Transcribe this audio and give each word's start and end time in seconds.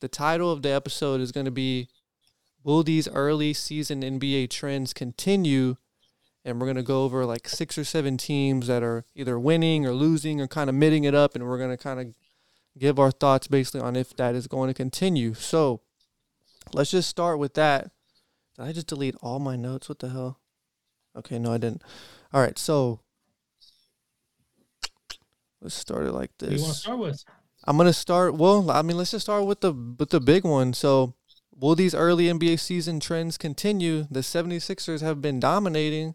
the 0.00 0.08
title 0.08 0.50
of 0.50 0.62
the 0.62 0.70
episode 0.70 1.20
is 1.20 1.32
going 1.32 1.46
to 1.46 1.50
be 1.50 1.88
Will 2.64 2.82
these 2.82 3.08
early 3.08 3.54
season 3.54 4.02
NBA 4.02 4.50
trends 4.50 4.92
continue? 4.92 5.76
And 6.44 6.60
we're 6.60 6.66
going 6.66 6.76
to 6.76 6.82
go 6.82 7.04
over 7.04 7.24
like 7.24 7.48
six 7.48 7.78
or 7.78 7.84
seven 7.84 8.16
teams 8.16 8.66
that 8.66 8.82
are 8.82 9.04
either 9.14 9.38
winning 9.38 9.86
or 9.86 9.92
losing 9.92 10.40
or 10.40 10.46
kind 10.46 10.68
of 10.68 10.76
mitting 10.76 11.04
it 11.04 11.14
up. 11.14 11.34
And 11.34 11.46
we're 11.46 11.58
going 11.58 11.70
to 11.70 11.82
kind 11.82 12.00
of 12.00 12.14
give 12.76 12.98
our 12.98 13.10
thoughts 13.10 13.48
basically 13.48 13.80
on 13.80 13.96
if 13.96 14.14
that 14.16 14.34
is 14.34 14.46
going 14.46 14.68
to 14.68 14.74
continue. 14.74 15.34
So 15.34 15.80
let's 16.72 16.90
just 16.90 17.08
start 17.08 17.38
with 17.38 17.54
that. 17.54 17.90
Did 18.56 18.66
I 18.66 18.72
just 18.72 18.86
delete 18.86 19.16
all 19.22 19.38
my 19.38 19.56
notes? 19.56 19.88
What 19.88 20.00
the 20.00 20.08
hell? 20.10 20.38
Okay, 21.16 21.38
no, 21.38 21.52
I 21.52 21.58
didn't. 21.58 21.82
All 22.32 22.40
right, 22.40 22.58
so 22.58 23.00
let's 25.60 25.74
start 25.74 26.06
it 26.06 26.12
like 26.12 26.30
this. 26.38 26.48
What 26.48 26.50
do 26.50 26.56
you 26.56 26.62
want 26.62 26.74
to 26.74 26.80
start 26.80 26.98
with? 26.98 27.24
I'm 27.68 27.76
gonna 27.76 27.92
start. 27.92 28.34
Well, 28.34 28.70
I 28.70 28.80
mean, 28.80 28.96
let's 28.96 29.10
just 29.10 29.26
start 29.26 29.44
with 29.44 29.60
the 29.60 29.74
with 29.74 30.08
the 30.08 30.20
big 30.20 30.42
one. 30.42 30.72
So, 30.72 31.14
will 31.54 31.74
these 31.74 31.94
early 31.94 32.24
NBA 32.24 32.58
season 32.58 32.98
trends 32.98 33.36
continue? 33.36 34.06
The 34.10 34.20
76ers 34.20 35.02
have 35.02 35.20
been 35.20 35.38
dominating. 35.38 36.14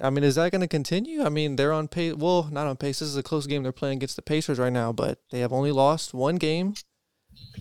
I 0.00 0.10
mean, 0.10 0.24
is 0.24 0.34
that 0.34 0.50
going 0.50 0.62
to 0.62 0.66
continue? 0.66 1.22
I 1.22 1.28
mean, 1.28 1.54
they're 1.54 1.72
on 1.72 1.86
pace. 1.86 2.14
Well, 2.14 2.48
not 2.50 2.66
on 2.66 2.76
pace. 2.76 2.98
This 2.98 3.08
is 3.08 3.16
a 3.16 3.22
close 3.22 3.46
game 3.46 3.62
they're 3.62 3.70
playing 3.70 3.98
against 3.98 4.16
the 4.16 4.22
Pacers 4.22 4.58
right 4.58 4.72
now, 4.72 4.92
but 4.92 5.20
they 5.30 5.38
have 5.38 5.52
only 5.52 5.70
lost 5.70 6.12
one 6.12 6.34
game. 6.34 6.74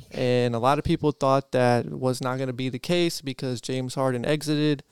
And 0.09 0.55
a 0.55 0.59
lot 0.59 0.79
of 0.79 0.83
people 0.83 1.11
thought 1.11 1.51
that 1.51 1.85
was 1.85 2.21
not 2.21 2.37
going 2.37 2.47
to 2.47 2.53
be 2.53 2.69
the 2.69 2.79
case 2.79 3.21
because 3.21 3.61
James 3.61 3.93
Harden 3.93 4.25
exited. 4.25 4.83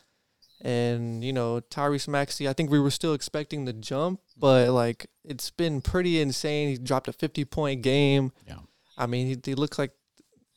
And, 0.63 1.23
you 1.25 1.33
know, 1.33 1.59
Tyrese 1.59 2.07
Maxey, 2.07 2.47
I 2.47 2.53
think 2.53 2.71
we 2.71 2.79
were 2.79 2.89
still 2.89 3.13
expecting 3.13 3.65
the 3.65 3.73
jump, 3.73 4.21
but 4.37 4.69
like 4.69 5.07
it's 5.25 5.51
been 5.51 5.81
pretty 5.81 6.21
insane. 6.21 6.69
He 6.69 6.77
dropped 6.77 7.09
a 7.09 7.13
50 7.13 7.43
point 7.45 7.81
game. 7.81 8.31
Yeah. 8.47 8.59
I 8.97 9.05
mean, 9.05 9.27
he, 9.27 9.37
he 9.43 9.55
looks 9.55 9.77
like 9.77 9.91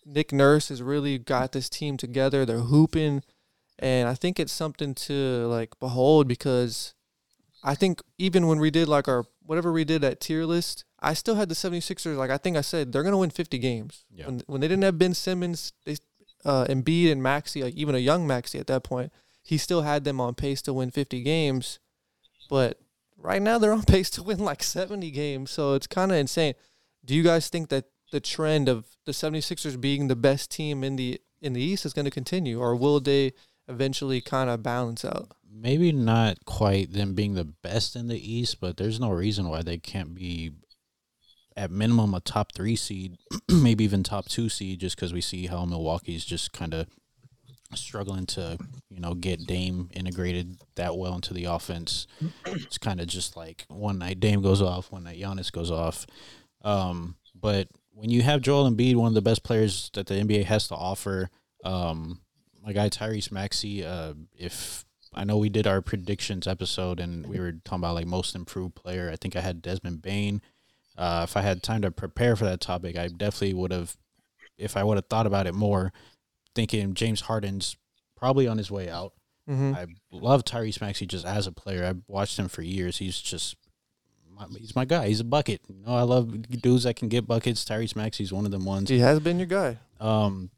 Nick 0.05 0.33
Nurse 0.33 0.69
has 0.69 0.81
really 0.81 1.19
got 1.19 1.51
this 1.51 1.69
team 1.69 1.97
together. 1.97 2.47
They're 2.47 2.61
hooping. 2.61 3.25
And 3.81 4.09
I 4.09 4.15
think 4.15 4.39
it's 4.39 4.53
something 4.53 4.95
to 4.95 5.47
like 5.49 5.79
behold 5.81 6.29
because 6.29 6.95
I 7.65 7.75
think 7.75 8.01
even 8.17 8.47
when 8.47 8.61
we 8.61 8.71
did 8.71 8.89
like 8.89 9.09
our 9.09 9.25
whatever 9.45 9.73
we 9.73 9.85
did 9.85 10.05
at 10.05 10.21
tier 10.21 10.45
list, 10.45 10.85
I 11.01 11.15
still 11.15 11.35
had 11.35 11.49
the 11.49 11.55
76ers. 11.55 12.17
Like 12.17 12.31
I 12.31 12.39
think 12.39 12.57
I 12.57 12.61
said, 12.61 12.93
they're 12.93 13.03
gonna 13.03 13.19
win 13.19 13.31
50 13.31 13.59
games. 13.59 14.05
Yeah. 14.11 14.27
When 14.27 14.43
when 14.47 14.61
they 14.61 14.69
didn't 14.69 14.85
have 14.85 14.99
Ben 14.99 15.15
Simmons, 15.15 15.73
they 15.85 15.97
uh 16.45 16.65
Embiid 16.67 17.11
and 17.11 17.23
Maxey, 17.23 17.65
like 17.65 17.75
even 17.75 17.95
a 17.95 17.99
young 17.99 18.27
Maxey 18.27 18.59
at 18.59 18.69
that 18.69 18.85
point, 18.85 19.13
he 19.47 19.59
still 19.59 19.83
had 19.83 20.03
them 20.03 20.21
on 20.21 20.35
pace 20.35 20.61
to 20.63 20.73
win 20.73 20.91
50 20.91 21.23
games. 21.23 21.79
But 22.51 22.81
right 23.17 23.41
now 23.41 23.59
they're 23.59 23.73
on 23.73 23.83
pace 23.95 24.11
to 24.11 24.23
win 24.25 24.41
like 24.41 24.61
70 24.61 25.09
games. 25.13 25.53
So 25.53 25.75
it's 25.75 25.87
kind 25.87 26.11
of 26.11 26.19
insane. 26.19 26.55
Do 27.05 27.15
you 27.15 27.23
guys 27.23 27.49
think 27.49 27.69
that 27.69 27.85
the 28.11 28.19
trend 28.19 28.69
of 28.69 28.87
the 29.05 29.13
76ers 29.13 29.81
being 29.81 30.09
the 30.09 30.17
best 30.17 30.51
team 30.51 30.83
in 30.83 30.97
the 30.97 31.21
in 31.41 31.53
the 31.53 31.63
East 31.63 31.87
is 31.87 31.93
going 31.93 32.07
to 32.07 32.11
continue 32.11 32.59
or 32.61 32.75
will 32.75 32.99
they 32.99 33.33
eventually 33.69 34.21
kind 34.21 34.51
of 34.51 34.65
balance 34.65 35.05
out? 35.05 35.29
Maybe 35.49 35.93
not 35.93 36.45
quite 36.45 36.93
them 36.93 37.15
being 37.15 37.35
the 37.35 37.45
best 37.45 37.95
in 37.95 38.09
the 38.09 38.19
East, 38.19 38.61
but 38.61 38.77
there's 38.77 38.99
no 38.99 39.11
reason 39.11 39.49
why 39.49 39.63
they 39.63 39.79
can't 39.79 40.13
be 40.13 40.53
at 41.57 41.71
minimum 41.71 42.15
a 42.15 42.21
top 42.21 42.53
three 42.53 42.75
seed, 42.75 43.17
maybe 43.49 43.85
even 43.85 44.03
top 44.03 44.27
two 44.27 44.49
seed, 44.49 44.81
just 44.81 44.97
because 44.97 45.13
we 45.13 45.21
see 45.21 45.47
how 45.47 45.65
Milwaukee's 45.65 46.25
just 46.25 46.53
kind 46.53 46.75
of 46.75 46.89
struggling 47.77 48.27
to, 48.27 48.59
you 48.91 49.01
know, 49.01 49.15
get 49.15 49.47
Dame 49.47 49.91
integrated 49.95 50.59
that 50.77 50.97
well 50.97 51.15
into 51.15 51.35
the 51.35 51.45
offense. 51.45 52.07
It's 52.47 52.79
kind 52.79 53.01
of 53.01 53.07
just 53.07 53.37
like 53.37 53.65
one 53.69 53.99
night 53.99 54.21
Dame 54.21 54.43
goes 54.43 54.63
off, 54.63 54.91
one 54.91 55.05
night 55.05 55.21
Giannis 55.21 55.53
goes 55.53 55.71
off. 55.71 56.07
Um, 56.63 57.17
but 57.35 57.69
when 57.93 58.11
you 58.11 58.23
have 58.23 58.43
Joel 58.43 58.71
Embiid, 58.71 58.97
one 58.97 59.09
of 59.09 59.15
the 59.15 59.23
best 59.23 59.43
players 59.43 59.91
that 59.95 60.07
the 60.07 60.15
NBA 60.15 60.45
has 60.45 60.69
to 60.69 60.75
offer, 60.75 61.31
um, 61.65 62.21
my 62.63 62.73
guy 62.73 62.89
Tyrese 62.89 63.33
Maxey, 63.33 63.85
uh, 63.85 64.15
if 64.37 64.85
I 65.15 65.25
know 65.25 65.39
we 65.39 65.49
did 65.49 65.67
our 65.67 65.81
predictions 65.81 66.47
episode 66.47 67.01
and 67.01 67.27
we 67.27 67.39
were 67.39 67.53
talking 67.65 67.81
about 67.81 67.95
like 67.95 68.07
most 68.07 68.35
improved 68.35 68.75
player, 68.75 69.11
I 69.11 69.17
think 69.17 69.35
I 69.35 69.41
had 69.41 69.63
Desmond 69.63 70.03
Bane. 70.03 70.43
Uh, 70.99 71.27
if 71.29 71.37
I 71.37 71.43
had 71.43 71.63
time 71.63 71.83
to 71.83 71.91
prepare 71.91 72.37
for 72.37 72.45
that 72.45 72.61
topic, 72.61 72.97
I 72.97 73.09
definitely 73.09 73.55
would 73.55 73.73
have, 73.73 73.97
if 74.59 74.77
I 74.77 74.85
would 74.85 74.97
have 74.97 75.07
thought 75.07 75.27
about 75.27 75.47
it 75.47 75.55
more, 75.55 75.93
thinking 76.57 76.95
James 76.95 77.21
Harden's 77.21 77.77
probably 78.17 78.49
on 78.49 78.59
his 78.59 78.71
way 78.71 78.91
out. 78.91 79.13
Mm-hmm. 79.49 79.75
I 79.75 79.87
love 80.11 80.43
Tyrese 80.43 80.81
Maxey 80.81 81.07
just 81.07 81.25
as 81.25 81.47
a 81.47 81.53
player. 81.53 81.85
I've 81.85 82.03
watched 82.09 82.37
him 82.37 82.49
for 82.49 82.63
years. 82.63 82.99
He's 82.99 83.21
just 83.21 83.55
my, 84.37 84.47
he's 84.59 84.75
my 84.75 84.85
guy. 84.85 85.07
He's 85.07 85.21
a 85.21 85.25
bucket. 85.25 85.61
You 85.69 85.85
know, 85.87 85.95
I 85.95 86.03
love 86.03 86.43
dudes 86.61 86.83
that 86.83 86.97
can 86.97 87.09
get 87.09 87.29
buckets. 87.29 87.65
Tyrese 87.65 87.95
Maxey's 87.95 88.33
one 88.33 88.45
of 88.45 88.51
them 88.51 88.65
ones. 88.65 88.91
He 88.91 88.99
has 88.99 89.21
been 89.21 89.39
your 89.39 89.47
guy. 89.47 89.79
Um, 90.01 90.51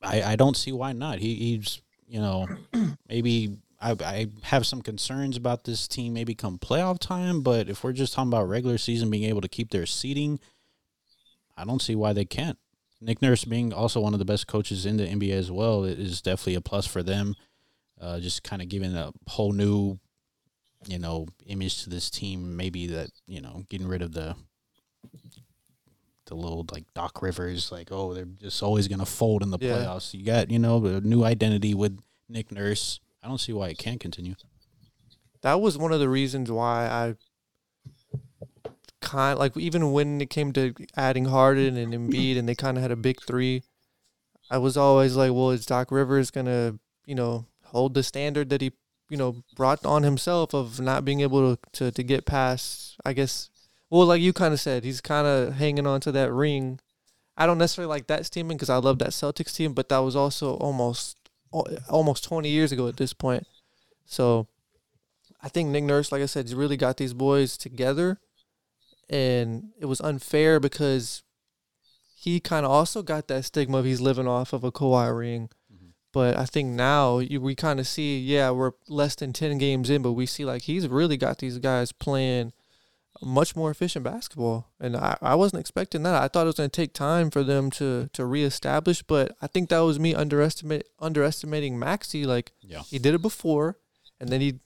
I 0.00 0.22
I 0.22 0.36
don't 0.36 0.56
see 0.56 0.72
why 0.72 0.92
not. 0.92 1.18
He 1.18 1.34
he's 1.34 1.82
you 2.06 2.20
know 2.20 2.46
maybe 3.08 3.58
I 3.80 3.92
I 4.00 4.26
have 4.44 4.66
some 4.66 4.80
concerns 4.80 5.36
about 5.36 5.64
this 5.64 5.86
team 5.86 6.14
maybe 6.14 6.34
come 6.34 6.58
playoff 6.58 6.98
time, 6.98 7.42
but 7.42 7.68
if 7.68 7.84
we're 7.84 7.92
just 7.92 8.14
talking 8.14 8.30
about 8.30 8.48
regular 8.48 8.78
season 8.78 9.10
being 9.10 9.24
able 9.24 9.42
to 9.42 9.48
keep 9.48 9.70
their 9.70 9.86
seating, 9.86 10.40
I 11.56 11.64
don't 11.64 11.82
see 11.82 11.94
why 11.94 12.14
they 12.14 12.24
can't. 12.24 12.58
Nick 13.02 13.20
Nurse 13.20 13.44
being 13.44 13.72
also 13.72 14.00
one 14.00 14.12
of 14.12 14.18
the 14.20 14.24
best 14.24 14.46
coaches 14.46 14.86
in 14.86 14.96
the 14.96 15.04
NBA 15.06 15.32
as 15.32 15.50
well 15.50 15.84
is 15.84 16.22
definitely 16.22 16.54
a 16.54 16.60
plus 16.60 16.86
for 16.86 17.02
them. 17.02 17.34
Uh, 18.00 18.20
just 18.20 18.42
kind 18.44 18.62
of 18.62 18.68
giving 18.68 18.94
a 18.94 19.12
whole 19.28 19.52
new, 19.52 19.98
you 20.86 20.98
know, 20.98 21.26
image 21.46 21.82
to 21.82 21.90
this 21.90 22.10
team. 22.10 22.56
Maybe 22.56 22.86
that 22.86 23.10
you 23.26 23.40
know, 23.40 23.64
getting 23.68 23.88
rid 23.88 24.02
of 24.02 24.12
the 24.12 24.36
the 26.26 26.34
little 26.36 26.64
like 26.70 26.84
Doc 26.94 27.20
Rivers, 27.22 27.72
like 27.72 27.88
oh 27.90 28.14
they're 28.14 28.24
just 28.24 28.62
always 28.62 28.88
gonna 28.88 29.06
fold 29.06 29.42
in 29.42 29.50
the 29.50 29.58
Yeah. 29.60 29.72
playoffs. 29.72 30.14
You 30.14 30.24
got 30.24 30.50
you 30.50 30.58
know 30.58 30.84
a 30.86 31.00
new 31.00 31.24
identity 31.24 31.74
with 31.74 31.98
Nick 32.28 32.52
Nurse. 32.52 33.00
I 33.22 33.28
don't 33.28 33.38
see 33.38 33.52
why 33.52 33.68
it 33.68 33.78
can't 33.78 34.00
continue. 34.00 34.34
That 35.42 35.60
was 35.60 35.76
one 35.76 35.92
of 35.92 35.98
the 36.00 36.08
reasons 36.08 36.50
why 36.50 36.86
I 36.86 37.14
kind 39.02 39.38
like 39.38 39.56
even 39.56 39.92
when 39.92 40.20
it 40.20 40.30
came 40.30 40.52
to 40.54 40.74
adding 40.96 41.26
Harden 41.26 41.76
and 41.76 41.92
Embiid 41.92 42.38
and 42.38 42.48
they 42.48 42.54
kind 42.54 42.76
of 42.76 42.82
had 42.82 42.90
a 42.90 42.96
big 42.96 43.20
three, 43.22 43.62
I 44.50 44.58
was 44.58 44.76
always 44.76 45.16
like, 45.16 45.32
well, 45.32 45.50
is 45.50 45.66
Doc 45.66 45.90
Rivers 45.90 46.30
gonna 46.30 46.78
you 47.04 47.14
know 47.14 47.46
hold 47.64 47.94
the 47.94 48.02
standard 48.02 48.48
that 48.50 48.60
he 48.60 48.72
you 49.10 49.16
know 49.16 49.42
brought 49.56 49.84
on 49.84 50.02
himself 50.02 50.54
of 50.54 50.80
not 50.80 51.04
being 51.04 51.20
able 51.20 51.56
to 51.56 51.62
to, 51.72 51.90
to 51.90 52.02
get 52.02 52.24
past? 52.24 52.96
I 53.04 53.12
guess. 53.12 53.50
Well, 53.90 54.06
like 54.06 54.22
you 54.22 54.32
kind 54.32 54.54
of 54.54 54.60
said, 54.60 54.84
he's 54.84 55.02
kind 55.02 55.26
of 55.26 55.54
hanging 55.56 55.86
on 55.86 56.00
to 56.00 56.12
that 56.12 56.32
ring. 56.32 56.80
I 57.36 57.44
don't 57.44 57.58
necessarily 57.58 57.90
like 57.90 58.06
that 58.06 58.24
statement 58.24 58.58
because 58.58 58.70
I 58.70 58.76
love 58.76 58.98
that 59.00 59.10
Celtics 59.10 59.54
team, 59.54 59.74
but 59.74 59.90
that 59.90 59.98
was 59.98 60.16
also 60.16 60.54
almost 60.54 61.18
almost 61.88 62.24
20 62.24 62.48
years 62.48 62.72
ago 62.72 62.88
at 62.88 62.96
this 62.96 63.12
point. 63.12 63.46
So 64.06 64.46
I 65.42 65.48
think 65.48 65.70
Nick 65.70 65.84
Nurse, 65.84 66.12
like 66.12 66.22
I 66.22 66.26
said, 66.26 66.50
really 66.50 66.76
got 66.76 66.96
these 66.96 67.14
boys 67.14 67.56
together. 67.56 68.20
And 69.10 69.70
it 69.78 69.86
was 69.86 70.00
unfair 70.00 70.58
because 70.60 71.22
he 72.16 72.40
kind 72.40 72.64
of 72.64 72.72
also 72.72 73.02
got 73.02 73.28
that 73.28 73.44
stigma 73.44 73.78
of 73.78 73.84
he's 73.84 74.00
living 74.00 74.28
off 74.28 74.52
of 74.52 74.64
a 74.64 74.72
Kawhi 74.72 75.16
ring. 75.16 75.50
Mm-hmm. 75.72 75.86
But 76.12 76.36
I 76.36 76.44
think 76.46 76.70
now 76.70 77.18
you, 77.18 77.40
we 77.40 77.54
kind 77.54 77.80
of 77.80 77.86
see, 77.86 78.18
yeah, 78.18 78.50
we're 78.50 78.72
less 78.88 79.14
than 79.16 79.32
10 79.32 79.58
games 79.58 79.90
in, 79.90 80.02
but 80.02 80.12
we 80.12 80.26
see 80.26 80.44
like 80.44 80.62
he's 80.62 80.86
really 80.88 81.16
got 81.16 81.38
these 81.38 81.58
guys 81.58 81.90
playing 81.92 82.52
much 83.20 83.54
more 83.54 83.70
efficient 83.70 84.04
basketball. 84.04 84.68
And 84.80 84.96
I, 84.96 85.16
I 85.20 85.34
wasn't 85.34 85.60
expecting 85.60 86.02
that. 86.04 86.22
I 86.22 86.28
thought 86.28 86.44
it 86.44 86.46
was 86.46 86.56
going 86.56 86.70
to 86.70 86.80
take 86.80 86.92
time 86.94 87.30
for 87.30 87.42
them 87.44 87.70
to, 87.72 88.08
to 88.14 88.24
reestablish, 88.24 89.02
but 89.02 89.36
I 89.42 89.46
think 89.46 89.68
that 89.68 89.80
was 89.80 89.98
me 90.00 90.14
underestimate, 90.14 90.86
underestimating 90.98 91.78
Maxey. 91.78 92.24
Like, 92.24 92.52
Yeah. 92.62 92.80
he 92.82 92.98
did 92.98 93.14
it 93.14 93.22
before, 93.22 93.76
and 94.18 94.28
then 94.30 94.40
he, 94.40 94.60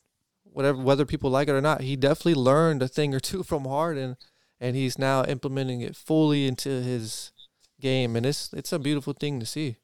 whatever, 0.57 0.81
whether 0.83 1.05
people 1.05 1.29
like 1.29 1.49
it 1.49 1.53
or 1.53 1.61
not, 1.61 1.83
he 1.83 1.97
definitely 1.97 2.35
learned 2.35 2.83
a 2.83 2.89
thing 2.89 3.15
or 3.15 3.21
two 3.21 3.43
from 3.43 3.67
Harden, 3.67 4.17
and 4.59 4.75
he's 4.75 4.99
now 4.99 5.23
implementing 5.25 5.83
it 5.83 5.95
fully 5.95 6.47
into 6.47 6.71
his 6.83 7.31
game, 7.79 8.17
and 8.17 8.25
it's 8.25 8.51
it's 8.55 8.73
a 8.73 8.79
beautiful 8.79 9.13
thing 9.13 9.39
to 9.39 9.45
see. 9.45 9.77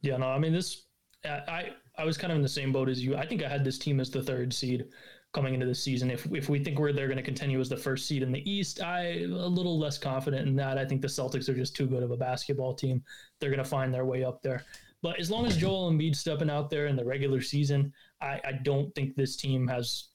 Yeah, 0.00 0.16
no, 0.16 0.28
I 0.28 0.38
mean 0.38 0.52
this. 0.52 0.86
I 1.24 1.28
I- 1.48 1.72
I 1.98 2.04
was 2.04 2.16
kind 2.16 2.30
of 2.30 2.36
in 2.36 2.42
the 2.44 2.48
same 2.48 2.70
boat 2.70 2.88
as 2.88 3.02
you. 3.02 3.16
I 3.16 3.26
think 3.26 3.42
I 3.42 3.48
had 3.48 3.64
this 3.64 3.76
team 3.76 3.98
as 3.98 4.08
the 4.08 4.22
third 4.22 4.52
seed 4.54 4.84
coming 5.32 5.54
into 5.54 5.66
the 5.66 5.74
season. 5.74 6.12
If 6.12 6.26
if 6.32 6.48
we 6.48 6.62
think 6.62 6.78
we're 6.78 6.92
they're 6.92 7.08
going 7.08 7.16
to 7.16 7.24
continue 7.24 7.58
as 7.58 7.68
the 7.68 7.76
first 7.76 8.06
seed 8.06 8.22
in 8.22 8.30
the 8.30 8.48
East, 8.48 8.80
I'm 8.80 9.32
little 9.32 9.76
less 9.76 9.98
confident 9.98 10.46
in 10.46 10.54
that. 10.56 10.78
I 10.78 10.84
think 10.84 11.02
the 11.02 11.08
Celtics 11.08 11.48
are 11.48 11.54
just 11.56 11.74
too 11.74 11.88
good 11.88 12.04
of 12.04 12.12
a 12.12 12.16
basketball 12.16 12.74
team. 12.74 13.02
They're 13.40 13.50
going 13.50 13.64
to 13.64 13.68
find 13.68 13.92
their 13.92 14.04
way 14.04 14.22
up 14.22 14.40
there. 14.42 14.64
But 15.02 15.20
as 15.20 15.30
long 15.30 15.46
as 15.46 15.56
Joel 15.56 15.90
Embiid's 15.90 16.18
stepping 16.18 16.50
out 16.50 16.70
there 16.70 16.86
in 16.86 16.96
the 16.96 17.04
regular 17.04 17.40
season, 17.40 17.92
I, 18.20 18.40
I 18.44 18.52
don't 18.62 18.94
think 18.94 19.14
this 19.14 19.36
team 19.36 19.68
has. 19.68 20.08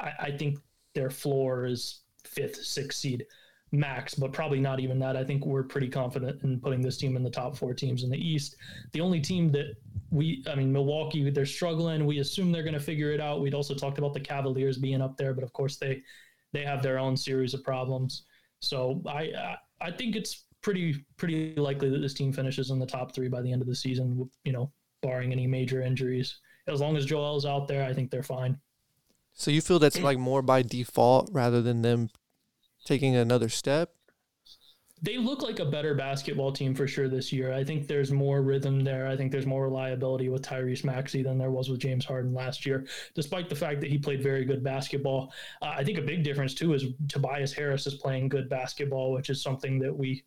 I, 0.00 0.12
I 0.20 0.30
think 0.30 0.58
their 0.94 1.10
floor 1.10 1.66
is 1.66 2.00
fifth, 2.24 2.64
sixth 2.64 2.98
seed 2.98 3.26
max, 3.72 4.14
but 4.14 4.32
probably 4.32 4.60
not 4.60 4.80
even 4.80 4.98
that. 4.98 5.16
I 5.16 5.24
think 5.24 5.46
we're 5.46 5.62
pretty 5.62 5.88
confident 5.88 6.42
in 6.42 6.60
putting 6.60 6.82
this 6.82 6.98
team 6.98 7.16
in 7.16 7.22
the 7.22 7.30
top 7.30 7.56
four 7.56 7.74
teams 7.74 8.04
in 8.04 8.10
the 8.10 8.18
East. 8.18 8.56
The 8.92 9.00
only 9.00 9.20
team 9.20 9.50
that 9.52 9.74
we, 10.10 10.44
I 10.46 10.54
mean, 10.54 10.72
Milwaukee, 10.72 11.28
they're 11.30 11.46
struggling. 11.46 12.04
We 12.04 12.18
assume 12.18 12.52
they're 12.52 12.62
going 12.62 12.74
to 12.74 12.80
figure 12.80 13.12
it 13.12 13.20
out. 13.20 13.40
We'd 13.40 13.54
also 13.54 13.74
talked 13.74 13.98
about 13.98 14.12
the 14.12 14.20
Cavaliers 14.20 14.76
being 14.78 15.00
up 15.00 15.16
there, 15.16 15.32
but 15.34 15.44
of 15.44 15.52
course 15.52 15.76
they 15.76 16.02
they 16.52 16.64
have 16.64 16.82
their 16.82 16.98
own 16.98 17.16
series 17.16 17.54
of 17.54 17.64
problems. 17.64 18.24
So 18.60 19.02
I 19.08 19.56
I 19.80 19.90
think 19.90 20.16
it's 20.16 20.44
pretty 20.62 21.04
pretty 21.16 21.54
likely 21.56 21.90
that 21.90 21.98
this 21.98 22.14
team 22.14 22.32
finishes 22.32 22.70
in 22.70 22.78
the 22.78 22.86
top 22.86 23.14
three 23.14 23.28
by 23.28 23.42
the 23.42 23.52
end 23.52 23.62
of 23.62 23.68
the 23.68 23.74
season. 23.74 24.30
You 24.44 24.52
know, 24.52 24.72
barring 25.02 25.32
any 25.32 25.46
major 25.46 25.82
injuries. 25.82 26.38
As 26.68 26.80
long 26.80 26.96
as 26.96 27.04
Joel's 27.04 27.44
out 27.44 27.66
there, 27.68 27.84
I 27.84 27.92
think 27.92 28.10
they're 28.10 28.22
fine. 28.22 28.58
So 29.34 29.50
you 29.50 29.60
feel 29.60 29.78
that's 29.78 30.00
like 30.00 30.18
more 30.18 30.42
by 30.42 30.62
default 30.62 31.28
rather 31.32 31.62
than 31.62 31.82
them 31.82 32.10
taking 32.84 33.16
another 33.16 33.48
step? 33.48 33.90
They 35.04 35.18
look 35.18 35.42
like 35.42 35.58
a 35.58 35.64
better 35.64 35.96
basketball 35.96 36.52
team 36.52 36.76
for 36.76 36.86
sure 36.86 37.08
this 37.08 37.32
year. 37.32 37.52
I 37.52 37.64
think 37.64 37.88
there's 37.88 38.12
more 38.12 38.40
rhythm 38.40 38.84
there. 38.84 39.08
I 39.08 39.16
think 39.16 39.32
there's 39.32 39.46
more 39.46 39.64
reliability 39.64 40.28
with 40.28 40.42
Tyrese 40.42 40.84
Maxey 40.84 41.24
than 41.24 41.38
there 41.38 41.50
was 41.50 41.68
with 41.68 41.80
James 41.80 42.04
Harden 42.04 42.32
last 42.32 42.64
year, 42.64 42.86
despite 43.16 43.48
the 43.48 43.56
fact 43.56 43.80
that 43.80 43.90
he 43.90 43.98
played 43.98 44.22
very 44.22 44.44
good 44.44 44.62
basketball. 44.62 45.32
Uh, 45.60 45.74
I 45.76 45.82
think 45.82 45.98
a 45.98 46.02
big 46.02 46.22
difference 46.22 46.54
too 46.54 46.74
is 46.74 46.84
Tobias 47.08 47.52
Harris 47.52 47.88
is 47.88 47.94
playing 47.94 48.28
good 48.28 48.48
basketball, 48.48 49.12
which 49.12 49.28
is 49.28 49.42
something 49.42 49.80
that 49.80 49.96
we 49.96 50.22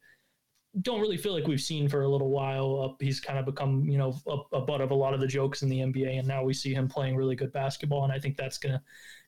don't 0.81 0.99
really 0.99 1.17
feel 1.17 1.33
like 1.33 1.47
we've 1.47 1.61
seen 1.61 1.87
for 1.87 2.01
a 2.01 2.07
little 2.07 2.29
while. 2.29 2.81
Uh, 2.99 3.03
he's 3.03 3.19
kind 3.19 3.39
of 3.39 3.45
become, 3.45 3.87
you 3.87 3.97
know, 3.97 4.15
a, 4.27 4.57
a, 4.57 4.61
butt 4.61 4.81
of 4.81 4.91
a 4.91 4.95
lot 4.95 5.13
of 5.13 5.19
the 5.19 5.27
jokes 5.27 5.61
in 5.61 5.69
the 5.69 5.79
NBA, 5.79 6.19
and 6.19 6.27
now 6.27 6.43
we 6.43 6.53
see 6.53 6.73
him 6.73 6.87
playing 6.87 7.15
really 7.15 7.35
good 7.35 7.53
basketball, 7.53 8.03
and 8.03 8.11
I 8.11 8.19
think 8.19 8.35
that's 8.35 8.57
going 8.57 8.73
to 8.73 8.81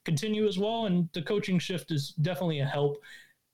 continue 0.04 0.46
as 0.46 0.58
well. 0.58 0.86
And 0.86 1.08
the 1.14 1.22
coaching 1.22 1.58
shift 1.58 1.90
is 1.90 2.10
definitely 2.22 2.60
a 2.60 2.66
help. 2.66 2.98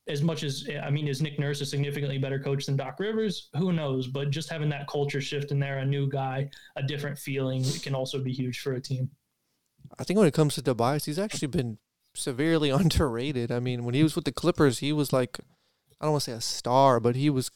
As 0.06 0.22
much 0.22 0.42
as 0.42 0.68
I 0.82 0.90
mean, 0.90 1.08
is 1.08 1.22
Nick 1.22 1.38
Nurse 1.38 1.60
a 1.62 1.66
significantly 1.66 2.18
better 2.18 2.38
coach 2.38 2.66
than 2.66 2.76
Doc 2.76 2.98
Rivers? 2.98 3.48
Who 3.56 3.72
knows? 3.72 4.06
But 4.06 4.30
just 4.30 4.50
having 4.50 4.68
that 4.68 4.86
culture 4.86 5.20
shift 5.20 5.50
in 5.50 5.58
there, 5.58 5.78
a 5.78 5.86
new 5.86 6.10
guy, 6.10 6.50
a 6.76 6.82
different 6.82 7.18
feeling, 7.18 7.64
can 7.82 7.94
also 7.94 8.18
be 8.18 8.32
huge 8.32 8.60
for 8.60 8.74
a 8.74 8.80
team. 8.80 9.08
I 9.98 10.04
think 10.04 10.18
when 10.18 10.28
it 10.28 10.34
comes 10.34 10.56
to 10.56 10.62
Tobias, 10.62 11.06
he's 11.06 11.18
actually 11.18 11.48
been 11.48 11.78
severely 12.14 12.70
underrated. 12.70 13.50
I 13.50 13.60
mean, 13.60 13.84
when 13.84 13.94
he 13.94 14.02
was 14.02 14.14
with 14.14 14.24
the 14.24 14.32
Clippers, 14.32 14.80
he 14.80 14.92
was 14.92 15.12
like, 15.12 15.38
I 16.00 16.06
don't 16.06 16.12
want 16.12 16.24
to 16.24 16.30
say 16.32 16.36
a 16.36 16.40
star, 16.40 17.00
but 17.00 17.16
he 17.16 17.30
was 17.30 17.50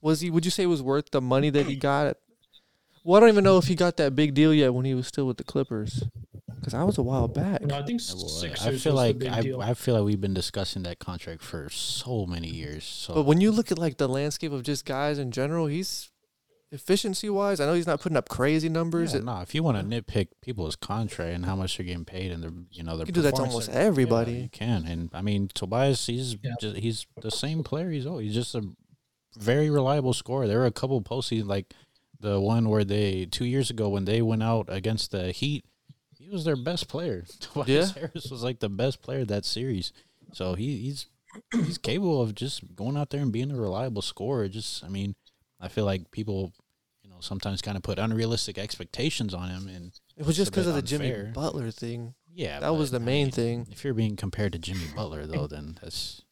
was 0.00 0.20
he? 0.20 0.30
Would 0.30 0.44
you 0.44 0.50
say 0.50 0.64
it 0.64 0.66
was 0.66 0.82
worth 0.82 1.10
the 1.10 1.20
money 1.20 1.50
that 1.50 1.66
he 1.66 1.76
got? 1.90 2.16
Well, 3.04 3.16
I 3.16 3.20
don't 3.20 3.28
even 3.28 3.44
know 3.44 3.58
if 3.58 3.66
he 3.66 3.74
got 3.76 3.96
that 3.98 4.16
big 4.16 4.34
deal 4.34 4.52
yet 4.52 4.74
when 4.74 4.84
he 4.84 4.94
was 4.94 5.06
still 5.06 5.26
with 5.26 5.36
the 5.36 5.44
Clippers, 5.44 6.04
because 6.56 6.74
I 6.74 6.82
was 6.82 6.98
a 6.98 7.02
while 7.02 7.28
back. 7.28 7.62
No, 7.62 7.78
I 7.78 7.82
think 7.82 8.00
Sixers 8.00 8.66
I 8.66 8.76
feel 8.76 8.94
like 8.94 9.24
I, 9.24 9.52
I, 9.60 9.74
feel 9.74 9.94
like 9.94 10.04
we've 10.04 10.20
been 10.20 10.34
discussing 10.34 10.82
that 10.82 10.98
contract 10.98 11.42
for 11.42 11.68
so 11.70 12.26
many 12.26 12.48
years. 12.48 12.82
So. 12.82 13.14
But 13.14 13.22
when 13.22 13.40
you 13.40 13.52
look 13.52 13.70
at 13.70 13.78
like 13.78 13.98
the 13.98 14.08
landscape 14.08 14.50
of 14.50 14.64
just 14.64 14.84
guys 14.84 15.20
in 15.20 15.30
general, 15.30 15.66
he's 15.66 16.10
efficiency 16.72 17.30
wise. 17.30 17.60
I 17.60 17.66
know 17.66 17.74
he's 17.74 17.86
not 17.86 18.00
putting 18.00 18.16
up 18.16 18.28
crazy 18.28 18.68
numbers. 18.68 19.14
Yeah, 19.14 19.20
no, 19.20 19.40
if 19.40 19.54
you 19.54 19.62
want 19.62 19.78
to 19.78 19.84
nitpick 19.84 20.28
people's 20.42 20.76
contract 20.76 21.34
and 21.34 21.46
how 21.46 21.56
much 21.56 21.76
they're 21.76 21.86
getting 21.86 22.04
paid 22.04 22.32
and 22.32 22.42
their 22.42 22.52
you 22.72 22.82
know 22.82 22.96
their 22.96 23.06
you 23.06 23.12
do 23.12 23.22
that 23.22 23.36
to 23.36 23.42
almost 23.42 23.70
everybody. 23.70 24.32
Yeah, 24.32 24.38
you 24.38 24.48
can, 24.48 24.86
and 24.86 25.10
I 25.12 25.22
mean 25.22 25.48
Tobias, 25.54 26.06
he's 26.06 26.36
yeah. 26.42 26.52
just, 26.60 26.76
he's 26.76 27.06
the 27.20 27.30
same 27.30 27.62
player. 27.62 27.90
He's 27.90 28.06
oh, 28.06 28.18
he's 28.18 28.34
just 28.34 28.54
a 28.54 28.62
very 29.38 29.70
reliable 29.70 30.12
scorer. 30.12 30.46
There 30.46 30.58
were 30.58 30.66
a 30.66 30.72
couple 30.72 31.00
postseason 31.02 31.46
like 31.46 31.74
the 32.20 32.40
one 32.40 32.68
where 32.68 32.84
they 32.84 33.26
two 33.26 33.44
years 33.44 33.70
ago 33.70 33.88
when 33.88 34.04
they 34.04 34.22
went 34.22 34.42
out 34.42 34.66
against 34.68 35.10
the 35.10 35.32
Heat, 35.32 35.64
he 36.18 36.28
was 36.28 36.44
their 36.44 36.56
best 36.56 36.88
player. 36.88 37.24
Tobias 37.40 37.92
yeah. 37.94 38.00
Harris 38.00 38.30
was 38.30 38.42
like 38.42 38.60
the 38.60 38.68
best 38.68 39.02
player 39.02 39.24
that 39.24 39.44
series. 39.44 39.92
So 40.32 40.54
he, 40.54 40.78
he's 40.78 41.06
he's 41.52 41.78
capable 41.78 42.20
of 42.20 42.34
just 42.34 42.74
going 42.74 42.96
out 42.96 43.10
there 43.10 43.20
and 43.20 43.32
being 43.32 43.50
a 43.50 43.56
reliable 43.56 44.02
scorer. 44.02 44.48
Just 44.48 44.84
I 44.84 44.88
mean, 44.88 45.14
I 45.60 45.68
feel 45.68 45.84
like 45.84 46.10
people, 46.10 46.52
you 47.02 47.10
know, 47.10 47.20
sometimes 47.20 47.62
kind 47.62 47.76
of 47.76 47.82
put 47.82 47.98
unrealistic 47.98 48.58
expectations 48.58 49.34
on 49.34 49.48
him, 49.48 49.68
and 49.68 49.92
it 50.16 50.26
was 50.26 50.36
just 50.36 50.50
because 50.50 50.66
of 50.66 50.74
the 50.74 50.82
Jimmy 50.82 51.30
Butler 51.32 51.70
thing. 51.70 52.14
Yeah, 52.32 52.60
that 52.60 52.74
was 52.74 52.90
the 52.90 53.00
main 53.00 53.22
I 53.22 53.24
mean, 53.24 53.32
thing. 53.32 53.66
If 53.70 53.84
you're 53.84 53.94
being 53.94 54.16
compared 54.16 54.52
to 54.52 54.58
Jimmy 54.58 54.86
Butler, 54.94 55.26
though, 55.26 55.46
then 55.46 55.78
that's 55.80 56.22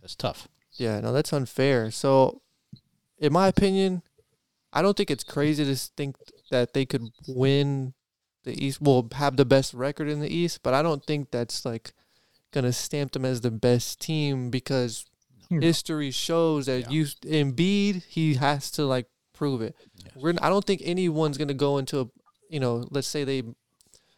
that's 0.00 0.14
tough. 0.14 0.48
Yeah, 0.72 1.00
no, 1.00 1.12
that's 1.12 1.32
unfair. 1.32 1.90
So 1.90 2.42
in 3.18 3.32
my 3.32 3.48
opinion, 3.48 4.02
I 4.72 4.82
don't 4.82 4.96
think 4.96 5.10
it's 5.10 5.24
crazy 5.24 5.64
to 5.64 5.74
think 5.74 6.16
that 6.50 6.74
they 6.74 6.84
could 6.84 7.08
win 7.26 7.94
the 8.44 8.62
East. 8.62 8.80
Will 8.80 9.08
have 9.14 9.36
the 9.36 9.44
best 9.44 9.74
record 9.74 10.08
in 10.08 10.20
the 10.20 10.34
East, 10.34 10.62
but 10.62 10.74
I 10.74 10.82
don't 10.82 11.04
think 11.04 11.30
that's 11.30 11.64
like 11.64 11.92
gonna 12.52 12.72
stamp 12.72 13.12
them 13.12 13.24
as 13.24 13.40
the 13.40 13.50
best 13.50 14.00
team 14.00 14.50
because 14.50 15.06
hmm. 15.48 15.60
history 15.60 16.10
shows 16.10 16.66
that 16.66 16.82
yeah. 16.82 16.90
you 16.90 17.04
Embiid 17.04 18.04
he 18.04 18.34
has 18.34 18.70
to 18.72 18.84
like 18.84 19.06
prove 19.32 19.62
it. 19.62 19.74
Yes. 20.04 20.14
We're 20.16 20.34
I 20.40 20.48
don't 20.48 20.64
think 20.64 20.82
anyone's 20.84 21.38
gonna 21.38 21.54
go 21.54 21.78
into 21.78 22.00
a 22.00 22.06
you 22.48 22.60
know 22.60 22.86
let's 22.90 23.08
say 23.08 23.24
they 23.24 23.42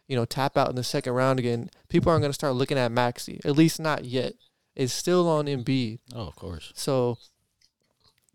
you 0.07 0.17
know 0.17 0.25
tap 0.25 0.57
out 0.57 0.71
in 0.71 0.77
the 0.77 0.85
second 0.85 1.13
round 1.13 1.39
again. 1.39 1.71
People 1.89 2.11
aren't 2.11 2.23
gonna 2.23 2.33
start 2.33 2.55
looking 2.55 2.79
at 2.79 2.93
Maxey 2.93 3.41
at 3.45 3.57
least 3.57 3.81
not 3.81 4.05
yet. 4.05 4.35
It's 4.75 4.93
still 4.93 5.29
on 5.29 5.47
Embiid. 5.47 5.99
Oh, 6.15 6.29
of 6.29 6.37
course. 6.37 6.73
So 6.77 7.19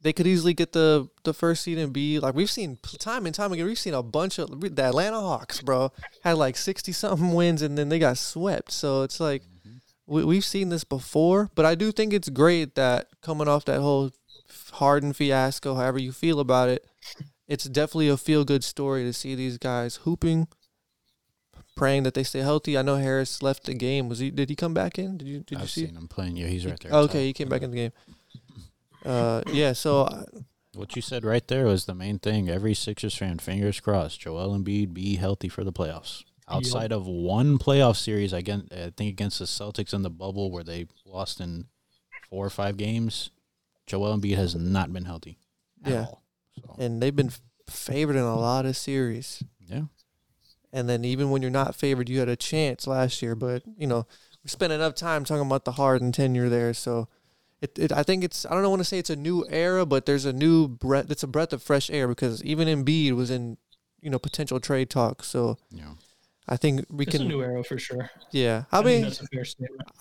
they 0.03 0.13
could 0.13 0.27
easily 0.27 0.53
get 0.53 0.73
the 0.73 1.09
the 1.23 1.33
first 1.33 1.63
seed 1.63 1.77
and 1.77 1.93
be 1.93 2.19
like 2.19 2.35
we've 2.35 2.51
seen 2.51 2.77
time 2.99 3.25
and 3.25 3.33
time 3.33 3.51
again. 3.51 3.65
We've 3.65 3.79
seen 3.79 3.93
a 3.93 4.03
bunch 4.03 4.37
of 4.37 4.61
the 4.61 4.83
Atlanta 4.83 5.19
Hawks, 5.19 5.61
bro, 5.61 5.91
had 6.23 6.33
like 6.33 6.57
sixty 6.57 6.91
something 6.91 7.33
wins 7.33 7.61
and 7.61 7.77
then 7.77 7.89
they 7.89 7.99
got 7.99 8.17
swept. 8.17 8.71
So 8.71 9.03
it's 9.03 9.19
like 9.19 9.41
mm-hmm. 9.41 9.77
we, 10.05 10.25
we've 10.25 10.45
seen 10.45 10.69
this 10.69 10.83
before, 10.83 11.49
but 11.55 11.65
I 11.65 11.75
do 11.75 11.91
think 11.91 12.13
it's 12.13 12.29
great 12.29 12.75
that 12.75 13.07
coming 13.21 13.47
off 13.47 13.65
that 13.65 13.79
whole 13.79 14.11
Harden 14.73 15.13
fiasco, 15.13 15.75
however 15.75 15.99
you 15.99 16.11
feel 16.11 16.39
about 16.39 16.69
it, 16.69 16.85
it's 17.47 17.65
definitely 17.65 18.09
a 18.09 18.17
feel 18.17 18.43
good 18.43 18.63
story 18.63 19.03
to 19.03 19.13
see 19.13 19.35
these 19.35 19.57
guys 19.57 19.97
hooping, 19.97 20.47
praying 21.77 22.03
that 22.03 22.13
they 22.13 22.23
stay 22.23 22.39
healthy. 22.39 22.77
I 22.77 22.81
know 22.81 22.97
Harris 22.97 23.41
left 23.41 23.65
the 23.65 23.73
game. 23.73 24.09
Was 24.09 24.19
he? 24.19 24.31
Did 24.31 24.49
he 24.49 24.55
come 24.55 24.73
back 24.73 24.99
in? 24.99 25.17
Did 25.17 25.27
you? 25.27 25.39
Did 25.41 25.57
I've 25.57 25.63
you 25.63 25.67
see? 25.67 25.85
seen 25.85 25.95
him 25.95 26.07
playing. 26.07 26.35
Yeah, 26.35 26.47
he's 26.47 26.65
right 26.65 26.79
there. 26.79 26.91
Okay, 26.91 27.27
he 27.27 27.33
came 27.33 27.47
back 27.47 27.61
in 27.61 27.71
the 27.71 27.77
game. 27.77 27.91
Uh, 29.05 29.41
yeah. 29.51 29.73
So. 29.73 30.03
Uh, 30.03 30.23
what 30.75 30.95
you 30.95 31.01
said 31.01 31.23
right 31.23 31.47
there 31.47 31.65
was 31.65 31.85
the 31.85 31.93
main 31.93 32.19
thing. 32.19 32.49
Every 32.49 32.73
Sixers 32.73 33.15
fan, 33.15 33.37
fingers 33.37 33.79
crossed, 33.79 34.19
Joel 34.19 34.57
Embiid 34.57 34.93
be 34.93 35.17
healthy 35.17 35.47
for 35.47 35.63
the 35.63 35.71
playoffs. 35.71 36.23
Outside 36.49 36.91
yep. 36.91 36.99
of 36.99 37.07
one 37.07 37.57
playoff 37.57 37.95
series, 37.95 38.33
again, 38.33 38.67
I 38.71 38.91
think 38.95 39.09
against 39.09 39.39
the 39.39 39.45
Celtics 39.45 39.93
in 39.93 40.01
the 40.01 40.09
bubble 40.09 40.51
where 40.51 40.63
they 40.63 40.87
lost 41.05 41.39
in 41.39 41.67
four 42.29 42.45
or 42.45 42.49
five 42.49 42.75
games, 42.75 43.29
Joel 43.87 44.17
Embiid 44.17 44.35
has 44.35 44.55
not 44.55 44.91
been 44.91 45.05
healthy. 45.05 45.37
yeah, 45.85 46.07
so. 46.59 46.75
and 46.79 47.01
they've 47.01 47.15
been 47.15 47.31
favored 47.69 48.15
in 48.15 48.23
a 48.23 48.35
lot 48.35 48.65
of 48.65 48.75
series. 48.75 49.41
Yeah, 49.59 49.83
and 50.73 50.89
then 50.89 51.05
even 51.05 51.29
when 51.29 51.41
you're 51.41 51.51
not 51.51 51.75
favored, 51.75 52.09
you 52.09 52.19
had 52.19 52.29
a 52.29 52.35
chance 52.35 52.87
last 52.87 53.21
year. 53.21 53.35
But 53.35 53.63
you 53.77 53.87
know, 53.87 54.05
we 54.43 54.49
spent 54.49 54.73
enough 54.73 54.95
time 54.95 55.23
talking 55.23 55.45
about 55.45 55.63
the 55.63 55.73
Harden 55.73 56.11
tenure 56.11 56.49
there, 56.49 56.73
so 56.73 57.07
it, 57.63 57.79
it 57.79 57.91
I 57.93 58.03
think 58.03 58.25
it's 58.25 58.45
I 58.45 58.49
don't 58.49 58.69
want 58.69 58.81
to 58.81 58.85
say 58.85 58.99
it's 58.99 59.09
a 59.09 59.15
new 59.15 59.45
era, 59.49 59.85
but 59.85 60.05
there's 60.05 60.25
a 60.25 60.33
new 60.33 60.67
breath. 60.67 61.09
It's 61.09 61.23
a 61.23 61.27
breath 61.27 61.53
of 61.53 61.63
fresh 61.63 61.89
air 61.89 62.09
because 62.09 62.43
even 62.43 62.67
Embiid 62.67 63.13
was 63.13 63.31
in 63.31 63.57
you 64.01 64.09
know 64.09 64.19
potential 64.19 64.59
trade 64.59 64.89
talks. 64.89 65.27
So 65.27 65.57
yeah. 65.71 65.93
I 66.45 66.57
think 66.57 66.85
we 66.89 67.05
it's 67.05 67.15
can 67.15 67.25
a 67.25 67.29
new 67.29 67.41
era 67.41 67.63
for 67.63 67.79
sure. 67.79 68.09
Yeah, 68.31 68.65
I, 68.69 68.79
I 68.79 68.83
mean, 68.83 69.11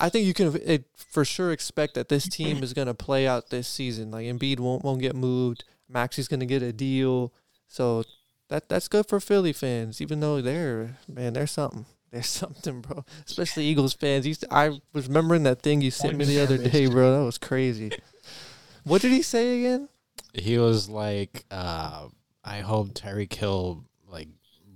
I 0.01 0.09
think 0.09 0.27
you 0.27 0.35
can 0.35 0.57
it, 0.65 0.87
for 0.97 1.25
sure 1.25 1.53
expect 1.53 1.95
that 1.95 2.09
this 2.09 2.29
team 2.29 2.65
is 2.65 2.73
going 2.73 2.89
to 2.89 2.95
play 2.95 3.29
out 3.29 3.51
this 3.51 3.69
season. 3.69 4.11
Like 4.11 4.27
Embiid 4.27 4.59
won't 4.59 4.83
won't 4.83 5.01
get 5.01 5.15
moved. 5.15 5.63
Maxey's 5.89 6.27
going 6.27 6.41
to 6.41 6.47
get 6.47 6.63
a 6.63 6.73
deal, 6.73 7.33
so 7.69 8.03
that 8.49 8.69
that's 8.69 8.89
good 8.89 9.07
for 9.07 9.21
Philly 9.21 9.53
fans. 9.53 10.01
Even 10.01 10.19
though 10.19 10.41
they're 10.41 10.99
man, 11.07 11.35
they're 11.35 11.47
something. 11.47 11.87
There's 12.13 12.27
something, 12.29 12.83
bro. 12.83 13.05
Especially 13.27 13.65
Eagles 13.65 13.95
fans. 13.95 14.27
Used 14.27 14.43
to, 14.43 14.55
I 14.55 14.79
was 14.93 15.09
remembering 15.09 15.43
that 15.45 15.63
thing 15.63 15.81
you 15.81 15.91
sent 15.91 16.17
me 16.17 16.25
the 16.25 16.41
other 16.41 16.59
day, 16.59 16.87
bro. 16.87 17.19
That 17.19 17.25
was 17.25 17.39
crazy. 17.39 17.91
What 18.85 19.03
did 19.03 19.11
he 19.11 19.23
say 19.23 19.61
again? 19.61 19.89
He 20.35 20.59
was 20.59 20.89
like, 20.89 21.45
uh, 21.51 22.09
"I 22.45 22.61
hope 22.61 22.95
Tyreek 22.95 23.33
Hill 23.33 23.85
like 24.09 24.29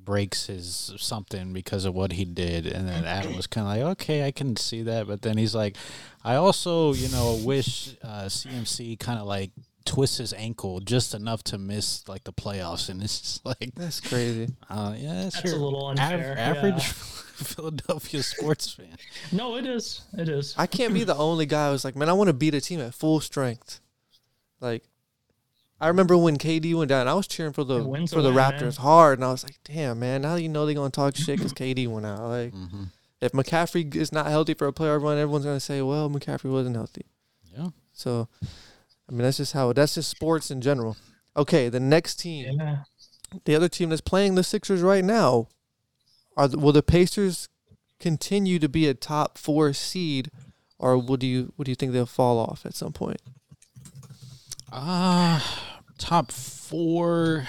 breaks 0.04 0.46
his 0.46 0.92
something 0.98 1.52
because 1.52 1.84
of 1.84 1.94
what 1.94 2.12
he 2.12 2.24
did," 2.24 2.66
and 2.66 2.88
then 2.88 3.04
Adam 3.04 3.36
was 3.36 3.46
kind 3.46 3.66
of 3.66 3.86
like, 3.88 3.92
"Okay, 3.98 4.26
I 4.26 4.30
can 4.30 4.56
see 4.56 4.82
that," 4.82 5.06
but 5.06 5.22
then 5.22 5.36
he's 5.36 5.54
like, 5.54 5.76
"I 6.24 6.36
also, 6.36 6.92
you 6.92 7.08
know, 7.08 7.40
wish 7.42 7.96
uh, 8.02 8.26
CMC 8.26 8.98
kind 8.98 9.18
of 9.18 9.26
like 9.26 9.50
twists 9.84 10.18
his 10.18 10.32
ankle 10.34 10.80
just 10.80 11.14
enough 11.14 11.42
to 11.44 11.58
miss 11.58 12.06
like 12.08 12.24
the 12.24 12.32
playoffs, 12.32 12.88
and 12.88 13.02
it's 13.02 13.20
just 13.20 13.46
like 13.46 13.72
that's 13.74 14.00
crazy. 14.00 14.48
Uh, 14.68 14.94
yeah, 14.96 15.22
that's, 15.24 15.36
that's 15.36 15.52
a 15.52 15.56
little 15.56 15.86
unfair. 15.86 16.32
Av- 16.32 16.56
average 16.56 16.74
yeah. 16.86 16.92
Philadelphia 17.36 18.22
sports 18.22 18.72
fan. 18.72 18.96
No, 19.32 19.56
it 19.56 19.66
is. 19.66 20.02
It 20.16 20.28
is. 20.28 20.54
I 20.56 20.66
can't 20.66 20.94
be 20.94 21.04
the 21.04 21.16
only 21.16 21.46
guy 21.46 21.70
who's 21.70 21.84
like, 21.84 21.96
man, 21.96 22.08
I 22.08 22.12
want 22.12 22.28
to 22.28 22.34
beat 22.34 22.54
a 22.54 22.60
team 22.60 22.80
at 22.80 22.94
full 22.94 23.20
strength. 23.20 23.80
Like, 24.60 24.84
I 25.80 25.88
remember 25.88 26.16
when 26.16 26.38
KD 26.38 26.74
went 26.74 26.88
down, 26.88 27.06
I 27.06 27.14
was 27.14 27.26
cheering 27.26 27.52
for 27.52 27.64
the 27.64 27.80
for 28.10 28.22
the 28.22 28.32
Raptors 28.32 28.78
man. 28.78 28.84
hard, 28.84 29.18
and 29.18 29.24
I 29.24 29.30
was 29.30 29.44
like, 29.44 29.58
damn, 29.64 30.00
man, 30.00 30.22
now 30.22 30.36
you 30.36 30.48
know 30.48 30.64
they're 30.64 30.74
gonna 30.74 30.90
talk 30.90 31.14
shit 31.16 31.36
because 31.36 31.52
KD 31.52 31.86
went 31.86 32.06
out. 32.06 32.22
Like, 32.22 32.54
mm-hmm. 32.54 32.84
if 33.20 33.32
McCaffrey 33.32 33.94
is 33.94 34.12
not 34.12 34.26
healthy 34.26 34.54
for 34.54 34.66
a 34.66 34.72
player 34.72 34.98
run, 34.98 35.18
everyone's 35.18 35.44
gonna 35.44 35.60
say, 35.60 35.82
well, 35.82 36.08
McCaffrey 36.08 36.50
wasn't 36.50 36.76
healthy. 36.76 37.04
Yeah. 37.54 37.68
So, 37.92 38.28
I 38.42 39.12
mean, 39.12 39.22
that's 39.22 39.36
just 39.36 39.52
how 39.52 39.72
that's 39.74 39.94
just 39.94 40.08
sports 40.08 40.50
in 40.50 40.62
general. 40.62 40.96
Okay, 41.36 41.68
the 41.68 41.80
next 41.80 42.16
team, 42.16 42.58
yeah. 42.58 42.84
the 43.44 43.54
other 43.54 43.68
team 43.68 43.90
that's 43.90 44.00
playing 44.00 44.34
the 44.34 44.44
Sixers 44.44 44.80
right 44.80 45.04
now, 45.04 45.48
are 46.36 46.48
the, 46.48 46.58
will 46.58 46.72
the 46.72 46.82
Pacers 46.82 47.48
continue 47.98 48.58
to 48.58 48.68
be 48.68 48.86
a 48.86 48.94
top 48.94 49.38
four 49.38 49.72
seed, 49.72 50.30
or 50.78 50.98
would 50.98 51.22
you 51.22 51.52
would 51.56 51.64
do 51.66 51.70
you 51.70 51.76
think 51.76 51.92
they'll 51.92 52.06
fall 52.06 52.38
off 52.38 52.66
at 52.66 52.74
some 52.74 52.92
point? 52.92 53.20
Uh 54.70 55.40
top 55.98 56.32
four. 56.32 57.46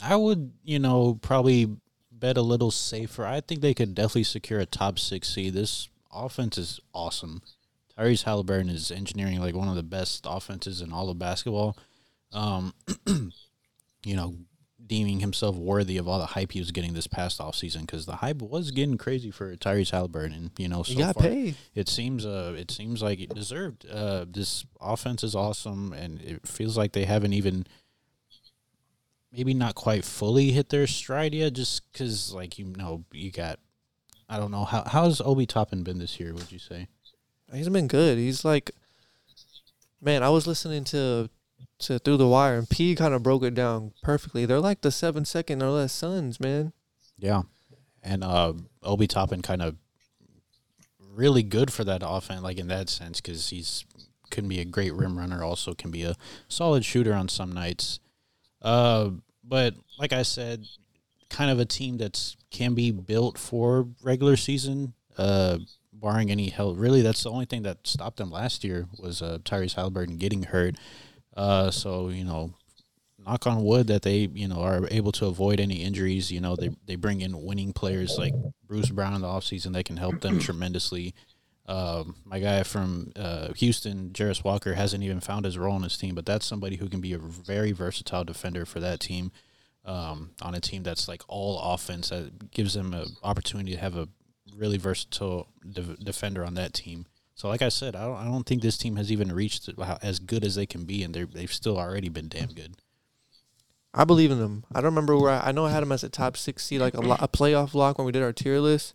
I 0.00 0.16
would, 0.16 0.52
you 0.62 0.78
know, 0.78 1.18
probably 1.20 1.76
bet 2.10 2.36
a 2.36 2.42
little 2.42 2.70
safer. 2.70 3.24
I 3.24 3.40
think 3.40 3.60
they 3.60 3.74
could 3.74 3.94
definitely 3.94 4.24
secure 4.24 4.60
a 4.60 4.66
top 4.66 4.98
six 4.98 5.28
seed. 5.28 5.54
This 5.54 5.88
offense 6.12 6.58
is 6.58 6.80
awesome. 6.94 7.42
Tyrese 7.98 8.24
Halliburton 8.24 8.68
is 8.68 8.90
engineering 8.90 9.40
like 9.40 9.54
one 9.54 9.68
of 9.68 9.76
the 9.76 9.82
best 9.82 10.26
offenses 10.28 10.80
in 10.80 10.92
all 10.92 11.08
of 11.08 11.18
basketball. 11.18 11.76
Um, 12.32 12.74
you 14.04 14.16
know, 14.16 14.34
deeming 14.86 15.20
himself 15.20 15.56
worthy 15.56 15.96
of 15.96 16.06
all 16.06 16.18
the 16.18 16.26
hype 16.26 16.52
he 16.52 16.60
was 16.60 16.70
getting 16.70 16.94
this 16.94 17.06
past 17.06 17.40
offseason 17.40 17.80
because 17.80 18.06
the 18.06 18.16
hype 18.16 18.40
was 18.40 18.70
getting 18.70 18.96
crazy 18.96 19.30
for 19.30 19.56
Tyrese 19.56 19.90
Halliburton. 19.90 20.52
You 20.58 20.68
know, 20.68 20.82
so 20.82 20.92
he 20.92 20.98
got 20.98 21.14
far, 21.14 21.24
paid. 21.24 21.56
it 21.74 21.88
seems 21.88 22.24
uh 22.24 22.54
it 22.56 22.70
seems 22.70 23.02
like 23.02 23.20
it 23.20 23.34
deserved. 23.34 23.86
Uh, 23.88 24.24
this 24.28 24.64
offense 24.80 25.24
is 25.24 25.34
awesome, 25.34 25.92
and 25.92 26.20
it 26.20 26.46
feels 26.46 26.76
like 26.76 26.92
they 26.92 27.04
haven't 27.04 27.32
even 27.32 27.66
maybe 29.32 29.54
not 29.54 29.74
quite 29.74 30.04
fully 30.04 30.50
hit 30.50 30.68
their 30.68 30.86
stride 30.86 31.34
yet. 31.34 31.52
Just 31.52 31.90
because, 31.92 32.32
like 32.32 32.58
you 32.58 32.66
know, 32.76 33.04
you 33.12 33.30
got 33.30 33.58
I 34.28 34.38
don't 34.38 34.50
know 34.50 34.64
how 34.64 34.84
how's 34.86 35.20
Obi 35.20 35.46
Toppin 35.46 35.82
been 35.82 35.98
this 35.98 36.18
year? 36.18 36.32
Would 36.34 36.50
you 36.50 36.58
say? 36.58 36.88
He's 37.52 37.68
been 37.68 37.86
good. 37.86 38.18
He's 38.18 38.44
like, 38.44 38.72
man, 40.00 40.22
I 40.24 40.30
was 40.30 40.46
listening 40.48 40.82
to 40.84 41.30
to 41.80 41.98
through 41.98 42.16
the 42.16 42.28
wire, 42.28 42.58
and 42.58 42.68
P 42.68 42.94
kind 42.94 43.14
of 43.14 43.22
broke 43.22 43.42
it 43.42 43.54
down 43.54 43.92
perfectly. 44.02 44.46
They're 44.46 44.60
like 44.60 44.80
the 44.80 44.90
seven 44.90 45.24
second 45.24 45.62
or 45.62 45.70
less 45.70 45.92
Suns, 45.92 46.40
man. 46.40 46.72
Yeah, 47.18 47.42
and 48.02 48.22
uh, 48.22 48.54
Obi 48.82 49.06
Toppin 49.06 49.42
kind 49.42 49.62
of 49.62 49.76
really 51.00 51.42
good 51.42 51.72
for 51.72 51.84
that 51.84 52.02
offense, 52.04 52.42
like 52.42 52.58
in 52.58 52.68
that 52.68 52.88
sense, 52.88 53.20
because 53.20 53.50
he's 53.50 53.84
can 54.30 54.48
be 54.48 54.60
a 54.60 54.64
great 54.64 54.92
rim 54.92 55.18
runner, 55.18 55.42
also 55.42 55.74
can 55.74 55.90
be 55.90 56.02
a 56.02 56.16
solid 56.48 56.84
shooter 56.84 57.14
on 57.14 57.28
some 57.28 57.52
nights. 57.52 58.00
Uh, 58.62 59.10
but 59.44 59.74
like 59.98 60.12
I 60.12 60.22
said, 60.22 60.64
kind 61.30 61.50
of 61.50 61.58
a 61.58 61.64
team 61.64 61.96
that's 61.96 62.36
can 62.50 62.74
be 62.74 62.90
built 62.90 63.38
for 63.38 63.88
regular 64.02 64.36
season. 64.36 64.94
Uh, 65.16 65.58
barring 65.92 66.30
any 66.30 66.50
help, 66.50 66.78
really, 66.78 67.02
that's 67.02 67.22
the 67.22 67.30
only 67.30 67.46
thing 67.46 67.62
that 67.62 67.86
stopped 67.86 68.18
them 68.18 68.30
last 68.30 68.64
year 68.64 68.86
was 68.98 69.22
uh, 69.22 69.38
Tyrese 69.44 69.74
Halliburton 69.74 70.18
getting 70.18 70.44
hurt. 70.44 70.76
Uh, 71.36 71.70
so 71.70 72.08
you 72.08 72.24
know, 72.24 72.54
knock 73.24 73.46
on 73.46 73.64
wood 73.64 73.86
that 73.88 74.02
they 74.02 74.28
you 74.32 74.48
know 74.48 74.60
are 74.60 74.88
able 74.90 75.12
to 75.12 75.26
avoid 75.26 75.60
any 75.60 75.82
injuries. 75.82 76.32
You 76.32 76.40
know, 76.40 76.56
they 76.56 76.70
they 76.86 76.96
bring 76.96 77.20
in 77.20 77.44
winning 77.44 77.72
players 77.72 78.16
like 78.18 78.34
Bruce 78.66 78.90
Brown 78.90 79.14
in 79.14 79.20
the 79.20 79.28
offseason 79.28 79.72
that 79.74 79.84
can 79.84 79.98
help 79.98 80.20
them 80.20 80.38
tremendously. 80.40 81.14
Um, 81.68 82.14
my 82.24 82.38
guy 82.38 82.62
from 82.62 83.12
uh, 83.16 83.52
Houston, 83.54 84.10
Jarace 84.10 84.44
Walker, 84.44 84.74
hasn't 84.74 85.02
even 85.02 85.20
found 85.20 85.44
his 85.44 85.58
role 85.58 85.76
in 85.76 85.82
his 85.82 85.98
team, 85.98 86.14
but 86.14 86.24
that's 86.24 86.46
somebody 86.46 86.76
who 86.76 86.88
can 86.88 87.00
be 87.00 87.12
a 87.12 87.18
very 87.18 87.72
versatile 87.72 88.24
defender 88.24 88.64
for 88.64 88.80
that 88.80 89.00
team. 89.00 89.32
Um, 89.84 90.32
on 90.42 90.54
a 90.54 90.60
team 90.60 90.82
that's 90.82 91.06
like 91.06 91.22
all 91.28 91.60
offense, 91.60 92.08
that 92.08 92.50
gives 92.50 92.74
them 92.74 92.92
an 92.92 93.06
opportunity 93.22 93.72
to 93.72 93.78
have 93.78 93.96
a 93.96 94.08
really 94.56 94.78
versatile 94.78 95.48
de- 95.68 95.96
defender 95.96 96.44
on 96.44 96.54
that 96.54 96.72
team. 96.72 97.06
So, 97.36 97.48
like 97.48 97.60
I 97.60 97.68
said, 97.68 97.94
I 97.94 98.06
don't, 98.06 98.16
I 98.16 98.24
don't 98.24 98.44
think 98.44 98.62
this 98.62 98.78
team 98.78 98.96
has 98.96 99.12
even 99.12 99.30
reached 99.30 99.70
how, 99.78 99.98
as 100.02 100.18
good 100.18 100.42
as 100.42 100.54
they 100.54 100.64
can 100.64 100.84
be, 100.84 101.02
and 101.02 101.14
they're, 101.14 101.26
they've 101.26 101.52
still 101.52 101.78
already 101.78 102.08
been 102.08 102.28
damn 102.28 102.48
good. 102.48 102.76
I 103.92 104.04
believe 104.04 104.30
in 104.30 104.38
them. 104.38 104.64
I 104.74 104.80
don't 104.80 104.86
remember 104.86 105.18
where 105.18 105.30
I, 105.30 105.48
I 105.48 105.52
know 105.52 105.66
I 105.66 105.70
had 105.70 105.82
them 105.82 105.92
as 105.92 106.02
a 106.02 106.08
top 106.08 106.38
six 106.38 106.64
seed, 106.64 106.80
like 106.80 106.94
a, 106.94 107.00
lo- 107.00 107.16
a 107.18 107.28
playoff 107.28 107.74
lock 107.74 107.98
when 107.98 108.06
we 108.06 108.12
did 108.12 108.22
our 108.22 108.32
tier 108.32 108.58
list. 108.58 108.94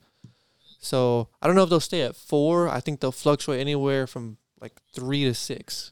So 0.80 1.30
I 1.40 1.48
don't 1.48 1.56
know 1.56 1.64
if 1.64 1.70
they'll 1.70 1.80
stay 1.80 2.02
at 2.02 2.16
four. 2.16 2.68
I 2.68 2.80
think 2.80 3.00
they'll 3.00 3.12
fluctuate 3.12 3.60
anywhere 3.60 4.08
from 4.08 4.38
like 4.60 4.74
three 4.94 5.24
to 5.26 5.34
six, 5.36 5.92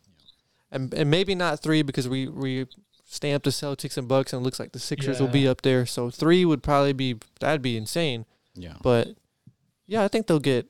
and 0.71 0.91
and 0.93 1.09
maybe 1.11 1.35
not 1.35 1.61
three 1.61 1.83
because 1.83 2.09
we 2.09 2.27
we 2.27 2.65
stamped 3.05 3.45
the 3.45 3.51
Celtics 3.51 3.97
and 3.97 4.07
Bucks 4.07 4.33
and 4.33 4.41
it 4.41 4.45
looks 4.45 4.59
like 4.59 4.71
the 4.71 4.79
Sixers 4.79 5.19
will 5.19 5.27
be 5.27 5.47
up 5.47 5.61
there. 5.61 5.85
So 5.85 6.09
three 6.09 6.45
would 6.45 6.63
probably 6.63 6.93
be 6.93 7.17
that'd 7.39 7.61
be 7.61 7.77
insane. 7.77 8.25
Yeah. 8.55 8.75
But 8.81 9.09
yeah, 9.85 10.03
I 10.03 10.07
think 10.07 10.25
they'll 10.27 10.39
get 10.39 10.67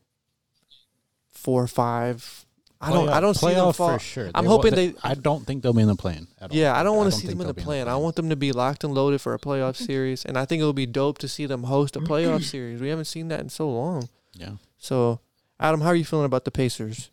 four 1.39 1.63
or 1.63 1.67
five. 1.67 2.46
I 2.81 2.91
don't 2.93 3.10
I 3.10 3.19
don't 3.19 3.34
see 3.34 3.48
them 3.48 3.55
playoff 3.65 3.75
fall. 3.75 3.93
for 3.93 4.00
sure. 4.00 4.31
I'm 4.34 4.46
They 4.46 4.50
hoping 4.50 4.72
wa- 4.72 4.75
they- 4.75 4.93
I 5.03 5.13
don't 5.13 5.46
think 5.46 5.63
they'll 5.63 5.74
be 5.74 5.81
in 5.81 5.89
the 5.89 5.96
plan. 5.96 6.27
At 6.39 6.51
all. 6.51 6.55
Yeah, 6.58 6.79
I 6.79 6.84
don't 6.84 6.96
want 6.96 7.12
to 7.12 7.19
see 7.19 7.27
them 7.27 7.34
in 7.34 7.39
the 7.39 7.43
they'll 7.46 7.53
be 7.53 7.62
plan. 7.63 7.89
I 7.89 7.98
want 7.98 8.15
them 8.15 8.29
to 8.29 8.38
be 8.38 8.53
locked 8.53 8.86
and 8.86 8.93
loaded 8.93 9.19
for 9.19 9.34
a 9.34 9.39
playoff 9.39 9.75
series, 9.75 10.24
and 10.24 10.38
I 10.38 10.46
think 10.46 10.62
it 10.62 10.65
would 10.65 10.75
be 10.77 10.86
dope 10.86 11.17
to 11.17 11.27
see 11.27 11.46
them 11.46 11.63
host 11.63 11.98
a 11.98 12.00
playoff 12.00 12.43
series. 12.55 12.79
We 12.79 12.88
haven't 12.88 13.05
seen 13.05 13.27
that 13.29 13.41
in 13.41 13.50
so 13.50 13.69
long. 13.69 14.08
Yeah. 14.34 14.51
So, 14.77 15.19
Adam, 15.60 15.81
how 15.81 15.88
are 15.88 15.96
you 15.96 16.05
feeling 16.05 16.25
about 16.25 16.46
the 16.46 16.51
Pacers? 16.51 17.10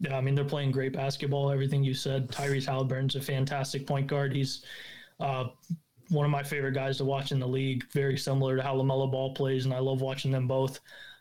Yeah, 0.00 0.16
I 0.16 0.20
mean 0.20 0.34
they're 0.34 0.44
playing 0.44 0.72
great 0.72 0.92
basketball. 0.92 1.50
Everything 1.50 1.84
you 1.84 1.94
said. 1.94 2.28
Tyrese 2.28 2.66
Halliburton's 2.66 3.14
a 3.16 3.20
fantastic 3.20 3.86
point 3.86 4.08
guard. 4.08 4.34
He's 4.34 4.64
uh, 5.20 5.44
one 6.10 6.24
of 6.24 6.30
my 6.32 6.42
favorite 6.42 6.72
guys 6.74 6.98
to 6.98 7.04
watch 7.04 7.32
in 7.32 7.38
the 7.38 7.46
league. 7.48 7.84
Very 7.92 8.18
similar 8.18 8.56
to 8.56 8.62
how 8.62 8.74
Lamelo 8.74 9.10
Ball 9.10 9.32
plays, 9.34 9.64
and 9.64 9.72
I 9.72 9.78
love 9.78 10.00
watching 10.02 10.32
them 10.32 10.46
both. 10.48 10.80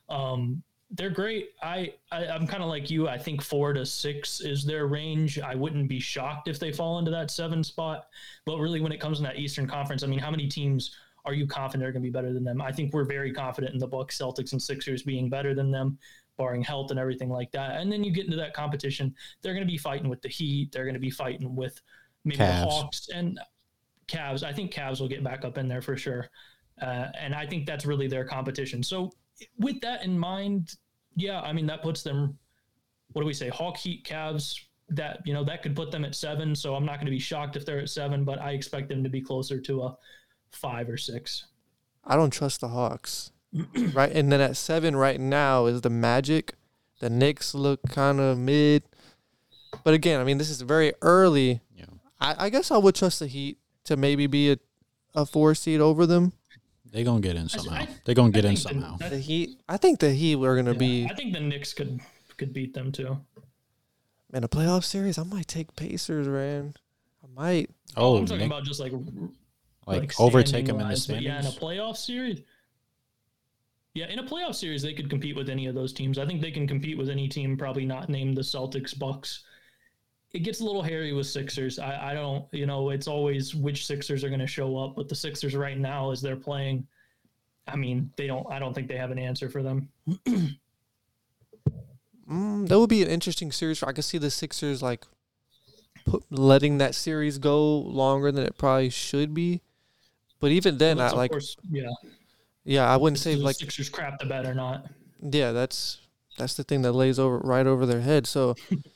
Um, 0.10 0.62
they're 0.92 1.10
great. 1.10 1.50
I, 1.62 1.94
I 2.12 2.28
I'm 2.28 2.48
kind 2.48 2.64
of 2.64 2.70
like 2.70 2.90
you. 2.90 3.08
I 3.08 3.18
think 3.18 3.42
four 3.42 3.74
to 3.74 3.86
six 3.86 4.42
is 4.42 4.66
their 4.66 4.88
range. 4.88 5.40
I 5.40 5.56
wouldn't 5.56 5.90
be 5.90 6.00
shocked 6.00 6.48
if 6.48 6.60
they 6.60 6.72
fall 6.72 7.00
into 7.00 7.12
that 7.12 7.32
seven 7.32 7.64
spot. 7.64 8.08
But 8.46 8.60
really, 8.60 8.82
when 8.82 8.92
it 8.92 9.00
comes 9.00 9.20
in 9.20 9.24
that 9.24 9.38
Eastern 9.38 9.68
Conference, 9.68 10.04
I 10.04 10.08
mean, 10.08 10.20
how 10.20 10.32
many 10.32 10.48
teams 10.48 10.96
are 11.26 11.34
you 11.34 11.48
confident 11.48 11.88
are 11.88 11.92
going 11.92 12.04
to 12.04 12.08
be 12.08 12.12
better 12.12 12.34
than 12.34 12.44
them? 12.44 12.62
I 12.62 12.72
think 12.72 12.94
we're 12.94 13.04
very 13.04 13.34
confident 13.34 13.74
in 13.74 13.80
the 13.80 13.88
Bucks, 13.88 14.18
Celtics, 14.18 14.52
and 14.52 14.62
Sixers 14.62 15.02
being 15.02 15.30
better 15.30 15.56
than 15.56 15.72
them 15.72 15.98
barring 16.38 16.62
health 16.62 16.92
and 16.92 17.00
everything 17.00 17.30
like 17.30 17.52
that. 17.52 17.80
And 17.80 17.92
then 17.92 18.04
you 18.04 18.12
get 18.12 18.26
into 18.26 18.38
that 18.38 18.54
competition, 18.54 19.16
they're 19.42 19.54
going 19.54 19.66
to 19.66 19.72
be 19.72 19.78
fighting 19.78 20.10
with 20.10 20.22
the 20.22 20.30
Heat. 20.30 20.72
They're 20.72 20.84
going 20.84 20.94
to 20.94 21.00
be 21.00 21.10
fighting 21.10 21.56
with 21.56 21.82
maybe 22.26 22.38
Cavs. 22.38 22.64
the 22.64 22.70
Hawks 22.70 23.10
and 23.14 23.40
Cavs. 24.08 24.44
I 24.44 24.54
think 24.54 24.72
Cavs 24.74 25.00
will 25.00 25.08
get 25.08 25.24
back 25.24 25.46
up 25.46 25.58
in 25.58 25.68
there 25.68 25.82
for 25.82 25.98
sure. 25.98 26.30
Uh, 26.82 27.08
and 27.18 27.34
I 27.34 27.46
think 27.46 27.66
that's 27.66 27.86
really 27.86 28.08
their 28.08 28.26
competition. 28.26 28.84
So 28.84 29.12
with 29.58 29.82
that 29.82 30.04
in 30.04 30.18
mind, 30.18 30.76
yeah, 31.16 31.42
I 31.42 31.54
mean 31.54 31.66
that 31.68 31.82
puts 31.82 32.04
them. 32.04 32.38
What 33.14 33.22
do 33.22 33.26
we 33.26 33.34
say? 33.34 33.50
Hawk, 33.50 33.78
Heat, 33.78 34.06
Cavs. 34.06 34.60
That 34.90 35.20
you 35.26 35.34
know 35.34 35.44
that 35.44 35.64
could 35.64 35.76
put 35.76 35.92
them 35.92 36.06
at 36.06 36.14
seven. 36.14 36.56
So 36.56 36.76
I'm 36.76 36.86
not 36.86 36.96
going 36.96 37.06
to 37.06 37.12
be 37.12 37.20
shocked 37.20 37.56
if 37.56 37.66
they're 37.66 37.80
at 37.80 37.90
seven, 37.90 38.24
but 38.24 38.40
I 38.40 38.52
expect 38.52 38.90
them 38.90 39.04
to 39.04 39.10
be 39.10 39.22
closer 39.22 39.60
to 39.60 39.84
a 39.84 39.98
five 40.52 40.90
or 40.90 40.98
six. 40.98 41.48
I 42.04 42.16
don't 42.16 42.30
trust 42.30 42.62
the 42.62 42.68
Hawks. 42.68 43.32
right, 43.94 44.12
and 44.12 44.32
then 44.32 44.42
at 44.42 44.58
seven 44.58 44.96
right 44.96 45.20
now 45.20 45.66
is 45.66 45.82
the 45.82 45.90
Magic. 45.90 46.54
The 47.00 47.10
Knicks 47.10 47.56
look 47.56 47.82
kind 47.90 48.20
of 48.20 48.38
mid, 48.38 48.84
but 49.84 49.94
again, 49.94 50.22
I 50.22 50.24
mean 50.24 50.38
this 50.38 50.50
is 50.50 50.62
very 50.62 50.94
early. 51.02 51.62
Yeah. 51.76 51.86
I, 52.20 52.46
I 52.46 52.50
guess 52.50 52.70
I 52.70 52.78
would 52.78 52.96
trust 52.96 53.20
the 53.20 53.28
Heat 53.28 53.58
to 53.86 53.98
maybe 53.98 54.28
be 54.28 54.52
a, 54.52 54.58
a 55.16 55.26
four 55.26 55.56
seed 55.56 55.82
over 55.82 56.06
them. 56.06 56.34
They're 56.92 57.04
gonna 57.04 57.20
get 57.22 57.36
in 57.36 57.50
somehow. 57.50 57.76
I- 57.82 57.88
They're 58.06 58.16
gonna 58.16 58.32
get 58.32 58.46
in 58.46 58.56
think 58.56 58.64
the- 58.64 58.70
somehow. 58.82 58.98
I- 59.02 59.10
The 59.10 59.20
Heat, 59.20 59.60
I 59.68 59.78
think 59.78 60.00
the 60.00 60.12
Heat 60.14 60.36
were 60.38 60.56
gonna 60.56 60.72
yeah, 60.74 60.78
be 60.78 61.06
I 61.10 61.14
think 61.14 61.34
the 61.34 61.40
Knicks 61.42 61.74
could 61.74 62.00
could 62.38 62.54
beat 62.54 62.74
them 62.74 62.92
too. 62.92 63.20
in 64.34 64.44
a 64.44 64.48
playoff 64.48 64.84
series. 64.84 65.18
I 65.18 65.24
might 65.24 65.48
take 65.48 65.76
Pacers, 65.76 66.28
man. 66.28 66.74
I 67.24 67.28
might. 67.34 67.70
Oh, 67.98 68.18
I'm 68.18 68.26
talking 68.26 68.40
Nick- 68.40 68.48
about 68.48 68.64
just 68.64 68.80
like 68.80 68.94
like, 69.88 70.20
overtake 70.20 70.66
them 70.66 70.76
in 70.78 70.80
the 70.80 70.86
wise, 70.86 71.06
but 71.06 71.22
Yeah, 71.22 71.40
in 71.40 71.46
a 71.46 71.50
playoff 71.52 71.96
series. 71.98 72.42
Yeah, 73.94 74.08
in 74.10 74.20
a 74.20 74.24
playoff 74.24 74.56
series, 74.56 74.82
they 74.82 74.94
could 74.94 75.10
compete 75.10 75.36
with 75.36 75.48
any 75.50 75.68
of 75.68 75.76
those 75.76 75.94
teams. 75.94 76.18
I 76.18 76.26
think 76.26 76.42
they 76.42 76.52
can 76.52 76.68
compete 76.68 76.98
with 76.98 77.08
any 77.10 77.30
team, 77.30 77.56
probably 77.56 77.86
not 77.86 78.10
named 78.10 78.36
the 78.36 78.42
Celtics, 78.42 78.98
Bucks. 78.98 79.44
It 80.36 80.44
gets 80.44 80.60
a 80.60 80.66
little 80.66 80.82
hairy 80.82 81.14
with 81.14 81.28
Sixers. 81.28 81.80
I, 81.80 82.12
I 82.12 82.14
don't, 82.14 82.46
you 82.52 82.66
know, 82.66 82.90
it's 82.90 83.08
always 83.08 83.56
which 83.56 83.86
Sixers 83.86 84.22
are 84.26 84.28
going 84.28 84.42
to 84.42 84.48
show 84.48 84.78
up, 84.78 84.96
but 84.98 85.08
the 85.08 85.16
Sixers 85.16 85.56
right 85.56 85.78
now, 85.78 86.12
as 86.12 86.22
they're 86.22 86.36
playing, 86.36 86.86
I 87.68 87.78
mean, 87.78 88.12
they 88.18 88.28
don't. 88.28 88.46
I 88.52 88.60
don't 88.60 88.74
think 88.74 88.90
they 88.90 88.98
have 88.98 89.12
an 89.12 89.18
answer 89.18 89.50
for 89.50 89.64
them. 89.64 89.88
Mm, 92.30 92.68
that 92.68 92.80
would 92.80 92.90
be 92.90 93.04
an 93.04 93.10
interesting 93.10 93.52
series. 93.52 93.82
I 93.82 93.92
could 93.92 94.04
see 94.04 94.18
the 94.18 94.32
Sixers 94.32 94.82
like 94.82 95.06
put, 96.06 96.24
letting 96.30 96.80
that 96.80 96.96
series 96.96 97.38
go 97.38 97.78
longer 97.78 98.32
than 98.32 98.46
it 98.46 98.58
probably 98.58 98.90
should 98.90 99.34
be. 99.34 99.62
But 100.40 100.52
even 100.52 100.78
then, 100.78 101.00
I 101.00 101.12
like. 101.12 101.32
course, 101.32 101.56
yeah. 101.70 101.90
Yeah, 102.64 102.92
I 102.92 102.98
wouldn't 102.98 103.20
say 103.20 103.36
like. 103.36 103.56
Sixers 103.56 103.90
crap 103.90 104.20
the 104.20 104.26
bed 104.26 104.46
or 104.46 104.54
not. 104.54 104.88
Yeah, 105.22 105.52
that's 105.52 106.00
that's 106.38 106.56
the 106.56 106.64
thing 106.64 106.82
that 106.82 106.94
lays 106.94 107.20
over 107.20 107.38
right 107.38 107.66
over 107.66 107.86
their 107.86 108.02
head. 108.02 108.28
So, 108.28 108.56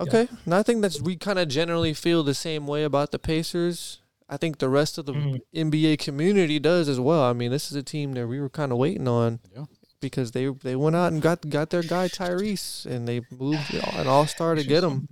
okay, 0.00 0.28
and 0.44 0.54
I 0.54 0.62
think 0.62 0.82
that's 0.82 1.00
we 1.00 1.16
kind 1.16 1.38
of 1.38 1.48
generally 1.48 1.92
feel 1.94 2.22
the 2.22 2.34
same 2.34 2.66
way 2.66 2.84
about 2.84 3.10
the 3.12 3.18
Pacers. 3.18 4.00
I 4.28 4.36
think 4.36 4.58
the 4.58 4.68
rest 4.68 4.96
of 4.98 5.06
the 5.06 5.12
Mhm. 5.12 5.40
NBA 5.54 5.96
community 5.98 6.58
does 6.60 6.88
as 6.88 7.00
well. 7.00 7.22
I 7.22 7.32
mean, 7.32 7.50
this 7.50 7.70
is 7.70 7.76
a 7.76 7.82
team 7.82 8.12
that 8.12 8.26
we 8.28 8.38
were 8.40 8.48
kind 8.48 8.70
of 8.72 8.78
waiting 8.78 9.08
on 9.08 9.40
Yeah. 9.56 9.64
because 10.00 10.30
they 10.30 10.46
they 10.48 10.76
went 10.76 10.94
out 10.96 11.12
and 11.12 11.20
got 11.20 11.48
got 11.50 11.70
their 11.70 11.82
guy 11.82 12.08
Tyrese, 12.08 12.86
and 12.86 13.08
they 13.08 13.22
moved 13.30 13.74
an 13.94 14.06
All 14.06 14.26
Star 14.26 14.54
to 14.54 14.62
get 14.64 14.84
him. 14.84 15.08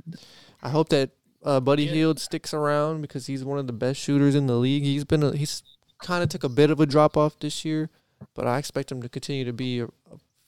I 0.63 0.69
hope 0.71 0.89
that 0.91 1.11
uh, 1.45 1.61
Buddy 1.61 1.85
Yeah. 1.85 1.93
Hield 1.93 2.19
sticks 2.21 2.53
around 2.53 3.01
because 3.01 3.27
he's 3.27 3.45
one 3.45 3.59
of 3.59 3.67
the 3.69 3.73
best 3.73 4.01
shooters 4.01 4.35
in 4.35 4.47
the 4.49 4.57
league. 4.57 4.83
He's 4.83 5.05
been 5.05 5.23
a, 5.23 5.37
he's 5.37 5.63
kind 6.03 6.23
of 6.23 6.29
took 6.29 6.43
a 6.45 6.49
bit 6.49 6.69
of 6.71 6.81
a 6.81 6.87
drop 6.87 7.17
off 7.17 7.39
this 7.39 7.65
year, 7.65 7.91
but 8.35 8.47
I 8.47 8.59
expect 8.59 8.91
him 8.93 9.01
to 9.03 9.09
continue 9.09 9.45
to 9.45 9.53
be 9.53 9.81
a 9.81 9.89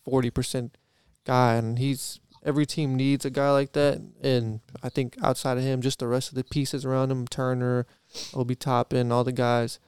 forty 0.04 0.30
percent 0.30 0.76
guy, 1.24 1.54
and 1.54 1.78
he's 1.78 2.18
every 2.44 2.66
team 2.66 2.94
needs 2.94 3.24
a 3.24 3.30
guy 3.30 3.50
like 3.50 3.72
that, 3.72 4.00
and 4.22 4.60
I 4.82 4.88
think 4.88 5.16
outside 5.22 5.58
of 5.58 5.64
him, 5.64 5.80
just 5.80 5.98
the 5.98 6.08
rest 6.08 6.30
of 6.30 6.34
the 6.34 6.44
pieces 6.44 6.84
around 6.84 7.10
him, 7.10 7.26
Turner, 7.26 7.86
Obi 8.34 8.54
Toppin, 8.54 9.12
all 9.12 9.24
the 9.24 9.32
guys. 9.32 9.78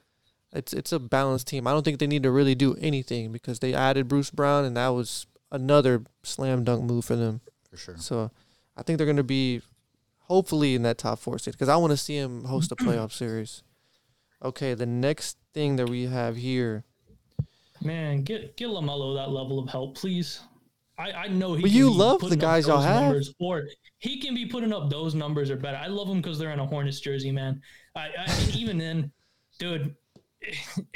It's 0.52 0.72
it's 0.72 0.92
a 0.92 0.98
balanced 0.98 1.46
team. 1.46 1.66
I 1.66 1.72
don't 1.72 1.82
think 1.82 1.98
they 1.98 2.06
need 2.06 2.22
to 2.24 2.30
really 2.30 2.54
do 2.54 2.76
anything 2.80 3.32
because 3.32 3.60
they 3.60 3.72
added 3.72 4.08
Bruce 4.08 4.30
Brown, 4.30 4.64
and 4.64 4.76
that 4.76 4.88
was 4.88 5.26
another 5.50 6.02
slam 6.22 6.64
dunk 6.64 6.84
move 6.84 7.04
for 7.04 7.16
them. 7.16 7.40
For 7.70 7.76
sure. 7.76 7.96
So 7.96 8.30
I 8.76 8.82
think 8.82 8.98
they're 8.98 9.06
going 9.06 9.16
to 9.16 9.22
be 9.22 9.62
hopefully 10.20 10.74
in 10.74 10.82
that 10.82 10.98
top 10.98 11.18
four 11.18 11.38
seed 11.38 11.52
because 11.52 11.70
I 11.70 11.76
want 11.76 11.92
to 11.92 11.96
see 11.96 12.16
him 12.16 12.44
host 12.44 12.70
a 12.70 12.76
playoff 12.76 13.12
series. 13.22 13.62
Okay, 14.44 14.74
the 14.74 14.86
next 14.86 15.38
thing 15.54 15.76
that 15.76 15.88
we 15.88 16.04
have 16.06 16.36
here. 16.36 16.84
Man, 17.80 18.22
get 18.22 18.56
get 18.56 18.68
Lamelo 18.68 19.16
that 19.16 19.30
level 19.30 19.58
of 19.58 19.68
help, 19.70 19.96
please. 19.96 20.40
I, 21.02 21.24
I 21.24 21.28
know 21.28 21.54
he. 21.54 21.62
But 21.62 21.68
can 21.70 21.76
you 21.78 21.88
be 21.90 21.96
love 21.96 22.20
the 22.28 22.36
guys 22.36 22.66
y'all 22.66 22.80
have. 22.80 23.02
numbers, 23.02 23.34
or 23.40 23.64
he 23.98 24.20
can 24.20 24.34
be 24.34 24.46
putting 24.46 24.72
up 24.72 24.88
those 24.90 25.14
numbers 25.14 25.50
or 25.50 25.56
better. 25.56 25.76
I 25.78 25.86
love 25.88 26.08
him 26.08 26.18
because 26.20 26.38
they're 26.38 26.52
in 26.52 26.60
a 26.60 26.66
Hornets 26.66 27.00
jersey, 27.00 27.32
man. 27.32 27.60
I, 27.96 28.10
I 28.18 28.50
even 28.54 28.78
then, 28.78 29.10
dude, 29.58 29.94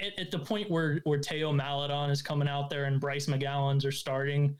at, 0.00 0.18
at 0.18 0.30
the 0.30 0.38
point 0.38 0.70
where 0.70 1.00
where 1.04 1.18
Theo 1.20 1.52
Maledon 1.52 2.10
is 2.10 2.22
coming 2.22 2.48
out 2.48 2.70
there 2.70 2.84
and 2.84 3.00
Bryce 3.00 3.26
McGowens 3.26 3.84
are 3.84 3.92
starting, 3.92 4.56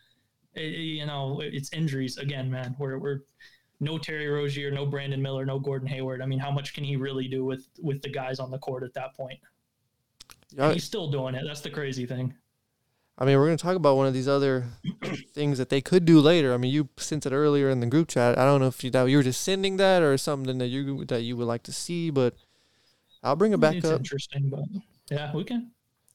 it- 0.55 0.61
you 0.79 1.07
know, 1.07 1.41
it's 1.43 1.73
injuries 1.73 2.19
again, 2.19 2.51
man. 2.51 2.75
We're 2.79 2.99
we're 2.99 3.21
no 3.79 3.99
Terry 3.99 4.27
Rozier, 4.29 4.71
no 4.71 4.87
Brandon 4.87 5.21
Miller, 5.21 5.45
no 5.45 5.59
Gordon 5.59 5.87
Hayward. 5.89 6.23
I 6.23 6.27
mean, 6.27 6.39
how 6.39 6.51
much 6.51 6.73
can 6.75 6.83
he 6.83 6.97
really 6.97 7.29
do 7.29 7.45
with 7.45 7.69
with 7.81 8.01
the 8.03 8.09
guys 8.09 8.41
on 8.41 8.51
the 8.51 8.59
court 8.59 8.83
at 8.83 8.95
that 8.95 9.15
point? 9.15 9.39
Y'all- 10.57 10.73
he's 10.73 10.85
still 10.85 11.11
doing 11.11 11.35
it. 11.35 11.45
That's 11.47 11.61
the 11.61 11.71
crazy 11.71 12.07
thing. 12.07 12.35
I 13.19 13.25
mean, 13.25 13.39
we're 13.39 13.47
going 13.47 13.57
to 13.57 13.63
talk 13.63 13.77
about 13.77 13.97
one 13.97 14.07
of 14.07 14.13
these 14.13 14.29
other 14.29 14.67
things 15.33 15.57
that 15.57 15.71
they 15.71 15.81
could 15.81 16.05
do 16.05 16.21
later. 16.21 16.53
I 16.53 16.59
mean, 16.59 16.73
you 16.73 16.91
sent 16.99 17.25
it 17.25 17.33
earlier 17.33 17.71
in 17.71 17.81
the 17.81 17.87
group 17.87 18.09
chat. 18.09 18.39
I 18.39 18.45
don't 18.45 18.61
know 18.61 18.67
if 18.67 18.85
you, 18.85 18.91
that 18.91 19.05
you 19.05 19.17
were 19.17 19.23
just 19.23 19.41
sending 19.41 19.79
that 19.79 20.03
or 20.03 20.19
something 20.19 20.59
that 20.59 20.67
you 20.67 21.05
that 21.07 21.23
you 21.23 21.37
would 21.37 21.47
like 21.47 21.63
to 21.65 21.73
see, 21.73 22.11
but 22.11 22.35
I'll 23.23 23.37
bring 23.37 23.53
it 23.53 23.61
back 23.61 23.77
it's 23.77 23.87
up. 23.87 24.01
interesting, 24.01 24.51
but 24.51 24.65
yeah, 25.11 25.33
we 25.35 25.45
can. 25.45 25.71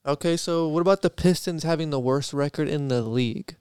Okay, 0.06 0.38
so 0.38 0.68
what 0.68 0.82
about 0.82 1.02
the 1.02 1.10
Pistons 1.10 1.64
having 1.64 1.90
the 1.90 2.00
worst 2.00 2.34
record 2.34 2.68
in 2.68 2.88
the 2.88 3.02
league? 3.02 3.56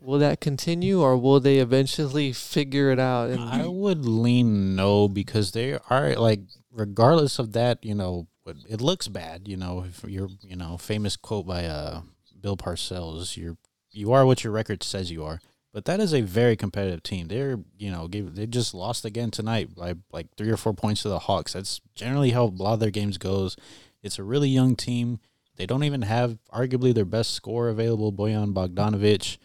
Will 0.00 0.18
that 0.18 0.40
continue, 0.40 1.00
or 1.00 1.16
will 1.16 1.40
they 1.40 1.58
eventually 1.58 2.32
figure 2.32 2.90
it 2.90 3.00
out? 3.00 3.30
And 3.30 3.40
I 3.40 3.66
would 3.66 4.06
lean 4.06 4.76
no 4.76 5.08
because 5.08 5.50
they 5.50 5.78
are 5.90 6.14
like, 6.14 6.40
regardless 6.70 7.40
of 7.40 7.52
that, 7.52 7.84
you 7.84 7.94
know, 7.94 8.28
it 8.68 8.80
looks 8.80 9.08
bad. 9.08 9.48
You 9.48 9.56
know, 9.56 9.84
if 9.86 10.04
you're, 10.08 10.30
you 10.42 10.56
know, 10.56 10.76
famous 10.78 11.16
quote 11.16 11.46
by 11.46 11.66
uh 11.66 12.02
Bill 12.40 12.56
Parcells, 12.56 13.36
you're 13.36 13.56
you 13.92 14.12
are 14.12 14.24
what 14.24 14.44
your 14.44 14.52
record 14.52 14.82
says 14.82 15.10
you 15.10 15.24
are. 15.24 15.40
But 15.72 15.84
that 15.84 16.00
is 16.00 16.12
a 16.12 16.20
very 16.20 16.56
competitive 16.56 17.02
team. 17.02 17.28
They're, 17.28 17.58
you 17.78 17.92
know, 17.92 18.08
gave, 18.08 18.34
they 18.34 18.46
just 18.46 18.74
lost 18.74 19.04
again 19.04 19.30
tonight 19.30 19.74
by 19.74 19.94
like 20.12 20.26
three 20.36 20.50
or 20.50 20.56
four 20.56 20.74
points 20.74 21.02
to 21.02 21.08
the 21.08 21.20
Hawks. 21.20 21.52
That's 21.52 21.80
generally 21.94 22.30
how 22.30 22.44
a 22.44 22.46
lot 22.46 22.74
of 22.74 22.80
their 22.80 22.90
games 22.90 23.18
goes. 23.18 23.56
It's 24.02 24.18
a 24.18 24.24
really 24.24 24.48
young 24.48 24.74
team. 24.74 25.20
They 25.56 25.66
don't 25.66 25.84
even 25.84 26.02
have 26.02 26.38
arguably 26.52 26.92
their 26.92 27.04
best 27.04 27.34
scorer 27.34 27.68
available, 27.68 28.12
Bojan 28.12 28.52
Bogdanovich. 28.52 29.38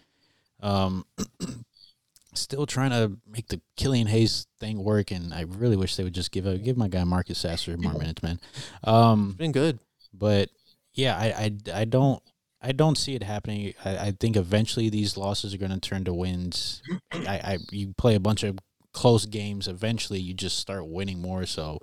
Um, 0.61 1.05
still 2.33 2.65
trying 2.65 2.91
to 2.91 3.17
make 3.27 3.49
the 3.49 3.61
Killian 3.75 4.07
Hayes 4.07 4.47
thing 4.59 4.83
work, 4.83 5.11
and 5.11 5.31
I 5.33 5.41
really 5.41 5.77
wish 5.77 5.95
they 5.95 6.03
would 6.03 6.15
just 6.15 6.31
give 6.31 6.47
a, 6.47 6.57
give 6.57 6.77
my 6.77 6.87
guy 6.87 7.03
Marcus 7.03 7.37
Sasser 7.37 7.77
more 7.77 7.93
minutes, 7.93 8.23
man. 8.23 8.39
Um, 8.83 9.33
been 9.33 9.51
good. 9.51 9.79
but 10.13 10.49
yeah, 10.93 11.17
I, 11.17 11.25
I, 11.25 11.81
I 11.81 11.85
don't 11.85 12.23
I 12.65 12.71
don't 12.71 12.97
see 12.97 13.13
it 13.15 13.21
happening. 13.23 13.73
I, 13.83 13.97
I 13.97 14.11
think 14.19 14.35
eventually 14.35 14.89
these 14.89 15.17
losses 15.17 15.53
are 15.53 15.57
going 15.57 15.71
to 15.71 15.79
turn 15.79 16.03
to 16.05 16.13
wins. 16.13 16.81
I, 17.11 17.37
I 17.37 17.57
you 17.71 17.93
play 17.97 18.15
a 18.15 18.19
bunch 18.19 18.43
of 18.43 18.57
close 18.91 19.25
games. 19.25 19.67
Eventually, 19.67 20.19
you 20.19 20.33
just 20.33 20.57
start 20.57 20.87
winning 20.87 21.21
more. 21.21 21.45
So 21.45 21.79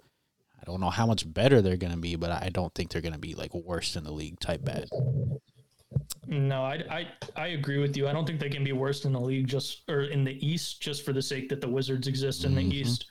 I 0.61 0.65
don't 0.65 0.81
know 0.81 0.91
how 0.91 1.07
much 1.07 1.31
better 1.33 1.62
they're 1.62 1.77
going 1.77 1.93
to 1.93 1.99
be, 1.99 2.17
but 2.17 2.31
I 2.31 2.49
don't 2.53 2.75
think 2.75 2.90
they're 2.90 3.03
going 3.03 3.12
to 3.12 3.18
be 3.18 3.35
like 3.35 3.55
worse 3.55 3.95
in 3.97 4.05
the 4.05 4.12
league 4.12 4.40
type 4.40 4.64
bad. 4.64 4.88
No, 6.27 6.62
I, 6.62 6.83
I 6.90 7.07
I 7.37 7.47
agree 7.49 7.79
with 7.79 7.97
you. 7.97 8.09
I 8.09 8.12
don't 8.12 8.27
think 8.27 8.40
they 8.40 8.49
can 8.49 8.64
be 8.64 8.73
worse 8.73 9.05
in 9.05 9.12
the 9.12 9.21
league 9.21 9.47
just 9.47 9.83
or 9.88 10.03
in 10.05 10.25
the 10.25 10.35
East 10.47 10.81
just 10.81 11.05
for 11.05 11.12
the 11.12 11.23
sake 11.23 11.49
that 11.51 11.61
the 11.61 11.68
Wizards 11.68 12.09
exist 12.09 12.45
in 12.45 12.55
the 12.55 12.62
Mhm. 12.62 12.73
East. 12.73 13.07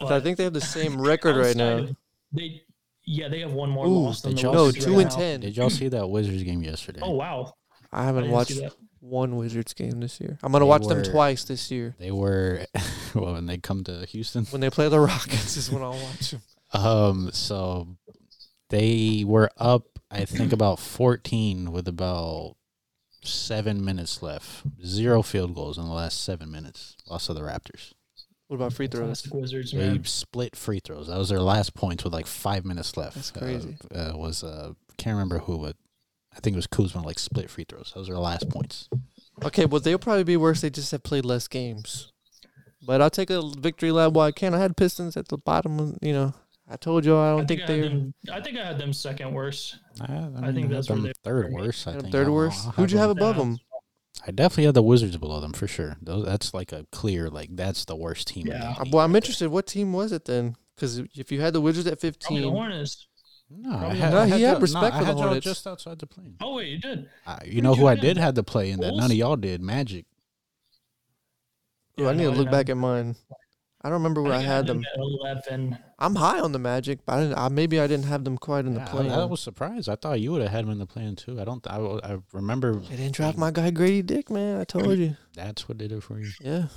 I 0.00 0.20
think 0.20 0.36
they 0.36 0.44
have 0.44 0.52
the 0.52 0.60
same 0.60 1.00
record 1.00 1.36
right 1.36 1.56
now. 1.56 1.86
They 2.32 2.62
yeah, 3.04 3.28
they 3.28 3.40
have 3.40 3.52
one 3.52 3.70
more 3.70 3.86
Ooh, 3.86 4.04
loss 4.04 4.20
than 4.22 4.34
the 4.34 4.42
No, 4.42 4.64
Wizards 4.66 4.84
two 4.84 4.92
right 4.92 5.00
and 5.02 5.10
now. 5.10 5.16
ten. 5.16 5.40
Did 5.40 5.56
y'all 5.56 5.70
see 5.70 5.88
that 5.88 6.06
Wizards 6.08 6.42
game 6.42 6.62
yesterday? 6.62 7.00
Oh 7.02 7.10
wow, 7.12 7.54
I 7.92 8.02
I 8.02 8.04
haven't 8.04 8.22
didn't 8.24 8.34
watched 8.34 8.56
that. 8.60 8.74
one 9.00 9.36
Wizards 9.36 9.72
game 9.74 10.00
this 10.00 10.20
year. 10.20 10.38
I'm 10.42 10.52
gonna 10.52 10.64
They 10.64 10.68
watch 10.68 10.86
them 10.86 11.02
twice 11.02 11.44
this 11.44 11.70
year. 11.70 11.94
They 11.98 12.10
were 12.10 12.64
well 13.14 13.34
when 13.34 13.46
they 13.46 13.58
come 13.58 13.84
to 13.84 14.04
Houston. 14.06 14.44
When 14.46 14.60
they 14.60 14.70
play 14.70 14.88
the 14.88 15.00
Rockets 15.00 15.56
is 15.56 15.70
when 15.70 15.82
I'll 15.82 15.92
watch 15.92 16.30
them. 16.32 16.42
Um, 16.72 17.30
so 17.32 17.86
they 18.70 19.22
were 19.26 19.50
up, 19.58 19.84
I 20.10 20.24
think, 20.24 20.52
about 20.52 20.80
14 20.80 21.70
with 21.70 21.86
about 21.86 22.56
seven 23.22 23.84
minutes 23.84 24.22
left. 24.22 24.62
Zero 24.84 25.22
field 25.22 25.54
goals 25.54 25.78
in 25.78 25.84
the 25.84 25.92
last 25.92 26.24
seven 26.24 26.50
minutes. 26.50 26.96
Lost 27.08 27.26
to 27.26 27.34
the 27.34 27.42
Raptors. 27.42 27.92
What 28.48 28.56
about 28.56 28.72
free 28.74 28.88
throws? 28.88 29.06
Classic 29.22 29.34
Wizards 29.34 29.72
They 29.72 29.78
man. 29.78 30.04
split 30.04 30.54
free 30.54 30.80
throws. 30.80 31.06
That 31.08 31.18
was 31.18 31.28
their 31.30 31.40
last 31.40 31.74
points 31.74 32.04
with 32.04 32.12
like 32.12 32.26
five 32.26 32.64
minutes 32.64 32.96
left. 32.96 33.14
That's 33.16 33.32
Uh, 33.34 33.38
crazy. 33.38 33.76
Uh, 33.94 34.12
was 34.14 34.44
uh, 34.44 34.72
can't 34.98 35.14
remember 35.14 35.38
who, 35.40 35.58
but 35.58 35.76
I 36.36 36.40
think 36.40 36.54
it 36.54 36.56
was 36.58 36.66
Kuzma 36.66 37.02
like 37.02 37.18
split 37.18 37.48
free 37.50 37.64
throws. 37.68 37.92
Those 37.94 38.08
are 38.08 38.12
their 38.12 38.20
last 38.20 38.48
points. 38.50 38.88
Okay, 39.42 39.64
well 39.64 39.80
they'll 39.80 39.98
probably 39.98 40.24
be 40.24 40.36
worse. 40.36 40.60
They 40.60 40.70
just 40.70 40.90
have 40.92 41.02
played 41.02 41.24
less 41.24 41.48
games. 41.48 42.12
But 42.86 43.00
I'll 43.00 43.10
take 43.10 43.30
a 43.30 43.42
victory 43.58 43.90
lap 43.92 44.12
while 44.12 44.26
I 44.28 44.32
can. 44.32 44.52
I 44.54 44.58
had 44.58 44.76
Pistons 44.76 45.16
at 45.16 45.28
the 45.28 45.38
bottom. 45.38 45.78
of- 45.80 45.98
You 46.02 46.12
know, 46.12 46.34
I 46.68 46.76
told 46.76 47.06
you 47.06 47.16
I 47.16 47.28
I 47.32 47.36
don't 47.36 47.48
think 47.48 47.60
think, 47.60 47.70
I 47.70 47.72
had 47.72 47.82
they're 47.82 47.88
them. 47.88 48.14
I 48.30 48.40
think 48.42 48.58
I 48.58 48.64
had 48.66 48.78
them 48.78 48.92
second 48.92 49.32
worst. 49.32 49.76
I, 50.02 50.04
I, 50.04 50.20
mean, 50.28 50.44
I 50.44 50.52
think 50.52 50.66
had 50.66 50.76
that's 50.76 50.88
where 50.90 50.96
them 50.98 51.06
they- 51.06 51.12
third 51.24 51.50
worst. 51.50 51.86
I 51.88 51.92
had 51.92 52.02
think 52.02 52.12
third 52.12 52.26
I'll- 52.26 52.34
worst. 52.34 52.66
I'll 52.66 52.72
Who'd 52.72 52.92
you 52.92 52.98
have 52.98 53.08
them- 53.08 53.16
above 53.18 53.36
Yeah. 53.36 53.42
them? 53.44 53.58
I 54.26 54.30
definitely 54.30 54.64
had 54.64 54.74
the 54.74 54.82
Wizards 54.82 55.16
below 55.16 55.40
them 55.40 55.52
for 55.52 55.66
sure. 55.66 55.96
Those, 56.00 56.24
that's 56.24 56.54
like 56.54 56.72
a 56.72 56.86
clear 56.90 57.28
like 57.28 57.50
that's 57.54 57.84
the 57.84 57.96
worst 57.96 58.28
team. 58.28 58.46
in 58.48 58.58
the 58.58 58.58
Yeah. 58.58 58.82
Well, 58.90 59.04
I'm 59.04 59.12
right 59.12 59.16
interested. 59.16 59.48
What 59.50 59.66
team 59.66 59.92
was 59.92 60.12
it 60.12 60.24
then? 60.24 60.56
Because 60.74 60.98
if 61.14 61.30
you 61.30 61.40
had 61.40 61.52
the 61.52 61.60
Wizards 61.60 61.86
at 61.86 62.00
Probably 62.00 62.40
the 62.40 62.48
15, 62.48 62.52
Hornets. 62.52 63.06
No, 63.50 63.76
I 63.76 63.94
had, 63.94 64.12
not. 64.12 64.22
I 64.22 64.26
had 64.26 64.36
he 64.38 64.42
had 64.42 64.62
respect 64.62 64.82
no, 64.82 64.90
for 64.90 64.96
I 64.96 65.00
the 65.00 65.04
had 65.06 65.16
y'all 65.16 65.24
Hornets. 65.26 65.44
just 65.44 65.66
outside 65.66 65.98
the 65.98 66.06
plane. 66.06 66.36
Oh 66.40 66.54
wait, 66.56 66.68
you 66.68 66.78
did. 66.78 67.08
Uh, 67.26 67.38
you 67.44 67.60
Where'd 67.60 67.62
know 67.62 67.74
you 67.74 67.80
who 67.80 67.86
I 67.86 67.94
did 67.96 68.16
them? 68.16 68.22
had 68.22 68.34
to 68.36 68.42
play 68.42 68.70
in 68.70 68.80
that? 68.80 68.94
None 68.94 69.10
of 69.10 69.16
y'all 69.16 69.36
did. 69.36 69.60
Magic. 69.60 70.06
Ooh, 72.00 72.08
I 72.08 72.12
need 72.14 72.24
no, 72.24 72.32
to 72.32 72.38
look 72.38 72.50
back 72.50 72.68
at 72.70 72.76
mine. 72.76 73.14
I 73.84 73.88
don't 73.88 73.98
remember 73.98 74.22
where 74.22 74.32
I, 74.32 74.38
think 74.38 74.46
had 74.48 74.66
them. 74.66 74.82
at 74.82 74.98
Eleven. 74.98 75.78
I'm 75.98 76.14
high 76.14 76.40
on 76.40 76.52
the 76.52 76.58
Magic, 76.58 77.00
but 77.04 77.12
I 77.12 77.20
didn't. 77.20 77.38
I, 77.38 77.48
maybe 77.50 77.78
I 77.78 77.86
didn't 77.86 78.06
have 78.06 78.24
them 78.24 78.38
quite 78.38 78.64
in 78.64 78.72
the 78.72 78.80
Yeah, 78.80 78.86
play. 78.86 79.10
I, 79.10 79.20
I 79.20 79.24
was 79.26 79.40
surprised. 79.40 79.90
I 79.90 79.96
thought 79.96 80.20
you 80.20 80.32
would 80.32 80.40
have 80.40 80.50
had 80.50 80.64
them 80.64 80.70
in 80.72 80.78
the 80.78 80.86
plan 80.86 81.16
too. 81.16 81.38
I 81.38 81.44
don't. 81.44 81.64
I, 81.66 81.76
I 81.76 82.18
remember 82.32 82.76
They 82.76 82.96
didn't 82.96 83.12
draft 83.14 83.36
my 83.36 83.50
guy 83.50 83.70
Grady 83.70 84.00
Dick, 84.00 84.30
man. 84.30 84.58
I 84.58 84.64
told 84.64 84.98
you. 84.98 85.16
that's 85.34 85.68
what 85.68 85.76
did 85.76 85.92
it 85.92 86.02
for 86.02 86.18
you. 86.18 86.30
Yeah, 86.40 86.68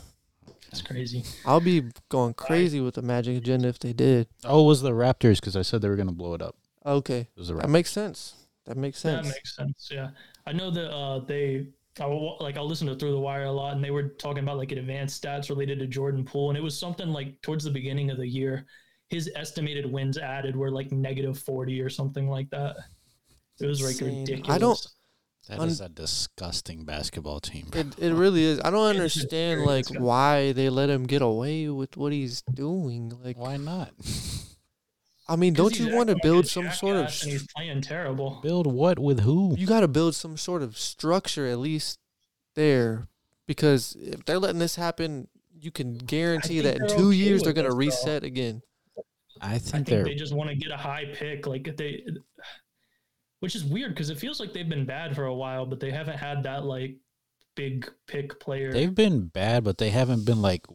That's 0.70 0.82
crazy. 0.82 1.24
I'll 1.46 1.62
be 1.62 1.84
going 2.10 2.34
crazy 2.34 2.82
with 2.82 2.96
the 2.96 3.02
Magic 3.02 3.38
agenda 3.38 3.70
if 3.70 3.80
they 3.80 3.94
did. 3.94 4.28
Oh, 4.44 4.66
it 4.66 4.68
was 4.68 4.82
the 4.82 4.92
Raptors 4.92 5.40
because 5.40 5.56
I 5.56 5.62
said 5.62 5.82
they 5.82 5.88
were 5.90 5.96
going 5.96 6.10
to 6.10 6.14
blow 6.14 6.34
it 6.34 6.42
up. 6.42 6.56
Okay, 6.86 7.20
It 7.22 7.38
was 7.38 7.48
the 7.48 7.54
that 7.56 7.70
makes 7.70 7.92
sense. 7.92 8.34
That 8.66 8.76
makes 8.76 9.00
sense. 9.00 9.26
That 9.28 9.34
makes 9.34 9.56
sense. 9.56 9.90
Yeah, 9.90 10.10
I 10.46 10.52
know 10.52 10.72
that 10.72 10.92
uh, 10.94 11.20
they. 11.20 11.68
I 12.02 12.06
will, 12.06 12.38
like 12.40 12.58
I'll 12.58 12.68
listen 12.68 12.88
to 12.88 12.96
Through 12.96 13.12
the 13.12 13.20
Wire 13.20 13.46
a 13.46 13.52
lot, 13.52 13.74
and 13.76 13.84
they 13.84 13.92
were 13.92 14.10
talking 14.10 14.44
about 14.44 14.58
like 14.58 14.72
advanced 14.72 15.24
stats 15.24 15.50
related 15.50 15.80
to 15.80 15.88
Jordan 15.88 16.24
Poole, 16.24 16.50
and 16.50 16.58
it 16.58 16.64
was 16.64 16.78
something 16.80 17.10
like 17.10 17.42
towards 17.42 17.64
the 17.64 17.72
beginning 17.72 18.10
of 18.12 18.18
the 18.18 18.28
year, 18.28 18.66
his 19.10 19.30
estimated 19.36 19.92
wins 19.92 20.18
added 20.18 20.56
were 20.56 20.72
like 20.72 20.92
negative 20.92 21.38
forty 21.40 21.82
or 21.82 21.90
something 21.90 22.30
like 22.30 22.50
that. 22.52 22.76
It 23.60 23.66
was 23.66 23.82
like 23.82 23.92
Insane. 23.92 24.16
I 24.16 24.20
ridiculous. 24.20 24.60
don't- 24.60 24.88
That 25.50 25.60
Un- 25.62 25.70
is 25.70 25.80
a 25.82 25.88
disgusting 25.90 26.84
basketball 26.84 27.40
team. 27.40 27.68
bro. 27.72 27.80
It 27.82 27.88
it 28.00 28.14
really 28.14 28.44
is. 28.44 28.60
I 28.64 28.70
don't 28.70 28.86
understand 28.88 29.62
like 29.64 29.86
disgusting. 29.86 30.04
why 30.04 30.52
they 30.52 30.70
let 30.70 30.90
him 30.90 31.06
get 31.06 31.22
away 31.22 31.70
with 31.70 31.96
what 31.96 32.12
he's 32.12 32.42
doing. 32.54 33.14
Like, 33.24 33.38
Why 33.38 33.56
not? 33.58 33.94
I 35.30 35.36
mean, 35.36 35.54
don't 35.54 35.78
you 35.78 35.94
want 35.94 36.10
to 36.10 36.18
build 36.22 36.48
some 36.48 36.72
sort 36.72 36.96
of? 36.96 37.04
jackass 37.04 37.24
and 37.24 37.32
he's 37.32 37.48
playing 37.56 37.82
terrible. 37.82 38.40
Build 38.42 38.66
what 38.68 38.98
with 39.00 39.22
who? 39.22 39.56
You 39.58 39.68
got 39.68 39.82
to 39.82 39.88
build 39.88 40.16
some 40.16 40.38
sort 40.38 40.62
of 40.64 40.78
structure 40.78 41.48
at 41.48 41.60
least 41.60 42.00
there, 42.56 43.08
because 43.46 43.96
if 44.00 44.24
they're 44.26 44.40
letting 44.40 44.60
this 44.60 44.76
happen, 44.78 45.28
you 45.60 45.72
can 45.72 45.96
guarantee 45.98 46.62
that 46.62 46.78
in 46.78 46.88
two 46.88 47.10
okay 47.10 47.16
years 47.18 47.44
they're 47.44 47.54
gonna 47.54 47.68
this, 47.70 47.74
though. 47.74 47.78
reset 47.78 48.24
again. 48.24 48.62
I 49.42 49.56
I 49.56 49.60
think 49.60 49.86
think 49.86 49.88
they're. 49.88 50.04
they 50.04 50.16
just 50.16 50.34
want 50.34 50.50
to 50.50 50.56
get 50.56 50.72
a 50.72 50.78
high 50.78 51.06
pick, 51.14 51.46
like 51.46 51.76
they, 51.78 52.04
which 53.40 53.56
is 53.56 53.64
weird 53.66 53.94
because 53.94 54.10
it 54.10 54.18
feels 54.18 54.40
like 54.40 54.54
they've 54.54 54.68
been 54.68 54.86
bad 54.86 55.14
for 55.16 55.26
a 55.26 55.34
while, 55.36 55.66
but 55.66 55.80
they 55.80 55.92
haven't 55.92 56.18
had 56.18 56.44
that 56.44 56.64
like 56.66 56.98
big 57.56 57.92
pick 58.08 58.40
player. 58.40 58.72
They've 58.72 58.94
been 58.94 59.28
bad, 59.28 59.64
but 59.64 59.78
they 59.78 59.90
haven't 59.90 60.26
been 60.26 60.42
like 60.42 60.66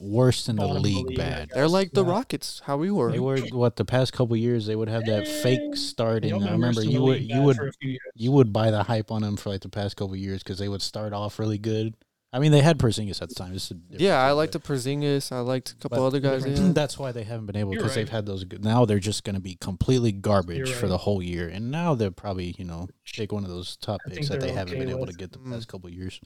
worse 0.00 0.48
in 0.48 0.56
the 0.56 0.62
Bottom 0.62 0.82
league 0.82 1.06
league, 1.08 1.16
bad. 1.18 1.50
They're 1.54 1.68
like 1.68 1.92
the 1.92 2.04
Yeah. 2.04 2.10
Rockets, 2.10 2.60
how 2.64 2.76
we 2.78 2.90
were. 2.90 3.12
They 3.12 3.20
were 3.20 3.38
what 3.52 3.76
the 3.76 3.84
past 3.84 4.12
couple 4.12 4.34
years 4.36 4.66
they 4.66 4.74
would 4.74 4.88
have 4.88 5.04
that 5.06 5.28
fake 5.28 5.76
start 5.76 6.22
They've 6.22 6.32
and 6.34 6.44
I 6.44 6.52
remember 6.52 6.82
you 6.82 7.02
would 7.02 7.22
you 7.22 7.42
would 7.42 7.56
for 7.56 7.68
a 7.68 7.72
few 7.74 7.90
years. 7.90 8.00
you 8.14 8.32
would 8.32 8.52
buy 8.52 8.70
the 8.70 8.82
hype 8.82 9.10
on 9.10 9.22
them 9.22 9.36
for 9.36 9.50
like 9.50 9.60
the 9.60 9.68
past 9.68 9.96
couple 9.96 10.16
years 10.16 10.42
because 10.42 10.58
they 10.58 10.68
would 10.68 10.82
start 10.82 11.12
off 11.12 11.38
really 11.38 11.58
good 11.58 11.94
I 12.32 12.38
mean, 12.38 12.52
they 12.52 12.60
had 12.60 12.78
Porzingis 12.78 13.20
at 13.22 13.28
the 13.28 13.34
time. 13.34 13.54
This 13.54 13.72
is 13.72 13.76
Yeah, 13.90 14.22
I 14.22 14.30
liked 14.30 14.52
but- 14.52 14.62
the 14.62 14.72
Porzingis. 14.72 15.32
I 15.32 15.40
liked 15.40 15.72
a 15.72 15.74
couple 15.74 15.98
but 15.98 16.04
other 16.06 16.20
guys. 16.20 16.44
They. 16.44 16.52
That's 16.72 16.96
why 16.96 17.10
they 17.10 17.24
haven't 17.24 17.46
been 17.46 17.56
able 17.56 17.72
You're 17.72 17.80
because 17.82 17.96
they've 17.96 18.08
had 18.08 18.24
those. 18.24 18.44
Good, 18.44 18.62
now 18.62 18.84
they're 18.84 19.00
just 19.00 19.24
going 19.24 19.34
to 19.34 19.40
be 19.40 19.56
completely 19.56 20.12
garbage 20.12 20.58
You're 20.58 20.66
for 20.68 20.86
the 20.86 20.98
whole 20.98 21.20
year, 21.20 21.48
and 21.48 21.72
now 21.72 21.96
they're 21.96 22.12
probably 22.12 22.54
you 22.56 22.64
know 22.64 22.86
take 23.04 23.32
one 23.32 23.42
of 23.42 23.50
those 23.50 23.76
top 23.78 24.00
picks 24.08 24.28
that 24.28 24.38
they 24.38 24.46
they're 24.46 24.56
haven't 24.56 24.78
been 24.78 24.88
able 24.90 25.06
to 25.06 25.12
get 25.12 25.32
the 25.32 25.40
Mm. 25.40 25.50
past 25.50 25.66
couple 25.66 25.90
years. 25.90 26.20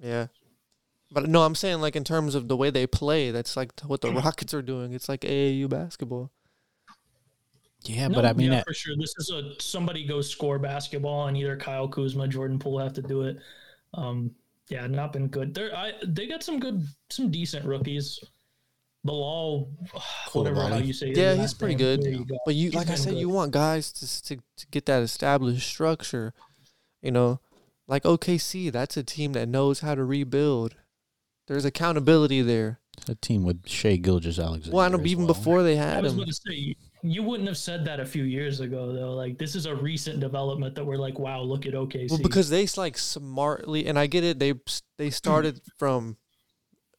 Yeah. 0.00 0.26
But 1.10 1.28
no, 1.28 1.42
I'm 1.42 1.54
saying 1.54 1.80
like 1.80 1.94
in 1.96 2.04
terms 2.04 2.34
of 2.34 2.48
the 2.48 2.56
way 2.56 2.70
they 2.70 2.86
play, 2.86 3.30
that's 3.30 3.56
like 3.56 3.72
what 3.86 4.00
the 4.00 4.10
Rockets 4.12 4.52
are 4.54 4.62
doing. 4.62 4.92
It's 4.92 5.08
like 5.08 5.20
AAU 5.20 5.68
basketball. 5.68 6.30
Yeah, 7.84 8.08
No, 8.08 8.14
but 8.14 8.24
I 8.24 8.32
mean, 8.32 8.46
yeah, 8.50 8.56
that- 8.56 8.66
for 8.66 8.72
sure, 8.74 8.96
this 8.96 9.14
is 9.18 9.30
a 9.30 9.60
somebody 9.60 10.06
goes 10.06 10.28
score 10.30 10.58
basketball, 10.58 11.26
and 11.28 11.36
either 11.36 11.56
Kyle 11.56 11.86
Kuzma, 11.86 12.26
Jordan 12.28 12.58
Poole 12.58 12.78
have 12.78 12.94
to 12.94 13.02
do 13.02 13.22
it. 13.22 13.36
Um, 13.92 14.30
yeah, 14.68 14.86
not 14.86 15.12
been 15.12 15.28
good. 15.28 15.54
They're 15.54 15.76
I 15.76 15.92
they 16.02 16.26
got 16.26 16.42
some 16.42 16.58
good, 16.58 16.86
some 17.10 17.30
decent 17.30 17.64
rookies. 17.66 18.18
Bilal, 19.04 19.68
whatever 20.32 20.62
how 20.62 20.78
you 20.78 20.94
say. 20.94 21.12
Yeah, 21.14 21.34
he's 21.34 21.52
pretty 21.52 21.74
name. 21.74 22.00
good. 22.00 22.04
You 22.04 22.24
go. 22.24 22.38
But 22.46 22.54
you, 22.54 22.70
He's 22.70 22.74
like 22.74 22.88
I 22.88 22.94
said, 22.94 23.12
good. 23.12 23.20
you 23.20 23.28
want 23.28 23.52
guys 23.52 23.92
to, 23.92 24.22
to 24.22 24.36
to 24.56 24.66
get 24.70 24.86
that 24.86 25.02
established 25.02 25.68
structure. 25.68 26.32
You 27.02 27.10
know, 27.10 27.40
like 27.86 28.04
OKC, 28.04 28.72
that's 28.72 28.96
a 28.96 29.02
team 29.02 29.34
that 29.34 29.46
knows 29.46 29.80
how 29.80 29.94
to 29.94 30.02
rebuild. 30.04 30.74
There's 31.46 31.64
accountability 31.64 32.40
there. 32.42 32.80
a 33.08 33.14
team 33.14 33.44
with 33.44 33.68
Shai 33.68 33.96
Gilgeous 33.96 34.38
Alexander. 34.38 34.76
Well, 34.76 34.84
I 34.84 34.88
know 34.88 34.98
as 35.00 35.06
even 35.06 35.26
well. 35.26 35.34
before 35.34 35.62
they 35.62 35.78
I 35.78 35.82
had 35.82 36.02
was 36.02 36.12
him. 36.12 36.18
going 36.18 36.28
to 36.28 36.34
say 36.34 36.76
you 37.02 37.22
wouldn't 37.22 37.48
have 37.48 37.58
said 37.58 37.84
that 37.84 38.00
a 38.00 38.06
few 38.06 38.24
years 38.24 38.60
ago, 38.60 38.92
though. 38.94 39.12
Like 39.12 39.36
this 39.36 39.54
is 39.54 39.66
a 39.66 39.74
recent 39.74 40.20
development 40.20 40.74
that 40.76 40.84
we're 40.86 40.96
like, 40.96 41.18
wow, 41.18 41.42
look 41.42 41.66
at 41.66 41.74
OKC. 41.74 42.10
Well, 42.10 42.20
because 42.22 42.48
they 42.48 42.66
like 42.78 42.96
smartly, 42.96 43.86
and 43.86 43.98
I 43.98 44.06
get 44.06 44.24
it. 44.24 44.38
They 44.38 44.54
they 44.96 45.10
started 45.10 45.60
from 45.78 46.16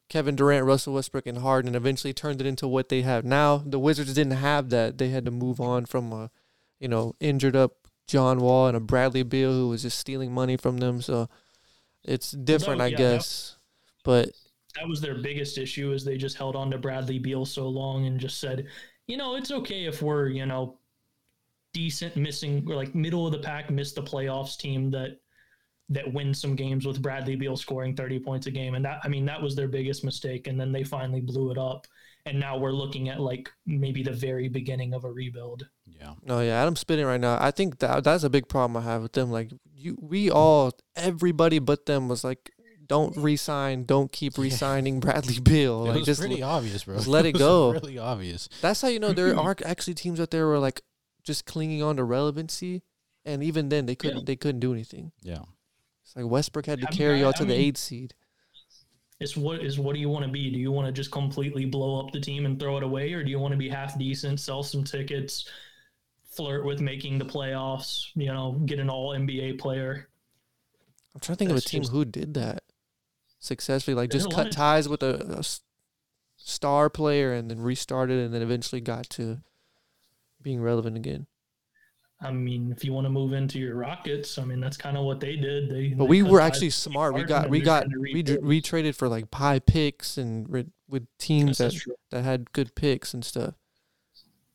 Kevin 0.10 0.36
Durant, 0.36 0.66
Russell 0.68 0.94
Westbrook, 0.94 1.26
and 1.26 1.40
Harden, 1.40 1.70
and 1.70 1.76
eventually 1.76 2.14
turned 2.14 2.40
it 2.40 2.46
into 2.46 2.68
what 2.68 2.90
they 2.90 3.02
have 3.02 3.26
now. 3.26 3.64
The 3.66 3.80
Wizards 3.80 4.14
didn't 4.14 4.34
have 4.38 4.70
that. 4.70 5.00
They 5.00 5.10
had 5.10 5.26
to 5.26 5.32
move 5.32 5.60
on 5.60 5.86
from 5.88 6.14
a, 6.14 6.30
you 6.80 6.88
know, 6.88 7.16
injured 7.20 7.56
up 7.56 7.72
John 8.08 8.38
Wall 8.40 8.68
and 8.68 8.78
a 8.78 8.80
Bradley 8.80 9.24
Beal 9.24 9.52
who 9.52 9.70
was 9.70 9.82
just 9.82 9.98
stealing 9.98 10.32
money 10.32 10.58
from 10.58 10.78
them. 10.78 11.02
So 11.02 11.28
it's 12.04 12.30
different, 12.30 12.82
I 12.82 12.88
yeah, 12.88 12.98
that- 12.98 13.04
guess. 13.16 13.55
But 14.06 14.30
that 14.76 14.88
was 14.88 15.02
their 15.02 15.16
biggest 15.16 15.58
issue 15.58 15.92
is 15.92 16.06
they 16.06 16.18
just 16.18 16.38
held 16.38 16.56
on 16.56 16.72
to 16.72 16.78
Bradley 16.78 17.20
Beal 17.20 17.46
so 17.46 17.68
long 17.68 18.06
and 18.06 18.20
just 18.20 18.40
said, 18.40 18.68
you 19.08 19.18
know, 19.18 19.36
it's 19.36 19.52
okay 19.52 19.86
if 19.86 20.02
we're, 20.02 20.30
you 20.30 20.46
know, 20.46 20.78
decent 21.74 22.16
missing 22.16 22.66
or 22.70 22.76
like 22.76 22.96
middle 22.96 23.26
of 23.26 23.34
the 23.34 23.40
pack, 23.40 23.70
miss 23.70 23.92
the 23.92 24.02
playoffs 24.02 24.58
team 24.58 24.90
that 24.92 25.20
that 25.90 26.12
wins 26.12 26.42
some 26.42 26.56
games 26.56 26.86
with 26.86 27.02
Bradley 27.02 27.36
Beal 27.36 27.56
scoring 27.56 27.96
30 27.96 28.20
points 28.20 28.48
a 28.48 28.52
game. 28.52 28.76
And 28.76 28.84
that 28.86 29.02
I 29.04 29.08
mean, 29.08 29.26
that 29.26 29.42
was 29.42 29.56
their 29.56 29.68
biggest 29.68 30.04
mistake. 30.04 30.48
And 30.48 30.60
then 30.60 30.72
they 30.72 30.84
finally 30.84 31.22
blew 31.22 31.52
it 31.52 31.58
up. 31.58 31.86
And 32.26 32.40
now 32.40 32.58
we're 32.58 32.72
looking 32.72 33.10
at 33.10 33.20
like 33.20 33.52
maybe 33.68 34.02
the 34.02 34.12
very 34.12 34.48
beginning 34.48 34.96
of 34.96 35.04
a 35.04 35.12
rebuild. 35.12 35.68
yeah, 35.86 36.14
no, 36.24 36.40
yeah, 36.40 36.60
Adam's 36.60 36.80
spinning 36.80 37.06
right 37.06 37.22
now. 37.22 37.38
I 37.40 37.52
think 37.52 37.78
that 37.80 38.04
that's 38.04 38.24
a 38.24 38.32
big 38.32 38.48
problem 38.48 38.78
I 38.78 38.90
have 38.90 39.04
with 39.04 39.14
them. 39.14 39.30
Like 39.30 39.52
you, 39.76 39.96
we 40.02 40.32
all, 40.32 40.72
everybody 40.96 41.60
but 41.60 41.86
them 41.86 42.08
was 42.08 42.24
like, 42.24 42.52
don't 42.88 43.16
resign, 43.18 43.86
don't 43.86 44.12
keep 44.12 44.38
Yeah. 44.38 44.44
resigning 44.44 45.00
Bradley 45.00 45.40
Beal. 45.40 45.84
it 45.86 45.88
Like 45.90 45.96
was 45.98 46.06
just 46.06 46.20
pretty 46.22 46.42
obvious, 46.44 46.84
bro. 46.84 46.96
just 46.96 47.08
let 47.16 47.26
it 47.26 47.34
was 47.34 47.40
go. 47.42 47.72
Really 47.74 47.98
obvious. 47.98 48.48
That's 48.62 48.82
how 48.82 48.88
you 48.90 49.00
know 49.00 49.14
there 49.14 49.38
are 49.38 49.56
actually 49.66 49.94
teams 49.96 50.20
out 50.20 50.32
there 50.32 50.46
who 50.46 50.52
are 50.52 50.60
like 50.60 50.82
just 51.24 51.46
clinging 51.46 51.82
on 51.82 51.98
to 51.98 52.04
relevancy, 52.04 52.84
and 53.26 53.44
even 53.44 53.70
then 53.70 53.86
they 53.86 53.96
couldn't 53.96 54.26
they 54.26 54.36
couldn't 54.36 54.60
do 54.60 54.74
anything. 54.74 55.12
Yeah, 55.22 55.40
It's 56.04 56.16
like 56.16 56.26
Westbrook 56.28 56.66
had 56.68 56.82
to 56.82 56.88
I 56.88 56.92
carry 56.92 57.18
I- 57.18 57.20
y'all 57.22 57.30
I 57.30 57.38
to 57.40 57.46
the 57.46 57.50
mean- 57.50 57.62
eighth 57.62 57.78
seed. 57.78 58.14
It's 59.22 59.38
what 59.38 59.64
is 59.64 59.80
what 59.80 59.94
do 59.94 60.00
you 60.02 60.10
want 60.10 60.26
to 60.26 60.32
be? 60.32 60.52
Do 60.52 60.60
you 60.60 60.72
want 60.74 60.88
to 60.88 60.92
just 60.92 61.10
completely 61.10 61.64
blow 61.64 62.00
up 62.06 62.12
the 62.12 62.20
team 62.20 62.46
and 62.46 62.60
throw 62.60 62.76
it 62.78 62.84
away, 62.84 63.14
or 63.14 63.24
do 63.24 63.32
you 63.32 63.40
want 63.40 63.54
to 63.54 63.58
be 63.58 63.70
half 63.70 63.98
decent, 63.98 64.42
sell 64.42 64.62
some 64.62 64.84
tickets, 64.84 65.48
flirt 66.32 66.66
with 66.66 66.82
making 66.82 67.18
the 67.18 67.24
playoffs? 67.26 68.08
You 68.16 68.28
know, 68.28 68.62
get 68.66 68.78
an 68.78 68.90
All 68.90 69.12
NBA 69.16 69.58
player. 69.58 70.10
I'm 71.14 71.22
trying 71.22 71.38
to 71.38 71.40
think 71.40 71.52
of 71.52 71.56
a 71.58 71.62
team 71.62 71.82
just- 71.84 71.94
who 71.94 72.04
did 72.04 72.34
that 72.34 72.62
successfully, 73.46 73.96
like 73.96 74.10
just 74.10 74.32
cut 74.32 74.52
ties 74.52 74.90
with 74.90 75.02
a 75.04 75.46
star 76.38 76.90
player 76.90 77.34
and 77.34 77.50
then 77.50 77.60
restarted, 77.62 78.20
and 78.20 78.34
then 78.34 78.42
eventually 78.42 78.82
got 78.82 79.10
to 79.12 79.40
being 80.42 80.62
relevant 80.62 80.98
again. 80.98 81.28
I 82.22 82.32
mean, 82.32 82.72
if 82.72 82.86
you 82.86 82.94
want 82.94 83.06
to 83.06 83.10
move 83.10 83.34
into 83.34 83.60
your 83.60 83.76
Rockets, 83.76 84.38
I 84.38 84.46
mean 84.46 84.60
that's 84.60 84.78
kind 84.78 84.98
of 84.98 85.04
what 85.04 85.20
they 85.20 85.36
did. 85.36 85.70
They 85.70 85.90
But 85.90 86.06
they 86.06 86.10
we 86.10 86.24
were 86.24 86.40
actually 86.40 86.70
smart. 86.70 87.14
We 87.14 87.24
got 87.24 87.50
we 87.50 87.60
got 87.62 87.88
we 88.00 88.24
dr- 88.24 88.42
we 88.42 88.62
traded 88.62 88.96
for 88.96 89.08
like 89.10 89.26
high 89.34 89.60
picks 89.60 90.18
and 90.18 90.50
rid- 90.50 90.72
with 90.88 91.08
teams 91.18 91.60
Yes, 91.60 91.74
that 91.86 91.96
that 92.12 92.24
had 92.24 92.52
good 92.54 92.74
picks 92.76 93.14
and 93.14 93.24
stuff. 93.26 93.56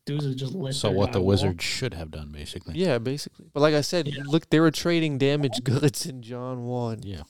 Dudes 0.05 0.25
are 0.25 0.33
just 0.33 0.53
so 0.79 0.89
what 0.91 1.11
the 1.13 1.19
walk. 1.21 1.27
Wizards 1.27 1.63
should 1.63 1.93
have 1.93 2.09
done, 2.09 2.31
basically. 2.31 2.73
Yeah, 2.75 2.97
basically. 2.97 3.51
But 3.53 3.59
like 3.59 3.75
I 3.75 3.81
said, 3.81 4.07
Yeah. 4.07 4.23
look, 4.25 4.49
they 4.49 4.59
were 4.59 4.71
trading 4.71 5.19
damaged 5.19 5.63
goods 5.65 6.07
in 6.07 6.23
John 6.23 6.63
Wall. 6.63 6.89
and 6.89 7.05
Yeah. 7.05 7.21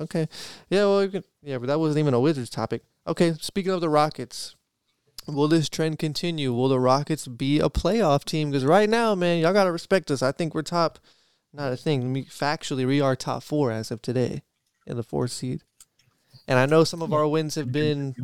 Okay. 0.00 0.28
Yeah, 0.70 0.84
well, 0.84 1.00
we 1.00 1.08
could, 1.08 1.24
yeah, 1.42 1.58
but 1.58 1.66
that 1.66 1.78
wasn't 1.78 1.98
even 1.98 2.14
a 2.14 2.20
Wizards 2.20 2.50
topic. 2.50 2.82
Okay, 3.06 3.34
speaking 3.40 3.72
of 3.72 3.80
the 3.80 3.88
Rockets, 3.88 4.56
will 5.26 5.48
this 5.48 5.68
trend 5.68 5.98
continue? 5.98 6.52
Will 6.52 6.68
the 6.68 6.80
Rockets 6.80 7.28
be 7.28 7.60
a 7.60 7.68
playoff 7.68 8.24
team? 8.24 8.50
Because 8.50 8.64
right 8.64 8.88
now, 8.88 9.14
man, 9.14 9.40
y'all 9.40 9.52
got 9.52 9.64
to 9.64 9.72
respect 9.72 10.10
us. 10.10 10.22
I 10.22 10.32
think 10.32 10.54
we're 10.54 10.62
top, 10.62 10.98
not 11.52 11.72
a 11.72 11.76
thing. 11.76 12.14
Factually, 12.24 12.86
we 12.86 13.00
are 13.00 13.14
top 13.14 13.42
four 13.42 13.70
as 13.70 13.90
of 13.90 14.00
today 14.00 14.42
in 14.86 14.96
the 14.96 15.02
fourth 15.02 15.32
seed. 15.32 15.62
And 16.48 16.58
I 16.58 16.66
know 16.66 16.84
some 16.84 17.02
of 17.02 17.12
our 17.12 17.28
wins 17.28 17.54
have 17.56 17.70
been 17.70 18.14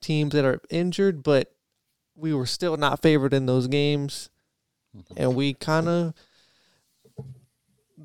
teams 0.00 0.32
that 0.32 0.44
are 0.44 0.60
injured, 0.70 1.22
but 1.22 1.54
we 2.14 2.32
were 2.32 2.46
still 2.46 2.76
not 2.76 3.02
favored 3.02 3.34
in 3.34 3.46
those 3.46 3.66
games. 3.66 4.30
And 5.16 5.34
we 5.34 5.52
kind 5.52 5.88
of 5.88 6.14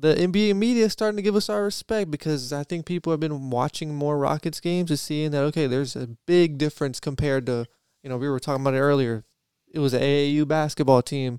the 0.02 0.16
NBA 0.16 0.56
media 0.56 0.86
is 0.86 0.92
starting 0.92 1.16
to 1.16 1.22
give 1.22 1.36
us 1.36 1.48
our 1.48 1.62
respect 1.62 2.10
because 2.10 2.52
I 2.52 2.64
think 2.64 2.86
people 2.86 3.12
have 3.12 3.20
been 3.20 3.50
watching 3.50 3.94
more 3.94 4.18
Rockets 4.18 4.58
games 4.58 4.90
and 4.90 4.98
seeing 4.98 5.30
that 5.30 5.44
okay, 5.44 5.68
there's 5.68 5.94
a 5.94 6.08
big 6.26 6.58
difference 6.58 6.98
compared 6.98 7.46
to 7.46 7.66
you 8.02 8.10
know 8.10 8.16
we 8.16 8.28
were 8.28 8.40
talking 8.40 8.62
about 8.62 8.74
it 8.74 8.80
earlier. 8.80 9.24
It 9.72 9.78
was 9.78 9.94
an 9.94 10.02
AAU 10.02 10.46
basketball 10.46 11.02
team, 11.02 11.38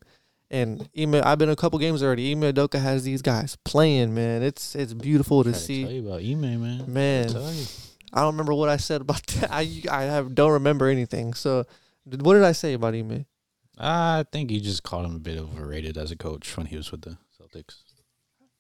and 0.50 0.90
Ime, 0.98 1.16
I've 1.16 1.38
been 1.38 1.50
a 1.50 1.58
couple 1.58 1.78
games 1.78 2.02
already. 2.02 2.32
Ime 2.32 2.42
Udoka 2.42 2.82
has 2.82 3.04
these 3.04 3.22
guys 3.22 3.58
playing, 3.66 4.16
man. 4.16 4.42
It's 4.42 4.76
it's 4.76 4.94
beautiful 4.94 5.44
to 5.44 5.54
see. 5.54 5.84
Tell 5.84 5.92
you 5.92 6.08
about 6.08 6.22
Ime, 6.22 6.62
man. 6.62 6.86
Man, 6.88 7.28
Tell 7.28 7.54
you. 7.54 7.66
I 8.14 8.22
don't 8.22 8.34
remember 8.34 8.54
what 8.54 8.70
I 8.70 8.78
said 8.78 9.02
about 9.02 9.28
that. 9.28 9.52
I 9.52 9.84
I 9.92 10.04
have 10.04 10.34
don't 10.34 10.52
remember 10.52 10.88
anything. 10.88 11.34
So, 11.34 11.66
what 12.06 12.36
did 12.36 12.44
I 12.44 12.54
say 12.54 12.74
about 12.74 12.96
Ime? 12.96 13.26
I 13.78 14.24
think 14.32 14.52
you 14.52 14.62
just 14.62 14.84
called 14.84 15.06
him 15.06 15.18
a 15.18 15.20
bit 15.20 15.38
overrated 15.38 15.98
as 15.98 16.12
a 16.12 16.16
coach 16.16 16.56
when 16.56 16.68
he 16.68 16.78
was 16.78 16.92
with 16.92 17.02
the 17.02 17.18
Celtics. 17.38 17.82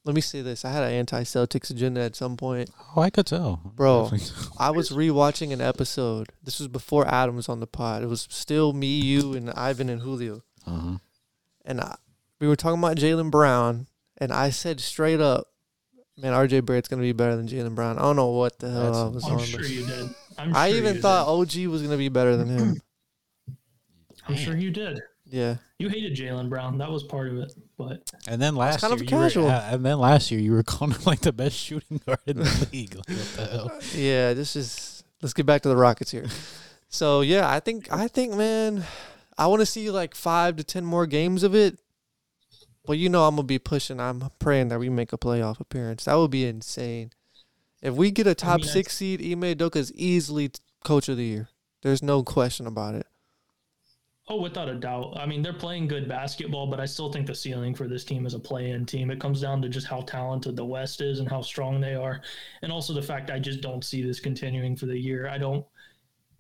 Let 0.05 0.15
me 0.15 0.21
say 0.21 0.41
this: 0.41 0.65
I 0.65 0.71
had 0.71 0.83
an 0.83 0.91
anti-Celtics 0.91 1.69
agenda 1.69 2.01
at 2.01 2.15
some 2.15 2.35
point. 2.35 2.69
Oh, 2.95 3.01
I 3.01 3.09
could 3.09 3.25
tell, 3.25 3.61
Bro. 3.63 4.11
I 4.59 4.71
was 4.71 4.89
rewatching 4.89 5.53
an 5.53 5.61
episode. 5.61 6.27
This 6.43 6.59
was 6.59 6.67
before 6.67 7.07
Adam 7.07 7.35
was 7.37 7.47
on 7.47 7.61
the 7.61 7.67
pod. 7.67 8.03
It 8.03 8.07
was 8.07 8.27
still 8.29 8.73
me, 8.73 8.99
you, 8.99 9.33
and 9.33 9.49
Ivan 9.51 9.89
and 9.89 10.01
Julio. 10.01 10.43
Uh-huh. 10.67 10.97
And 11.65 11.79
I, 11.79 11.95
we 12.41 12.47
were 12.49 12.57
talking 12.57 12.79
about 12.79 12.97
Jaylen 12.97 13.31
Brown, 13.31 13.87
and 14.17 14.33
I 14.33 14.49
said 14.49 14.81
straight 14.81 15.21
up, 15.21 15.47
"Man, 16.17 16.33
RJ 16.33 16.65
Barrett's 16.65 16.89
gonna 16.89 17.01
be 17.01 17.13
better 17.13 17.37
than 17.37 17.47
Jaylen 17.47 17.73
Brown." 17.73 17.97
I 17.97 18.01
don't 18.01 18.17
know 18.17 18.31
what 18.31 18.59
the 18.59 18.69
hell 18.69 18.81
That's- 18.81 18.97
I 18.97 19.07
was 19.07 19.23
I'm 19.25 19.31
on. 19.33 19.39
sure 19.39 19.59
but 19.61 19.69
you 19.69 19.85
did. 19.85 20.09
I'm 20.37 20.53
I 20.55 20.71
even 20.71 20.95
you 20.95 21.01
thought 21.01 21.25
did. 21.45 21.63
OG 21.65 21.71
was 21.71 21.81
gonna 21.81 21.95
be 21.95 22.09
better 22.09 22.35
than 22.35 22.49
him. 22.49 22.81
I'm 24.27 24.35
sure 24.35 24.55
you 24.57 24.71
did. 24.71 24.99
Yeah, 25.25 25.55
You 25.79 25.89
hated 25.89 26.15
Jaylen 26.15 26.47
Brown. 26.49 26.77
That 26.77 26.91
was 26.91 27.03
part 27.03 27.29
of 27.29 27.37
it. 27.37 27.53
But 27.77 28.11
And 28.27 28.41
then 28.41 28.55
last 28.55 28.81
kind 28.81 28.91
year, 28.91 29.03
of 29.03 29.09
you 29.11 29.17
were- 29.17 29.23
casual. 29.23 29.49
uh, 29.49 29.67
and 29.71 29.83
then 29.85 29.97
last 29.99 30.29
year 30.31 30.39
you 30.39 30.51
were 30.51 30.63
calling 30.71 30.93
him 30.93 31.01
like 31.05 31.21
the 31.21 31.33
best 31.33 31.55
shooting 31.55 31.99
guard 32.05 32.19
in 32.27 32.37
the 32.37 32.67
league. 32.73 32.95
Like, 32.95 33.07
what 33.07 33.33
the 33.35 33.45
hell? 33.45 33.71
yeah. 33.95 34.33
This 34.33 34.55
is. 34.55 35.03
Let's 35.21 35.33
get 35.33 35.45
back 35.45 35.61
to 35.61 35.69
the 35.69 35.75
Rockets 35.77 36.11
here. 36.11 36.25
So 36.89 37.21
yeah, 37.21 37.49
I 37.49 37.59
think 37.59 37.91
I 37.91 38.07
think 38.07 38.33
man, 38.35 38.83
I 39.37 39.47
want 39.47 39.61
to 39.61 39.65
see 39.65 39.89
like 39.89 40.13
five 40.15 40.57
to 40.57 40.63
ten 40.63 40.85
more 40.85 41.05
games 41.07 41.41
of 41.43 41.55
it. 41.55 41.79
But 42.85 42.97
you 42.97 43.07
know 43.09 43.23
I'm 43.25 43.35
gonna 43.37 43.47
be 43.47 43.57
pushing. 43.59 43.99
I'm 44.01 44.29
praying 44.39 44.67
that 44.67 44.79
we 44.79 44.89
make 44.89 45.13
a 45.13 45.17
playoff 45.17 45.59
appearance. 45.61 46.03
That 46.05 46.15
would 46.15 46.31
be 46.31 46.45
insane. 46.45 47.11
If 47.81 47.95
we 47.95 48.11
get 48.11 48.27
a 48.27 48.35
top 48.35 48.59
mean, 48.61 48.69
six 48.69 48.95
seed, 48.97 49.21
Ime 49.21 49.55
Udoka 49.55 49.77
is 49.77 49.91
easily 49.93 50.51
coach 50.83 51.07
of 51.09 51.17
the 51.17 51.23
year. 51.23 51.49
There's 51.81 52.03
no 52.03 52.21
question 52.23 52.67
about 52.67 52.95
it. 52.95 53.07
Oh, 54.29 54.41
without 54.41 54.69
a 54.69 54.75
doubt. 54.75 55.17
I 55.17 55.25
mean, 55.25 55.41
they're 55.41 55.51
playing 55.51 55.87
good 55.87 56.07
basketball, 56.07 56.67
but 56.67 56.79
I 56.79 56.85
still 56.85 57.11
think 57.11 57.27
the 57.27 57.35
ceiling 57.35 57.75
for 57.75 57.89
this 57.89 58.05
team 58.05 58.25
is 58.25 58.33
a 58.33 58.39
play-in 58.39 58.85
team. 58.85 59.11
It 59.11 59.19
comes 59.19 59.41
down 59.41 59.61
to 59.61 59.69
just 59.69 59.85
how 59.85 60.01
talented 60.01 60.55
the 60.55 60.63
West 60.63 61.01
is 61.01 61.19
and 61.19 61.27
how 61.29 61.41
strong 61.41 61.81
they 61.81 61.93
are, 61.93 62.21
and 62.61 62.71
also 62.71 62.93
the 62.93 63.01
fact 63.01 63.29
I 63.29 63.39
just 63.39 63.59
don't 63.59 63.83
see 63.83 64.01
this 64.01 64.21
continuing 64.21 64.77
for 64.77 64.85
the 64.85 64.97
year. 64.97 65.27
I 65.27 65.37
don't. 65.37 65.65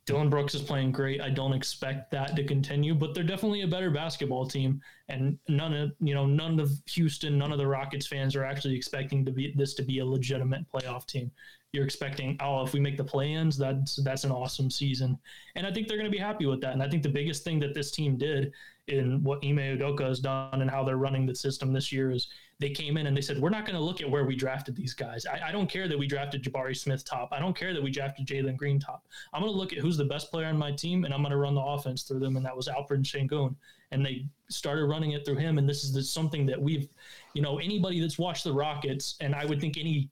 Dillon 0.05 0.29
Brooks 0.29 0.55
is 0.55 0.61
playing 0.61 0.91
great. 0.91 1.21
I 1.21 1.29
don't 1.29 1.53
expect 1.53 2.11
that 2.11 2.35
to 2.35 2.43
continue, 2.45 2.93
but 2.95 3.13
they're 3.13 3.23
definitely 3.23 3.61
a 3.61 3.67
better 3.67 3.89
basketball 3.89 4.45
team. 4.45 4.81
And 5.09 5.37
none 5.49 5.73
of 5.73 5.91
you 5.99 6.13
know, 6.13 6.25
none 6.25 6.61
of 6.61 6.71
Houston, 6.87 7.37
none 7.37 7.51
of 7.51 7.57
the 7.57 7.67
Rockets 7.67 8.07
fans 8.07 8.35
are 8.35 8.45
actually 8.45 8.75
expecting 8.75 9.25
to 9.25 9.31
be 9.31 9.53
this 9.57 9.73
to 9.75 9.83
be 9.83 9.99
a 9.99 10.05
legitimate 10.05 10.65
playoff 10.73 11.05
team. 11.05 11.31
You're 11.73 11.83
expecting, 11.83 12.37
oh, 12.39 12.63
if 12.63 12.71
we 12.71 12.79
make 12.79 12.97
the 12.97 13.03
play-ins, 13.03 13.57
that's 13.57 13.97
that's 13.97 14.23
an 14.23 14.31
awesome 14.31 14.69
season, 14.69 15.17
and 15.55 15.67
I 15.67 15.71
think 15.71 15.87
they're 15.87 15.97
going 15.97 16.09
to 16.09 16.15
be 16.15 16.21
happy 16.21 16.45
with 16.45 16.61
that. 16.61 16.73
And 16.73 16.83
I 16.83 16.87
think 16.87 17.03
the 17.03 17.09
biggest 17.09 17.43
thing 17.43 17.59
that 17.59 17.73
this 17.73 17.91
team 17.91 18.15
did 18.15 18.53
in 18.87 19.23
what 19.23 19.39
Ime 19.43 19.57
Udoka 19.57 20.01
has 20.01 20.19
done 20.19 20.61
and 20.61 20.69
how 20.69 20.83
they're 20.83 20.97
running 20.97 21.25
the 21.25 21.35
system 21.35 21.71
this 21.71 21.91
year 21.91 22.11
is 22.11 22.27
they 22.59 22.69
came 22.69 22.97
in 22.97 23.07
and 23.07 23.15
they 23.15 23.21
said, 23.21 23.39
we're 23.39 23.49
not 23.49 23.65
going 23.65 23.77
to 23.77 23.83
look 23.83 24.01
at 24.01 24.09
where 24.09 24.25
we 24.25 24.35
drafted 24.35 24.75
these 24.75 24.93
guys. 24.93 25.25
I, 25.25 25.49
I, 25.49 25.51
don't 25.51 25.69
care 25.69 25.87
that 25.87 25.97
we 25.97 26.05
drafted 26.05 26.43
Jabari 26.43 26.75
Smith 26.75 27.05
top. 27.05 27.29
I 27.31 27.39
don't 27.39 27.55
care 27.55 27.73
that 27.73 27.81
we 27.81 27.91
drafted 27.91 28.27
Jalen 28.27 28.57
Green 28.57 28.79
top. 28.79 29.07
I'm 29.33 29.41
going 29.41 29.53
to 29.53 29.57
look 29.57 29.71
at 29.71 29.79
who's 29.79 29.95
the 29.95 30.05
best 30.05 30.31
player 30.31 30.47
on 30.47 30.57
my 30.57 30.71
team 30.71 31.05
and 31.05 31.13
I'm 31.13 31.21
going 31.21 31.31
to 31.31 31.37
run 31.37 31.55
the 31.55 31.61
offense 31.61 32.03
through 32.03 32.19
them. 32.19 32.35
And 32.35 32.45
that 32.45 32.55
was 32.55 32.67
Alperen 32.67 33.03
Sengun. 33.03 33.55
And 33.91 34.05
they 34.05 34.25
started 34.49 34.85
running 34.85 35.11
it 35.11 35.25
through 35.25 35.37
him. 35.37 35.57
And 35.57 35.69
this 35.69 35.83
is 35.83 36.11
something 36.11 36.45
that 36.47 36.61
we've, 36.61 36.89
you 37.33 37.41
know, 37.41 37.59
anybody 37.59 38.01
that's 38.01 38.19
watched 38.19 38.43
the 38.43 38.53
Rockets, 38.53 39.15
and 39.21 39.33
I 39.33 39.45
would 39.45 39.61
think 39.61 39.77
any 39.77 40.09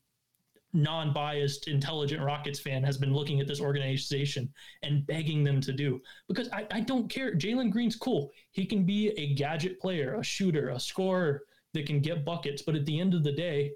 non-biased 0.74 1.68
intelligent 1.68 2.22
rockets 2.22 2.60
fan 2.60 2.84
has 2.84 2.98
been 2.98 3.14
looking 3.14 3.42
at 3.42 3.48
this 3.48 3.60
organization 3.60 4.48
and 4.84 5.06
begging 5.06 5.44
them 5.44 5.60
to 5.60 5.74
do 5.74 6.02
because 6.28 6.50
i, 6.54 6.66
I 6.72 6.80
don't 6.80 7.10
care 7.10 7.36
jalen 7.36 7.70
green's 7.70 7.96
cool 7.96 8.32
he 8.52 8.66
can 8.66 8.86
be 8.86 9.10
a 9.18 9.34
gadget 9.34 9.80
player 9.80 10.16
a 10.16 10.24
shooter 10.24 10.70
a 10.70 10.80
scorer 10.80 11.44
that 11.74 11.86
can 11.86 12.00
get 12.00 12.26
buckets. 12.26 12.62
But 12.62 12.76
at 12.76 12.86
the 12.86 13.00
end 13.00 13.14
of 13.14 13.24
the 13.24 13.32
day, 13.32 13.72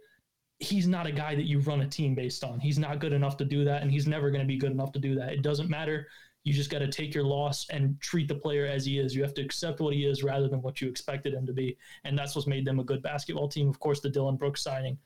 he's 0.60 0.88
not 0.88 1.08
a 1.08 1.12
guy 1.12 1.36
that 1.36 1.46
you 1.46 1.60
run 1.60 1.82
a 1.82 1.88
team 1.88 2.16
based 2.16 2.44
on. 2.44 2.60
He's 2.60 2.80
not 2.80 3.00
good 3.00 3.14
enough 3.14 3.38
to 3.38 3.46
do 3.46 3.64
that, 3.66 3.82
and 3.82 3.92
he's 3.92 4.08
never 4.08 4.30
going 4.30 4.42
to 4.42 4.48
be 4.48 4.58
good 4.58 4.72
enough 4.72 4.92
to 4.94 5.00
do 5.00 5.16
that. 5.16 5.34
It 5.34 5.42
doesn't 5.42 5.70
matter. 5.70 6.08
You 6.44 6.54
just 6.54 6.70
got 6.70 6.80
to 6.80 6.88
take 6.88 7.14
your 7.14 7.24
loss 7.24 7.68
and 7.70 8.00
treat 8.02 8.28
the 8.28 8.36
player 8.36 8.66
as 8.66 8.86
he 8.86 9.00
is. 9.00 9.16
You 9.16 9.24
have 9.24 9.34
to 9.36 9.42
accept 9.42 9.80
what 9.80 9.96
he 9.96 10.06
is 10.06 10.24
rather 10.24 10.48
than 10.48 10.62
what 10.62 10.80
you 10.80 10.88
expected 10.88 11.34
him 11.34 11.46
to 11.48 11.54
be. 11.54 11.76
And 12.04 12.18
that's 12.18 12.36
what's 12.36 12.48
made 12.48 12.66
them 12.66 12.80
a 12.80 12.84
good 12.84 13.02
basketball 13.02 13.48
team. 13.48 13.68
Of 13.68 13.80
course, 13.80 14.00
the 14.00 14.10
Dillon 14.10 14.38
Brooks 14.38 14.62
signing 14.62 14.98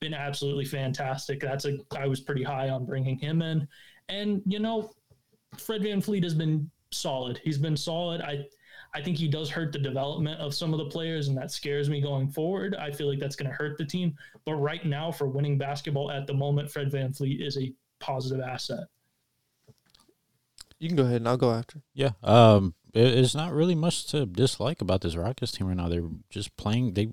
been 0.00 0.14
absolutely 0.14 0.64
fantastic. 0.64 1.40
That's 1.40 1.64
a 1.64 1.78
I 1.96 2.06
was 2.06 2.20
pretty 2.20 2.42
high 2.42 2.68
on 2.68 2.84
bringing 2.84 3.18
him 3.18 3.42
in. 3.42 3.66
And 4.08 4.42
you 4.46 4.58
know, 4.58 4.92
Fred 5.58 5.82
VanVleet 5.82 6.22
has 6.22 6.34
been 6.34 6.70
solid. 6.90 7.40
He's 7.42 7.58
been 7.58 7.76
solid. 7.76 8.20
I 8.20 8.46
I 8.94 9.02
think 9.02 9.18
he 9.18 9.28
does 9.28 9.50
hurt 9.50 9.72
the 9.72 9.78
development 9.78 10.40
of 10.40 10.54
some 10.54 10.72
of 10.72 10.78
the 10.78 10.86
players, 10.86 11.28
and 11.28 11.36
that 11.36 11.50
scares 11.50 11.90
me 11.90 12.00
going 12.00 12.28
forward. 12.28 12.74
I 12.76 12.90
feel 12.90 13.08
like 13.08 13.18
that's 13.18 13.36
going 13.36 13.50
to 13.50 13.56
hurt 13.56 13.76
the 13.76 13.84
team. 13.84 14.14
But 14.44 14.54
right 14.54 14.84
now, 14.86 15.12
for 15.12 15.26
winning 15.26 15.58
basketball 15.58 16.10
at 16.10 16.26
the 16.26 16.34
moment, 16.34 16.70
Fred 16.70 16.90
VanVleet 16.90 17.44
is 17.44 17.58
a 17.58 17.72
positive 17.98 18.42
asset. 18.42 18.84
You 20.78 20.88
can 20.88 20.96
go 20.96 21.04
ahead 21.04 21.16
and 21.16 21.28
I'll 21.28 21.36
go 21.36 21.52
after. 21.52 21.82
Yeah. 21.94 22.10
Um, 22.22 22.74
it's 22.94 23.34
not 23.34 23.52
really 23.52 23.74
much 23.74 24.06
to 24.08 24.24
dislike 24.24 24.80
about 24.80 25.02
this 25.02 25.16
Rockets 25.16 25.52
team 25.52 25.66
right 25.66 25.76
now. 25.76 25.88
They're 25.88 26.08
just 26.30 26.56
playing. 26.56 26.94
They 26.94 27.08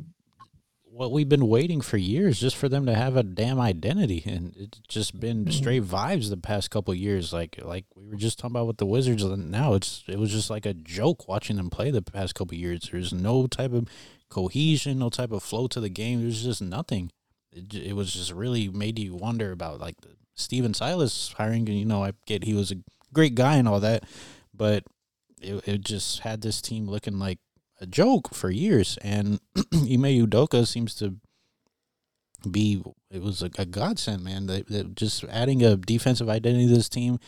what 0.94 1.12
we've 1.12 1.28
been 1.28 1.48
waiting 1.48 1.82
for 1.82 1.98
years 1.98 2.40
just 2.40 2.56
for 2.56 2.70
them 2.70 2.86
to 2.86 2.94
have 2.94 3.18
a 3.18 3.24
damn 3.24 3.60
identity. 3.60 4.22
And 4.26 4.54
it's 4.56 4.80
just 4.88 5.20
been 5.20 5.46
mm-hmm. 5.46 5.52
straight 5.52 5.84
vibes 5.84 6.30
the 6.30 6.38
past 6.38 6.70
couple 6.70 6.94
years. 6.94 7.34
Like 7.34 7.60
like 7.64 7.86
we 7.96 8.08
were 8.08 8.16
just 8.16 8.38
talking 8.38 8.56
about 8.56 8.68
with 8.68 8.78
the 8.78 8.86
wizards 8.86 9.24
and 9.24 9.50
now 9.50 9.74
it's 9.74 10.04
it 10.08 10.20
was 10.20 10.32
just 10.32 10.50
like 10.50 10.66
a 10.68 10.74
joke 10.74 11.28
watching 11.28 11.56
them 11.56 11.72
play 11.72 11.90
the 11.90 12.04
past 12.04 12.36
couple 12.36 12.56
years. 12.56 12.90
There's 12.92 13.12
no 13.12 13.48
type 13.48 13.74
of 13.74 13.88
cohesion 14.30 14.98
no 14.98 15.10
type 15.10 15.32
of 15.32 15.44
flow 15.44 15.68
to 15.68 15.80
the 15.80 15.90
game. 15.90 16.22
There's 16.22 16.44
just 16.44 16.62
nothing. 16.62 17.12
It, 17.52 17.74
it 17.74 17.96
was 17.96 18.14
just 18.14 18.32
really 18.32 18.70
made 18.70 19.00
you 19.00 19.16
wonder 19.16 19.52
about 19.52 19.80
like 19.80 20.00
the 20.02 20.10
Stephen 20.36 20.74
Silas 20.74 21.34
hiring 21.38 21.68
and 21.70 21.78
you 21.78 21.86
know 21.86 22.04
I 22.04 22.14
get 22.28 22.44
he 22.44 22.54
was 22.54 22.72
a 22.72 22.76
great 23.12 23.36
guy 23.36 23.58
and 23.58 23.68
all 23.68 23.80
that 23.80 24.04
but 24.54 24.84
it, 25.42 25.68
it 25.68 25.82
just 25.82 26.20
had 26.20 26.42
this 26.42 26.62
team 26.62 26.88
looking 26.88 27.20
like 27.20 27.40
a 27.84 27.88
joke 27.88 28.34
for 28.34 28.50
years, 28.50 28.98
and 29.02 29.40
Ime 29.74 30.26
Udoka 30.26 30.66
seems 30.66 30.96
to 30.96 31.18
be 32.50 32.82
it 33.12 33.22
was 33.22 33.44
a, 33.44 33.50
a 33.58 33.66
godsend, 33.66 34.24
man. 34.24 34.48
They, 34.48 34.64
they, 34.64 34.84
just 34.84 35.24
adding 35.26 35.64
a 35.64 35.76
defensive 35.76 36.30
identity 36.30 36.68
to 36.68 36.74
this 36.74 36.90
team, 36.90 37.20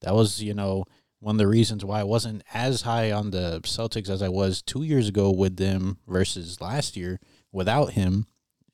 that 0.00 0.14
was 0.14 0.42
you 0.42 0.54
know 0.54 0.84
one 1.20 1.34
of 1.34 1.38
the 1.38 1.48
reasons 1.48 1.84
why 1.84 2.00
I 2.00 2.04
wasn't 2.04 2.42
as 2.52 2.82
high 2.82 3.10
on 3.10 3.30
the 3.30 3.60
Celtics 3.64 4.08
as 4.08 4.22
I 4.22 4.28
was 4.28 4.62
two 4.62 4.82
years 4.82 5.08
ago 5.08 5.30
with 5.30 5.56
them 5.56 5.98
versus 6.06 6.60
last 6.60 6.96
year 6.96 7.18
without 7.50 7.92
him. 7.92 8.26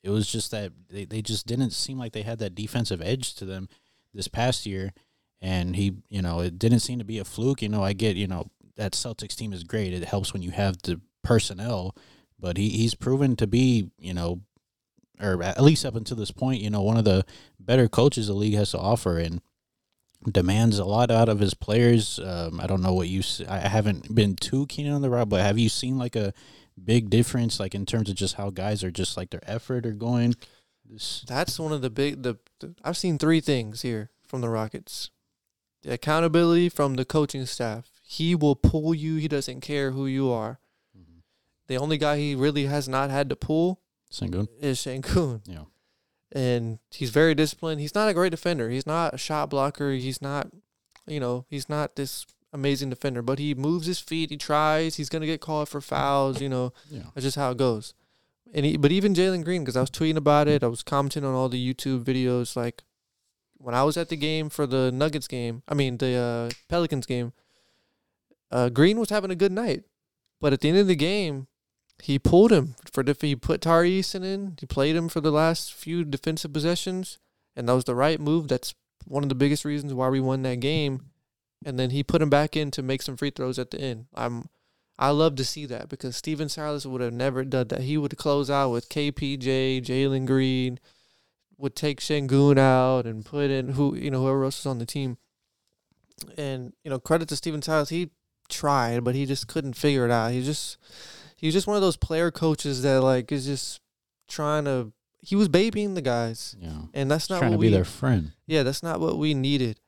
It 0.03 0.11
was 0.11 0.31
just 0.31 0.51
that 0.51 0.73
they, 0.89 1.05
they 1.05 1.23
just 1.23 1.47
didn't 1.47 1.71
seem 1.71 1.99
like 1.99 2.13
they 2.13 2.23
had 2.23 2.39
that 2.41 2.55
defensive 2.55 3.03
edge 3.03 3.35
to 3.35 3.45
them 3.45 3.69
this 4.13 4.29
past 4.29 4.67
year. 4.67 4.93
And 5.41 5.77
he, 5.77 5.93
you 6.09 6.23
know, 6.23 6.41
it 6.41 6.59
didn't 6.59 6.81
seem 6.81 6.99
to 6.99 7.05
be 7.05 7.19
a 7.19 7.25
fluke. 7.25 7.63
You 7.63 7.69
know, 7.69 7.85
I 7.85 7.93
get, 7.93 8.17
you 8.17 8.27
know, 8.27 8.47
that 8.77 8.93
Celtics 8.93 9.37
team 9.37 9.53
is 9.53 9.63
great. 9.63 9.93
It 9.93 10.05
helps 10.05 10.33
when 10.33 10.43
you 10.43 10.51
have 10.51 10.83
the 10.83 11.01
personnel, 11.23 11.95
but 12.39 12.57
he, 12.57 12.71
he's 12.71 12.95
proven 12.95 13.37
to 13.37 13.47
be, 13.47 13.91
you 13.99 14.15
know, 14.15 14.41
or 15.21 15.43
at 15.43 15.63
least 15.63 15.85
up 15.85 15.95
until 15.95 16.17
this 16.17 16.31
point, 16.31 16.61
you 16.63 16.71
know, 16.71 16.83
one 16.83 16.97
of 16.97 17.05
the 17.05 17.25
better 17.59 17.89
coaches 17.89 18.27
the 18.29 18.33
league 18.33 18.55
has 18.55 18.71
to 18.71 18.79
offer 18.79 19.19
and 19.19 19.41
demands 20.31 20.79
a 20.79 20.85
lot 20.85 21.11
out 21.11 21.29
of 21.29 21.41
his 21.41 21.55
players. 21.55 22.19
Um, 22.19 22.61
I 22.61 22.67
don't 22.67 22.83
know 22.83 22.95
what 22.95 23.09
you, 23.09 23.23
I 23.49 23.59
haven't 23.59 24.15
been 24.15 24.37
too 24.37 24.67
keen 24.67 24.91
on 24.91 25.03
the 25.03 25.11
route, 25.11 25.29
but 25.29 25.43
have 25.43 25.59
you 25.59 25.69
seen 25.69 25.99
like 25.99 26.17
a 26.17 26.33
big 26.83 27.11
difference, 27.11 27.61
like 27.61 27.75
in 27.75 27.87
terms 27.87 28.09
of 28.09 28.17
just 28.17 28.35
how 28.35 28.51
guys 28.51 28.83
are 28.83 28.91
just 28.91 29.17
like 29.17 29.31
their 29.31 29.43
effort 29.47 29.87
are 29.87 29.93
going? 29.93 30.35
That's 31.27 31.59
one 31.59 31.73
of 31.73 31.83
the 31.83 31.91
big, 31.91 32.23
the, 32.23 32.39
the 32.59 32.75
I've 32.83 32.97
seen 32.97 33.19
three 33.19 33.41
things 33.41 33.83
here 33.83 34.11
from 34.27 34.41
the 34.41 34.49
Rockets 34.49 35.11
the 35.83 35.95
accountability 35.95 36.69
from 36.69 36.95
the 36.95 37.05
coaching 37.05 37.47
staff. 37.47 37.91
He 38.03 38.35
will 38.35 38.57
pull 38.57 38.95
you, 38.95 39.17
he 39.17 39.29
doesn't 39.29 39.61
care 39.61 39.93
who 39.93 40.07
you 40.07 40.31
are. 40.31 40.59
The 41.71 41.77
only 41.77 41.99
guy 41.99 42.17
he 42.17 42.35
really 42.35 42.67
has 42.67 42.89
not 42.89 43.11
had 43.11 43.29
to 43.29 43.37
pull 43.37 43.81
Sengun. 44.11 44.49
is 44.59 44.81
Sengun. 44.81 45.41
Yeah. 45.47 45.67
And 46.33 46.81
he's 46.91 47.11
very 47.11 47.33
disciplined. 47.33 47.81
He's 47.81 47.95
not 47.95 48.09
a 48.09 48.13
great 48.13 48.33
defender. 48.33 48.71
He's 48.71 48.89
not 48.89 49.15
a 49.15 49.17
shot 49.17 49.51
blocker. 49.51 49.93
He's 49.93 50.21
not, 50.21 50.49
you 51.07 51.21
know, 51.21 51.47
he's 51.49 51.69
not 51.69 51.95
this 51.95 52.27
amazing 52.53 52.91
defender, 52.91 53.23
but 53.23 53.39
he 53.39 53.55
moves 53.55 53.87
his 53.87 54.01
feet. 54.01 54.31
He 54.31 54.37
tries. 54.37 54.97
He's 54.97 55.09
going 55.09 55.21
to 55.21 55.29
get 55.29 55.41
called 55.41 55.69
for 55.69 55.81
fouls. 55.81 56.41
You 56.41 56.49
know, 56.49 56.73
yeah. 56.91 57.05
that's 57.15 57.23
just 57.23 57.37
how 57.37 57.53
it 57.53 57.59
goes. 57.59 57.95
And 58.53 58.67
he, 58.67 58.77
but 58.77 58.91
even 58.91 59.15
Jalen 59.15 59.45
Green, 59.45 59.63
because 59.63 59.77
I 59.77 59.81
was 59.81 59.93
tweeting 59.93 60.17
about 60.17 60.49
it, 60.49 60.65
I 60.65 60.67
was 60.67 60.83
commenting 60.83 61.25
on 61.25 61.37
all 61.37 61.49
the 61.49 61.75
YouTube 61.75 62.03
videos. 62.03 62.57
Like 62.57 62.83
when 63.59 63.77
I 63.77 63.85
was 63.85 63.97
at 63.97 64.09
the 64.09 64.17
game 64.17 64.49
for 64.49 64.67
the 64.67 64.91
Nuggets 64.91 65.29
game, 65.29 65.63
I 65.69 65.75
mean 65.75 65.99
the 65.99 66.17
uh, 66.17 66.51
Pelicans 66.69 67.07
game, 67.07 67.33
uh, 68.51 68.71
Green 68.71 68.99
was 68.99 69.11
having 69.11 69.31
a 69.31 69.37
good 69.37 69.53
night, 69.53 69.85
but 70.41 70.53
at 70.53 70.63
the 70.63 70.69
end 70.69 70.79
of 70.79 70.89
the 70.89 70.97
game, 70.97 71.47
he 72.03 72.19
pulled 72.19 72.53
him 72.53 72.75
for 72.93 73.03
def- 73.03 73.21
he 73.21 73.37
put 73.37 73.61
Tari 73.61 74.01
Eason 74.01 74.25
in. 74.25 74.57
He 74.59 74.67
played 74.67 74.97
him 74.97 75.09
for 75.09 75.21
the 75.21 75.31
last 75.31 75.73
few 75.73 76.05
defensive 76.05 76.53
possessions, 76.53 77.19
and 77.57 77.69
that 77.69 77.75
was 77.75 77.85
the 77.85 77.95
right 77.95 78.21
move. 78.21 78.49
That's 78.49 78.75
one 79.07 79.23
of 79.23 79.29
the 79.29 79.35
biggest 79.35 79.65
reasons 79.65 79.95
why 79.95 80.09
we 80.09 80.21
won 80.21 80.43
that 80.43 80.61
game. 80.61 81.11
And 81.65 81.79
then 81.79 81.91
he 81.91 82.03
put 82.03 82.23
him 82.23 82.31
back 82.31 82.57
in 82.57 82.71
to 82.73 82.83
make 82.83 83.03
some 83.03 83.17
free 83.17 83.31
throws 83.31 83.59
at 83.59 83.71
the 83.71 83.81
end. 83.81 84.07
I'm 84.15 84.49
I 84.99 85.11
love 85.11 85.35
to 85.37 85.45
see 85.47 85.65
that 85.67 85.89
because 85.89 86.15
Stephen 86.15 86.51
Silas 86.51 86.85
would 86.85 87.01
have 87.01 87.15
never 87.15 87.43
done 87.43 87.69
that. 87.69 87.81
He 87.81 87.97
would 87.97 88.19
close 88.19 88.51
out 88.51 88.71
with 88.71 88.91
KPJ, 88.91 89.83
Jalen 89.83 90.27
Green, 90.27 90.79
would 91.57 91.75
take 91.75 92.01
Sengun 92.01 92.59
out 92.59 93.07
and 93.07 93.25
put 93.25 93.51
in 93.51 93.71
who 93.71 93.95
you 93.95 94.11
know 94.11 94.21
whoever 94.21 94.45
else 94.45 94.61
was 94.61 94.71
on 94.71 94.79
the 94.79 94.87
team. 94.87 95.17
And 96.37 96.75
you 96.85 96.91
know 96.91 96.99
credit 96.99 97.29
to 97.29 97.37
Stephen 97.37 97.63
Silas, 97.63 97.89
he 97.89 98.11
tried, 98.49 99.05
but 99.05 99.15
he 99.15 99.25
just 99.25 99.49
couldn't 99.49 99.75
figure 99.75 100.05
it 100.05 100.11
out. 100.11 100.33
He 100.33 100.43
just 100.43 100.77
he's 101.41 101.55
just 101.55 101.67
one 101.67 101.77
of 101.77 101.83
those 101.83 101.97
player 101.97 102.31
coaches 102.31 102.83
that 102.83 103.01
like 103.03 103.33
is 103.33 103.47
just 103.47 103.81
trying 104.29 104.65
to. 104.67 104.93
He 105.23 105.37
was 105.37 105.49
babying 105.49 105.95
the 105.95 106.03
guys, 106.03 106.57
yeah, 106.59 106.83
and 106.95 107.11
that's 107.11 107.29
not 107.29 107.39
trying 107.39 107.51
what 107.51 107.57
to 107.57 107.61
we, 107.61 107.67
be 107.69 107.75
their 107.75 107.85
friend. 107.85 108.33
Yeah, 108.47 108.63
that's 108.63 108.83
not 108.83 109.01
what 109.01 109.19
we 109.19 109.35
needed. 109.35 109.81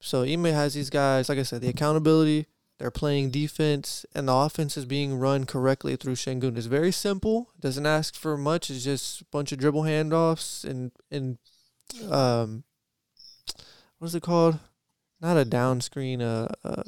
So 0.00 0.22
Ime 0.22 0.44
has 0.44 0.74
these 0.74 0.90
guys, 0.90 1.28
like 1.28 1.38
I 1.38 1.42
said, 1.42 1.62
the 1.62 1.68
accountability. 1.68 2.46
They're 2.78 2.90
playing 2.92 3.30
defense, 3.30 4.06
and 4.14 4.28
the 4.28 4.34
offense 4.34 4.76
is 4.76 4.84
being 4.84 5.18
run 5.18 5.46
correctly 5.46 5.96
through 5.96 6.14
Sengun. 6.14 6.56
It's 6.56 6.66
very 6.66 6.92
simple. 6.92 7.50
Doesn't 7.58 7.86
ask 7.86 8.14
for 8.14 8.36
much. 8.36 8.70
It's 8.70 8.84
just 8.84 9.22
a 9.22 9.24
bunch 9.32 9.50
of 9.50 9.58
dribble 9.58 9.82
handoffs 9.82 10.64
and 10.64 10.92
and 11.10 11.38
um, 12.10 12.64
what 13.98 14.08
is 14.08 14.14
it 14.14 14.22
called? 14.22 14.60
Not 15.20 15.36
a 15.36 15.44
down 15.44 15.80
screen. 15.80 16.22
Uh, 16.22 16.48
uh 16.62 16.82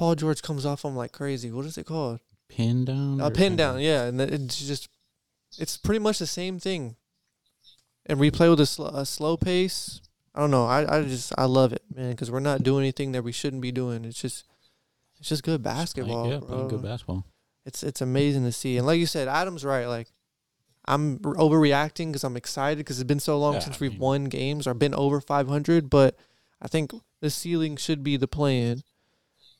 Paul 0.00 0.14
George 0.14 0.40
comes 0.40 0.64
off 0.64 0.82
him 0.82 0.96
like 0.96 1.12
crazy. 1.12 1.50
What 1.50 1.66
is 1.66 1.76
it 1.76 1.84
called? 1.84 2.20
Pin 2.48 2.86
down. 2.86 3.20
Uh, 3.20 3.26
a 3.26 3.30
pin 3.30 3.54
down, 3.54 3.80
yeah, 3.80 4.04
and 4.04 4.18
it's 4.18 4.66
just 4.66 4.88
it's 5.58 5.76
pretty 5.76 5.98
much 5.98 6.18
the 6.18 6.26
same 6.26 6.58
thing. 6.58 6.96
And 8.06 8.18
we 8.18 8.30
play 8.30 8.48
with 8.48 8.60
a, 8.60 8.66
sl- 8.66 8.86
a 8.86 9.04
slow 9.04 9.36
pace. 9.36 10.00
I 10.34 10.40
don't 10.40 10.50
know. 10.50 10.64
I, 10.64 11.00
I 11.00 11.02
just 11.02 11.34
I 11.36 11.44
love 11.44 11.74
it, 11.74 11.82
man, 11.94 12.12
because 12.12 12.30
we're 12.30 12.40
not 12.40 12.62
doing 12.62 12.82
anything 12.82 13.12
that 13.12 13.22
we 13.22 13.30
shouldn't 13.30 13.60
be 13.60 13.72
doing. 13.72 14.06
It's 14.06 14.18
just 14.18 14.46
it's 15.18 15.28
just 15.28 15.42
good 15.42 15.62
basketball. 15.62 16.22
Like, 16.22 16.32
yeah, 16.32 16.48
bro. 16.48 16.66
good 16.66 16.82
basketball. 16.82 17.26
It's 17.66 17.82
it's 17.82 18.00
amazing 18.00 18.44
to 18.44 18.52
see. 18.52 18.78
And 18.78 18.86
like 18.86 18.98
you 18.98 19.04
said, 19.04 19.28
Adam's 19.28 19.66
right. 19.66 19.84
Like 19.84 20.08
I'm 20.86 21.18
overreacting 21.18 22.06
because 22.06 22.24
I'm 22.24 22.38
excited 22.38 22.78
because 22.78 23.00
it's 23.00 23.06
been 23.06 23.20
so 23.20 23.38
long 23.38 23.52
yeah, 23.52 23.60
since 23.60 23.76
I 23.76 23.78
we've 23.80 23.90
mean, 23.92 24.00
won 24.00 24.24
games 24.24 24.66
or 24.66 24.72
been 24.72 24.94
over 24.94 25.20
500. 25.20 25.90
But 25.90 26.16
I 26.62 26.68
think 26.68 26.94
the 27.20 27.28
ceiling 27.28 27.76
should 27.76 28.02
be 28.02 28.16
the 28.16 28.26
plan. 28.26 28.82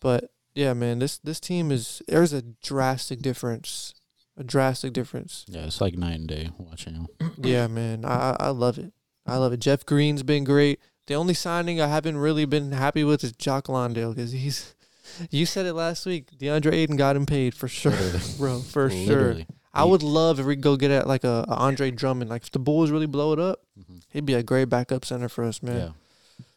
But 0.00 0.30
yeah, 0.54 0.72
man, 0.74 0.98
this 0.98 1.18
this 1.18 1.40
team 1.40 1.70
is 1.70 2.02
there's 2.08 2.32
a 2.32 2.42
drastic 2.42 3.20
difference, 3.22 3.94
a 4.36 4.44
drastic 4.44 4.92
difference. 4.92 5.44
Yeah, 5.48 5.64
it's 5.66 5.80
like 5.80 5.96
night 5.96 6.18
and 6.18 6.28
day 6.28 6.50
watching 6.58 6.94
them. 6.94 7.32
yeah, 7.38 7.66
man, 7.66 8.04
I 8.04 8.36
I 8.40 8.48
love 8.48 8.78
it. 8.78 8.92
I 9.26 9.36
love 9.36 9.52
it. 9.52 9.60
Jeff 9.60 9.84
Green's 9.86 10.22
been 10.22 10.44
great. 10.44 10.80
The 11.06 11.14
only 11.14 11.34
signing 11.34 11.80
I 11.80 11.86
haven't 11.88 12.16
really 12.18 12.44
been 12.44 12.72
happy 12.72 13.04
with 13.04 13.22
is 13.24 13.32
Jock 13.32 13.68
Landale 13.68 14.12
because 14.14 14.32
he's. 14.32 14.74
You 15.32 15.44
said 15.44 15.66
it 15.66 15.74
last 15.74 16.06
week. 16.06 16.30
DeAndre 16.38 16.72
Ayton 16.72 16.94
got 16.96 17.16
him 17.16 17.26
paid 17.26 17.52
for 17.52 17.66
sure, 17.66 17.92
bro. 18.38 18.60
For 18.60 18.88
sure. 18.90 19.38
I 19.74 19.84
would 19.84 20.04
love 20.04 20.38
if 20.38 20.46
we 20.46 20.54
go 20.54 20.76
get 20.76 20.92
at 20.92 21.08
like 21.08 21.24
a, 21.24 21.44
a 21.48 21.54
Andre 21.56 21.90
Drummond. 21.90 22.30
Like 22.30 22.44
if 22.44 22.52
the 22.52 22.60
Bulls 22.60 22.92
really 22.92 23.06
blow 23.06 23.32
it 23.32 23.40
up, 23.40 23.58
Mhm. 23.76 24.02
he'd 24.10 24.24
be 24.24 24.34
a 24.34 24.42
great 24.44 24.68
backup 24.68 25.04
center 25.04 25.28
for 25.28 25.42
us, 25.42 25.64
man. 25.64 25.76
Yeah. 25.76 25.88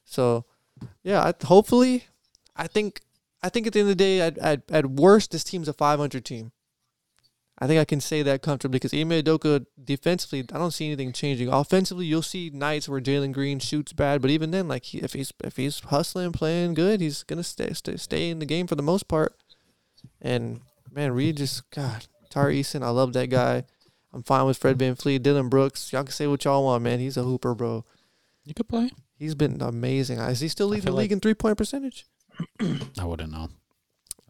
So, 0.05 0.45
yeah, 1.03 1.23
I, 1.23 1.45
hopefully, 1.47 2.05
I 2.55 2.67
think 2.67 3.01
I 3.43 3.49
think 3.49 3.67
at 3.67 3.73
the 3.73 3.79
end 3.79 3.89
of 3.89 3.97
the 3.97 4.03
day, 4.03 4.21
at 4.21 4.37
at, 4.37 4.63
at 4.71 4.85
worst, 4.87 5.31
this 5.31 5.43
team's 5.43 5.67
a 5.67 5.73
500 5.73 6.23
team. 6.23 6.51
I 7.59 7.67
think 7.67 7.79
I 7.79 7.85
can 7.85 8.01
say 8.01 8.23
that 8.23 8.41
comfortably 8.41 8.77
because 8.77 8.93
Ime 8.93 9.11
Udoka 9.11 9.65
defensively, 9.81 10.39
I 10.51 10.57
don't 10.57 10.71
see 10.71 10.87
anything 10.87 11.13
changing. 11.13 11.49
Offensively, 11.49 12.05
you'll 12.05 12.23
see 12.23 12.49
nights 12.49 12.89
where 12.89 12.99
Jalen 12.99 13.31
Green 13.31 13.59
shoots 13.59 13.93
bad, 13.93 14.21
but 14.21 14.31
even 14.31 14.51
then, 14.51 14.67
like 14.67 14.85
he, 14.85 14.97
if 14.99 15.13
he's 15.13 15.31
if 15.43 15.57
he's 15.57 15.79
hustling, 15.81 16.31
playing 16.31 16.73
good, 16.73 16.99
he's 16.99 17.23
gonna 17.23 17.43
stay 17.43 17.71
stay, 17.73 17.95
stay 17.97 18.29
in 18.29 18.39
the 18.39 18.45
game 18.45 18.65
for 18.65 18.75
the 18.75 18.81
most 18.81 19.07
part. 19.07 19.35
And 20.21 20.61
man, 20.91 21.11
Reed 21.11 21.37
just 21.37 21.69
God, 21.69 22.07
Tari 22.29 22.59
Eason, 22.59 22.83
I 22.83 22.89
love 22.89 23.13
that 23.13 23.29
guy. 23.29 23.65
I'm 24.11 24.23
fine 24.23 24.45
with 24.45 24.57
Fred 24.57 24.77
Van 24.77 24.95
Fleet, 24.95 25.21
Dillon 25.23 25.49
Brooks. 25.49 25.91
Y'all 25.91 26.03
can 26.03 26.11
say 26.11 26.27
what 26.27 26.43
y'all 26.45 26.63
want, 26.63 26.83
man. 26.83 26.99
He's 26.99 27.17
a 27.17 27.23
hooper, 27.23 27.55
bro. 27.55 27.85
You 28.45 28.53
could 28.53 28.67
play. 28.67 28.91
He's 29.17 29.35
been 29.35 29.61
amazing. 29.61 30.19
Is 30.19 30.39
he 30.39 30.47
still 30.47 30.67
leading 30.67 30.85
the 30.85 30.91
league 30.91 31.09
like- 31.09 31.11
in 31.11 31.19
three 31.19 31.33
point 31.33 31.57
percentage? 31.57 32.07
I 32.99 33.05
wouldn't 33.05 33.31
know. 33.31 33.49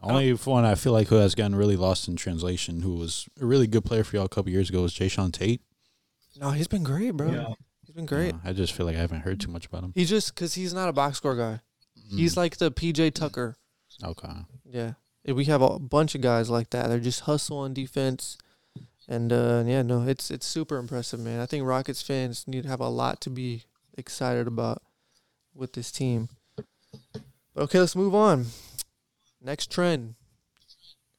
Only 0.02 0.32
one 0.32 0.64
I 0.66 0.74
feel 0.74 0.92
like 0.92 1.08
who 1.08 1.14
has 1.16 1.34
gotten 1.34 1.54
really 1.54 1.76
lost 1.76 2.08
in 2.08 2.16
translation, 2.16 2.82
who 2.82 2.94
was 2.96 3.26
a 3.40 3.46
really 3.46 3.66
good 3.66 3.84
player 3.86 4.04
for 4.04 4.16
y'all 4.16 4.26
a 4.26 4.28
couple 4.28 4.50
years 4.52 4.68
ago, 4.68 4.82
was 4.82 4.92
Jae'Sean 4.92 5.32
Tate. 5.32 5.62
No, 6.38 6.50
he's 6.50 6.68
been 6.68 6.82
great, 6.82 7.12
bro. 7.12 7.30
Yeah. 7.30 7.54
He's 7.86 7.94
been 7.94 8.04
great. 8.06 8.34
Uh, 8.34 8.38
I 8.44 8.52
just 8.52 8.74
feel 8.74 8.84
like 8.84 8.96
I 8.96 9.00
haven't 9.00 9.20
heard 9.22 9.40
too 9.40 9.50
much 9.50 9.64
about 9.66 9.82
him. 9.84 9.92
He's 9.94 10.10
just 10.10 10.34
because 10.34 10.54
he's 10.54 10.74
not 10.74 10.88
a 10.90 10.92
box 10.92 11.16
score 11.16 11.36
guy. 11.36 11.60
He's 12.10 12.34
Mm. 12.34 12.36
like 12.36 12.56
the 12.58 12.70
PJ 12.70 13.12
Tucker. 13.14 13.56
okay. 14.02 14.28
Yeah. 14.70 14.92
We 15.26 15.46
have 15.46 15.62
a 15.62 15.78
bunch 15.78 16.14
of 16.14 16.20
guys 16.20 16.50
like 16.50 16.68
that. 16.70 16.88
They're 16.88 17.00
just 17.00 17.20
hustle 17.20 17.58
on 17.58 17.72
defense. 17.72 18.36
And 19.08 19.32
uh, 19.32 19.64
yeah, 19.66 19.80
no, 19.82 20.02
it's 20.06 20.30
it's 20.30 20.46
super 20.46 20.76
impressive, 20.76 21.20
man. 21.20 21.40
I 21.40 21.46
think 21.46 21.64
Rockets 21.64 22.02
fans 22.02 22.46
need 22.46 22.64
to 22.64 22.68
have 22.68 22.80
a 22.80 22.88
lot 22.88 23.20
to 23.22 23.30
be 23.30 23.64
excited 23.96 24.46
about 24.46 24.82
with 25.54 25.72
this 25.74 25.90
team. 25.90 26.28
Okay, 27.56 27.78
let's 27.78 27.94
move 27.94 28.14
on. 28.14 28.46
Next 29.40 29.70
trend. 29.70 30.16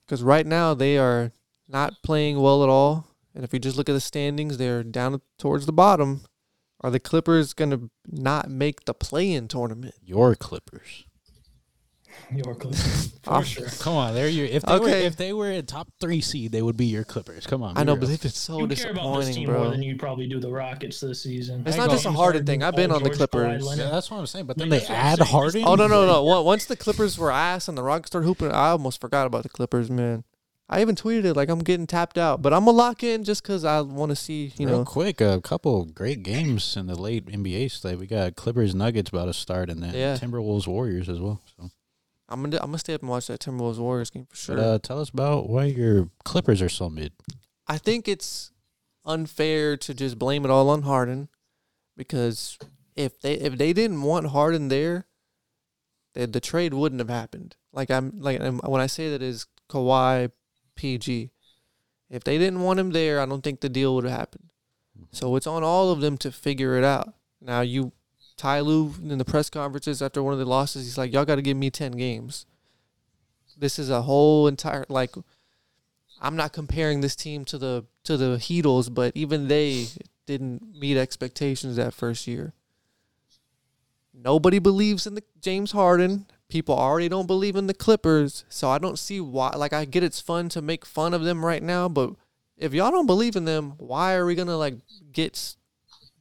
Because 0.06 0.22
right 0.22 0.46
now 0.46 0.74
they 0.74 0.98
are 0.98 1.32
not 1.68 2.04
playing 2.04 2.42
well 2.42 2.62
at 2.64 2.70
all. 2.70 3.08
And 3.34 3.44
if 3.44 3.54
you 3.54 3.60
just 3.60 3.78
look 3.78 3.88
at 3.90 3.94
the 3.94 4.02
standings, 4.02 4.58
they're 4.58 4.84
down 4.84 5.22
towards 5.40 5.66
the 5.66 5.74
bottom. 5.74 6.22
Are 6.82 6.92
the 6.92 7.00
Clippers 7.00 7.54
going 7.54 7.72
to 7.72 7.90
not 8.06 8.50
make 8.50 8.86
the 8.86 8.94
play 8.94 9.32
in 9.32 9.48
tournament? 9.48 9.96
Your 10.04 10.36
Clippers. 10.36 11.06
York, 12.34 12.62
for 13.24 13.34
Ah, 13.34 13.42
sure. 13.44 13.68
Come 13.80 13.94
on, 13.96 14.14
they're 14.16 14.28
your. 14.28 14.46
If 14.46 14.64
they 14.64 14.80
were 14.80 14.86
Okay. 14.88 15.06
if 15.06 15.16
they 15.16 15.32
were 15.34 15.52
a 15.52 15.62
top 15.62 15.88
three 16.00 16.22
seed, 16.22 16.52
they 16.52 16.62
would 16.62 16.76
be 16.78 16.86
your 16.88 17.04
Clippers. 17.04 17.46
Come 17.46 17.62
on, 17.64 17.78
I 17.78 17.84
know, 17.84 17.94
real. 17.94 18.02
but 18.02 18.10
they've 18.10 18.22
been 18.22 18.32
so 18.32 18.60
You 18.60 18.68
care 18.68 18.92
about 18.92 19.18
this 19.18 19.28
disappointing, 19.28 19.34
team 19.36 19.46
more 19.50 19.56
bro. 19.62 19.70
than 19.72 19.84
you 19.84 19.96
probably 19.98 20.28
do 20.28 20.40
the 20.40 20.52
Rockets 20.52 21.00
this 21.00 21.22
season. 21.24 21.64
It's 21.66 21.76
I 21.76 21.80
not 21.80 21.88
go- 21.90 21.94
just 21.94 22.06
a 22.06 22.12
Harden 22.12 22.46
thing. 22.46 22.64
I've 22.64 22.76
been 22.76 22.92
on 22.92 23.04
the 23.04 23.10
Clippers. 23.12 23.64
Yeah, 23.78 23.90
that's 23.92 24.10
what 24.10 24.18
I'm 24.20 24.26
saying. 24.28 24.46
But 24.46 24.58
then 24.58 24.70
Like, 24.70 24.82
they 24.82 24.88
that's 24.88 24.90
what 24.90 24.98
I'm 24.98 25.06
add 25.06 25.18
saying. 25.20 25.32
Harden. 25.32 25.64
Oh 25.66 25.76
no 25.76 25.88
no 25.88 26.06
no! 26.06 26.24
Once- 26.24 26.46
Once 26.46 26.66
the 26.66 26.76
Clippers 26.76 27.18
were 27.18 27.32
ass 27.32 27.68
and 27.68 27.78
the 27.78 27.84
Rockets 27.84 28.08
started 28.08 28.26
hooping, 28.28 28.52
I 28.52 28.70
almost 28.70 29.00
forgot 29.02 29.28
about 29.28 29.44
the 29.44 29.50
Clippers, 29.50 29.90
man. 29.90 30.24
I 30.68 30.82
even 30.82 30.96
tweeted 30.96 31.26
it 31.26 31.36
like 31.36 31.50
I'm 31.50 31.60
getting 31.60 31.86
tapped 31.86 32.18
out, 32.18 32.42
but 32.42 32.52
I'm 32.52 32.66
gonna 32.66 32.76
lock 32.76 33.04
in 33.04 33.24
just 33.24 33.44
because 33.44 33.64
I 33.64 33.82
want 33.82 34.10
to 34.10 34.16
see, 34.16 34.52
you 34.58 34.66
Real 34.68 34.80
know. 34.80 34.84
quick, 34.84 35.22
a 35.22 35.40
couple 35.40 35.86
great 35.86 36.24
games 36.24 36.76
in 36.76 36.88
the 36.88 36.96
late 36.96 37.28
NBA 37.28 37.70
slate. 37.70 38.00
We 38.00 38.08
got 38.08 38.36
Clippers 38.36 38.74
Nuggets 38.74 39.12
about 39.12 39.26
to 39.26 39.34
start, 39.34 39.70
and 39.70 39.84
then 39.84 39.94
Yeah. 39.94 40.16
Timberwolves 40.18 40.66
Warriors 40.66 41.08
as 41.08 41.20
well. 41.20 41.40
I'm 42.28 42.42
gonna 42.42 42.58
I'm 42.58 42.68
gonna 42.68 42.80
stay 42.80 42.94
up 42.94 43.02
and 43.02 43.10
watch 43.10 43.28
that 43.28 43.40
Timberwolves 43.40 43.78
Warriors 43.78 44.10
game 44.10 44.26
for 44.30 44.36
sure. 44.36 44.56
but, 44.56 44.64
uh, 44.64 44.80
tell 44.80 45.00
us 45.00 45.10
about 45.10 45.50
why 45.50 45.66
your 45.66 46.10
Clippers 46.24 46.62
are 46.62 46.70
so 46.70 46.90
mid. 46.90 47.14
I 47.68 47.78
think 47.78 48.08
it's 48.08 48.52
unfair 49.06 49.78
to 49.78 49.94
just 49.94 50.18
blame 50.18 50.46
it 50.46 50.52
all 50.52 50.70
on 50.70 50.82
Harden 50.84 51.30
because 51.96 52.58
if 52.96 53.20
they 53.22 53.34
if 53.34 53.58
they 53.58 53.74
didn't 53.74 54.02
want 54.02 54.28
Harden 54.28 54.70
there, 54.70 55.06
the, 56.14 56.26
the 56.28 56.40
trade 56.40 56.74
wouldn't 56.74 57.00
have 57.00 57.10
happened. 57.10 57.56
Like 57.72 57.92
I'm 57.92 58.20
like 58.20 58.42
um, 58.42 58.60
when 58.66 58.82
I 58.82 58.88
say 58.88 59.10
that 59.12 59.22
is 59.22 59.46
Kawhi, 59.70 60.32
PG. 60.76 61.32
If 62.10 62.24
they 62.24 62.38
didn't 62.38 62.62
want 62.62 62.80
him 62.80 62.92
there, 62.92 63.20
I 63.20 63.26
don't 63.26 63.44
think 63.44 63.62
the 63.62 63.70
deal 63.70 63.96
would 63.96 64.04
have 64.06 64.18
happened. 64.18 64.52
So 65.12 65.36
it's 65.36 65.48
on 65.48 65.64
all 65.64 65.92
of 65.92 66.02
them 66.02 66.18
to 66.20 66.32
figure 66.32 66.78
it 66.78 66.84
out. 66.84 67.14
Now 67.42 67.62
you, 67.62 67.92
Ty 68.38 68.62
Lue 68.62 68.94
in 69.02 69.18
the 69.18 69.26
press 69.26 69.50
conferences 69.50 70.02
after 70.02 70.22
one 70.22 70.34
of 70.34 70.40
the 70.40 70.46
losses, 70.46 70.86
he's 70.86 70.98
like, 70.98 71.14
"Y'all 71.14 71.26
got 71.26 71.36
to 71.36 71.42
give 71.42 71.58
me 71.58 71.70
ten 71.70 71.94
games." 71.94 72.46
This 73.58 73.80
is 73.80 73.90
a 73.90 74.02
whole 74.02 74.48
entire 74.48 74.86
like 74.90 75.16
I'm 76.22 76.36
not 76.36 76.54
comparing 76.54 77.02
this 77.02 77.16
team 77.16 77.46
to 77.46 77.58
the 77.58 77.86
to 78.04 78.18
the 78.18 78.38
Heatles, 78.38 78.94
but 78.94 79.12
even 79.16 79.48
they 79.48 79.88
didn't 80.26 80.76
meet 80.78 80.98
expectations 80.98 81.76
that 81.76 81.94
first 81.94 82.28
year. 82.28 82.54
Nobody 84.14 84.60
believes 84.60 85.06
in 85.06 85.16
the 85.16 85.24
James 85.42 85.72
Harden. 85.72 86.26
People 86.48 86.76
already 86.76 87.10
don't 87.10 87.28
believe 87.28 87.56
in 87.56 87.68
the 87.68 87.74
Clippers, 87.74 88.46
so 88.50 88.70
I 88.70 88.78
don't 88.78 89.00
see 89.00 89.20
why. 89.20 89.50
Like 89.50 89.74
I 89.74 89.86
get 89.86 90.04
it's 90.04 90.22
fun 90.22 90.50
to 90.50 90.62
make 90.62 90.86
fun 90.86 91.14
of 91.14 91.24
them 91.24 91.46
right 91.46 91.64
now, 91.64 91.90
but 91.90 92.12
if 92.58 92.74
y'all 92.74 92.92
don't 92.92 93.08
believe 93.08 93.36
in 93.36 93.46
them, 93.46 93.74
why 93.78 94.16
are 94.16 94.26
we 94.26 94.36
gonna 94.36 94.58
like 94.58 94.76
get 95.12 95.56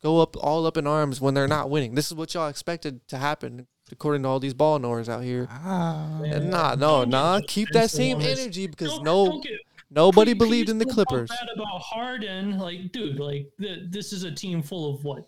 go 0.05 0.21
up 0.21 0.37
all 0.37 0.67
up 0.67 0.77
in 0.77 0.87
arms 0.87 1.21
when 1.21 1.35
they're 1.35 1.49
not 1.49 1.71
winning? 1.71 1.95
This 1.95 2.07
is 2.07 2.15
what 2.15 2.33
y'all 2.35 2.47
expected 2.49 3.07
to 3.09 3.17
happen, 3.19 3.67
according 3.91 4.23
to 4.23 4.29
all 4.29 4.39
these 4.39 4.55
ball 4.55 4.79
knowers 4.79 5.09
out 5.09 5.25
here. 5.25 5.49
Ah, 5.51 6.21
And 6.23 6.51
nah, 6.51 6.75
no, 6.77 7.05
nah. 7.05 7.41
Keep 7.49 7.71
that 7.71 7.91
same 7.91 8.21
energy 8.21 8.67
because 8.69 8.91
Don't- 8.93 9.05
no 9.05 9.25
don't 9.27 9.47
nobody 9.91 10.33
Can 10.33 10.39
can 10.39 10.47
believed 10.47 10.69
in 10.69 10.79
the 10.79 10.85
Clippers. 10.87 11.31
bad 11.31 11.49
about 11.55 11.81
Harden, 11.81 12.59
like, 12.59 12.93
dude, 12.93 13.19
like 13.19 13.49
the, 13.59 13.87
this 13.89 14.13
is 14.13 14.25
a 14.25 14.31
team 14.31 14.63
full 14.63 14.95
of 14.95 15.03
what 15.05 15.25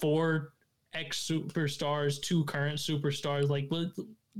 four 0.00 0.52
ex 0.94 1.18
superstars, 1.28 2.20
two 2.20 2.44
current 2.46 2.78
superstars. 2.78 3.48
Like, 3.48 3.66
let, 3.70 3.88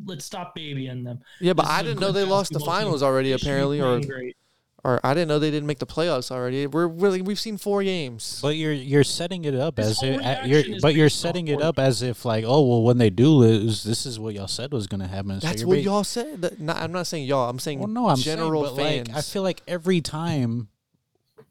let's 0.07 0.25
stop 0.25 0.55
babying 0.55 1.05
them. 1.05 1.21
Yeah, 1.41 1.53
but 1.53 1.65
This 1.65 1.73
I 1.73 1.83
didn't 1.83 2.01
know 2.01 2.13
they 2.13 2.25
lost 2.25 2.53
the 2.53 2.59
basketball 2.59 2.77
team. 2.77 2.85
finals 2.85 3.03
already. 3.03 3.31
They 3.33 3.37
should 3.37 3.45
be 3.45 3.51
Apparently, 3.51 3.81
or 3.83 4.01
great. 4.01 4.37
Or 4.85 5.01
I 5.05 5.15
didn't 5.15 5.29
know 5.29 5.39
they 5.39 5.51
didn't 5.51 5.67
make 5.67 5.79
the 5.79 5.87
playoffs 5.87 6.31
already. 6.31 6.67
We're 6.67 6.87
really 6.87 7.23
we've 7.23 7.39
seen 7.39 7.59
four 7.59 7.83
games. 7.83 8.39
But 8.43 8.57
you're 8.57 8.73
you're 8.73 9.05
setting 9.05 9.45
it 9.45 9.55
up 9.55 9.77
This 9.77 9.87
as 9.87 10.03
if 10.03 10.19
reaction 10.19 10.51
you're 10.51 10.81
but 10.81 10.95
you're 10.95 11.09
setting 11.09 11.49
it 11.49 11.61
up 11.61 11.79
as 11.79 12.03
if 12.03 12.25
like 12.25 12.45
oh 12.47 12.67
well 12.67 12.83
when 12.83 12.99
they 12.99 13.11
do 13.11 13.29
lose 13.29 13.83
this 13.85 14.07
is 14.07 14.19
what 14.19 14.35
y'all 14.35 14.49
said 14.49 14.73
was 14.73 14.87
gonna 14.87 15.09
happen. 15.09 15.41
So 15.41 15.47
That's 15.47 15.65
what 15.65 15.77
ba- 15.77 15.83
y'all 15.83 16.05
said. 16.05 16.43
That, 16.43 16.61
not, 16.61 16.77
I'm 16.79 16.93
not 16.93 17.07
saying 17.07 17.25
y'all. 17.25 17.49
I'm 17.49 17.59
saying 17.59 17.79
Well, 17.79 17.89
no, 17.89 18.09
I'm 18.09 18.17
general 18.17 18.65
saying, 18.65 18.77
but 18.77 18.83
fans. 18.83 19.09
like 19.09 19.17
I 19.17 19.21
feel 19.23 19.43
like 19.43 19.63
every 19.69 20.01
time 20.01 20.69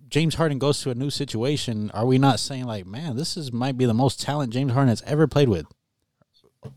James 0.10 0.36
Harden 0.36 0.58
goes 0.58 0.82
to 0.82 0.90
a 0.90 0.96
new 0.96 1.12
situation, 1.12 1.92
are 1.92 2.06
we 2.06 2.18
not 2.18 2.40
saying 2.40 2.66
like, 2.66 2.88
man, 2.88 3.16
this 3.16 3.38
is 3.38 3.54
might 3.54 3.78
be 3.78 3.86
the 3.86 3.94
most 3.94 4.20
talent 4.20 4.52
James 4.52 4.72
Harden 4.72 4.90
has 4.90 5.04
ever 5.04 5.28
played 5.28 5.50
with? 5.50 5.68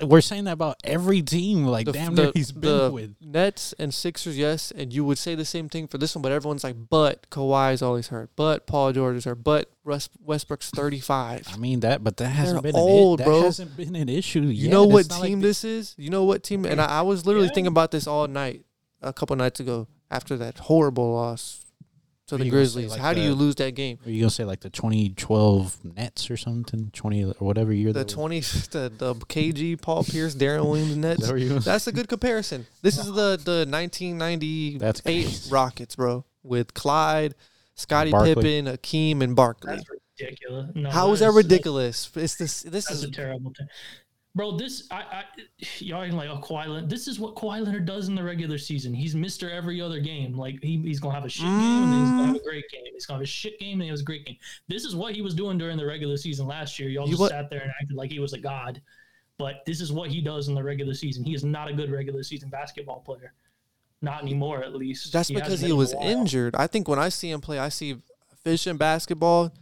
We're 0.01 0.21
saying 0.21 0.45
that 0.45 0.53
about 0.53 0.77
every 0.85 1.23
team, 1.23 1.67
like 1.67 1.87
the, 1.87 1.93
damn 1.93 2.15
the, 2.15 2.23
near 2.25 2.33
he's 2.35 2.53
been 2.53 2.79
the 2.79 2.91
with. 2.93 3.15
Nets 3.21 3.75
and 3.81 3.93
Sixers, 3.93 4.39
yes, 4.39 4.71
and 4.71 4.93
you 4.93 5.05
would 5.05 5.19
say 5.19 5.35
the 5.35 5.45
same 5.45 5.69
thing 5.69 5.89
for 5.89 5.99
this 5.99 6.15
one, 6.15 6.23
but 6.23 6.31
everyone's 6.31 6.63
like, 6.63 6.77
but 6.89 7.29
Kawhi's 7.31 7.83
always 7.83 8.07
hurt, 8.09 8.31
but 8.37 8.67
Paul 8.69 8.93
George 8.93 9.17
is 9.17 9.25
hurt, 9.25 9.43
but 9.43 9.71
Russ, 9.83 10.09
Westbrook's 10.25 10.71
35. 10.71 11.49
I 11.53 11.57
mean 11.57 11.81
that, 11.81 12.05
but 12.05 12.17
that 12.19 12.29
hasn't 12.29 12.63
They're 12.63 12.73
been 12.73 12.81
old, 12.81 13.21
an, 13.21 13.25
i- 13.25 13.27
bro. 13.27 13.39
That 13.41 13.45
hasn't 13.47 13.77
been 13.77 13.97
an 13.97 14.09
issue. 14.09 14.43
You 14.43 14.69
know 14.69 14.85
what 14.85 15.01
It's 15.01 15.09
not 15.11 15.21
like 15.21 15.29
team 15.31 15.41
this 15.41 15.65
is? 15.65 15.97
You 15.99 16.11
know 16.11 16.23
what 16.25 16.45
team? 16.45 16.65
And 16.65 16.81
I, 16.81 16.87
I 16.87 17.03
was 17.03 17.27
literally 17.27 17.49
Yeah. 17.49 17.55
thinking 17.55 17.69
about 17.73 17.91
this 17.91 18.07
all 18.07 18.29
night, 18.29 18.65
a 19.01 19.13
couple 19.13 19.35
nights 19.35 19.59
ago, 19.59 19.89
after 20.13 20.37
that 20.37 20.59
horrible 20.59 21.13
loss 21.13 21.59
to 22.33 22.37
What 22.37 22.39
the 22.39 22.43
are 22.43 22.47
you 22.47 22.51
gonna 22.53 22.67
say, 22.67 22.73
Grizzlies. 22.75 22.91
like 22.91 23.01
How 23.01 23.15
do 23.15 23.21
you 23.21 23.35
lose 23.35 23.55
that 23.57 23.75
game? 23.75 23.99
Are 24.05 24.11
you 24.11 24.21
gonna 24.23 24.31
say 24.31 24.45
like 24.45 24.61
the 24.61 24.71
2012 24.71 25.85
Nets 25.97 26.31
or 26.31 26.37
something? 26.37 26.91
20 26.93 27.25
or 27.25 27.33
whatever 27.39 27.73
year 27.73 27.93
The 27.93 28.01
that 28.01 28.07
was? 28.07 28.15
20, 28.15 28.41
the, 28.41 28.93
the 28.97 29.15
KG, 29.15 29.81
Paul 29.81 30.05
Pierce, 30.05 30.35
Deron 30.35 30.65
Williams 30.69 30.97
Nets. 30.97 31.27
that 31.27 31.33
what 31.33 31.41
you 31.41 31.49
gonna 31.49 31.61
say? 31.63 31.71
That's 31.71 31.87
a 31.87 31.93
good 31.93 32.09
comparison. 32.09 32.67
This 32.83 32.99
is 32.99 33.07
the 33.07 33.37
the 33.43 33.67
1998 33.69 34.79
That's 34.79 35.01
crazy. 35.01 35.51
Rockets, 35.51 35.97
bro, 35.97 36.25
with 36.43 36.75
Clyde, 36.75 37.35
Scottie 37.75 38.11
Barkley. 38.11 38.35
Pippen, 38.35 38.67
Akeem, 38.67 39.23
and 39.23 39.35
Barkley. 39.37 39.77
That's 39.77 39.85
ridiculous. 40.19 40.71
No, 40.75 40.91
How 40.91 41.13
is 41.13 41.21
that 41.21 41.33
ridiculous? 41.33 42.11
It's 42.15 42.37
this. 42.37 42.63
This 42.63 42.87
That's 42.87 42.91
is 42.91 43.05
a 43.05 43.11
terrible 43.11 43.53
thing. 43.57 43.67
Bro, 44.35 44.57
this 44.57 44.89
I, 44.91 44.97
I 44.97 45.25
y'all 45.79 46.11
like 46.11 46.31
oh 46.31 46.39
Kawhi 46.39 46.67
Leonard. 46.67 46.89
This 46.89 47.07
is 47.07 47.21
what 47.21 47.35
Kawhi 47.35 47.63
Leonard 47.65 47.85
does 47.85 48.09
in 48.09 48.15
the 48.15 48.23
regular 48.23 48.57
season. 48.57 48.95
He's 48.95 49.15
Mister 49.15 49.51
every 49.51 49.81
other 49.81 50.01
game. 50.01 50.37
Like 50.37 50.63
he, 50.63 50.79
he's 50.79 51.01
gonna 51.01 51.15
have 51.15 51.27
a 51.27 51.29
shit 51.29 51.45
game 51.45 51.53
and 51.53 51.93
then 51.93 52.01
he's 52.01 52.11
gonna 52.11 52.27
have 52.27 52.37
a 52.37 52.39
mm. 52.39 52.45
great 52.45 52.65
game. 52.71 52.83
He's 52.95 53.05
gonna 53.05 53.19
have 53.19 53.25
a 53.25 53.27
shit 53.27 53.59
game 53.59 53.75
and 53.75 53.83
he 53.83 53.89
has 53.89 54.01
a 54.01 54.05
great 54.05 54.25
game. 54.25 54.39
This 54.69 54.85
is 54.85 54.97
what 54.97 55.15
he 55.15 55.21
was 55.21 55.35
doing 55.35 55.59
during 55.59 55.77
the 55.77 55.85
regular 55.85 56.17
season 56.17 56.47
last 56.47 56.79
year. 56.79 56.89
Y'all 56.89 57.07
just 57.07 57.21
what- 57.21 57.31
sat 57.31 57.51
there 57.51 57.61
and 57.61 57.73
acted 57.81 57.95
like 57.95 58.11
he 58.11 58.21
was 58.21 58.33
a 58.33 58.39
god. 58.39 58.81
But 59.39 59.65
this 59.67 59.81
is 59.81 59.93
what 59.93 60.11
he 60.11 60.21
does 60.21 60.49
in 60.49 60.55
the 60.55 60.63
regular 60.63 60.95
season. 60.95 61.25
He 61.25 61.35
is 61.35 61.43
not 61.43 61.69
a 61.69 61.73
good 61.73 61.91
regular 61.91 62.23
season 62.23 62.49
basketball 62.49 63.01
player. 63.01 63.33
Not 64.01 64.23
anymore, 64.23 64.63
at 64.63 64.75
least. 64.75 65.13
that's 65.13 65.29
He 65.29 65.35
because 65.35 65.61
he 65.61 65.67
been 65.67 65.73
in 65.73 65.73
a 65.73 65.77
was 65.77 65.95
injured. 65.95 66.55
I 66.57 66.67
think 66.67 66.89
when 66.89 66.99
I 66.99 67.09
see 67.09 67.31
him 67.31 67.41
play, 67.41 67.59
I 67.59 67.69
see 67.69 67.97
efficient 68.33 68.79
basketball. 68.79 69.53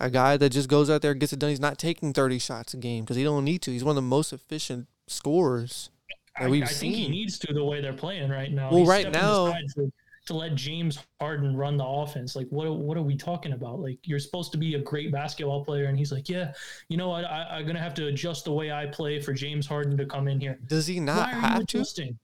A 0.00 0.10
guy 0.10 0.36
that 0.36 0.50
just 0.50 0.68
goes 0.68 0.90
out 0.90 1.02
there 1.02 1.12
and 1.12 1.20
gets 1.20 1.32
it 1.32 1.38
done. 1.38 1.50
He's 1.50 1.60
not 1.60 1.78
taking 1.78 2.12
30 2.12 2.38
shots 2.38 2.74
a 2.74 2.76
game 2.76 3.04
because 3.04 3.16
he 3.16 3.22
don't 3.24 3.44
need 3.44 3.62
to. 3.62 3.70
He's 3.70 3.84
one 3.84 3.92
of 3.92 3.96
the 3.96 4.02
most 4.02 4.32
efficient 4.32 4.88
scorers 5.06 5.90
that 6.38 6.46
I, 6.46 6.48
we've 6.48 6.62
I 6.64 6.66
think 6.66 6.94
he 6.94 7.08
needs 7.08 7.38
to 7.40 7.52
the 7.52 7.64
way 7.64 7.80
they're 7.80 7.92
playing 7.92 8.30
right 8.30 8.50
now. 8.50 8.70
Well, 8.70 8.80
He's 8.80 8.88
right 8.88 9.12
now- 9.12 9.52
for- 9.74 9.88
to 10.26 10.34
let 10.34 10.54
James 10.54 10.98
Harden 11.18 11.56
run 11.56 11.76
the 11.76 11.84
offense. 11.84 12.36
Like, 12.36 12.46
what 12.50 12.70
what 12.76 12.96
are 12.96 13.02
we 13.02 13.16
talking 13.16 13.52
about? 13.52 13.80
Like, 13.80 13.98
you're 14.04 14.18
supposed 14.18 14.52
to 14.52 14.58
be 14.58 14.74
a 14.74 14.78
great 14.78 15.10
basketball 15.10 15.64
player, 15.64 15.86
and 15.86 15.98
he's 15.98 16.12
like, 16.12 16.28
yeah, 16.28 16.52
you 16.88 16.96
know 16.98 17.08
what? 17.08 17.24
I, 17.24 17.44
I'm 17.58 17.66
gonna 17.66 17.80
have 17.80 17.94
to 17.94 18.06
adjust 18.06 18.44
the 18.44 18.52
way 18.52 18.70
I 18.70 18.86
play 18.86 19.20
for 19.20 19.32
James 19.32 19.66
Harden 19.66 19.96
to 19.96 20.06
come 20.06 20.28
in 20.28 20.38
here. 20.38 20.58
Does 20.66 20.86
he 20.86 21.00
not 21.00 21.16
Why 21.16 21.32
are 21.32 21.34
you 21.34 21.40
have 21.40 21.66
to? 21.66 22.14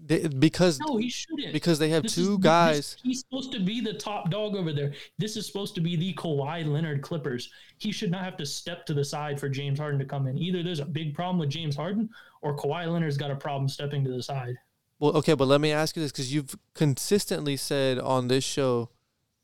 They- 0.00 0.28
Because 0.28 0.78
No, 0.78 0.96
he 0.96 1.08
shouldn't. 1.10 1.52
because 1.52 1.78
they 1.80 1.88
have 1.90 2.04
This 2.04 2.14
two 2.14 2.32
is- 2.34 2.38
guys. 2.38 2.76
this- 2.76 2.96
he's 3.02 3.20
supposed 3.20 3.50
to 3.52 3.60
be 3.60 3.80
the 3.80 3.94
top 3.94 4.30
dog 4.30 4.54
over 4.54 4.72
there. 4.72 4.92
This 5.18 5.36
is 5.36 5.46
supposed 5.46 5.74
to 5.74 5.80
be 5.80 5.96
the 5.96 6.14
Kawhi 6.14 6.64
Leonard 6.66 7.02
Clippers. 7.02 7.50
He 7.78 7.90
should 7.90 8.10
not 8.10 8.22
have 8.24 8.36
to 8.36 8.46
step 8.46 8.86
to 8.86 8.94
the 8.94 9.04
side 9.04 9.40
for 9.40 9.48
James 9.48 9.78
Harden 9.78 9.98
to 9.98 10.04
come 10.06 10.26
in. 10.28 10.38
Either 10.38 10.62
there's 10.62 10.78
a 10.80 10.84
big 10.84 11.14
problem 11.14 11.38
with 11.38 11.50
James 11.50 11.74
Harden, 11.74 12.08
or 12.42 12.56
Kawhi 12.56 12.86
Leonard's 12.90 13.16
got 13.16 13.30
a 13.32 13.36
problem 13.36 13.68
stepping 13.68 14.04
to 14.04 14.10
the 14.10 14.22
side. 14.22 14.56
Well, 15.00 15.12
okay, 15.18 15.34
but 15.34 15.46
let 15.48 15.60
me 15.60 15.72
ask 15.72 15.96
you 15.96 16.02
this 16.02 16.12
because 16.12 16.32
you've 16.32 16.56
consistently 16.74 17.56
said 17.56 17.98
on 17.98 18.28
this 18.28 18.44
show 18.44 18.90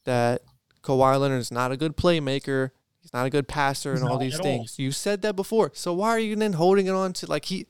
that 0.05 0.43
Kawhi 0.83 1.19
Leonard 1.21 1.41
is 1.41 1.51
not 1.51 1.73
a 1.73 1.77
good 1.77 1.97
playmaker. 1.97 2.71
He's 3.01 3.13
not 3.13 3.27
a 3.27 3.31
good 3.31 3.49
passer 3.49 3.93
He's 3.93 4.03
and 4.03 4.11
all 4.11 4.19
these 4.19 4.35
at 4.35 4.41
all. 4.41 4.45
things. 4.45 4.79
You 4.79 4.93
said 4.93 5.23
that 5.23 5.35
before. 5.37 5.73
So 5.75 5.93
why 5.93 6.11
are 6.11 6.19
you 6.19 6.37
then 6.37 6.55
holding 6.55 6.87
it 6.87 6.91
on 6.95 7.13
to 7.15 7.27
like 7.27 7.47
he 7.47 7.67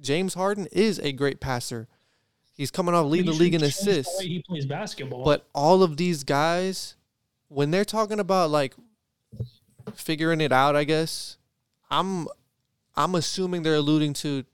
James 0.00 0.34
Harden 0.34 0.66
is 0.72 0.98
a 0.98 1.12
great 1.12 1.40
passer. 1.40 1.88
He's 2.56 2.70
coming 2.70 2.94
off 2.94 3.06
leading 3.06 3.30
He 3.30 3.36
the 3.36 3.44
league 3.44 3.54
in 3.54 3.62
assists. 3.62 4.20
He 4.20 4.42
plays 4.42 4.64
basketball. 4.64 5.24
But 5.24 5.46
all 5.54 5.82
of 5.82 5.96
these 5.96 6.24
guys, 6.24 6.96
when 7.48 7.70
they're 7.70 7.84
talking 7.84 8.18
about 8.18 8.50
like 8.50 8.74
figuring 9.94 10.40
it 10.40 10.52
out, 10.52 10.74
I 10.74 10.84
guess 10.84 11.36
I'm 11.90 12.28
I'm 12.96 13.14
assuming 13.14 13.62
they're 13.62 13.74
alluding 13.74 14.14
to 14.14 14.44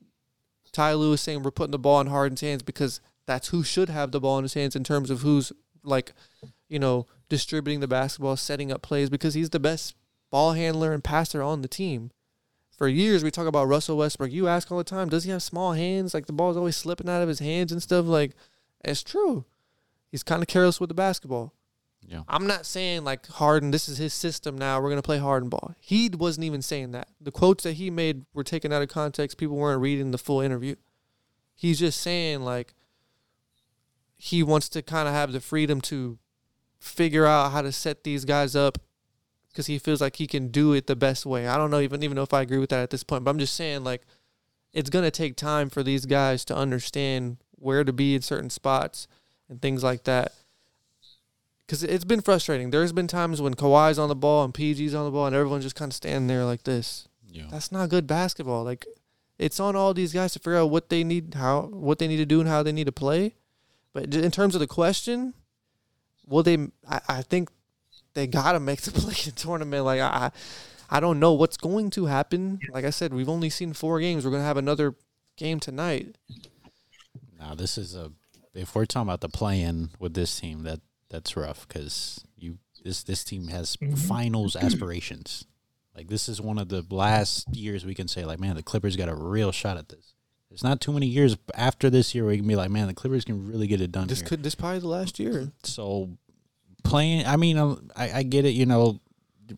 Ty 0.73 0.95
Lue's 0.95 1.21
saying 1.21 1.43
we're 1.43 1.51
putting 1.53 1.71
the 1.71 1.79
ball 1.79 2.01
in 2.01 2.09
Harden's 2.09 2.41
hands 2.41 2.63
because 2.63 3.01
that's 3.27 3.49
who 3.49 3.63
should 3.63 3.89
have 3.89 4.11
the 4.11 4.21
ball 4.21 4.39
in 4.39 4.45
his 4.45 4.55
hands 4.55 4.75
in 4.75 4.83
terms 4.83 5.11
of 5.11 5.21
who's 5.21 5.53
like, 5.85 6.13
you 6.69 6.79
know, 6.79 7.07
distributing 7.29 7.81
the 7.81 7.89
basketball, 7.89 8.37
setting 8.37 8.73
up 8.73 8.83
plays 8.83 9.11
because 9.11 9.35
he's 9.35 9.51
the 9.51 9.61
best 9.61 9.95
ball 10.31 10.55
handler 10.55 10.93
and 10.93 11.05
passer 11.05 11.43
on 11.43 11.63
the 11.63 11.69
team. 11.69 12.11
For 12.83 12.89
years, 12.89 13.22
we 13.22 13.30
talk 13.30 13.47
about 13.47 13.68
Russell 13.68 13.97
Westbrook. 13.97 14.33
You 14.33 14.49
ask 14.49 14.72
all 14.72 14.78
the 14.78 14.83
time, 14.83 15.09
does 15.09 15.22
he 15.22 15.30
have 15.30 15.45
small 15.45 15.70
hands? 15.70 16.14
Like 16.14 16.26
the 16.26 16.33
ball's 16.33 16.57
always 16.57 16.76
slipping 16.76 17.09
out 17.09 17.22
of 17.22 17.28
his 17.28 17.39
hands 17.39 17.70
and 17.70 17.80
stuff. 17.80 18.07
Like, 18.07 18.33
it's 18.85 19.05
true. 19.05 19.45
He's 20.11 20.24
kind 20.24 20.43
of 20.43 20.49
careless 20.49 20.80
with 20.80 20.89
the 20.89 20.95
basketball. 20.95 21.55
Yeah. 22.05 22.22
I'm 22.26 22.49
not 22.49 22.66
saying 22.66 23.05
like 23.05 23.24
Harden, 23.28 23.70
this 23.70 23.89
is 23.89 23.99
his 23.99 24.12
system 24.12 24.59
now. 24.59 24.80
We're 24.80 24.89
gonna 24.89 25.01
play 25.01 25.18
Harden 25.18 25.49
ball. 25.49 25.76
He 25.78 26.11
wasn't 26.12 26.43
even 26.43 26.61
saying 26.61 26.91
that. 26.91 27.07
The 27.20 27.30
quotes 27.30 27.62
that 27.62 27.74
he 27.74 27.89
made 27.89 28.26
were 28.35 28.43
taken 28.43 28.72
out 28.72 28.83
of 28.83 28.89
context. 28.89 29.39
People 29.39 29.59
weren't 29.59 29.80
reading 29.80 30.11
the 30.11 30.18
full 30.18 30.41
interview. 30.41 30.74
He's 31.55 31.78
just 31.78 32.01
saying 32.01 32.41
like 32.41 32.74
he 34.16 34.43
wants 34.43 34.68
to 34.70 34.83
kind 34.83 35.07
of 35.07 35.14
have 35.14 35.30
the 35.30 35.41
freedom 35.41 35.80
to 35.83 36.18
figure 36.80 37.26
out 37.26 37.53
how 37.53 37.62
to 37.62 37.70
set 37.70 38.03
these 38.03 38.24
guys 38.24 38.57
up 38.57 38.78
because 39.53 39.67
he 39.67 39.79
feels 39.79 40.01
like 40.01 40.17
he 40.17 40.27
can 40.27 40.49
do 40.49 40.73
it 40.73 40.87
the 40.87 40.97
best 40.97 41.27
way. 41.27 41.47
I 41.47 41.57
don't 41.57 41.71
know 41.71 41.81
even 41.81 42.03
even 42.03 42.17
know 42.17 42.23
if 42.23 42.35
I 42.35 42.43
agree 42.43 42.59
with 42.59 42.71
that 42.71 42.83
at 42.83 42.91
this 42.91 43.05
point, 43.05 43.25
but 43.25 43.31
I'm 43.31 43.39
just 43.39 43.55
saying 43.55 43.85
like 43.85 44.03
it's 44.73 44.91
gonna 44.91 45.11
take 45.11 45.37
time 45.37 45.69
for 45.71 45.83
these 45.83 46.07
guys 46.07 46.45
to 46.47 46.57
understand 46.57 47.37
where 47.53 47.85
to 47.85 47.93
be 47.93 48.15
in 48.15 48.23
certain 48.23 48.51
spots 48.51 49.07
and 49.49 49.61
things 49.61 49.85
like 49.85 50.05
that 50.05 50.33
because 51.73 51.83
it's 51.83 52.05
been 52.05 52.21
frustrating. 52.21 52.71
There's 52.71 52.93
been 52.93 53.07
times 53.07 53.41
when 53.41 53.55
Kawhi's 53.55 53.99
on 53.99 54.11
the 54.11 54.15
ball 54.15 54.45
and 54.45 54.53
PG's 54.53 54.95
on 54.95 55.07
the 55.07 55.11
ball, 55.11 55.27
and 55.27 55.35
everyone's 55.35 55.65
just 55.65 55.75
kind 55.75 55.91
of 55.91 55.95
standing 55.95 56.27
there 56.27 56.45
like 56.45 56.65
this. 56.65 57.09
Yeah. 57.31 57.45
That's 57.51 57.73
not 57.73 57.89
good 57.89 58.07
basketball. 58.07 58.63
Like, 58.63 58.85
it's 59.39 59.59
on 59.59 59.75
all 59.75 59.95
these 59.95 60.13
guys 60.13 60.35
to 60.35 60.39
figure 60.39 60.59
out 60.59 60.69
what 60.69 60.91
they 60.91 61.03
need, 61.03 61.33
how 61.33 61.63
what 61.63 61.99
they 61.99 62.09
need 62.09 62.19
to 62.19 62.27
do, 62.27 62.41
and 62.41 62.49
how 62.49 62.63
they 62.63 62.73
need 62.73 62.85
to 62.85 62.93
play. 62.93 63.37
But 63.95 64.15
in 64.15 64.31
terms 64.31 64.55
of 64.55 64.61
the 64.61 64.67
question, 64.67 65.33
well, 66.27 66.43
they 66.43 66.59
I, 66.87 67.01
I 67.09 67.23
think 67.23 67.49
they 68.15 68.27
gotta 68.27 68.61
make 68.61 68.81
the 68.83 68.91
play 69.01 69.15
in 69.27 69.33
tournament. 69.33 69.85
Like 69.85 70.01
I, 70.01 70.31
I 70.91 71.01
don't 71.01 71.19
know 71.21 71.33
what's 71.33 71.57
going 71.57 71.91
to 71.91 72.07
happen. 72.07 72.61
Like 72.71 72.85
I 72.85 72.91
said, 72.91 73.13
we've 73.15 73.29
only 73.29 73.51
seen 73.51 73.73
four 73.73 74.01
games. 74.01 74.25
We're 74.25 74.31
gonna 74.33 74.45
have 74.45 74.57
another 74.57 74.95
game 75.37 75.61
tonight. 75.61 76.17
Now 77.39 77.55
this 77.55 77.79
is 77.79 77.95
a 77.95 78.13
if 78.55 78.75
we're 78.75 78.85
talking 78.85 79.09
about 79.09 79.21
the 79.23 79.29
play-in 79.29 79.91
with 79.99 80.15
this 80.15 80.39
team, 80.41 80.63
that 80.65 80.81
that's 81.09 81.37
rough 81.37 81.67
because 81.67 82.25
you 82.37 82.59
this 82.85 83.03
this 83.03 83.25
team 83.25 83.49
has 83.49 83.77
Mhm. 83.77 83.99
finals 83.99 84.57
aspirations. 84.57 85.47
Like 85.97 86.09
this 86.09 86.29
is 86.29 86.41
one 86.41 86.59
of 86.59 86.69
the 86.69 86.85
last 86.91 87.55
years 87.55 87.85
we 87.85 87.95
can 87.95 88.09
say 88.09 88.25
like, 88.25 88.41
man, 88.41 88.57
the 88.57 88.63
Clippers 88.63 88.97
got 88.97 89.09
a 89.09 89.15
real 89.15 89.53
shot 89.53 89.77
at 89.77 89.89
this. 89.89 90.15
There's 90.49 90.63
not 90.65 90.81
too 90.83 90.93
many 90.93 91.07
years 91.07 91.37
after 91.55 91.89
this 91.89 92.15
year 92.15 92.25
where 92.25 92.33
you 92.35 92.41
can 92.41 92.49
be 92.49 92.57
like, 92.57 92.71
man, 92.71 92.87
the 92.87 92.93
Clippers 92.95 93.25
can 93.25 93.47
really 93.47 93.67
get 93.67 93.81
it 93.81 93.91
done 93.91 94.07
This 94.07 94.21
here. 94.21 94.29
could 94.29 94.43
this 94.43 94.55
probably 94.55 94.81
the 94.81 94.89
last 94.89 95.19
year. 95.19 95.51
so 95.65 96.11
playing, 96.83 97.26
I 97.26 97.37
mean, 97.37 97.57
uh, 97.59 97.76
I, 97.97 98.12
I 98.18 98.22
get 98.22 98.45
it. 98.45 98.51
You 98.51 98.66
know, 98.66 99.01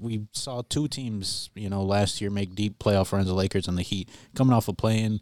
we 0.01 0.27
saw 0.33 0.63
two 0.63 0.89
teams, 0.89 1.51
you 1.55 1.69
know, 1.69 1.83
last 1.83 2.21
year 2.21 2.31
make 2.31 2.55
deep 2.55 2.79
playoff 2.79 3.13
runs, 3.13 3.27
the 3.27 3.35
Lakers 3.35 3.69
and 3.69 3.79
the 3.79 3.83
Heat, 3.83 4.09
coming 4.35 4.55
off 4.55 4.69
of 4.69 4.77
playing. 4.77 5.21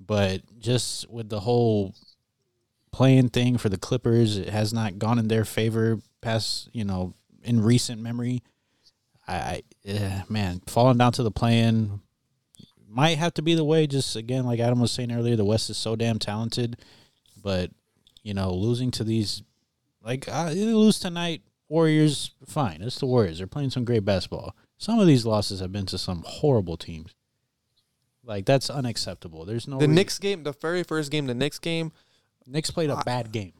But 0.00 0.42
just 0.58 1.08
with 1.10 1.28
the 1.28 1.40
whole 1.40 1.94
playing 2.90 3.30
thing 3.30 3.58
for 3.58 3.68
the 3.68 3.78
Clippers, 3.78 4.36
it 4.36 4.48
has 4.48 4.72
not 4.72 4.98
gone 4.98 5.18
in 5.18 5.28
their 5.28 5.44
favor 5.44 6.00
past, 6.20 6.68
you 6.72 6.84
know, 6.84 7.14
in 7.42 7.62
recent 7.62 8.00
memory. 8.00 8.42
I, 9.26 9.34
I 9.34 9.62
eh, 9.84 10.22
man, 10.28 10.62
falling 10.66 10.98
down 10.98 11.12
to 11.12 11.22
the 11.22 11.30
playing 11.30 12.00
might 12.92 13.18
have 13.18 13.34
to 13.34 13.42
be 13.42 13.54
the 13.54 13.64
way. 13.64 13.86
Just 13.86 14.16
again, 14.16 14.44
like 14.44 14.60
Adam 14.60 14.80
was 14.80 14.92
saying 14.92 15.12
earlier, 15.12 15.36
the 15.36 15.44
West 15.44 15.70
is 15.70 15.78
so 15.78 15.96
damn 15.96 16.18
talented, 16.18 16.76
but 17.40 17.70
you 18.22 18.34
know, 18.34 18.52
losing 18.52 18.90
to 18.92 19.04
these, 19.04 19.42
like 20.04 20.28
uh, 20.28 20.50
you 20.54 20.76
lose 20.78 20.98
tonight, 20.98 21.42
Warriors, 21.68 22.32
fine. 22.46 22.82
It's 22.82 22.98
the 22.98 23.06
Warriors. 23.06 23.38
They're 23.38 23.46
playing 23.46 23.70
some 23.70 23.84
great 23.84 24.04
basketball. 24.04 24.54
Some 24.78 24.98
of 24.98 25.06
these 25.06 25.24
losses 25.24 25.60
have 25.60 25.72
been 25.72 25.86
to 25.86 25.98
some 25.98 26.24
horrible 26.26 26.76
teams. 26.76 27.14
Like 28.24 28.46
that's 28.46 28.70
unacceptable. 28.70 29.44
There's 29.44 29.66
no 29.66 29.78
The 29.78 29.88
rea- 29.88 29.94
Knicks 29.94 30.18
game, 30.18 30.42
the 30.44 30.52
very 30.52 30.82
first 30.82 31.10
game, 31.10 31.26
the 31.26 31.34
Knicks 31.34 31.58
game. 31.58 31.92
Knicks 32.46 32.70
played 32.70 32.90
a 32.90 32.96
bad 33.04 33.32
game. 33.32 33.52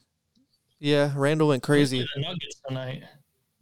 Yeah, 0.79 1.13
Randle 1.17 1.49
went 1.49 1.63
crazy. 1.63 2.01
The 2.15 2.21
Nuggets 2.21 2.61
tonight. 2.69 3.03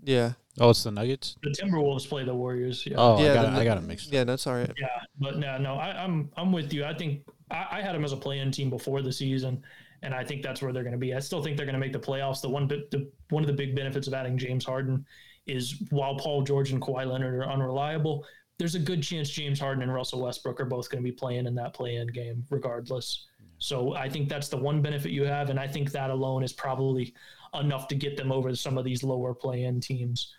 Yeah, 0.02 0.32
Oh, 0.58 0.70
it's 0.70 0.82
the 0.82 0.90
Nuggets. 0.90 1.36
The 1.42 1.50
Timberwolves 1.50 2.08
play 2.08 2.24
the 2.24 2.34
Warriors. 2.34 2.84
Yeah. 2.86 2.94
Oh, 2.98 3.22
Yeah, 3.22 3.32
I 3.32 3.34
got 3.34 3.42
the- 3.42 3.60
I 3.60 3.64
got 3.64 3.78
it 3.78 3.82
mixed. 3.84 4.10
yeah, 4.12 4.24
that's 4.24 4.46
all 4.46 4.54
right. 4.54 4.72
Yeah, 4.78 4.88
but 5.18 5.38
no, 5.38 5.58
no, 5.58 5.74
I, 5.74 6.02
I'm 6.02 6.30
I'm 6.36 6.52
with 6.52 6.72
you. 6.72 6.84
I 6.86 6.94
think 6.94 7.22
I, 7.50 7.66
I 7.72 7.82
had 7.82 7.94
them 7.94 8.04
as 8.04 8.12
a 8.12 8.16
play-in 8.16 8.50
team 8.50 8.70
before 8.70 9.02
the 9.02 9.12
season, 9.12 9.62
and 10.02 10.14
I 10.14 10.24
think 10.24 10.42
that's 10.42 10.62
where 10.62 10.72
they're 10.72 10.82
going 10.82 10.92
to 10.92 10.98
be. 10.98 11.14
I 11.14 11.18
still 11.18 11.42
think 11.42 11.56
they're 11.56 11.66
going 11.66 11.74
to 11.74 11.80
make 11.80 11.92
the 11.92 11.98
playoffs. 11.98 12.40
The 12.40 12.48
one 12.48 12.66
bit, 12.66 12.90
the 12.90 13.10
one 13.30 13.42
of 13.42 13.46
the 13.46 13.52
big 13.52 13.74
benefits 13.76 14.06
of 14.06 14.14
adding 14.14 14.38
James 14.38 14.64
Harden 14.64 15.04
is 15.46 15.82
while 15.90 16.16
Paul 16.16 16.42
George 16.42 16.72
and 16.72 16.80
Kawhi 16.80 17.06
Leonard 17.06 17.34
are 17.34 17.48
unreliable, 17.48 18.24
there's 18.58 18.74
a 18.74 18.78
good 18.78 19.02
chance 19.02 19.30
James 19.30 19.58
Harden 19.58 19.82
and 19.82 19.92
Russell 19.92 20.22
Westbrook 20.22 20.60
are 20.60 20.66
both 20.66 20.90
going 20.90 21.02
to 21.02 21.08
be 21.08 21.14
playing 21.14 21.46
in 21.46 21.54
that 21.54 21.72
play-in 21.72 22.08
game, 22.08 22.44
regardless. 22.50 23.26
So 23.58 23.94
I 23.94 24.08
think 24.08 24.28
that's 24.28 24.48
the 24.48 24.56
one 24.56 24.82
benefit 24.82 25.12
you 25.12 25.24
have, 25.24 25.50
and 25.50 25.58
I 25.58 25.66
think 25.66 25.92
that 25.92 26.10
alone 26.10 26.42
is 26.42 26.52
probably 26.52 27.14
enough 27.58 27.88
to 27.88 27.94
get 27.94 28.16
them 28.16 28.30
over 28.30 28.54
some 28.54 28.78
of 28.78 28.84
these 28.84 29.02
lower 29.02 29.34
play-in 29.34 29.80
teams, 29.80 30.34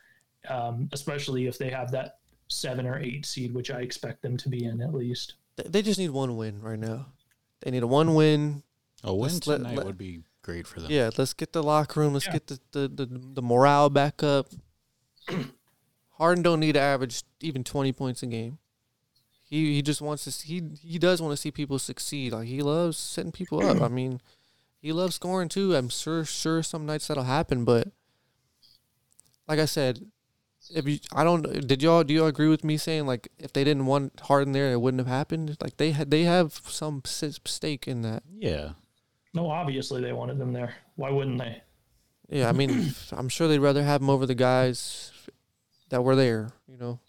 um, 0.50 0.90
especially 0.92 1.48
if 1.48 1.58
they 1.58 1.70
have 1.70 1.92
that 1.92 2.20
seven 2.48 2.86
or 2.86 3.00
eight 3.00 3.26
seed, 3.26 3.54
which 3.54 3.72
I 3.72 3.82
expect 3.82 4.22
them 4.22 4.38
to 4.38 4.50
be 4.50 4.66
in 4.66 4.82
at 4.82 4.94
least. 4.94 5.36
They 5.58 5.82
just 5.82 6.00
need 6.00 6.10
one 6.10 6.38
win 6.38 6.62
right 6.62 6.80
now. 6.80 7.08
They 7.62 7.72
need 7.72 7.84
a 7.84 7.88
one 7.88 8.16
win. 8.16 8.64
A 9.04 9.14
win 9.14 9.32
Let's 9.34 9.40
tonight 9.40 9.78
let- 9.78 9.86
would 9.86 9.98
be 9.98 10.22
great 10.44 10.68
for 10.68 10.80
them. 10.80 10.92
Yeah, 10.92 11.10
let's 11.18 11.34
get 11.34 11.54
the 11.54 11.64
locker 11.64 12.00
room. 12.00 12.14
Let's 12.14 12.26
Yeah. 12.28 12.34
get 12.34 12.48
the, 12.48 12.60
the, 12.72 12.88
the, 12.88 13.06
the 13.36 13.42
morale 13.42 13.90
back 13.90 14.22
up. 14.24 14.48
Harden 16.18 16.44
don't 16.44 16.60
need 16.60 16.74
to 16.74 16.80
average 16.80 17.24
even 17.40 17.64
twenty 17.64 17.92
points 17.92 18.22
a 18.22 18.28
game. 18.28 18.60
He 19.44 19.74
he 19.76 19.82
just 19.82 20.02
wants 20.02 20.24
to. 20.26 20.32
See, 20.32 20.48
he 20.82 20.88
he 20.88 21.00
does 21.00 21.22
want 21.22 21.32
to 21.34 21.38
see 21.38 21.52
people 21.52 21.80
succeed. 21.80 22.34
Like 22.34 22.48
he 22.48 22.62
loves 22.62 22.98
setting 22.98 23.32
people 23.32 23.66
up. 23.66 23.82
I 23.82 23.88
mean, 23.88 24.22
he 24.82 24.92
loves 24.92 25.16
scoring 25.16 25.50
too. 25.50 25.76
I'm 25.76 25.90
sure 25.90 26.24
sure 26.26 26.62
some 26.64 26.86
nights 26.86 27.08
that'll 27.08 27.24
happen, 27.24 27.66
but 27.66 27.88
like 29.48 29.60
I 29.60 29.66
said, 29.66 30.06
if 30.74 30.88
you 30.88 31.00
I 31.14 31.24
don't 31.24 31.68
did 31.68 31.82
y'all 31.82 32.04
do 32.04 32.14
y'all 32.14 32.28
agree 32.28 32.48
with 32.50 32.64
me 32.64 32.78
saying 32.78 33.06
like 33.08 33.30
if 33.40 33.52
they 33.52 33.64
didn't 33.64 33.88
want 33.88 34.20
Harden 34.22 34.54
there, 34.54 34.72
it 34.72 34.80
wouldn't 34.80 35.00
have 35.02 35.08
happened. 35.08 35.58
Like 35.60 35.78
they 35.78 35.92
had 35.92 36.12
they 36.12 36.24
have 36.24 36.62
some 36.68 37.02
stake 37.06 37.88
in 37.88 38.04
that. 38.04 38.24
Yeah. 38.32 38.72
No, 39.34 39.50
obviously 39.50 40.02
they 40.02 40.14
wanted 40.14 40.38
them 40.40 40.54
there. 40.54 40.76
Why 40.96 41.10
wouldn't 41.10 41.38
they? 41.40 41.62
Yeah, 42.30 42.50
I 42.50 42.52
mean, 42.52 42.94
I'm 43.12 43.30
sure 43.30 43.48
they'd 43.48 43.60
rather 43.60 43.84
have 43.84 44.02
him 44.02 44.10
over 44.10 44.26
the 44.26 44.36
guys 44.36 45.12
that 45.90 46.04
were 46.04 46.16
there. 46.16 46.52
You 46.68 46.78
know, 46.78 47.00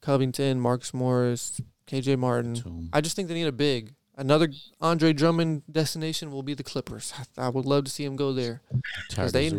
Covington, 0.00 0.60
Marcus 0.60 0.92
Morris, 0.94 1.60
KJ 1.86 2.18
Martin. 2.18 2.88
I 2.92 3.00
just 3.00 3.16
think 3.16 3.28
they 3.28 3.34
need 3.34 3.46
a 3.46 3.52
big. 3.52 3.94
Another 4.18 4.48
Andre 4.80 5.12
Drummond 5.12 5.62
destination 5.70 6.30
will 6.30 6.42
be 6.42 6.54
the 6.54 6.62
Clippers. 6.64 7.12
I, 7.36 7.46
I 7.46 7.48
would 7.50 7.66
love 7.66 7.84
to 7.84 7.90
see 7.90 8.02
him 8.04 8.16
go 8.16 8.32
there. 8.32 8.62
They- 9.14 9.50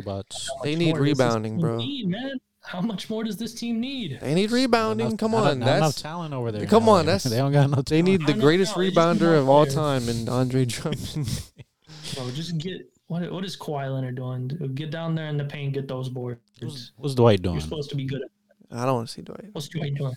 They 0.64 0.76
need 0.76 0.96
more. 0.96 1.00
This 1.06 1.12
is 1.12 1.20
rebounding, 1.20 1.60
bro. 1.60 1.78
Embiid, 1.78 2.08
man. 2.08 2.40
How 2.64 2.82
much 2.82 3.08
more 3.10 3.24
does 3.24 3.38
this 3.38 3.54
team 3.54 3.80
need? 3.80 4.18
They 4.20 4.34
need 4.34 4.50
rebounding. 4.52 5.08
Enough- 5.08 5.20
Come 5.20 5.32
not- 5.32 5.52
on, 5.52 5.60
not 5.60 5.68
enough 5.78 5.80
that's 5.90 6.02
talent 6.02 6.34
over 6.34 6.52
there. 6.52 6.66
Come 6.66 6.86
now. 6.86 6.92
on, 6.94 7.06
They- 7.06 7.12
that's- 7.12 7.24
they 7.32 7.38
don't 7.38 7.52
got 7.52 7.70
no. 7.70 7.82
they 7.84 8.02
need 8.02 8.26
the 8.26 8.34
greatest 8.34 8.76
no, 8.76 8.82
they 8.82 8.90
just 8.90 8.98
need 8.98 9.22
rebounder 9.22 9.38
of 9.40 9.48
all 9.48 9.66
time, 9.68 10.10
and 10.10 10.28
Andre 10.28 10.66
Drummond. 10.66 11.30
Bro, 12.16 12.32
just 12.32 12.58
get 12.58 12.82
what 13.08 13.32
what 13.32 13.46
is 13.46 13.58
Kawhi 13.58 13.94
Leonard 13.94 14.16
doing? 14.16 14.48
Get 14.76 14.92
down 14.92 15.16
there 15.16 15.28
in 15.28 15.38
the 15.38 15.46
paint, 15.46 15.74
get 15.74 15.88
those 15.88 16.10
boards. 16.10 16.42
What's, 16.60 16.92
what's 16.98 17.16
Dwight 17.16 17.42
doing? 17.42 17.56
You're 17.56 17.62
supposed 17.62 17.90
to 17.92 17.96
be 17.96 18.06
good 18.06 18.22
at 18.22 18.30
I 18.72 18.86
don't 18.86 18.96
want 18.96 19.08
to 19.08 19.14
see 19.14 19.22
Dwight. 19.22 19.46
What's 19.54 19.70
Dwight 19.70 19.96
doing? 19.96 20.16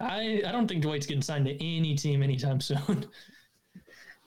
I, 0.00 0.42
I 0.46 0.52
don't 0.52 0.66
think 0.66 0.82
Dwight's 0.82 1.06
getting 1.06 1.22
signed 1.22 1.44
to 1.46 1.54
any 1.54 1.94
team 1.94 2.22
anytime 2.22 2.60
soon. 2.60 3.06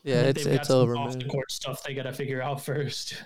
Yeah, 0.04 0.22
They've 0.22 0.38
it's 0.38 0.46
got 0.46 0.54
it's 0.54 0.68
some 0.68 0.78
over, 0.78 0.96
off 0.96 1.18
the 1.18 1.26
court 1.26 1.52
stuff 1.52 1.82
they 1.82 1.96
got 1.96 2.04
to 2.04 2.14
figure 2.14 2.40
out 2.40 2.64
first. 2.64 3.24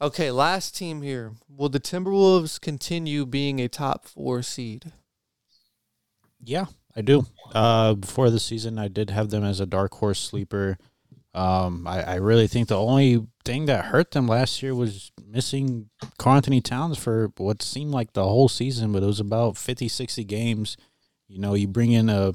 Okay, 0.00 0.32
last 0.32 0.76
team 0.76 1.00
here. 1.00 1.34
Will 1.48 1.68
the 1.68 1.78
Timberwolves 1.78 2.60
continue 2.60 3.24
being 3.24 3.60
a 3.60 3.68
top 3.68 4.04
four 4.04 4.42
seed? 4.42 4.90
Yeah, 6.42 6.66
I 6.96 7.02
do. 7.02 7.26
Uh, 7.54 7.94
before 7.94 8.30
the 8.30 8.40
season, 8.40 8.80
I 8.80 8.88
did 8.88 9.10
have 9.10 9.30
them 9.30 9.44
as 9.44 9.60
a 9.60 9.64
dark 9.64 9.94
horse 9.94 10.18
sleeper. 10.18 10.76
Um, 11.36 11.86
I, 11.86 12.02
I 12.02 12.14
really 12.14 12.46
think 12.46 12.68
the 12.68 12.78
only 12.78 13.26
thing 13.44 13.66
that 13.66 13.84
hurt 13.86 14.12
them 14.12 14.26
last 14.26 14.62
year 14.62 14.74
was 14.74 15.12
missing 15.22 15.90
Karl-Anthony 16.18 16.62
Towns 16.62 16.96
for 16.96 17.30
what 17.36 17.60
seemed 17.60 17.90
like 17.90 18.14
the 18.14 18.24
whole 18.24 18.48
season, 18.48 18.90
but 18.90 19.02
it 19.02 19.06
was 19.06 19.20
about 19.20 19.58
50, 19.58 19.86
60 19.86 20.24
games. 20.24 20.78
You 21.28 21.38
know, 21.38 21.52
you 21.52 21.68
bring 21.68 21.92
in 21.92 22.08
a, 22.08 22.32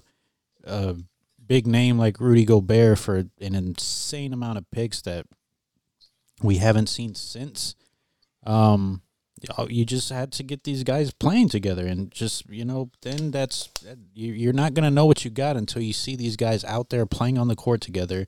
a 0.64 0.98
big 1.44 1.66
name 1.66 1.98
like 1.98 2.20
Rudy 2.20 2.46
Gobert 2.46 3.00
for 3.00 3.18
an 3.18 3.56
insane 3.56 4.34
amount 4.34 4.60
of 4.60 4.70
picks 4.70 5.02
that 5.02 5.26
we 6.44 6.58
haven't 6.58 6.88
seen 6.88 7.16
since. 7.16 7.74
Um, 8.46 9.02
you 9.68 9.84
just 9.84 10.12
had 10.12 10.32
to 10.34 10.44
get 10.44 10.64
these 10.64 10.84
guys 10.84 11.12
playing 11.12 11.50
together 11.50 11.88
and 11.88 12.12
just 12.12 12.48
you 12.48 12.64
know 12.64 12.92
then 13.02 13.32
that's 13.32 13.70
you're 14.14 14.54
not 14.54 14.76
to 14.76 14.92
know 14.92 15.08
what 15.08 15.26
you 15.26 15.32
got 15.32 15.58
until 15.58 15.82
you 15.82 15.94
see 15.94 16.16
these 16.16 16.36
guys 16.36 16.64
out 16.66 16.92
there 16.92 17.08
playing 17.08 17.40
on 17.40 17.48
the 17.48 17.56
court 17.56 17.82
together 17.82 18.28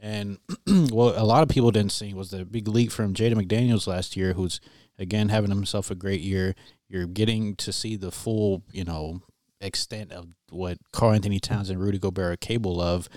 and 0.00 0.38
what 0.66 1.16
a 1.16 1.24
lot 1.24 1.42
of 1.42 1.48
people 1.48 1.70
didn't 1.70 1.92
see 1.92 2.14
was 2.14 2.30
the 2.30 2.44
big 2.44 2.66
leap 2.66 2.90
from 2.90 3.14
Jaden 3.14 3.34
McDaniels 3.34 3.86
last 3.86 4.16
year 4.16 4.32
who's 4.32 4.60
again 4.98 5.28
having 5.28 5.50
himself 5.50 5.90
a 5.90 5.94
great 5.94 6.20
year. 6.20 6.54
You're 6.88 7.06
getting 7.06 7.54
to 7.56 7.72
see 7.72 7.96
the 7.96 8.10
full 8.10 8.62
you 8.72 8.84
know 8.84 9.20
extent 9.60 10.10
of 10.10 10.28
what 10.48 10.78
Karl-Anthony 10.92 11.38
Towns 11.38 11.68
and 11.68 11.78
Rudy 11.78 11.98
Gobert 11.98 12.32
are 12.32 12.36
capable 12.36 12.80
of. 12.80 13.08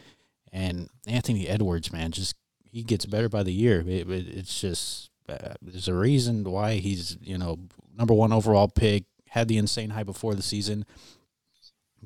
And 0.52 0.90
Anthony 1.08 1.48
Edwards 1.48 1.92
man 1.92 2.12
just 2.12 2.36
he 2.70 2.84
gets 2.84 3.06
better 3.06 3.30
by 3.30 3.44
the 3.44 3.54
year. 3.54 3.82
It, 3.82 4.10
it, 4.10 4.28
it's 4.28 4.60
just 4.60 5.10
uh, 5.30 5.54
there's 5.62 5.88
a 5.88 5.94
reason 5.94 6.44
why 6.44 6.76
he's 6.76 7.18
you 7.22 7.38
know 7.38 7.60
number 7.98 8.14
one 8.14 8.34
overall 8.34 8.68
pick 8.68 9.06
had 9.30 9.48
the 9.48 9.58
insane 9.58 9.92
hype 9.92 10.06
before 10.06 10.36
the 10.36 10.44
season. 10.44 10.86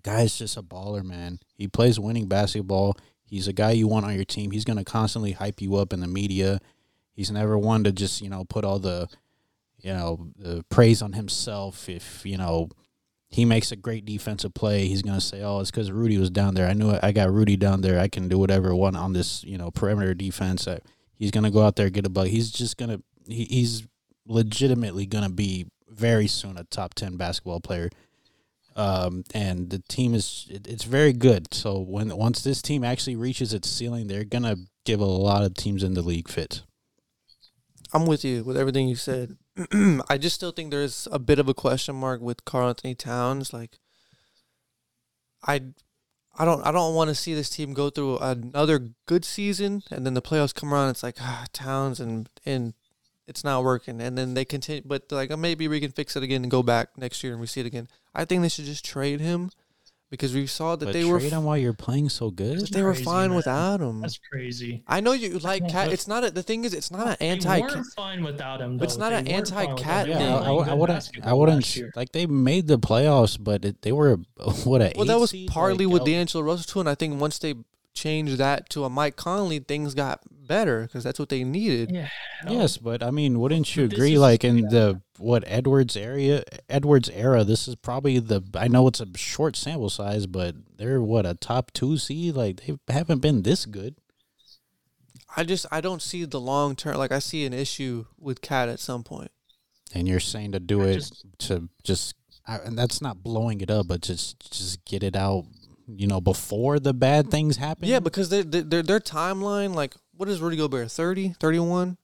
Guy's 0.04 0.38
just 0.38 0.56
a 0.56 0.62
baller 0.62 1.04
man. 1.04 1.40
He 1.56 1.68
plays 1.68 2.00
winning 2.00 2.28
basketball 2.28 2.96
he's 3.28 3.48
a 3.48 3.54
guy 3.54 3.72
you 3.72 3.88
want 3.88 4.06
on 4.06 4.16
your 4.16 4.26
team. 4.26 4.52
He's 4.52 4.66
going 4.66 4.78
to 4.78 4.86
constantly 4.86 5.34
hype 5.34 5.62
you 5.62 5.76
up 5.76 5.94
in 5.94 6.00
the 6.00 6.08
media. 6.08 6.60
He's 7.14 7.32
never 7.32 7.58
one 7.58 7.84
to 7.84 7.92
just 7.92 8.22
you 8.22 8.30
know 8.30 8.46
put 8.46 8.66
all 8.66 8.80
the 8.80 9.08
you 9.80 9.94
know 9.94 10.30
the 10.38 10.64
praise 10.70 11.02
on 11.02 11.14
himself. 11.14 11.90
If 11.90 12.26
you 12.26 12.38
know 12.38 12.70
he 13.30 13.46
makes 13.46 13.72
a 13.72 13.76
great 13.76 14.06
defensive 14.06 14.54
play 14.54 14.88
he's 14.88 15.02
going 15.02 15.20
to 15.20 15.26
say 15.26 15.42
oh 15.42 15.60
it's 15.60 15.70
because 15.70 15.92
rudy 15.92 16.18
was 16.18 16.30
down 16.30 16.54
there. 16.54 16.68
I 16.68 16.74
knew 16.74 16.98
i 17.04 17.12
got 17.12 17.32
rudy 17.32 17.58
down 17.58 17.82
there. 17.82 18.00
I 18.00 18.08
can 18.08 18.28
do 18.30 18.40
whatever 18.40 18.70
I 18.70 18.74
want 18.74 18.96
on 18.98 19.14
this 19.14 19.44
you 19.44 19.58
know 19.58 19.72
perimeter 19.72 20.14
defense. 20.14 20.68
I, 20.68 20.80
he's 21.16 21.32
going 21.32 21.44
to 21.44 21.52
go 21.52 21.64
out 21.64 21.76
there 21.76 21.90
get 21.90 22.06
a 22.06 22.10
bug 22.10 22.28
he's 22.28 22.52
just 22.52 22.78
going 22.78 22.90
to 22.90 23.04
he, 23.28 23.46
he's 23.46 23.86
legitimately 24.26 25.06
going 25.06 25.24
to 25.24 25.30
be 25.30 25.68
very 25.90 26.28
soon 26.28 26.58
a 26.58 26.64
top 26.66 26.94
10 26.94 27.18
basketball 27.18 27.60
player 27.60 27.90
um, 28.78 29.24
and 29.34 29.70
the 29.70 29.80
team 29.90 30.14
is 30.14 30.48
it, 30.50 30.68
it's 30.68 30.84
very 30.86 31.14
good 31.14 31.54
so 31.54 31.80
when 31.80 32.16
once 32.16 32.42
this 32.44 32.62
team 32.62 32.84
actually 32.84 33.16
reaches 33.16 33.54
its 33.54 33.70
ceiling 33.70 34.08
they're 34.08 34.24
to 34.24 34.58
give 34.86 35.00
a 35.02 35.06
lot 35.06 35.44
of 35.44 35.54
teams 35.54 35.84
in 35.84 35.94
the 35.94 36.02
league 36.02 36.30
fit 36.30 36.62
I'm 37.94 38.06
with 38.06 38.26
you 38.26 38.44
with 38.44 38.58
everything 38.58 38.88
you 38.88 38.96
said. 38.96 39.38
I 40.10 40.18
just 40.18 40.36
still 40.36 40.52
think 40.52 40.72
there's 40.72 41.08
a 41.12 41.20
bit 41.20 41.40
of 41.40 41.48
a 41.48 41.54
question 41.54 41.96
mark 41.96 42.22
with 42.22 42.46
Karl-Anthony 42.46 42.96
Towns. 42.96 43.54
Like, 43.54 43.80
I, 45.46 45.62
I 46.38 46.46
don't, 46.46 46.66
I 46.66 46.72
don't 46.72 46.96
want 46.96 47.10
to 47.10 47.16
see 47.16 47.34
this 47.34 47.50
team 47.50 47.74
go 47.74 47.90
through 47.90 48.18
another 48.18 48.90
good 49.06 49.24
season 49.24 49.84
and 49.90 50.06
then 50.06 50.14
the 50.14 50.22
playoffs 50.22 50.54
come 50.54 50.74
around. 50.74 50.90
It's 50.90 51.04
like 51.04 51.18
ah, 51.22 51.46
Towns 51.54 52.00
and 52.00 52.30
and 52.46 52.74
it's 53.28 53.44
not 53.44 53.64
working, 53.64 54.02
and 54.02 54.18
then 54.18 54.34
they 54.34 54.46
continue. 54.46 54.82
But 54.86 55.12
like 55.12 55.32
uh, 55.32 55.38
maybe 55.38 55.68
we 55.68 55.80
can 55.80 55.92
fix 55.92 56.16
it 56.16 56.24
again 56.24 56.44
and 56.44 56.52
go 56.52 56.64
back 56.64 56.98
next 56.98 57.24
year 57.24 57.34
and 57.34 57.42
we 57.42 57.48
see 57.48 57.60
it 57.60 57.66
again. 57.66 57.88
I 58.16 58.26
think 58.26 58.42
they 58.42 58.50
should 58.50 58.66
just 58.66 58.86
trade 58.86 59.20
him 59.20 59.52
because 60.10 60.34
we 60.34 60.48
saw 60.48 60.76
that 60.78 60.86
but 60.86 60.94
they 60.94 61.02
trade 61.02 61.12
were 61.12 61.20
trade 61.20 61.34
him 61.34 61.44
while 61.44 61.58
you're 61.58 61.74
playing 61.74 62.08
so 62.08 62.32
good 62.32 62.60
they 62.68 62.82
were 62.82 62.94
fine 62.94 63.30
man. 63.30 63.36
without 63.36 63.82
him. 63.82 64.02
That's 64.02 64.18
crazy. 64.32 64.84
I 64.88 65.02
know 65.02 65.12
you 65.12 65.40
like 65.40 65.68
cat. 65.68 65.92
It's 65.92 66.08
not 66.08 66.24
a. 66.24 66.32
The 66.32 66.44
thing 66.44 66.64
is, 66.64 66.74
it's 66.74 66.90
not 66.92 67.08
an 67.08 67.18
They 67.20 67.28
anti. 67.28 67.60
weren't 67.60 67.86
fine 67.96 68.24
without 68.24 68.62
him. 68.62 68.80
It's 68.82 68.98
not 68.98 69.10
They 69.10 69.18
an 69.18 69.28
anti-cat 69.28 69.76
without 69.76 70.06
thing. 70.06 70.28
Yeah, 70.28 70.40
were 70.40 70.64
I, 70.64 70.70
I, 70.70 70.72
I 70.72 70.74
wouldn't. 70.74 71.10
I 71.24 71.34
wouldn't 71.34 71.96
like 71.96 72.14
they 72.14 72.26
made 72.26 72.68
the 72.68 72.80
playoffs, 72.80 73.38
but 73.40 73.66
it, 73.66 73.82
they 73.82 73.92
were 73.92 74.16
what 74.64 74.82
a 74.82 74.94
Well, 74.96 75.06
that 75.06 75.20
was 75.20 75.32
seed, 75.32 75.50
partly 75.50 75.86
like, 75.86 75.94
with 75.94 76.02
oh, 76.04 76.06
D'Angelo 76.06 76.44
Russell 76.44 76.64
too, 76.64 76.80
and 76.80 76.90
I 76.90 76.96
think 76.96 77.20
once 77.20 77.40
they 77.40 77.56
changed 77.94 78.38
that 78.38 78.70
to 78.70 78.86
a 78.86 78.90
Mike 78.90 79.18
Conley, 79.18 79.60
things 79.60 79.94
got 79.94 80.22
better 80.48 80.82
because 80.84 81.04
that's 81.04 81.20
what 81.20 81.30
they 81.30 81.44
needed. 81.44 81.92
Yeah. 81.92 82.10
Yes, 82.48 82.78
but 82.78 83.04
I 83.04 83.12
mean, 83.12 83.40
wouldn't 83.40 83.76
you 83.76 83.88
But 83.88 83.94
agree? 83.98 84.14
is- 84.14 84.20
like 84.20 84.44
in 84.44 84.62
the 84.70 85.02
what 85.18 85.44
Edwards 85.48 85.98
area, 85.98 86.44
Edwards 86.70 87.10
era, 87.10 87.44
this 87.44 87.68
is 87.68 87.76
probably 87.76 88.20
the. 88.20 88.42
I 88.56 88.68
know 88.68 88.88
it's 88.88 89.02
a 89.02 89.08
short 89.18 89.56
sample 89.56 89.90
size, 89.90 90.26
but 90.28 90.56
they're 90.78 91.02
what 91.02 91.26
a 91.26 91.34
top 91.34 91.72
two 91.74 91.98
seed. 91.98 92.36
Like 92.36 92.62
they 92.66 92.94
haven't 92.94 93.20
been 93.22 93.44
this 93.44 93.66
good. 93.66 93.96
I 95.36 95.44
just 95.44 95.66
I 95.72 95.82
don't 95.82 96.02
see 96.02 96.26
the 96.26 96.40
long 96.40 96.76
term. 96.76 96.98
Like 96.98 97.12
I 97.12 97.20
see 97.20 97.46
an 97.46 97.54
issue 97.54 98.06
with 98.20 98.42
Cat 98.42 98.70
at 98.70 98.80
some 98.80 99.04
point. 99.04 99.32
And 99.94 100.08
you're 100.08 100.20
saying 100.20 100.52
to 100.54 100.60
do 100.60 100.82
I 100.82 100.86
it 100.88 100.94
just- 100.96 101.26
to 101.40 101.70
just, 101.84 102.16
I, 102.46 102.58
and 102.58 102.78
that's 102.78 103.02
not 103.02 103.24
blowing 103.24 103.62
it 103.62 103.72
up, 103.72 103.88
but 103.88 104.02
just 104.02 104.52
just 104.52 104.84
get 104.86 105.04
it 105.04 105.16
out. 105.16 105.46
You 105.90 106.06
know, 106.06 106.20
before 106.20 106.80
the 106.80 106.94
bad 106.94 107.32
things 107.32 107.56
happen. 107.56 107.88
Yeah, 107.88 108.02
because 108.02 108.28
they, 108.28 108.42
they, 108.42 108.60
their 108.60 108.84
their 108.84 109.00
timeline, 109.00 109.74
like 109.74 109.96
what 110.18 110.30
is 110.30 110.42
Rudy 110.42 110.58
Gobert 110.58 110.92
30, 110.92 111.36
31? 111.40 111.98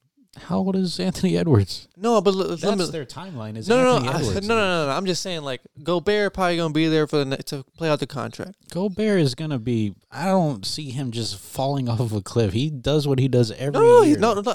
how 0.48 0.56
old 0.58 0.74
is 0.74 0.98
Anthony 0.98 1.38
Edwards? 1.38 1.86
No, 1.96 2.20
but 2.20 2.34
l- 2.34 2.40
let 2.40 2.60
That's 2.60 2.76
me, 2.76 2.90
their 2.90 3.04
timeline. 3.06 3.56
Is 3.56 3.68
no, 3.68 3.80
no, 3.84 3.94
Anthony 3.94 4.06
no, 4.06 4.10
I- 4.10 4.20
no, 4.22 4.28
Edwards. 4.30 4.48
no, 4.48 4.54
no, 4.56 4.86
no. 4.86 4.90
I'm 4.92 5.06
just 5.06 5.22
saying, 5.22 5.42
like 5.42 5.60
Gobert 5.84 6.34
probably 6.34 6.56
gonna 6.56 6.74
be 6.74 6.88
there 6.88 7.06
for 7.06 7.18
the 7.18 7.24
ne- 7.24 7.36
to 7.36 7.62
play 7.76 7.88
out 7.88 8.00
the 8.00 8.08
contract. 8.08 8.56
Gobert 8.72 9.20
is 9.20 9.36
gonna 9.36 9.60
be. 9.60 9.94
I 10.10 10.24
don't 10.26 10.66
see 10.66 10.90
him 10.90 11.12
just 11.12 11.38
falling 11.38 11.88
off 11.88 12.00
of 12.00 12.12
a 12.12 12.20
cliff. 12.20 12.52
He 12.52 12.68
does 12.68 13.06
what 13.06 13.20
he 13.20 13.28
does 13.28 13.52
every 13.52 13.74
No, 13.74 13.80
no, 13.80 14.02
year. 14.02 14.18
no, 14.18 14.34
no, 14.34 14.40
no. 14.40 14.54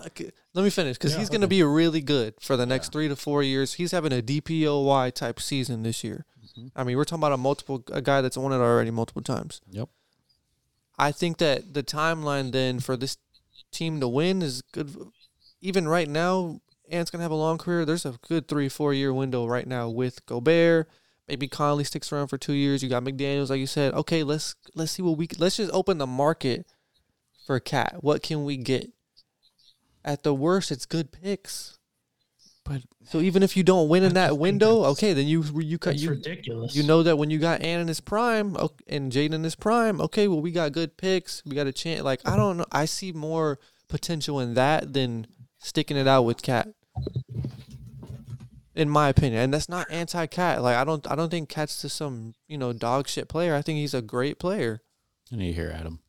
Let 0.54 0.64
me 0.64 0.70
finish 0.70 0.98
because 0.98 1.14
Yeah, 1.14 1.20
he's 1.20 1.30
going 1.30 1.42
to 1.42 1.48
be 1.48 1.62
really 1.64 2.02
good 2.02 2.34
for 2.42 2.58
the 2.58 2.66
next 2.66 2.92
three 2.92 3.08
to 3.08 3.16
four 3.16 3.42
years. 3.44 3.76
He's 3.76 3.92
having 3.92 4.12
a 4.12 4.22
DPOY 4.22 5.14
type 5.14 5.40
season 5.40 5.84
this 5.84 6.04
year. 6.04 6.26
Mhm. 6.58 6.72
I 6.76 6.84
mean, 6.84 6.98
we're 6.98 7.06
talking 7.06 7.20
about 7.22 7.34
a 7.34 7.38
multiple 7.38 7.84
a 7.92 8.02
guy 8.02 8.20
that's 8.22 8.36
won 8.36 8.52
it 8.52 8.56
already 8.56 8.90
multiple 8.92 9.22
times. 9.22 9.62
Yep. 9.70 9.88
I 10.98 11.12
think 11.14 11.38
that 11.38 11.74
the 11.74 11.84
timeline 11.84 12.52
then 12.52 12.80
for 12.80 12.98
this 12.98 13.18
team 13.72 14.00
to 14.00 14.08
win 14.08 14.42
is 14.42 14.62
good. 14.72 14.96
Even 15.62 15.88
right 15.88 16.08
now, 16.08 16.62
Ant's 16.90 17.12
gonna 17.12 17.24
have 17.24 17.32
a 17.32 17.36
long 17.36 17.58
career. 17.58 17.86
There's 17.86 18.06
a 18.06 18.20
good 18.28 18.48
three 18.48 18.70
four 18.70 18.94
year 18.94 19.14
window 19.14 19.46
right 19.48 19.68
now 19.68 19.90
with 19.90 20.26
Gobert. 20.26 20.88
Maybe 21.28 21.48
Conley 21.48 21.84
sticks 21.84 22.12
around 22.12 22.28
for 22.28 22.38
two 22.38 22.54
years. 22.54 22.82
You 22.82 22.90
got 22.90 23.04
McDaniel's, 23.04 23.50
like 23.50 23.60
you 23.60 23.68
said. 23.68 23.94
Okay, 23.94 24.24
let's 24.24 24.56
let's 24.76 24.92
see 24.92 25.02
what 25.04 25.18
we 25.18 25.28
let's 25.38 25.58
just 25.58 25.72
open 25.74 25.98
the 25.98 26.08
market 26.08 26.66
for 27.46 27.60
Cat. 27.60 27.98
What 28.02 28.24
can 28.24 28.44
we 28.44 28.58
get? 28.58 28.92
At 30.06 30.24
the 30.24 30.34
worst, 30.34 30.72
it's 30.72 30.86
good 30.86 31.12
picks. 31.12 31.79
But 32.70 32.84
So 33.04 33.20
even 33.20 33.42
if 33.42 33.58
you 33.58 33.64
don't 33.64 33.90
win 33.90 34.04
in 34.04 34.14
that 34.14 34.38
window, 34.38 34.84
okay, 34.92 35.14
then 35.14 35.26
you 35.28 35.44
you 35.60 35.80
cut 35.80 35.92
That's 35.92 36.04
you 36.04 36.12
ridiculous. 36.12 36.76
you 36.76 36.84
know 36.84 37.02
that 37.02 37.18
when 37.18 37.32
you 37.32 37.40
got 37.40 37.62
Ant 37.64 37.82
in 37.82 37.88
his 37.88 38.00
prime 38.00 38.56
o- 38.58 38.70
and 38.88 39.12
Jaden 39.12 39.34
in 39.34 39.44
his 39.44 39.56
prime, 39.56 40.00
okay, 40.00 40.28
well 40.28 40.40
we 40.40 40.52
got 40.52 40.72
good 40.72 40.96
picks, 40.96 41.44
we 41.46 41.56
got 41.56 41.66
a 41.66 41.74
chance. 41.74 42.04
Like 42.04 42.22
I 42.26 42.36
don't 42.38 42.58
know, 42.58 42.66
I 42.72 42.86
see 42.86 43.12
more 43.12 43.58
potential 43.88 44.40
in 44.40 44.54
that 44.54 44.94
than 44.94 45.26
sticking 45.58 45.98
it 45.98 46.08
out 46.08 46.24
with 46.26 46.44
Cat. 46.44 46.70
In 48.76 48.88
my 48.88 49.10
opinion, 49.10 49.42
and 49.42 49.54
that's 49.54 49.68
not 49.68 49.88
anti-Cat. 49.92 50.62
Like 50.62 50.78
I 50.78 50.84
don't, 50.86 51.10
I 51.12 51.16
don't 51.16 51.30
think 51.30 51.50
Cat's 51.50 51.82
just 51.82 51.98
some 51.98 52.36
you 52.48 52.58
know 52.58 52.72
dog 52.72 53.08
shit 53.10 53.28
player. 53.28 53.56
I 53.56 53.62
think 53.64 53.80
he's 53.80 53.96
a 53.96 54.02
great 54.02 54.38
player. 54.40 54.82
I 55.34 55.36
need 55.36 55.48
to 55.48 55.54
hear 55.54 55.72
Adam. 55.76 56.00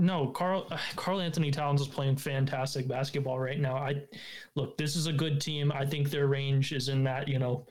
No, 0.00 0.28
Carl 0.28 0.66
Karl-Anthony 0.96 1.50
Towns 1.50 1.82
is 1.82 1.88
playing 1.88 2.16
fantastic 2.16 2.88
basketball 2.88 3.38
right 3.38 3.60
now. 3.60 3.76
I 3.76 4.02
look, 4.56 4.76
this 4.78 4.96
is 4.96 5.06
a 5.06 5.12
good 5.12 5.40
team. 5.40 5.70
I 5.70 5.84
think 5.84 6.10
their 6.10 6.26
range 6.26 6.72
is 6.72 6.88
in 6.88 7.04
that, 7.04 7.28
you 7.28 7.38
know, 7.38 7.66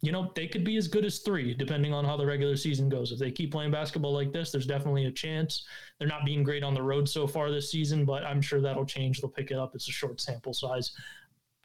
you 0.00 0.12
know, 0.12 0.30
they 0.34 0.46
could 0.46 0.64
be 0.64 0.76
as 0.76 0.88
good 0.88 1.04
as 1.04 1.18
three, 1.18 1.52
depending 1.52 1.92
on 1.92 2.06
how 2.06 2.16
the 2.16 2.24
regular 2.24 2.56
season 2.56 2.88
goes. 2.88 3.12
If 3.12 3.18
they 3.18 3.30
keep 3.30 3.52
playing 3.52 3.72
basketball 3.72 4.14
like 4.14 4.32
this, 4.32 4.50
there's 4.50 4.64
definitely 4.64 5.06
a 5.06 5.10
chance. 5.10 5.66
They're 5.98 6.08
not 6.08 6.24
being 6.24 6.42
great 6.42 6.62
on 6.62 6.72
the 6.72 6.82
road 6.82 7.06
so 7.06 7.26
far 7.26 7.50
this 7.50 7.70
season, 7.70 8.06
but 8.06 8.24
I'm 8.24 8.40
sure 8.40 8.62
that'll 8.62 8.86
change. 8.86 9.20
They'll 9.20 9.30
pick 9.30 9.50
it 9.50 9.58
up. 9.58 9.74
It's 9.74 9.88
a 9.88 9.92
short 9.92 10.20
sample 10.20 10.54
size. 10.54 10.92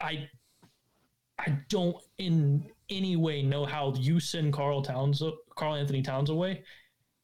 I 0.01 0.27
I 1.37 1.59
don't 1.69 1.97
in 2.17 2.65
any 2.89 3.15
way 3.15 3.41
know 3.41 3.65
how 3.65 3.93
you 3.95 4.19
send 4.19 4.51
Karl 4.51 4.81
Towns, 4.81 5.21
Karl-Anthony 5.55 6.01
Towns 6.01 6.29
away, 6.29 6.63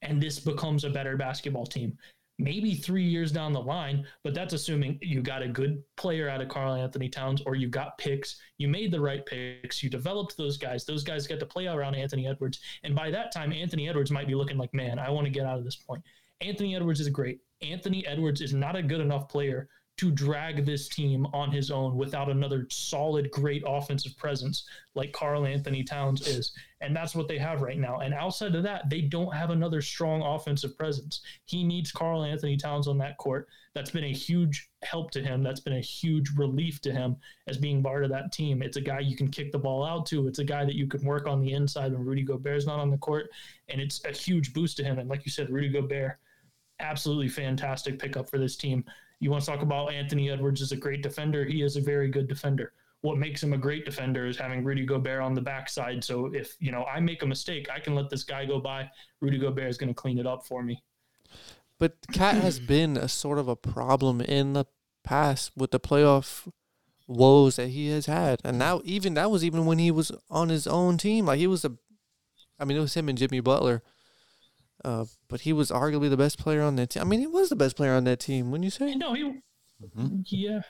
and 0.02 0.22
this 0.22 0.38
becomes 0.38 0.84
a 0.84 0.90
better 0.90 1.16
basketball 1.16 1.66
team. 1.66 1.98
Maybe 2.38 2.74
three 2.74 3.04
years 3.04 3.30
down 3.30 3.52
the 3.52 3.60
line, 3.60 4.06
but 4.24 4.34
that's 4.34 4.54
assuming 4.54 4.98
you 5.02 5.22
got 5.22 5.42
a 5.42 5.48
good 5.48 5.82
player 5.96 6.28
out 6.28 6.40
of 6.40 6.48
Karl-Anthony 6.48 7.08
Towns 7.08 7.42
or 7.46 7.54
you 7.54 7.68
got 7.68 7.98
picks. 7.98 8.40
You 8.58 8.68
made 8.68 8.90
the 8.90 9.00
right 9.00 9.24
picks. 9.24 9.82
You 9.82 9.90
developed 9.90 10.36
those 10.36 10.56
guys. 10.56 10.84
Those 10.84 11.04
guys 11.04 11.26
get 11.26 11.38
to 11.40 11.46
play 11.46 11.66
around 11.66 11.94
Anthony 11.94 12.26
Edwards. 12.26 12.60
And 12.82 12.94
by 12.94 13.10
that 13.10 13.32
time, 13.32 13.52
Anthony 13.52 13.88
Edwards 13.88 14.10
might 14.10 14.26
be 14.26 14.34
looking 14.34 14.58
like, 14.58 14.74
man, 14.74 14.98
I 14.98 15.10
want 15.10 15.26
to 15.26 15.30
get 15.32 15.46
out 15.46 15.58
of 15.58 15.64
this 15.64 15.76
point. 15.76 16.02
Anthony 16.40 16.74
Edwards 16.74 17.00
is 17.00 17.08
great. 17.08 17.40
Anthony 17.60 18.04
Edwards 18.06 18.40
is 18.40 18.52
not 18.52 18.76
a 18.76 18.82
good 18.82 19.00
enough 19.00 19.28
player 19.28 19.68
to 19.98 20.10
drag 20.10 20.64
this 20.64 20.88
team 20.88 21.26
on 21.32 21.52
his 21.52 21.70
own 21.70 21.96
without 21.96 22.30
another 22.30 22.66
solid, 22.70 23.30
great 23.30 23.62
offensive 23.66 24.16
presence 24.16 24.64
like 24.94 25.12
Karl-Anthony 25.12 25.84
Towns 25.84 26.26
is. 26.26 26.52
And 26.80 26.96
that's 26.96 27.14
what 27.14 27.28
they 27.28 27.38
have 27.38 27.62
right 27.62 27.78
now. 27.78 28.00
And 28.00 28.14
outside 28.14 28.54
of 28.54 28.62
that, 28.62 28.88
they 28.88 29.02
don't 29.02 29.34
have 29.34 29.50
another 29.50 29.82
strong 29.82 30.22
offensive 30.22 30.76
presence. 30.76 31.20
He 31.44 31.62
needs 31.62 31.92
Karl-Anthony 31.92 32.56
Towns 32.56 32.88
on 32.88 32.98
that 32.98 33.18
court. 33.18 33.48
That's 33.74 33.90
been 33.90 34.04
a 34.04 34.12
huge 34.12 34.70
help 34.82 35.10
to 35.12 35.22
him. 35.22 35.42
That's 35.42 35.60
been 35.60 35.76
a 35.76 35.80
huge 35.80 36.30
relief 36.36 36.80
to 36.82 36.92
him 36.92 37.16
as 37.46 37.58
being 37.58 37.82
part 37.82 38.02
of 38.02 38.10
that 38.10 38.32
team. 38.32 38.62
It's 38.62 38.78
a 38.78 38.82
guy 38.82 39.00
you 39.00 39.16
can 39.16 39.28
kick 39.28 39.52
the 39.52 39.58
ball 39.58 39.84
out 39.84 40.06
to. 40.06 40.26
It's 40.26 40.40
a 40.40 40.44
guy 40.44 40.64
that 40.64 40.74
you 40.74 40.86
can 40.86 41.04
work 41.04 41.26
on 41.26 41.40
the 41.40 41.52
inside 41.52 41.92
when 41.92 42.04
Rudy 42.04 42.22
Gobert's 42.22 42.66
not 42.66 42.80
on 42.80 42.90
the 42.90 42.98
court. 42.98 43.28
And 43.68 43.80
it's 43.80 44.04
a 44.04 44.12
huge 44.12 44.52
boost 44.52 44.78
to 44.78 44.84
him. 44.84 44.98
And 44.98 45.08
like 45.08 45.24
you 45.24 45.30
said, 45.30 45.50
Rudy 45.50 45.68
Gobert, 45.68 46.18
absolutely 46.80 47.28
fantastic 47.28 47.98
pickup 47.98 48.28
for 48.28 48.38
this 48.38 48.56
team. 48.56 48.84
You 49.22 49.30
want 49.30 49.44
to 49.44 49.50
talk 49.52 49.62
about 49.62 49.92
Anthony 49.92 50.30
Edwards 50.30 50.62
as 50.62 50.72
a 50.72 50.76
great 50.76 51.00
defender? 51.00 51.44
He 51.44 51.62
is 51.62 51.76
a 51.76 51.80
very 51.80 52.08
good 52.08 52.26
defender. 52.26 52.72
What 53.02 53.18
makes 53.18 53.40
him 53.40 53.52
a 53.52 53.56
great 53.56 53.84
defender 53.84 54.26
is 54.26 54.36
having 54.36 54.64
Rudy 54.64 54.84
Gobert 54.84 55.22
on 55.22 55.32
the 55.32 55.40
backside. 55.40 56.02
So 56.02 56.26
if 56.34 56.56
you 56.58 56.72
know 56.72 56.84
I 56.86 56.98
make 56.98 57.22
a 57.22 57.26
mistake, 57.26 57.68
I 57.72 57.78
can 57.78 57.94
let 57.94 58.10
this 58.10 58.24
guy 58.24 58.44
go 58.44 58.58
by. 58.58 58.90
Rudy 59.20 59.38
Gobert 59.38 59.70
is 59.70 59.78
going 59.78 59.90
to 59.90 59.94
clean 59.94 60.18
it 60.18 60.26
up 60.26 60.44
for 60.44 60.64
me. 60.64 60.82
But 61.78 61.94
Cat 62.12 62.34
has 62.42 62.58
hmm. 62.58 62.66
been 62.66 62.96
a 62.96 63.08
sort 63.08 63.38
of 63.38 63.46
a 63.46 63.54
problem 63.54 64.20
in 64.20 64.54
the 64.54 64.64
past 65.04 65.52
with 65.56 65.70
the 65.70 65.78
playoff 65.78 66.48
woes 67.06 67.54
that 67.56 67.68
he 67.68 67.90
has 67.90 68.06
had, 68.06 68.40
and 68.42 68.58
now 68.58 68.82
even 68.84 69.14
that 69.14 69.30
was 69.30 69.44
even 69.44 69.66
when 69.66 69.78
he 69.78 69.92
was 69.92 70.10
on 70.30 70.48
his 70.48 70.66
own 70.66 70.98
team. 70.98 71.26
Like 71.26 71.38
he 71.38 71.46
was 71.46 71.64
a, 71.64 71.70
I 72.58 72.64
mean, 72.64 72.76
it 72.76 72.80
was 72.80 72.94
him 72.94 73.08
and 73.08 73.16
Jimmy 73.16 73.38
Butler 73.38 73.84
uh, 74.84 75.04
but 75.28 75.42
he 75.42 75.52
was 75.52 75.70
arguably 75.70 76.10
the 76.10 76.16
best 76.16 76.38
player 76.38 76.62
on 76.62 76.76
that 76.76 76.90
team. 76.90 77.02
I 77.02 77.04
mean, 77.04 77.20
he 77.20 77.26
was 77.26 77.48
the 77.48 77.56
best 77.56 77.76
player 77.76 77.92
on 77.92 78.04
that 78.04 78.20
team. 78.20 78.50
Wouldn't 78.50 78.64
you 78.64 78.70
say? 78.70 78.94
No, 78.94 79.14
he. 79.14 79.22
Mm-hmm. 79.82 80.20
Yeah. 80.26 80.60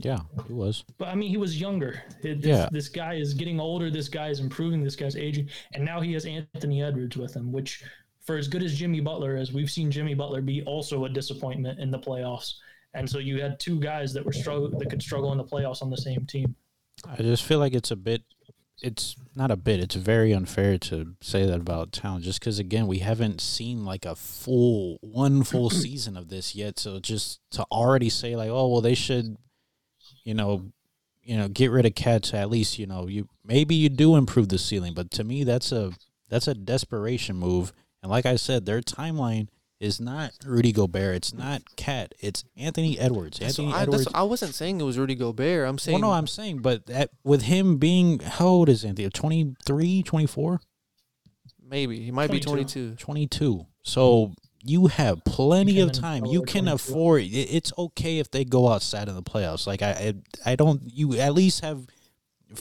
Yeah, 0.00 0.18
he 0.46 0.52
was. 0.52 0.84
But 0.98 1.08
I 1.08 1.14
mean, 1.14 1.30
he 1.30 1.36
was 1.36 1.60
younger. 1.60 2.02
This, 2.22 2.38
yeah. 2.40 2.68
this 2.72 2.88
guy 2.88 3.14
is 3.14 3.34
getting 3.34 3.60
older. 3.60 3.90
This 3.90 4.08
guy 4.08 4.28
is 4.28 4.40
improving. 4.40 4.82
This 4.82 4.96
guy's 4.96 5.16
aging, 5.16 5.48
and 5.74 5.84
now 5.84 6.00
he 6.00 6.12
has 6.14 6.26
Anthony 6.26 6.82
Edwards 6.82 7.16
with 7.16 7.34
him, 7.34 7.52
which, 7.52 7.84
for 8.24 8.36
as 8.36 8.48
good 8.48 8.64
as 8.64 8.74
Jimmy 8.74 9.00
Butler 9.00 9.36
is, 9.36 9.52
we've 9.52 9.70
seen 9.70 9.90
Jimmy 9.90 10.14
Butler 10.14 10.40
be 10.42 10.62
also 10.62 11.04
a 11.04 11.08
disappointment 11.08 11.78
in 11.78 11.92
the 11.92 11.98
playoffs. 12.00 12.54
And 12.94 13.08
so 13.08 13.18
you 13.18 13.40
had 13.40 13.60
two 13.60 13.78
guys 13.78 14.12
that 14.14 14.24
were 14.24 14.32
struggle 14.32 14.70
that 14.76 14.90
could 14.90 15.02
struggle 15.02 15.30
in 15.30 15.38
the 15.38 15.44
playoffs 15.44 15.82
on 15.82 15.90
the 15.90 15.96
same 15.96 16.26
team. 16.26 16.56
I 17.06 17.16
just 17.16 17.44
feel 17.44 17.58
like 17.58 17.74
it's 17.74 17.90
a 17.90 17.96
bit 17.96 18.22
it's 18.82 19.16
not 19.34 19.50
a 19.50 19.56
bit. 19.56 19.80
It's 19.80 19.94
very 19.94 20.32
unfair 20.32 20.78
to 20.78 21.14
say 21.20 21.46
that 21.46 21.60
about 21.60 21.92
town, 21.92 22.22
just 22.22 22.40
because 22.40 22.58
again 22.58 22.86
we 22.86 22.98
haven't 22.98 23.40
seen 23.40 23.84
like 23.84 24.04
a 24.04 24.14
full 24.14 24.98
one 25.00 25.42
full 25.44 25.70
season 25.84 26.16
of 26.16 26.28
this 26.28 26.54
yet. 26.54 26.78
So 26.78 27.00
just 27.00 27.40
to 27.52 27.64
already 27.70 28.10
say 28.10 28.36
like, 28.36 28.50
oh 28.50 28.68
well, 28.68 28.80
they 28.80 28.94
should, 28.94 29.36
you 30.24 30.34
know, 30.34 30.72
you 31.22 31.36
know, 31.36 31.48
get 31.48 31.70
rid 31.70 31.86
of 31.86 31.94
cats. 31.94 32.34
At 32.34 32.50
least 32.50 32.78
you 32.78 32.86
know 32.86 33.08
you 33.08 33.28
maybe 33.44 33.74
you 33.74 33.88
do 33.88 34.16
improve 34.16 34.48
the 34.48 34.58
ceiling, 34.58 34.94
but 34.94 35.10
to 35.12 35.24
me 35.24 35.44
that's 35.44 35.72
a 35.72 35.92
that's 36.28 36.48
a 36.48 36.54
desperation 36.54 37.36
move. 37.36 37.72
And 38.02 38.10
like 38.10 38.26
I 38.26 38.36
said, 38.36 38.66
their 38.66 38.80
timeline 38.82 39.48
is 39.80 40.00
not 40.00 40.32
Rudy 40.44 40.72
Gobert. 40.72 41.16
It's 41.16 41.34
not 41.34 41.62
KAT. 41.76 42.14
It's 42.20 42.44
Anthony 42.56 42.98
Edwards. 42.98 43.40
Anthony 43.40 43.72
I, 43.72 43.82
Edwards. 43.82 44.08
I 44.14 44.22
wasn't 44.22 44.54
saying 44.54 44.80
it 44.80 44.84
was 44.84 44.98
Rudy 44.98 45.14
Gobert. 45.14 45.68
I'm 45.68 45.78
saying. 45.78 46.00
Well, 46.00 46.10
no, 46.10 46.16
I'm 46.16 46.26
saying, 46.26 46.58
but 46.58 46.86
that, 46.86 47.10
with 47.24 47.42
him 47.42 47.76
being 47.76 48.20
how 48.20 48.46
old 48.46 48.68
is 48.68 48.84
Anthony? 48.84 49.10
23, 49.10 50.02
24? 50.02 50.60
Maybe 51.68 52.00
he 52.00 52.10
might 52.10 52.28
22. 52.28 52.40
be 52.40 52.50
22. 52.50 52.94
22. 52.96 53.66
So 53.82 54.32
you 54.64 54.86
have 54.86 55.24
plenty 55.24 55.80
of 55.80 55.92
time. 55.92 56.24
You 56.24 56.42
can 56.42 56.68
afford. 56.68 57.24
It's 57.26 57.72
okay 57.76 58.18
if 58.18 58.30
they 58.30 58.44
go 58.44 58.68
outside 58.68 59.08
of 59.08 59.14
the 59.14 59.22
playoffs. 59.22 59.66
Like 59.66 59.82
I, 59.82 60.14
I, 60.44 60.52
I 60.52 60.56
don't. 60.56 60.82
You 60.86 61.18
at 61.18 61.34
least 61.34 61.60
have 61.60 61.86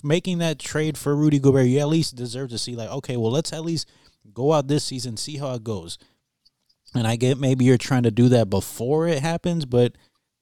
making 0.04 0.40
that 0.40 0.60
trade 0.60 0.98
for 0.98 1.16
Rudy 1.16 1.40
Gobert. 1.40 1.68
You 1.68 1.80
at 1.80 1.88
least 1.88 2.16
deserve 2.16 2.50
to 2.50 2.58
see 2.58 2.76
like, 2.76 2.90
okay, 2.90 3.16
well, 3.16 3.32
let's 3.32 3.54
at 3.54 3.64
least 3.64 3.88
go 4.34 4.54
out 4.54 4.68
this 4.68 4.84
season, 4.84 5.16
see 5.18 5.38
how 5.38 5.54
it 5.54 5.64
goes 5.64 6.00
and 6.96 7.06
I 7.06 7.16
get 7.16 7.38
maybe 7.38 7.66
you're 7.66 7.78
trying 7.78 8.04
to 8.04 8.12
do 8.12 8.30
that 8.30 8.50
before 8.50 9.08
it 9.08 9.20
happens, 9.20 9.66
but 9.66 9.94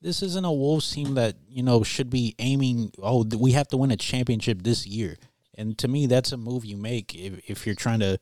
this 0.02 0.22
isn't 0.22 0.46
a 0.46 0.52
Wolves 0.52 0.92
team 0.92 1.16
that, 1.16 1.36
you 1.48 1.64
know, 1.64 1.84
should 1.84 2.10
be 2.10 2.36
aiming, 2.40 2.92
oh, 3.02 3.26
we 3.38 3.54
have 3.54 3.68
to 3.70 3.78
win 3.78 3.92
a 3.92 3.98
championship 3.98 4.62
this 4.64 4.86
year. 4.86 5.18
And 5.58 5.78
to 5.78 5.88
me, 5.88 6.08
that's 6.08 6.32
a 6.32 6.38
move 6.38 6.66
you 6.66 6.78
make 6.78 7.16
if, 7.16 7.50
if 7.50 7.66
you're 7.66 7.76
trying 7.76 8.00
to, 8.00 8.20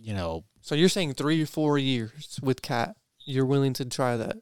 you 0.00 0.14
know. 0.14 0.44
So 0.60 0.74
you're 0.74 0.88
saying 0.88 1.14
three 1.14 1.42
or 1.42 1.46
four 1.46 1.78
years 1.78 2.38
with 2.42 2.62
Cat, 2.62 2.96
you're 3.24 3.46
willing 3.46 3.74
to 3.74 3.84
try 3.84 4.16
that? 4.16 4.38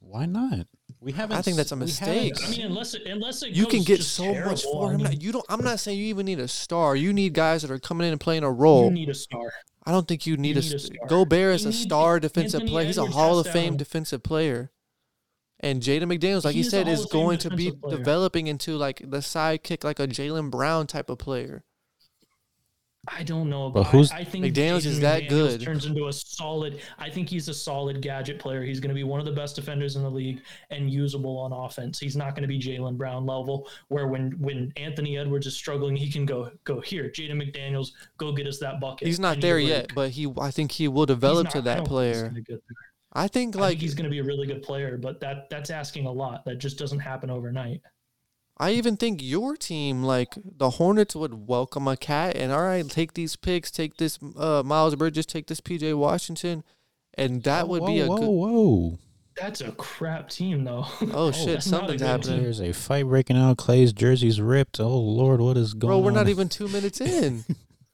Why 0.00 0.26
not? 0.26 0.66
We 1.00 1.12
haven't. 1.12 1.36
I 1.36 1.42
think 1.42 1.56
that's 1.56 1.72
a 1.72 1.76
mistake. 1.76 2.34
I 2.42 2.50
mean, 2.50 2.62
unless 2.62 2.94
it, 2.94 3.02
unless 3.06 3.42
it 3.42 3.50
you 3.50 3.66
can 3.66 3.82
get 3.82 4.02
so 4.02 4.24
terrible, 4.24 4.50
much 4.52 4.62
for 4.62 4.92
him. 4.92 5.02
I 5.02 5.10
mean, 5.10 5.20
you 5.20 5.32
don't. 5.32 5.44
I'm 5.48 5.62
not 5.62 5.80
saying 5.80 5.98
you 5.98 6.06
even 6.06 6.24
need 6.26 6.40
a 6.40 6.48
star. 6.48 6.96
You 6.96 7.12
need 7.12 7.34
guys 7.34 7.62
that 7.62 7.70
are 7.70 7.78
coming 7.78 8.06
in 8.06 8.12
and 8.12 8.20
playing 8.20 8.42
a 8.42 8.50
role. 8.50 8.86
You 8.86 8.90
need 8.90 9.08
a 9.08 9.14
star. 9.14 9.52
I 9.86 9.92
don't 9.92 10.08
think 10.08 10.26
you 10.26 10.36
need, 10.36 10.56
you 10.56 10.62
need 10.62 10.72
a, 10.72 10.76
a 10.76 10.78
star. 10.78 11.08
Gobert 11.08 11.54
is 11.56 11.66
a 11.66 11.72
star 11.72 12.18
defensive 12.20 12.60
Anthony 12.60 12.70
player. 12.70 12.86
He's 12.86 12.98
a 12.98 13.06
Hall 13.06 13.38
of 13.38 13.46
Fame 13.46 13.76
defensive 13.76 14.22
player. 14.22 14.70
And 15.60 15.82
Jaden 15.82 16.04
McDaniels, 16.04 16.44
like 16.44 16.54
he, 16.54 16.62
he 16.62 16.68
said, 16.68 16.88
is 16.88 17.06
going 17.06 17.38
to 17.38 17.50
be 17.50 17.70
player. 17.72 17.96
developing 17.96 18.46
into 18.46 18.76
like 18.76 18.98
the 18.98 19.18
sidekick, 19.18 19.84
like 19.84 19.98
a 19.98 20.06
Jaylen 20.06 20.50
Brown 20.50 20.86
type 20.86 21.08
of 21.10 21.18
player. 21.18 21.64
I 23.08 23.22
don't 23.22 23.50
know, 23.50 23.70
but 23.70 23.84
who's 23.84 24.10
I, 24.10 24.18
I 24.18 24.24
think 24.24 24.44
McDaniels 24.44 24.86
is 24.86 25.00
that 25.00 25.24
McDaniels 25.24 25.28
good. 25.28 25.62
Turns 25.62 25.86
into 25.86 26.08
a 26.08 26.12
solid. 26.12 26.80
I 26.98 27.10
think 27.10 27.28
he's 27.28 27.48
a 27.48 27.54
solid 27.54 28.00
gadget 28.00 28.38
player. 28.38 28.62
He's 28.62 28.80
going 28.80 28.88
to 28.88 28.94
be 28.94 29.04
one 29.04 29.20
of 29.20 29.26
the 29.26 29.32
best 29.32 29.56
defenders 29.56 29.96
in 29.96 30.02
the 30.02 30.10
league 30.10 30.42
and 30.70 30.90
usable 30.90 31.36
on 31.38 31.52
offense. 31.52 31.98
He's 31.98 32.16
not 32.16 32.34
going 32.34 32.42
to 32.42 32.48
be 32.48 32.58
Jaylen 32.58 32.96
Brown 32.96 33.26
level, 33.26 33.68
where 33.88 34.06
when 34.06 34.32
when 34.40 34.72
Anthony 34.76 35.18
Edwards 35.18 35.46
is 35.46 35.56
struggling, 35.56 35.96
he 35.96 36.10
can 36.10 36.24
go 36.24 36.50
go 36.64 36.80
here. 36.80 37.04
Jaden 37.10 37.42
McDaniels, 37.42 37.92
go 38.18 38.32
get 38.32 38.46
us 38.46 38.58
that 38.58 38.80
bucket. 38.80 39.06
He's 39.06 39.20
not 39.20 39.40
there 39.40 39.58
yet, 39.58 39.92
but 39.94 40.10
he 40.10 40.32
I 40.40 40.50
think 40.50 40.72
he 40.72 40.88
will 40.88 41.06
develop 41.06 41.44
not, 41.44 41.52
to 41.52 41.62
that 41.62 41.84
player. 41.84 42.32
I 43.12 43.28
think 43.28 43.54
like 43.54 43.64
I 43.64 43.68
think 43.68 43.80
he's 43.80 43.94
going 43.94 44.04
to 44.04 44.10
be 44.10 44.18
a 44.18 44.24
really 44.24 44.46
good 44.46 44.62
player, 44.62 44.98
but 44.98 45.20
that 45.20 45.48
that's 45.48 45.70
asking 45.70 46.06
a 46.06 46.12
lot. 46.12 46.44
That 46.44 46.56
just 46.56 46.78
doesn't 46.78 46.98
happen 46.98 47.30
overnight. 47.30 47.80
I 48.58 48.70
even 48.72 48.96
think 48.96 49.20
your 49.22 49.56
team, 49.56 50.04
like 50.04 50.34
the 50.44 50.70
Hornets, 50.70 51.16
would 51.16 51.48
welcome 51.48 51.88
a 51.88 51.96
cat. 51.96 52.36
and 52.36 52.52
all 52.52 52.62
right, 52.62 52.88
take 52.88 53.14
these 53.14 53.34
picks, 53.34 53.70
take 53.70 53.96
this 53.96 54.18
uh, 54.36 54.62
Miles 54.64 54.94
Bridges, 54.94 55.26
take 55.26 55.48
this 55.48 55.60
PJ 55.60 55.96
Washington, 55.96 56.62
and 57.14 57.42
that 57.42 57.68
would 57.68 57.82
whoa, 57.82 57.86
be 57.88 58.00
a 58.00 58.06
whoa, 58.06 58.16
good. 58.16 58.28
Whoa, 58.28 58.98
That's 59.36 59.60
a 59.60 59.72
crap 59.72 60.28
team, 60.28 60.62
though. 60.62 60.84
Oh, 60.86 61.10
oh 61.12 61.32
shit, 61.32 61.64
something's 61.64 62.00
happening. 62.00 62.44
There's 62.44 62.60
a 62.60 62.72
fight 62.72 63.06
breaking 63.06 63.36
out. 63.36 63.56
Klay's 63.56 63.92
jersey's 63.92 64.40
ripped. 64.40 64.78
Oh 64.78 64.98
lord, 64.98 65.40
what 65.40 65.56
is 65.56 65.74
going 65.74 65.92
on? 65.92 66.00
Bro, 66.00 66.04
we're 66.04 66.16
not 66.16 66.28
even 66.28 66.48
two 66.48 66.68
minutes 66.68 67.00
in. 67.00 67.44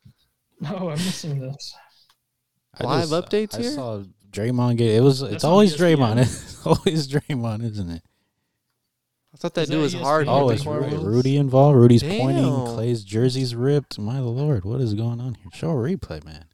no, 0.61 0.91
I'm 0.91 0.99
missing 0.99 1.41
this. 1.41 1.75
I 2.79 2.85
Live 2.85 3.09
just, 3.09 3.13
updates 3.13 3.55
I 3.59 3.63
here. 3.63 3.71
I 3.71 3.75
saw 3.75 4.05
Draymond 4.31 4.77
get. 4.77 4.91
It 4.91 5.01
was. 5.01 5.21
That's 5.21 5.37
it's 5.37 5.45
always 5.45 5.75
Draymond. 5.75 6.19
It's 6.19 6.67
always 6.67 7.09
Draymond, 7.09 7.65
isn't 7.65 7.91
it? 7.91 8.03
I 9.33 9.37
thought 9.37 9.55
that 9.55 9.69
dude 9.69 9.81
was 9.81 9.95
hard. 9.95 10.27
Oh, 10.29 10.51
is 10.51 10.67
Rudy, 10.67 10.97
Rudy 10.97 11.37
involved? 11.37 11.79
Rudy's 11.79 12.03
Damn. 12.03 12.21
pointing. 12.21 12.45
Klay's 12.45 13.05
jersey's 13.05 13.55
ripped. 13.55 13.99
My 13.99 14.19
lord, 14.19 14.65
what 14.65 14.81
is 14.81 14.95
going 14.95 15.21
on 15.21 15.35
here? 15.35 15.47
Show 15.53 15.71
a 15.71 15.75
replay, 15.75 16.25
man. 16.25 16.47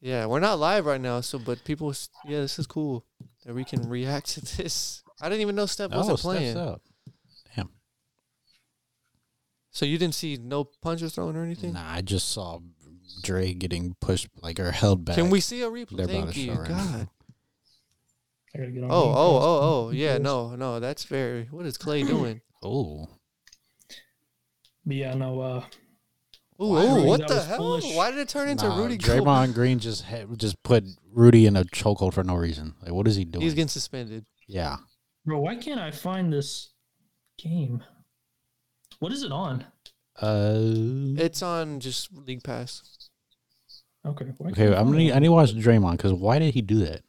Yeah, 0.00 0.26
we're 0.26 0.40
not 0.40 0.58
live 0.58 0.84
right 0.86 1.00
now, 1.00 1.20
so 1.20 1.38
but 1.38 1.62
people, 1.62 1.94
yeah, 2.26 2.40
this 2.40 2.58
is 2.58 2.66
cool 2.66 3.04
that 3.46 3.54
we 3.54 3.64
can 3.64 3.88
react 3.88 4.30
to 4.30 4.56
this. 4.56 5.04
I 5.20 5.28
didn't 5.28 5.42
even 5.42 5.54
know 5.54 5.66
Steph 5.66 5.92
wasn't 5.92 6.18
oh, 6.18 6.22
playing. 6.22 6.56
Out. 6.56 6.82
Damn. 7.54 7.70
So 9.70 9.86
you 9.86 9.98
didn't 9.98 10.16
see 10.16 10.36
no 10.42 10.64
punches 10.64 11.14
thrown 11.14 11.36
or 11.36 11.44
anything? 11.44 11.74
Nah, 11.74 11.88
I 11.88 12.02
just 12.02 12.30
saw 12.30 12.58
Dre 13.22 13.54
getting 13.54 13.94
pushed 14.00 14.26
like 14.42 14.58
or 14.58 14.72
held 14.72 15.04
back. 15.04 15.14
Can 15.14 15.30
we 15.30 15.38
see 15.38 15.62
a 15.62 15.70
replay? 15.70 15.98
They're 15.98 16.06
Thank 16.08 16.36
you, 16.36 16.54
right 16.54 16.68
God. 16.68 16.98
Now. 16.98 17.08
I 18.54 18.58
gotta 18.58 18.70
get 18.70 18.84
on. 18.84 18.90
Oh, 18.90 18.94
oh, 18.94 19.38
oh, 19.42 19.60
oh, 19.62 19.90
yeah. 19.90 20.18
No, 20.18 20.54
no, 20.56 20.78
that's 20.80 21.04
very. 21.04 21.48
What 21.50 21.66
is 21.66 21.78
Klay 21.78 22.06
doing? 22.06 22.40
oh. 22.62 23.08
But 24.84 24.96
yeah, 24.96 25.14
no. 25.14 25.40
uh 25.40 25.64
Ooh, 26.60 26.76
ooh 26.76 27.06
what 27.06 27.26
the 27.26 27.42
hell? 27.42 27.58
Foolish. 27.58 27.94
Why 27.94 28.10
did 28.10 28.20
it 28.20 28.28
turn 28.28 28.48
into 28.48 28.68
nah, 28.68 28.78
Rudy? 28.78 28.98
Draymond 28.98 29.54
Green 29.54 29.78
just 29.78 30.04
had, 30.04 30.38
just 30.38 30.62
put 30.62 30.84
Rudy 31.10 31.46
in 31.46 31.56
a 31.56 31.64
chokehold 31.64 32.14
for 32.14 32.22
no 32.22 32.34
reason. 32.34 32.74
Like, 32.82 32.92
what 32.92 33.08
is 33.08 33.16
he 33.16 33.24
doing? 33.24 33.42
He's 33.42 33.54
getting 33.54 33.68
suspended. 33.68 34.26
Yeah. 34.46 34.76
Bro, 35.24 35.40
why 35.40 35.56
can't 35.56 35.80
I 35.80 35.90
find 35.90 36.32
this 36.32 36.70
game? 37.38 37.82
What 38.98 39.12
is 39.12 39.22
it 39.22 39.32
on? 39.32 39.64
Uh, 40.20 41.20
It's 41.20 41.42
on 41.42 41.80
just 41.80 42.12
League 42.12 42.44
Pass. 42.44 43.08
Okay. 44.04 44.26
why 44.36 44.50
okay, 44.50 44.62
can't 44.64 44.74
I 44.74 44.78
I'm 44.78 44.84
gonna 44.86 44.90
find 44.90 44.98
need, 44.98 45.10
it? 45.10 45.16
I 45.16 45.18
need 45.20 45.28
to 45.28 45.32
watch 45.32 45.54
Draymond 45.54 45.92
because 45.92 46.12
why 46.12 46.38
did 46.38 46.54
he 46.54 46.60
do 46.60 46.80
that? 46.80 47.02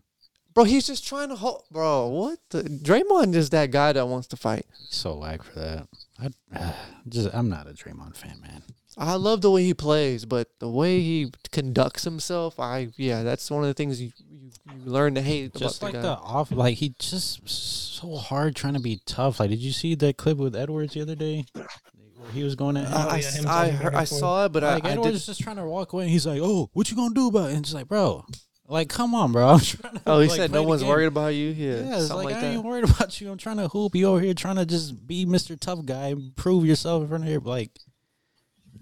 Bro, 0.53 0.65
he's 0.65 0.85
just 0.85 1.07
trying 1.07 1.29
to 1.29 1.35
hold. 1.35 1.63
Bro, 1.71 2.07
what? 2.09 2.39
The, 2.49 2.63
Draymond 2.63 3.35
is 3.35 3.49
that 3.51 3.71
guy 3.71 3.93
that 3.93 4.07
wants 4.07 4.27
to 4.27 4.37
fight. 4.37 4.65
So 4.89 5.13
lag 5.13 5.43
for 5.43 5.59
that. 5.59 5.87
I 6.21 6.73
just 7.09 7.29
I'm 7.33 7.49
not 7.49 7.67
a 7.67 7.71
Draymond 7.71 8.15
fan, 8.15 8.39
man. 8.41 8.63
I 8.97 9.15
love 9.15 9.41
the 9.41 9.49
way 9.49 9.63
he 9.63 9.73
plays, 9.73 10.25
but 10.25 10.49
the 10.59 10.69
way 10.69 10.99
he 10.99 11.31
conducts 11.51 12.03
himself, 12.03 12.59
I 12.59 12.89
yeah, 12.95 13.23
that's 13.23 13.49
one 13.49 13.63
of 13.63 13.67
the 13.67 13.73
things 13.73 13.99
you 13.99 14.11
you, 14.29 14.51
you 14.75 14.91
learn 14.91 15.15
to 15.15 15.21
hate 15.21 15.55
Just 15.55 15.81
about 15.81 15.93
like 15.93 16.01
the 16.01 16.09
the 16.09 16.21
off, 16.21 16.51
like 16.51 16.75
he 16.75 16.93
just 16.99 17.47
so 17.49 18.15
hard 18.15 18.55
trying 18.55 18.75
to 18.75 18.79
be 18.79 18.99
tough. 19.05 19.39
Like, 19.39 19.49
did 19.49 19.59
you 19.59 19.71
see 19.71 19.95
that 19.95 20.17
clip 20.17 20.37
with 20.37 20.55
Edwards 20.55 20.93
the 20.93 21.01
other 21.01 21.15
day? 21.15 21.45
Where 21.53 22.31
he 22.31 22.43
was 22.43 22.55
going 22.55 22.77
at 22.77 22.85
him? 22.85 22.93
I, 22.93 23.09
I, 23.09 23.21
him 23.21 23.45
I, 23.47 23.69
heard, 23.69 23.95
I 23.95 24.03
saw 24.03 24.45
it, 24.45 24.51
but 24.51 24.61
like 24.61 24.85
I, 24.85 24.89
I 24.89 24.91
Edwards 24.91 25.21
did. 25.21 25.25
just 25.25 25.41
trying 25.41 25.55
to 25.55 25.65
walk 25.65 25.93
away. 25.93 26.03
And 26.03 26.11
he's 26.11 26.27
like, 26.27 26.39
"Oh, 26.41 26.69
what 26.73 26.89
you 26.91 26.95
gonna 26.95 27.15
do 27.15 27.27
about 27.27 27.49
it?" 27.49 27.55
And 27.55 27.65
it's 27.65 27.73
like, 27.73 27.87
bro, 27.87 28.25
like, 28.67 28.89
come 28.89 29.13
on, 29.15 29.31
bro. 29.31 29.47
I'm 29.49 29.59
trying 29.59 29.93
to. 29.95 30.01
Oh, 30.07 30.19
he 30.19 30.27
like, 30.29 30.37
said 30.37 30.51
no 30.51 30.63
one's 30.63 30.81
game. 30.81 30.89
worried 30.89 31.07
about 31.07 31.33
you. 31.35 31.49
Yeah, 31.49 31.75
Yeah, 31.83 31.99
it's 31.99 32.09
like, 32.09 32.25
like, 32.25 32.35
I 32.35 32.41
that. 32.41 32.53
ain't 32.53 32.63
worried 32.63 32.83
about 32.89 33.19
you. 33.21 33.29
I'm 33.31 33.37
trying 33.37 33.57
to 33.57 33.67
hoop. 33.67 33.95
You 33.95 34.07
over 34.07 34.19
here 34.21 34.33
trying 34.33 34.55
to 34.57 34.65
just 34.65 35.05
be 35.05 35.25
Mr. 35.25 35.59
Tough 35.59 35.85
Guy, 35.85 36.07
and 36.07 36.35
prove 36.35 36.65
yourself 36.65 37.03
in 37.03 37.09
front 37.09 37.23
of 37.23 37.29
here. 37.29 37.39
Like, 37.39 37.71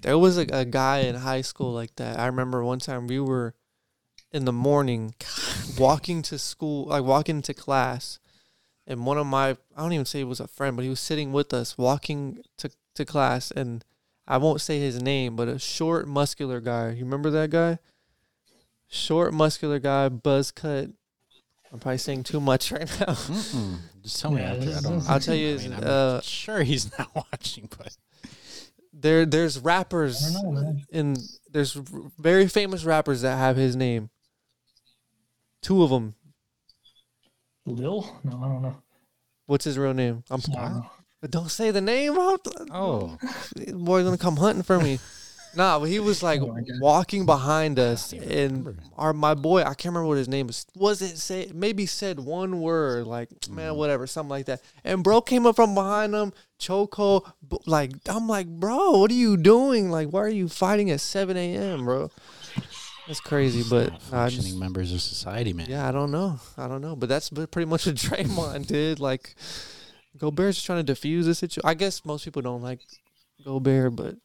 There 0.02 0.18
was 0.18 0.38
a, 0.38 0.46
a 0.52 0.66
guy 0.66 1.00
in 1.00 1.16
high 1.16 1.42
school 1.42 1.72
like 1.74 1.96
that. 1.96 2.20
I 2.20 2.28
remember 2.28 2.64
one 2.64 2.80
time 2.80 3.08
we 3.08 3.20
were 3.20 3.54
in 4.32 4.46
the 4.46 4.54
morning 4.54 5.14
walking 5.78 6.22
to 6.24 6.38
school, 6.40 6.86
like 6.88 7.04
walking 7.04 7.42
to 7.44 7.54
class, 7.54 8.20
and 8.88 9.06
one 9.06 9.18
of 9.18 9.28
my 9.28 9.50
I 9.76 9.82
don't 9.82 9.94
even 9.94 10.06
say 10.06 10.20
he 10.20 10.24
was 10.24 10.40
a 10.40 10.48
friend, 10.48 10.76
but 10.76 10.84
he 10.84 10.90
was 10.90 11.00
sitting 11.00 11.32
with 11.32 11.54
us 11.54 11.78
walking 11.78 12.42
to 12.58 12.70
to 12.96 13.06
class, 13.06 13.52
and 13.52 13.84
I 14.28 14.38
won't 14.38 14.62
say 14.62 14.80
his 14.80 15.02
name, 15.02 15.36
but 15.36 15.48
a 15.48 15.60
short, 15.60 16.08
muscular 16.08 16.60
guy. 16.62 16.92
You 16.92 17.04
remember 17.04 17.30
that 17.32 17.50
guy? 17.50 17.80
Short, 18.94 19.34
muscular 19.34 19.80
guy, 19.80 20.10
buzz 20.10 20.52
cut. 20.52 20.90
I'm 21.72 21.80
probably 21.80 21.98
saying 21.98 22.24
too 22.24 22.42
much 22.42 22.72
right 22.74 22.82
now. 23.00 23.14
mm-mm. 23.14 23.78
just 24.04 24.20
tell 24.22 24.32
me 24.32 24.42
Yeah, 24.42 24.54
after. 24.54 24.70
I 24.76 24.80
don't 24.82 25.10
I'll 25.10 25.20
tell 25.22 25.34
you, 25.36 25.54
I 25.56 25.58
mean, 25.60 25.74
I'm 25.74 25.84
uh, 25.86 26.22
sure 26.22 26.62
he's 26.64 26.92
not 27.00 27.10
watching, 27.16 27.70
but 27.78 27.96
There, 28.92 29.26
there's 29.26 29.58
rappers 29.58 30.36
I 30.36 30.42
don't 30.42 30.54
know, 30.54 30.62
man. 30.62 30.86
in 30.92 31.16
there's 31.50 31.74
very 32.20 32.48
famous 32.50 32.84
rappers 32.84 33.22
that 33.22 33.38
have 33.38 33.56
his 33.56 33.78
name. 33.78 34.10
Two 35.62 35.84
of 35.84 35.90
them. 35.90 36.16
Lil? 37.66 38.20
No, 38.26 38.42
I 38.44 38.48
don't 38.50 38.62
know. 38.62 38.76
What's 39.46 39.64
his 39.66 39.78
real 39.78 39.94
name? 39.94 40.24
I'm. 40.30 40.42
I 40.58 40.68
don't. 40.70 40.86
Don't 41.32 41.52
say 41.52 41.72
the 41.72 41.82
name 41.82 42.18
out. 42.18 42.46
oh, 42.72 43.18
Boy, 43.74 44.04
gonna 44.04 44.18
come 44.18 44.36
hunting 44.38 44.64
for 44.64 44.80
me. 44.80 45.00
Nah, 45.56 45.80
but 45.80 45.90
he 45.90 46.00
was 46.00 46.24
like 46.30 46.42
Oh 46.42 46.58
walking 46.80 47.26
behind 47.26 47.80
us, 47.80 48.14
and 48.14 48.80
our 48.98 49.14
my 49.14 49.34
boy, 49.34 49.62
I 49.62 49.74
can't 49.74 49.86
remember 49.86 50.08
what 50.08 50.18
his 50.18 50.28
name 50.28 50.48
was. 50.48 50.66
Was 50.76 51.02
it 51.02 51.18
say 51.18 51.52
maybe 51.54 51.86
said 51.86 52.20
one 52.20 52.62
word 52.62 53.08
like 53.08 53.30
man, 53.50 53.70
mm-hmm. 53.70 53.78
whatever, 53.78 54.08
something 54.08 54.30
like 54.30 54.46
that. 54.46 54.62
And 54.84 55.04
bro 55.04 55.22
came 55.22 55.46
up 55.46 55.56
from 55.56 55.76
behind 55.76 56.14
him, 56.14 56.34
choco, 56.58 57.24
Like 57.66 57.92
I'm 58.08 58.28
like, 58.28 58.48
bro, 58.48 59.00
what 59.00 59.12
are 59.12 59.16
you 59.16 59.38
doing? 59.38 59.90
Like, 59.92 60.10
why 60.10 60.22
are 60.22 60.30
you 60.30 60.48
fighting 60.48 60.92
at 60.92 61.02
7 61.02 61.36
a.m., 61.36 61.86
bro? 61.86 62.10
That's 63.08 63.20
crazy, 63.20 63.64
but 63.68 64.02
functioning 64.04 64.46
just, 64.46 64.58
members 64.58 64.94
of 64.94 65.02
society, 65.02 65.54
man. 65.54 65.66
yeah, 65.68 65.88
I 65.88 65.92
don't 65.92 66.12
know, 66.12 66.40
I 66.58 66.68
don't 66.68 66.82
know, 66.82 66.96
but 66.96 67.10
that's 67.10 67.30
pretty 67.30 67.66
much 67.66 67.86
what 67.86 67.96
Draymond 67.96 68.68
did. 68.68 69.00
Like, 69.00 69.36
Gobert's 70.18 70.62
trying 70.62 70.80
to 70.80 70.84
diffuse 70.84 71.26
the 71.26 71.36
situation. 71.36 71.68
I 71.68 71.74
guess 71.74 72.06
most 72.06 72.24
people 72.24 72.42
don't 72.42 72.62
like 72.62 72.80
Gobert, 73.44 73.96
but 73.96 74.16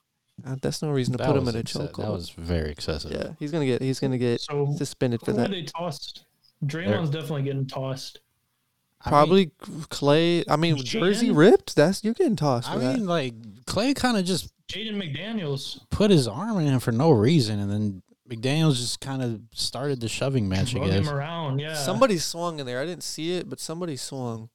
uh, 0.45 0.57
that's 0.61 0.83
no 0.83 0.91
reason 0.91 1.13
to 1.13 1.19
That 1.19 1.27
put 1.29 1.37
him 1.37 1.45
was 1.47 1.55
in 1.55 1.61
a 1.61 1.65
exce- 1.65 1.91
chokehold. 1.93 2.03
That 2.03 2.11
was 2.13 2.31
very 2.31 2.71
excessive. 2.71 3.13
Yeah, 3.13 3.33
he's 3.39 3.51
gonna 3.53 3.67
get 3.67 3.81
he's 3.83 4.01
gonna 4.01 4.19
get 4.19 4.41
So 4.41 4.75
suspended 4.77 5.21
for 5.21 5.31
who 5.33 5.37
that. 5.39 5.49
are 5.51 5.53
they 5.53 5.63
tossed? 5.63 6.25
Draymond's 6.65 7.11
definitely 7.11 7.43
getting 7.45 7.67
tossed. 7.67 8.21
I 9.03 9.09
mean- 9.09 9.13
Probably 9.13 9.47
Klay. 9.91 10.45
I 10.49 10.57
mean, 10.57 10.77
jersey 10.79 11.31
ripped. 11.31 11.77
That's 11.77 12.03
you're 12.03 12.15
getting 12.15 12.37
tossed 12.37 12.69
I 12.71 12.75
for 12.75 12.81
mean, 12.81 13.07
like 13.07 13.35
Klay 13.67 13.95
kind 13.95 14.17
of 14.17 14.25
just 14.25 14.53
Jaden 14.69 14.97
McDaniels. 14.97 15.81
put 15.91 16.11
his 16.11 16.27
arm 16.27 16.59
in 16.59 16.67
him 16.67 16.81
for 16.81 16.93
no 16.93 17.11
reason, 17.11 17.59
and 17.61 17.71
then 17.71 18.03
McDaniel's 18.29 18.81
just 18.81 19.01
kind 19.01 19.23
of 19.23 19.41
started 19.53 20.01
the 20.01 20.09
shoving 20.09 20.49
match. 20.49 20.75
I 20.75 20.81
Rug 20.81 20.89
him 20.91 21.03
guess. 21.05 21.13
around, 21.13 21.59
yeah. 21.61 21.75
Somebody 21.75 22.19
swung 22.19 22.59
in 22.59 22.67
there. 22.67 22.81
I 22.81 22.85
didn't 22.87 23.05
see 23.05 23.35
it, 23.37 23.49
but 23.49 23.61
somebody 23.61 23.97
swung. 23.97 24.49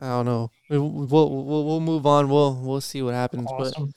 I 0.00 0.06
don't 0.10 0.26
know. 0.26 0.50
We- 0.70 0.78
we- 0.78 1.06
We'll 1.06 1.44
we'll, 1.44 1.64
we'll 1.64 1.80
move 1.80 2.06
on. 2.06 2.28
We'll 2.28 2.54
we'll 2.54 2.80
see 2.80 3.02
what 3.02 3.14
happens. 3.14 3.48
But 3.58 3.68
awesome. 3.68 3.92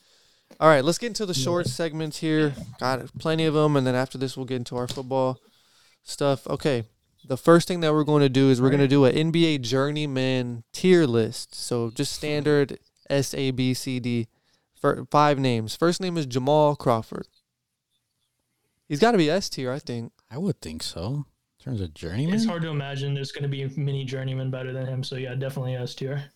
All 0.62 0.68
right, 0.68 0.86
let's 0.86 1.00
get 1.00 1.08
into 1.08 1.26
the 1.26 1.34
short 1.34 1.66
segments 1.66 2.20
here. 2.20 2.54
Got 2.80 3.18
plenty 3.18 3.46
of 3.46 3.56
them, 3.56 3.76
and 3.76 3.86
then 3.86 3.96
after 3.96 4.18
this, 4.18 4.38
we'll 4.38 4.46
get 4.46 4.58
into 4.58 4.78
our 4.78 4.88
football 4.88 5.40
stuff. 6.04 6.46
Okay. 6.48 6.84
The 7.28 7.38
first 7.38 7.68
thing 7.68 7.82
that 7.82 7.94
we're 7.94 8.04
going 8.04 8.22
to 8.22 8.30
do 8.30 8.50
is 8.50 8.62
we're 8.62 8.70
going 8.70 8.80
to 8.80 8.88
do 8.88 9.06
an 9.06 9.32
NBA 9.32 9.62
journeyman 9.62 10.64
tier 10.72 11.06
list. 11.06 11.56
So 11.56 11.90
just 11.90 12.14
standard 12.14 12.80
S 13.10 13.34
A 13.34 13.52
B 13.52 13.74
C 13.74 14.00
D. 14.00 14.28
For 14.80 15.06
five 15.12 15.38
names. 15.38 15.76
First 15.76 16.02
name 16.02 16.18
is 16.18 16.26
Jamal 16.26 16.76
Crawford. 16.76 17.28
He's 18.88 19.00
got 19.00 19.12
to 19.12 19.18
be 19.20 19.30
S 19.30 19.48
tier, 19.48 19.72
I 19.72 19.78
think. 19.78 20.12
I 20.32 20.40
would 20.40 20.60
think 20.60 20.82
so. 20.82 21.26
In 21.60 21.64
terms 21.64 21.82
of 21.82 21.94
journeyman, 21.94 22.34
It's 22.34 22.46
hard 22.46 22.64
to 22.64 22.70
imagine 22.70 23.14
there's 23.14 23.32
going 23.32 23.44
to 23.44 23.50
be 23.50 23.68
many 23.80 24.06
journeymen 24.06 24.50
better 24.50 24.74
than 24.74 24.88
him. 24.88 25.04
So 25.04 25.18
yeah, 25.18 25.36
definitely 25.36 25.76
S 25.76 25.94
tier. 25.94 26.32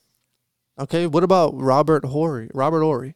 Okay, 0.78 1.08
what 1.08 1.24
about 1.24 1.54
Robert 1.56 2.06
Horry? 2.06 2.52
Robert 2.54 2.82
Horry. 2.82 3.16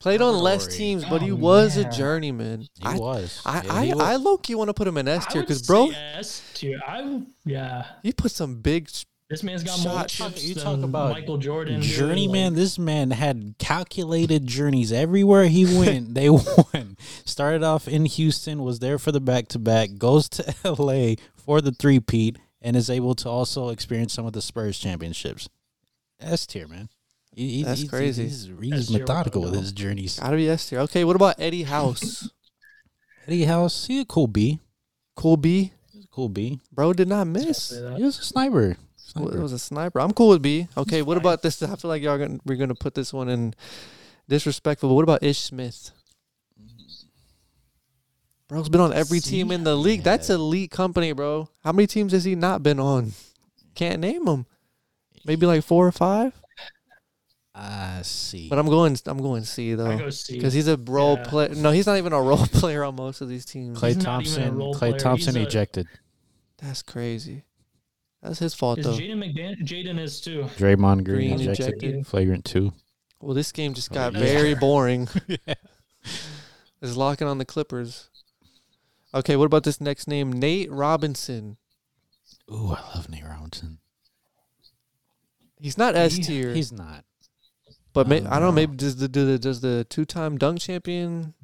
Played 0.00 0.22
on 0.22 0.34
less 0.38 0.64
Horry. 0.64 0.76
teams, 0.78 1.04
but 1.04 1.20
he 1.22 1.30
Oh, 1.30 1.36
was 1.36 1.76
a 1.76 1.82
man. 1.82 1.92
journeyman. 1.92 2.60
he 2.60 2.68
I, 2.82 2.96
was. 2.96 3.42
I, 3.44 3.62
Yeah, 3.64 3.72
I, 3.74 3.84
he 3.86 3.92
was. 3.94 4.02
I 4.02 4.16
low 4.16 4.38
key 4.38 4.54
want 4.54 4.68
to 4.68 4.74
put 4.74 4.88
him 4.88 4.96
in 4.96 5.06
S 5.06 5.26
I 5.26 5.30
tier 5.32 5.42
would 5.42 5.48
because, 5.48 5.62
bro, 5.66 5.90
say 5.90 5.96
S 6.14 6.42
tier. 6.54 6.80
I 6.86 7.22
yeah. 7.44 7.84
he 8.02 8.12
put 8.12 8.30
some 8.30 8.62
big. 8.62 8.88
s- 8.88 9.04
This 9.28 9.42
man's 9.42 9.62
got 9.62 9.78
more 9.80 9.92
Shot- 9.92 10.08
chips 10.08 10.42
you 10.42 10.54
than 10.54 10.64
talk 10.64 10.82
about 10.82 11.12
Michael 11.12 11.36
Jordan. 11.36 11.80
dude. 11.80 11.90
Journeyman, 11.90 12.52
Like, 12.54 12.58
this 12.60 12.78
man 12.78 13.10
had 13.10 13.56
calculated 13.58 14.46
journeys 14.46 14.90
everywhere 14.90 15.44
he 15.48 15.64
went. 15.78 16.14
they 16.14 16.30
won. 16.30 16.96
Started 17.26 17.62
off 17.62 17.86
in 17.86 18.06
Houston, 18.06 18.62
was 18.62 18.78
there 18.78 18.98
for 18.98 19.12
the 19.12 19.20
back 19.20 19.48
to 19.48 19.58
back, 19.58 19.98
goes 19.98 20.30
to 20.30 20.54
LA 20.64 21.16
for 21.36 21.60
the 21.60 21.72
three 21.72 22.00
peat, 22.00 22.38
and 22.62 22.74
is 22.74 22.88
able 22.88 23.14
to 23.16 23.28
also 23.28 23.68
experience 23.68 24.14
some 24.14 24.24
of 24.24 24.32
the 24.32 24.40
Spurs 24.42 24.78
championships. 24.78 25.48
S 26.18 26.46
tier, 26.46 26.66
man. 26.66 26.88
He, 27.34 27.48
he- 27.58 27.62
That's 27.62 27.80
he's, 27.82 27.90
crazy. 27.90 28.24
He's, 28.24 28.50
he's 28.60 28.72
S 28.72 28.86
tier 28.88 28.98
methodical 29.00 29.42
with 29.42 29.54
his 29.54 29.72
journeys. 29.72 30.18
Gotta 30.18 30.36
be 30.36 30.48
S 30.48 30.68
tier. 30.68 30.80
Okay, 30.80 31.04
what 31.04 31.16
about 31.16 31.36
Eddie 31.38 31.62
House? 31.64 32.28
Eddie 33.26 33.44
House, 33.44 33.86
he 33.86 34.00
a 34.00 34.04
cool 34.04 34.26
B. 34.26 34.58
cool 35.14 35.36
B. 35.36 35.72
He's 35.92 36.04
a 36.04 36.08
cool 36.08 36.28
B. 36.28 36.60
Bro 36.72 36.94
did 36.94 37.08
not 37.08 37.26
miss. 37.26 37.70
He 37.70 38.02
was 38.02 38.18
a 38.18 38.22
sniper. 38.24 38.76
Well, 39.16 39.26
Sniper. 39.26 39.38
It 39.38 39.42
was 39.42 39.52
a 39.52 39.58
sniper. 39.58 40.00
I'm 40.00 40.12
cool 40.12 40.28
with 40.28 40.42
B. 40.42 40.68
Okay, 40.76 41.02
what 41.02 41.14
fine. 41.16 41.22
about 41.22 41.42
this? 41.42 41.60
I 41.62 41.74
feel 41.76 41.88
like 41.88 42.00
y'all 42.02 42.16
gonna 42.18 42.38
we're 42.44 42.56
gonna 42.56 42.74
put 42.76 42.94
this 42.94 43.12
one 43.12 43.28
in 43.28 43.54
disrespectful. 44.28 44.88
But 44.88 44.94
what 44.94 45.02
about 45.02 45.22
Ish 45.24 45.38
Smith? 45.40 45.90
Bro's 48.48 48.68
been 48.68 48.80
on 48.80 48.92
every 48.92 49.20
See? 49.20 49.36
team 49.36 49.50
in 49.52 49.64
the 49.64 49.76
league. 49.76 50.02
That's 50.02 50.28
elite 50.30 50.70
company, 50.70 51.12
bro. 51.12 51.48
How 51.62 51.72
many 51.72 51.86
teams 51.86 52.12
has 52.12 52.24
he 52.24 52.34
not 52.34 52.62
been 52.62 52.80
on? 52.80 53.12
Can't 53.74 54.00
name 54.00 54.24
them. 54.24 54.46
Maybe 55.24 55.46
like 55.46 55.62
four 55.62 55.86
or 55.86 55.92
five. 55.92 56.32
I 57.62 58.00
see. 58.02 58.48
But 58.48 58.58
I'm 58.58 58.66
going. 58.68 58.96
I'm 59.04 59.18
going 59.18 59.44
C 59.44 59.72
I 59.72 59.76
though, 59.76 59.98
go 59.98 60.08
C. 60.10 60.34
because 60.36 60.54
he's 60.54 60.66
a 60.66 60.78
role 60.78 61.16
Yeah. 61.16 61.24
player. 61.28 61.54
No, 61.54 61.70
he's 61.72 61.84
not 61.86 61.98
even 61.98 62.14
a 62.14 62.22
role 62.22 62.38
player 62.46 62.82
on 62.84 62.96
most 62.96 63.20
of 63.20 63.28
these 63.28 63.44
teams. 63.44 63.78
Klay 63.78 63.88
He's 63.88 63.96
not 63.98 64.22
even 64.24 64.32
a 64.32 64.44
Thompson. 64.46 64.56
role 64.56 64.74
Klay 64.74 64.78
player. 64.78 64.98
Thompson 64.98 65.34
He's 65.34 65.44
a- 65.44 65.46
ejected. 65.48 65.86
That's 66.58 66.80
crazy. 66.82 67.44
That's 68.22 68.38
his 68.38 68.54
fault 68.54 68.78
Is 68.78 68.86
though. 68.86 68.92
Jaden 68.94 69.16
McDan- 69.18 69.62
Jaden 69.62 69.98
is 69.98 70.20
too. 70.22 70.44
Draymond 70.56 71.04
Green, 71.04 71.36
Green 71.36 71.40
ejected. 71.50 71.66
ejected. 71.82 72.06
Flagrant 72.06 72.44
two. 72.46 72.72
Well, 73.20 73.34
this 73.34 73.52
game 73.52 73.74
just 73.74 73.90
got 73.92 74.12
yeah. 74.14 74.20
very 74.20 74.54
boring. 74.54 75.08
yeah. 75.28 75.54
is 76.80 76.96
locking 76.96 77.26
on 77.28 77.36
the 77.38 77.44
Clippers. 77.44 78.08
Okay, 79.14 79.36
what 79.36 79.44
about 79.46 79.64
this 79.64 79.80
next 79.80 80.06
name? 80.08 80.32
Nate 80.32 80.70
Robinson. 80.70 81.56
Ooh, 82.50 82.68
I 82.76 82.80
love 82.94 83.08
Nate 83.10 83.24
Robinson. 83.24 83.78
He's 85.60 85.76
not 85.76 85.94
S 85.94 86.14
He- 86.14 86.22
tier, 86.22 86.54
He's 86.54 86.72
not. 86.72 87.04
But 87.92 88.08
may, 88.08 88.20
uh, 88.20 88.28
I 88.34 88.38
don't 88.38 88.48
know. 88.48 88.52
Maybe 88.52 88.76
does 88.76 88.96
the, 88.96 89.08
do 89.08 89.26
the 89.26 89.38
does 89.38 89.60
the 89.60 89.86
two 89.88 90.04
time 90.04 90.38
dunk 90.38 90.60
champion 90.60 91.34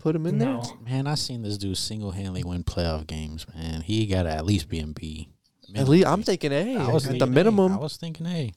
put 0.00 0.16
him 0.16 0.26
in 0.26 0.38
there? 0.38 0.60
Man, 0.84 1.06
I 1.06 1.14
seen 1.14 1.42
this 1.42 1.58
dude 1.58 1.76
single 1.76 2.10
handedly 2.10 2.44
win 2.44 2.64
playoff 2.64 3.06
games. 3.06 3.46
Man, 3.54 3.82
he 3.82 4.06
got 4.06 4.24
to 4.24 4.30
at 4.30 4.44
least 4.44 4.68
be 4.68 4.78
in 4.78 4.92
B. 4.92 5.28
At 5.74 5.88
least 5.88 6.06
I'm 6.06 6.22
thinking 6.22 6.52
A 6.52 6.64
B. 6.64 6.76
I 6.76 6.92
was 6.92 7.08
at 7.08 7.18
the 7.18 7.26
minimum. 7.26 7.72
I 7.72 7.78
was 7.78 7.96
thinking 7.96 8.26
A. 8.26 8.52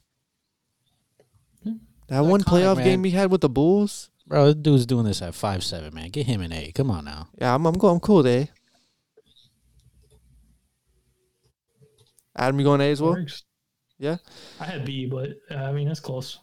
that 2.07 2.21
one 2.21 2.41
iconic, 2.41 2.45
playoff 2.45 2.75
man. 2.77 2.85
game 2.85 3.03
he 3.03 3.11
had 3.11 3.31
with 3.31 3.41
the 3.41 3.49
Bulls. 3.49 4.09
Bro, 4.27 4.45
this 4.45 4.55
dude's 4.55 4.85
doing 4.85 5.05
this 5.05 5.21
at 5.21 5.35
five 5.35 5.63
seven. 5.63 5.93
Man, 5.93 6.09
get 6.09 6.25
him 6.25 6.41
an 6.41 6.51
A. 6.51 6.71
Come 6.71 6.91
on 6.91 7.05
now. 7.05 7.29
Yeah, 7.39 7.53
I'm 7.55 7.65
I'm 7.65 7.75
going. 7.75 7.95
I'm 7.95 7.99
cool 7.99 8.17
with 8.17 8.27
A. 8.27 8.49
Adam, 12.35 12.59
you 12.59 12.65
going 12.65 12.81
A 12.81 12.91
as 12.91 13.01
well? 13.01 13.17
Yeah? 13.97 14.17
I 14.59 14.65
had 14.65 14.83
B, 14.83 15.05
but 15.05 15.29
uh, 15.49 15.55
I 15.55 15.71
mean 15.71 15.87
that's 15.87 16.01
close. 16.01 16.39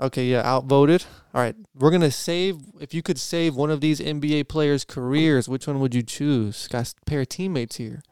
Okay, 0.00 0.26
yeah, 0.26 0.42
outvoted. 0.44 1.04
All 1.32 1.40
right, 1.40 1.54
we're 1.74 1.90
gonna 1.90 2.10
save. 2.10 2.56
If 2.80 2.94
you 2.94 3.02
could 3.02 3.18
save 3.18 3.54
one 3.54 3.70
of 3.70 3.80
these 3.80 4.00
NBA 4.00 4.48
players' 4.48 4.84
careers, 4.84 5.48
which 5.48 5.66
one 5.66 5.78
would 5.80 5.94
you 5.94 6.02
choose? 6.02 6.66
Got 6.68 6.92
a 6.92 7.04
pair 7.04 7.20
of 7.20 7.28
teammates 7.28 7.76
here: 7.76 8.02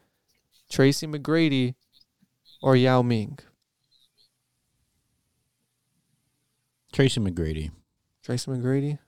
Tracy 0.71 1.07
McGrady 1.07 1.75
or 2.63 2.77
Yao 2.77 3.03
Ming. 3.03 3.39
Tracy 6.93 7.21
McGrady. 7.21 7.71
Tracy 8.23 8.51
McGrady. 8.51 8.99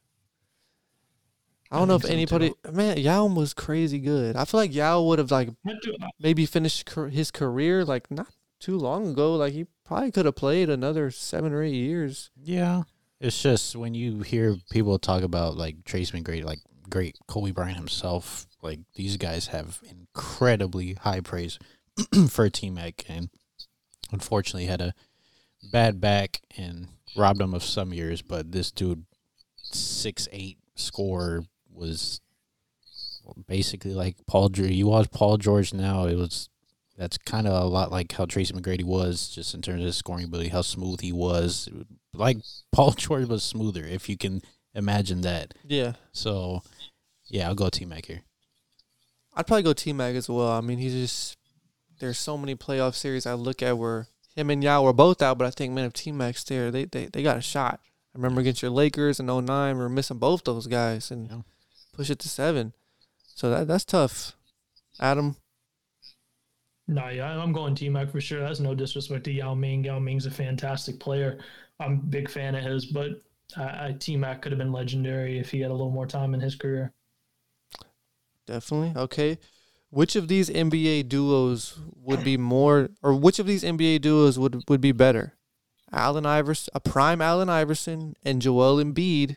I 1.71 1.77
I 1.77 1.79
don't 1.79 1.89
know 1.89 1.97
if 1.97 2.03
think 2.03 2.29
so, 2.29 2.37
anybody. 2.37 2.55
Man, 2.73 2.99
Yao 2.99 3.27
was 3.27 3.55
crazy 3.55 3.99
good. 3.99 4.37
I 4.37 4.45
feel 4.45 4.61
like 4.61 4.75
Yao 4.75 5.03
would 5.03 5.19
have 5.19 5.31
like 5.31 5.49
uh, 5.49 6.09
maybe 6.19 6.47
finished 6.47 6.89
his 7.11 7.31
career 7.31 7.85
like 7.85 8.11
not 8.11 8.29
too 8.59 8.77
long 8.79 9.09
ago. 9.09 9.37
Like 9.37 9.53
he 9.53 9.67
probably 9.85 10.11
could 10.11 10.27
have 10.27 10.37
played 10.37 10.71
another 10.71 11.11
seven 11.11 11.53
or 11.53 11.63
eight 11.63 11.75
years. 11.75 12.31
Yeah. 12.43 12.83
It's 13.21 13.41
just 13.41 13.77
when 13.77 13.95
you 13.95 14.21
hear 14.21 14.57
people 14.71 14.99
talk 14.99 15.23
about 15.23 15.57
like 15.57 15.85
Tracy 15.85 16.21
McGrady, 16.21 16.45
like 16.45 16.61
great 16.91 17.17
Kobe 17.27 17.53
Bryant 17.53 17.77
himself, 17.77 18.47
like 18.63 18.81
these 18.95 19.17
guys 19.17 19.49
have 19.49 19.81
incredibly 19.89 20.95
high 20.95 21.21
praise 21.21 21.59
for 22.29 22.51
T 22.51 22.71
Mac 22.71 23.05
and 23.09 23.31
unfortunately 24.13 24.67
had 24.67 24.81
a 24.81 24.95
bad 25.73 26.01
back 26.01 26.41
and 26.57 26.89
robbed 27.17 27.41
him 27.41 27.55
of 27.55 27.63
some 27.63 27.93
years, 27.93 28.23
but 28.23 28.53
this 28.53 28.71
dude 28.71 29.05
six 29.57 30.29
eight 30.33 30.59
score 30.75 31.45
was 31.73 32.21
basically 33.47 33.95
like 33.95 34.17
Paul 34.27 34.49
George. 34.49 34.71
You 34.71 34.89
watch 34.89 35.11
Paul 35.11 35.39
George 35.39 35.73
now, 35.73 36.07
it 36.07 36.17
was 36.17 36.49
that's 36.97 37.19
kind 37.19 37.47
of 37.47 37.61
a 37.63 37.67
lot 37.67 37.91
like 37.91 38.13
how 38.13 38.25
Tracy 38.25 38.53
McGrady 38.55 38.85
was, 38.85 39.29
just 39.29 39.55
in 39.55 39.63
terms 39.63 39.81
of 39.81 39.87
his 39.87 39.97
scoring 39.97 40.25
ability, 40.25 40.51
how 40.51 40.63
smooth 40.63 41.01
he 41.01 41.13
was. 41.13 41.69
Like 42.13 42.39
Paul 42.73 42.91
George 42.97 43.27
was 43.29 43.43
smoother, 43.43 43.85
if 43.85 44.09
you 44.09 44.17
can 44.17 44.43
imagine 44.75 45.23
that. 45.23 45.55
Yeah, 45.67 45.95
So, 46.13 46.63
yeah, 47.29 47.49
I'll 47.49 47.55
go 47.55 47.69
T 47.69 47.85
Mac 47.85 48.07
here. 48.07 48.23
I'd 49.37 49.47
probably 49.47 49.63
go 49.65 49.73
T 49.73 49.93
Mac 49.93 50.15
as 50.15 50.29
well. 50.29 50.49
I 50.51 50.61
mean, 50.61 50.79
he's 50.79 50.93
just 50.95 51.37
there's 52.01 52.19
so 52.19 52.37
many 52.37 52.55
playoff 52.55 52.95
series 52.95 53.27
I 53.27 53.35
look 53.35 53.63
at 53.63 53.79
where 53.79 54.07
him 54.37 54.51
and 54.51 54.63
Yao 54.63 54.83
were 54.83 54.93
both 54.93 55.23
out, 55.23 55.39
but 55.39 55.47
I 55.47 55.51
think 55.51 55.73
man, 55.73 55.85
if 55.87 55.93
T 55.93 56.13
Mac's 56.13 56.45
there, 56.45 56.71
they, 56.71 56.85
they 56.85 57.07
they 57.07 57.23
got 57.23 57.37
a 57.39 57.41
shot. 57.43 57.81
I 58.15 58.19
remember 58.19 58.41
against 58.41 58.63
your 58.63 58.71
Lakers 58.71 59.19
in 59.19 59.27
09, 59.27 59.77
we 59.77 59.83
were 59.83 59.89
missing 59.89 60.19
both 60.19 60.45
those 60.45 60.69
guys 60.69 61.11
and 61.11 61.29
Yeah. 61.29 61.41
push 61.93 62.11
it 62.11 62.21
to 62.21 62.29
seven. 62.29 62.73
So 63.35 63.51
that 63.51 63.67
that's 63.67 63.85
tough. 63.85 64.37
Adam, 65.01 65.37
No, 66.87 67.09
yeah, 67.09 67.39
I'm 67.39 67.53
going 67.53 67.75
T 67.75 67.89
Mac 67.89 68.11
for 68.11 68.21
sure. 68.21 68.41
That's 68.41 68.61
no 68.61 68.75
disrespect 68.75 69.25
to 69.25 69.33
Yao 69.33 69.55
Ming. 69.55 69.85
Yao 69.85 69.99
Ming's 69.99 70.27
a 70.27 70.31
fantastic 70.31 71.01
player. 71.01 71.39
I'm 71.81 71.93
a 71.95 71.97
big 71.97 72.31
fan 72.31 72.55
of 72.55 72.63
his, 72.65 72.87
but 72.87 73.23
I, 73.57 73.95
T 73.99 74.17
Mac 74.17 74.43
could 74.43 74.53
have 74.53 74.59
been 74.59 74.73
legendary 74.73 75.39
if 75.39 75.51
he 75.51 75.61
had 75.61 75.71
a 75.71 75.75
little 75.75 75.91
more 75.91 76.07
time 76.07 76.35
in 76.35 76.41
his 76.41 76.55
career. 76.57 76.93
definitely 78.47 78.93
okay. 79.01 79.39
Which 79.91 80.17
of 80.17 80.27
these 80.27 80.51
NBA 80.51 81.09
duos 81.09 81.79
would 81.95 82.25
be 82.25 82.37
more, 82.37 82.91
or 83.03 83.15
which 83.15 83.39
of 83.39 83.47
these 83.47 83.63
NBA 83.63 84.01
duos 84.01 84.39
would 84.39 84.65
would 84.69 84.81
be 84.81 84.93
better? 84.93 85.35
Allen 85.93 86.27
Iverson, 86.27 86.73
a 86.75 86.81
prime 86.81 87.23
Allen 87.23 87.49
Iverson, 87.49 88.15
and 88.25 88.43
Joel 88.43 88.83
Embiid, 88.83 89.37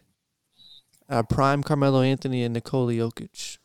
a 1.08 1.24
prime 1.24 1.62
Carmelo 1.64 2.02
Anthony 2.02 2.43
and 2.43 2.54
Nikola 2.56 2.93
Jokic. 2.93 3.60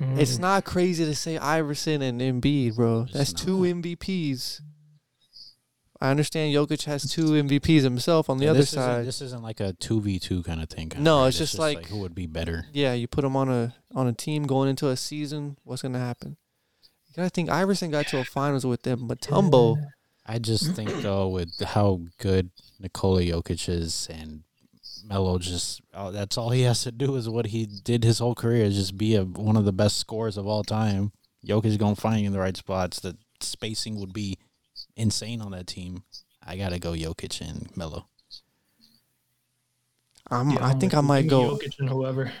Mm. 0.00 0.18
It's 0.18 0.38
not 0.38 0.64
crazy 0.64 1.04
to 1.04 1.14
say 1.14 1.38
Iverson 1.38 2.02
and 2.02 2.20
Embiid, 2.20 2.76
bro. 2.76 3.06
That's 3.12 3.32
two. 3.32 3.58
MVPs. 3.60 4.60
I 5.98 6.10
understand 6.10 6.54
Jokic 6.54 6.84
has 6.84 7.10
two 7.10 7.24
MVPs 7.28 7.82
himself 7.82 8.28
on 8.28 8.36
the 8.36 8.44
Yeah, 8.44 8.50
other 8.50 8.60
this 8.60 8.72
Isn't, 8.74 8.82
side. 8.82 9.06
this 9.06 9.22
isn't 9.22 9.42
like 9.42 9.60
a 9.60 9.72
two 9.72 10.02
v 10.02 10.18
two 10.18 10.42
kind 10.42 10.62
of 10.62 10.68
thing. 10.68 10.92
No, 10.98 11.20
right? 11.22 11.28
it's 11.28 11.38
just 11.38 11.58
like- 11.58 11.86
who 11.86 11.98
would 12.00 12.14
be 12.14 12.26
better. 12.26 12.66
yeah, 12.74 12.92
you 12.92 13.08
put 13.08 13.24
him 13.24 13.34
on 13.34 13.48
a 13.48 13.74
on 13.94 14.06
a 14.06 14.12
team 14.12 14.42
going 14.46 14.68
into 14.68 14.88
a 14.88 14.96
season. 14.96 15.56
What's 15.64 15.80
gonna 15.80 15.98
happen? 15.98 16.36
You 17.08 17.14
gotta 17.16 17.30
think 17.30 17.48
Iverson 17.48 17.90
got 17.90 18.06
to 18.08 18.18
a 18.18 18.24
finals 18.24 18.66
with 18.66 18.82
them, 18.82 19.06
but 19.06 19.22
Tumbo, 19.22 19.78
I 20.26 20.38
just 20.38 20.72
think 20.74 20.90
though, 21.00 21.28
with 21.28 21.58
how 21.60 22.02
good 22.18 22.50
Nikola 22.78 23.22
Jokic 23.22 23.66
is 23.70 24.06
and 24.10 24.42
Melo, 25.08 25.38
just 25.38 25.80
oh, 25.94 26.10
that's 26.10 26.36
all 26.36 26.50
he 26.50 26.62
has 26.62 26.82
to 26.82 26.90
do 26.90 27.14
is 27.16 27.28
what 27.28 27.46
he 27.46 27.66
did 27.66 28.02
his 28.02 28.18
whole 28.18 28.34
career 28.34 28.64
is 28.64 28.74
just 28.74 28.96
be 28.96 29.14
a, 29.14 29.24
one 29.24 29.56
of 29.56 29.64
the 29.64 29.72
best 29.72 29.98
scorers 29.98 30.36
of 30.36 30.46
all 30.46 30.64
time. 30.64 31.12
Jokic 31.46 31.78
gonna 31.78 31.94
find 31.94 32.20
you 32.20 32.26
in 32.26 32.32
the 32.32 32.40
right 32.40 32.56
spots. 32.56 33.00
The 33.00 33.16
spacing 33.40 34.00
would 34.00 34.12
be 34.12 34.38
insane 34.96 35.40
on 35.40 35.52
that 35.52 35.66
team. 35.66 36.02
I 36.44 36.56
gotta 36.56 36.78
go 36.78 36.92
Jokic 36.92 37.40
and 37.40 37.68
Melo. 37.76 38.06
I'm, 40.28 40.50
Yeah, 40.50 40.66
I 40.66 40.74
think 40.74 40.94
I 40.94 41.00
might 41.00 41.28
go. 41.28 41.56
Jokic 41.56 41.78
and 41.78 41.88
whoever. 41.88 42.32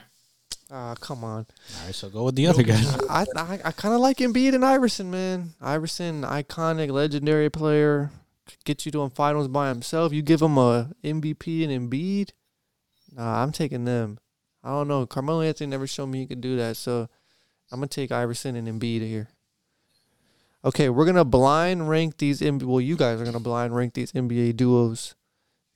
Ah, 0.68 0.96
come 0.98 1.22
on. 1.22 1.46
All 1.78 1.86
right, 1.86 1.94
so 1.94 2.08
go 2.08 2.24
with 2.24 2.34
the 2.34 2.48
other 2.48 2.64
Jokic 2.64 2.66
guys. 2.66 3.00
I 3.08 3.26
I, 3.36 3.60
I 3.66 3.72
kind 3.72 3.94
of 3.94 4.00
like 4.00 4.16
Embiid 4.16 4.54
and 4.54 4.64
Iverson, 4.64 5.10
man. 5.10 5.54
Iverson, 5.60 6.22
iconic, 6.22 6.90
legendary 6.90 7.48
player, 7.48 8.10
could 8.46 8.64
get 8.64 8.86
you 8.86 8.92
to 8.92 9.08
finals 9.10 9.46
by 9.46 9.68
himself. 9.68 10.12
You 10.12 10.22
give 10.22 10.42
him 10.42 10.58
a 10.58 10.90
MVP 11.04 11.68
and 11.68 11.90
Embiid. 11.90 12.30
Nah, 13.16 13.42
I'm 13.42 13.50
taking 13.50 13.84
them. 13.84 14.18
I 14.62 14.68
don't 14.70 14.88
know. 14.88 15.06
Carmelo 15.06 15.40
Anthony 15.40 15.70
never 15.70 15.86
showed 15.86 16.06
me 16.06 16.18
he 16.18 16.26
could 16.26 16.40
do 16.40 16.56
that, 16.56 16.76
so 16.76 17.08
I'm 17.72 17.80
gonna 17.80 17.88
take 17.88 18.12
Iverson 18.12 18.56
and 18.56 18.68
Embiid 18.68 19.00
here. 19.00 19.28
Okay, 20.64 20.88
we're 20.88 21.06
gonna 21.06 21.24
blind 21.24 21.88
rank 21.88 22.18
these. 22.18 22.40
NBA, 22.40 22.64
well, 22.64 22.80
you 22.80 22.96
guys 22.96 23.20
are 23.20 23.24
gonna 23.24 23.40
blind 23.40 23.74
rank 23.74 23.94
these 23.94 24.12
NBA 24.12 24.56
duos. 24.56 25.14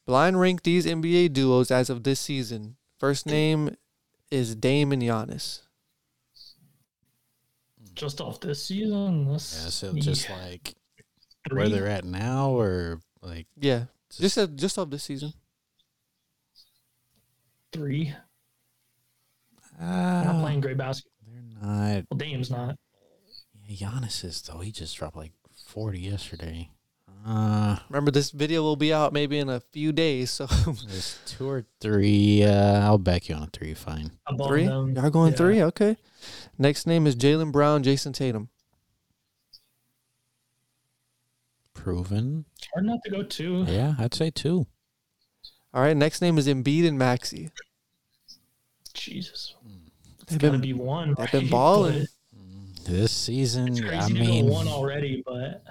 Blind 0.07 0.39
rank 0.39 0.65
these 0.65 0.87
NBA 0.87 1.33
duos 1.33 1.71
as 1.71 1.89
of 1.89 2.03
this 2.03 2.21
season. 2.21 2.77
First 2.99 3.27
name 3.27 3.77
is 4.31 4.55
Dame 4.55 4.93
and 4.93 5.03
Giannis. 5.03 5.61
Just 7.95 8.21
off 8.21 8.41
this 8.41 8.67
season, 8.67 9.31
That's 9.31 9.55
Yeah, 9.55 9.71
so 9.71 9.93
just 9.95 10.29
like 10.29 10.75
three. 11.49 11.59
where 11.59 11.69
they're 11.69 11.87
at 11.87 12.05
now, 12.05 12.51
or 12.51 13.01
like 13.23 13.47
Yeah, 13.57 13.85
just 14.11 14.37
uh, 14.37 14.47
just 14.47 14.79
off 14.79 14.91
this 14.91 15.05
season. 15.05 15.33
Three. 17.73 18.15
They're 19.79 19.89
uh, 19.89 20.25
not 20.25 20.43
playing 20.43 20.61
great 20.61 20.77
basketball. 20.77 21.13
they're 21.27 21.43
not. 21.63 22.05
Well, 22.11 22.19
Dame's 22.19 22.51
not. 22.51 22.77
Yeah, 23.67 23.89
Giannis 23.89 24.25
is 24.25 24.43
though. 24.43 24.59
He 24.61 24.73
just 24.73 24.97
dropped 24.97 25.17
like 25.17 25.33
forty 25.67 26.01
yesterday. 26.01 26.71
Uh, 27.27 27.77
Remember, 27.91 28.11
this 28.11 28.31
video 28.31 28.63
will 28.63 28.77
be 28.77 28.93
out 28.95 29.13
maybe 29.13 29.39
in 29.39 29.49
a 29.51 29.61
few 29.61 29.93
days. 29.93 30.31
So 30.31 30.47
there's 30.87 31.19
two 31.27 31.49
or 31.49 31.65
three. 31.81 32.43
Uh, 32.43 32.81
I'll 32.81 32.99
back 32.99 33.29
you 33.29 33.35
on 33.35 33.43
a 33.43 33.47
three. 33.47 33.75
Fine. 33.75 34.13
Three. 34.47 34.65
them. 34.67 34.95
Y'all 34.97 35.11
going 35.11 35.33
Yeah. 35.33 35.37
three? 35.37 35.63
Okay. 35.63 35.97
Next 36.59 36.87
name 36.87 37.07
is 37.07 37.15
Jaylen 37.17 37.53
Brown, 37.53 37.83
Jayson 37.83 38.13
Tatum. 38.15 38.49
Proven. 41.75 42.45
It's 42.59 42.69
hard 42.75 42.87
not 42.87 42.99
to 43.05 43.11
go 43.11 43.23
two. 43.23 43.65
Yeah, 43.67 43.95
I'd 43.99 44.15
say 44.15 44.31
two. 44.31 44.67
All 45.73 45.83
right. 45.83 45.97
Next 45.97 46.21
name 46.21 46.39
is 46.39 46.47
Embiid 46.49 46.87
and 46.87 46.99
Maxey. 46.99 47.51
Jesus. 48.95 49.55
Hmm. 49.63 49.75
It's 50.23 50.33
They've 50.33 50.39
got 50.39 50.47
to 50.49 50.53
been 50.53 50.61
be 50.61 50.73
one. 50.73 51.15
they've 51.17 51.31
been 51.33 51.49
balling. 51.51 52.07
But 52.33 52.85
This 52.85 53.13
season, 53.13 53.69
It's 53.69 53.81
crazy 53.81 53.97
I 53.97 54.09
mean, 54.09 54.47
go 54.47 54.53
one 54.53 54.69
already, 54.69 55.23
but 55.25 55.63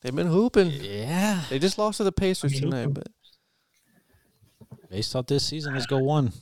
they've 0.00 0.14
been 0.14 0.26
hooping. 0.28 0.70
yeah. 0.70 1.42
They 1.50 1.58
just 1.58 1.76
lost 1.78 1.98
to 1.98 2.04
the 2.04 2.12
Pacers 2.12 2.52
I 2.52 2.54
mean, 2.54 2.62
tonight, 2.62 2.84
hooping. 2.84 3.04
but 4.70 4.90
Based 4.90 5.14
off 5.14 5.26
this 5.26 5.44
season, 5.46 5.74
let's 5.74 5.84
go 5.86 5.98
one. 5.98 6.32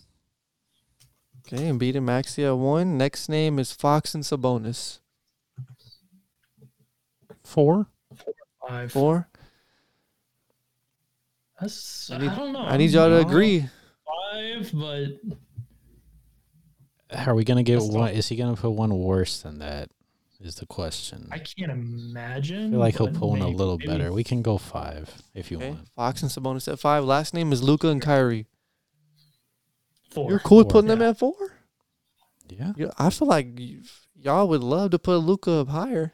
okay. 1.47 1.65
Embiid 1.65 1.97
and 1.97 2.07
Maxey 2.07 2.45
at 2.45 2.57
one. 2.57 2.97
Next 2.97 3.29
name 3.29 3.59
is 3.59 3.73
Fox 3.73 4.15
and 4.15 4.23
Sabonis. 4.23 5.01
Four. 7.45 7.89
five. 8.69 8.93
Four. 8.93 9.29
That's, 11.61 12.11
I 12.11 12.17
I, 12.17 12.19
need- 12.19 12.37
don't 12.37 12.53
know. 12.53 12.61
I 12.61 12.77
need 12.77 12.91
y'all 12.91 13.09
to 13.09 13.19
agree. 13.27 13.65
Five, 14.33 14.71
but 14.75 15.07
Are 17.27 17.35
we 17.35 17.45
gonna 17.45 17.63
get 17.63 17.75
That's 17.81 17.87
one? 17.91 18.09
tough. 18.09 18.17
Is 18.17 18.29
he 18.29 18.37
gonna 18.37 18.57
put 18.57 18.71
one 18.71 18.97
worse 18.99 19.41
than 19.43 19.59
that? 19.61 19.91
Is 20.41 20.57
the 20.57 20.67
question. 20.67 21.29
I 21.31 21.39
can't 21.39 21.73
imagine. 21.73 22.67
I 22.67 22.71
feel 22.71 22.79
like 22.79 22.97
he'll 22.99 23.07
but 23.07 23.15
pull 23.19 23.31
one 23.31 23.41
a 23.41 23.45
maybe- 23.47 23.57
little 23.57 23.79
maybe 23.79 23.89
better. 23.91 24.13
We 24.13 24.23
can 24.23 24.43
go 24.43 24.59
five 24.59 25.11
if 25.35 25.51
you 25.51 25.57
Okay. 25.57 25.71
want. 25.71 25.89
Fox 25.97 26.21
and 26.23 26.31
Sabonis 26.31 26.71
at 26.71 26.79
five. 26.79 27.05
Last 27.05 27.33
name 27.33 27.53
is 27.55 27.63
Luka 27.63 27.89
and 27.89 28.03
Kyrie. 28.03 28.47
Four. 30.11 30.29
You're 30.31 30.39
cool 30.41 30.59
with 30.59 30.67
Four. 30.67 30.73
putting 30.73 30.89
them 30.89 31.01
Yeah. 31.01 31.09
at 31.11 31.19
four? 31.19 31.35
Yeah. 32.51 32.73
Yeah, 32.77 32.91
I 32.99 33.09
feel 33.11 33.29
like 33.29 33.59
you, 33.59 33.83
y'all 34.15 34.47
would 34.49 34.63
love 34.63 34.91
to 34.91 34.99
put 34.99 35.17
Luka 35.19 35.53
up 35.53 35.69
higher. 35.69 36.13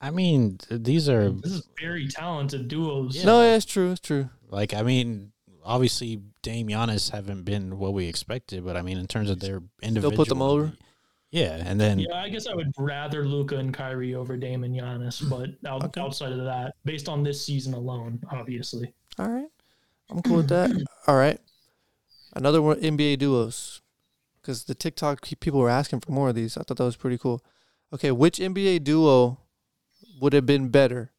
I 0.00 0.10
mean, 0.10 0.58
these 0.70 1.08
are 1.08 1.30
This 1.30 1.52
is 1.52 1.68
very 1.80 2.08
talented 2.08 2.68
duos. 2.68 3.16
Yeah. 3.16 3.24
No, 3.24 3.42
yeah, 3.42 3.56
it's 3.56 3.64
true. 3.64 3.90
It's 3.92 4.00
true. 4.00 4.30
like 4.48 4.72
I 4.74 4.82
mean, 4.82 5.32
obviously 5.64 6.22
Dame 6.42 6.68
Giannis 6.68 7.10
haven't 7.10 7.42
been 7.44 7.78
what 7.78 7.92
we 7.92 8.06
expected, 8.06 8.64
but 8.64 8.76
I 8.76 8.82
mean 8.82 8.98
in 8.98 9.06
terms 9.06 9.30
of 9.30 9.40
their 9.40 9.62
individual, 9.82 10.10
they'll 10.10 10.16
put 10.16 10.28
them 10.28 10.42
over? 10.42 10.72
Yeah, 11.30 11.62
and 11.64 11.80
then 11.80 11.98
Yeah, 11.98 12.14
I 12.14 12.28
guess 12.28 12.46
I 12.46 12.54
would 12.54 12.72
rather 12.78 13.26
Luka 13.26 13.56
and 13.56 13.74
Kyrie 13.74 14.14
over 14.14 14.36
Dame 14.36 14.64
and 14.64 14.74
Giannis, 14.74 15.20
hmm. 15.22 15.28
but 15.28 15.50
out, 15.68 15.84
Okay. 15.84 16.00
outside 16.00 16.32
of 16.32 16.44
that, 16.44 16.74
based 16.84 17.08
on 17.08 17.22
this 17.22 17.44
season 17.44 17.74
alone, 17.74 18.20
obviously. 18.30 18.94
All 19.18 19.28
right. 19.28 19.48
I'm 20.10 20.22
cool 20.22 20.36
with 20.38 20.48
that. 20.48 20.70
All 21.06 21.16
right. 21.16 21.38
Another 22.34 22.62
one 22.62 22.80
NBA 22.80 23.18
duos. 23.18 23.82
Because 24.40 24.64
the 24.64 24.74
TikTok 24.74 25.28
people 25.40 25.60
were 25.60 25.68
asking 25.68 26.00
for 26.00 26.12
more 26.12 26.30
of 26.30 26.34
these. 26.34 26.56
I 26.56 26.62
thought 26.62 26.78
that 26.78 26.84
was 26.84 26.96
pretty 26.96 27.18
cool. 27.18 27.44
Okay, 27.92 28.10
which 28.10 28.38
NBA 28.38 28.84
duo 28.84 29.38
would 30.20 30.32
have 30.32 30.46
been 30.46 30.68
better? 30.68 31.12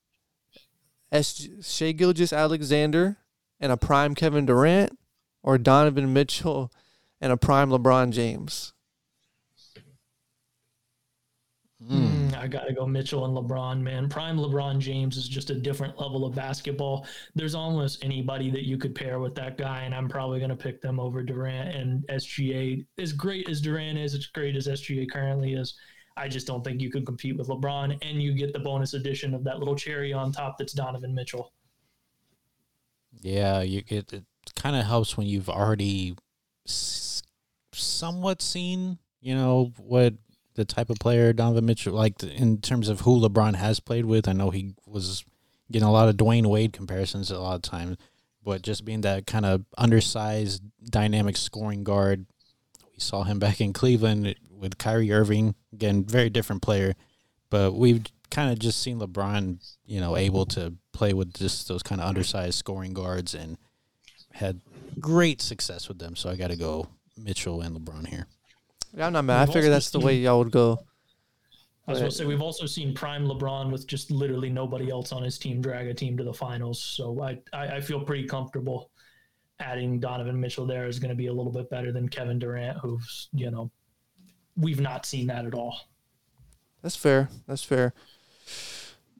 S- 1.12 1.48
Shai 1.62 1.92
Gilgeous 1.92 2.32
Alexander 2.32 3.18
and 3.60 3.72
a 3.72 3.78
prime 3.78 4.16
Kevin 4.16 4.46
Durant 4.46 4.98
or 5.42 5.58
Donovan 5.58 6.14
Mitchell 6.14 6.72
and 7.20 7.32
a 7.32 7.38
prime 7.38 7.70
LeBron 7.70 8.12
James? 8.12 8.74
mm, 11.84 12.36
I 12.38 12.48
gotta 12.48 12.74
go 12.74 12.86
Mitchell 12.86 13.26
and 13.26 13.36
LeBron, 13.36 13.82
man. 13.82 14.10
Prime 14.10 14.38
LeBron 14.38 14.80
James 14.80 15.18
is 15.18 15.28
just 15.28 15.50
a 15.50 15.56
different 15.56 16.00
level 16.00 16.26
of 16.26 16.36
basketball. 16.36 17.08
There's 17.36 17.56
almost 17.56 18.04
anybody 18.04 18.50
that 18.52 18.66
you 18.66 18.78
could 18.78 18.96
pair 18.96 19.20
with 19.20 19.36
that 19.36 19.58
guy, 19.58 19.84
and 19.84 19.96
I'm 19.96 20.10
probably 20.10 20.40
gonna 20.40 20.56
pick 20.56 20.82
them 20.82 21.00
over 21.00 21.24
Durant 21.24 21.76
and 21.76 22.06
SGA. 22.08 22.86
As 22.98 23.14
great 23.14 23.50
as 23.50 23.62
Durant 23.62 23.98
is, 23.98 24.14
as 24.14 24.28
great 24.28 24.56
as 24.56 24.68
SGA 24.68 25.10
currently 25.10 25.54
is, 25.54 25.76
I 26.20 26.28
just 26.28 26.46
don't 26.46 26.64
think 26.64 26.82
you 26.82 26.92
can 26.92 27.06
compete 27.06 27.38
with 27.38 27.48
LeBron, 27.48 27.98
and 28.02 28.22
you 28.22 28.34
get 28.34 28.54
the 28.54 28.60
bonus 28.60 28.94
addition 28.94 29.34
of 29.34 29.44
that 29.46 29.60
little 29.60 29.76
cherry 29.76 30.12
on 30.14 30.32
top 30.32 30.58
that's 30.58 30.74
Donovan 30.74 31.16
Mitchell. 31.16 31.54
yeah, 33.22 33.62
you 33.62 33.84
it, 33.88 34.14
it 34.14 34.24
kind 34.56 34.76
of 34.76 34.86
helps 34.86 35.18
when 35.18 35.28
you've 35.28 35.50
already 35.50 36.16
s- 36.68 37.24
somewhat 37.74 38.42
seen, 38.42 39.00
you 39.22 39.34
know, 39.36 39.74
what 39.78 40.14
the 40.56 40.66
type 40.66 40.90
of 40.90 41.00
player 41.00 41.32
Donovan 41.34 41.66
Mitchell 41.66 41.94
like 41.94 42.22
in 42.24 42.60
terms 42.60 42.90
of 42.90 43.02
who 43.02 43.20
LeBron 43.20 43.56
has 43.56 43.80
played 43.80 44.06
with. 44.06 44.28
I 44.28 44.34
know 44.34 44.50
he 44.50 44.76
was 44.86 45.24
getting 45.72 45.88
a 45.88 45.92
lot 45.92 46.10
of 46.10 46.18
Dwyane 46.18 46.48
Wade 46.48 46.74
comparisons 46.74 47.32
a 47.32 47.40
lot 47.40 47.56
of 47.56 47.62
times, 47.62 47.98
but 48.44 48.62
just 48.62 48.84
being 48.86 49.02
that 49.02 49.26
kind 49.26 49.46
of 49.46 49.66
undersized, 49.78 50.64
dynamic 50.90 51.38
scoring 51.38 51.84
guard, 51.84 52.26
we 53.00 53.02
saw 53.02 53.24
him 53.24 53.40
back 53.40 53.62
in 53.62 53.72
Cleveland 53.72 54.36
with 54.52 54.78
Kyrie 54.78 55.14
Irving. 55.14 55.56
Again, 55.72 56.04
very 56.04 56.30
different 56.30 56.62
player, 56.62 56.96
but 57.50 57.72
we've 57.72 58.04
kind 58.30 58.52
of 58.52 58.60
just 58.60 58.82
seen 58.82 59.00
LeBron, 59.00 59.58
you 59.86 60.02
know, 60.02 60.18
able 60.18 60.46
to 60.48 60.74
play 60.92 61.14
with 61.14 61.34
just 61.34 61.70
those 61.70 61.82
kind 61.82 62.02
of 62.02 62.08
undersized 62.08 62.56
scoring 62.58 62.92
guards 62.94 63.34
and 63.34 63.58
had 64.34 64.60
great 65.00 65.42
success 65.42 65.88
with 65.88 65.98
them. 66.00 66.18
So 66.18 66.30
I 66.30 66.36
got 66.36 66.50
to 66.50 66.58
go 66.58 66.88
Mitchell 67.16 67.62
and 67.62 67.74
LeBron 67.78 68.06
here. 68.08 68.28
Yeah, 68.94 69.08
I'm 69.08 69.14
not 69.14 69.24
mad. 69.24 69.38
I 69.38 69.46
We've 69.46 69.54
figured 69.54 69.72
also 69.72 69.76
that's 69.76 69.92
the 69.92 70.00
way 70.02 70.16
y'all 70.18 70.40
would 70.40 70.52
go. 70.52 70.80
I 71.88 71.92
was 71.92 72.00
Right. 72.02 72.06
gonna 72.06 72.12
say 72.12 72.26
we've 72.26 72.42
also 72.42 72.66
seen 72.66 72.94
prime 72.94 73.26
LeBron 73.26 73.72
with 73.72 73.88
just 73.88 74.12
literally 74.12 74.50
nobody 74.50 74.92
else 74.92 75.14
on 75.14 75.24
his 75.24 75.40
team 75.40 75.62
drag 75.62 75.88
a 75.88 75.94
team 75.94 76.18
to 76.18 76.24
the 76.26 76.34
finals. 76.34 76.84
So 76.84 77.22
I 77.22 77.40
I, 77.54 77.78
I 77.78 77.82
feel 77.82 78.02
pretty 78.02 78.28
comfortable 78.28 78.92
adding 79.60 80.00
Donovan 80.00 80.40
Mitchell 80.40 80.66
there 80.66 80.88
is 80.88 81.00
going 81.00 81.10
to 81.10 81.16
be 81.16 81.28
a 81.28 81.34
little 81.34 81.52
bit 81.52 81.70
better 81.70 81.92
than 81.92 82.08
Kevin 82.10 82.40
Durant, 82.40 82.78
who's 82.80 83.30
you 83.34 83.52
know 83.52 83.72
we've 84.56 84.80
not 84.82 85.06
seen 85.06 85.28
that 85.28 85.46
at 85.46 85.54
all. 85.54 85.80
That's 86.82 86.96
fair. 86.96 87.30
That's 87.48 87.64
fair. 87.64 87.94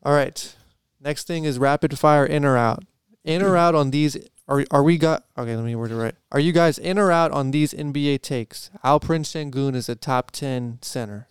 All 0.04 0.14
right. 0.14 0.56
Next 1.02 1.28
thing 1.28 1.44
is 1.46 1.60
rapid 1.60 1.98
fire 1.98 2.26
in 2.26 2.46
or 2.46 2.58
out. 2.58 2.84
In 3.24 3.42
or 3.42 3.56
out 3.58 3.76
on 3.76 3.92
these 3.92 4.18
are 4.48 4.66
are 4.72 4.84
we 4.84 4.98
got 4.98 5.26
okay, 5.38 5.56
let 5.56 5.66
me 5.66 5.76
word 5.76 5.92
it 5.92 5.96
right. 5.96 6.16
Are 6.32 6.40
you 6.40 6.52
guys 6.52 6.78
in 6.78 6.98
or 6.98 7.12
out 7.12 7.32
on 7.32 7.52
these 7.52 7.74
NBA 7.74 8.22
takes? 8.22 8.72
Alperen 8.84 9.24
Sengun 9.24 9.76
is 9.76 9.90
a 9.90 9.96
top 9.96 10.32
ten 10.32 10.80
center. 10.82 11.28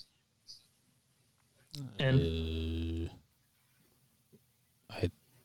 And 1.98 2.20
Uh, 2.20 2.24
in 2.24 3.10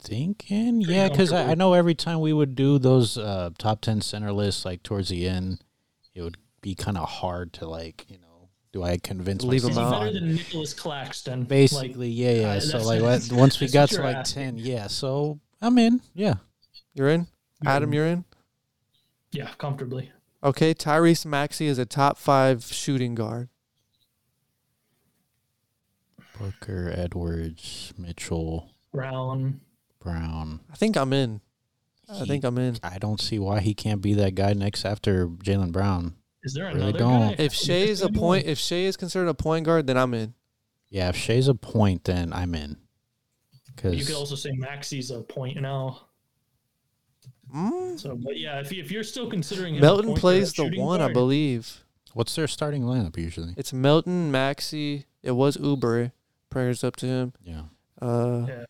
Pretty 0.03 0.35
yeah, 0.47 1.09
because 1.09 1.31
I, 1.31 1.51
I 1.51 1.55
know 1.55 1.73
every 1.73 1.95
time 1.95 2.19
we 2.19 2.33
would 2.33 2.55
do 2.55 2.77
those 2.79 3.17
uh, 3.17 3.51
top 3.57 3.81
ten 3.81 4.01
center 4.01 4.31
lists, 4.31 4.65
like 4.65 4.83
towards 4.83 5.09
the 5.09 5.27
end, 5.27 5.63
it 6.13 6.21
would 6.21 6.37
be 6.61 6.75
kind 6.75 6.97
of 6.97 7.07
hard 7.07 7.53
to 7.53 7.67
like 7.67 8.05
you 8.09 8.17
know, 8.17 8.49
do 8.71 8.83
I 8.83 8.97
convince 8.97 9.43
Leave 9.43 9.57
is 9.57 9.63
him 9.63 9.75
myself 9.75 9.93
out. 9.93 9.99
better 10.01 10.13
than 10.13 10.35
Nicolas 10.35 10.73
Claxton? 10.73 11.43
Basically, 11.43 12.09
yeah, 12.09 12.31
yeah. 12.31 12.47
uh, 12.49 12.59
so 12.59 12.77
like 12.79 13.01
what, 13.03 13.29
once 13.31 13.59
we 13.59 13.67
got 13.67 13.89
to 13.89 14.01
like 14.01 14.17
asking. 14.17 14.43
ten, 14.43 14.57
yeah. 14.57 14.87
So 14.87 15.39
I'm 15.61 15.77
in. 15.77 16.01
Yeah, 16.13 16.35
You're 16.93 17.09
in? 17.09 17.27
Adam, 17.65 17.93
you're 17.93 18.07
in? 18.07 18.25
yeah, 19.31 19.49
comfortably. 19.57 20.11
Okay, 20.43 20.73
Tyrese 20.73 21.25
Maxey 21.25 21.67
is 21.67 21.79
a 21.79 21.85
top 21.85 22.17
five 22.17 22.65
shooting 22.65 23.15
guard. 23.15 23.47
Booker, 26.37 26.91
Edwards, 26.93 27.93
Mitchell, 27.97 28.69
Brown. 28.91 29.61
Brown. 30.03 30.59
I 30.71 30.75
think 30.75 30.97
I'm 30.97 31.13
in. 31.13 31.41
I 32.09 32.19
He- 32.19 32.25
think 32.25 32.43
I'm 32.43 32.57
in. 32.57 32.77
I 32.83 32.97
don't 32.97 33.19
see 33.21 33.39
why 33.39 33.61
he 33.61 33.73
can't 33.73 34.01
be 34.01 34.13
that 34.15 34.35
guy 34.35 34.53
next 34.53 34.83
after 34.85 35.27
Jaylen 35.27 35.71
Brown. 35.71 36.15
Is 36.43 36.53
there 36.53 36.65
Really 36.65 36.81
another 36.81 36.99
don't. 36.99 37.37
guy? 37.37 37.43
If 37.43 37.53
Shai 37.53 37.73
is 37.87 38.01
a 38.01 38.09
point 38.09 38.45
if 38.45 38.59
Shai 38.59 38.83
is 38.83 38.97
considered 38.97 39.29
a 39.29 39.33
point 39.33 39.65
guard, 39.65 39.87
then 39.87 39.97
I'm 39.97 40.13
in. 40.13 40.33
Yeah, 40.89 41.09
if 41.09 41.15
Shai's 41.15 41.47
a 41.47 41.55
point, 41.55 42.03
then 42.03 42.33
I'm 42.33 42.53
in. 42.53 42.71
you 43.51 43.59
Because 43.75 44.07
could 44.07 44.15
also 44.15 44.35
say 44.35 44.51
Maxey's 44.51 45.09
a 45.09 45.21
point 45.21 45.59
now. 45.61 46.01
Mm. 47.53 47.99
So, 47.99 48.15
but 48.15 48.37
yeah, 48.39 48.59
if, 48.59 48.71
you- 48.71 48.81
if 48.83 48.91
you're 48.91 49.03
still 49.03 49.29
considering 49.29 49.75
him 49.75 49.79
a 49.79 49.81
Melton 49.85 50.05
point 50.07 50.19
plays 50.19 50.53
the 50.53 50.63
shooting 50.65 50.81
one, 50.81 50.99
I 51.01 51.05
guard, 51.05 51.13
believe. 51.13 51.83
what's 52.13 52.35
their 52.35 52.47
starting 52.47 52.83
lineup 52.83 53.17
usually? 53.17 53.53
It's 53.57 53.71
Melton, 53.73 54.31
Maxey. 54.31 55.05
It 55.21 55.31
was 55.31 55.57
Oubre. 55.57 56.11
Prayers 56.49 56.83
up 56.83 56.95
to 56.97 57.05
him. 57.05 57.33
Yeah. 57.43 57.63
Uh, 58.01 58.45
Yeah. 58.47 58.63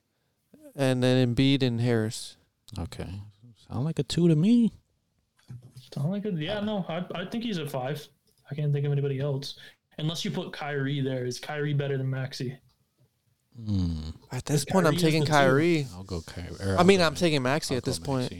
And 0.76 1.04
then 1.04 1.36
Embiid 1.36 1.62
and 1.64 1.80
Harris. 1.80 2.38
Okay. 2.80 3.22
Sound 3.68 3.86
like 3.86 4.00
a 4.00 4.04
two 4.04 4.28
to 4.28 4.36
me. 4.36 4.72
Sound 5.94 6.12
like 6.12 6.26
a, 6.26 6.32
yeah, 6.32 6.60
no, 6.60 6.84
I, 6.90 7.06
I 7.14 7.26
think 7.26 7.44
he's 7.44 7.60
a 7.60 7.68
five. 7.68 8.08
I 8.50 8.56
can't 8.56 8.74
think 8.74 8.86
of 8.86 8.92
anybody 8.92 9.20
else. 9.20 9.56
Unless 10.00 10.26
you 10.26 10.32
put 10.32 10.52
Kyrie 10.52 11.02
there. 11.02 11.26
Is 11.26 11.40
Kyrie 11.40 11.74
better 11.74 11.98
than 11.98 12.10
Maxey? 12.10 12.58
Hmm. 13.64 14.00
At 14.32 14.46
this 14.46 14.66
Kyrie 14.66 14.74
point, 14.74 14.88
I'm 14.88 15.00
taking 15.00 15.20
the 15.22 15.26
two. 15.28 15.32
Kyrie. 15.32 15.88
I'll 15.94 16.04
go 16.04 16.22
Kyrie. 16.22 16.56
or 16.60 16.76
I 16.76 16.80
I'll 16.80 16.84
mean, 16.84 16.98
go 17.00 17.06
I'm 17.06 17.14
taking 17.16 17.44
Maxey 17.44 17.76
I'll 17.76 17.78
at 17.78 17.84
go 17.84 17.92
this 17.92 18.00
point. 18.00 18.34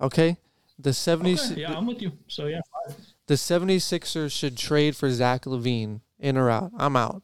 Okay. 0.00 0.36
The 0.78 0.92
70 0.92 1.34
Okay, 1.34 1.60
yeah, 1.62 1.76
I'm 1.76 1.86
with 1.88 2.00
you. 2.00 2.12
So 2.28 2.46
yeah, 2.46 2.60
five. 2.86 2.96
the 3.26 3.34
76ers 3.34 4.30
should 4.30 4.56
trade 4.56 4.94
for 4.94 5.10
Zach 5.10 5.42
LaVine. 5.44 6.00
In 6.20 6.36
or 6.36 6.50
out? 6.50 6.70
I'm 6.78 6.94
out. 6.96 7.22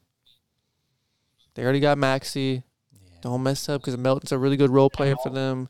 They 1.54 1.62
already 1.62 1.80
got 1.80 1.98
Maxey. 1.98 2.62
Yeah, 2.92 3.18
Don't 3.22 3.42
mess 3.42 3.68
up 3.68 3.80
because 3.80 3.96
Melton's 3.96 4.32
a 4.32 4.38
really 4.38 4.56
good 4.56 4.70
role 4.70 4.90
player 4.90 5.14
for 5.22 5.30
them. 5.30 5.68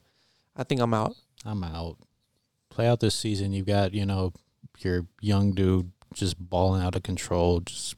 I 0.56 0.64
think 0.64 0.80
I'm 0.80 0.94
out. 0.94 1.14
I'm 1.44 1.64
out. 1.64 1.98
Play 2.70 2.86
out 2.86 3.00
this 3.00 3.14
season. 3.14 3.52
You've 3.52 3.66
got 3.66 3.92
you 3.94 4.06
know 4.06 4.32
your 4.80 5.06
young 5.20 5.52
dude 5.52 5.92
just 6.14 6.38
balling 6.38 6.82
out 6.82 6.96
of 6.96 7.02
control. 7.02 7.60
Just 7.60 7.96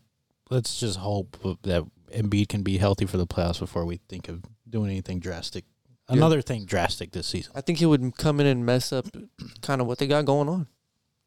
let's 0.50 0.80
just 0.80 0.98
hope 0.98 1.38
that 1.62 1.84
Embiid 2.12 2.48
can 2.48 2.62
be 2.62 2.78
healthy 2.78 3.06
for 3.06 3.16
the 3.16 3.26
playoffs 3.26 3.60
before 3.60 3.84
we 3.84 4.00
think 4.08 4.28
of 4.28 4.42
doing 4.68 4.90
anything 4.90 5.20
drastic. 5.20 5.64
Yeah. 6.08 6.16
Another 6.16 6.40
thing 6.42 6.64
drastic 6.66 7.12
this 7.12 7.26
season. 7.26 7.52
I 7.54 7.60
think 7.60 7.78
he 7.78 7.86
would 7.86 8.16
come 8.16 8.38
in 8.40 8.46
and 8.46 8.64
mess 8.64 8.92
up 8.92 9.06
kind 9.62 9.80
of 9.80 9.86
what 9.86 9.98
they 9.98 10.06
got 10.06 10.24
going 10.24 10.48
on. 10.48 10.68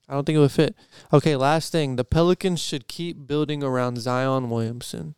I 0.08 0.14
don't 0.14 0.26
think 0.26 0.38
it 0.38 0.40
would 0.40 0.52
fit. 0.52 0.76
Okay, 1.14 1.36
last 1.36 1.72
thing. 1.72 1.96
The 1.96 2.04
Pelicans 2.04 2.60
should 2.60 2.88
keep 2.88 3.28
building 3.28 3.62
around 3.64 4.00
Zion 4.00 4.50
Williamson. 4.50 5.16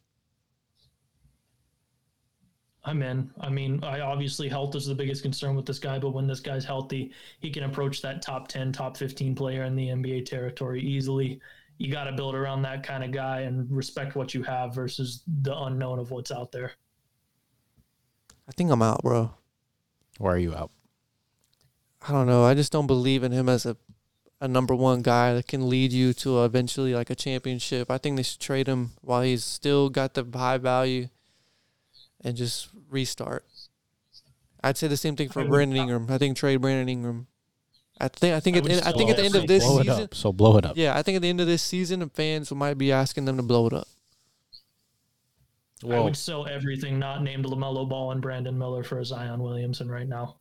I'm 2.84 3.04
in. 3.04 3.32
I 3.40 3.50
mean, 3.50 3.84
I 3.84 4.00
obviously 4.00 4.50
health 4.50 4.76
is 4.76 4.88
the 4.88 4.96
biggest 4.96 5.22
concern 5.22 5.56
with 5.56 5.66
this 5.66 5.78
guy, 5.78 6.00
but 6.00 6.12
when 6.12 6.26
this 6.26 6.40
guy's 6.40 6.66
healthy, 6.66 7.12
he 7.40 7.52
can 7.52 7.64
approach 7.64 8.02
that 8.02 8.22
top 8.22 8.48
10, 8.48 8.72
top 8.72 8.98
15 8.98 9.36
player 9.36 9.64
in 9.64 9.76
the 9.76 9.90
NBA 9.90 10.26
territory 10.26 10.82
easily. 10.82 11.40
You 11.78 11.92
got 11.92 12.06
to 12.06 12.12
build 12.12 12.34
around 12.34 12.64
that 12.64 12.84
kind 12.84 13.04
of 13.04 13.12
guy 13.12 13.42
and 13.42 13.70
respect 13.72 14.16
what 14.16 14.34
you 14.34 14.42
have 14.44 14.74
versus 14.74 15.24
the 15.42 15.56
unknown 15.56 16.00
of 16.00 16.10
what's 16.10 16.32
out 16.32 16.52
there. 16.52 16.72
I 18.48 18.52
think 18.54 18.72
I'm 18.72 18.82
out, 18.82 19.04
bro. 19.04 19.34
Why 20.18 20.32
are 20.32 20.38
you 20.38 20.56
out? 20.56 20.72
I 22.08 22.12
don't 22.12 22.28
know. 22.28 22.44
I 22.44 22.56
just 22.56 22.72
don't 22.72 22.88
believe 22.88 23.24
in 23.24 23.32
him 23.32 23.48
as 23.48 23.66
a 23.66 23.78
a 24.42 24.48
number 24.48 24.74
one 24.74 25.04
guy 25.04 25.36
that 25.36 25.48
can 25.48 25.70
lead 25.70 25.94
you 25.94 26.14
to 26.14 26.44
eventually 26.44 26.96
like 26.96 27.12
a 27.12 27.16
championship. 27.16 27.92
I 27.92 28.00
think 28.00 28.18
they 28.18 28.24
should 28.24 28.40
trade 28.40 28.66
him 28.66 28.94
while 29.02 29.22
he's 29.22 29.44
still 29.44 29.88
got 29.90 30.16
the 30.16 30.26
high 30.34 30.58
value 30.58 31.10
and 32.24 32.36
just 32.36 32.70
restart. 32.90 33.46
I'd 34.64 34.78
say 34.78 34.88
the 34.88 34.98
same 34.98 35.16
thing 35.16 35.30
for 35.30 35.42
I 35.42 35.48
Brandon 35.48 35.78
Ingram. 35.78 36.08
I 36.10 36.18
think 36.18 36.38
trade 36.38 36.62
Brandon 36.62 36.88
Ingram. 36.88 37.28
I 38.00 38.08
think 38.08 38.36
I 38.36 38.40
think 38.40 38.56
I 38.56 38.60
at 38.60 38.66
the, 38.66 38.72
end- 38.72 38.82
I 38.86 38.92
think 38.92 39.10
at 39.10 39.18
the 39.18 39.24
end 39.24 39.36
of 39.36 39.48
this 39.48 39.64
blow 39.64 39.80
it 39.80 39.86
season, 39.86 40.04
up. 40.04 40.16
So 40.16 40.32
blow 40.34 40.58
it 40.58 40.66
up. 40.66 40.78
yeah, 40.78 40.98
I 40.98 41.02
think 41.04 41.18
at 41.18 41.22
the 41.22 41.30
end 41.30 41.42
of 41.42 41.48
this 41.48 41.62
season, 41.62 42.08
fans 42.10 42.52
might 42.52 42.78
be 42.78 42.92
asking 42.92 43.26
them 43.26 43.38
to 43.38 43.44
blow 43.44 43.68
it 43.68 43.74
up. 43.74 43.88
I 45.90 46.00
would 46.00 46.16
sell 46.16 46.46
everything 46.46 47.00
not 47.00 47.24
named 47.24 47.46
LaMelo 47.46 47.90
Ball 47.90 48.12
and 48.12 48.22
Brandon 48.22 48.56
Miller 48.56 48.84
for 48.84 49.00
a 49.00 49.06
Zion 49.06 49.42
Williamson 49.42 49.90
right 49.90 50.08
now. 50.08 50.36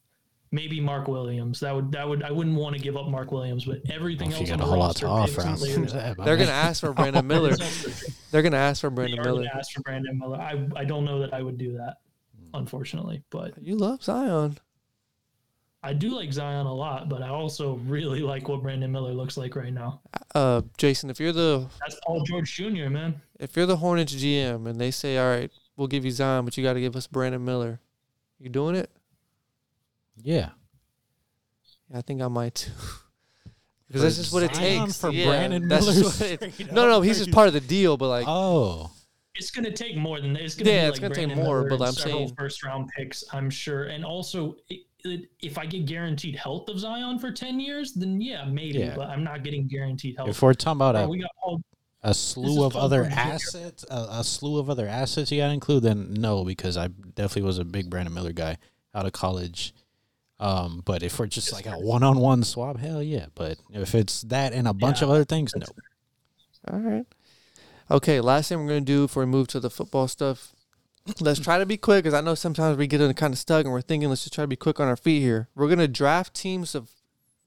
Maybe 0.52 0.80
Mark 0.80 1.06
Williams. 1.06 1.60
That 1.60 1.74
would 1.74 1.92
that 1.92 2.08
would 2.08 2.22
I 2.24 2.32
wouldn't 2.32 2.56
want 2.56 2.74
to 2.76 2.82
give 2.82 2.96
up 2.96 3.06
Mark 3.08 3.30
Williams, 3.30 3.64
but 3.66 3.78
everything 3.88 4.28
If 4.30 4.38
else 4.38 4.40
you 4.40 4.56
got 4.56 4.60
a 4.60 4.66
whole 4.66 4.78
lot 4.78 4.96
to 4.96 5.06
offer 5.06 5.26
picks 5.32 5.44
and 5.44 5.48
on 5.52 5.58
players, 5.58 5.92
that, 5.92 6.18
my 6.18 6.24
They're 6.24 6.36
gonna 6.36 6.50
ask 6.50 6.80
for 6.80 6.92
Brandon 6.92 7.24
Miller. 7.26 7.54
They're 8.32 8.42
gonna 8.42 8.56
ask 8.56 8.80
for 8.80 8.90
Brandon 8.90 9.20
Miller. 9.22 9.44
gonna 9.44 9.58
ask 9.58 9.72
for 9.72 9.80
Brandon 9.82 10.18
Miller. 10.18 10.38
I 10.40 10.66
I 10.74 10.84
don't 10.84 11.04
know 11.04 11.20
that 11.20 11.32
I 11.32 11.40
would 11.42 11.56
do 11.56 11.72
that, 11.76 11.98
Hmm. 12.36 12.56
unfortunately. 12.56 13.22
But 13.30 13.62
You 13.62 13.76
love 13.76 14.02
Zion. 14.02 14.58
I 15.82 15.94
do 15.94 16.10
like 16.10 16.30
Zion 16.32 16.66
a 16.66 16.74
lot, 16.74 17.08
but 17.08 17.22
I 17.22 17.28
also 17.28 17.76
really 17.86 18.20
like 18.20 18.48
what 18.48 18.60
Brandon 18.60 18.90
Miller 18.92 19.14
looks 19.14 19.36
like 19.38 19.56
right 19.56 19.72
now. 19.72 20.00
Uh, 20.34 20.60
Jason, 20.76 21.08
if 21.10 21.18
you're 21.20 21.32
the 21.32 21.68
That's 21.80 21.98
Paul 22.04 22.22
George 22.24 22.52
Jr., 22.54 22.90
man. 22.90 23.22
if 23.38 23.56
you're 23.56 23.64
the 23.66 23.76
Hornets 23.78 24.12
GM 24.14 24.66
and 24.68 24.78
they 24.78 24.90
say, 24.90 25.16
all 25.16 25.30
right, 25.30 25.50
we'll 25.76 25.86
give 25.88 26.04
you 26.04 26.10
Zion, 26.10 26.44
but 26.44 26.56
you 26.58 26.62
got 26.64 26.74
to 26.74 26.80
give 26.80 26.96
us 26.96 27.06
Brandon 27.06 27.42
Miller, 27.42 27.80
you 28.38 28.50
doing 28.50 28.74
it? 28.76 28.90
Yeah. 30.22 30.50
Yeah, 31.90 31.98
I 31.98 32.02
think 32.02 32.22
I 32.22 32.28
might. 32.28 32.70
Because 33.88 34.02
that's 34.02 34.16
just 34.16 34.32
what 34.32 34.42
it 34.44 34.54
Zion 34.54 34.86
takes. 34.86 35.00
for 35.00 35.10
yeah, 35.10 35.26
Brandon 35.26 35.68
that's 35.68 35.86
Miller 35.86 36.00
just 36.02 36.20
what 36.20 36.30
it- 36.42 36.52
straight 36.54 36.72
no, 36.72 36.86
no, 36.86 36.98
up? 36.98 37.04
he's 37.04 37.18
just 37.18 37.32
part 37.32 37.48
of 37.48 37.54
the 37.54 37.60
deal. 37.60 37.96
But 37.96 38.08
like, 38.08 38.26
Oh. 38.28 38.90
It's 39.36 39.50
gonna 39.50 39.70
take 39.72 39.96
more 39.96 40.20
than 40.20 40.36
it's 40.36 40.54
gonna. 40.54 40.70
Yeah, 40.70 40.82
be 40.84 40.88
it's 40.88 40.98
gonna 40.98 41.14
take 41.14 41.34
more, 41.34 41.64
but 41.68 41.80
I'm 41.80 41.92
saying- 41.92 42.34
first 42.36 42.62
round 42.64 42.90
picks, 42.96 43.24
I'm 43.32 43.48
sure, 43.48 43.84
and 43.84 44.04
also 44.04 44.56
it, 44.68 44.80
it, 45.04 45.30
if 45.40 45.56
I 45.56 45.64
get 45.66 45.86
guaranteed 45.86 46.36
health 46.36 46.68
of 46.68 46.78
Zion 46.78 47.18
for 47.18 47.30
ten 47.30 47.58
years, 47.60 47.92
then 47.94 48.20
yeah, 48.20 48.44
maybe. 48.44 48.80
Yeah. 48.80 48.94
But 48.96 49.08
I'm 49.08 49.24
not 49.24 49.42
getting 49.44 49.66
guaranteed 49.68 50.16
health. 50.16 50.28
If 50.28 50.42
we're 50.42 50.52
talking 50.52 50.78
about 50.78 50.94
Bro, 50.94 51.04
a, 51.04 51.08
we 51.08 51.20
got 51.20 51.30
Paul. 51.42 51.62
a 52.02 52.12
slew 52.12 52.64
of 52.64 52.76
other 52.76 53.02
George 53.04 53.14
Jr. 53.14 53.18
assets, 53.20 53.84
a, 53.88 54.06
a 54.18 54.24
slew 54.24 54.58
of 54.58 54.68
other 54.68 54.86
assets 54.88 55.30
you 55.32 55.40
got 55.40 55.46
to 55.46 55.54
include, 55.54 55.84
then 55.84 56.12
no, 56.14 56.44
because 56.44 56.76
I 56.76 56.88
definitely 56.88 57.42
was 57.42 57.58
a 57.58 57.64
big 57.64 57.88
Brandon 57.88 58.12
Miller 58.12 58.32
guy 58.32 58.58
out 58.94 59.06
of 59.06 59.12
college. 59.12 59.72
Um, 60.40 60.82
but 60.84 61.02
if 61.02 61.18
we're 61.18 61.26
just 61.26 61.52
like 61.52 61.66
a 61.66 61.72
one-on-one 61.78 62.42
swap, 62.44 62.78
hell 62.78 63.02
yeah. 63.02 63.26
But 63.34 63.58
if 63.72 63.94
it's 63.94 64.22
that 64.22 64.52
and 64.54 64.66
a 64.66 64.72
bunch 64.72 65.00
Yeah, 65.00 65.04
of 65.04 65.10
other 65.10 65.24
things, 65.24 65.54
no. 65.54 65.66
all 66.72 66.78
right, 66.80 67.06
okay. 67.90 68.20
Last 68.20 68.48
thing 68.48 68.58
we're 68.58 68.68
gonna 68.68 68.80
do 68.80 69.02
before 69.02 69.22
we 69.24 69.30
move 69.30 69.48
to 69.48 69.60
the 69.60 69.70
football 69.70 70.08
stuff. 70.08 70.52
Let's 71.20 71.40
try 71.40 71.58
to 71.58 71.66
be 71.66 71.76
quick 71.76 72.04
because 72.04 72.14
I 72.14 72.22
know 72.22 72.34
sometimes 72.34 72.78
we 72.78 72.86
get 72.86 73.00
in 73.02 73.12
kind 73.14 73.32
of 73.34 73.38
stuck 73.38 73.64
and 73.64 73.72
we're 73.72 73.80
thinking 73.82 74.08
let's 74.08 74.22
just 74.22 74.34
try 74.34 74.44
to 74.44 74.48
be 74.48 74.56
quick 74.56 74.80
on 74.80 74.88
our 74.88 74.96
feet 74.96 75.20
here. 75.20 75.48
We're 75.54 75.68
gonna 75.68 75.88
draft 75.88 76.34
teams 76.34 76.74
of, 76.74 76.90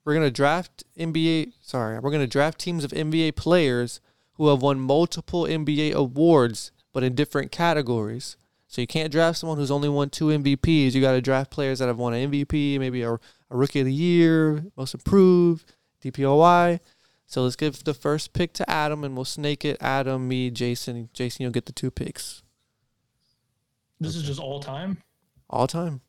we're 0.05 0.13
gonna 0.15 0.31
draft 0.31 0.83
NBA. 0.97 1.53
Sorry, 1.61 1.97
we're 1.99 2.11
gonna 2.11 2.27
draft 2.27 2.59
teams 2.59 2.83
of 2.83 2.91
NBA 2.91 3.35
players 3.35 4.01
who 4.33 4.49
have 4.49 4.61
won 4.61 4.79
multiple 4.79 5.43
NBA 5.45 5.93
awards, 5.93 6.71
but 6.91 7.03
in 7.03 7.15
different 7.15 7.51
categories. 7.51 8.37
So 8.73 8.81
you 8.81 8.87
can't 8.87 9.11
draft 9.11 9.37
someone 9.37 9.59
who's 9.59 9.69
only 9.69 9.87
won 9.87 10.09
two 10.09 10.29
MVPs. 10.29 10.93
You 10.93 11.01
got 11.01 11.11
to 11.11 11.21
draft 11.21 11.51
players 11.51 11.77
that 11.77 11.89
have 11.89 11.99
won 11.99 12.15
an 12.15 12.31
MVP, 12.31 12.79
maybe 12.79 13.03
a, 13.03 13.13
a 13.13 13.19
Rookie 13.51 13.81
of 13.81 13.85
the 13.85 13.93
Year, 13.93 14.65
Most 14.75 14.95
Improved, 14.95 15.75
DPOY. 16.03 16.79
So 17.27 17.43
let's 17.43 17.55
give 17.55 17.83
the 17.83 17.93
first 17.93 18.33
pick 18.33 18.51
to 18.53 18.67
Adam, 18.67 19.03
and 19.03 19.15
we'll 19.15 19.25
snake 19.25 19.63
it. 19.63 19.77
Adam, 19.79 20.27
me, 20.27 20.49
Jason. 20.49 21.09
Jason, 21.13 21.43
you'll 21.43 21.51
get 21.51 21.67
the 21.67 21.71
two 21.71 21.91
picks 21.91 22.41
This 23.99 24.15
is 24.15 24.23
just 24.23 24.39
all 24.39 24.59
time. 24.59 24.97
all 25.51 25.67
time. 25.67 26.01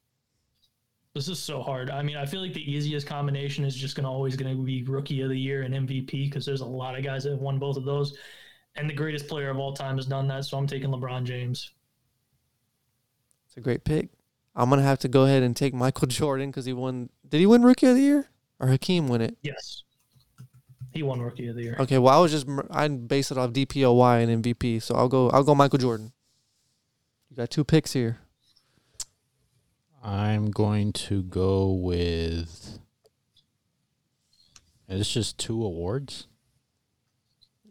This 1.13 1.29
is 1.29 1.39
so 1.39 1.61
hard. 1.61 1.91
I 1.91 2.03
mean, 2.03 2.17
I 2.17 2.25
feel 2.25 2.41
like 2.41 2.55
the 2.55 2.73
easiest 2.73 3.07
combination 3.07 3.67
is 3.67 3.77
just 3.77 3.95
gonna 3.95 4.11
always 4.11 4.37
gonna 4.37 4.55
be 4.55 4.85
Rookie 4.85 5.21
of 5.21 5.29
the 5.29 5.39
Year 5.39 5.65
and 5.65 5.75
MVP 5.75 6.31
because 6.31 6.47
there's 6.47 6.63
a 6.63 6.65
lot 6.65 6.97
of 6.97 7.05
guys 7.05 7.25
that 7.25 7.33
have 7.33 7.41
won 7.41 7.59
both 7.59 7.77
of 7.77 7.85
those, 7.85 8.17
and 8.77 8.89
the 8.89 8.95
greatest 8.95 9.29
player 9.29 9.51
of 9.51 9.59
all 9.59 9.75
time 9.75 9.97
has 9.97 10.07
done 10.07 10.27
that. 10.29 10.47
So 10.47 10.57
I'm 10.57 10.67
taking 10.67 10.89
LeBron 10.89 11.25
James. 11.25 11.71
It's 13.55 13.59
a 13.59 13.61
great 13.61 13.85
pick. 13.85 14.09
I'm 14.57 14.69
gonna 14.69 14.83
have 14.83 14.99
to 15.01 15.09
go 15.09 15.25
ahead 15.27 15.45
and 15.45 15.55
take 15.57 15.73
Michael 15.75 16.09
Jordan 16.09 16.51
because 16.51 16.65
he 16.65 16.73
won. 16.73 17.09
Did 17.29 17.39
he 17.39 17.47
win 17.47 17.63
Rookie 17.63 17.87
of 17.87 17.95
the 17.95 18.03
Year 18.03 18.29
or 18.59 18.67
Hakeem 18.67 19.07
win 19.07 19.21
it? 19.21 19.37
Yes, 19.43 19.85
he 20.93 21.05
won 21.05 21.21
Rookie 21.21 21.47
of 21.47 21.55
the 21.55 21.63
Year. 21.63 21.77
Okay, 21.79 21.99
well 21.99 22.17
I 22.17 22.21
was 22.21 22.33
just 22.33 22.49
I 22.73 22.89
based 22.89 23.31
it 23.31 23.39
off 23.39 23.51
DPOY 23.51 24.25
and 24.29 24.43
MVP, 24.45 24.83
so 24.83 24.97
I'll 24.97 25.09
go 25.09 25.31
I'll 25.31 25.45
go 25.45 25.55
Michael 25.55 25.79
Jordan. 25.79 26.13
You 27.31 27.37
got 27.37 27.51
two 27.51 27.63
picks 27.65 27.93
here. 27.93 28.19
I'm 30.03 30.51
going 30.51 30.93
to 30.93 31.23
go 31.23 31.71
with. 31.73 32.79
It's 34.89 35.13
just 35.13 35.39
two 35.39 35.65
awards. 35.65 36.27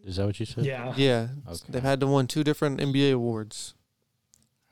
Is 0.03 0.15
that 0.15 0.25
what 0.25 0.39
you 0.39 0.45
said? 0.45 0.65
Yeah, 0.65 0.93
Yeah, 0.97 1.27
Okay. 1.47 1.59
they've 1.69 1.83
had 1.83 1.99
to 1.99 2.07
win 2.07 2.27
two 2.27 2.43
different 2.43 2.79
NBA 2.79 3.13
awards. 3.13 3.73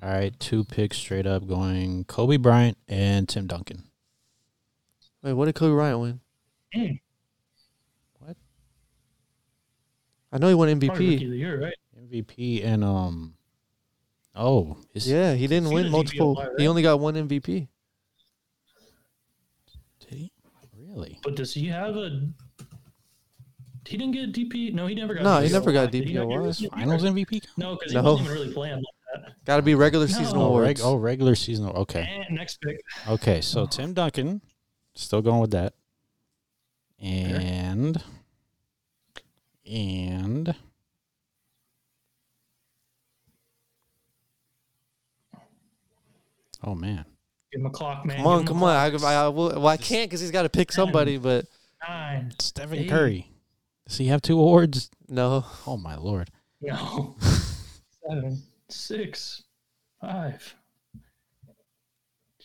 All 0.02 0.10
right, 0.10 0.38
two 0.40 0.64
picks 0.64 0.98
straight 0.98 1.28
up 1.28 1.48
going 1.48 2.06
Kobe 2.06 2.38
Bryant 2.38 2.78
and 2.88 3.30
Tim 3.30 3.46
Duncan. 3.48 3.84
Wait, 5.22 5.34
what 5.34 5.46
did 5.46 5.54
Kobe 5.56 5.74
Bryant 5.76 6.00
win? 6.00 6.20
Mm. 6.76 7.00
What? 8.20 8.38
I 10.32 10.38
know 10.40 10.48
he 10.48 10.56
won 10.56 10.70
Probably 10.80 10.90
Rookie 10.90 11.18
MVP. 11.20 11.26
of 11.26 11.32
the 11.32 11.38
Year, 11.38 11.62
right? 11.62 11.74
MVP 12.12 12.66
and 12.66 12.84
um 12.84 13.36
oh 14.36 14.78
is, 14.94 15.08
Yeah, 15.08 15.34
he 15.36 15.46
didn't 15.46 15.70
He 15.70 15.76
win 15.76 15.84
was 15.86 15.92
multiple. 15.92 16.36
DPOY, 16.36 16.60
He 16.60 16.68
only 16.68 16.82
got 16.82 17.00
one 17.00 17.14
MVP. 17.14 17.68
did 20.00 20.10
he 20.18 20.32
really 20.76 21.20
But 21.24 21.36
does 21.36 21.54
he 21.54 21.68
have 21.68 21.96
a? 21.96 22.28
He 23.86 23.98
didn't 23.98 24.14
get 24.14 24.30
a 24.30 24.32
DP. 24.32 24.74
No, 24.74 24.88
he 24.88 24.96
never 24.96 25.14
got. 25.14 25.24
No, 25.24 25.42
he 25.42 25.52
never 25.52 25.72
got 25.72 25.92
Did 25.92 26.08
he 26.08 26.14
DPOY. 26.16 26.20
Rookie 26.30 26.48
of 26.50 26.56
the 26.56 26.62
Year? 26.62 26.70
finals 26.72 27.04
MVP 27.04 27.42
No, 27.58 27.76
because 27.76 27.92
he 27.92 27.98
No. 27.98 28.04
wasn't 28.04 28.22
even 28.30 28.34
really 28.42 28.54
playing 28.54 28.76
like 28.76 28.84
that. 28.84 29.01
Got 29.46 29.56
to 29.58 29.62
be 29.64 29.74
regular 29.76 30.08
season 30.08 30.38
No. 30.38 30.44
oh, 30.44 30.46
awards. 30.48 30.68
reg, 30.68 30.80
oh 30.84 30.96
regular 30.96 31.36
season 31.36 31.68
okay 31.70 32.24
And 32.28 32.36
next 32.38 32.62
pick. 32.62 32.80
okay 33.08 33.42
so 33.42 33.66
Tim 33.66 33.94
Duncan 33.94 34.42
still 34.94 35.22
going 35.22 35.40
with 35.42 35.52
that 35.52 35.74
and 37.00 38.02
and 39.66 40.56
oh 46.64 46.76
man 46.76 47.06
Give 47.52 47.60
him 47.60 47.66
a 47.68 47.70
clock, 47.70 48.06
man. 48.06 48.16
Come 48.16 48.28
on, 48.28 48.38
Give 48.38 48.42
him 48.44 48.46
a 48.46 48.60
come 48.62 48.64
on. 48.64 48.70
I. 49.04 49.12
I, 49.20 49.24
I 49.26 49.28
will, 49.28 49.50
well, 49.50 49.68
I 49.68 49.76
can't 49.76 50.10
because 50.10 50.22
he's 50.22 50.32
got 50.32 50.44
to 50.44 50.50
pick 50.50 50.72
somebody, 50.72 51.18
but 51.18 51.46
Nine. 51.86 52.32
Stephen 52.40 52.78
Hey. 52.78 52.88
Curry 52.88 53.30
does 53.86 53.98
he 53.98 54.06
have 54.06 54.22
two 54.22 54.40
awards 54.40 54.90
no. 55.10 55.44
oh 55.68 55.76
my 55.76 55.96
lord 55.98 56.30
No. 56.62 57.18
Seven. 58.08 58.42
Six. 58.72 59.44
Five. 60.02 60.56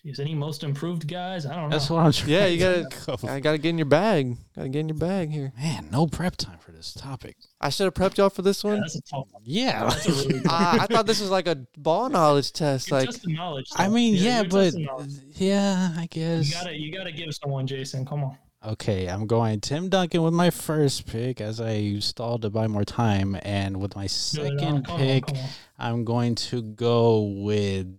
Jeez, 0.05 0.21
any 0.21 0.35
most 0.35 0.63
improved 0.63 1.09
guys? 1.09 1.47
I 1.47 1.55
don't 1.55 1.65
know. 1.65 1.69
that's 1.71 1.89
what 1.89 2.01
I'm 2.05 2.13
trying 2.13 2.31
Yeah, 2.31 2.47
you 2.47 2.59
to 2.59 2.89
gotta- 3.07 3.29
I 3.33 3.41
got 3.41 3.53
to 3.53 3.59
get 3.59 3.71
in 3.71 3.79
your 3.79 3.87
bag. 3.87 4.37
Got 4.55 4.65
to 4.65 4.69
get 4.69 4.81
in 4.81 4.89
your 4.91 4.99
bag 4.99 5.31
here. 5.31 5.53
man 5.59 5.89
no 5.91 6.07
prep 6.07 6.37
time 6.37 6.59
for 6.59 6.71
this 6.71 6.93
topic 6.93 7.37
I 7.63 7.71
should 7.71 7.85
have 7.85 7.95
prepped 7.95 8.19
y'all 8.19 8.29
for 8.29 8.43
this 8.43 8.63
Yeah, 8.63 8.71
one. 8.73 8.81
that's 8.81 8.95
a 8.97 9.01
tough 9.03 9.27
one. 9.33 9.43
yeah 9.47 9.85
That's 9.85 10.07
a 10.07 10.13
really 10.13 10.33
good 10.41 10.47
I, 10.49 10.79
I 10.83 10.87
thought 10.87 11.07
this 11.07 11.21
was 11.21 11.31
like 11.31 11.47
a 11.49 11.67
ball 11.79 12.11
knowledge 12.11 12.53
test. 12.53 12.91
You're 12.91 13.01
Like, 13.01 13.09
testing 13.09 13.35
knowledge. 13.35 13.71
I 13.75 13.89
though. 13.89 13.95
mean, 13.95 14.15
yeah, 14.17 14.43
you're 14.43 14.51
but 14.51 14.65
testing 14.65 14.85
knowledge. 14.85 15.13
yeah, 15.37 15.95
I 15.97 16.07
guess. 16.11 16.45
you 16.47 16.53
guess. 16.53 16.63
gotta 16.63 16.79
you 16.79 16.93
gotta 16.93 17.13
give 17.13 17.35
someone 17.35 17.67
Jason. 17.67 18.05
Come 18.05 18.23
on. 18.25 18.37
Okay, 18.65 19.07
I'm 19.09 19.27
going 19.27 19.61
Tim 19.61 19.89
Duncan 19.89 20.23
with 20.23 20.35
my 20.35 20.51
first 20.51 21.07
pick 21.07 21.41
as 21.41 21.61
I 21.61 21.99
stalled 22.01 22.43
to 22.43 22.51
buy 22.51 22.67
more 22.67 22.85
time, 22.85 23.37
and 23.43 23.77
with 23.77 23.95
my 23.95 24.03
No, 24.35 24.43
no, 24.43 24.49
second 24.59 24.61
oh, 24.61 24.83
come 24.83 24.95
on, 24.95 24.99
pick, 24.99 25.29
on. 25.29 25.37
I'm 25.79 26.05
going 26.05 26.35
to 26.37 26.63
go 26.63 27.21
with 27.21 27.97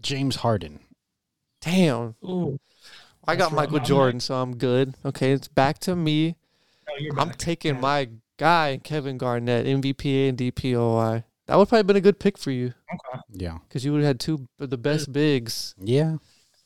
James 0.00 0.36
Harden. 0.36 0.80
damn. 1.60 2.14
Ooh, 2.24 2.58
I 3.26 3.34
got 3.34 3.50
That's. 3.50 3.54
Michael 3.56 3.80
Jordan, 3.80 4.20
so 4.20 4.36
I'm 4.36 4.56
good. 4.56 4.94
Okay, 5.04 5.32
it's 5.32 5.48
back 5.48 5.78
to 5.80 5.96
me. 5.96 6.36
no, 6.86 7.20
I'm 7.20 7.28
back. 7.28 7.38
taking 7.38 7.74
Yeah. 7.76 7.80
my 7.80 8.08
guy, 8.36 8.78
Kevin 8.84 9.18
Garnett, 9.18 9.66
MVPA 9.66 10.28
and 10.28 10.38
DPOY. 10.38 11.24
That 11.46 11.56
would 11.56 11.68
probably 11.68 11.82
been 11.84 11.96
a 11.96 12.00
good 12.02 12.20
pick 12.20 12.36
for 12.38 12.50
you 12.50 12.74
Okay. 12.92 13.20
Yeah, 13.32 13.58
because 13.66 13.84
you 13.84 13.92
would 13.92 14.02
have 14.02 14.06
had 14.08 14.20
two 14.20 14.46
of 14.60 14.70
the 14.70 14.78
best 14.78 15.12
bigs. 15.12 15.74
yeah. 15.80 16.16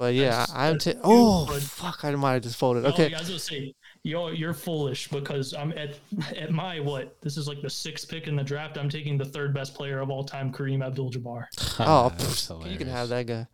But 0.02 0.14
yeah, 0.14 0.30
That's- 0.30 0.50
I- 0.52 0.66
I'm. 0.66 0.72
that's 0.72 0.84
Ta- 0.86 0.90
cute, 0.94 1.00
oh 1.04 1.46
but- 1.46 1.62
fuck! 1.62 2.04
I 2.04 2.10
might 2.16 2.32
have 2.32 2.42
just 2.42 2.56
folded. 2.56 2.82
No, 2.82 2.88
Okay, 2.88 3.14
I 3.14 3.18
was 3.20 3.28
gonna 3.28 3.38
say 3.38 3.72
you're 4.02 4.32
you're 4.34 4.52
foolish 4.52 5.06
because 5.06 5.54
I'm 5.54 5.70
at 5.78 5.94
at 6.36 6.50
my 6.50 6.80
what? 6.80 7.20
This 7.20 7.36
is 7.36 7.46
like 7.46 7.62
the 7.62 7.70
sixth 7.70 8.08
pick 8.08 8.26
in 8.26 8.34
the 8.34 8.42
draft. 8.42 8.76
I'm 8.78 8.88
taking 8.88 9.16
the 9.16 9.24
third 9.24 9.54
best 9.54 9.74
player 9.76 10.00
of 10.00 10.10
all 10.10 10.24
time, 10.24 10.52
Kareem 10.52 10.84
Abdul-Jabbar. 10.84 11.44
oh, 11.78 11.84
oh 11.86 12.12
pff, 12.18 12.68
you 12.68 12.76
can 12.76 12.88
have 12.88 13.10
that 13.10 13.28
guy. 13.28 13.46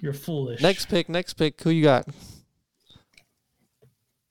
You're 0.00 0.12
foolish. 0.12 0.60
Next 0.60 0.88
pick, 0.88 1.08
next 1.08 1.34
pick. 1.34 1.60
Who 1.62 1.70
you 1.70 1.82
got? 1.82 2.06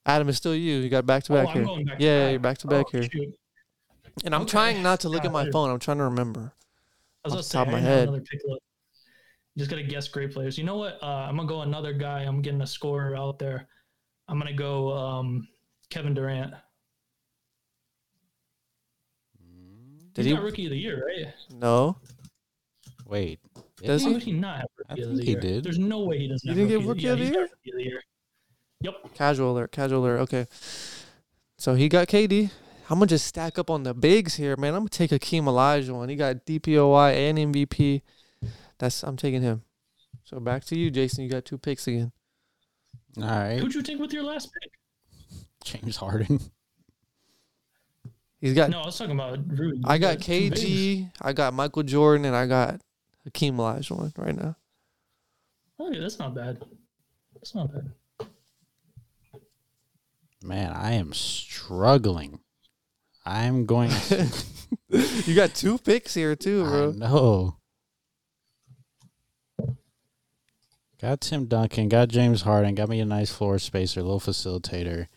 Adam, 0.06 0.30
is 0.30 0.38
still 0.38 0.56
you. 0.56 0.78
You 0.78 0.90
got 0.90 1.06
back 1.06 1.24
to 1.26 1.34
Oh, 1.34 1.36
back 1.36 1.48
I'm 1.50 1.54
here. 1.56 1.64
going 1.66 1.86
back 1.86 1.98
to 1.98 2.04
yeah, 2.06 2.24
back. 2.24 2.32
you're 2.32 2.40
back 2.40 2.58
to 2.60 2.68
back 2.68 2.86
Oh, 2.88 2.90
here. 2.94 3.04
shoot. 3.12 3.36
And 4.24 4.34
I'm 4.34 4.44
okay. 4.44 4.52
trying 4.52 4.82
not 4.84 5.02
to 5.02 5.10
look 5.10 5.26
at 5.26 5.32
my 5.34 5.44
God. 5.44 5.52
phone. 5.52 5.70
I'm 5.70 5.80
trying 5.80 5.98
to 5.98 6.06
remember. 6.06 6.54
I 7.26 7.28
was 7.28 7.34
Off 7.34 7.36
gonna 7.36 7.38
the 7.38 7.44
say, 7.44 7.58
top 7.58 7.68
of 7.68 7.74
my 7.74 7.80
didn't 7.80 7.90
have 7.90 7.98
head. 8.00 8.08
Another 8.08 8.22
pick 8.30 8.42
list. 8.46 8.48
You 8.54 9.41
just 9.58 9.70
gotta 9.70 9.84
guess 9.84 10.08
great 10.08 10.32
players. 10.34 10.58
You 10.58 10.64
know 10.64 10.78
what? 10.78 11.02
Uh, 11.02 11.06
I'm 11.28 11.36
gonna 11.36 11.48
go 11.48 11.62
another 11.62 11.94
guy. 11.94 12.20
I'm 12.24 12.42
getting 12.42 12.62
a 12.62 12.68
scorer 12.68 13.16
out 13.16 13.38
there. 13.40 13.68
I'm 14.28 14.38
gonna 14.40 14.54
go 14.54 14.92
um, 14.94 15.48
Kevin 15.90 16.14
Durant. 16.14 16.54
Did 20.14 20.26
he 20.26 20.32
he? 20.32 20.36
got 20.36 20.44
Rookie 20.44 20.66
of 20.66 20.72
the 20.72 20.78
Year, 20.78 21.06
right? 21.06 21.34
No. 21.50 21.98
Wait, 23.06 23.40
Does 23.82 24.02
did 24.02 24.06
How 24.06 24.08
he? 24.10 24.14
would 24.14 24.24
he 24.24 24.32
not 24.34 24.58
have? 24.58 24.68
I 24.90 24.94
I 24.94 24.96
Rookie 24.96 25.02
of 25.04 25.08
think 25.10 25.18
the 25.20 25.26
he 25.26 25.32
year. 25.32 25.40
did. 25.42 25.64
There's 25.64 25.80
no 25.80 26.00
way 26.02 26.18
he 26.20 26.28
doesn't. 26.28 26.48
You 26.48 26.56
didn't 26.56 26.70
get 26.70 26.88
rookie 26.88 26.88
Rookie 26.88 27.08
of 27.08 27.20
the 27.20 27.26
Year? 27.26 27.44
of 27.44 27.50
the 27.76 27.84
year. 27.84 28.04
Yep. 28.82 29.14
Casual 29.16 29.52
alert, 29.52 29.72
casual 29.72 30.00
alert. 30.04 30.20
Okay. 30.22 30.48
So 31.58 31.76
he 31.76 31.88
got 31.90 32.08
KD. 32.08 32.50
I'm 32.90 32.98
gonna 32.98 33.08
just 33.08 33.26
stack 33.28 33.58
up 33.60 33.70
on 33.70 33.84
the 33.84 33.94
bigs 33.94 34.36
here, 34.36 34.58
man. 34.58 34.74
I'm 34.74 34.82
gonna 34.82 34.90
take 34.90 35.12
Akeem 35.12 35.44
Olajuwon. 35.44 36.10
He 36.10 36.16
got 36.16 36.46
DPOY 36.46 37.14
and 37.30 37.38
MVP. 37.54 38.02
That's 38.82 39.04
I'm 39.04 39.16
taking 39.16 39.44
him. 39.44 39.62
So 40.24 40.40
back 40.40 40.66
to 40.66 40.76
you, 40.76 40.90
Jason. 40.90 41.24
You 41.24 41.30
got 41.30 41.46
two 41.46 41.60
picks 41.60 41.86
again. 41.88 42.12
All 43.18 43.24
right, 43.24 43.60
Who'd 43.60 43.76
you 43.76 43.84
take 43.84 44.00
with 44.00 44.12
your 44.12 44.24
last 44.24 44.50
pick? 44.52 44.72
James 45.64 45.98
Harden. 45.98 46.40
He's 48.40 48.56
got. 48.56 48.72
No, 48.72 48.82
I 48.82 48.88
was 48.88 48.98
talking 48.98 49.14
about 49.14 49.38
Rudy. 49.48 49.82
I 49.86 50.00
got 50.00 50.20
two. 50.20 50.50
KG. 50.50 51.12
I 51.22 51.32
got 51.32 51.54
Michael 51.54 51.84
Jordan, 51.84 52.26
and 52.26 52.36
I 52.36 52.48
got 52.48 52.82
Hakeem 53.24 53.56
Olajuwon 53.56 54.18
right 54.18 54.36
now. 54.36 54.56
Oh, 55.78 55.92
yeah, 55.92 56.02
that's 56.02 56.18
not 56.18 56.34
bad. 56.34 56.64
That's 57.36 57.54
not 57.54 57.72
bad. 57.72 57.92
Man, 60.44 60.72
I 60.74 60.94
am 60.94 61.14
struggling. 61.14 62.40
I'm 63.28 63.68
going. 63.68 63.92
you 64.90 65.36
got 65.36 65.54
two 65.54 65.78
picks 65.78 66.16
here 66.16 66.36
too, 66.36 66.64
bro. 66.64 66.92
know. 66.94 67.61
Got 71.02 71.22
Tim 71.22 71.46
Duncan, 71.46 71.90
got 71.90 72.10
James 72.10 72.44
Harden, 72.44 72.76
got 72.76 72.88
me 72.88 73.00
a 73.00 73.06
nice 73.06 73.32
floor 73.32 73.58
spacer, 73.58 74.04
little 74.04 74.20
facilitator. 74.20 75.08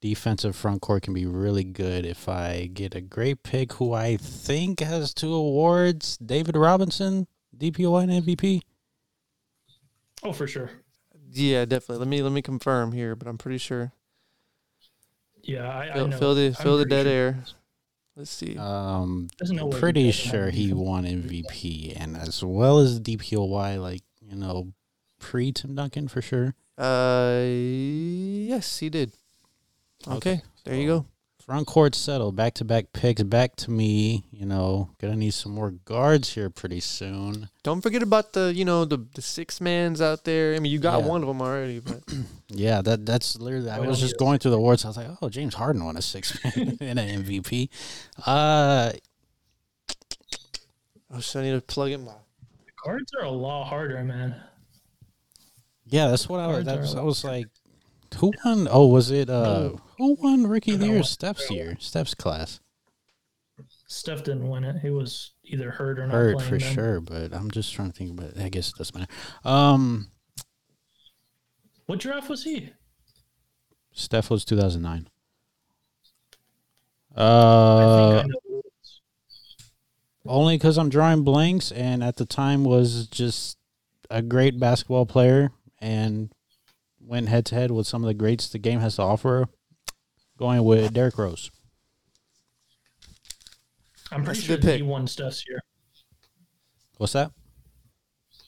Defensive 0.00 0.56
front 0.56 0.80
court 0.80 1.02
can 1.02 1.12
be 1.12 1.26
really 1.26 1.64
good 1.64 2.06
if 2.06 2.28
I 2.28 2.70
get 2.72 2.94
a 2.94 3.02
great 3.02 3.42
pick 3.42 3.74
who 3.74 3.92
I 3.92 4.16
think 4.16 4.80
has 4.80 5.12
two 5.12 5.34
awards. 5.34 6.16
David 6.16 6.56
Robinson, 6.56 7.26
DPOY 7.56 8.04
and 8.04 8.24
MVP. 8.26 8.62
Oh, 10.22 10.32
for 10.32 10.46
sure. 10.46 10.70
Yeah, 11.30 11.66
definitely. 11.66 11.98
Let 11.98 12.08
me 12.08 12.22
let 12.22 12.32
me 12.32 12.40
confirm 12.42 12.92
here, 12.92 13.14
but 13.14 13.28
I'm 13.28 13.38
pretty 13.38 13.58
sure. 13.58 13.92
Yeah, 15.42 15.68
I, 15.68 15.90
I 15.90 15.92
Fill, 15.92 16.08
know. 16.08 16.18
fill 16.18 16.34
the 16.34 16.46
I'm 16.46 16.54
fill 16.54 16.78
the 16.78 16.84
dead 16.86 17.04
sure. 17.04 17.12
air. 17.12 17.44
Let's 18.16 18.30
see. 18.30 18.56
Um, 18.56 19.28
There's 19.38 19.50
no 19.52 19.66
way 19.66 19.74
he 19.74 19.80
pretty 19.80 20.10
sure 20.12 20.48
he 20.50 20.72
won 20.72 21.04
MVP 21.04 21.94
and 22.00 22.16
as 22.16 22.42
well 22.42 22.78
as 22.78 23.00
DPOY, 23.00 23.80
like 23.80 24.02
you 24.22 24.36
know, 24.36 24.72
pre 25.24 25.52
Tim 25.52 25.74
Duncan 25.74 26.06
for 26.06 26.20
sure. 26.20 26.54
Uh, 26.76 27.40
yes, 27.48 28.78
he 28.78 28.90
did. 28.90 29.12
Okay, 30.06 30.42
there 30.64 30.74
you 30.74 30.86
go. 30.86 31.06
Front 31.44 31.66
court 31.66 31.94
settled, 31.94 32.36
back 32.36 32.54
to 32.54 32.64
back 32.64 32.92
picks, 32.92 33.22
back 33.22 33.54
to 33.56 33.70
me. 33.70 34.24
You 34.32 34.46
know, 34.46 34.90
gonna 35.00 35.16
need 35.16 35.34
some 35.34 35.52
more 35.52 35.70
guards 35.70 36.34
here 36.34 36.48
pretty 36.50 36.80
soon. 36.80 37.48
Don't 37.62 37.80
forget 37.80 38.02
about 38.02 38.32
the 38.34 38.52
you 38.54 38.64
know 38.64 38.84
the 38.84 38.98
the 39.14 39.22
six 39.22 39.60
mans 39.60 40.00
out 40.00 40.24
there. 40.24 40.54
I 40.54 40.58
mean, 40.58 40.72
you 40.72 40.78
got 40.78 41.00
Yeah. 41.02 41.06
one 41.08 41.22
of 41.22 41.28
them 41.28 41.40
already, 41.42 41.80
but 41.80 42.00
Yeah, 42.48 42.80
that 42.82 43.04
that's 43.06 43.38
literally. 43.38 43.70
I 43.70 43.78
was 43.80 44.00
just 44.00 44.18
going 44.18 44.38
through 44.38 44.52
the 44.52 44.56
awards. 44.58 44.84
I 44.84 44.88
was 44.88 44.96
like, 44.96 45.08
oh, 45.22 45.28
James 45.28 45.54
Harden 45.54 45.84
won 45.84 45.96
a 45.96 46.02
six 46.02 46.38
man 46.44 46.76
and 46.80 46.98
an 46.98 47.24
MVP. 47.24 47.68
Uh, 48.26 48.92
oh, 51.12 51.20
so 51.20 51.40
I 51.40 51.42
need 51.44 51.52
to 51.52 51.60
plug 51.60 51.90
in 51.92 52.04
my. 52.04 52.12
The 52.12 52.72
Cards 52.82 53.12
are 53.20 53.24
a 53.26 53.30
lot 53.30 53.64
harder, 53.64 54.02
man. 54.04 54.34
Yeah, 55.94 56.08
that's 56.08 56.28
what 56.28 56.40
I 56.40 56.46
was. 56.48 56.64
Cards 56.64 56.66
That 56.66 56.80
was 56.80 56.92
a 56.94 56.96
I 56.96 57.00
lot 57.00 57.06
was 57.06 57.24
like, 57.24 57.46
who 58.16 58.32
won? 58.44 58.68
Oh, 58.70 58.86
was 58.88 59.10
it? 59.10 59.30
Uh, 59.30 59.42
No. 59.42 59.80
who 59.98 60.14
won 60.20 60.46
Rookie 60.46 60.74
of 60.74 60.80
the 60.80 60.86
Year? 60.86 60.96
no. 60.96 61.02
Steph's 61.02 61.50
year, 61.50 61.76
Steph's 61.80 62.14
class. 62.14 62.60
Steph 63.86 64.24
didn't 64.24 64.48
win 64.48 64.64
it. 64.64 64.80
He 64.80 64.90
was 64.90 65.32
either 65.44 65.70
hurt 65.70 65.98
or 66.00 66.06
not 66.06 66.14
Hurt 66.14 66.42
for 66.42 66.58
then. 66.58 66.74
sure, 66.74 67.00
but 67.00 67.32
I'm 67.32 67.50
just 67.50 67.72
trying 67.72 67.92
to 67.92 67.96
think 67.96 68.10
about. 68.18 68.30
it. 68.36 68.42
I 68.42 68.48
guess 68.48 68.70
it 68.70 68.74
doesn't 68.76 68.94
matter. 68.98 69.12
Um, 69.44 70.10
What 71.86 72.00
draft 72.00 72.28
was 72.28 72.42
he? 72.44 72.72
Steph 73.92 74.30
was 74.30 74.44
2009. 74.44 75.08
Uh, 77.16 78.10
think 78.10 78.24
I 78.24 78.26
know. 78.26 78.38
who 78.48 78.58
it 78.58 78.64
is. 78.82 79.00
only 80.26 80.56
because 80.56 80.76
I'm 80.78 80.88
drawing 80.88 81.22
blanks, 81.22 81.70
and 81.70 82.02
at 82.02 82.16
the 82.16 82.26
time 82.26 82.64
was 82.64 83.06
just 83.06 83.56
a 84.10 84.20
great 84.22 84.58
basketball 84.58 85.06
player, 85.06 85.52
and 85.84 86.32
went 86.98 87.28
head 87.28 87.44
to 87.46 87.54
head 87.54 87.70
with 87.70 87.86
some 87.86 88.02
of 88.02 88.08
the 88.08 88.14
greats 88.14 88.48
the 88.48 88.58
game 88.58 88.80
has 88.80 88.96
to 88.96 89.02
offer. 89.02 89.46
Going 90.38 90.64
with 90.64 90.92
Derrick 90.94 91.16
Rose. 91.18 91.50
I'm 94.10 94.24
pretty 94.24 94.38
That's 94.38 94.38
a 94.38 94.42
sure 94.42 94.56
good 94.56 94.64
pick. 94.64 94.76
he 94.78 94.82
won 94.82 95.06
Steph's 95.06 95.44
year. 95.46 95.60
What's 96.96 97.12
that? 97.12 97.30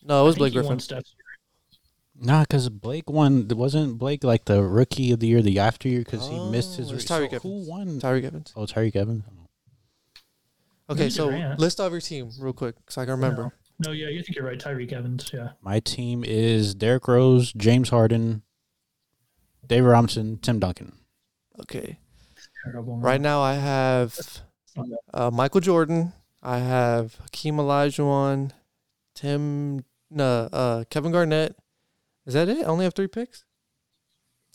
No, 0.02 0.22
it 0.22 0.24
was 0.24 0.34
think 0.34 0.38
Blake 0.40 0.52
he 0.52 0.58
won 0.58 0.66
Griffin. 0.66 0.80
Steph's 0.80 1.14
year. 1.14 2.26
Nah, 2.26 2.40
because 2.42 2.68
Blake 2.70 3.10
won. 3.10 3.46
Wasn't 3.48 3.98
Blake 3.98 4.24
like 4.24 4.46
the 4.46 4.62
rookie 4.62 5.12
of 5.12 5.20
the 5.20 5.26
year, 5.26 5.42
the 5.42 5.58
after 5.58 5.88
year, 5.88 6.00
because 6.00 6.28
he 6.28 6.38
missed 6.50 6.76
his. 6.76 6.90
Oh, 6.90 6.94
it's 6.94 7.10
re- 7.10 7.28
Tyreke 7.28 7.32
so 7.32 7.38
who 7.40 7.68
won? 7.68 8.00
Tyreke 8.00 8.24
Evans. 8.24 8.52
Oh, 8.56 8.64
Tyreke 8.64 8.96
Evans. 8.96 9.24
Okay, 10.88 11.00
Maybe 11.00 11.10
so 11.10 11.30
Durant. 11.30 11.60
list 11.60 11.80
off 11.80 11.92
your 11.92 12.00
team 12.00 12.30
real 12.40 12.52
quick, 12.52 12.76
so 12.88 13.02
I 13.02 13.04
can 13.04 13.12
remember. 13.12 13.52
No, 13.78 13.92
yeah, 13.92 14.08
you 14.08 14.22
think 14.22 14.36
you're 14.36 14.46
right. 14.46 14.58
Tyreke 14.58 14.92
Evans, 14.92 15.30
yeah. 15.34 15.50
My 15.60 15.80
team 15.80 16.24
is 16.24 16.74
Derrick 16.74 17.06
Rose, 17.08 17.52
James 17.52 17.90
Harden, 17.90 18.42
David 19.66 19.86
Robinson, 19.86 20.38
Tim 20.38 20.58
Duncan. 20.58 20.92
Okay, 21.60 21.98
Terrible. 22.64 22.98
right 22.98 23.20
now 23.20 23.40
I 23.40 23.54
have 23.54 24.18
uh, 25.12 25.30
Michael 25.30 25.60
Jordan. 25.60 26.12
I 26.42 26.58
have 26.58 27.16
Hakeem 27.16 27.56
Olajuwon, 27.56 28.52
Tim, 29.14 29.84
no, 30.10 30.48
uh, 30.52 30.84
Kevin 30.90 31.12
Garnett. 31.12 31.56
Is 32.26 32.34
that 32.34 32.48
it? 32.48 32.58
I 32.58 32.64
only 32.68 32.84
have 32.84 32.94
three 32.94 33.06
picks. 33.08 33.44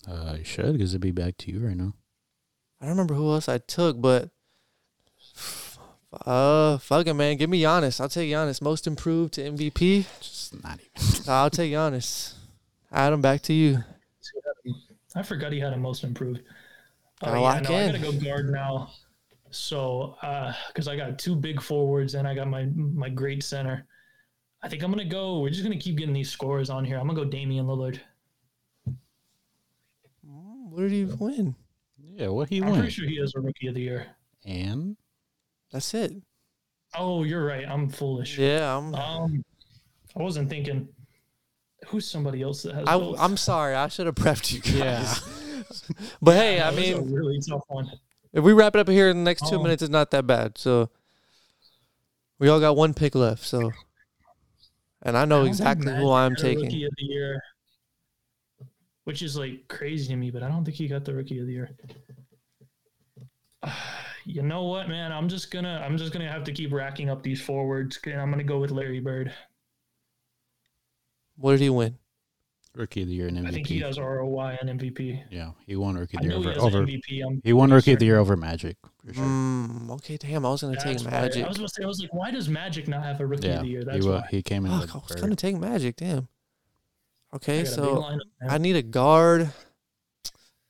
Uh, 0.07 0.35
you 0.37 0.43
should, 0.43 0.73
because 0.73 0.91
it'd 0.93 1.01
be 1.01 1.11
back 1.11 1.37
to 1.37 1.51
you 1.51 1.59
right 1.59 1.77
now. 1.77 1.93
I 2.79 2.85
don't 2.85 2.91
remember 2.91 3.13
who 3.13 3.31
else 3.31 3.47
I 3.47 3.59
took, 3.59 4.01
but 4.01 4.29
uh, 6.25 6.77
fuck 6.77 7.07
it, 7.07 7.13
man. 7.13 7.37
Give 7.37 7.49
me 7.49 7.61
Giannis. 7.61 7.99
I'll 8.01 8.09
take 8.09 8.29
Giannis. 8.29 8.61
Most 8.61 8.87
improved 8.87 9.33
to 9.33 9.41
MVP. 9.41 10.05
Just 10.19 10.63
not 10.63 10.79
even. 10.79 11.29
I'll 11.29 11.49
take 11.49 11.71
Giannis. 11.71 12.33
Adam, 12.91 13.21
back 13.21 13.41
to 13.43 13.53
you. 13.53 13.79
I 15.15 15.23
forgot 15.23 15.51
he 15.51 15.59
had 15.59 15.73
a 15.73 15.77
most 15.77 16.03
improved. 16.03 16.41
Oh, 17.23 17.27
Gotta 17.27 17.37
yeah, 17.37 17.43
lock 17.43 17.63
no, 17.63 17.75
I 17.75 17.81
in. 17.81 17.91
gotta 17.91 18.11
go 18.11 18.19
guard 18.19 18.49
now. 18.49 18.91
So, 19.51 20.15
because 20.67 20.87
I 20.87 20.95
got 20.95 21.19
two 21.19 21.35
big 21.35 21.61
forwards 21.61 22.15
and 22.15 22.27
I 22.27 22.33
got 22.33 22.47
my 22.47 22.65
my 22.75 23.09
great 23.09 23.43
center. 23.43 23.85
I 24.63 24.69
think 24.69 24.83
I'm 24.83 24.91
gonna 24.91 25.03
go. 25.05 25.39
We're 25.39 25.49
just 25.49 25.63
gonna 25.63 25.77
keep 25.77 25.97
getting 25.97 26.13
these 26.13 26.29
scores 26.29 26.69
on 26.69 26.85
here. 26.85 26.97
I'm 26.97 27.07
gonna 27.07 27.19
go 27.21 27.25
Damian 27.25 27.65
Lillard. 27.65 27.99
What 30.23 30.81
did 30.83 30.91
he 30.91 31.03
win? 31.03 31.55
Yeah, 32.13 32.29
what 32.29 32.49
he 32.49 32.61
win? 32.61 32.67
I'm 32.69 32.71
win? 32.73 32.81
pretty 32.81 32.93
sure 32.93 33.07
he 33.07 33.15
is 33.15 33.33
a 33.35 33.41
rookie 33.41 33.67
of 33.67 33.75
the 33.75 33.81
year. 33.81 34.07
And 34.45 34.95
That's 35.71 35.93
it. 35.93 36.13
Oh, 36.97 37.23
you're 37.23 37.45
right. 37.45 37.65
I'm 37.67 37.87
foolish. 37.89 38.37
Yeah, 38.37 38.77
I'm. 38.77 38.93
Um, 38.95 39.45
I 40.17 40.21
wasn't 40.21 40.49
thinking. 40.49 40.87
Who's 41.87 42.07
somebody 42.07 42.41
else 42.41 42.63
that 42.63 42.75
has? 42.75 42.87
I, 42.87 42.97
both? 42.97 43.19
I'm 43.19 43.37
sorry. 43.37 43.73
I 43.75 43.87
should 43.87 44.05
have 44.05 44.15
prepped 44.15 44.51
you 44.53 44.59
guys. 44.59 44.75
Yeah. 44.77 45.93
but 46.21 46.35
hey, 46.35 46.59
I 46.59 46.69
That 46.71 46.77
a 46.77 46.81
mean, 47.01 47.11
really 47.13 47.39
tough 47.47 47.63
one. 47.69 47.89
if 48.33 48.43
we 48.43 48.53
wrap 48.53 48.75
it 48.75 48.79
up 48.79 48.87
here 48.89 49.09
in 49.09 49.17
the 49.17 49.23
next 49.23 49.47
two 49.49 49.55
Oh. 49.55 49.63
minutes, 49.63 49.81
it's 49.81 49.89
not 49.89 50.11
that 50.11 50.27
bad. 50.27 50.57
So 50.57 50.89
we 52.39 52.49
all 52.49 52.59
got 52.59 52.75
one 52.75 52.93
pick 52.93 53.15
left. 53.15 53.43
So, 53.45 53.71
and 55.01 55.17
I 55.17 55.21
I 55.21 55.25
know 55.25 55.39
don't 55.39 55.47
exactly 55.47 55.93
who 55.95 56.11
I'm 56.11 56.35
taking. 56.35 56.65
Rookie 56.65 56.83
of 56.83 56.91
the 56.97 57.05
year, 57.05 57.41
which 59.05 59.21
is 59.21 59.35
like 59.37 59.67
crazy 59.69 60.07
to 60.09 60.15
me, 60.17 60.29
but 60.29 60.43
I 60.43 60.49
don't 60.49 60.63
think 60.65 60.75
he 60.77 60.87
got 60.87 61.05
the 61.05 61.13
rookie 61.13 61.39
of 61.39 61.47
the 61.47 61.53
year. 61.53 61.69
You 64.25 64.41
know 64.43 64.63
what, 64.63 64.87
man? 64.87 65.11
I'm 65.11 65.27
just 65.27 65.51
gonna 65.51 65.81
I'm 65.85 65.97
just 65.97 66.13
gonna 66.13 66.29
have 66.31 66.43
to 66.45 66.51
keep 66.51 66.71
racking 66.71 67.09
up 67.09 67.23
these 67.23 67.41
forwards, 67.41 67.99
and 68.05 68.19
I'm 68.21 68.29
gonna 68.29 68.43
go 68.43 68.59
with 68.59 68.71
Larry 68.71 68.99
Bird. 68.99 69.33
What 71.37 71.51
did 71.53 71.61
he 71.61 71.69
win? 71.69 71.97
rookie 72.73 73.01
of 73.01 73.09
the 73.09 73.13
year 73.13 73.27
and 73.27 73.37
MVP. 73.37 73.47
I 73.47 73.51
think 73.51 73.67
he 73.67 73.79
has 73.81 73.99
ROI 73.99 74.57
and 74.61 74.79
MVP. 74.79 75.23
yeah, 75.29 75.51
he 75.67 75.75
won 75.75 75.95
rookie 75.95 76.15
of 76.15 76.23
I 76.23 76.27
the 76.27 76.33
year 76.33 76.41
know 76.41 76.51
he 76.51 76.57
over. 76.57 76.77
has 76.79 76.87
MVP. 76.89 77.21
I'm 77.25 77.41
he 77.43 77.51
won 77.51 77.67
pretty 77.69 77.75
rookie 77.75 77.93
of 77.93 77.99
the 77.99 78.05
year 78.05 78.17
over 78.17 78.37
Magic. 78.37 78.77
For 79.05 79.13
sure. 79.13 79.23
Mm, 79.25 79.89
okay, 79.95 80.15
damn. 80.15 80.45
I 80.45 80.49
was 80.51 80.61
gonna 80.61 80.73
That's 80.75 80.85
take 80.85 80.99
why- 81.01 81.11
Magic. 81.11 81.43
I 81.43 81.47
was 81.49 81.57
gonna 81.57 81.67
say 81.67 81.83
I 81.83 81.87
was 81.87 81.99
like, 81.99 82.13
why 82.13 82.31
does 82.31 82.47
Magic 82.47 82.87
not 82.87 83.03
have 83.03 83.19
a 83.19 83.25
rookie 83.25 83.47
yeah, 83.47 83.55
of 83.55 83.61
the 83.63 83.67
year? 83.67 83.79
he, 83.81 83.85
That's 83.85 84.05
wa- 84.05 84.19
why. 84.21 84.27
he 84.31 84.41
came 84.41 84.65
in 84.65 84.71
Fuck, 84.71 84.81
with 84.81 84.95
I 84.95 85.13
was 85.13 85.21
gonna 85.21 85.35
take 85.35 85.57
Magic. 85.57 85.97
Damn. 85.97 86.29
Okay, 87.33 87.63
got 87.63 87.73
so 87.73 87.95
lineup. 88.03 88.19
I 88.49 88.57
need 88.57 88.77
a 88.77 88.81
guard. 88.83 89.51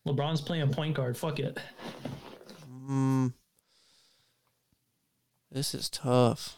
LeBron's 0.07 0.41
playing 0.41 0.71
point 0.71 0.95
guard. 0.95 1.15
Fuck 1.15 1.39
it. 1.39 1.59
Mm, 2.89 3.33
this 5.51 5.73
is 5.73 5.89
tough. 5.89 6.57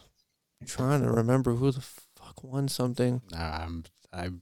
I'm 0.60 0.66
trying 0.66 1.02
to 1.02 1.10
remember 1.10 1.54
who 1.54 1.70
the 1.70 1.80
fuck 1.80 2.42
won 2.44 2.68
something. 2.68 3.20
Um, 3.34 3.84
I'm. 4.12 4.40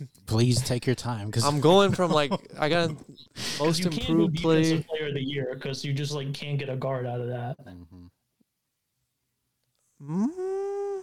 I. 0.00 0.06
please 0.26 0.60
take 0.62 0.86
your 0.86 0.94
time 0.94 1.26
because 1.26 1.44
I'm 1.44 1.60
going 1.60 1.92
from 1.92 2.10
like 2.20 2.32
I 2.58 2.68
got 2.68 2.90
most 3.58 3.80
you 3.84 3.90
can't 3.90 4.08
improved 4.08 4.36
do 4.36 4.42
play. 4.42 4.62
defensive 4.62 4.86
player 4.86 5.08
of 5.08 5.14
the 5.14 5.22
year 5.22 5.50
because 5.54 5.84
you 5.84 5.92
just 5.92 6.12
like 6.12 6.32
can't 6.32 6.58
get 6.58 6.68
a 6.68 6.76
guard 6.76 7.06
out 7.06 7.20
of 7.20 7.28
that. 7.28 7.56
Mm, 10.02 11.02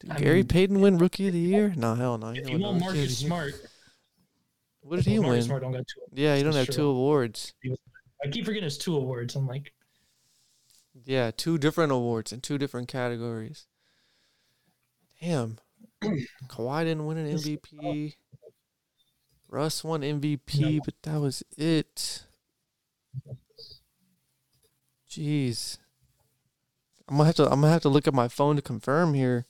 Did 0.00 0.10
I 0.10 0.18
Gary 0.18 0.36
mean, 0.38 0.48
Payton 0.48 0.80
win 0.80 0.98
Rookie 0.98 1.28
of 1.28 1.34
the 1.34 1.38
Year? 1.38 1.72
No, 1.76 1.94
hell 1.94 2.18
no. 2.18 2.32
he 2.32 2.40
If 2.40 2.48
you 2.50 2.58
want 2.58 2.80
Marcus 2.80 3.20
Year. 3.20 3.28
Smart, 3.28 3.54
What 4.80 4.96
did 4.96 5.06
he 5.06 5.18
Marcus 5.18 5.30
win? 5.30 5.42
Smart 5.42 5.62
don't 5.62 5.72
got 5.72 5.86
two. 5.86 6.00
Yeah, 6.14 6.36
he 6.36 6.42
don't 6.42 6.54
have 6.54 6.66
That's 6.66 6.76
two 6.76 6.86
awards. 6.86 7.54
I 8.24 8.28
keep 8.28 8.44
forgetting 8.44 8.66
it's 8.66 8.76
two 8.76 8.96
awards. 8.96 9.36
I'm 9.36 9.46
like, 9.46 9.72
Yeah, 11.08 11.30
two 11.30 11.56
different 11.56 11.90
awards 11.90 12.34
in 12.34 12.42
two 12.42 12.58
different 12.58 12.86
categories. 12.86 13.64
Damn. 15.22 15.56
Kawhi 16.48 16.84
didn't 16.84 17.06
win 17.06 17.16
an 17.16 17.26
MVP. 17.26 18.16
Russ 19.48 19.82
won 19.82 20.02
MVP, 20.04 20.80
but 20.84 20.92
that 21.04 21.18
was 21.18 21.42
it. 21.56 22.24
Jeez. 25.10 25.78
I'm 27.08 27.16
gonna 27.16 27.24
have 27.28 27.36
to 27.36 27.44
I'm 27.44 27.62
gonna 27.62 27.72
have 27.72 27.80
to 27.82 27.88
look 27.88 28.06
at 28.06 28.12
my 28.12 28.28
phone 28.28 28.56
to 28.56 28.62
confirm 28.62 29.14
here. 29.14 29.46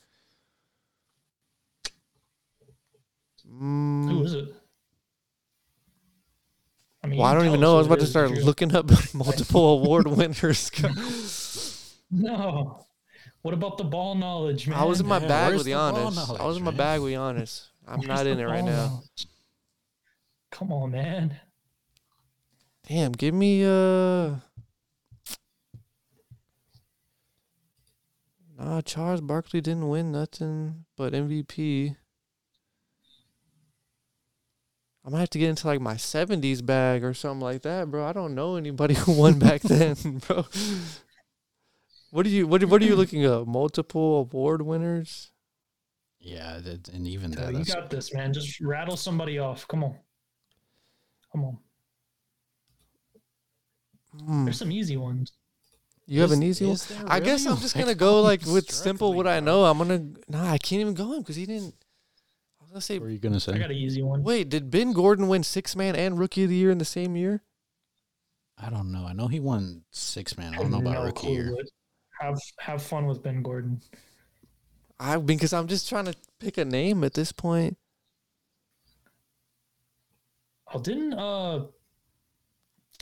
who 3.45 3.51
Mm, 3.65 4.25
is 4.25 4.35
it? 4.35 4.55
I 7.03 7.07
mean, 7.09 7.19
well, 7.19 7.27
I 7.27 7.35
don't 7.35 7.47
even 7.47 7.61
know. 7.61 7.75
I 7.75 7.79
was 7.79 7.87
about 7.89 7.99
to 8.01 8.07
start 8.07 8.31
looking 8.31 8.77
up 8.77 8.89
multiple 9.15 9.81
award 9.83 10.07
winners. 10.17 10.71
No. 12.11 12.85
What 13.43 13.55
about 13.55 13.79
the 13.79 13.85
ball 13.85 14.15
knowledge, 14.15 14.67
man? 14.67 14.79
I 14.79 14.85
was 14.85 15.01
in 15.01 15.07
my 15.07 15.19
Yeah, 15.19 15.29
bag 15.29 15.49
where's 15.51 15.65
with 15.65 15.73
Giannis. 15.73 16.41
I 16.41 16.45
was 16.47 16.57
in 16.57 16.65
my 16.65 16.71
man? 16.71 16.79
bag 16.79 17.01
with 17.01 17.13
Giannis. 17.13 17.67
I'm 17.87 17.99
Where's 17.99 18.09
not 18.09 18.27
in 18.27 18.39
it 18.41 18.45
right 18.45 18.65
now. 18.65 18.87
knowledge? 18.89 19.27
Come 20.51 20.73
on, 20.73 20.91
man. 20.93 21.39
Damn, 22.89 23.13
give 23.13 23.35
me 23.35 23.65
uh 23.65 24.37
Nah, 28.59 28.81
Charles 28.81 29.21
Barkley 29.21 29.61
didn't 29.61 29.89
win 29.89 30.11
nothing 30.11 30.85
but 30.97 31.15
MVP. 31.15 31.97
I 35.05 35.11
might 35.11 35.21
have 35.21 35.31
to 35.31 35.39
get 35.39 35.49
into 35.51 35.67
like 35.67 35.81
my 35.81 35.97
seventies 35.97 36.61
bag 36.61 37.05
or 37.05 37.15
something 37.15 37.41
like 37.41 37.63
that, 37.63 37.91
bro. 37.91 38.05
I 38.05 38.13
don't 38.13 38.35
know 38.35 38.57
anybody 38.57 38.95
who 39.03 39.13
won 39.13 39.39
back 39.39 39.63
then, 39.63 39.95
bro. 40.27 40.45
What 42.11 42.27
are 42.27 42.31
you 42.31 42.47
what 42.47 42.65
what 42.65 42.83
are 42.83 42.87
you 42.87 42.97
looking 42.97 43.25
at? 43.25 43.47
Multiple 43.47 44.21
award 44.21 44.63
winners? 44.63 45.31
Yeah, 46.21 46.59
that, 46.59 46.89
and 46.89 47.07
even 47.07 47.31
that. 47.33 47.53
you 47.53 47.59
That's, 47.59 47.75
got 47.75 47.91
this, 47.91 48.13
man. 48.13 48.33
Just 48.33 48.61
rattle 48.61 48.97
somebody 48.97 49.39
off. 49.39 49.69
Come 49.69 49.85
on. 49.85 49.97
Come 51.31 51.45
on. 51.45 51.59
Hmm. 54.25 54.45
There's 54.45 54.59
some 54.59 54.73
easy 54.73 54.97
ones. 54.97 55.33
You 56.07 56.23
have 56.23 56.33
an 56.33 56.43
easy 56.43 56.65
one? 56.65 56.75
is 56.75 56.87
there 56.87 57.05
I 57.07 57.21
guess? 57.21 57.47
I'm 57.47 57.59
just 57.59 57.77
gonna 57.77 57.95
go 57.95 58.23
like 58.23 58.45
with 58.47 58.71
simple 58.71 59.13
what 59.13 59.27
I 59.27 59.41
know. 59.41 59.65
I'm 59.65 59.77
gonna 59.79 60.05
nah, 60.29 60.51
I 60.51 60.59
can't 60.59 60.81
even 60.81 60.95
go 60.95 61.13
him 61.13 61.21
because 61.21 61.37
he 61.37 61.45
didn't. 61.45 61.75
I 62.59 62.65
was 62.65 62.71
gonna 62.71 62.81
say, 62.81 62.99
What 62.99 63.05
were 63.05 63.11
you 63.11 63.19
gonna 63.19 63.39
say? 63.39 63.53
I 63.53 63.59
got 63.59 63.71
an 63.71 63.77
easy 63.77 64.03
one. 64.03 64.23
wait, 64.23 64.49
did 64.49 64.71
Ben 64.71 64.93
Gordon 64.93 65.29
win 65.29 65.43
six 65.43 65.77
man 65.77 65.95
and 65.95 66.19
rookie 66.19 66.45
of 66.45 66.51
the 66.51 66.57
year 66.57 66.71
in 66.71 66.79
the 66.79 66.87
same 66.87 67.15
year? 67.15 67.43
I 68.57 68.71
don't 68.71 68.91
know. 68.91 69.05
I 69.07 69.13
know 69.13 69.29
he 69.29 69.39
won 69.39 69.85
six 69.91 70.39
man. 70.39 70.55
I 70.55 70.59
don't 70.59 70.71
know 70.71 70.79
about 70.79 70.95
no 70.95 71.05
rookie 71.05 71.21
clue 71.21 71.33
year. 71.33 71.55
what- 71.55 71.67
Have 72.21 72.39
have 72.59 72.83
fun 72.83 73.07
with 73.07 73.23
Ben 73.23 73.43
Gordon. 73.43 73.81
I 74.99 75.17
because 75.19 75.53
I'm 75.53 75.69
just 75.69 75.89
trying 75.89 76.07
to 76.07 76.15
pick 76.41 76.59
a 76.59 76.65
name 76.65 77.05
at 77.05 77.15
this 77.15 77.33
point. 77.33 77.77
Oh, 80.73 80.81
didn't 80.81 81.15
uh 81.15 81.67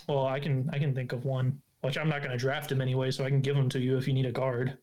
well 0.08 0.26
I 0.26 0.38
can 0.38 0.68
I 0.72 0.78
can 0.78 0.94
think 0.94 1.12
of 1.12 1.24
one. 1.24 1.60
Which 1.80 1.96
I'm 1.96 2.08
not 2.08 2.22
gonna 2.22 2.36
draft 2.36 2.70
him 2.70 2.80
anyway, 2.80 3.10
so 3.10 3.24
I 3.24 3.30
can 3.30 3.40
give 3.40 3.56
him 3.56 3.68
to 3.70 3.78
you 3.78 3.96
if 3.96 4.06
you 4.06 4.12
need 4.14 4.26
a 4.26 4.32
guard. 4.32 4.76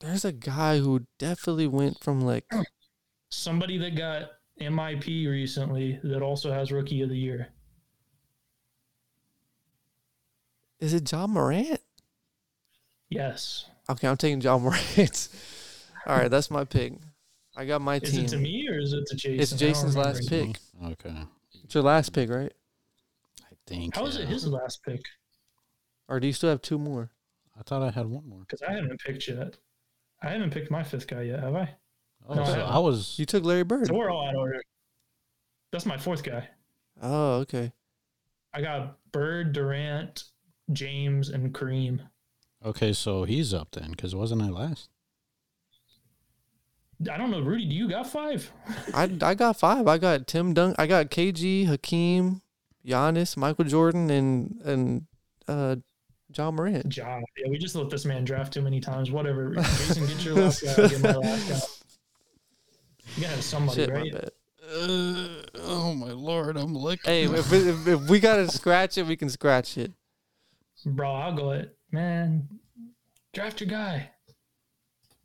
There's 0.00 0.24
a 0.24 0.32
guy 0.32 0.78
who 0.78 1.06
definitely 1.18 1.66
went 1.66 2.02
from 2.02 2.20
like 2.20 2.44
Somebody 3.30 3.78
that 3.78 3.96
got 3.96 4.30
MIP 4.60 5.28
recently 5.28 5.98
that 6.04 6.22
also 6.22 6.52
has 6.52 6.70
rookie 6.70 7.02
of 7.02 7.08
the 7.08 7.18
year. 7.18 7.48
Is 10.84 10.94
it 10.94 11.04
John 11.04 11.30
Morant? 11.30 11.80
Yes. 13.08 13.66
Okay, 13.88 14.08
I'm 14.08 14.16
taking 14.16 14.40
John 14.40 14.62
Morant. 14.64 15.28
All 16.06 16.16
right, 16.16 16.30
that's 16.30 16.50
my 16.50 16.64
pick. 16.64 16.94
I 17.56 17.64
got 17.64 17.80
my 17.80 17.96
Is 17.96 18.10
team. 18.12 18.24
it 18.24 18.28
to 18.28 18.38
me 18.38 18.68
or 18.68 18.78
is 18.80 18.92
it 18.92 19.06
to 19.06 19.16
Jason? 19.16 19.40
It's 19.40 19.52
Jason's 19.52 19.96
last 19.96 20.30
anymore. 20.32 20.54
pick. 20.82 21.06
Okay, 21.06 21.16
It's 21.62 21.74
your 21.74 21.84
last 21.84 22.12
pick, 22.12 22.28
right? 22.30 22.52
I 23.42 23.54
think. 23.66 23.94
How 23.94 24.06
is 24.06 24.16
it 24.16 24.28
his 24.28 24.46
last 24.46 24.82
pick? 24.82 25.00
Or 26.08 26.18
do 26.20 26.26
you 26.26 26.32
still 26.32 26.50
have 26.50 26.62
two 26.62 26.78
more? 26.78 27.10
I 27.58 27.62
thought 27.62 27.82
I 27.82 27.90
had 27.90 28.06
one 28.06 28.28
more. 28.28 28.40
Because 28.40 28.62
I 28.62 28.72
haven't 28.72 29.00
picked 29.00 29.28
yet. 29.28 29.56
I 30.22 30.30
haven't 30.30 30.50
picked 30.50 30.70
my 30.70 30.82
fifth 30.82 31.06
guy 31.06 31.22
yet, 31.22 31.40
have 31.40 31.54
I? 31.54 31.74
Oh, 32.28 32.34
No, 32.34 32.42
I 32.42 32.46
so 32.46 32.52
haven't. 32.54 32.70
I 32.74 32.78
was. 32.80 33.18
You 33.18 33.26
took 33.26 33.44
Larry 33.44 33.62
Bird. 33.62 33.86
So 33.86 33.94
we're 33.94 34.10
all 34.10 34.26
out 34.26 34.34
of 34.34 34.40
order. 34.40 34.60
That's 35.70 35.86
my 35.86 35.96
fourth 35.96 36.22
guy. 36.24 36.48
Oh, 37.00 37.34
okay. 37.40 37.72
I 38.52 38.60
got 38.62 38.98
Bird, 39.12 39.52
Durant, 39.52 40.24
James, 40.72 41.28
and 41.28 41.52
Kareem. 41.52 42.00
Okay, 42.64 42.92
so 42.92 43.24
he's 43.24 43.52
up 43.52 43.72
then, 43.72 43.90
because 43.90 44.14
wasn't 44.14 44.42
I 44.42 44.48
last? 44.48 44.88
I 47.10 47.18
don't 47.18 47.30
know, 47.30 47.40
Rudy. 47.40 47.66
Do 47.66 47.74
you 47.74 47.88
got 47.88 48.06
five? 48.06 48.50
I 48.94 49.10
I 49.20 49.34
got 49.34 49.58
five. 49.58 49.86
I 49.86 49.98
got 49.98 50.26
Tim 50.26 50.54
Dunk. 50.54 50.76
I 50.78 50.86
got 50.86 51.10
KG, 51.10 51.66
Hakeem, 51.66 52.40
Giannis, 52.86 53.36
Michael 53.36 53.64
Jordan, 53.64 54.10
and 54.10 54.60
and 54.64 55.06
uh, 55.48 55.76
John 56.30 56.54
Morant. 56.54 56.96
Ja. 56.96 57.20
Yeah, 57.36 57.48
we 57.50 57.58
just 57.58 57.74
let 57.74 57.90
this 57.90 58.04
man 58.04 58.24
draft 58.24 58.52
too 58.52 58.62
many 58.62 58.80
times. 58.80 59.10
Whatever. 59.10 59.54
Jason, 59.54 60.06
get 60.06 60.24
your 60.24 60.34
last 60.34 60.64
guy. 60.64 60.88
Get 60.88 61.00
my 61.02 61.14
last 61.14 61.48
guy. 61.48 61.58
You 63.16 63.22
gotta 63.22 63.34
have 63.34 63.44
somebody, 63.44 63.82
Shit, 63.82 63.90
right? 63.90 64.12
bad. 64.12 64.30
Uh, 64.66 65.28
oh 65.64 65.94
my 65.94 66.12
lord, 66.12 66.56
I'm 66.56 66.76
looking. 66.76 67.04
Hey, 67.04 67.24
if, 67.24 67.52
if, 67.52 67.86
if 67.86 68.00
we 68.08 68.18
gotta 68.18 68.50
scratch 68.50 68.96
it, 68.96 69.06
we 69.06 69.16
can 69.16 69.28
scratch 69.28 69.76
it. 69.76 69.92
Bro, 70.86 71.12
I'll 71.12 71.34
go 71.34 71.50
it. 71.52 71.76
Man, 71.92 72.48
draft 73.32 73.60
your 73.60 73.68
guy. 73.70 74.10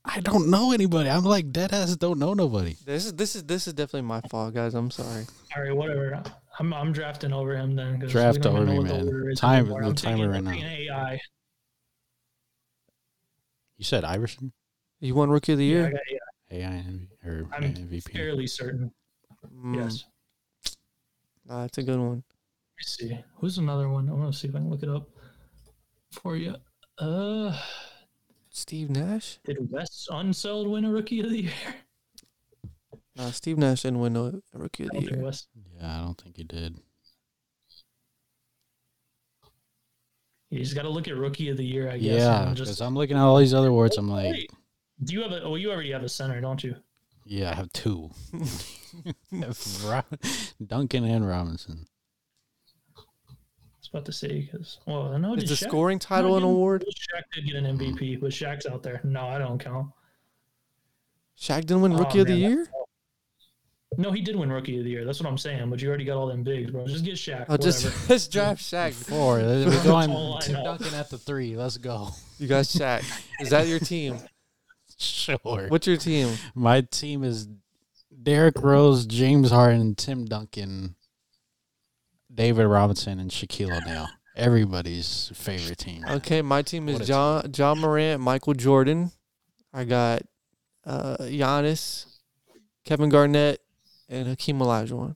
I 0.06 0.22
don't 0.22 0.49
know 0.49 0.72
anybody. 0.72 1.10
I'm 1.10 1.23
like 1.23 1.52
dead 1.52 1.73
ass. 1.73 1.95
Don't 1.98 2.19
know 2.19 2.34
nobody. 2.34 2.76
This 2.86 3.06
is 3.06 3.14
this 3.14 3.36
is 3.36 3.44
this 3.44 3.68
is 3.68 3.73
definitely 3.73 4.03
my 4.07 4.22
fault, 4.22 4.53
guys. 4.53 4.73
I'm 4.73 4.90
sorry. 4.90 5.26
All 5.56 5.64
right, 5.64 5.76
whatever. 5.76 6.23
I'm 6.60 6.73
I'm 6.73 6.94
drafting 6.94 7.34
over 7.34 7.56
him 7.56 7.76
then. 7.76 7.99
'cause 7.99 8.11
Draft 8.11 8.38
we 8.38 8.41
don't 8.44 8.56
even 8.69 8.69
over 8.80 8.88
know 8.88 9.03
me, 9.03 9.11
man. 9.27 9.36
Time- 9.36 9.60
anymore. 9.65 9.81
the 9.81 9.88
I'm 9.90 9.95
timer 9.95 10.15
taking 10.18 10.31
right 10.31 10.44
now. 10.44 10.52
freaking 10.52 10.90
AI. 10.90 11.19
You 13.77 13.86
said 13.86 14.03
Iverson, 14.03 14.52
You 14.99 15.15
won 15.15 15.30
Rookie 15.30 15.53
of 15.53 15.57
the 15.57 15.65
Yeah, 15.65 15.77
I 15.77 15.81
Year. 15.81 15.91
got 15.91 16.02
AI. 16.52 16.65
AI 16.68 16.84
or 17.30 17.48
I'm 17.53 17.64
MVP. 17.64 18.11
fairly 18.14 18.48
certain. 18.48 18.91
Mm, 19.53 19.76
Yes. 19.76 20.06
nah, 21.45 21.61
that's 21.61 21.77
a 21.77 21.84
good 21.84 21.99
one. 21.99 22.10
Let 22.10 22.18
me 22.18 22.84
see. 22.84 23.19
Who's 23.36 23.57
another 23.57 23.88
one? 23.90 24.10
I 24.10 24.14
want 24.14 24.34
to 24.34 24.38
see 24.38 24.48
if 24.48 24.56
I 24.56 24.60
can 24.60 24.69
look 24.69 24.84
it 24.84 24.90
up 24.90 25.07
for 26.11 26.36
you. 26.36 26.56
Uh, 26.98 27.57
Steve 28.49 28.90
Nash. 28.90 29.40
did 29.45 29.72
Wes 29.72 30.07
Unseld 30.11 30.69
win 30.69 30.86
a 30.86 30.91
Rookie 30.91 31.22
of 31.22 31.30
the 31.30 31.44
Year? 31.44 31.53
Nah, 33.15 33.31
Steve 33.31 33.57
Nash 33.57 33.84
didn't 33.84 33.99
win 33.99 34.15
a 34.15 34.23
a 34.26 34.41
Rookie 34.53 34.84
of 34.84 34.91
the 34.91 35.02
Year. 35.02 35.23
Wes. 35.23 35.48
Yeah, 35.77 35.99
I 35.99 36.06
don't 36.06 36.19
think 36.19 36.38
he 36.38 36.44
did. 36.44 36.80
You 40.49 40.60
just 40.60 40.73
got 40.76 40.81
to 40.81 40.90
look 40.90 41.07
at 41.07 41.15
Rookie 41.15 41.49
of 41.49 41.57
the 41.57 41.65
Year, 41.65 41.90
I 41.91 41.98
guess. 41.98 42.22
Yeah, 42.22 42.41
and 42.41 42.56
because 42.56 42.69
just 42.69 42.81
I'm 42.81 42.95
looking 42.95 43.18
at 43.18 43.22
all 43.22 43.38
these 43.38 43.53
other 43.53 43.72
words. 43.72 43.98
I'm 43.98 44.10
like, 44.10 44.31
Wait, 44.31 44.52
do 45.03 45.14
you 45.14 45.22
have 45.22 45.31
a? 45.31 45.41
Well, 45.41 45.57
you 45.57 45.72
already 45.72 45.91
have 45.91 46.03
a 46.03 46.10
center, 46.10 46.41
don't 46.41 46.64
you? 46.64 46.76
yeah, 47.26 47.52
I 47.52 47.53
have 47.53 47.72
two. 47.72 48.10
Duncan 50.65 51.03
and 51.03 51.27
Robinson. 51.27 51.86
I 53.91 53.98
was 53.98 54.02
about 54.02 54.06
to 54.06 54.11
say 54.11 54.41
because 54.41 54.78
well, 54.86 55.14
I 55.14 55.18
know 55.18 55.34
Is 55.34 55.49
the 55.49 55.56
Shaq- 55.56 55.70
scoring 55.70 55.98
title 55.98 56.32
no, 56.32 56.38
an 56.38 56.44
award? 56.44 56.86
Shaq 56.88 57.24
did 57.34 57.45
get 57.48 57.56
an 57.56 57.66
MVP, 57.78 58.20
but 58.22 58.30
Shaq's 58.30 58.68
out 58.68 58.84
there. 58.84 59.02
No, 59.03 59.28
I 59.28 59.40
don't 59.40 59.57
count. 59.57 59.88
Shaq 61.40 61.61
didn't 61.61 61.82
win 61.82 61.94
Oh, 61.94 61.98
Rookie 61.98 62.20
of 62.20 62.28
the 62.28 62.34
man, 62.34 62.52
Year. 62.52 62.68
No, 63.98 64.11
he 64.11 64.22
did 64.22 64.36
win 64.36 64.52
Rookie 64.52 64.78
of 64.78 64.84
the 64.84 64.91
Year. 64.91 65.06
That's 65.06 65.20
what 65.20 65.28
I'm 65.28 65.40
saying. 65.40 65.68
But 65.72 65.82
you 65.82 65.88
already 65.88 66.06
got 66.06 66.18
all 66.18 66.28
them 66.28 66.44
bigs, 66.44 66.70
bro. 66.70 66.86
Just 66.86 67.03
get 67.03 67.16
Shaq. 67.16 67.45
Oh, 67.49 67.57
just 67.57 67.86
whatever. 67.86 68.03
let's 68.10 68.28
draft 68.28 68.61
Shaq. 68.61 68.94
Four. 68.94 69.38
We're 69.38 69.66
That's 69.66 69.84
going 69.84 70.11
all 70.11 70.38
I 70.38 70.41
Tim. 70.41 70.64
Duncan 70.64 70.94
at 70.94 71.10
the 71.10 71.18
three. 71.18 71.56
Let's 71.56 71.78
go. 71.78 72.10
You 72.38 72.48
got 72.48 72.66
Shaq. 72.66 73.03
Is 73.40 73.49
that 73.49 73.66
your 73.68 73.80
team? 73.80 74.20
Sure. 74.99 75.38
What's 75.70 75.88
your 75.88 75.98
team? 75.98 76.36
My 76.53 76.82
team 76.82 77.24
is 77.24 77.48
Derrick 78.22 78.61
Rose, 78.61 79.06
James 79.06 79.49
Harden, 79.49 79.95
Tim 79.95 80.26
Duncan, 80.26 80.95
David 82.34 82.65
Robinson, 82.65 83.19
and 83.19 83.31
Shaquille 83.31 83.76
O'Neal. 83.76 84.07
Everybody's 84.35 85.31
favorite 85.34 85.77
team. 85.77 86.06
Okay, 86.07 86.41
my 86.41 86.61
team 86.61 86.88
is 86.88 87.01
a 87.01 87.06
John 87.06 87.51
John 87.51 87.80
Morant, 87.80 88.22
Michael 88.22 88.53
Jordan. 88.53 89.11
I 89.73 89.84
got 89.84 90.22
uh 90.85 91.18
Giannis, 91.22 92.06
Kevin 92.85 93.10
Garnett, 93.10 93.61
and 94.07 94.27
Hakeem 94.27 94.60
Olajuwon. 94.60 95.15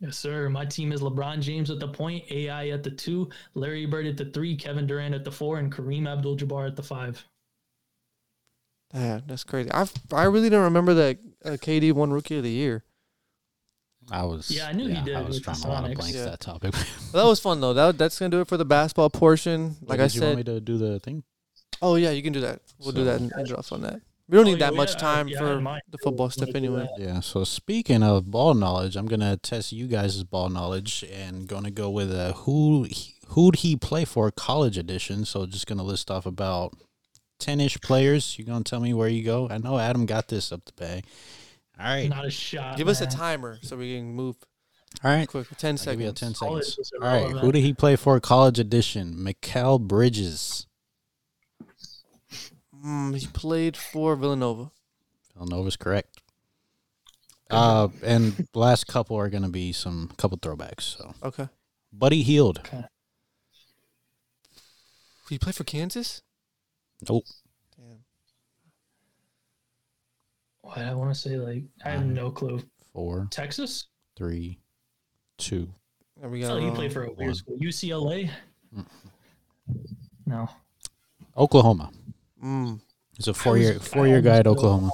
Yes, 0.00 0.18
sir. 0.18 0.50
My 0.50 0.66
team 0.66 0.92
is 0.92 1.00
LeBron 1.00 1.40
James 1.40 1.70
at 1.70 1.80
the 1.80 1.88
point, 1.88 2.24
AI 2.30 2.68
at 2.68 2.82
the 2.82 2.90
two, 2.90 3.30
Larry 3.54 3.86
Bird 3.86 4.06
at 4.06 4.18
the 4.18 4.26
three, 4.26 4.54
Kevin 4.54 4.86
Durant 4.86 5.14
at 5.14 5.24
the 5.24 5.32
four, 5.32 5.58
and 5.58 5.72
Kareem 5.72 6.06
Abdul-Jabbar 6.06 6.66
at 6.66 6.76
the 6.76 6.82
five. 6.82 7.24
Yeah, 8.92 9.20
that's 9.26 9.42
crazy. 9.42 9.70
I 9.72 9.88
I 10.12 10.24
really 10.24 10.50
don't 10.50 10.64
remember 10.64 10.94
that 10.94 11.18
uh, 11.44 11.50
KD 11.52 11.92
won 11.92 12.12
Rookie 12.12 12.36
of 12.36 12.44
the 12.44 12.50
Year. 12.50 12.84
I 14.10 14.24
was. 14.24 14.50
Yeah, 14.50 14.68
I 14.68 14.72
knew 14.72 14.86
he 14.88 15.00
did 15.02 15.14
I 15.16 15.22
was 15.22 15.36
with 15.36 15.44
the 15.44 15.52
trying 15.52 15.60
to 15.62 15.68
want 15.68 15.86
to 15.86 15.92
Sonics. 15.92 15.96
blank 15.98 16.14
Yeah. 16.14 16.24
that 16.26 16.40
topic. 16.40 16.74
Well, 17.12 17.24
that 17.24 17.28
was 17.28 17.40
fun 17.40 17.60
though. 17.60 17.72
That 17.72 17.98
that's 17.98 18.18
gonna 18.18 18.30
do 18.30 18.40
it 18.40 18.48
for 18.48 18.56
the 18.56 18.64
basketball 18.64 19.10
portion. 19.10 19.76
Like 19.82 19.98
Did 19.98 20.04
I 20.04 20.06
said, 20.08 20.20
you 20.20 20.26
want 20.26 20.36
me 20.38 20.44
to 20.44 20.60
do 20.60 20.78
the 20.78 21.00
thing? 21.00 21.24
Oh 21.82 21.96
yeah, 21.96 22.10
you 22.10 22.22
can 22.22 22.32
do 22.32 22.40
that. 22.40 22.60
We'll 22.78 22.92
do 22.92 23.04
that 23.04 23.20
and 23.20 23.32
end 23.38 23.52
off 23.52 23.72
on 23.72 23.82
that. 23.82 24.00
We 24.28 24.36
don't 24.36 24.46
Oh, 24.46 24.50
need 24.50 24.58
that 24.60 24.72
yeah, 24.72 24.76
much 24.76 24.96
time 24.96 25.28
yeah, 25.28 25.36
I 25.36 25.40
for 25.40 25.60
mine. 25.60 25.80
the 25.90 25.98
football 25.98 26.26
We'll 26.26 26.30
stuff 26.30 26.54
anyway. 26.54 26.88
Yeah. 26.98 27.20
So 27.20 27.44
speaking 27.44 28.02
of 28.02 28.30
ball 28.30 28.54
knowledge, 28.54 28.96
I'm 28.96 29.06
gonna 29.06 29.36
test 29.36 29.72
you 29.72 29.86
guys' 29.86 30.22
ball 30.24 30.48
knowledge 30.50 31.04
and 31.12 31.46
gonna 31.46 31.70
go 31.70 31.90
with 31.90 32.12
a 32.12 32.32
who 32.32 32.88
who'd 33.28 33.56
he 33.56 33.76
play 33.76 34.04
for 34.04 34.30
college 34.30 34.78
edition. 34.78 35.24
So 35.24 35.46
just 35.46 35.66
gonna 35.66 35.82
list 35.84 36.10
off 36.10 36.26
about 36.26 36.74
ten 37.38 37.60
ish 37.60 37.80
players. 37.80 38.36
You're 38.38 38.46
gonna 38.46 38.64
tell 38.64 38.80
me 38.80 38.94
where 38.94 39.08
you 39.08 39.22
go. 39.22 39.48
I 39.48 39.58
know 39.58 39.78
Adam 39.78 40.06
got 40.06 40.28
this 40.28 40.50
up 40.52 40.64
the 40.64 40.72
bag. 40.72 41.04
All 41.78 41.84
right. 41.86 42.08
Not 42.08 42.24
a 42.24 42.30
shot. 42.30 42.76
Give 42.76 42.88
us 42.88 43.00
a 43.00 43.06
timer 43.06 43.58
so 43.62 43.76
we 43.76 43.96
can 43.96 44.12
move 44.14 44.36
All 45.04 45.10
right. 45.10 45.28
quick. 45.28 45.46
Ten 45.58 45.76
I'll 45.78 45.84
give 45.94 46.00
you 46.00 46.06
seconds. 46.08 46.20
ten 46.20 46.34
seconds. 46.34 46.92
All 47.00 47.06
right. 47.06 47.30
Who 47.36 47.52
did 47.52 47.60
he 47.62 47.74
play 47.74 47.96
for 47.96 48.18
college 48.20 48.58
edition? 48.58 49.14
Mikal 49.16 49.80
Bridges. 49.80 50.66
Mm, 52.84 53.16
he 53.18 53.26
played 53.26 53.76
for 53.76 54.16
Villanova. 54.16 54.70
Villanova's 55.34 55.76
correct. 55.76 56.20
Uh, 57.50 57.88
and 58.02 58.48
last 58.54 58.86
couple 58.86 59.16
are 59.16 59.28
gonna 59.28 59.48
be 59.48 59.72
some 59.72 60.10
couple 60.16 60.38
throwbacks. 60.38 60.96
So 60.96 61.14
Okay. 61.22 61.48
Buddy 61.92 62.22
Hield. 62.22 62.58
Okay. 62.60 62.84
He 65.28 65.38
played 65.38 65.54
for 65.54 65.64
Kansas. 65.64 66.22
Nope. 67.08 67.24
Damn. 67.76 67.98
What 70.66 70.78
I 70.78 70.94
want 70.94 71.14
to 71.14 71.18
say, 71.20 71.36
like, 71.36 71.62
I 71.84 71.90
have 71.90 72.04
no 72.04 72.30
clue. 72.30 72.60
Four, 72.92 73.28
Texas? 73.30 73.86
three, 74.16 74.58
two. 75.38 75.68
There 76.20 76.28
we 76.30 76.44
Oh, 76.44 76.58
go. 76.58 76.64
he 76.64 76.70
played 76.74 76.92
for 76.92 77.04
a 77.04 77.12
weird 77.12 77.18
one. 77.28 77.34
school. 77.34 77.56
UCLA? 77.58 78.30
Mm. 78.74 78.86
No. 80.26 80.48
Oklahoma. 81.36 81.90
Mm. 82.42 82.80
He's 83.16 83.28
a 83.28 83.34
four 83.34 83.58
year 83.58 83.74
was- 83.74 83.86
four 83.88 84.06
year 84.06 84.20
guy 84.22 84.38
at 84.38 84.46
almost 84.46 84.64
Oklahoma. 84.64 84.90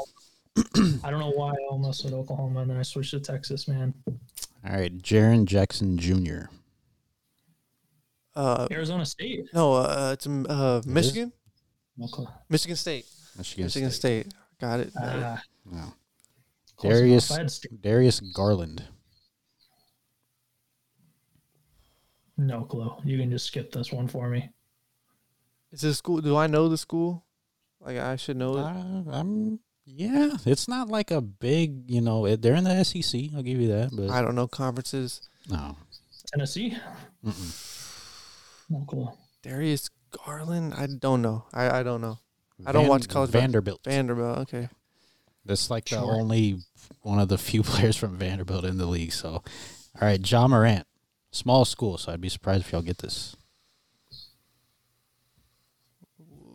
I 1.04 1.10
don't 1.10 1.20
know 1.20 1.30
why 1.30 1.50
I 1.52 1.56
almost 1.70 2.02
said 2.02 2.12
Oklahoma 2.12 2.60
and 2.60 2.70
then 2.70 2.76
I 2.76 2.82
switched 2.82 3.12
to 3.12 3.20
Texas, 3.20 3.66
man. 3.68 3.94
All 4.06 4.72
right, 4.74 4.96
Jaren 4.98 5.44
Jackson 5.46 5.96
Jr. 5.96 6.46
Uh, 8.34 8.66
Arizona 8.70 9.04
State. 9.06 9.46
no, 9.52 9.74
uh, 9.74 10.10
it's 10.14 10.26
um, 10.26 10.46
uh, 10.48 10.80
Michigan. 10.86 11.32
Oklahoma. 12.02 12.38
Michigan 12.48 12.76
State. 12.76 13.06
Michigan, 13.36 13.64
Michigan 13.66 13.90
State. 13.90 14.26
State. 14.26 14.34
Got 14.60 14.80
it. 14.80 14.94
got 14.94 15.38
it. 15.38 15.40
No. 15.64 15.94
close 16.76 16.92
Darius 16.98 17.30
enough. 17.30 17.38
I 17.38 17.42
had 17.42 17.50
State. 17.50 17.82
Darius 17.82 18.20
Garland. 18.20 18.84
No 22.36 22.62
clue. 22.64 22.92
You 23.04 23.18
can 23.18 23.30
just 23.30 23.46
skip 23.46 23.72
this 23.72 23.92
one 23.92 24.08
for 24.08 24.28
me. 24.28 24.48
Is 25.70 25.80
this 25.82 25.98
school? 25.98 26.20
Do 26.20 26.36
I 26.36 26.46
know 26.46 26.68
the 26.68 26.78
school? 26.78 27.24
Like 27.80 27.98
I 27.98 28.16
should 28.16 28.36
know 28.36 28.56
it. 28.56 28.62
Uh, 28.62 29.02
I'm 29.12 29.60
yeah. 29.84 30.36
It's 30.46 30.68
not 30.68 30.88
like 30.88 31.10
a 31.10 31.20
big 31.20 31.90
you 31.90 32.00
know. 32.00 32.26
It, 32.26 32.42
they're 32.42 32.54
in 32.54 32.64
the 32.64 32.84
SEC. 32.84 33.20
I'll 33.34 33.42
give 33.42 33.60
you 33.60 33.68
that. 33.68 33.90
But 33.92 34.10
I 34.10 34.22
don't 34.22 34.34
know 34.34 34.48
conferences. 34.48 35.20
no. 35.48 35.76
Tennessee? 36.32 36.76
Mm-mm. 37.24 38.66
No 38.70 38.84
clue. 38.88 39.10
Darius 39.42 39.90
Garland. 40.24 40.72
I 40.72 40.86
don't 40.86 41.20
know. 41.20 41.44
I, 41.52 41.80
I 41.80 41.82
don't 41.82 42.00
know. 42.00 42.18
I 42.64 42.72
don't 42.72 42.82
Van- 42.82 42.90
watch 42.90 43.08
college 43.08 43.32
bas- 43.32 43.40
Vanderbilt. 43.42 43.80
Vanderbilt. 43.84 44.38
Okay. 44.38 44.68
That's 45.44 45.70
like 45.70 45.84
the 45.86 45.96
Sure. 45.96 46.12
only 46.14 46.58
one 47.02 47.18
of 47.18 47.28
the 47.28 47.38
few 47.38 47.62
players 47.64 47.96
from 47.96 48.16
Vanderbilt 48.16 48.64
in 48.64 48.78
the 48.78 48.86
league. 48.86 49.12
So, 49.12 49.30
all 49.30 49.42
right, 50.00 50.20
John 50.22 50.50
Morant, 50.50 50.86
small 51.30 51.64
school. 51.64 51.98
So 51.98 52.12
I'd 52.12 52.20
be 52.20 52.28
surprised 52.28 52.66
if 52.66 52.72
y'all 52.72 52.82
get 52.82 52.98
this. 52.98 53.34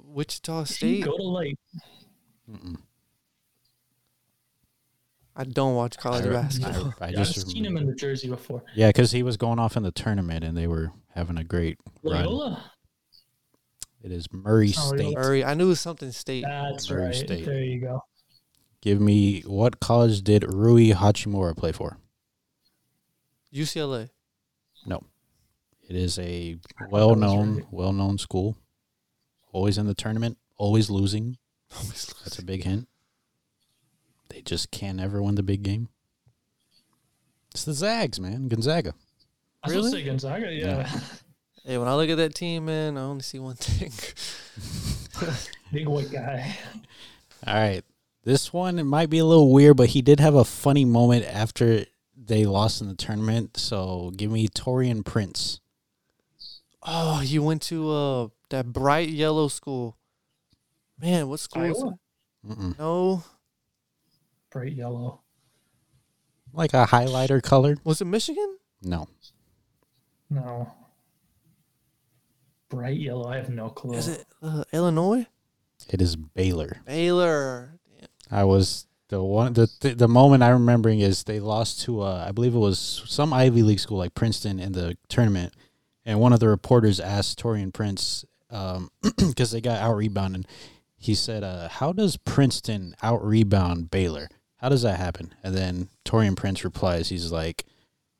Wichita 0.05 0.64
Did 0.64 0.68
he 0.69 0.73
State. 0.73 1.03
Go 1.05 1.18
to 1.18 1.23
like 1.23 1.55
Mm-mm. 2.49 2.77
I 5.35 5.43
don't 5.43 5.76
watch 5.76 5.97
college 5.97 6.26
I- 6.26 6.30
basketball. 6.30 6.93
I, 6.99 7.05
I 7.05 7.09
yeah, 7.09 7.19
I've 7.22 7.27
just 7.27 7.51
seen 7.51 7.65
him 7.65 7.77
in 7.77 7.85
the 7.85 7.93
jersey 7.93 8.27
before. 8.30 8.64
yeah, 8.73 8.88
because 8.88 9.11
he 9.11 9.22
was 9.22 9.38
going 9.38 9.59
off 9.59 9.77
in 9.77 9.84
the 9.84 9.91
tournament 9.91 10.43
and 10.43 10.57
they 10.57 10.65
were 10.65 10.91
having 11.14 11.38
a 11.38 11.43
great 11.43 11.77
run. 12.03 12.57
It 14.01 14.11
is 14.11 14.31
Murray 14.31 14.73
Oh, 14.77 14.95
State. 14.95 15.14
Murray. 15.15 15.43
I 15.43 15.53
knew 15.53 15.65
it 15.65 15.69
was 15.69 15.80
something 15.80 16.11
state. 16.11 16.43
That's 16.47 16.89
Murray 16.89 17.05
right. 17.07 17.15
State. 17.15 17.45
There 17.45 17.61
you 17.61 17.81
go. 17.81 18.01
Give 18.81 19.01
me 19.01 19.41
what 19.41 19.79
college 19.79 20.21
did 20.21 20.45
Rui 20.53 20.91
Hachimura 20.91 21.55
play 21.57 21.71
for? 21.71 21.97
UCLA. 23.53 24.09
No. 24.85 25.03
It 25.89 25.95
is 25.95 26.19
a 26.19 26.53
thought 26.55 26.61
that 26.79 26.83
was 26.83 26.91
well-known, 26.91 27.65
well-known 27.71 28.17
school. 28.17 28.57
Always 29.51 29.77
in 29.77 29.87
the 29.87 29.93
tournament, 29.95 30.37
always 30.57 30.89
losing. 30.89 31.37
That's 31.71 32.39
a 32.39 32.45
big 32.45 32.63
hint. 32.63 32.87
They 34.29 34.41
just 34.41 34.69
can't 34.71 34.99
ever 34.99 35.21
win 35.23 35.35
the 35.35 35.43
big 35.43 35.63
game. 35.63 35.89
It's 37.51 37.63
the 37.65 37.73
Zags, 37.73 38.19
man. 38.19 38.47
Gonzaga. 38.49 38.93
I 39.63 39.69
Really? 39.71 39.91
say 39.91 40.03
Gonzaga. 40.03 40.51
Yeah. 40.53 40.89
Hey, 41.65 41.77
when 41.77 41.89
I 41.89 41.95
look 41.95 42.09
at 42.09 42.15
that 42.15 42.33
team, 42.33 42.63
man, 42.67 42.97
I 42.97 43.01
only 43.01 43.23
see 43.23 43.39
one 43.39 43.57
thing. 43.57 43.91
Big 45.73 45.85
white 45.85 46.09
guy. 46.09 46.55
All 47.45 47.53
right. 47.53 47.83
This 48.27 48.51
one 48.51 48.77
it 48.77 48.83
might 48.83 49.09
be 49.09 49.19
a 49.19 49.25
little 49.25 49.53
weird, 49.53 49.77
but 49.77 49.87
he 49.87 50.01
did 50.01 50.19
have 50.19 50.35
a 50.35 50.43
funny 50.43 50.83
moment 50.83 51.23
after 51.23 51.85
they 52.13 52.45
lost 52.45 52.81
in 52.81 52.89
the 52.89 52.93
tournament. 52.93 53.55
So 53.55 54.11
give 54.17 54.29
me 54.29 54.49
Taurean 54.49 55.05
Prince. 55.05 55.61
oh, 56.83 57.21
you 57.21 57.41
went 57.41 57.61
to 57.61 57.89
uh 57.89 58.27
that 58.49 58.73
bright 58.73 59.07
yellow 59.07 59.47
school. 59.47 59.95
Man, 60.99 61.29
what 61.29 61.39
school 61.39 61.63
is 61.63 61.77
Iowa? 61.77 61.93
it? 61.93 62.49
Mm-mm. 62.49 62.77
No. 62.77 63.23
Bright 64.51 64.73
yellow. 64.73 65.21
Like 66.51 66.73
a 66.73 66.85
highlighter 66.85 67.41
color? 67.41 67.77
Was 67.85 68.01
it 68.01 68.05
Michigan? 68.07 68.57
No. 68.81 69.07
No. 70.29 70.69
Bright 72.67 72.97
yellow. 72.99 73.29
I 73.29 73.37
have 73.37 73.49
no 73.49 73.69
clue. 73.69 73.93
Is 73.93 74.09
it 74.09 74.25
uh, 74.41 74.65
Illinois? 74.73 75.27
It 75.89 76.01
is 76.01 76.17
Baylor. 76.17 76.81
Baylor. 76.85 77.76
I 78.31 78.43
was 78.43 78.87
the 79.09 79.23
one 79.23 79.53
the 79.53 79.69
the, 79.81 79.95
the 79.95 80.07
moment 80.07 80.43
I'm 80.43 80.53
remembering 80.53 80.99
is 80.99 81.23
they 81.23 81.39
lost 81.39 81.81
to 81.81 82.01
uh, 82.01 82.25
I 82.27 82.31
believe 82.31 82.55
it 82.55 82.59
was 82.59 83.03
some 83.05 83.33
Ivy 83.33 83.63
League 83.63 83.79
school 83.79 83.97
like 83.97 84.15
Princeton 84.15 84.59
in 84.59 84.73
the 84.73 84.97
tournament, 85.07 85.53
and 86.05 86.19
one 86.19 86.33
of 86.33 86.39
the 86.39 86.49
reporters 86.49 86.99
asked 86.99 87.39
Taurean 87.41 87.73
Prince 87.73 88.25
because 89.17 89.51
they 89.51 89.61
got 89.61 89.79
out 89.79 89.95
rebounded. 89.95 90.47
He 90.97 91.15
said, 91.15 91.43
uh, 91.43 91.69
"How 91.69 91.93
does 91.93 92.17
Princeton 92.17 92.95
out 93.01 93.23
rebound 93.23 93.91
Baylor? 93.91 94.29
How 94.57 94.69
does 94.69 94.81
that 94.81 94.99
happen?" 94.99 95.33
And 95.43 95.55
then 95.55 95.89
Taurean 96.05 96.35
Prince 96.35 96.63
replies, 96.63 97.09
"He's 97.09 97.31
like." 97.31 97.65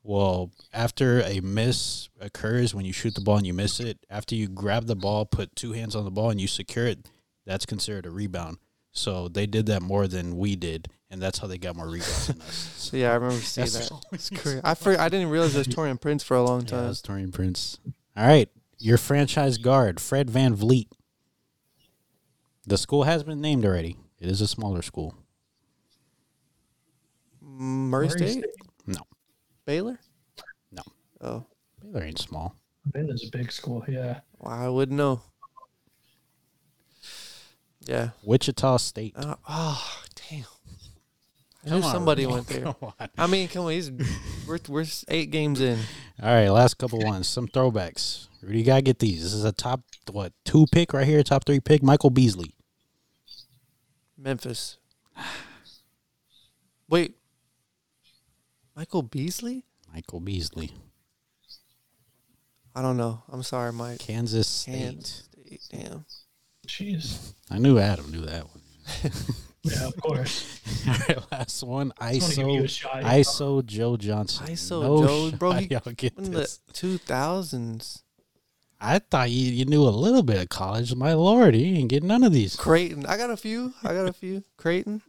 Well, 0.04 0.52
after 0.72 1.20
a 1.20 1.40
miss 1.40 2.08
occurs 2.18 2.74
when 2.74 2.86
you 2.86 2.94
shoot 2.94 3.14
the 3.14 3.20
ball 3.20 3.36
and 3.36 3.46
you 3.46 3.52
miss 3.52 3.78
it, 3.78 3.98
after 4.08 4.34
you 4.34 4.48
grab 4.48 4.86
the 4.86 4.96
ball, 4.96 5.26
put 5.26 5.54
two 5.54 5.72
hands 5.72 5.94
on 5.94 6.04
the 6.04 6.10
ball 6.10 6.30
and 6.30 6.40
you 6.40 6.46
secure 6.46 6.86
it, 6.86 7.10
that's 7.44 7.66
considered 7.66 8.06
a 8.06 8.10
rebound. 8.10 8.56
So 8.98 9.28
they 9.28 9.46
did 9.46 9.66
that 9.66 9.80
more 9.80 10.08
than 10.08 10.36
we 10.36 10.56
did, 10.56 10.88
and 11.08 11.22
that's 11.22 11.38
how 11.38 11.46
they 11.46 11.56
got 11.56 11.76
more 11.76 11.86
rebounds 11.86 12.26
than 12.26 12.40
us. 12.42 12.74
So 12.88 12.96
yeah, 12.96 13.10
I 13.10 13.14
remember 13.14 13.36
seeing 13.36 13.66
That's 13.68 13.88
that. 13.90 14.04
It's 14.12 14.30
crazy. 14.30 14.60
I 14.64 14.74
for, 14.74 14.98
I 14.98 15.08
didn't 15.08 15.28
realize 15.30 15.54
it 15.54 15.58
was 15.58 15.68
Taurean 15.68 16.00
Prince 16.00 16.22
for 16.24 16.36
a 16.36 16.42
long 16.42 16.62
Yeah, 16.62 16.66
time. 16.66 16.86
that's 16.86 17.02
Taurean 17.02 17.32
Prince. 17.32 17.78
All 18.16 18.26
right, 18.26 18.48
your 18.78 18.98
franchise 18.98 19.56
guard, 19.58 20.00
Fred 20.00 20.28
VanVleet. 20.28 20.88
The 22.66 22.76
school 22.78 23.04
has 23.04 23.22
been 23.22 23.40
named 23.40 23.64
already. 23.64 23.96
It 24.20 24.28
is 24.28 24.40
a 24.40 24.48
smaller 24.48 24.82
school. 24.82 25.14
Murray, 27.40 28.08
Murray 28.08 28.18
State? 28.18 28.30
State. 28.32 28.44
No, 28.86 29.00
Baylor? 29.64 29.98
No. 30.72 30.82
Oh, 31.20 31.44
Baylor 31.82 32.02
ain't 32.04 32.18
small. 32.18 32.56
Baylor's 32.92 33.24
a 33.32 33.36
big 33.36 33.52
school. 33.52 33.84
Yeah. 33.86 34.20
well, 34.38 34.52
I 34.54 34.68
wouldn't 34.68 34.96
know. 34.96 35.20
Yeah. 37.88 38.10
Wichita 38.22 38.76
State. 38.76 39.14
Uh, 39.16 39.34
oh, 39.48 40.00
damn. 40.28 40.44
I 41.64 41.68
Come 41.68 41.80
knew 41.80 41.86
on, 41.86 41.92
somebody 41.92 42.26
went 42.26 42.46
there. 42.46 42.62
Come 42.64 42.76
on. 42.82 43.08
I 43.16 43.26
mean, 43.26 43.48
come 43.48 43.64
on, 43.64 43.72
he's 43.72 43.90
we're 44.46 44.58
we're 44.68 44.84
eight 45.08 45.30
games 45.30 45.60
in. 45.60 45.78
All 46.22 46.28
right, 46.28 46.48
last 46.50 46.76
couple 46.76 47.00
ones. 47.00 47.26
Some 47.26 47.48
throwbacks. 47.48 48.28
Rudy, 48.42 48.58
you 48.58 48.64
gotta 48.64 48.82
get 48.82 48.98
these. 48.98 49.22
This 49.22 49.32
is 49.32 49.44
a 49.44 49.52
top 49.52 49.80
what 50.12 50.32
two 50.44 50.66
pick 50.70 50.92
right 50.92 51.06
here, 51.06 51.22
top 51.22 51.46
three 51.46 51.60
pick. 51.60 51.82
Michael 51.82 52.10
Beasley. 52.10 52.54
Memphis. 54.16 54.76
Wait. 56.88 57.14
Michael 58.76 59.02
Beasley? 59.02 59.64
Michael 59.92 60.20
Beasley, 60.20 60.72
I 62.74 62.82
don't 62.82 62.96
know. 62.96 63.22
I'm 63.32 63.42
sorry, 63.42 63.72
Mike. 63.72 63.98
Kansas 63.98 64.46
State. 64.46 64.74
Kansas 64.74 65.28
State. 65.32 65.60
Damn. 65.72 66.04
Jeez. 66.68 67.32
I 67.50 67.58
knew 67.58 67.78
Adam 67.78 68.10
knew 68.12 68.22
that 68.22 68.44
one. 68.44 69.12
Yeah, 69.64 69.88
of 69.88 69.96
course. 70.00 70.60
All 70.88 70.94
right, 71.08 71.32
last 71.32 71.62
one. 71.64 71.92
I 72.00 72.14
just 72.14 72.28
want 72.28 72.34
to 72.36 72.40
give 72.42 72.48
you 72.54 72.60
a 72.60 72.64
ISO. 72.64 72.70
shot. 72.70 73.02
ISO 73.02 73.66
Joe 73.66 73.96
Johnson. 73.96 74.46
ISO 74.46 74.80
No 74.82 75.06
Joe, 75.30 75.36
bro, 75.36 75.52
he- 75.52 75.66
y'all 75.70 75.80
get 75.94 76.16
In 76.16 76.30
the 76.30 76.38
this. 76.38 76.60
2000s. 76.72 78.02
I 78.80 79.00
thought 79.00 79.30
you, 79.30 79.50
you 79.52 79.64
knew 79.64 79.82
a 79.82 79.90
little 79.90 80.22
bit 80.22 80.40
of 80.40 80.48
college. 80.48 80.94
My 80.94 81.12
lord, 81.14 81.56
you 81.56 81.76
ain't 81.76 81.88
get 81.90 82.04
none 82.04 82.22
of 82.22 82.32
these. 82.32 82.54
Creighton. 82.54 83.04
I 83.06 83.16
got 83.16 83.30
a 83.30 83.36
few. 83.36 83.74
I 83.82 83.92
got 83.92 84.06
a 84.06 84.12
few. 84.12 84.44
Creighton. 84.56 85.02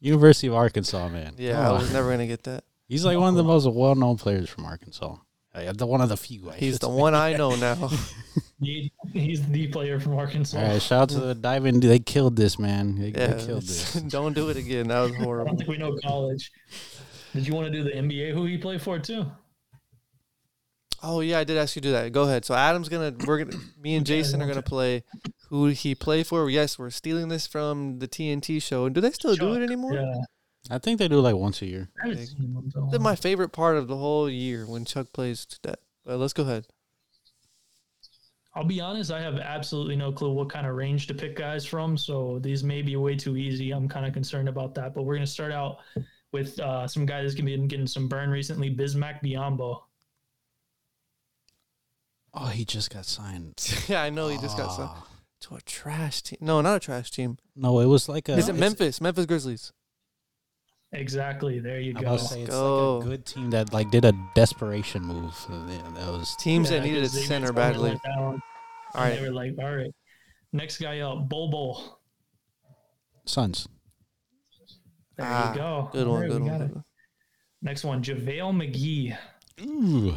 University 0.00 0.48
of 0.48 0.54
Arkansas, 0.54 1.08
man. 1.08 1.34
Yeah, 1.38 1.68
Oh, 1.68 1.76
I 1.76 1.78
was 1.78 1.92
never 1.92 2.08
going 2.08 2.18
to 2.18 2.26
get 2.26 2.42
that. 2.44 2.64
he's 2.88 3.04
like 3.04 3.16
one 3.16 3.28
of 3.28 3.36
the 3.36 3.44
most 3.44 3.66
well-known 3.70 4.16
players 4.16 4.50
from 4.50 4.64
Arkansas. 4.66 5.16
The 5.54 5.86
one 5.86 6.00
of 6.00 6.08
the 6.08 6.16
few. 6.16 6.50
I 6.50 6.56
He's 6.56 6.78
the 6.80 6.88
say. 6.88 6.92
one 6.92 7.14
I 7.14 7.34
know 7.36 7.54
now. 7.54 7.90
He, 8.62 8.92
he's 9.12 9.46
the 9.48 9.66
player 9.68 9.98
from 9.98 10.14
Arkansas. 10.16 10.56
All 10.56 10.62
right, 10.64 10.80
shout 10.80 11.02
out 11.02 11.08
to 11.10 11.20
the 11.20 11.34
diving. 11.34 11.80
They 11.80 11.98
killed 11.98 12.36
this 12.36 12.58
man. 12.58 12.94
They, 12.96 13.08
Yeah, 13.08 13.34
they 13.34 13.46
killed 13.46 13.62
this. 13.62 13.92
don't 14.08 14.34
do 14.34 14.48
it 14.50 14.56
again. 14.56 14.88
That 14.88 15.00
was 15.00 15.16
horrible. 15.16 15.42
I 15.46 15.48
don't 15.48 15.56
think 15.58 15.68
we 15.70 15.78
know 15.78 15.96
college. 16.04 16.50
Did 17.34 17.46
you 17.46 17.54
want 17.54 17.66
to 17.66 17.72
do 17.72 17.82
the 17.82 17.90
NBA? 17.90 18.32
Who 18.34 18.44
he 18.44 18.58
played 18.58 18.80
for 18.80 18.98
too? 18.98 19.26
Oh 21.02 21.20
yeah, 21.20 21.40
I 21.40 21.44
did 21.44 21.56
ask 21.58 21.74
you 21.74 21.82
to 21.82 21.88
do 21.88 21.92
that. 21.92 22.12
Go 22.12 22.22
ahead. 22.22 22.44
So 22.44 22.54
Adam's 22.54 22.88
gonna, 22.88 23.12
we're 23.26 23.44
gonna, 23.44 23.56
me 23.80 23.96
and 23.96 24.06
Jason 24.06 24.40
are 24.40 24.46
gonna 24.46 24.62
play 24.62 25.02
who 25.48 25.66
he 25.66 25.94
played 25.96 26.28
for. 26.28 26.48
Yes, 26.48 26.78
we're 26.78 26.90
stealing 26.90 27.26
this 27.28 27.46
from 27.48 27.98
the 27.98 28.06
TNT 28.06 28.62
show. 28.62 28.84
And 28.86 28.94
do 28.94 29.00
they 29.00 29.10
still 29.10 29.34
do 29.34 29.54
it 29.54 29.64
anymore? 29.64 29.94
Yeah, 29.94 30.14
I 30.70 30.78
think 30.78 31.00
they 31.00 31.08
do 31.08 31.18
like 31.20 31.34
once 31.34 31.60
a 31.62 31.66
year. 31.66 31.90
I 32.04 32.08
haven't 32.08 32.26
seen 32.28 32.54
him. 32.54 32.70
so- 32.72 32.88
That's 32.92 33.02
my 33.02 33.16
favorite 33.16 33.48
part 33.50 33.76
of 33.76 33.88
the 33.88 33.96
whole 33.96 34.30
year 34.30 34.64
when 34.64 34.84
Chuck 34.84 35.12
plays 35.12 35.44
to 35.46 35.58
that. 35.64 35.80
But 36.04 36.18
let's 36.18 36.32
go 36.32 36.44
ahead. 36.44 36.66
I'll 38.54 38.64
be 38.64 38.80
honest, 38.82 39.10
I 39.10 39.20
have 39.22 39.38
absolutely 39.38 39.96
no 39.96 40.12
clue 40.12 40.30
what 40.32 40.50
kind 40.50 40.66
of 40.66 40.74
range 40.74 41.06
to 41.06 41.14
pick 41.14 41.36
guys 41.36 41.64
from. 41.64 41.96
So 41.96 42.38
these 42.40 42.62
may 42.62 42.82
be 42.82 42.96
way 42.96 43.16
too 43.16 43.36
easy. 43.38 43.70
I'm 43.70 43.88
kind 43.88 44.04
of 44.04 44.12
concerned 44.12 44.48
about 44.48 44.74
that. 44.74 44.94
But 44.94 45.04
we're 45.04 45.14
going 45.14 45.24
to 45.26 45.30
start 45.32 45.52
out 45.52 45.78
with 46.32 46.60
uh, 46.60 46.86
some 46.86 47.06
guys 47.06 47.22
that's 47.24 47.34
going 47.34 47.46
to 47.50 47.58
be 47.58 47.66
getting 47.66 47.86
some 47.86 48.08
burn 48.08 48.28
recently. 48.28 48.68
Bismack 48.74 49.22
Biyombo. 49.24 49.80
Oh, 52.34 52.46
he 52.46 52.64
just 52.64 52.90
got 52.92 53.04
signed. 53.06 53.54
yeah, 53.88 54.02
I 54.02 54.10
know 54.10 54.28
he 54.28 54.38
just 54.38 54.56
got 54.56 54.72
signed 54.74 54.90
Ah. 54.92 55.06
to 55.42 55.54
a 55.56 55.60
trash 55.62 56.22
team. 56.22 56.38
No, 56.40 56.60
not 56.60 56.76
a 56.76 56.80
trash 56.80 57.10
team. 57.10 57.38
No, 57.56 57.80
it 57.80 57.86
was 57.86 58.08
like 58.08 58.28
a. 58.28 58.32
Is 58.36 58.48
it 58.48 58.54
Memphis? 58.54 59.00
Memphis 59.00 59.26
Grizzlies. 59.26 59.72
Exactly. 60.94 61.58
There 61.58 61.80
you 61.80 61.94
I'm 61.96 62.02
go. 62.02 62.08
about 62.08 62.18
to 62.20 62.24
say 62.26 62.40
it's 62.42 62.50
go. 62.50 62.98
like 62.98 63.06
a 63.06 63.08
good 63.10 63.26
team 63.26 63.50
that 63.50 63.72
like 63.72 63.90
did 63.90 64.04
a 64.04 64.12
desperation 64.34 65.02
move. 65.02 65.34
So, 65.34 65.52
yeah, 65.68 65.78
that 65.94 66.12
was 66.12 66.36
Teams 66.36 66.68
that 66.70 66.82
needed 66.82 67.04
a 67.04 67.08
center 67.08 67.52
badly. 67.52 67.90
went 67.90 68.02
down, 68.02 68.42
All 68.94 69.02
and 69.02 69.12
They 69.12 69.20
right. 69.22 69.22
were 69.22 69.32
like, 69.34 69.52
all 69.58 69.74
right. 69.74 69.90
Next 70.52 70.78
guy 70.78 71.00
up, 71.00 71.28
Bol 71.30 71.50
Bol. 71.50 71.98
Suns. 73.24 73.66
There 75.16 75.26
Ah, 75.26 75.52
you 75.52 75.58
go. 75.58 75.88
Good 75.92 76.06
one. 76.08 76.20
right, 76.20 76.30
Good 76.30 76.42
one. 76.42 76.50
got 76.50 76.60
it. 76.60 76.66
good 76.68 76.74
one. 76.76 76.84
Next 77.62 77.84
one, 77.84 78.02
JaVale 78.02 78.52
McGee. 78.52 79.16
Ooh, 79.62 80.14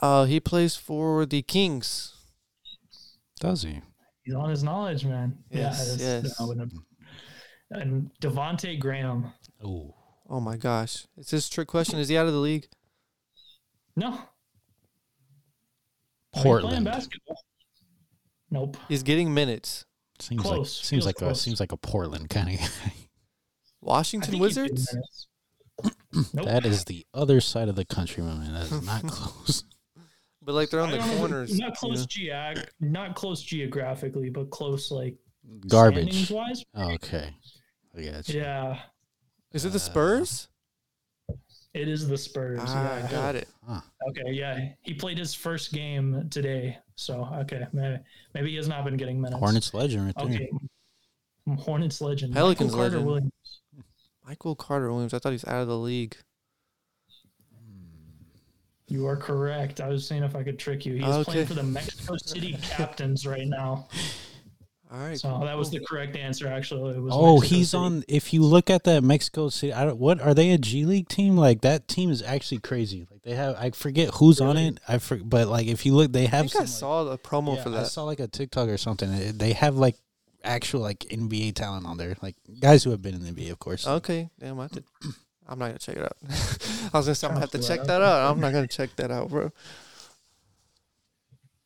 Uh, 0.00 0.24
he 0.24 0.40
plays 0.40 0.74
for 0.76 1.26
the 1.26 1.42
Kings. 1.42 2.14
does 3.40 3.62
he? 3.62 3.80
He's 4.24 4.34
on 4.34 4.50
his 4.50 4.62
knowledge, 4.64 5.04
man. 5.04 5.38
Yes, 5.50 5.96
yeah, 6.00 6.20
yes. 6.22 6.40
I 6.40 6.44
And 7.80 8.10
Devonte 8.20 8.78
Graham. 8.80 9.32
Ooh, 9.64 9.94
Oh 10.30 10.40
my 10.40 10.56
gosh! 10.56 11.06
Is 11.16 11.30
this 11.30 11.48
a 11.48 11.50
trick 11.50 11.68
question? 11.68 11.98
Is 11.98 12.08
he 12.08 12.16
out 12.18 12.26
of 12.26 12.32
the 12.32 12.38
league? 12.38 12.68
No. 13.96 14.18
Oh, 16.34 16.42
playing 16.42 16.44
Portland. 16.44 16.84
basketball. 16.84 17.40
Nope. 18.50 18.76
He's 18.88 19.02
getting 19.02 19.32
minutes. 19.32 19.84
Seems 20.20 20.42
Close. 20.42 20.56
like 20.58 20.66
seems 20.84 20.88
Feels 20.88 21.06
like 21.06 21.20
a 21.22 21.34
seems 21.34 21.60
like 21.60 21.72
a 21.72 21.76
Portland 21.76 22.28
kind 22.28 22.50
of 22.54 22.60
guy. 22.60 22.92
Washington 23.80 24.32
think 24.32 24.44
he's 24.44 24.54
getting 24.56 24.72
Wizards. 24.74 25.26
Nope. 26.34 26.46
That 26.46 26.66
is 26.66 26.84
the 26.86 27.06
other 27.14 27.40
side 27.40 27.68
of 27.68 27.76
the 27.76 27.84
country, 27.84 28.22
my 28.22 28.34
man. 28.34 28.52
That 28.52 28.64
is 28.64 28.82
not 28.84 29.02
close. 29.06 29.62
But 30.42 30.54
like 30.54 30.70
they're 30.70 30.80
on 30.80 30.90
the 30.90 30.96
don't 30.98 31.08
know, 31.08 31.16
corners. 31.18 31.56
Not 31.58 31.76
close 31.76 32.06
geog, 32.06 32.66
not 32.80 33.14
close 33.14 33.42
geographically, 33.42 34.28
but 34.30 34.50
close 34.50 34.90
like 34.90 35.16
Garbage. 35.68 36.30
wise. 36.30 36.64
Oh, 36.74 36.90
okay, 36.94 37.30
I 37.96 38.02
got 38.02 38.28
you. 38.28 38.40
Yeah, 38.40 38.80
Is 39.52 39.64
it 39.64 39.70
the 39.70 39.76
Uh, 39.76 39.78
Spurs? 39.78 40.48
it 41.74 41.88
is 41.88 42.06
the 42.08 42.18
Spurs. 42.18 42.60
Ah, 42.62 42.98
yeah. 42.98 43.10
got 43.10 43.34
it. 43.34 43.48
Huh. 43.66 43.80
Okay, 44.10 44.32
yeah. 44.32 44.72
He 44.82 44.94
played 44.94 45.18
his 45.18 45.34
first 45.34 45.72
game 45.72 46.28
today, 46.30 46.78
so 46.96 47.24
okay, 47.40 47.66
maybe, 47.72 47.98
maybe 48.34 48.50
he 48.50 48.56
has 48.56 48.68
not 48.68 48.84
been 48.84 48.96
getting 48.96 49.20
minutes. 49.20 49.38
Hornets 49.38 49.74
legend 49.74 50.06
right 50.06 50.14
there. 50.16 50.24
Okay. 50.26 50.50
Hornets 51.62 52.00
legend. 52.00 52.34
Pelicans 52.34 52.72
Michael 52.72 52.78
Carter 52.78 52.90
legend. 52.96 53.06
Williams. 53.06 53.32
Michael 54.26 54.54
Carter 54.56 54.90
Williams. 54.92 55.14
I 55.14 55.18
thought 55.18 55.32
he's 55.32 55.46
out 55.46 55.62
of 55.62 55.68
the 55.68 55.78
league. 55.78 56.16
You 58.90 59.06
are 59.06 59.16
correct. 59.16 59.80
I 59.82 59.88
was 59.88 60.06
seeing 60.08 60.22
if 60.22 60.34
I 60.34 60.42
could 60.42 60.58
trick 60.58 60.86
you. 60.86 60.94
He's 60.94 61.04
Okay. 61.04 61.24
playing 61.32 61.46
for 61.46 61.54
the 61.54 61.62
Mexico 61.62 62.16
City 62.16 62.56
Captains 62.62 63.26
right 63.26 63.46
now. 63.46 63.86
All 64.90 64.98
right. 64.98 65.18
So 65.18 65.40
that 65.44 65.56
was 65.58 65.70
the 65.70 65.80
correct 65.80 66.16
answer. 66.16 66.48
Actually, 66.48 66.96
it 66.96 67.00
was. 67.00 67.12
Oh, 67.14 67.36
Mexico 67.36 67.54
he's 67.56 67.70
City. 67.70 67.82
on. 67.82 68.04
If 68.08 68.32
you 68.32 68.42
look 68.42 68.70
at 68.70 68.84
that 68.84 69.02
Mexico 69.04 69.48
City, 69.50 69.72
I 69.72 69.84
don't, 69.84 69.98
what 69.98 70.20
are 70.20 70.32
they 70.32 70.50
a 70.50 70.58
G 70.58 70.84
League 70.86 71.08
team? 71.08 71.36
Like 71.36 71.60
that 71.60 71.88
team 71.88 72.10
is 72.10 72.22
actually 72.22 72.58
crazy. 72.60 73.06
Like 73.10 73.22
they 73.22 73.34
have, 73.34 73.56
I 73.56 73.70
forget 73.70 74.14
who's 74.14 74.40
on 74.40 74.56
it. 74.56 74.80
I 74.88 74.96
for, 74.98 75.16
but 75.16 75.48
like 75.48 75.66
if 75.66 75.84
you 75.84 75.94
look, 75.94 76.12
they 76.12 76.26
I 76.26 76.30
have. 76.30 76.40
think 76.50 76.52
some, 76.52 76.60
I 76.60 76.64
like- 76.64 76.68
saw 76.68 77.04
the 77.04 77.18
promo 77.18 77.56
yeah, 77.56 77.62
for 77.62 77.70
that. 77.70 77.80
I 77.80 77.88
saw 77.88 78.04
like 78.04 78.20
a 78.20 78.28
TikTok 78.28 78.68
or 78.68 78.78
something. 78.78 79.36
They 79.36 79.52
have 79.52 79.76
like 79.76 79.96
actual 80.42 80.80
like 80.80 81.00
NBA 81.00 81.54
talent 81.54 81.84
on 81.84 81.98
there, 81.98 82.16
like 82.22 82.36
guys 82.60 82.84
who 82.84 82.90
have 82.90 83.02
been 83.02 83.14
in 83.14 83.22
the 83.24 83.30
NBA, 83.30 83.50
of 83.50 83.58
course. 83.58 83.86
Okay, 83.86 84.30
damn, 84.40 84.58
I 84.58 84.62
have 84.62 84.72
to, 84.72 84.84
I'm 85.46 85.58
not 85.58 85.66
gonna 85.66 85.78
check 85.78 85.96
it 85.96 86.02
out. 86.02 86.16
I 86.94 86.96
was 86.98 87.06
gonna 87.06 87.14
say 87.14 87.26
I'm 87.26 87.32
gonna 87.34 87.40
have 87.40 87.50
to 87.50 87.58
check 87.62 87.80
that 87.80 87.86
that 87.88 88.02
out. 88.02 88.30
I'm 88.30 88.40
not 88.44 88.52
gonna 88.54 88.66
check 88.68 88.96
that 88.96 89.10
out, 89.10 89.28
bro. 89.28 89.52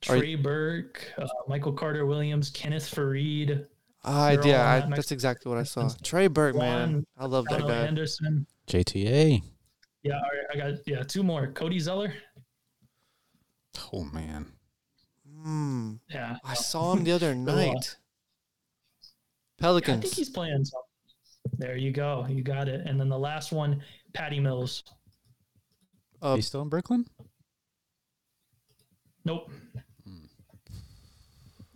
Are 0.09 0.19
Trey 0.19 0.35
Burke, 0.35 1.13
uh, 1.19 1.27
Michael 1.49 1.73
Carter 1.73 2.07
Williams, 2.07 2.51
Kenneth 2.51 2.93
Faried, 2.93 3.67
I 4.05 4.35
They're 4.37 4.47
yeah, 4.49 4.83
I, 4.85 4.89
that's 4.95 5.13
exactly 5.13 5.49
what 5.49 5.59
I 5.59 5.63
saw. 5.63 5.89
Trey 6.03 6.27
Burke, 6.27 6.57
man, 6.57 7.07
I 7.17 7.27
love 7.27 7.45
that 7.45 7.61
Donald 7.61 7.71
guy. 7.71 7.87
Anderson. 7.87 8.47
JTA. 8.67 9.43
Yeah, 10.03 10.15
all 10.15 10.21
right, 10.21 10.47
I 10.53 10.57
got 10.71 10.81
yeah 10.87 11.03
two 11.05 11.23
more. 11.23 11.47
Cody 11.53 11.79
Zeller. 11.79 12.13
Oh 13.93 14.03
man, 14.05 14.47
Hmm, 15.41 15.95
Yeah, 16.11 16.37
I 16.45 16.55
saw 16.55 16.93
him 16.95 17.05
the 17.05 17.13
other 17.13 17.33
Go 17.35 17.41
on. 17.41 17.45
night. 17.45 17.97
Yeah, 19.61 19.71
I 19.73 19.81
think 19.81 20.05
he's 20.15 20.29
playing 20.31 20.65
some. 20.65 20.81
There 21.59 21.77
you 21.77 21.93
go. 21.93 22.27
You 22.29 22.43
got 22.43 22.69
it. 22.69 22.85
And 22.87 22.99
then 22.99 23.09
the 23.09 23.19
last 23.19 23.53
one, 23.53 23.83
Patty 24.13 24.41
Mills. 24.41 24.83
Uh, 26.21 26.35
he's 26.37 26.47
still 26.49 26.63
in 26.63 26.69
Brooklyn. 26.69 27.07
Nope. 29.25 29.51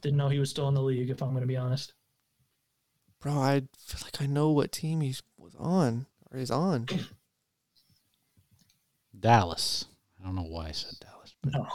Didn't 0.06 0.18
know 0.18 0.28
he 0.28 0.38
was 0.38 0.50
still 0.50 0.68
in 0.68 0.74
the 0.74 0.82
league. 0.82 1.10
If 1.10 1.20
I'm 1.20 1.30
going 1.30 1.40
to 1.40 1.48
be 1.48 1.56
honest. 1.56 1.92
bro, 3.20 3.32
I 3.32 3.62
feel 3.76 4.00
like 4.04 4.22
I 4.22 4.26
know 4.26 4.50
what 4.52 4.70
team 4.70 5.00
he 5.00 5.16
was 5.36 5.56
on 5.58 6.06
or 6.30 6.38
is 6.38 6.48
on. 6.48 6.86
Dallas. 9.18 9.86
I 10.20 10.24
don't 10.24 10.36
know 10.36 10.42
why 10.42 10.68
I 10.68 10.70
said 10.70 10.92
Dallas. 11.00 11.34
But 11.42 11.54
No. 11.54 11.66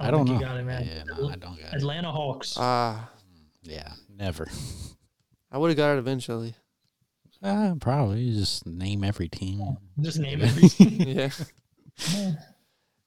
I 0.00 0.10
don't, 0.10 0.26
think 0.26 0.40
know. 0.40 0.44
You 0.44 0.52
got 0.54 0.56
it, 0.60 0.64
man. 0.64 0.88
Yeah, 0.88 1.04
no, 1.04 1.28
I 1.28 1.36
don't 1.36 1.56
got 1.56 1.72
it. 1.72 1.74
Atlanta 1.76 2.10
Hawks. 2.10 2.56
Ah, 2.58 3.10
Yeah, 3.62 3.92
never. 4.12 4.48
I 5.52 5.58
would 5.58 5.68
have 5.70 5.76
got 5.76 5.92
it 5.94 5.98
eventually. 6.00 6.56
Uh, 7.44 7.76
probably 7.78 8.32
just 8.32 8.66
name 8.66 9.04
every 9.04 9.28
team. 9.28 9.62
Just 10.00 10.18
name 10.18 10.42
everything. 10.42 11.00
yeah. 11.16 11.30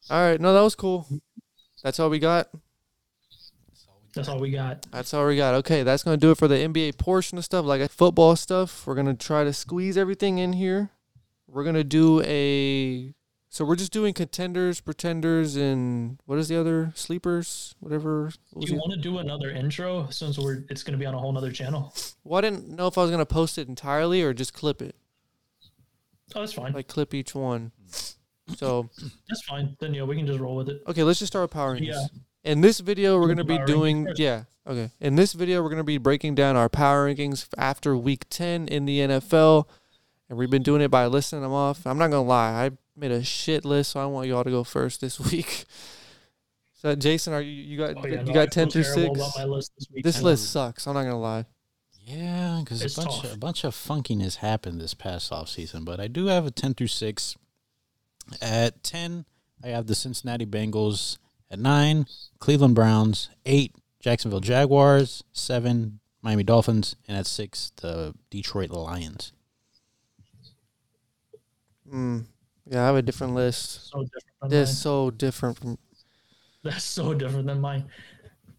All 0.10 0.22
right, 0.30 0.40
no, 0.40 0.53
that 0.53 0.61
was 0.61 0.76
cool. 0.76 1.06
That's 1.84 1.99
all 1.99 2.10
we 2.10 2.19
got. 2.19 2.48
That's 4.14 4.27
all 4.27 4.40
we 4.40 4.52
got. 4.52 4.86
That's 4.91 5.14
all 5.14 5.26
we 5.27 5.36
got. 5.38 5.53
Okay, 5.56 5.84
that's 5.84 6.03
gonna 6.03 6.18
do 6.18 6.31
it 6.31 6.38
for 6.38 6.48
the 6.48 6.56
NBA 6.56 6.98
portion 6.98 7.38
of 7.38 7.45
stuff, 7.45 7.65
like 7.65 7.90
football 7.91 8.36
stuff. 8.36 8.86
We're 8.88 8.95
gonna 8.95 9.14
try 9.14 9.44
to 9.44 9.53
squeeze 9.53 9.98
everything 9.98 10.38
in 10.40 10.53
here. 10.53 10.90
We're 11.48 11.64
gonna 11.64 11.84
do 11.84 12.22
a. 12.23 13.14
So 13.52 13.65
we're 13.65 13.76
just 13.77 13.91
doing 13.91 14.14
contenders, 14.14 14.80
pretenders, 14.80 15.56
and 15.56 16.19
what 16.26 16.38
is 16.38 16.49
the 16.49 16.60
other 16.60 16.91
sleepers? 16.94 17.73
Whatever. 17.80 18.31
What 18.52 18.68
Do 18.68 18.72
you 18.73 18.77
want 18.80 18.94
to 18.94 18.99
do 18.99 19.18
another 19.18 19.49
intro 19.49 20.07
since 20.11 20.38
we're 20.38 20.65
it's 20.69 20.84
going 20.84 20.91
to 20.91 20.99
be 20.99 21.07
on 21.07 21.15
a 21.15 21.18
whole 21.18 21.31
nother 21.31 21.52
channel? 21.52 21.91
well, 22.23 22.38
I 22.38 22.41
didn't 22.41 22.69
know 22.69 22.86
if 22.86 22.95
I 22.95 23.02
was 23.02 23.10
gonna 23.10 23.26
post 23.26 23.57
it 23.57 23.68
entirely 23.68 24.22
or 24.22 24.36
just 24.36 24.53
clip 24.53 24.84
it, 24.84 24.95
Oh, 26.36 26.41
that's 26.41 26.53
fine. 26.53 26.73
like 26.73 26.88
clip 26.88 27.14
each 27.15 27.34
one. 27.34 27.72
So 28.56 28.90
That's 29.27 29.44
fine. 29.48 29.76
Then 29.80 29.95
yeah, 29.95 30.03
we 30.03 30.15
can 30.15 30.27
just 30.27 30.40
roll 30.40 30.56
with 30.56 30.69
it. 30.69 30.84
okay, 30.88 31.02
let's 31.03 31.18
just 31.19 31.31
start 31.34 31.44
with 31.44 31.52
power 31.52 31.76
rankings. 31.76 31.88
Yeah. 31.88 32.06
In 32.44 32.61
this 32.61 32.80
video, 32.80 33.20
we're 33.20 33.28
gonna 33.28 33.44
be 33.44 33.60
doing 33.66 34.07
yeah. 34.16 34.44
Okay. 34.66 34.91
In 34.99 35.16
this 35.16 35.34
video, 35.34 35.61
we're 35.61 35.70
gonna 35.70 35.84
be 35.84 35.98
breaking 35.98 36.36
down 36.36 36.56
our 36.56 36.70
power 36.70 37.07
rankings 37.14 37.48
after 37.57 37.98
Week 37.98 38.26
Ten 38.30 38.68
in 38.68 38.86
the 38.86 38.99
NFL. 38.99 39.68
and 40.30 40.38
we've 40.38 40.49
been 40.49 40.64
doing 40.64 40.82
it 40.82 40.90
by 40.90 41.06
listing 41.07 41.41
them 41.41 41.52
off. 41.52 41.86
I'm 41.86 41.98
not 41.98 42.11
gonna 42.11 42.28
lie, 42.28 42.66
I 42.66 42.72
made 42.95 43.11
a 43.11 43.24
shit 43.24 43.66
list, 43.66 43.91
so 43.91 43.99
I 43.99 44.06
want 44.06 44.28
y'all 44.28 44.44
to 44.44 44.49
go 44.49 44.64
first 44.64 45.02
this 45.02 45.20
week. 45.32 45.66
So, 46.74 46.95
Jason, 46.95 47.34
are 47.34 47.41
you 47.41 47.52
you 47.52 47.78
got 47.78 47.98
Oh, 47.98 48.07
yeah, 48.07 48.20
you 48.20 48.26
no, 48.26 48.32
I 48.32 48.34
got 48.34 48.52
ten 48.52 48.70
through 48.70 48.84
six? 48.84 49.20
list 49.45 49.72
this 49.78 49.88
week. 49.91 50.03
This 50.03 50.22
list 50.22 50.49
sucks. 50.52 50.88
I'm 50.88 50.94
not 50.94 51.03
gonna 51.03 51.20
lie. 51.20 51.45
Yeah, 52.02 52.61
because 52.64 52.82
a 52.82 53.02
bunch, 53.02 53.16
tough. 53.18 53.26
of, 53.26 53.34
a 53.34 53.38
bunch 53.38 53.64
of 53.64 53.76
funkiness 53.76 54.38
happened 54.38 54.80
this 54.82 54.94
past 54.95 55.32
offseason, 55.32 55.86
but 55.86 55.99
I 55.99 56.07
do 56.07 56.26
have 56.26 56.45
a 56.48 56.49
10 56.52 56.74
through 56.74 56.88
6. 56.88 57.36
At 58.41 58.84
10, 58.84 59.26
I 59.64 59.68
have 59.68 59.86
the 59.86 59.94
Cincinnati 59.94 60.45
Bengals. 60.48 61.20
At 61.52 61.60
9, 61.60 62.06
Cleveland 62.40 62.76
Browns. 62.76 63.30
8, 63.46 63.76
Jacksonville 64.00 64.40
Jaguars. 64.40 65.24
7, 65.34 66.00
Miami 66.22 66.44
Dolphins. 66.44 66.96
And 67.08 67.18
at 67.18 67.26
6, 67.26 67.72
the 67.78 68.14
Detroit 68.30 68.70
Lions. 68.70 69.34
Mm. 71.92 72.26
Yeah, 72.70 72.84
I 72.84 72.86
have 72.88 72.96
a 72.96 73.02
different 73.02 73.34
list. 73.34 73.90
so 73.90 74.04
different 74.04 74.26
than 74.42 74.50
This 74.50 74.70
mine. 74.70 74.76
so 74.76 75.10
different 75.12 75.58
from. 75.58 75.78
That's 76.64 76.84
so 76.84 77.14
different 77.14 77.48
than 77.48 77.60
mine. 77.62 77.90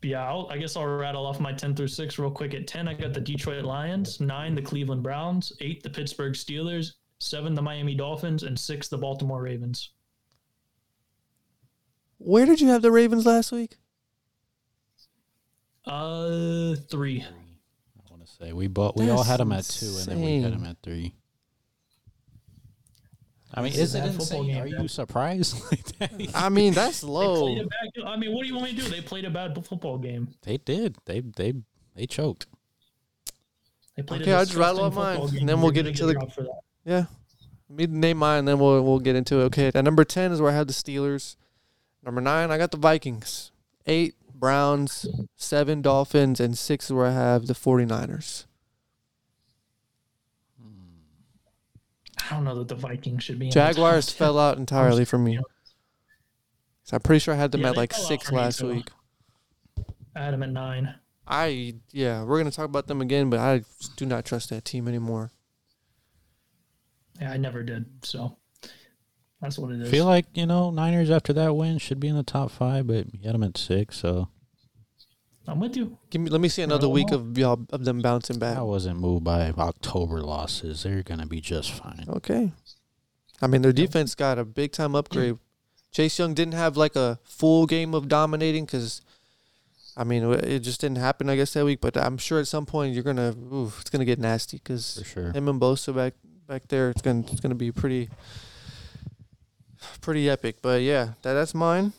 Yeah, 0.02 0.26
I'll, 0.26 0.48
I 0.50 0.56
guess 0.56 0.76
I'll 0.76 0.86
rattle 0.86 1.26
off 1.26 1.38
my 1.40 1.52
10 1.52 1.76
through 1.76 1.88
6 1.88 2.18
real 2.18 2.30
quick. 2.30 2.54
At 2.54 2.66
10, 2.66 2.88
I 2.88 2.94
got 2.94 3.12
the 3.12 3.20
Detroit 3.20 3.64
Lions, 3.64 4.18
9, 4.18 4.54
the 4.54 4.62
Cleveland 4.62 5.02
Browns, 5.02 5.52
8, 5.60 5.82
the 5.82 5.90
Pittsburgh 5.90 6.32
Steelers, 6.32 6.92
7, 7.20 7.54
the 7.54 7.60
Miami 7.62 7.94
Dolphins, 7.94 8.42
and 8.42 8.58
6, 8.58 8.88
the 8.88 8.96
Baltimore 8.98 9.42
Ravens. 9.42 9.90
Where 12.22 12.44
did 12.44 12.60
you 12.60 12.68
have 12.68 12.82
the 12.82 12.90
Ravens 12.92 13.24
last 13.24 13.50
week? 13.50 13.78
Uh, 15.86 16.74
3. 16.90 17.24
I 17.24 18.10
want 18.10 18.26
to 18.26 18.30
say 18.30 18.52
we 18.52 18.66
both 18.66 18.96
we 18.96 19.08
all 19.08 19.22
had 19.22 19.40
them 19.40 19.52
at 19.52 19.64
2 19.64 19.86
and 19.86 20.06
then 20.06 20.20
we 20.20 20.42
had 20.42 20.52
them 20.52 20.64
at 20.66 20.76
3. 20.82 21.14
I 23.52 23.62
mean, 23.62 23.72
is 23.72 23.78
is 23.78 23.94
it 23.96 24.00
bad 24.00 24.14
football 24.14 24.42
insane? 24.42 24.46
game, 24.54 24.62
Are 24.62 24.82
you 24.82 24.86
surprised 24.88 25.56
like 25.72 25.98
that? 25.98 26.12
I 26.36 26.50
mean, 26.50 26.72
that's 26.74 27.00
They 27.00 27.06
low. 27.08 27.46
played 27.46 27.58
a 27.62 27.66
bad, 27.66 28.06
I 28.06 28.16
mean, 28.16 28.32
what 28.34 28.42
do 28.42 28.48
you 28.48 28.54
want 28.54 28.66
me 28.72 28.76
to 28.76 28.82
do? 28.84 28.88
They 28.90 29.00
played 29.00 29.24
a 29.24 29.30
bad 29.30 29.54
football 29.66 29.98
game. 29.98 30.28
They 30.42 30.58
did. 30.58 30.96
They 31.06 31.20
they 31.20 31.54
they 31.96 32.06
choked. 32.06 32.46
They 33.96 34.02
played 34.02 34.22
Okay, 34.22 34.30
a 34.32 34.38
I'll 34.38 34.44
just 34.44 34.56
rattle 34.56 34.88
disgusting 34.88 35.12
off 35.24 35.30
mine, 35.32 35.40
and 35.40 35.48
then 35.48 35.60
we'll 35.62 35.72
get 35.72 35.86
into 35.86 36.06
the- 36.06 36.12
dropped. 36.12 36.38
Yeah. 36.84 37.06
Me 37.68 37.86
name 37.86 38.18
mine, 38.18 38.40
and 38.40 38.48
then 38.48 38.58
we'll 38.60 38.82
we'll 38.82 39.00
get 39.00 39.16
into 39.16 39.40
it. 39.40 39.44
Okay, 39.46 39.72
at 39.74 39.84
number 39.84 40.04
ten 40.04 40.30
is 40.30 40.40
where 40.40 40.52
I 40.52 40.54
have 40.54 40.66
the 40.68 40.72
Steelers. 40.72 41.34
Number 42.04 42.20
nine, 42.20 42.50
I 42.50 42.58
got 42.58 42.70
the 42.70 42.76
Vikings. 42.78 43.52
Eight, 43.86 44.14
Browns. 44.34 45.06
Seven, 45.36 45.82
Dolphins, 45.82 46.40
and 46.40 46.56
six 46.56 46.86
is 46.86 46.92
where 46.92 47.06
I 47.06 47.12
have 47.12 47.46
the 47.46 47.54
49ers. 47.54 48.46
Hmm. 50.60 50.68
I 52.30 52.34
don't 52.34 52.44
know 52.44 52.54
that 52.58 52.68
the 52.68 52.74
Vikings 52.74 53.24
should 53.24 53.38
be. 53.38 53.46
in 53.46 53.52
Jaguars 53.52 54.06
top 54.06 54.16
10. 54.16 54.18
fell 54.18 54.38
out 54.38 54.58
entirely 54.58 55.04
for 55.04 55.18
me. 55.18 55.38
So 56.84 56.96
I'm 56.96 57.00
pretty 57.02 57.20
sure 57.20 57.34
I 57.34 57.36
had 57.36 57.52
them 57.52 57.60
Yeah, 57.62 57.70
at 57.70 57.76
like 57.76 57.92
six 57.92 58.30
me, 58.30 58.38
last 58.38 58.62
week. 58.62 58.88
I 60.16 60.24
had 60.24 60.34
them 60.34 60.42
at 60.42 60.50
nine. 60.50 60.94
I 61.26 61.74
yeah, 61.92 62.24
we're 62.24 62.38
gonna 62.38 62.50
talk 62.50 62.64
about 62.64 62.88
them 62.88 63.00
again, 63.00 63.30
but 63.30 63.38
I 63.38 63.62
do 63.96 64.06
not 64.06 64.24
trust 64.24 64.50
that 64.50 64.64
team 64.64 64.88
anymore. 64.88 65.30
Yeah, 67.20 67.30
I 67.30 67.36
never 67.36 67.62
did. 67.62 67.84
So 68.02 68.36
that's 69.40 69.58
what 69.58 69.72
it 69.72 69.80
is. 69.80 69.90
feel 69.90 70.04
like 70.04 70.26
you 70.34 70.46
know 70.46 70.70
Niners 70.70 71.10
after 71.10 71.32
that 71.34 71.54
win 71.54 71.78
should 71.78 72.00
be 72.00 72.08
in 72.08 72.16
the 72.16 72.22
top 72.22 72.50
five, 72.50 72.86
but 72.86 73.06
you 73.12 73.20
had 73.24 73.34
them 73.34 73.42
at 73.42 73.56
six, 73.56 73.98
so 73.98 74.28
I'm 75.46 75.60
with 75.60 75.76
you. 75.76 75.98
Give 76.10 76.20
me 76.20 76.30
let 76.30 76.40
me 76.40 76.48
see 76.48 76.62
another 76.62 76.82
don't 76.82 76.92
week 76.92 77.10
of 77.10 77.36
y'all 77.36 77.66
of 77.70 77.84
them 77.84 78.00
bouncing 78.00 78.38
back. 78.38 78.56
I 78.56 78.62
wasn't 78.62 79.00
moved 79.00 79.24
by 79.24 79.50
October 79.50 80.20
losses. 80.20 80.82
They're 80.82 81.02
gonna 81.02 81.26
be 81.26 81.40
just 81.40 81.72
fine. 81.72 82.04
Okay. 82.08 82.52
I 83.42 83.46
mean, 83.46 83.62
their 83.62 83.72
defense 83.72 84.14
got 84.14 84.38
a 84.38 84.44
big 84.44 84.72
time 84.72 84.94
upgrade. 84.94 85.38
Chase 85.92 86.18
Young 86.18 86.34
didn't 86.34 86.54
have 86.54 86.76
like 86.76 86.94
a 86.94 87.18
full 87.24 87.66
game 87.66 87.94
of 87.94 88.06
dominating 88.06 88.64
because, 88.64 89.00
I 89.96 90.04
mean, 90.04 90.22
it 90.32 90.60
just 90.60 90.80
didn't 90.80 90.98
happen, 90.98 91.28
I 91.28 91.36
guess, 91.36 91.52
that 91.54 91.64
week. 91.64 91.80
But 91.80 91.96
I'm 91.96 92.18
sure 92.18 92.38
at 92.38 92.46
some 92.46 92.66
point 92.66 92.94
you're 92.94 93.02
gonna, 93.02 93.34
ooh, 93.52 93.72
it's 93.80 93.90
gonna 93.90 94.04
get 94.04 94.18
nasty 94.18 94.58
because 94.58 95.02
sure. 95.04 95.32
him 95.32 95.48
and 95.48 95.60
Bosa 95.60 95.94
back 95.94 96.14
back 96.46 96.68
there, 96.68 96.90
it's 96.90 97.02
gonna 97.02 97.24
it's 97.30 97.40
gonna 97.40 97.54
be 97.54 97.72
pretty, 97.72 98.08
pretty 100.00 100.28
epic. 100.28 100.56
But 100.62 100.82
yeah, 100.82 101.10
that 101.22 101.34
that's 101.34 101.54
mine. 101.54 101.92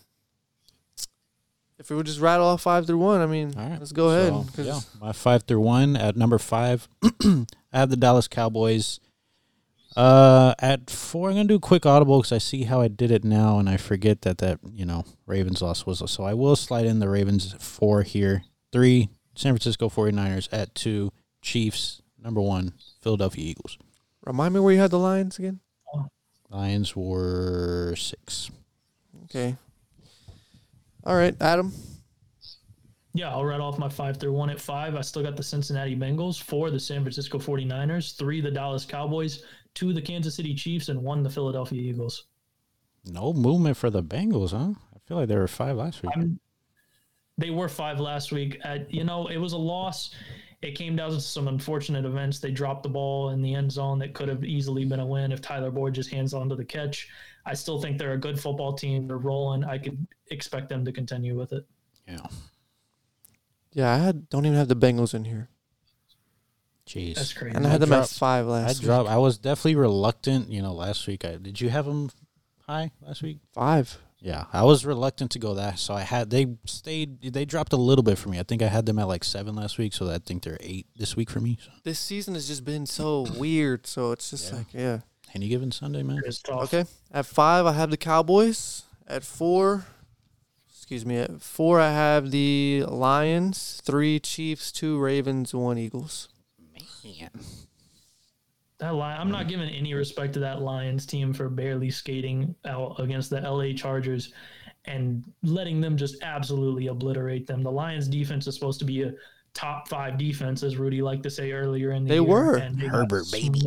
If 1.79 1.89
we 1.89 1.95
would 1.95 2.05
just 2.05 2.19
rattle 2.19 2.45
off 2.45 2.61
five 2.61 2.85
through 2.85 2.99
one, 2.99 3.21
I 3.21 3.25
mean, 3.25 3.51
right. 3.53 3.79
let's 3.79 3.91
go 3.91 4.09
ahead. 4.09 4.31
So, 4.33 4.45
'cause- 4.55 4.65
yeah, 4.67 4.79
my 4.99 5.11
five 5.13 5.43
through 5.43 5.61
one 5.61 5.95
at 5.97 6.15
number 6.15 6.37
five, 6.37 6.87
I 7.23 7.45
have 7.73 7.89
the 7.89 7.97
Dallas 7.97 8.27
Cowboys. 8.27 8.99
Uh, 9.95 10.53
at 10.59 10.89
four, 10.89 11.29
I'm 11.29 11.35
gonna 11.35 11.47
do 11.49 11.55
a 11.55 11.59
quick 11.59 11.85
audible 11.85 12.19
because 12.19 12.31
I 12.31 12.37
see 12.37 12.63
how 12.63 12.79
I 12.81 12.87
did 12.87 13.11
it 13.11 13.23
now, 13.25 13.59
and 13.59 13.67
I 13.67 13.75
forget 13.77 14.21
that 14.21 14.37
that 14.37 14.59
you 14.73 14.85
know 14.85 15.03
Ravens 15.25 15.61
loss 15.61 15.85
was. 15.85 16.01
So 16.09 16.23
I 16.23 16.33
will 16.33 16.55
slide 16.55 16.85
in 16.85 16.99
the 16.99 17.09
Ravens 17.09 17.53
at 17.53 17.61
four 17.61 18.03
here. 18.03 18.43
Three, 18.71 19.09
San 19.35 19.51
Francisco 19.53 19.89
49ers 19.89 20.47
at 20.51 20.73
two. 20.75 21.11
Chiefs 21.41 22.01
number 22.21 22.39
one, 22.39 22.73
Philadelphia 23.01 23.43
Eagles. 23.43 23.77
Remind 24.23 24.53
me 24.53 24.59
where 24.59 24.71
you 24.73 24.79
had 24.79 24.91
the 24.91 24.99
Lions 24.99 25.39
again. 25.39 25.59
Lions 26.51 26.95
were 26.95 27.95
six. 27.95 28.51
Okay. 29.25 29.55
All 31.05 31.15
right, 31.15 31.35
Adam. 31.41 31.73
Yeah, 33.13 33.29
I'll 33.31 33.45
write 33.45 33.59
off 33.59 33.77
my 33.77 33.89
five 33.89 34.17
through 34.17 34.33
one. 34.33 34.49
At 34.49 34.59
five, 34.59 34.95
I 34.95 35.01
still 35.01 35.23
got 35.23 35.35
the 35.35 35.43
Cincinnati 35.43 35.95
Bengals, 35.95 36.41
four, 36.41 36.69
the 36.69 36.79
San 36.79 37.01
Francisco 37.01 37.39
49ers, 37.39 38.17
three, 38.17 38.39
the 38.39 38.51
Dallas 38.51 38.85
Cowboys, 38.85 39.43
two, 39.73 39.93
the 39.93 40.01
Kansas 40.01 40.35
City 40.35 40.53
Chiefs, 40.53 40.89
and 40.89 41.01
one, 41.01 41.23
the 41.23 41.29
Philadelphia 41.29 41.81
Eagles. 41.81 42.27
No 43.05 43.33
movement 43.33 43.77
for 43.77 43.89
the 43.89 44.03
Bengals, 44.03 44.51
huh? 44.51 44.73
I 44.95 44.99
feel 45.07 45.17
like 45.17 45.27
there 45.27 45.39
were 45.39 45.47
five 45.47 45.75
last 45.75 46.03
week. 46.03 46.11
I'm, 46.15 46.39
they 47.37 47.49
were 47.49 47.67
five 47.67 47.99
last 47.99 48.31
week. 48.31 48.59
At, 48.63 48.93
you 48.93 49.03
know, 49.03 49.27
it 49.27 49.37
was 49.37 49.53
a 49.53 49.57
loss. 49.57 50.13
It 50.61 50.75
came 50.75 50.95
down 50.95 51.09
to 51.11 51.19
some 51.19 51.47
unfortunate 51.47 52.05
events. 52.05 52.37
They 52.39 52.51
dropped 52.51 52.83
the 52.83 52.89
ball 52.89 53.31
in 53.31 53.41
the 53.41 53.55
end 53.55 53.71
zone 53.71 53.97
that 53.99 54.13
could 54.13 54.27
have 54.29 54.43
easily 54.43 54.85
been 54.85 54.99
a 54.99 55.05
win 55.05 55.31
if 55.31 55.41
Tyler 55.41 55.71
Boyd 55.71 55.93
just 55.95 56.11
hands 56.11 56.33
on 56.35 56.47
to 56.49 56.55
the 56.55 56.63
catch. 56.65 57.09
I 57.47 57.55
still 57.55 57.81
think 57.81 57.97
they're 57.97 58.13
a 58.13 58.17
good 58.17 58.39
football 58.39 58.73
team. 58.73 59.07
They're 59.07 59.17
rolling. 59.17 59.63
I 59.63 59.79
could 59.79 60.05
expect 60.29 60.69
them 60.69 60.85
to 60.85 60.91
continue 60.91 61.35
with 61.37 61.51
it. 61.53 61.65
Yeah. 62.07 62.19
Yeah, 63.73 63.91
I 63.91 63.97
had 63.97 64.29
don't 64.29 64.45
even 64.45 64.57
have 64.57 64.67
the 64.67 64.75
Bengals 64.75 65.13
in 65.15 65.23
here, 65.25 65.49
Jeez. 66.85 67.15
That's 67.15 67.33
crazy. 67.33 67.55
and 67.55 67.65
I 67.65 67.69
I 67.69 67.71
had 67.71 67.81
them 67.81 67.93
at 67.93 67.97
dropped- 67.99 68.13
five 68.17 68.45
I 68.47 68.51
last 68.51 68.79
week. 68.79 68.85
dropped. 68.85 69.09
I 69.09 69.17
was 69.17 69.37
definitely 69.37 69.75
reluctant. 69.77 70.49
You 70.51 70.61
know, 70.61 70.73
last 70.73 71.07
week. 71.07 71.23
I 71.25 71.37
did 71.37 71.59
you 71.61 71.69
have 71.69 71.85
them 71.85 72.09
high 72.67 72.91
last 73.01 73.23
week? 73.23 73.39
Five. 73.53 73.97
Yeah, 74.23 74.45
I 74.53 74.63
was 74.63 74.85
reluctant 74.85 75.31
to 75.31 75.39
go 75.39 75.55
that. 75.55 75.79
So 75.79 75.95
I 75.95 76.01
had 76.01 76.29
they 76.29 76.45
stayed. 76.65 77.21
They 77.33 77.43
dropped 77.43 77.73
a 77.73 77.77
little 77.77 78.03
bit 78.03 78.19
for 78.19 78.29
me. 78.29 78.37
I 78.39 78.43
think 78.43 78.61
I 78.61 78.67
had 78.67 78.85
them 78.85 78.99
at 78.99 79.07
like 79.07 79.23
seven 79.23 79.55
last 79.55 79.79
week. 79.79 79.93
So 79.93 80.09
I 80.11 80.19
think 80.19 80.43
they're 80.43 80.57
eight 80.59 80.85
this 80.95 81.15
week 81.15 81.29
for 81.31 81.39
me. 81.39 81.57
So, 81.63 81.71
This 81.83 81.99
season 81.99 82.35
has 82.35 82.47
just 82.47 82.63
been 82.63 82.85
so 82.85 83.25
weird. 83.37 83.87
So 83.87 84.11
it's 84.11 84.29
just 84.29 84.51
Yeah. 84.51 84.57
like, 84.57 84.73
yeah. 84.73 84.99
any 85.33 85.47
given 85.47 85.71
Sunday, 85.71 86.03
man. 86.03 86.21
Okay. 86.47 86.85
At 87.11 87.25
five, 87.25 87.65
I 87.65 87.71
have 87.71 87.89
the 87.89 87.97
Cowboys. 87.97 88.83
At 89.07 89.23
four, 89.23 89.85
excuse 90.69 91.03
me. 91.05 91.17
At 91.17 91.41
four, 91.41 91.79
I 91.81 91.89
have 91.91 92.29
the 92.29 92.85
Lions. 92.87 93.81
Three 93.83 94.19
Chiefs. 94.19 94.71
Two 94.71 94.99
Ravens. 94.99 95.53
One 95.55 95.79
Eagles. 95.79 96.29
Man. 97.03 97.29
That 98.81 98.95
line, 98.95 99.17
I'm 99.19 99.29
not 99.31 99.47
giving 99.47 99.69
any 99.69 99.93
respect 99.93 100.33
to 100.33 100.39
that 100.41 100.61
Lions 100.61 101.05
team 101.05 101.33
for 101.33 101.47
barely 101.49 101.89
skating 101.91 102.53
out 102.65 102.99
against 102.99 103.29
the 103.29 103.39
LA 103.39 103.73
Chargers 103.73 104.33
and 104.85 105.23
letting 105.43 105.79
them 105.79 105.95
just 105.95 106.15
absolutely 106.23 106.87
obliterate 106.87 107.45
them. 107.45 107.61
The 107.61 107.71
Lions 107.71 108.07
defense 108.07 108.47
is 108.47 108.55
supposed 108.55 108.79
to 108.79 108.85
be 108.85 109.03
a 109.03 109.13
top 109.53 109.87
five 109.87 110.17
defense, 110.17 110.63
as 110.63 110.77
Rudy 110.77 111.01
liked 111.03 111.21
to 111.23 111.29
say 111.29 111.51
earlier 111.51 111.91
in 111.91 112.03
the 112.05 112.09
They 112.09 112.15
year. 112.15 112.23
were. 112.23 112.55
and 112.55 112.75
they 112.79 112.87
got 112.87 112.91
Herbert, 112.95 113.25
baby. 113.31 113.61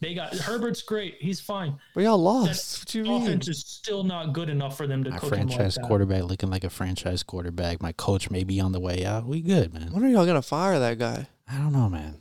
They 0.00 0.14
got 0.14 0.32
Herbert's 0.34 0.82
great. 0.82 1.16
He's 1.18 1.40
fine. 1.40 1.76
But 1.94 2.04
y'all 2.04 2.18
lost. 2.18 2.82
What 2.82 2.94
you 2.94 3.02
mean? 3.04 3.22
Offense 3.22 3.48
is 3.48 3.64
still 3.66 4.04
not 4.04 4.32
good 4.32 4.48
enough 4.50 4.76
for 4.76 4.86
them 4.86 5.02
to 5.02 5.10
My 5.10 5.18
cook 5.18 5.34
him 5.34 5.48
like 5.48 5.56
franchise 5.56 5.74
that. 5.76 5.84
quarterback 5.86 6.24
looking 6.24 6.50
like 6.50 6.62
a 6.62 6.70
franchise 6.70 7.22
quarterback. 7.22 7.82
My 7.82 7.92
coach 7.92 8.30
may 8.30 8.44
be 8.44 8.60
on 8.60 8.72
the 8.72 8.80
way 8.80 9.04
out. 9.04 9.24
We 9.26 9.40
good, 9.40 9.72
man. 9.74 9.92
When 9.92 10.04
are 10.04 10.08
y'all 10.08 10.26
gonna 10.26 10.42
fire 10.42 10.78
that 10.78 10.98
guy? 10.98 11.26
I 11.50 11.56
don't 11.58 11.72
know, 11.72 11.88
man. 11.88 12.18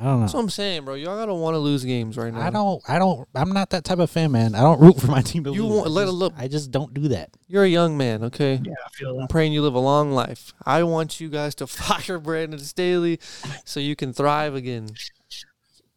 I 0.00 0.04
don't 0.04 0.14
know. 0.14 0.20
That's 0.20 0.34
what 0.34 0.40
I'm 0.40 0.50
saying, 0.50 0.84
bro. 0.84 0.94
Y'all 0.94 1.16
gotta 1.18 1.34
want 1.34 1.54
to 1.54 1.58
lose 1.58 1.84
games 1.84 2.16
right 2.16 2.32
now. 2.32 2.40
I 2.40 2.50
don't. 2.50 2.80
I 2.88 3.00
don't. 3.00 3.26
I'm 3.34 3.50
not 3.52 3.70
that 3.70 3.82
type 3.84 3.98
of 3.98 4.08
fan, 4.08 4.30
man. 4.30 4.54
I 4.54 4.60
don't 4.60 4.80
root 4.80 5.00
for 5.00 5.08
my 5.08 5.22
team 5.22 5.42
to 5.44 5.52
You 5.52 5.66
lose. 5.66 5.76
want- 5.76 5.86
I 5.88 5.90
let 5.90 6.02
it 6.02 6.06
just- 6.06 6.16
look- 6.18 6.34
I 6.38 6.46
just 6.48 6.70
don't 6.70 6.94
do 6.94 7.08
that. 7.08 7.30
You're 7.48 7.64
a 7.64 7.68
young 7.68 7.96
man, 7.96 8.22
okay? 8.24 8.60
Yeah, 8.62 8.74
I 8.86 8.90
feel 8.90 9.10
I'm 9.14 9.20
that. 9.22 9.30
praying 9.30 9.52
you 9.54 9.62
live 9.62 9.74
a 9.74 9.80
long 9.80 10.12
life. 10.12 10.52
I 10.64 10.84
want 10.84 11.20
you 11.20 11.28
guys 11.28 11.54
to 11.56 11.66
fire 11.68 12.18
Brandon 12.20 12.60
Staley 12.60 13.18
so 13.64 13.80
you 13.80 13.96
can 13.96 14.12
thrive 14.12 14.54
again. 14.54 14.90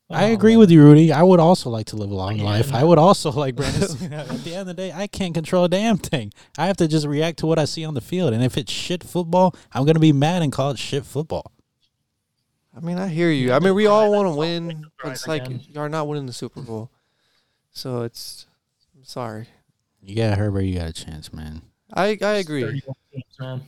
I 0.10 0.32
Oh, 0.32 0.34
agree 0.34 0.58
with 0.58 0.70
you, 0.72 0.84
Rudy. 0.84 1.14
I 1.14 1.24
would 1.24 1.40
also 1.40 1.70
like 1.70 1.86
to 1.88 1.96
live 1.96 2.12
a 2.12 2.16
long 2.16 2.38
life. 2.40 2.74
I 2.74 2.84
would 2.84 2.98
also 2.98 3.32
like 3.44 3.56
Brandon. 3.56 3.84
At 4.14 4.44
the 4.44 4.52
end 4.56 4.62
of 4.62 4.68
the 4.68 4.74
day, 4.74 4.92
I 4.92 5.08
can't 5.08 5.34
control 5.34 5.64
a 5.66 5.70
damn 5.70 5.98
thing. 5.98 6.34
I 6.58 6.66
have 6.68 6.76
to 6.78 6.88
just 6.88 7.06
react 7.08 7.40
to 7.40 7.46
what 7.46 7.58
I 7.60 7.64
see 7.66 7.86
on 7.86 7.94
the 7.94 8.02
field. 8.02 8.34
And 8.34 8.44
if 8.44 8.58
it's 8.58 8.72
shit 8.72 9.04
football, 9.04 9.56
I'm 9.72 9.86
gonna 9.86 10.00
be 10.00 10.12
mad 10.12 10.42
and 10.42 10.52
call 10.52 10.72
it 10.72 10.80
shit 10.80 11.06
football. 11.06 11.52
I 12.76 12.80
mean, 12.80 12.98
I 12.98 13.08
hear 13.08 13.30
you. 13.30 13.52
I 13.52 13.60
mean, 13.60 13.76
we 13.76 13.88
all 13.88 14.12
want 14.12 14.28
to 14.28 14.36
win, 14.36 14.86
but 15.04 15.12
it's 15.12 15.28
like 15.28 15.46
again. 15.46 15.62
you're 15.68 15.90
not 15.90 16.08
winning 16.08 16.26
the 16.26 16.34
Super 16.34 16.62
Bowl. 16.62 16.90
So 17.72 18.04
it's. 18.04 18.46
I'm 18.96 19.04
sorry. 19.04 19.48
You 20.02 20.16
got 20.16 20.38
Herbert, 20.38 20.62
you 20.62 20.80
got 20.80 20.90
a 20.90 20.94
chance, 20.94 21.34
man. 21.34 21.62
I 21.94 22.18
I 22.22 22.34
agree. 22.34 22.64
31 22.64 22.96
games, 23.12 23.24
man. 23.40 23.62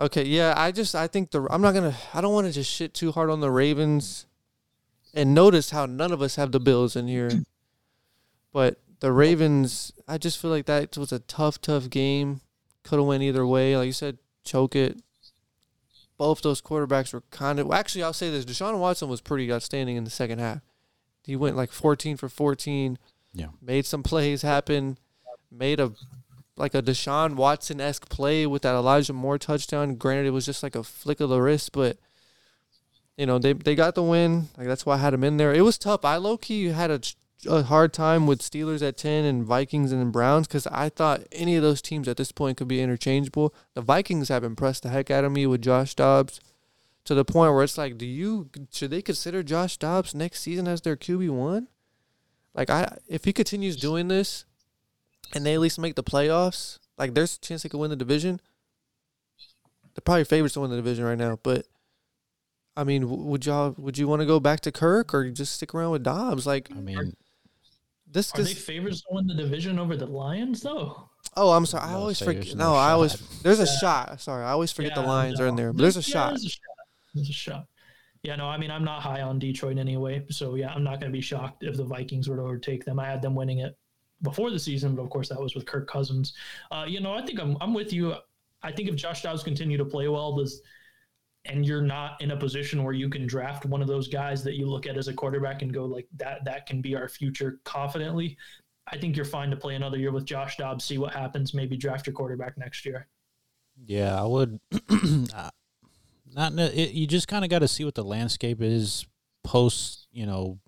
Okay, 0.00 0.24
yeah, 0.24 0.54
I 0.56 0.72
just 0.72 0.94
I 0.94 1.06
think 1.06 1.30
the 1.30 1.46
I'm 1.50 1.60
not 1.60 1.74
gonna 1.74 1.94
I 2.14 2.20
don't 2.20 2.32
want 2.32 2.46
to 2.46 2.52
just 2.52 2.70
shit 2.70 2.94
too 2.94 3.12
hard 3.12 3.30
on 3.30 3.40
the 3.40 3.50
Ravens, 3.50 4.26
and 5.14 5.34
notice 5.34 5.70
how 5.70 5.86
none 5.86 6.10
of 6.12 6.22
us 6.22 6.36
have 6.36 6.52
the 6.52 6.60
Bills 6.60 6.96
in 6.96 7.06
here, 7.06 7.30
but 8.52 8.80
the 9.00 9.12
Ravens 9.12 9.92
I 10.08 10.18
just 10.18 10.40
feel 10.40 10.50
like 10.50 10.66
that 10.66 10.96
was 10.96 11.12
a 11.12 11.18
tough 11.20 11.60
tough 11.60 11.90
game, 11.90 12.40
could 12.82 12.98
have 12.98 13.06
went 13.06 13.22
either 13.22 13.46
way. 13.46 13.76
Like 13.76 13.86
you 13.86 13.92
said, 13.92 14.18
choke 14.42 14.74
it. 14.74 14.98
Both 16.20 16.42
those 16.42 16.60
quarterbacks 16.60 17.14
were 17.14 17.22
kind 17.30 17.58
of 17.58 17.66
well, 17.66 17.78
actually 17.78 18.02
I'll 18.02 18.12
say 18.12 18.28
this: 18.30 18.44
Deshaun 18.44 18.78
Watson 18.78 19.08
was 19.08 19.22
pretty 19.22 19.50
outstanding 19.50 19.96
in 19.96 20.04
the 20.04 20.10
second 20.10 20.38
half. 20.38 20.60
He 21.24 21.34
went 21.34 21.56
like 21.56 21.72
14 21.72 22.18
for 22.18 22.28
14. 22.28 22.98
Yeah. 23.32 23.46
made 23.62 23.86
some 23.86 24.02
plays 24.02 24.42
happen, 24.42 24.98
made 25.50 25.80
a 25.80 25.92
like 26.58 26.74
a 26.74 26.82
Deshaun 26.82 27.36
Watson 27.36 27.80
esque 27.80 28.10
play 28.10 28.46
with 28.46 28.60
that 28.60 28.74
Elijah 28.74 29.14
Moore 29.14 29.38
touchdown. 29.38 29.94
Granted, 29.94 30.26
it 30.26 30.32
was 30.32 30.44
just 30.44 30.62
like 30.62 30.74
a 30.74 30.82
flick 30.82 31.20
of 31.20 31.30
the 31.30 31.40
wrist, 31.40 31.72
but 31.72 31.96
you 33.16 33.24
know 33.24 33.38
they 33.38 33.54
they 33.54 33.74
got 33.74 33.94
the 33.94 34.02
win. 34.02 34.48
Like 34.58 34.66
that's 34.66 34.84
why 34.84 34.96
I 34.96 34.98
had 34.98 35.14
him 35.14 35.24
in 35.24 35.38
there. 35.38 35.54
It 35.54 35.62
was 35.62 35.78
tough. 35.78 36.04
I 36.04 36.16
low 36.16 36.36
key 36.36 36.66
had 36.66 36.90
a, 36.90 37.00
a 37.46 37.62
hard 37.62 37.92
time 37.92 38.26
with 38.26 38.40
Steelers 38.40 38.86
at 38.86 38.96
ten 38.96 39.24
and 39.24 39.44
Vikings 39.44 39.92
and 39.92 40.12
Browns 40.12 40.46
because 40.46 40.66
I 40.68 40.88
thought 40.88 41.22
any 41.32 41.56
of 41.56 41.62
those 41.62 41.82
teams 41.82 42.08
at 42.08 42.16
this 42.16 42.32
point 42.32 42.56
could 42.56 42.68
be 42.68 42.80
interchangeable. 42.80 43.54
The 43.74 43.82
Vikings 43.82 44.28
have 44.28 44.44
impressed 44.44 44.82
the 44.82 44.90
heck 44.90 45.10
out 45.10 45.24
of 45.24 45.32
me 45.32 45.46
with 45.46 45.62
Josh 45.62 45.94
Dobbs. 45.94 46.40
To 47.06 47.14
the 47.14 47.24
point 47.24 47.54
where 47.54 47.64
it's 47.64 47.78
like, 47.78 47.96
do 47.96 48.06
you 48.06 48.50
should 48.70 48.90
they 48.90 49.02
consider 49.02 49.42
Josh 49.42 49.78
Dobbs 49.78 50.14
next 50.14 50.40
season 50.42 50.68
as 50.68 50.82
their 50.82 50.96
QB 50.96 51.30
one? 51.30 51.68
Like 52.54 52.68
I, 52.68 52.98
if 53.08 53.24
he 53.24 53.32
continues 53.32 53.76
doing 53.76 54.08
this, 54.08 54.44
and 55.34 55.46
they 55.46 55.54
at 55.54 55.60
least 55.60 55.78
make 55.78 55.94
the 55.94 56.04
playoffs, 56.04 56.78
like 56.98 57.14
there's 57.14 57.36
a 57.36 57.40
chance 57.40 57.62
they 57.62 57.68
could 57.68 57.80
win 57.80 57.90
the 57.90 57.96
division. 57.96 58.40
They're 59.94 60.02
probably 60.04 60.24
favorites 60.24 60.54
to 60.54 60.60
win 60.60 60.70
the 60.70 60.76
division 60.76 61.04
right 61.04 61.18
now, 61.18 61.38
but 61.42 61.66
I 62.76 62.84
mean, 62.84 63.26
would 63.26 63.46
y'all 63.46 63.74
would 63.76 63.98
you 63.98 64.08
want 64.08 64.20
to 64.20 64.26
go 64.26 64.40
back 64.40 64.60
to 64.60 64.72
Kirk 64.72 65.12
or 65.14 65.30
just 65.30 65.54
stick 65.54 65.74
around 65.74 65.90
with 65.90 66.02
Dobbs? 66.02 66.46
Like 66.46 66.70
I 66.70 66.80
mean, 66.80 67.14
this, 68.12 68.34
Are 68.34 68.38
they 68.38 68.54
this 68.54 68.64
favorites 68.64 69.00
to 69.02 69.06
win 69.10 69.26
the 69.26 69.34
division 69.34 69.78
over 69.78 69.96
the 69.96 70.06
Lions, 70.06 70.62
though? 70.62 71.08
oh, 71.36 71.52
I'm 71.52 71.66
sorry, 71.66 71.84
I 71.84 71.92
No, 71.92 71.98
always 71.98 72.18
forget. 72.18 72.46
No, 72.56 72.64
no 72.70 72.74
I 72.74 72.92
always 72.92 73.16
there's 73.42 73.60
a 73.60 73.66
Yeah. 73.66 73.78
shot. 73.78 74.20
Sorry, 74.20 74.44
I 74.44 74.50
always 74.50 74.72
forget 74.72 74.94
the 74.94 75.00
Yeah, 75.00 75.06
Lions 75.06 75.40
are 75.40 75.46
in 75.46 75.56
there, 75.56 75.72
but 75.72 75.82
there's 75.82 75.96
a 75.96 76.00
Yeah, 76.00 76.12
shot. 76.12 76.30
There's 76.30 76.44
a 76.44 76.48
shot. 76.50 76.60
There's 77.14 77.30
a 77.30 77.32
shot. 77.32 77.66
Yeah, 78.22 78.36
no, 78.36 78.48
I 78.48 78.58
mean, 78.58 78.70
I'm 78.70 78.84
not 78.84 79.02
high 79.02 79.22
on 79.22 79.38
Detroit 79.38 79.78
anyway. 79.78 80.26
So, 80.30 80.54
yeah, 80.54 80.72
I'm 80.74 80.84
not 80.84 81.00
going 81.00 81.10
to 81.10 81.16
be 81.16 81.22
shocked 81.22 81.64
if 81.64 81.76
the 81.76 81.84
Vikings 81.84 82.28
were 82.28 82.36
to 82.36 82.42
overtake 82.42 82.84
them. 82.84 82.98
I 83.00 83.06
had 83.06 83.22
them 83.22 83.34
winning 83.34 83.60
it 83.60 83.78
before 84.22 84.50
the 84.50 84.58
season, 84.58 84.94
but 84.94 85.02
of 85.02 85.10
course, 85.10 85.28
that 85.30 85.40
was 85.40 85.54
with 85.54 85.64
Kirk 85.64 85.88
Cousins. 85.88 86.34
Uh, 86.70 86.84
you 86.86 87.00
know, 87.00 87.14
I 87.14 87.22
think 87.24 87.40
I'm, 87.40 87.56
I'm 87.62 87.72
with 87.72 87.92
you. 87.92 88.14
I 88.62 88.72
think 88.72 88.90
if 88.90 88.96
Josh 88.96 89.22
Dobbs 89.22 89.42
continue 89.42 89.78
to 89.78 89.86
play 89.86 90.08
well, 90.08 90.36
this, 90.36 90.60
and 91.46 91.64
you're 91.64 91.82
not 91.82 92.20
in 92.20 92.32
a 92.32 92.36
position 92.36 92.84
where 92.84 92.92
you 92.92 93.08
can 93.08 93.26
draft 93.26 93.64
one 93.64 93.80
of 93.80 93.88
those 93.88 94.08
guys 94.08 94.44
that 94.44 94.56
you 94.56 94.66
look 94.66 94.86
at 94.86 94.96
as 94.96 95.08
a 95.08 95.14
quarterback 95.14 95.62
and 95.62 95.72
go 95.72 95.84
like 95.86 96.06
that, 96.16 96.44
that 96.44 96.66
can 96.66 96.80
be 96.82 96.94
our 96.94 97.08
future 97.08 97.60
confidently. 97.64 98.36
I 98.92 98.98
think 98.98 99.16
you're 99.16 99.24
fine 99.24 99.50
to 99.50 99.56
play 99.56 99.74
another 99.76 99.96
year 99.96 100.12
with 100.12 100.24
Josh 100.24 100.56
Dobbs, 100.56 100.84
see 100.84 100.98
what 100.98 101.14
happens, 101.14 101.54
maybe 101.54 101.76
draft 101.76 102.06
your 102.06 102.14
quarterback 102.14 102.58
next 102.58 102.84
year. 102.84 103.06
yeah, 103.86 104.20
I 104.20 104.26
would. 104.26 104.60
not 106.34 106.52
it, 106.58 106.90
you 106.92 107.06
just 107.06 107.28
kind 107.28 107.44
of 107.44 107.50
got 107.50 107.60
to 107.60 107.68
see 107.68 107.84
what 107.84 107.94
the 107.94 108.04
landscape 108.04 108.60
is 108.60 109.06
post. 109.44 110.08
You 110.12 110.26
know, 110.26 110.58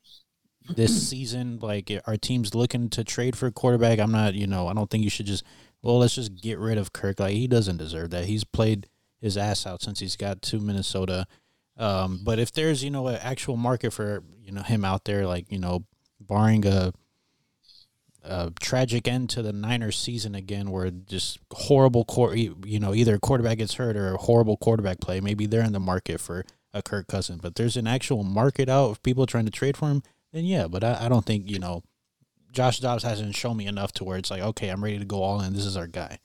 this 0.68 1.08
season. 1.08 1.58
Like, 1.60 1.90
our 2.06 2.16
team's 2.16 2.54
looking 2.54 2.88
to 2.90 3.04
trade 3.04 3.36
for 3.36 3.46
a 3.46 3.52
quarterback. 3.52 3.98
I'm 3.98 4.12
not. 4.12 4.34
You 4.34 4.46
know, 4.46 4.68
I 4.68 4.72
don't 4.72 4.90
think 4.90 5.04
you 5.04 5.10
should 5.10 5.26
just. 5.26 5.44
Well, 5.82 5.98
let's 5.98 6.14
just 6.14 6.40
get 6.40 6.58
rid 6.58 6.78
of 6.78 6.92
Kirk. 6.92 7.18
Like, 7.18 7.34
he 7.34 7.48
doesn't 7.48 7.76
deserve 7.76 8.10
that. 8.10 8.26
He's 8.26 8.44
played 8.44 8.88
his 9.22 9.38
ass 9.38 9.66
out 9.66 9.80
since 9.80 10.00
he's 10.00 10.16
got 10.16 10.42
to 10.42 10.58
Minnesota. 10.58 11.26
Um, 11.78 12.20
but 12.22 12.38
if 12.38 12.52
there's 12.52 12.84
you 12.84 12.90
know 12.90 13.06
an 13.06 13.18
actual 13.22 13.56
market 13.56 13.92
for 13.92 14.22
you 14.42 14.52
know 14.52 14.62
him 14.62 14.84
out 14.84 15.04
there, 15.04 15.26
like 15.26 15.50
you 15.50 15.58
know, 15.58 15.84
barring 16.20 16.66
a 16.66 16.92
a 18.24 18.52
tragic 18.60 19.08
end 19.08 19.30
to 19.30 19.42
the 19.42 19.52
Niners 19.52 19.96
season 19.96 20.34
again, 20.34 20.70
where 20.70 20.90
just 20.90 21.38
horrible, 21.52 22.04
quar- 22.04 22.36
you 22.36 22.78
know, 22.78 22.94
either 22.94 23.18
quarterback 23.18 23.58
gets 23.58 23.74
hurt 23.74 23.96
or 23.96 24.14
a 24.14 24.18
horrible 24.18 24.56
quarterback 24.56 25.00
play. 25.00 25.20
Maybe 25.20 25.46
they're 25.46 25.64
in 25.64 25.72
the 25.72 25.80
market 25.80 26.20
for 26.20 26.44
a 26.72 26.82
Kirk 26.82 27.08
Cousin, 27.08 27.38
but 27.42 27.56
there's 27.56 27.76
an 27.76 27.86
actual 27.86 28.22
market 28.22 28.68
out 28.68 28.90
of 28.90 29.02
people 29.02 29.26
trying 29.26 29.46
to 29.46 29.50
trade 29.50 29.76
for 29.76 29.88
him. 29.88 30.02
Then 30.32 30.44
yeah, 30.44 30.68
but 30.68 30.84
I, 30.84 31.06
I 31.06 31.08
don't 31.08 31.24
think 31.24 31.50
you 31.50 31.58
know, 31.58 31.82
Josh 32.52 32.80
Dobbs 32.80 33.02
hasn't 33.02 33.34
shown 33.34 33.56
me 33.56 33.66
enough 33.66 33.92
to 33.92 34.04
where 34.04 34.18
it's 34.18 34.30
like, 34.30 34.42
okay, 34.42 34.68
I'm 34.68 34.84
ready 34.84 34.98
to 34.98 35.04
go 35.04 35.22
all 35.22 35.40
in. 35.40 35.52
This 35.54 35.66
is 35.66 35.76
our 35.76 35.86
guy. 35.86 36.18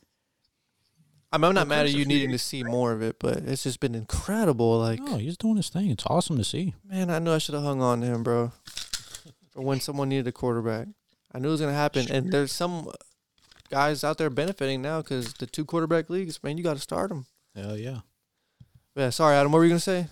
I 1.31 1.37
mean, 1.37 1.45
I'm 1.45 1.55
not 1.55 1.67
mad 1.67 1.85
at 1.85 1.91
you 1.91 2.05
free 2.05 2.13
needing 2.13 2.31
to 2.31 2.37
see 2.37 2.63
more 2.63 2.93
of 2.93 3.01
it, 3.01 3.17
but 3.19 3.37
it's 3.39 3.63
just 3.63 3.79
been 3.79 3.95
incredible. 3.95 4.79
Like, 4.79 4.99
Oh, 5.03 5.17
he's 5.17 5.37
doing 5.37 5.57
his 5.57 5.69
thing. 5.69 5.89
It's 5.91 6.05
awesome 6.07 6.37
to 6.37 6.43
see. 6.43 6.73
man, 6.85 7.09
I 7.09 7.19
knew 7.19 7.31
I 7.33 7.37
should 7.37 7.55
have 7.55 7.63
hung 7.65 7.81
on 7.81 8.01
to 8.01 8.07
him, 8.07 8.23
bro. 8.23 8.51
For 9.51 9.61
when 9.61 9.79
someone 9.81 10.09
needed 10.09 10.27
a 10.27 10.31
quarterback, 10.31 10.87
I 11.33 11.39
knew 11.39 11.49
it 11.49 11.51
was 11.51 11.61
gonna 11.61 11.73
happen. 11.73 12.09
And 12.11 12.31
there's 12.31 12.51
some 12.53 12.89
guys 13.69 14.03
out 14.05 14.17
there 14.17 14.29
benefiting 14.29 14.81
now 14.81 15.01
because 15.01 15.33
the 15.33 15.45
two 15.47 15.65
quarterback 15.65 16.09
leagues, 16.09 16.41
man, 16.43 16.57
you 16.57 16.63
got 16.63 16.75
to 16.75 16.79
start 16.81 17.09
them. 17.09 17.25
Hell 17.55 17.77
yeah. 17.77 17.99
Yeah, 18.95 19.09
sorry, 19.09 19.35
Adam. 19.35 19.51
What 19.51 19.57
were 19.59 19.65
you 19.65 19.69
gonna 19.71 19.79
say? 19.79 20.07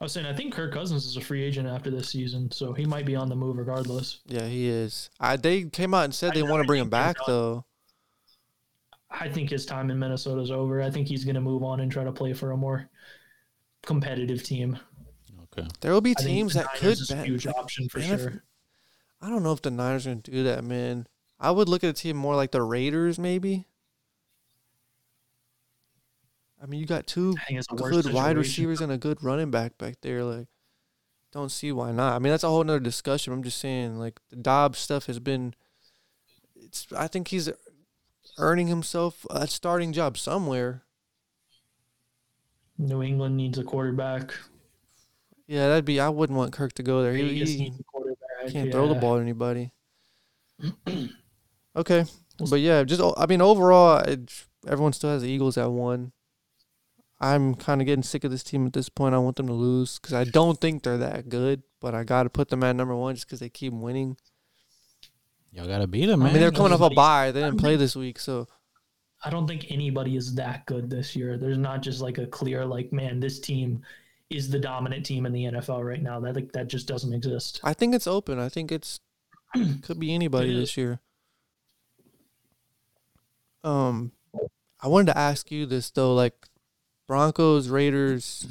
I 0.00 0.04
was 0.04 0.12
saying, 0.12 0.26
I 0.26 0.32
think 0.32 0.54
Kirk 0.54 0.72
Cousins 0.72 1.04
is 1.04 1.16
a 1.16 1.20
free 1.20 1.42
agent 1.42 1.66
after 1.66 1.90
this 1.90 2.08
season, 2.08 2.48
so 2.52 2.72
he 2.72 2.84
might 2.86 3.04
be 3.04 3.16
on 3.16 3.28
the 3.28 3.34
move 3.34 3.56
regardless. 3.58 4.20
Yeah, 4.24 4.46
he 4.46 4.68
is. 4.68 5.10
I 5.18 5.36
they 5.36 5.64
came 5.64 5.94
out 5.94 6.04
and 6.04 6.14
said 6.14 6.30
I 6.30 6.34
they 6.36 6.42
know, 6.42 6.50
want 6.52 6.60
I 6.60 6.62
to 6.62 6.66
bring 6.68 6.80
him 6.80 6.84
think 6.86 6.92
they're 6.92 7.00
back 7.00 7.16
done. 7.16 7.24
though. 7.26 7.64
I 9.18 9.28
think 9.28 9.50
his 9.50 9.64
time 9.64 9.90
in 9.90 9.98
Minnesota 9.98 10.40
is 10.40 10.50
over. 10.50 10.82
I 10.82 10.90
think 10.90 11.06
he's 11.08 11.24
going 11.24 11.36
to 11.36 11.40
move 11.40 11.62
on 11.62 11.80
and 11.80 11.90
try 11.90 12.04
to 12.04 12.12
play 12.12 12.32
for 12.32 12.50
a 12.50 12.56
more 12.56 12.88
competitive 13.82 14.42
team. 14.42 14.78
Okay. 15.56 15.68
There 15.80 15.92
will 15.92 16.00
be 16.00 16.12
I 16.12 16.14
think 16.14 16.28
teams 16.28 16.54
the 16.54 16.60
that 16.60 16.66
Niners 16.66 16.80
could 16.80 17.00
is 17.00 17.10
a 17.10 17.24
huge 17.24 17.46
option 17.46 17.88
for 17.88 18.00
benefit- 18.00 18.32
sure. 18.32 18.44
I 19.22 19.30
don't 19.30 19.42
know 19.42 19.52
if 19.52 19.62
the 19.62 19.70
Niners 19.70 20.06
are 20.06 20.10
gonna 20.10 20.20
do 20.22 20.44
that, 20.44 20.64
man. 20.64 21.06
I 21.38 21.50
would 21.50 21.68
look 21.68 21.84
at 21.84 21.90
a 21.90 21.94
team 21.94 22.16
more 22.16 22.34
like 22.36 22.50
the 22.50 22.62
Raiders, 22.62 23.18
maybe. 23.18 23.66
I 26.62 26.66
mean, 26.66 26.80
you 26.80 26.86
got 26.86 27.06
two 27.06 27.34
I 27.40 27.44
think 27.44 27.58
it's 27.58 27.68
a 27.70 27.74
worse 27.74 28.02
good 28.02 28.14
wide 28.14 28.36
receivers 28.36 28.80
and 28.80 28.90
a 28.90 28.96
good 28.96 29.22
running 29.22 29.50
back 29.50 29.76
back 29.76 29.96
there. 30.00 30.24
Like, 30.24 30.48
don't 31.32 31.50
see 31.50 31.72
why 31.72 31.92
not. 31.92 32.14
I 32.14 32.18
mean, 32.18 32.30
that's 32.30 32.44
a 32.44 32.48
whole 32.48 32.64
nother 32.64 32.80
discussion. 32.80 33.32
I'm 33.32 33.42
just 33.42 33.58
saying, 33.58 33.98
like, 33.98 34.18
the 34.30 34.36
Dobbs 34.36 34.78
stuff 34.78 35.06
has 35.06 35.18
been. 35.18 35.54
It's. 36.56 36.86
I 36.96 37.06
think 37.06 37.28
he's 37.28 37.50
earning 38.38 38.68
himself 38.68 39.26
a 39.30 39.46
starting 39.46 39.92
job 39.92 40.18
somewhere. 40.18 40.82
New 42.78 43.02
England 43.02 43.36
needs 43.36 43.58
a 43.58 43.64
quarterback. 43.64 44.34
Yeah, 45.46 45.68
that'd 45.68 45.84
be. 45.84 46.00
I 46.00 46.08
wouldn't 46.08 46.36
want 46.36 46.52
Kirk 46.52 46.72
to 46.74 46.82
go 46.82 47.02
there. 47.02 47.14
He, 47.14 47.44
he 47.44 47.58
needs 47.58 47.80
a 47.80 47.84
quarterback. 47.84 48.50
can't 48.50 48.72
throw 48.72 48.88
the 48.88 48.94
ball 48.94 49.16
at 49.16 49.22
anybody. 49.22 49.72
okay, 51.76 52.04
but 52.50 52.60
yeah, 52.60 52.82
just 52.84 53.02
I 53.16 53.26
mean, 53.26 53.40
overall, 53.40 53.98
it, 53.98 54.46
everyone 54.66 54.92
still 54.92 55.10
has 55.10 55.22
the 55.22 55.28
Eagles 55.28 55.58
at 55.58 55.70
one. 55.70 56.12
I'm 57.20 57.54
kind 57.54 57.80
of 57.80 57.86
getting 57.86 58.02
sick 58.02 58.24
of 58.24 58.30
this 58.30 58.42
team 58.42 58.66
at 58.66 58.72
this 58.72 58.88
point. 58.88 59.14
I 59.14 59.18
want 59.18 59.36
them 59.36 59.46
to 59.46 59.52
lose 59.52 59.98
because 59.98 60.12
I 60.12 60.24
don't 60.24 60.60
think 60.60 60.82
they're 60.82 60.98
that 60.98 61.28
good. 61.28 61.62
But 61.80 61.94
I 61.94 62.02
got 62.02 62.24
to 62.24 62.30
put 62.30 62.48
them 62.48 62.64
at 62.64 62.76
number 62.76 62.94
one 62.94 63.14
just 63.14 63.26
because 63.26 63.40
they 63.40 63.48
keep 63.48 63.72
winning. 63.72 64.16
Y'all 65.54 65.68
gotta 65.68 65.86
beat 65.86 66.06
them. 66.06 66.18
man. 66.20 66.30
I 66.30 66.32
mean, 66.32 66.40
they're 66.40 66.50
coming 66.50 66.72
off 66.72 66.80
a 66.80 66.84
everybody- 66.86 66.94
bye. 66.96 67.30
They 67.32 67.40
didn't 67.42 67.60
play 67.60 67.76
this 67.76 67.94
week, 67.94 68.18
so 68.18 68.48
I 69.24 69.30
don't 69.30 69.46
think 69.46 69.70
anybody 69.70 70.16
is 70.16 70.34
that 70.34 70.66
good 70.66 70.90
this 70.90 71.14
year. 71.14 71.38
There's 71.38 71.58
not 71.58 71.80
just 71.82 72.00
like 72.00 72.18
a 72.18 72.26
clear 72.26 72.66
like, 72.66 72.92
man, 72.92 73.20
this 73.20 73.38
team 73.38 73.82
is 74.30 74.50
the 74.50 74.58
dominant 74.58 75.06
team 75.06 75.26
in 75.26 75.32
the 75.32 75.44
NFL 75.44 75.86
right 75.86 76.02
now. 76.02 76.18
That 76.18 76.34
like, 76.34 76.52
that 76.52 76.66
just 76.68 76.88
doesn't 76.88 77.12
exist. 77.12 77.60
I 77.62 77.72
think 77.72 77.94
it's 77.94 78.06
open. 78.08 78.38
I 78.38 78.48
think 78.48 78.72
it's 78.72 78.98
could 79.82 80.00
be 80.00 80.12
anybody 80.12 80.52
this 80.54 80.76
year. 80.76 81.00
Um, 83.62 84.12
I 84.80 84.88
wanted 84.88 85.12
to 85.12 85.18
ask 85.18 85.50
you 85.50 85.66
this 85.66 85.90
though, 85.90 86.14
like 86.14 86.34
Broncos, 87.06 87.68
Raiders. 87.68 88.46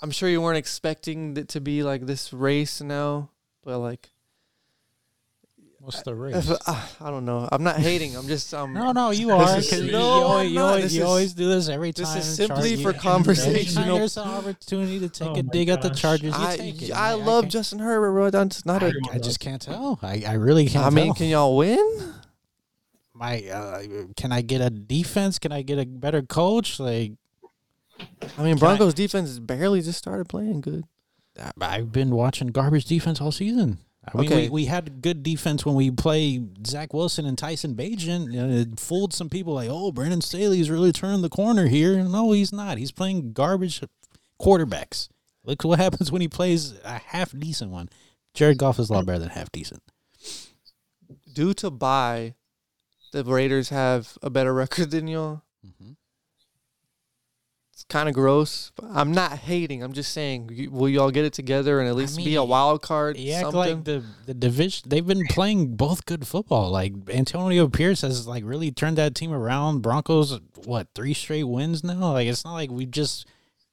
I'm 0.00 0.10
sure 0.10 0.28
you 0.28 0.40
weren't 0.40 0.58
expecting 0.58 1.36
it 1.36 1.48
to 1.50 1.60
be 1.60 1.82
like 1.82 2.06
this 2.06 2.32
race 2.32 2.80
now, 2.80 3.30
but 3.62 3.78
like 3.78 4.10
What's 5.88 6.02
the 6.02 6.14
race? 6.14 6.36
if, 6.50 6.50
uh, 6.68 6.86
I 7.00 7.10
don't 7.10 7.24
know. 7.24 7.48
I'm 7.50 7.62
not 7.62 7.76
hating. 7.76 8.14
I'm 8.14 8.26
just 8.28 8.52
um. 8.52 8.74
No, 8.74 8.92
no, 8.92 9.10
you 9.10 9.30
are. 9.32 9.56
is- 9.58 9.70
'cause 9.70 9.80
you, 9.80 9.92
no, 9.92 10.00
always, 10.02 10.52
you, 10.52 10.60
always, 10.60 10.94
you 10.96 11.02
is- 11.02 11.08
always 11.08 11.32
do 11.32 11.48
this 11.48 11.68
every 11.70 11.94
time. 11.94 12.14
this 12.14 12.26
is 12.28 12.36
simply 12.36 12.74
Char- 12.76 12.82
for 12.92 12.94
you- 12.94 13.00
conversation. 13.00 13.54
Anytime 13.56 13.84
You 13.86 13.92
know- 13.92 13.98
there's 13.98 14.16
an 14.18 14.28
opportunity 14.28 15.00
to 15.00 15.08
take 15.08 15.28
Oh 15.28 15.34
a 15.34 15.42
my 15.42 15.50
dig 15.50 15.68
at 15.70 15.80
the. 15.80 15.88
Chargers, 15.88 16.34
you 16.38 16.44
I, 16.46 16.56
take 16.58 16.82
it. 16.82 16.92
I 16.94 17.16
man. 17.16 17.24
love 17.24 17.42
can't- 17.44 17.52
Justin 17.52 17.78
Herbert, 17.78 18.12
bro. 18.12 18.28
That's 18.30 18.66
not 18.66 18.82
a. 18.82 18.86
Everyone 18.88 19.14
I 19.14 19.18
just 19.18 19.40
can't 19.40 19.62
tell. 19.62 19.98
I, 20.02 20.24
I 20.26 20.34
really 20.34 20.66
can't. 20.66 20.84
I 20.84 20.90
mean, 20.90 21.06
tell. 21.06 21.14
can 21.14 21.28
y'all 21.28 21.56
win? 21.56 22.12
my 23.14 23.42
uh, 23.48 23.82
can 24.16 24.30
I 24.30 24.42
get 24.42 24.60
a 24.60 24.70
defense? 24.70 25.38
Can 25.38 25.52
I 25.52 25.62
get 25.62 25.78
a 25.78 25.86
better 25.86 26.22
coach? 26.22 26.78
Like 26.78 27.12
I 27.98 28.04
mean, 28.04 28.28
Can 28.36 28.46
I- 28.48 28.54
Broncos 28.54 28.92
defense 28.94 29.28
has 29.30 29.40
barely 29.40 29.80
just 29.80 29.98
started 29.98 30.28
playing 30.28 30.60
good. 30.60 30.84
I've 31.60 31.92
been 31.92 32.10
watching 32.10 32.48
garbage 32.48 32.84
defense 32.84 33.20
all 33.20 33.32
season. 33.32 33.78
I 34.14 34.18
mean, 34.18 34.26
Okay. 34.32 34.42
we, 34.44 34.48
we 34.50 34.64
had 34.66 35.00
good 35.02 35.22
defense 35.22 35.64
when 35.66 35.74
we 35.74 35.90
play 35.90 36.40
Zach 36.66 36.92
Wilson 36.92 37.26
and 37.26 37.36
Tyson 37.38 37.74
Bagent. 37.74 38.32
You 38.32 38.46
know, 38.46 38.48
it 38.50 38.78
fooled 38.80 39.12
some 39.12 39.28
people 39.28 39.54
like, 39.54 39.68
oh, 39.70 39.92
Brandon 39.92 40.20
Staley's 40.20 40.70
really 40.70 40.92
turning 40.92 41.22
the 41.22 41.28
corner 41.28 41.66
here. 41.66 42.02
No, 42.04 42.32
he's 42.32 42.52
not. 42.52 42.78
He's 42.78 42.92
playing 42.92 43.32
garbage 43.32 43.82
quarterbacks. 44.40 45.08
Look 45.44 45.64
what 45.64 45.78
happens 45.78 46.10
when 46.12 46.20
he 46.20 46.28
plays 46.28 46.74
a 46.84 46.98
half 46.98 47.32
decent 47.38 47.70
one. 47.70 47.88
Jared 48.34 48.58
Goff 48.58 48.78
is 48.78 48.90
a 48.90 48.92
lot 48.92 49.06
better 49.06 49.18
than 49.18 49.30
half 49.30 49.50
decent. 49.50 49.82
Due 51.32 51.54
to 51.54 51.70
buy, 51.70 52.34
the 53.12 53.24
Raiders 53.24 53.68
have 53.70 54.18
a 54.22 54.30
better 54.30 54.52
record 54.54 54.90
than 54.90 55.08
y'all. 55.08 55.42
Mhm. 55.66 55.96
Kind 57.88 58.06
of 58.06 58.14
gross. 58.14 58.70
I'm 58.92 59.12
not 59.12 59.38
hating. 59.38 59.82
I'm 59.82 59.94
just 59.94 60.12
saying, 60.12 60.68
will 60.70 60.90
y'all 60.90 61.10
get 61.10 61.24
it 61.24 61.32
together 61.32 61.80
and 61.80 61.88
at 61.88 61.96
least 61.96 62.18
be 62.18 62.34
a 62.34 62.44
wild 62.44 62.82
card? 62.82 63.18
Act 63.18 63.54
like 63.54 63.84
the 63.84 64.04
the 64.26 64.34
division. 64.34 64.90
They've 64.90 65.06
been 65.06 65.26
playing 65.26 65.74
both 65.76 66.04
good 66.04 66.26
football. 66.26 66.70
Like 66.70 66.92
Antonio 67.08 67.66
Pierce 67.66 68.02
has 68.02 68.26
like 68.26 68.44
really 68.44 68.70
turned 68.70 68.98
that 68.98 69.14
team 69.14 69.32
around. 69.32 69.80
Broncos, 69.80 70.38
what 70.66 70.88
three 70.94 71.14
straight 71.14 71.44
wins 71.44 71.82
now? 71.82 72.12
Like 72.12 72.28
it's 72.28 72.44
not 72.44 72.52
like 72.52 72.70
we 72.70 72.84
just 72.84 73.26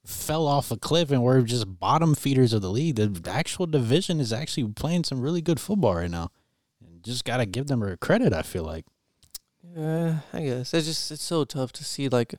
fell 0.06 0.46
off 0.46 0.70
a 0.70 0.76
cliff 0.78 1.10
and 1.10 1.22
we're 1.22 1.42
just 1.42 1.78
bottom 1.78 2.14
feeders 2.14 2.54
of 2.54 2.62
the 2.62 2.70
league. 2.70 2.96
The 2.96 3.30
actual 3.30 3.66
division 3.66 4.18
is 4.18 4.32
actually 4.32 4.72
playing 4.72 5.04
some 5.04 5.20
really 5.20 5.42
good 5.42 5.60
football 5.60 5.96
right 5.96 6.10
now. 6.10 6.30
And 6.80 7.02
just 7.02 7.26
gotta 7.26 7.44
give 7.44 7.66
them 7.66 7.82
a 7.82 7.98
credit. 7.98 8.32
I 8.32 8.40
feel 8.42 8.64
like 8.64 8.86
Yeah, 9.76 10.20
I 10.32 10.40
guess 10.40 10.72
it's 10.72 10.86
just 10.86 11.10
it's 11.10 11.22
so 11.22 11.44
tough 11.44 11.72
to 11.72 11.84
see. 11.84 12.08
Like, 12.08 12.36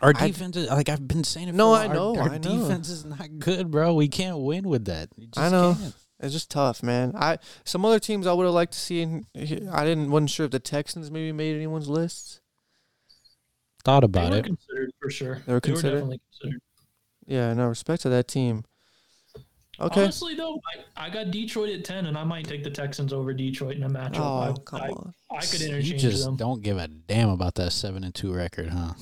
our 0.00 0.12
I- 0.16 0.28
defense. 0.28 0.56
is, 0.56 0.68
like 0.68 0.88
I've 0.88 1.06
been 1.06 1.24
saying 1.24 1.48
it. 1.48 1.54
No, 1.54 1.74
a 1.74 1.78
I 1.80 1.86
while, 1.86 1.94
know, 2.14 2.16
Our, 2.20 2.28
our 2.28 2.34
I 2.34 2.38
know. 2.38 2.58
defense 2.62 2.88
is 2.88 3.04
not 3.04 3.28
good, 3.38 3.70
bro. 3.70 3.94
We 3.94 4.08
can't 4.08 4.38
win 4.38 4.68
with 4.68 4.84
that. 4.86 5.10
You 5.16 5.28
I 5.36 5.48
know. 5.50 5.76
can't. 5.80 5.94
it's 6.20 6.32
just 6.32 6.50
tough, 6.50 6.82
man. 6.82 7.12
I 7.16 7.38
some 7.64 7.84
other 7.84 7.98
teams 7.98 8.26
I 8.26 8.32
would 8.32 8.44
have 8.44 8.54
liked 8.54 8.72
to 8.72 8.78
see. 8.80 9.00
In, 9.02 9.26
I 9.70 9.84
didn't 9.84 10.10
wasn't 10.10 10.30
sure 10.30 10.46
if 10.46 10.52
the 10.52 10.58
Texans 10.60 11.10
maybe 11.10 11.32
made 11.32 11.54
anyone's 11.56 11.88
lists. 11.88 12.40
Thought 13.84 14.00
They 14.00 14.04
about 14.04 14.30
were 14.30 14.36
it. 14.38 14.44
considered 14.44 14.90
for 15.00 15.10
sure. 15.10 15.42
They 15.46 15.52
were 15.52 15.60
considered? 15.60 15.96
definitely 15.96 16.20
considered. 16.30 16.62
Yeah, 17.26 17.52
no 17.54 17.66
respect 17.66 18.02
to 18.02 18.08
that 18.10 18.28
team. 18.28 18.64
Okay. 19.80 20.02
Honestly, 20.02 20.34
though, 20.34 20.60
I, 20.96 21.06
I 21.06 21.10
got 21.10 21.30
Detroit 21.30 21.70
at 21.70 21.84
ten, 21.84 22.06
and 22.06 22.16
I 22.16 22.22
might 22.24 22.46
take 22.46 22.62
the 22.62 22.70
Texans 22.70 23.12
over 23.12 23.32
Detroit 23.32 23.76
in 23.76 23.82
a 23.82 23.88
matchup. 23.88 24.18
Oh, 24.20 24.38
I, 24.38 24.54
come 24.64 24.80
I, 24.82 24.88
on. 24.90 25.14
I 25.30 25.40
could 25.44 25.60
You 25.60 25.98
just 25.98 26.24
them. 26.24 26.36
don't 26.36 26.62
give 26.62 26.76
a 26.78 26.86
damn 26.86 27.30
about 27.30 27.54
that 27.56 27.72
seven 27.72 28.04
and 28.04 28.14
two 28.14 28.32
record, 28.32 28.68
huh? 28.68 28.92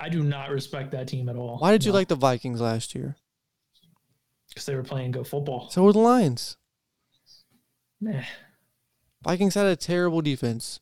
I 0.00 0.08
do 0.08 0.22
not 0.22 0.50
respect 0.50 0.92
that 0.92 1.08
team 1.08 1.28
at 1.28 1.36
all. 1.36 1.58
Why 1.58 1.72
did 1.72 1.84
you 1.84 1.92
like 1.92 2.08
the 2.08 2.16
Vikings 2.16 2.60
last 2.60 2.94
year? 2.94 3.16
Because 4.48 4.64
they 4.64 4.74
were 4.74 4.82
playing 4.82 5.12
good 5.12 5.26
football. 5.26 5.68
So 5.70 5.82
were 5.82 5.92
the 5.92 5.98
Lions. 5.98 6.56
Nah. 8.00 8.22
Vikings 9.22 9.54
had 9.54 9.66
a 9.66 9.76
terrible 9.76 10.22
defense. 10.22 10.80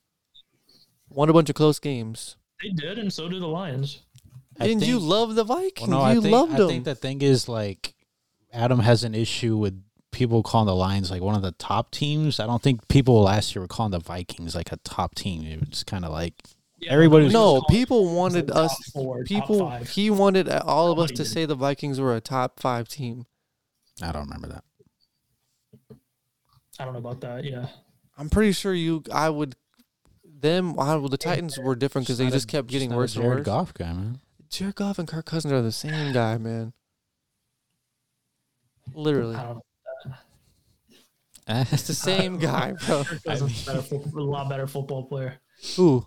Won 1.09 1.29
a 1.29 1.33
bunch 1.33 1.49
of 1.49 1.57
close 1.57 1.81
games. 1.81 2.37
They 2.63 2.71
did, 2.71 2.99
and 2.99 3.13
so 3.13 3.29
did 3.29 3.43
the 3.43 3.49
Lions. 3.49 4.03
I 4.61 4.69
Didn't 4.69 4.87
you 4.87 4.99
love 4.99 5.35
the 5.35 5.45
Vikings? 5.45 5.89
Well, 5.89 6.01
no, 6.01 6.13
you 6.13 6.19
I 6.19 6.23
think, 6.23 6.33
loved 6.33 6.55
I 6.55 6.67
think 6.67 6.85
the 6.85 6.95
thing 6.95 7.23
is 7.23 7.49
like 7.49 7.95
Adam 8.53 8.81
has 8.81 9.05
an 9.05 9.15
issue 9.15 9.57
with 9.57 9.83
people 10.11 10.43
calling 10.43 10.67
the 10.67 10.75
Lions 10.75 11.11
like 11.11 11.23
one 11.23 11.35
of 11.35 11.43
the 11.43 11.53
top 11.53 11.91
teams. 11.91 12.41
I 12.41 12.47
don't 12.47 12.63
think 12.63 12.89
people 12.89 13.23
last 13.23 13.55
year 13.55 13.63
were 13.63 13.69
calling 13.69 13.93
the 13.93 14.01
Vikings 14.01 14.55
like 14.55 14.73
a 14.73 14.77
top 14.79 15.15
team. 15.15 15.45
It 15.45 15.69
was 15.69 15.85
kind 15.85 16.05
of 16.05 16.13
like 16.13 16.35
Yeah, 16.81 16.93
Everybody 16.93 17.25
was- 17.25 17.33
no, 17.33 17.57
just 17.57 17.69
people 17.71 18.15
wanted 18.15 18.51
us. 18.51 18.71
top 18.71 18.93
four, 18.93 19.25
People, 19.25 19.71
he 19.79 20.11
wanted 20.11 20.49
all 20.49 20.93
of 20.93 20.99
us 20.99 21.11
to 21.13 21.25
say 21.25 21.45
the 21.45 21.57
Vikings 21.57 21.99
were 21.99 22.15
a 22.15 22.21
top 22.21 22.61
five 22.61 22.89
team. 22.89 23.27
I 24.01 24.13
don't 24.13 24.23
remember 24.25 24.49
that. 24.49 24.65
I 26.79 26.85
don't 26.85 26.93
know 26.93 27.01
about 27.01 27.21
that. 27.23 27.45
Yeah. 27.45 27.67
I'm 28.17 28.31
pretty 28.31 28.53
sure 28.53 28.73
you. 28.73 29.03
I 29.13 29.29
would. 29.31 29.57
Them. 30.25 30.79
I, 30.79 30.95
well, 30.95 31.09
the 31.09 31.19
Titans 31.19 31.59
were 31.59 31.75
different 31.75 32.07
because 32.07 32.19
they 32.19 32.25
Not 32.25 32.33
a- 32.33 32.37
just 32.37 32.47
kept 32.49 32.69
getting 32.69 32.91
not 32.91 32.95
a 32.95 32.99
worse 32.99 33.15
and 33.17 33.23
Jared 33.25 33.39
worse. 33.39 33.47
Goff 33.47 33.75
guy, 33.75 33.93
man. 33.93 34.21
Jared 34.49 34.77
Goff 34.77 35.01
and 35.01 35.09
Kirk 35.09 35.27
Cousins 35.27 35.53
are 35.53 35.63
the 35.63 35.73
same 35.73 36.13
guy, 36.13 36.39
man. 36.39 36.73
Literally, 38.95 39.35
I 39.35 39.43
don't 39.43 39.57
know. 39.57 39.63
it's 41.73 41.87
the 41.89 41.95
same 41.95 42.39
guy, 42.39 42.73
bro. 42.87 43.03
Kirk 43.05 43.25
Cousins 43.25 43.67
a 43.69 43.73
better 43.83 43.97
a 44.17 44.23
lot 44.23 44.49
better 44.49 44.67
football 44.69 45.05
player. 45.05 45.41
Who? 45.77 46.07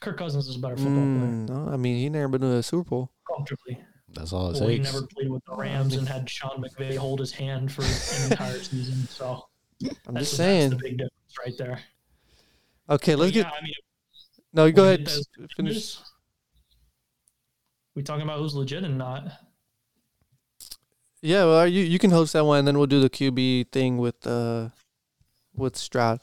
Kirk 0.00 0.16
Cousins 0.18 0.48
is 0.48 0.56
a 0.56 0.58
better 0.58 0.76
football 0.76 0.94
player 0.94 1.04
Mm, 1.06 1.48
no, 1.48 1.72
I 1.72 1.76
mean 1.76 1.96
he 1.96 2.08
never 2.08 2.28
been 2.28 2.40
to 2.40 2.54
a 2.54 2.62
Super 2.62 2.88
Bowl. 2.88 3.10
comfortably. 3.28 3.78
That's 4.12 4.32
all 4.32 4.50
it 4.50 4.60
Or 4.60 4.68
he 4.70 4.78
never 4.78 5.02
played 5.06 5.30
with 5.30 5.44
the 5.44 5.54
Rams 5.54 5.94
and 5.94 6.08
had 6.08 6.28
Sean 6.28 6.62
McVay 6.62 6.96
hold 6.96 7.20
his 7.20 7.32
hand 7.32 7.70
for 7.70 7.82
an 7.82 8.32
entire 8.32 8.58
season. 8.62 9.06
So 9.08 9.46
I'm 9.82 10.14
that's, 10.14 10.30
just 10.30 10.30
that's 10.32 10.36
saying. 10.36 10.70
the 10.70 10.76
big 10.76 10.98
difference 10.98 11.38
right 11.44 11.56
there. 11.58 11.80
Okay, 12.88 13.14
let's 13.14 13.30
But 13.30 13.34
get. 13.34 13.46
I 13.46 13.62
mean, 13.62 13.72
No, 14.52 14.64
you 14.64 14.72
go 14.72 14.84
ahead. 14.84 15.08
Finish. 15.56 15.98
We 17.94 18.02
talking 18.02 18.22
about 18.22 18.38
who's 18.40 18.54
legit 18.54 18.82
and 18.84 18.98
not. 18.98 19.30
Yeah, 21.22 21.44
well, 21.44 21.66
you 21.68 21.84
you 21.84 21.98
can 21.98 22.10
host 22.10 22.32
that 22.32 22.44
one, 22.44 22.60
and 22.60 22.68
then 22.68 22.78
we'll 22.78 22.86
do 22.86 23.00
the 23.00 23.10
QB 23.10 23.70
thing 23.72 23.98
with 23.98 24.26
uh 24.26 24.70
with 25.54 25.76
Stroud. 25.76 26.20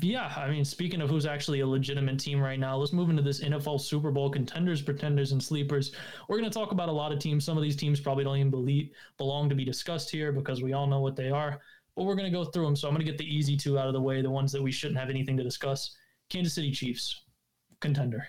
Yeah, 0.00 0.32
I 0.36 0.48
mean, 0.48 0.64
speaking 0.64 1.02
of 1.02 1.10
who's 1.10 1.26
actually 1.26 1.60
a 1.60 1.66
legitimate 1.66 2.18
team 2.18 2.40
right 2.40 2.58
now, 2.58 2.76
let's 2.78 2.94
move 2.94 3.10
into 3.10 3.20
this 3.20 3.44
NFL 3.44 3.78
Super 3.78 4.10
Bowl 4.10 4.30
contenders, 4.30 4.80
pretenders, 4.80 5.32
and 5.32 5.42
sleepers. 5.42 5.92
We're 6.28 6.38
going 6.38 6.50
to 6.50 6.58
talk 6.58 6.72
about 6.72 6.88
a 6.88 6.92
lot 6.92 7.12
of 7.12 7.18
teams. 7.18 7.44
Some 7.44 7.58
of 7.58 7.62
these 7.62 7.76
teams 7.76 8.00
probably 8.00 8.24
don't 8.24 8.38
even 8.38 8.50
believe, 8.50 8.90
belong 9.18 9.50
to 9.50 9.54
be 9.54 9.66
discussed 9.66 10.10
here 10.10 10.32
because 10.32 10.62
we 10.62 10.72
all 10.72 10.86
know 10.86 11.00
what 11.00 11.14
they 11.14 11.28
are. 11.28 11.60
But 11.94 12.04
we're 12.04 12.14
going 12.14 12.30
to 12.30 12.36
go 12.36 12.44
through 12.44 12.64
them. 12.64 12.76
So 12.76 12.88
I'm 12.88 12.94
going 12.94 13.04
to 13.04 13.10
get 13.10 13.18
the 13.18 13.26
easy 13.26 13.54
two 13.54 13.78
out 13.78 13.86
of 13.86 13.92
the 13.92 14.00
way, 14.00 14.22
the 14.22 14.30
ones 14.30 14.50
that 14.52 14.62
we 14.62 14.72
shouldn't 14.72 14.98
have 14.98 15.10
anything 15.10 15.36
to 15.36 15.42
discuss. 15.42 15.94
Kansas 16.30 16.54
City 16.54 16.70
Chiefs, 16.70 17.24
contender. 17.80 18.26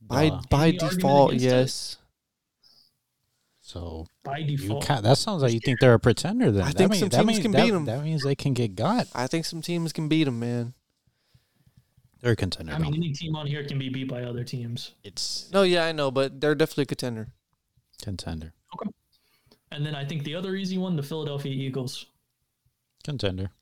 By 0.00 0.30
Duh. 0.30 0.40
by 0.48 0.70
default, 0.70 1.32
against 1.32 1.44
it? 1.44 1.48
yes. 1.48 1.96
So 3.72 4.06
By 4.22 4.42
default, 4.42 4.86
that 4.86 5.16
sounds 5.16 5.40
like 5.42 5.54
you 5.54 5.60
think 5.60 5.80
they're 5.80 5.94
a 5.94 5.98
pretender. 5.98 6.50
Then 6.50 6.62
I 6.62 6.66
That 6.72 6.76
think 6.76 6.90
mean- 6.90 7.00
some 7.00 7.08
teams 7.08 7.26
mean- 7.26 7.42
can 7.42 7.50
that- 7.52 7.70
them. 7.70 7.84
That 7.86 8.02
means 8.04 8.22
they 8.22 8.34
can 8.34 8.52
get 8.52 8.74
got. 8.74 9.08
I 9.14 9.26
think 9.26 9.46
some 9.46 9.62
teams 9.62 9.94
can 9.94 10.08
beat 10.08 10.24
them, 10.24 10.38
man. 10.38 10.74
They're 12.20 12.32
a 12.32 12.36
contender. 12.36 12.72
I 12.74 12.78
mean, 12.78 12.90
though. 12.90 12.96
any 12.98 13.12
team 13.14 13.34
on 13.34 13.46
here 13.46 13.64
can 13.64 13.78
be 13.78 13.88
beat 13.88 14.08
by 14.08 14.24
other 14.24 14.44
teams. 14.44 14.92
it's 15.02 15.50
No, 15.52 15.62
yeah, 15.62 15.86
I 15.86 15.92
know, 15.92 16.10
but 16.10 16.38
they're 16.40 16.54
definitely 16.54 16.82
a 16.82 16.86
contender. 16.86 17.32
contender. 18.02 18.52
Okay. 18.74 18.90
And 19.70 19.86
then 19.86 19.94
I 19.94 20.04
think 20.04 20.24
the 20.24 20.34
other 20.34 20.54
easy 20.54 20.76
one, 20.76 20.94
the 20.96 21.02
Philadelphia 21.02 21.52
Eagles, 21.52 22.06
Contender. 23.04 23.52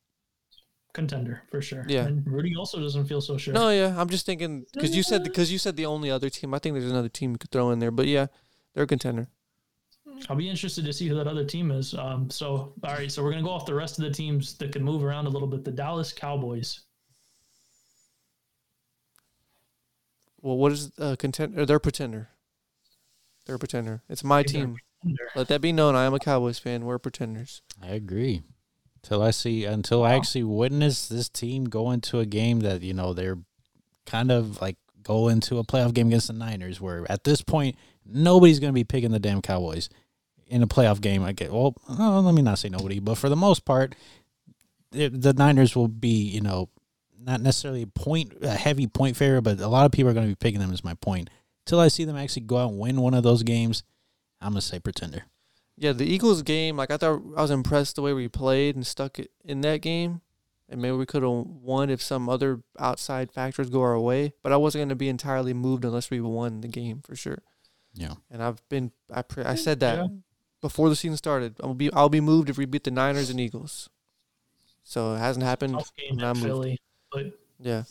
contender 0.92 1.42
for 1.52 1.62
sure. 1.62 1.86
Yeah. 1.88 2.06
And 2.06 2.26
Rudy 2.26 2.56
also 2.56 2.80
doesn't 2.80 3.04
feel 3.06 3.20
so 3.20 3.36
sure. 3.38 3.54
No, 3.54 3.70
yeah, 3.70 3.94
I'm 3.96 4.08
just 4.08 4.26
thinking 4.26 4.66
because 4.72 4.94
you 4.96 5.04
said 5.04 5.22
because 5.22 5.52
you 5.52 5.58
said 5.58 5.76
the 5.76 5.86
only 5.86 6.10
other 6.10 6.28
team. 6.30 6.52
I 6.52 6.58
think 6.58 6.74
there's 6.74 6.90
another 6.90 7.08
team 7.08 7.30
you 7.30 7.38
could 7.38 7.52
throw 7.52 7.70
in 7.70 7.78
there, 7.78 7.92
but 7.92 8.08
yeah, 8.08 8.26
they're 8.74 8.84
a 8.84 8.88
contender. 8.88 9.28
I'll 10.28 10.36
be 10.36 10.48
interested 10.48 10.84
to 10.84 10.92
see 10.92 11.08
who 11.08 11.14
that 11.14 11.26
other 11.26 11.44
team 11.44 11.70
is. 11.70 11.94
Um, 11.94 12.30
so, 12.30 12.74
all 12.84 12.94
right, 12.94 13.10
so 13.10 13.22
we're 13.22 13.30
gonna 13.30 13.42
go 13.42 13.50
off 13.50 13.66
the 13.66 13.74
rest 13.74 13.98
of 13.98 14.04
the 14.04 14.10
teams 14.10 14.54
that 14.58 14.72
can 14.72 14.82
move 14.82 15.02
around 15.02 15.26
a 15.26 15.30
little 15.30 15.48
bit. 15.48 15.64
The 15.64 15.72
Dallas 15.72 16.12
Cowboys. 16.12 16.80
Well, 20.42 20.56
what 20.56 20.72
is 20.72 20.92
uh, 20.98 21.16
contender? 21.18 21.66
They're 21.66 21.78
pretender. 21.78 22.30
They're 23.46 23.56
a 23.56 23.58
pretender. 23.58 24.02
It's 24.08 24.24
my 24.24 24.42
They're 24.42 24.44
team. 24.44 24.76
Let 25.34 25.48
that 25.48 25.60
be 25.60 25.72
known. 25.72 25.94
I 25.94 26.04
am 26.04 26.14
a 26.14 26.18
Cowboys 26.18 26.58
fan. 26.58 26.84
We're 26.84 26.98
pretenders. 26.98 27.62
I 27.82 27.88
agree. 27.88 28.42
Till 29.02 29.22
I 29.22 29.30
see, 29.30 29.64
until 29.64 30.04
I 30.04 30.14
actually 30.14 30.44
witness 30.44 31.08
this 31.08 31.28
team 31.28 31.64
go 31.64 31.90
into 31.90 32.18
a 32.18 32.26
game 32.26 32.60
that 32.60 32.82
you 32.82 32.92
know 32.92 33.14
they're 33.14 33.38
kind 34.04 34.30
of 34.30 34.60
like 34.60 34.76
go 35.02 35.28
into 35.28 35.58
a 35.58 35.64
playoff 35.64 35.94
game 35.94 36.08
against 36.08 36.26
the 36.26 36.34
Niners, 36.34 36.80
where 36.80 37.10
at 37.10 37.24
this 37.24 37.40
point 37.40 37.76
nobody's 38.04 38.60
going 38.60 38.72
to 38.72 38.74
be 38.74 38.84
picking 38.84 39.10
the 39.10 39.18
damn 39.18 39.40
Cowboys 39.40 39.88
in 40.50 40.62
a 40.62 40.66
playoff 40.66 41.00
game. 41.00 41.22
I 41.22 41.32
get 41.32 41.52
well, 41.52 41.74
uh, 41.88 42.20
let 42.20 42.34
me 42.34 42.42
not 42.42 42.58
say 42.58 42.68
nobody, 42.68 42.98
but 42.98 43.16
for 43.16 43.28
the 43.28 43.36
most 43.36 43.64
part, 43.64 43.94
the, 44.90 45.08
the 45.08 45.32
Niners 45.32 45.74
will 45.74 45.88
be 45.88 46.08
you 46.28 46.40
know 46.40 46.68
not 47.18 47.40
necessarily 47.40 47.82
a 47.82 47.86
point 47.86 48.34
a 48.42 48.50
heavy 48.50 48.86
point 48.86 49.16
favorite, 49.16 49.42
but 49.42 49.60
a 49.60 49.68
lot 49.68 49.86
of 49.86 49.92
people 49.92 50.10
are 50.10 50.14
going 50.14 50.26
to 50.26 50.32
be 50.32 50.36
picking 50.36 50.60
them. 50.60 50.72
as 50.72 50.84
my 50.84 50.94
point. 50.94 51.30
Till 51.66 51.78
I 51.78 51.88
see 51.88 52.04
them 52.04 52.16
actually 52.16 52.42
go 52.42 52.56
out 52.56 52.70
and 52.70 52.80
win 52.80 53.00
one 53.00 53.14
of 53.14 53.22
those 53.22 53.42
games, 53.42 53.84
I'm 54.40 54.52
gonna 54.52 54.60
say 54.60 54.80
pretender. 54.80 55.24
Yeah, 55.76 55.92
the 55.92 56.04
Eagles 56.04 56.42
game. 56.42 56.76
Like 56.76 56.90
I 56.90 56.96
thought, 56.96 57.22
I 57.36 57.42
was 57.42 57.50
impressed 57.50 57.96
the 57.96 58.02
way 58.02 58.12
we 58.12 58.28
played 58.28 58.74
and 58.74 58.86
stuck 58.86 59.18
it 59.18 59.30
in 59.44 59.60
that 59.62 59.80
game. 59.80 60.20
And 60.68 60.80
maybe 60.80 60.96
we 60.96 61.06
could 61.06 61.22
have 61.22 61.32
won 61.32 61.90
if 61.90 62.00
some 62.00 62.28
other 62.28 62.60
outside 62.78 63.32
factors 63.32 63.70
go 63.70 63.80
our 63.82 63.98
way. 63.98 64.34
But 64.42 64.52
I 64.52 64.56
wasn't 64.56 64.80
going 64.80 64.88
to 64.90 64.94
be 64.94 65.08
entirely 65.08 65.52
moved 65.52 65.84
unless 65.84 66.10
we 66.10 66.20
won 66.20 66.60
the 66.60 66.68
game 66.68 67.00
for 67.04 67.16
sure. 67.16 67.42
Yeah. 67.92 68.14
And 68.30 68.40
I've 68.40 68.66
been, 68.68 68.92
I, 69.12 69.22
pre- 69.22 69.42
I 69.42 69.56
said 69.56 69.80
that 69.80 69.96
Yeah. 69.96 70.06
Before 70.60 70.88
the 70.88 70.96
season 70.96 71.16
started. 71.16 71.56
I'll 71.62 71.74
be, 71.74 71.92
I'll 71.92 72.08
be 72.08 72.20
moved 72.20 72.50
if 72.50 72.58
we 72.58 72.64
beat 72.64 72.84
the 72.84 72.90
Niners 72.90 73.30
and 73.30 73.40
Eagles. 73.40 73.88
So 74.84 75.14
it 75.14 75.18
hasn't 75.18 75.44
happened. 75.44 75.74
Tough 75.74 75.92
game 75.96 76.18
at 76.20 76.36
moved. 76.36 76.46
Philly, 76.46 76.78
but 77.12 77.26
Yeah. 77.58 77.82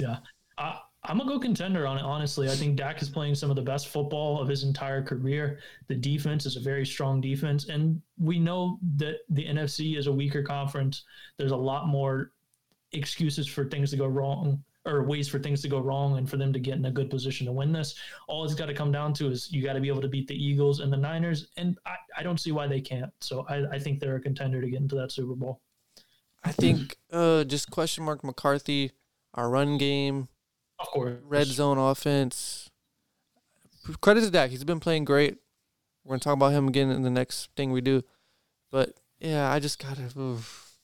I, 0.58 0.80
I'm 1.04 1.18
gonna 1.18 1.30
go 1.30 1.40
contender 1.40 1.88
on 1.88 1.98
it. 1.98 2.04
Honestly, 2.04 2.50
I 2.50 2.56
think 2.56 2.76
Dak 2.76 3.02
is 3.02 3.10
playing 3.10 3.36
some 3.36 3.50
of 3.50 3.56
the 3.56 3.62
best 3.62 3.88
football 3.88 4.42
of 4.42 4.50
his 4.50 4.64
entire 4.64 5.02
career. 5.02 5.60
The 5.88 5.96
defense 5.96 6.46
is 6.46 6.58
a 6.58 6.60
very 6.60 6.86
strong 6.86 7.22
defense, 7.22 7.70
and 7.70 8.02
we 8.18 8.38
know 8.38 8.80
that 8.98 9.20
the 9.30 9.46
NFC 9.46 9.98
is 9.98 10.08
a 10.08 10.12
weaker 10.12 10.44
conference. 10.44 11.06
There's 11.38 11.54
a 11.54 11.58
lot 11.58 11.88
more 11.88 12.34
excuses 12.92 13.48
for 13.48 13.66
things 13.70 13.92
to 13.92 13.98
go 13.98 14.08
wrong 14.08 14.62
or 14.86 15.04
ways 15.04 15.28
for 15.28 15.40
things 15.40 15.62
to 15.62 15.68
go 15.68 15.80
wrong 15.80 16.18
and 16.18 16.30
for 16.30 16.38
them 16.38 16.54
to 16.54 16.60
get 16.60 16.76
in 16.76 16.86
a 16.86 16.92
good 16.92 17.10
position 17.10 17.46
to 17.46 17.52
win 17.52 17.72
this. 17.72 17.96
All 18.28 18.46
it's 18.46 18.56
got 18.56 18.68
to 18.68 18.74
come 18.74 18.92
down 18.92 19.14
to 19.16 19.30
is 19.30 19.52
you 19.52 19.64
got 19.64 19.74
to 19.74 19.82
be 19.82 19.90
able 19.90 20.02
to 20.02 20.08
beat 20.08 20.28
the 20.28 20.36
Eagles 20.36 20.80
and 20.80 20.92
the 20.92 20.98
Niners, 20.98 21.48
and 21.58 21.78
I, 21.86 21.96
I 22.18 22.24
don't 22.24 22.40
see 22.40 22.52
why 22.52 22.68
they 22.68 22.82
can't. 22.82 23.12
So 23.22 23.46
I, 23.50 23.76
I 23.76 23.80
think 23.80 24.00
they're 24.00 24.16
a 24.16 24.22
contender 24.22 24.62
to 24.62 24.70
get 24.70 24.80
into 24.80 24.96
that 24.96 25.12
Super 25.12 25.36
Bowl. 25.36 25.62
I 26.44 26.52
think 26.52 26.96
uh, 27.12 27.44
just 27.44 27.70
question 27.70 28.06
mark 28.06 28.24
McCarthy, 28.24 28.92
our 29.34 29.50
run 29.50 29.78
game, 29.78 30.30
Of 30.80 30.88
course, 30.88 31.18
red 31.24 31.48
zone 31.48 31.78
offense. 31.78 32.70
Credit 34.02 34.22
to 34.22 34.32
Dak. 34.32 34.52
He's 34.52 34.64
been 34.64 34.80
playing 34.80 35.06
great. 35.06 35.38
We're 36.04 36.14
gonna 36.14 36.20
talk 36.22 36.36
about 36.36 36.54
him 36.54 36.68
again 36.68 36.90
in 36.90 37.02
the 37.02 37.10
next 37.10 37.50
thing 37.56 37.72
we 37.72 37.82
do. 37.82 38.04
But 38.72 38.94
yeah, 39.20 39.52
I 39.52 39.60
just 39.60 39.80
gotta. 39.80 40.10
oof. 40.18 40.78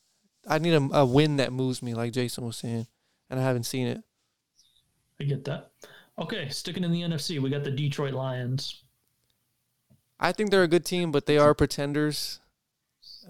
I 0.47 0.59
need 0.59 0.73
a, 0.73 0.89
a 0.91 1.05
win 1.05 1.37
that 1.37 1.53
moves 1.53 1.81
me, 1.81 1.93
like 1.93 2.11
Jason 2.11 2.45
was 2.45 2.57
saying, 2.57 2.87
and 3.29 3.39
I 3.39 3.43
haven't 3.43 3.63
seen 3.63 3.87
it. 3.87 4.03
I 5.19 5.23
get 5.23 5.45
that. 5.45 5.71
Okay, 6.17 6.49
sticking 6.49 6.83
in 6.83 6.91
the 6.91 7.01
NFC, 7.01 7.41
we 7.41 7.49
got 7.49 7.63
the 7.63 7.71
Detroit 7.71 8.13
Lions. 8.13 8.83
I 10.19 10.31
think 10.31 10.49
they're 10.49 10.63
a 10.63 10.67
good 10.67 10.85
team, 10.85 11.11
but 11.11 11.25
they 11.25 11.37
are 11.37 11.53
pretenders. 11.53 12.39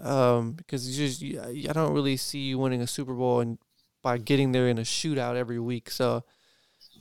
Um, 0.02 0.54
because 0.54 0.88
you 0.88 1.08
just 1.08 1.22
you, 1.22 1.70
I 1.70 1.74
don't 1.74 1.94
really 1.94 2.18
see 2.18 2.40
you 2.40 2.60
winning 2.60 2.82
a 2.82 2.88
Super 2.88 3.14
Bowl 3.14 3.40
and 3.40 3.58
by 4.06 4.18
getting 4.18 4.52
there 4.52 4.68
in 4.68 4.78
a 4.78 4.82
shootout 4.84 5.36
every 5.36 5.60
week. 5.60 5.90
So 5.90 6.24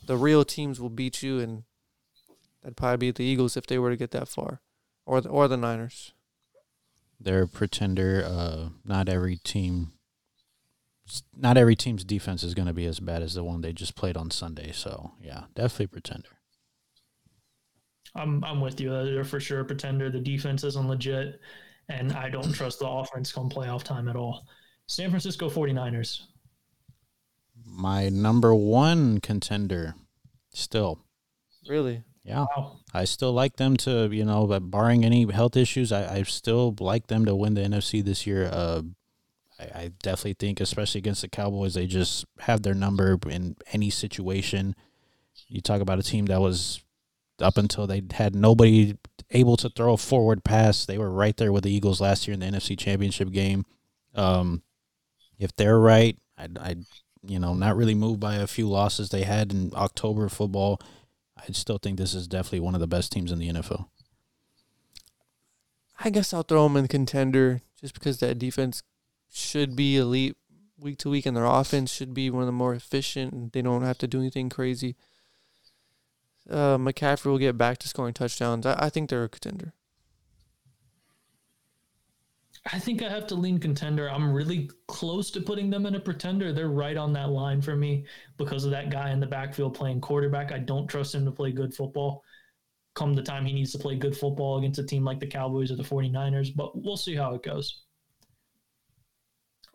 the 0.07 0.17
real 0.17 0.45
teams 0.45 0.81
will 0.81 0.91
beat 0.91 1.23
you, 1.23 1.39
and 1.39 1.65
that'd 2.63 2.77
probably 2.77 2.97
be 2.97 3.11
the 3.11 3.25
Eagles 3.25 3.57
if 3.57 3.67
they 3.67 3.79
were 3.79 3.91
to 3.91 3.97
get 3.97 4.11
that 4.13 4.29
far, 4.29 4.61
or 5.05 5.21
the, 5.21 5.29
or 5.29 5.49
the 5.49 5.57
Niners. 5.57 6.13
They're 7.21 7.43
a 7.43 7.49
pretender. 7.49 8.25
Uh, 8.27 8.69
not 8.85 9.09
every 9.09 9.37
team, 9.37 9.93
not 11.37 11.57
every 11.57 11.77
team's 11.77 12.05
defense 12.05 12.43
is 12.43 12.55
going 12.55 12.69
to 12.69 12.73
be 12.73 12.87
as 12.87 13.01
bad 13.01 13.23
as 13.23 13.35
the 13.35 13.45
one 13.45 13.61
they 13.61 13.73
just 13.73 13.95
played 13.95 14.17
on 14.17 14.31
Sunday. 14.31 14.73
So 14.73 15.13
yeah, 15.21 15.45
definitely 15.55 15.89
pretender. 15.89 16.31
I'm 18.15 18.43
I'm 18.45 18.61
with 18.61 18.81
you. 18.81 18.91
They're 18.91 19.25
for 19.25 19.41
sure 19.41 19.61
a 19.61 19.65
pretender. 19.65 20.11
The 20.11 20.21
defense 20.21 20.65
isn't 20.65 20.89
legit, 20.89 21.41
and 21.89 22.13
I 22.13 22.31
don't 22.31 22.53
trust 22.55 22.79
the 22.79 22.89
offense 22.89 23.33
come 23.33 23.51
playoff 23.51 23.83
time 23.83 24.09
at 24.09 24.17
all. 24.17 24.47
San 24.87 25.11
Francisco 25.11 25.49
49ers. 25.49 26.23
My 27.67 28.09
number 28.09 28.55
one 28.55 29.19
contender, 29.21 29.95
still. 30.53 31.01
Really? 31.69 32.03
Yeah, 32.25 32.47
Wow. 32.57 32.79
I 32.93 33.05
still 33.05 33.33
like 33.33 33.57
them 33.57 33.77
to, 33.79 34.09
you 34.11 34.25
know, 34.25 34.47
but 34.47 34.71
barring 34.71 35.05
any 35.05 35.31
health 35.31 35.57
issues, 35.57 35.93
I, 35.93 36.17
I 36.17 36.23
still 36.23 36.75
like 36.81 37.07
them 37.09 37.25
to 37.27 37.35
win 37.35 37.55
the 37.55 37.63
NFC 37.63 38.03
this 38.05 38.27
year. 38.27 38.49
Uh, 38.51 38.83
I, 39.75 39.79
I 39.79 39.91
definitely 40.03 40.35
think, 40.35 40.61
especially 40.61 40.99
against 40.99 41.23
the 41.23 41.29
Cowboys, 41.29 41.75
they 41.75 41.87
just 41.87 42.25
have 42.41 42.63
their 42.63 42.75
number 42.75 43.19
in 43.29 43.57
any 43.73 43.91
situation. 43.91 44.75
You 45.49 45.61
talk 45.61 45.81
about 45.81 45.99
a 45.99 46.03
team 46.03 46.27
that 46.27 46.41
was 46.41 46.83
up 47.41 47.59
until 47.59 47.87
they 47.87 48.03
had 48.13 48.35
nobody 48.35 48.97
able 49.31 49.57
to 49.59 49.69
throw 49.69 49.95
a 49.95 49.99
forward 49.99 50.45
pass. 50.45 50.87
They 50.87 50.99
were 50.99 51.11
right 51.11 51.37
there 51.37 51.53
with 51.53 51.65
the 51.65 51.73
Eagles 51.73 52.01
last 52.01 52.27
year 52.27 52.35
in 52.35 52.41
the 52.41 52.47
NFC 52.47 52.79
Championship 52.79 53.31
game. 53.31 53.65
Um, 54.15 54.63
if 55.39 55.55
they're 55.57 55.79
right, 55.79 56.17
I, 56.39 56.77
you 57.27 57.39
know, 57.39 57.55
not 57.55 57.77
really 57.77 57.95
moved 57.95 58.21
by 58.21 58.37
a 58.37 58.47
few 58.47 58.69
losses 58.69 59.09
they 59.09 59.23
had 59.23 59.53
in 59.53 59.73
October 59.75 60.29
football. 60.29 60.81
I 61.37 61.53
still 61.53 61.79
think 61.79 61.99
this 61.99 62.15
is 62.15 62.29
definitely 62.29 62.61
one 62.61 62.75
of 62.75 62.81
the 62.81 62.87
best 62.87 63.13
teams 63.13 63.33
in 63.33 63.39
the 63.39 63.51
NFL. 63.51 63.89
I 66.01 66.11
guess 66.11 66.33
I'll 66.33 66.43
throw 66.43 66.65
them 66.65 66.77
in 66.77 66.89
contender 66.89 67.63
just 67.81 67.95
because 67.95 68.19
that 68.19 68.39
defense 68.39 68.83
should 69.35 69.75
be 69.75 69.97
elite 69.97 70.37
week 70.79 70.99
to 70.99 71.11
week, 71.11 71.27
and 71.27 71.37
their 71.37 71.45
offense 71.45 71.93
should 71.93 72.15
be 72.15 72.31
one 72.31 72.43
of 72.43 72.47
the 72.47 72.53
more 72.53 72.75
efficient. 72.75 73.53
They 73.53 73.63
don't 73.63 73.83
have 73.83 73.99
to 73.99 74.07
do 74.07 74.21
anything 74.21 74.49
crazy. 74.49 74.97
Uh, 76.49 76.77
McCaffrey 76.77 77.27
will 77.27 77.39
get 77.39 77.57
back 77.57 77.79
to 77.79 77.89
scoring 77.89 78.15
touchdowns. 78.15 78.67
I, 78.67 78.77
I 78.79 78.91
think 78.91 79.11
they're 79.11 79.25
a 79.25 79.29
contender. 79.29 79.73
I 82.73 82.79
think 82.79 83.03
I 83.03 83.11
have 83.11 83.27
to 83.27 83.35
lean 83.35 83.59
contender. 83.59 84.11
I'm 84.11 84.33
really 84.33 84.71
close 84.89 85.31
to 85.33 85.41
putting 85.41 85.69
them 85.69 85.85
in 85.85 85.97
a 85.97 86.01
pretender. 86.01 86.53
They're 86.53 86.69
right 86.69 86.97
on 86.97 87.13
that 87.13 87.29
line 87.29 87.61
for 87.61 87.77
me 87.77 88.07
because 88.39 88.65
of 88.65 88.71
that 88.71 88.91
guy 88.91 89.11
in 89.11 89.21
the 89.21 89.27
backfield 89.27 89.75
playing 89.75 90.01
quarterback. 90.01 90.51
I 90.51 90.59
don't 90.59 90.87
trust 90.87 91.15
him 91.15 91.27
to 91.27 91.31
play 91.31 91.53
good 91.53 91.75
football. 91.75 92.23
Come 92.95 93.15
the 93.15 93.23
time 93.23 93.45
he 93.45 93.53
needs 93.53 93.73
to 93.73 93.79
play 93.79 93.97
good 93.97 94.17
football 94.17 94.59
against 94.59 94.79
a 94.79 94.85
team 94.85 95.05
like 95.05 95.21
the 95.21 95.27
Cowboys 95.27 95.71
or 95.71 95.77
the 95.77 95.83
49ers, 95.83 96.55
but 96.55 96.81
we'll 96.81 96.97
see 96.97 97.15
how 97.15 97.35
it 97.35 97.43
goes. 97.43 97.83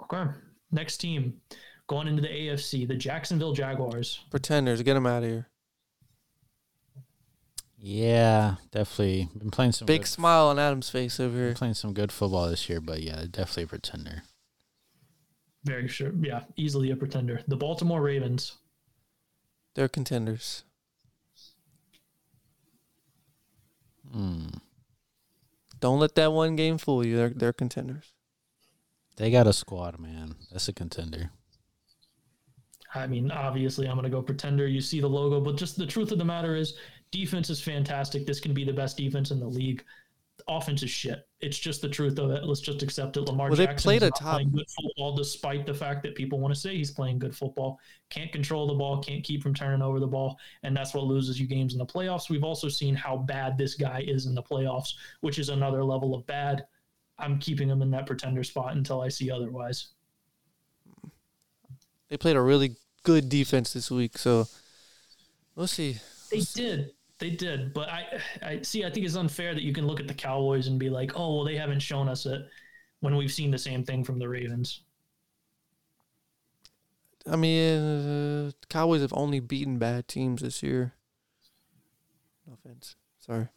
Okay. 0.02 0.32
Next 0.72 0.98
team 0.98 1.42
going 1.88 2.08
into 2.08 2.22
the 2.22 2.28
AFC, 2.28 2.88
the 2.88 2.96
Jacksonville 2.96 3.54
Jaguars. 3.54 4.20
Pretenders, 4.30 4.82
get 4.84 4.94
them 4.94 5.08
out 5.08 5.24
of 5.24 5.30
here. 5.30 5.48
Yeah, 7.82 8.56
definitely 8.72 9.30
been 9.38 9.52
playing 9.52 9.72
some 9.72 9.86
Big 9.86 10.02
good, 10.02 10.08
smile 10.08 10.48
on 10.48 10.60
Adam's 10.60 10.90
face 10.90 11.20
over 11.20 11.36
here. 11.38 11.54
playing 11.54 11.76
some 11.76 11.94
good 11.94 12.12
football 12.12 12.50
this 12.50 12.68
year, 12.68 12.82
but 12.82 13.02
yeah, 13.02 13.24
definitely 13.30 13.64
a 13.64 13.68
pretender. 13.68 14.24
Very 15.64 15.88
sure. 15.88 16.12
Yeah, 16.22 16.42
easily 16.58 16.92
a 16.92 16.96
pretender. 16.96 17.42
The 17.48 17.56
Baltimore 17.56 18.02
Ravens. 18.02 18.58
They're 19.76 19.88
contenders. 19.88 20.64
Hmm. 24.12 24.48
Don't 25.80 26.00
let 26.00 26.16
that 26.16 26.34
one 26.34 26.56
game 26.56 26.78
fool 26.78 27.06
you. 27.06 27.16
They're 27.16 27.30
they're 27.30 27.54
contenders. 27.54 28.12
They 29.20 29.30
got 29.30 29.48
a 29.48 29.54
squad, 29.54 30.00
man. 30.00 30.36
That's 30.50 30.70
a 30.70 30.74
contender. 30.74 31.30
I 32.96 33.06
mean, 33.06 33.32
obviously, 33.32 33.86
I'm 33.86 33.96
going 33.96 34.06
to 34.06 34.10
go 34.10 34.22
pretender. 34.22 34.66
You 34.66 34.80
see 34.80 35.02
the 35.02 35.10
logo, 35.10 35.42
but 35.42 35.58
just 35.58 35.78
the 35.78 35.86
truth 35.86 36.14
of 36.14 36.18
the 36.18 36.26
matter 36.26 36.56
is, 36.56 36.76
defense 37.12 37.50
is 37.50 37.60
fantastic. 37.62 38.26
This 38.26 38.40
can 38.40 38.54
be 38.54 38.64
the 38.64 38.72
best 38.72 38.96
defense 38.96 39.32
in 39.32 39.40
the 39.42 39.46
league. 39.48 39.84
Offense 40.48 40.84
is 40.84 40.90
shit. 40.90 41.28
It's 41.42 41.60
just 41.60 41.82
the 41.82 41.90
truth 41.90 42.18
of 42.18 42.32
it. 42.32 42.46
Let's 42.46 42.62
just 42.62 42.82
accept 42.82 43.18
it. 43.18 43.22
Lamar 43.24 43.50
Well, 43.50 43.58
they 43.58 43.66
Jackson 43.66 43.90
played 43.90 44.04
is 44.04 44.04
a 44.04 44.06
not 44.06 44.20
top- 44.20 44.34
playing 44.36 44.52
good 44.52 44.66
football, 44.70 45.16
despite 45.18 45.66
the 45.66 45.74
fact 45.74 46.02
that 46.04 46.16
people 46.16 46.40
want 46.40 46.54
to 46.54 46.60
say 46.60 46.78
he's 46.78 46.92
playing 46.92 47.20
good 47.20 47.36
football. 47.36 47.78
Can't 48.10 48.32
control 48.32 48.68
the 48.68 48.74
ball. 48.74 49.04
Can't 49.04 49.24
keep 49.24 49.44
from 49.44 49.54
turning 49.54 49.82
over 49.82 50.00
the 50.00 50.08
ball, 50.08 50.40
and 50.64 50.76
that's 50.76 50.94
what 50.94 51.04
loses 51.04 51.42
you 51.42 51.46
games 51.46 51.74
in 51.74 51.80
the 51.80 51.86
playoffs. 51.86 52.30
We've 52.30 52.46
also 52.46 52.70
seen 52.70 52.96
how 52.96 53.18
bad 53.18 53.58
this 53.58 53.76
guy 53.76 54.02
is 54.08 54.28
in 54.28 54.34
the 54.34 54.42
playoffs, 54.42 54.94
which 55.20 55.40
is 55.40 55.50
another 55.50 55.84
level 55.84 56.16
of 56.16 56.26
bad. 56.26 56.66
I'm 57.20 57.38
keeping 57.40 57.70
him 57.70 57.82
in 57.82 57.92
that 57.92 58.06
pretender 58.06 58.44
spot 58.44 58.76
until 58.76 59.02
I 59.02 59.10
see 59.10 59.30
otherwise. 59.30 59.90
They 62.10 62.18
played 62.18 62.36
a 62.36 62.42
really 62.42 62.76
good 63.04 63.30
defense 63.30 63.74
this 63.74 63.92
week, 63.92 64.18
so 64.18 64.48
we'll 65.56 65.68
see. 65.68 65.98
They 66.32 66.40
did. 66.40 66.92
They 67.20 67.30
did. 67.32 67.74
But 67.74 67.90
I, 67.90 68.22
I 68.42 68.62
see, 68.62 68.86
I 68.86 68.90
think 68.90 69.06
it's 69.06 69.16
unfair 69.16 69.54
that 69.54 69.64
you 69.64 69.74
can 69.74 69.86
look 69.86 70.00
at 70.00 70.08
the 70.08 70.14
Cowboys 70.14 70.68
and 70.68 70.80
be 70.80 70.90
like, 70.90 71.12
oh, 71.16 71.36
well, 71.36 71.46
they 71.46 71.56
haven't 71.56 71.82
shown 71.82 72.10
us 72.10 72.26
it 72.26 72.42
when 73.02 73.16
we've 73.16 73.32
seen 73.32 73.52
the 73.52 73.58
same 73.58 73.84
thing 73.84 74.04
from 74.04 74.20
the 74.20 74.28
Ravens. 74.28 74.82
I 77.30 77.36
mean, 77.36 78.48
uh, 78.48 78.52
Cowboys 78.70 79.02
have 79.02 79.14
only 79.14 79.40
beaten 79.40 79.78
bad 79.78 80.08
teams 80.08 80.42
this 80.42 80.64
year. 80.64 80.94
No 82.48 82.54
offense. 82.54 82.96
Sorry. 83.20 83.50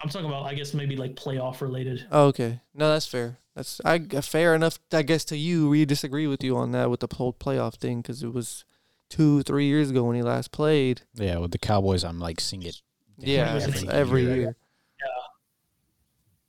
I'm 0.00 0.08
talking 0.08 0.28
about, 0.28 0.44
I 0.44 0.54
guess, 0.54 0.74
maybe 0.74 0.96
like 0.96 1.14
playoff 1.16 1.60
related. 1.60 2.06
Oh, 2.10 2.26
okay. 2.26 2.60
No, 2.74 2.88
that's 2.92 3.06
fair. 3.06 3.38
That's 3.56 3.80
I 3.84 3.98
fair 3.98 4.54
enough. 4.54 4.78
I 4.92 5.02
guess 5.02 5.24
to 5.26 5.36
you, 5.36 5.68
we 5.68 5.84
disagree 5.84 6.28
with 6.28 6.44
you 6.44 6.56
on 6.56 6.70
that 6.72 6.90
with 6.90 7.00
the 7.00 7.08
whole 7.12 7.32
playoff 7.32 7.74
thing 7.74 8.00
because 8.00 8.22
it 8.22 8.32
was 8.32 8.64
two, 9.10 9.42
three 9.42 9.66
years 9.66 9.90
ago 9.90 10.04
when 10.04 10.14
he 10.14 10.22
last 10.22 10.52
played. 10.52 11.02
Yeah, 11.14 11.38
with 11.38 11.50
the 11.50 11.58
Cowboys, 11.58 12.04
I'm 12.04 12.20
like 12.20 12.40
seeing 12.40 12.62
it. 12.62 12.80
Yeah, 13.18 13.54
was 13.54 13.66
it's 13.66 13.84
every 13.84 14.22
year. 14.22 14.36
year. 14.36 14.56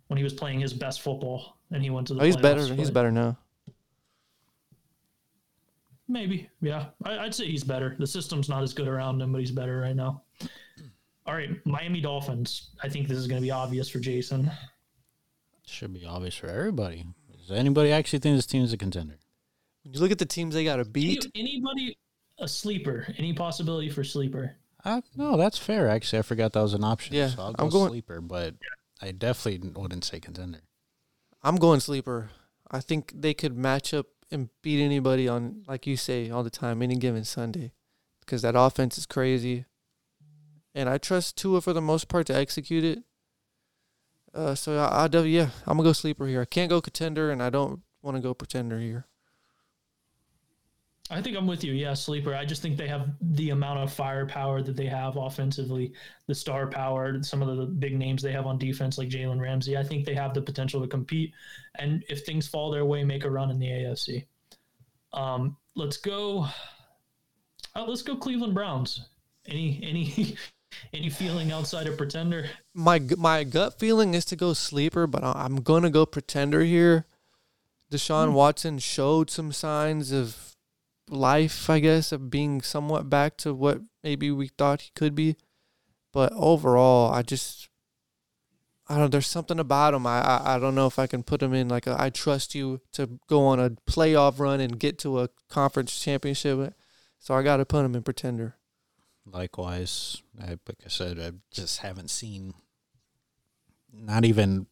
when 0.08 0.18
he 0.18 0.24
was 0.24 0.34
playing 0.34 0.60
his 0.60 0.74
best 0.74 1.02
football 1.02 1.58
and 1.72 1.82
he 1.82 1.90
went 1.90 2.08
to 2.08 2.14
the 2.14 2.22
Oh, 2.22 2.26
he's 2.26 2.38
better. 2.38 2.64
He's 2.76 2.92
better 2.92 3.12
now. 3.12 3.38
Maybe. 6.08 6.50
Yeah. 6.62 6.88
I, 7.04 7.20
I'd 7.20 7.34
say 7.36 7.46
he's 7.46 7.64
better. 7.64 7.96
The 7.98 8.08
system's 8.08 8.50
not 8.50 8.62
as 8.62 8.74
good 8.74 8.88
around 8.88 9.22
him, 9.22 9.32
but 9.32 9.40
he's 9.40 9.52
better 9.52 9.80
right 9.80 9.96
now. 9.96 10.22
All 11.30 11.36
right. 11.36 11.64
Miami 11.64 12.02
Dolphins. 12.02 12.72
I 12.82 12.90
think 12.90 13.08
this 13.08 13.20
is 13.20 13.28
going 13.28 13.40
to 13.40 13.46
be 13.46 13.52
obvious 13.52 13.88
for 13.88 14.00
Jason. 14.00 14.50
Should 15.64 15.94
be 15.94 16.04
obvious 16.04 16.34
for 16.36 16.48
everybody. 16.48 17.06
Does 17.38 17.52
anybody 17.56 17.92
actually 17.92 18.18
think 18.18 18.36
this 18.36 18.48
team 18.48 18.64
is 18.64 18.74
a 18.74 18.78
contender? 18.78 19.20
When 19.84 19.94
you 19.94 20.00
look 20.00 20.10
at 20.10 20.18
the 20.18 20.26
teams 20.26 20.56
they 20.56 20.64
got 20.64 20.78
to 20.78 20.82
Any, 20.82 20.90
beat, 20.92 21.28
anybody 21.36 22.00
a 22.40 22.48
sleeper? 22.48 23.06
Any 23.20 23.34
possibility 23.34 23.92
for 23.92 24.04
sleeper? 24.04 24.56
Uh, 24.84 25.02
no, 25.16 25.38
that's 25.38 25.60
fair. 25.60 25.88
Actually, 25.88 26.20
I 26.20 26.22
forgot 26.24 26.54
that 26.54 26.62
was 26.64 26.74
an 26.74 26.84
option. 26.84 27.16
Yeah, 27.16 27.28
so 27.30 27.44
I'll 27.44 27.54
go 27.54 27.64
I'm 27.66 27.70
going- 27.70 27.90
sleeper, 27.92 28.22
but 28.22 28.56
I 29.00 29.12
definitely 29.12 29.70
wouldn't 29.70 30.06
say 30.06 30.20
contender. 30.20 30.62
I'm 31.44 31.58
going 31.58 31.80
sleeper. 31.80 32.32
I 32.72 32.80
think 32.80 33.14
they 33.16 33.36
could 33.36 33.56
match 33.56 33.94
up 33.94 34.08
and 34.32 34.50
beat 34.64 34.84
anybody 34.84 35.28
on, 35.28 35.64
like 35.68 35.86
you 35.86 35.96
say 35.96 36.32
all 36.32 36.42
the 36.44 36.50
time, 36.50 36.82
any 36.82 36.96
given 36.96 37.24
Sunday. 37.24 37.74
because 38.22 38.42
that 38.42 38.56
offense 38.56 38.98
is 38.98 39.06
crazy, 39.08 39.66
and 40.80 40.90
I 40.90 40.98
trust 40.98 41.38
Tua 41.38 41.60
for 41.60 41.74
the 41.74 41.82
most 41.82 42.08
part 42.08 42.26
to 42.28 42.36
execute 42.36 42.86
it. 42.86 43.04
Uh, 44.34 44.56
so 44.56 44.78
I, 44.78 45.06
I 45.06 45.18
yeah, 45.24 45.50
I'm 45.68 45.78
gonna 45.78 45.90
go 45.90 45.94
sleeper 45.94 46.26
here. 46.26 46.42
I 46.42 46.46
can't 46.46 46.70
go 46.70 46.80
contender, 46.80 47.32
and 47.32 47.44
I 47.44 47.50
don't 47.50 47.82
want 48.02 48.16
to 48.16 48.22
go 48.22 48.34
pretender 48.34 48.80
here. 48.80 49.06
I 51.12 51.22
think 51.22 51.36
I'm 51.36 51.48
with 51.48 51.64
you. 51.64 51.74
Yeah, 51.74 51.96
sleeper. 51.96 52.36
I 52.36 52.46
just 52.46 52.62
think 52.62 52.78
they 52.78 52.88
have 52.88 53.10
the 53.20 53.50
amount 53.50 53.80
of 53.80 53.92
firepower 53.92 54.62
that 54.62 54.76
they 54.76 54.86
have 54.86 55.18
offensively, 55.18 55.94
the 56.28 56.36
star 56.36 56.68
power, 56.68 57.22
some 57.24 57.42
of 57.42 57.58
the 57.58 57.66
big 57.66 57.98
names 57.98 58.22
they 58.22 58.32
have 58.32 58.46
on 58.46 58.60
defense, 58.60 58.98
like 58.98 59.10
Jalen 59.10 59.42
Ramsey. 59.42 59.76
I 59.76 59.84
think 59.84 60.06
they 60.06 60.14
have 60.14 60.36
the 60.36 60.42
potential 60.42 60.80
to 60.82 60.88
compete, 60.88 61.34
and 61.80 62.04
if 62.08 62.26
things 62.26 62.48
fall 62.48 62.72
their 62.72 62.86
way, 62.86 63.04
make 63.04 63.26
a 63.26 63.32
run 63.32 63.50
in 63.50 63.60
the 63.60 63.68
AFC. 63.68 64.26
Um, 65.12 65.58
let's 65.76 65.98
go. 65.98 66.48
Uh, 67.76 67.86
let's 67.86 68.04
go 68.04 68.16
Cleveland 68.16 68.54
Browns. 68.54 69.10
Any 69.48 69.80
any 69.84 70.38
any 70.94 71.10
feeling 71.10 71.52
outside 71.52 71.88
of 71.88 71.98
pretender? 71.98 72.50
My 72.74 73.00
my 73.18 73.44
gut 73.44 73.80
feeling 73.80 74.14
is 74.14 74.26
to 74.26 74.36
go 74.36 74.54
sleeper, 74.54 75.08
but 75.08 75.24
I'm 75.24 75.58
gonna 75.58 75.90
go 75.90 76.06
pretender 76.06 76.62
here. 76.62 77.06
Deshaun 77.92 78.30
hmm. 78.30 78.34
Watson 78.34 78.80
showed 78.80 79.30
some 79.30 79.52
signs 79.52 80.12
of 80.12 80.56
life, 81.08 81.70
I 81.70 81.80
guess, 81.80 82.12
of 82.12 82.30
being 82.30 82.62
somewhat 82.62 83.10
back 83.10 83.38
to 83.38 83.54
what 83.54 83.82
maybe 84.04 84.32
we 84.32 84.48
thought 84.48 84.82
he 84.82 84.92
could 84.96 85.16
be. 85.16 85.36
But 86.12 86.32
overall, 86.34 87.12
I 87.12 87.22
just 87.22 87.70
I 88.88 88.96
don't 88.96 89.04
know. 89.04 89.08
There's 89.10 89.28
something 89.28 89.60
about 89.60 89.94
him. 89.94 90.08
I, 90.08 90.22
I 90.22 90.56
I 90.56 90.60
don't 90.60 90.76
know 90.76 90.88
if 90.88 90.98
I 90.98 91.08
can 91.08 91.24
put 91.24 91.44
him 91.44 91.54
in 91.54 91.68
like 91.70 91.88
a, 91.88 91.96
I 92.00 92.10
trust 92.10 92.56
you 92.56 92.82
to 92.94 93.20
go 93.28 93.46
on 93.46 93.60
a 93.60 93.72
playoff 93.72 94.40
run 94.40 94.60
and 94.60 94.80
get 94.80 94.98
to 95.00 95.20
a 95.20 95.30
conference 95.50 96.00
championship. 96.00 96.74
So 97.20 97.34
I 97.34 97.44
got 97.44 97.58
to 97.58 97.66
put 97.66 97.86
him 97.86 97.96
in 97.96 98.02
pretender. 98.02 98.56
Likewise, 99.32 100.22
I, 100.42 100.50
like 100.50 100.82
I 100.86 100.90
said, 100.90 101.20
I 101.20 101.32
just 101.52 101.80
haven't 101.80 102.10
seen 102.10 102.54
not 103.94 104.26
even 104.26 104.68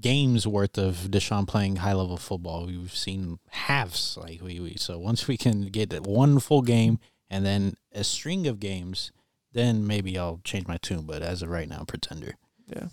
games 0.00 0.46
worth 0.46 0.78
of 0.78 1.08
Deshaun 1.10 1.46
playing 1.46 1.76
high 1.76 1.92
level 1.92 2.16
football. 2.16 2.66
We've 2.66 2.94
seen 2.94 3.38
halves 3.50 4.16
like 4.20 4.40
we, 4.42 4.60
we 4.60 4.74
so 4.76 4.98
once 4.98 5.28
we 5.28 5.36
can 5.36 5.62
get 5.66 5.92
one 6.06 6.38
full 6.38 6.62
game 6.62 6.98
and 7.28 7.44
then 7.44 7.74
a 7.92 8.04
string 8.04 8.46
of 8.46 8.60
games, 8.60 9.12
then 9.52 9.86
maybe 9.86 10.18
I'll 10.18 10.40
change 10.44 10.66
my 10.66 10.78
tune. 10.78 11.02
But 11.02 11.22
as 11.22 11.42
of 11.42 11.50
right 11.50 11.68
now, 11.68 11.84
pretender. 11.86 12.34
Yeah. 12.66 12.88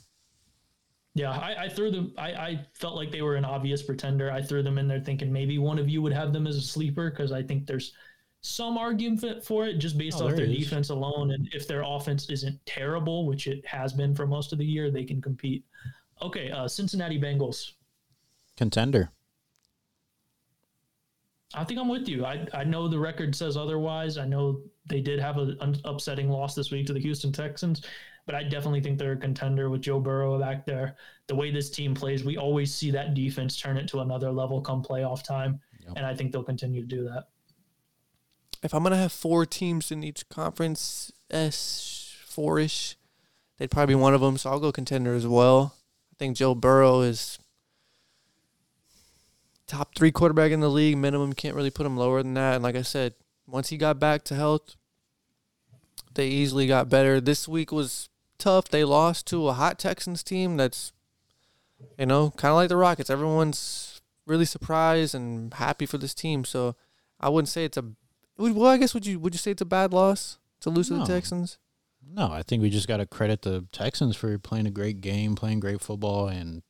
Yeah, 1.16 1.32
I, 1.32 1.66
I 1.66 1.70
threw 1.70 1.92
them. 1.92 2.14
I, 2.18 2.32
I 2.32 2.66
felt 2.74 2.96
like 2.96 3.12
they 3.12 3.22
were 3.22 3.36
an 3.36 3.44
obvious 3.44 3.82
pretender. 3.82 4.32
I 4.32 4.42
threw 4.42 4.64
them 4.64 4.78
in 4.78 4.88
there 4.88 5.00
thinking 5.00 5.34
maybe 5.34 5.58
one 5.58 5.80
of 5.80 5.90
you 5.90 6.02
would 6.02 6.14
have 6.14 6.32
them 6.32 6.48
as 6.48 6.56
a 6.56 6.62
sleeper 6.62 7.10
because 7.10 7.32
I 7.32 7.42
think 7.44 7.66
there's 7.66 7.94
some 8.42 8.78
argument 8.78 9.44
for 9.44 9.66
it 9.68 9.80
just 9.80 9.98
based 9.98 10.22
oh, 10.22 10.28
off 10.28 10.36
their 10.36 10.46
is. 10.46 10.58
defense 10.58 10.90
alone. 10.90 11.32
And 11.32 11.50
if 11.54 11.68
their 11.68 11.84
offense 11.86 12.30
isn't 12.30 12.60
terrible, 12.66 13.26
which 13.26 13.48
it 13.48 13.66
has 13.66 13.94
been 13.94 14.16
for 14.16 14.26
most 14.26 14.54
of 14.54 14.60
the 14.60 14.66
year, 14.66 14.92
they 14.92 15.04
can 15.04 15.22
compete. 15.22 15.66
Okay, 16.22 16.52
uh, 16.52 16.68
Cincinnati 16.68 17.20
Bengals. 17.20 17.72
Contender. 18.58 19.12
I 21.56 21.64
think 21.64 21.80
I'm 21.80 21.88
with 21.88 22.08
you. 22.08 22.26
I, 22.26 22.46
I 22.54 22.64
know 22.64 22.88
the 22.88 23.00
record 23.00 23.36
says 23.36 23.58
otherwise. 23.58 24.18
I 24.18 24.26
know 24.26 24.62
they 24.86 25.02
did 25.02 25.20
have 25.20 25.38
an 25.38 25.82
upsetting 25.84 26.30
loss 26.30 26.54
this 26.54 26.70
week 26.70 26.86
to 26.88 26.94
the 26.94 27.00
Houston 27.00 27.32
Texans, 27.32 27.82
but 28.28 28.36
I 28.36 28.44
definitely 28.44 28.82
think 28.82 29.00
they're 29.00 29.14
a 29.14 29.18
contender 29.18 29.70
with 29.70 29.82
Joe 29.82 30.00
Burrow 30.00 30.38
back 30.38 30.66
there. 30.66 30.96
The 31.28 31.36
way 31.36 31.50
this 31.50 31.72
team 31.72 31.96
plays, 31.96 32.24
we 32.24 32.38
always 32.38 32.74
see 32.74 32.92
that 32.92 33.16
defense 33.16 33.60
turn 33.60 33.78
it 33.78 33.88
to 33.90 34.02
another 34.02 34.32
level 34.32 34.62
come 34.62 34.84
playoff 34.84 35.24
time, 35.24 35.60
yep. 35.82 35.94
and 35.96 36.06
I 36.06 36.14
think 36.14 36.32
they'll 36.32 36.44
continue 36.44 36.82
to 36.82 36.88
do 36.88 37.04
that. 37.06 37.30
If 38.62 38.74
I'm 38.74 38.84
gonna 38.84 38.98
have 38.98 39.12
four 39.12 39.46
teams 39.46 39.92
in 39.92 40.04
each 40.04 40.28
conference, 40.30 41.12
s 41.30 42.16
four 42.26 42.60
ish, 42.60 42.96
they'd 43.58 43.72
probably 43.72 43.96
be 43.96 44.00
one 44.00 44.14
of 44.14 44.22
them. 44.22 44.38
So 44.38 44.50
I'll 44.50 44.60
go 44.60 44.72
contender 44.72 45.14
as 45.14 45.28
well 45.28 45.76
I 46.12 46.16
think 46.20 46.36
Joe 46.36 46.54
Burrow 46.54 47.00
is 47.00 47.40
top 49.68 49.96
three 49.96 50.12
quarterback 50.12 50.52
in 50.52 50.60
the 50.60 50.70
league 50.70 50.98
minimum. 50.98 51.32
Can't 51.32 51.56
really 51.56 51.70
put 51.70 51.86
him 51.86 51.96
lower 51.96 52.22
than 52.22 52.34
that. 52.34 52.56
And 52.56 52.64
like 52.64 52.76
I 52.76 52.82
said, 52.82 53.14
once 53.48 53.70
he 53.70 53.78
got 53.78 54.00
back 54.00 54.26
to 54.26 54.36
health, 54.36 54.76
they 56.16 56.28
easily 56.28 56.68
got 56.68 56.90
better. 56.90 57.22
This 57.22 57.48
week 57.48 57.72
was 57.72 58.10
tough. 58.38 58.68
They 58.68 58.84
lost 58.84 59.28
to 59.28 59.48
a 59.48 59.54
hot 59.54 59.80
Texans 59.80 60.24
team 60.24 60.58
that's, 60.58 60.92
you 61.98 62.06
know, 62.06 62.32
kind 62.32 62.52
of 62.52 62.58
like 62.58 62.68
the 62.68 62.76
Rockets. 62.76 63.10
Everyone's 63.10 64.02
really 64.26 64.46
surprised 64.46 65.16
and 65.16 65.54
happy 65.54 65.86
for 65.86 65.98
this 65.98 66.14
team. 66.14 66.44
So 66.44 66.76
I 67.18 67.30
wouldn't 67.30 67.50
say 67.50 67.64
it's 67.64 67.78
a. 67.78 67.86
Well, 68.40 68.68
I 68.68 68.78
guess 68.78 68.94
would 68.94 69.06
you 69.06 69.20
would 69.20 69.34
you 69.34 69.38
say 69.38 69.52
it's 69.52 69.62
a 69.62 69.66
bad 69.66 69.94
loss 69.94 70.38
to 70.62 70.70
lose 70.70 70.90
no. 70.90 70.98
to 70.98 71.02
the 71.06 71.14
Texans? 71.14 71.58
No, 72.12 72.32
I 72.32 72.42
think 72.42 72.62
we 72.62 72.70
just 72.70 72.88
got 72.88 72.98
to 72.98 73.06
credit 73.06 73.42
the 73.42 73.66
Texans 73.72 74.16
for 74.16 74.38
playing 74.40 74.66
a 74.66 74.72
great 74.72 75.02
game, 75.02 75.36
playing 75.36 75.60
great 75.60 75.82
football, 75.82 76.28
and 76.28 76.64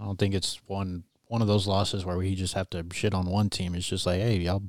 I 0.00 0.04
don't 0.04 0.18
think 0.18 0.34
it's 0.34 0.60
one 0.66 1.04
one 1.26 1.42
of 1.42 1.48
those 1.48 1.66
losses 1.66 2.04
where 2.04 2.16
we 2.16 2.34
just 2.34 2.54
have 2.54 2.68
to 2.70 2.84
shit 2.92 3.14
on 3.14 3.26
one 3.26 3.50
team. 3.50 3.74
It's 3.74 3.88
just 3.88 4.06
like, 4.06 4.20
hey, 4.20 4.36
y'all. 4.36 4.62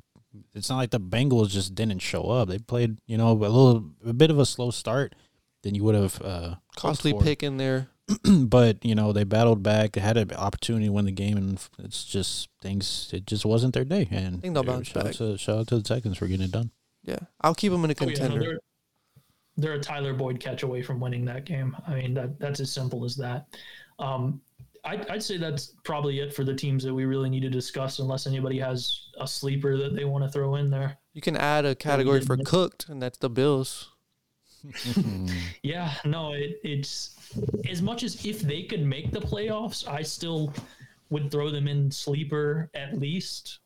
It's 0.54 0.70
not 0.70 0.78
like 0.78 0.90
the 0.90 1.00
Bengals 1.00 1.50
just 1.50 1.74
didn't 1.74 1.98
show 1.98 2.22
up. 2.30 2.48
They 2.48 2.58
played, 2.58 2.96
you 3.06 3.18
know, 3.18 3.32
a 3.32 3.34
little, 3.34 3.90
a 4.06 4.14
bit 4.14 4.30
of 4.30 4.38
a 4.38 4.46
slow 4.46 4.70
start 4.70 5.14
than 5.62 5.74
you 5.74 5.84
would 5.84 5.94
have. 5.94 6.22
Uh, 6.22 6.54
Costly 6.74 7.12
pick 7.12 7.42
in 7.42 7.58
there, 7.58 7.88
but 8.46 8.84
you 8.84 8.94
know 8.94 9.12
they 9.12 9.24
battled 9.24 9.62
back. 9.62 9.92
They 9.92 10.00
had 10.00 10.16
an 10.16 10.32
opportunity 10.32 10.86
to 10.86 10.92
win 10.92 11.04
the 11.04 11.12
game, 11.12 11.36
and 11.36 11.60
it's 11.78 12.04
just 12.04 12.48
things. 12.60 13.10
It 13.12 13.26
just 13.26 13.44
wasn't 13.44 13.74
their 13.74 13.84
day. 13.84 14.08
And 14.10 14.36
I 14.36 14.40
think 14.40 14.54
they'll 14.54 14.62
bounce 14.62 14.88
shout 14.88 15.04
back. 15.04 15.12
Out 15.12 15.18
to, 15.18 15.38
shout 15.38 15.58
out 15.58 15.66
to 15.68 15.76
the 15.76 15.82
Texans 15.82 16.18
for 16.18 16.26
getting 16.26 16.46
it 16.46 16.52
done. 16.52 16.70
Yeah, 17.04 17.18
I'll 17.40 17.54
keep 17.54 17.72
them 17.72 17.84
in 17.84 17.90
a 17.90 17.94
contender. 17.94 18.40
Oh, 18.40 18.44
yeah, 18.44 18.52
no, 18.52 18.58
they're 19.56 19.74
a 19.74 19.80
Tyler 19.80 20.14
Boyd 20.14 20.40
catch 20.40 20.62
away 20.62 20.82
from 20.82 21.00
winning 21.00 21.24
that 21.26 21.44
game. 21.44 21.76
I 21.86 21.94
mean, 21.94 22.14
that 22.14 22.38
that's 22.38 22.60
as 22.60 22.72
simple 22.72 23.04
as 23.04 23.16
that. 23.16 23.46
Um, 23.98 24.40
I'd, 24.84 25.08
I'd 25.08 25.22
say 25.22 25.36
that's 25.36 25.74
probably 25.84 26.20
it 26.20 26.34
for 26.34 26.44
the 26.44 26.54
teams 26.54 26.82
that 26.84 26.92
we 26.92 27.04
really 27.04 27.30
need 27.30 27.42
to 27.42 27.50
discuss, 27.50 27.98
unless 27.98 28.26
anybody 28.26 28.58
has 28.58 29.10
a 29.20 29.26
sleeper 29.26 29.76
that 29.76 29.94
they 29.94 30.04
want 30.04 30.24
to 30.24 30.30
throw 30.30 30.56
in 30.56 30.70
there. 30.70 30.98
You 31.12 31.20
can 31.20 31.36
add 31.36 31.64
a 31.64 31.74
category 31.74 32.20
for 32.20 32.36
cooked, 32.36 32.88
and 32.88 33.00
that's 33.00 33.18
the 33.18 33.30
Bills. 33.30 33.90
yeah, 35.62 35.94
no, 36.04 36.32
it, 36.32 36.60
it's 36.62 37.16
as 37.68 37.82
much 37.82 38.02
as 38.02 38.24
if 38.24 38.40
they 38.40 38.62
could 38.64 38.84
make 38.84 39.10
the 39.12 39.20
playoffs, 39.20 39.86
I 39.86 40.02
still 40.02 40.52
would 41.10 41.30
throw 41.30 41.50
them 41.50 41.68
in 41.68 41.90
sleeper 41.90 42.70
at 42.74 42.98
least. 42.98 43.60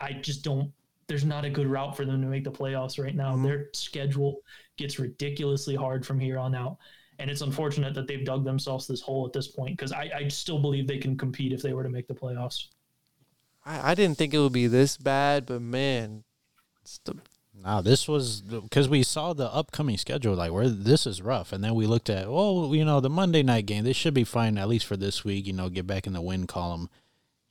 I 0.00 0.14
just 0.14 0.42
don't. 0.42 0.72
There's 1.06 1.24
not 1.24 1.44
a 1.44 1.50
good 1.50 1.66
route 1.66 1.96
for 1.96 2.04
them 2.04 2.22
to 2.22 2.28
make 2.28 2.44
the 2.44 2.50
playoffs 2.50 3.02
right 3.02 3.14
now. 3.14 3.34
Mm-hmm. 3.34 3.44
Their 3.44 3.68
schedule 3.72 4.40
gets 4.76 4.98
ridiculously 4.98 5.74
hard 5.74 6.06
from 6.06 6.18
here 6.18 6.38
on 6.38 6.54
out. 6.54 6.78
And 7.18 7.30
it's 7.30 7.42
unfortunate 7.42 7.92
that 7.94 8.06
they've 8.06 8.24
dug 8.24 8.44
themselves 8.44 8.86
this 8.86 9.02
hole 9.02 9.26
at 9.26 9.32
this 9.34 9.48
point 9.48 9.76
because 9.76 9.92
I, 9.92 10.10
I 10.14 10.28
still 10.28 10.58
believe 10.58 10.86
they 10.86 10.98
can 10.98 11.18
compete 11.18 11.52
if 11.52 11.60
they 11.60 11.74
were 11.74 11.82
to 11.82 11.90
make 11.90 12.08
the 12.08 12.14
playoffs. 12.14 12.68
I, 13.64 13.90
I 13.90 13.94
didn't 13.94 14.16
think 14.16 14.32
it 14.32 14.38
would 14.38 14.52
be 14.52 14.68
this 14.68 14.96
bad, 14.96 15.44
but 15.44 15.60
man, 15.60 16.24
it's 16.80 16.98
the 17.04 17.16
Now 17.62 17.80
this 17.80 18.08
was 18.08 18.40
because 18.40 18.88
we 18.88 19.02
saw 19.02 19.32
the 19.32 19.52
upcoming 19.52 19.98
schedule, 19.98 20.34
like 20.34 20.52
where 20.52 20.68
this 20.68 21.06
is 21.06 21.20
rough, 21.20 21.52
and 21.52 21.62
then 21.62 21.74
we 21.74 21.86
looked 21.86 22.08
at, 22.08 22.30
well, 22.30 22.70
you 22.74 22.84
know, 22.84 23.00
the 23.00 23.10
Monday 23.10 23.42
night 23.42 23.66
game. 23.66 23.84
This 23.84 23.96
should 23.96 24.14
be 24.14 24.24
fine 24.24 24.56
at 24.56 24.68
least 24.68 24.86
for 24.86 24.96
this 24.96 25.24
week. 25.24 25.46
You 25.46 25.52
know, 25.52 25.68
get 25.68 25.86
back 25.86 26.06
in 26.06 26.12
the 26.12 26.22
win 26.22 26.46
column. 26.46 26.88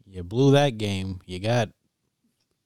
You 0.06 0.24
blew 0.24 0.52
that 0.52 0.78
game. 0.78 1.22
You 1.26 1.40
got 1.40 1.70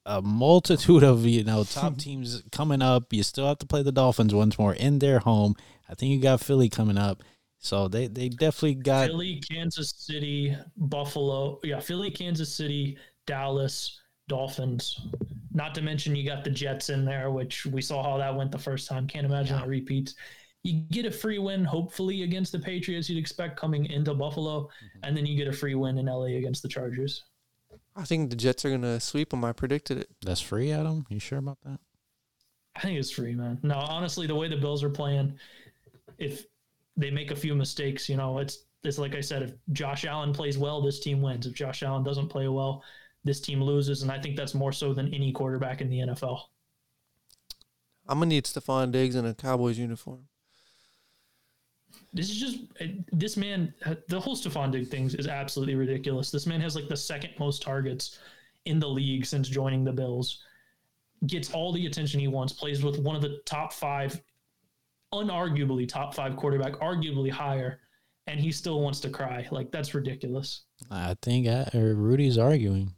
a 0.06 0.22
multitude 0.22 1.03
of 1.03 1.26
you 1.26 1.44
know 1.44 1.64
top 1.64 1.98
teams 1.99 2.44
coming 2.52 2.82
up. 2.82 3.11
You 3.11 3.24
still 3.24 3.48
have 3.48 3.60
to 3.60 3.65
play 3.65 3.84
the 3.84 3.91
Dolphins 3.91 4.34
once 4.34 4.57
more 4.57 4.74
in 4.74 4.99
their 4.99 5.20
home. 5.20 5.56
I 5.90 5.95
think 5.95 6.11
you 6.14 6.22
got 6.22 6.41
Philly 6.41 6.70
coming 6.70 6.98
up, 6.98 7.24
so 7.60 7.88
they 7.88 8.07
they 8.07 8.30
definitely 8.30 8.76
got 8.76 9.07
Philly, 9.07 9.41
Kansas 9.49 9.94
City, 9.98 10.56
Buffalo. 10.78 11.60
Yeah, 11.64 11.80
Philly, 11.82 12.11
Kansas 12.11 12.56
City, 12.56 12.98
Dallas, 13.26 13.99
Dolphins. 14.27 14.99
Not 15.53 15.75
to 15.75 15.81
mention 15.81 16.15
you 16.15 16.25
got 16.25 16.43
the 16.43 16.49
Jets 16.49 16.89
in 16.89 17.05
there, 17.05 17.31
which 17.31 17.65
we 17.65 17.81
saw 17.81 18.03
how 18.03 18.17
that 18.17 18.35
went 18.35 18.51
the 18.51 18.57
first 18.57 18.87
time. 18.87 19.07
Can't 19.07 19.25
imagine 19.25 19.57
yeah. 19.57 19.63
it 19.63 19.67
repeats. 19.67 20.15
You 20.63 20.81
get 20.91 21.05
a 21.05 21.11
free 21.11 21.39
win, 21.39 21.65
hopefully 21.65 22.23
against 22.23 22.51
the 22.51 22.59
Patriots. 22.59 23.09
You'd 23.09 23.19
expect 23.19 23.59
coming 23.59 23.85
into 23.85 24.13
Buffalo, 24.13 24.61
mm-hmm. 24.61 24.99
and 25.03 25.15
then 25.15 25.25
you 25.25 25.37
get 25.37 25.47
a 25.47 25.53
free 25.53 25.75
win 25.75 25.97
in 25.97 26.05
LA 26.05 26.37
against 26.37 26.63
the 26.63 26.69
Chargers. 26.69 27.23
I 27.95 28.05
think 28.05 28.29
the 28.29 28.35
Jets 28.35 28.65
are 28.65 28.71
gonna 28.71 28.99
sweep 28.99 29.29
them. 29.29 29.45
I 29.45 29.51
predicted 29.51 29.97
it. 29.99 30.09
That's 30.21 30.41
free, 30.41 30.71
Adam. 30.71 31.05
You 31.09 31.19
sure 31.19 31.37
about 31.37 31.59
that? 31.65 31.79
I 32.75 32.79
think 32.79 32.97
it's 32.97 33.11
free, 33.11 33.35
man. 33.35 33.59
No, 33.61 33.75
honestly, 33.75 34.25
the 34.25 34.35
way 34.35 34.47
the 34.47 34.57
Bills 34.57 34.83
are 34.83 34.89
playing, 34.89 35.37
if 36.17 36.45
they 36.97 37.11
make 37.11 37.31
a 37.31 37.35
few 37.35 37.53
mistakes, 37.53 38.09
you 38.09 38.17
know, 38.17 38.39
it's 38.39 38.65
it's 38.83 38.97
like 38.97 39.15
I 39.15 39.21
said. 39.21 39.43
If 39.43 39.53
Josh 39.71 40.05
Allen 40.05 40.33
plays 40.33 40.57
well, 40.57 40.81
this 40.81 40.99
team 40.99 41.21
wins. 41.21 41.45
If 41.45 41.53
Josh 41.53 41.83
Allen 41.83 42.03
doesn't 42.03 42.29
play 42.29 42.47
well, 42.47 42.83
this 43.23 43.39
team 43.39 43.61
loses. 43.61 44.01
And 44.01 44.11
I 44.11 44.19
think 44.19 44.35
that's 44.35 44.53
more 44.53 44.71
so 44.71 44.93
than 44.93 45.13
any 45.13 45.31
quarterback 45.31 45.81
in 45.81 45.89
the 45.89 45.99
NFL. 45.99 46.41
I'm 48.07 48.19
gonna 48.19 48.27
need 48.27 48.45
Stefon 48.45 48.91
Diggs 48.91 49.15
in 49.15 49.25
a 49.25 49.33
Cowboys 49.33 49.79
uniform. 49.79 50.27
This 52.13 52.29
is 52.29 52.37
just 52.37 52.57
this 53.11 53.37
man. 53.37 53.73
The 54.07 54.19
whole 54.19 54.35
Stefon 54.35 54.71
Diggs 54.71 54.89
thing 54.89 55.05
is 55.05 55.27
absolutely 55.27 55.75
ridiculous. 55.75 56.29
This 56.29 56.45
man 56.45 56.61
has 56.61 56.75
like 56.75 56.87
the 56.87 56.97
second 56.97 57.31
most 57.39 57.61
targets 57.61 58.19
in 58.65 58.79
the 58.79 58.87
league 58.87 59.25
since 59.25 59.47
joining 59.47 59.83
the 59.83 59.91
Bills. 59.91 60.43
gets 61.27 61.51
all 61.51 61.71
the 61.71 61.85
attention 61.85 62.19
he 62.19 62.27
wants, 62.27 62.53
plays 62.53 62.83
with 62.83 62.99
one 62.99 63.15
of 63.15 63.21
the 63.21 63.41
top 63.45 63.71
five, 63.73 64.21
unarguably 65.13 65.87
top 65.87 66.13
five 66.13 66.35
quarterback, 66.35 66.73
arguably 66.73 67.31
higher, 67.31 67.79
and 68.27 68.39
he 68.39 68.51
still 68.51 68.81
wants 68.81 68.99
to 69.01 69.09
cry. 69.09 69.47
Like 69.51 69.71
that's 69.71 69.93
ridiculous. 69.93 70.63
I 70.91 71.15
think 71.21 71.47
uh, 71.47 71.65
Rudy's 71.73 72.37
arguing. 72.37 72.93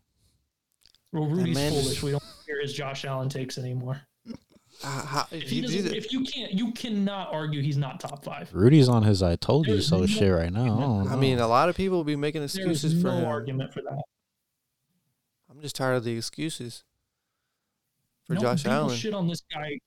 Well, 1.20 1.30
Rudy's 1.30 1.56
man 1.56 1.72
foolish. 1.72 1.88
just- 1.88 2.04
We 2.04 2.12
don't 2.12 2.24
hear 2.46 2.62
his 2.62 2.74
Josh 2.74 3.06
Allen 3.06 3.30
takes 3.30 3.58
anymore. 3.58 4.02
Uh, 4.84 5.06
how- 5.06 5.28
If, 5.32 5.44
if 5.44 5.50
he 5.50 5.56
you 5.62 5.68
do 5.68 5.82
that- 5.84 5.96
if 5.96 6.12
you 6.12 6.24
can't, 6.26 6.52
you 6.54 6.72
cannot 6.74 7.34
argue 7.34 7.62
he's 7.62 7.78
not 7.78 8.00
top 8.02 8.24
five. 8.26 8.50
Rudy's 8.54 8.90
on 8.90 9.04
his 9.04 9.24
"I 9.24 9.38
told 9.38 9.68
you 9.68 9.82
so" 9.82 10.00
no 10.02 10.06
shit 10.06 10.32
right 10.32 10.52
now. 10.52 10.64
I, 10.78 10.80
don't 10.82 11.08
I 11.14 11.16
mean, 11.16 11.40
a 11.40 11.48
lot 11.48 11.70
of 11.70 11.78
people 11.78 11.98
will 11.98 12.04
be 12.04 12.18
making 12.18 12.42
There 12.42 12.46
is 12.46 12.56
excuses 12.58 13.02
for 13.02 13.08
no 13.08 13.18
him. 13.20 13.26
argument 13.26 13.74
for 13.74 13.82
that. 13.82 14.04
I'm 15.50 15.62
just 15.62 15.76
tired 15.78 15.96
of 15.96 16.04
the 16.04 16.18
excuses 16.18 16.84
for 18.26 18.34
No, 18.34 18.42
Josh 18.42 18.66
Allen. 18.66 18.96
shit 18.98 19.14
on 19.14 19.28
this 19.30 19.42
guy 19.52 19.80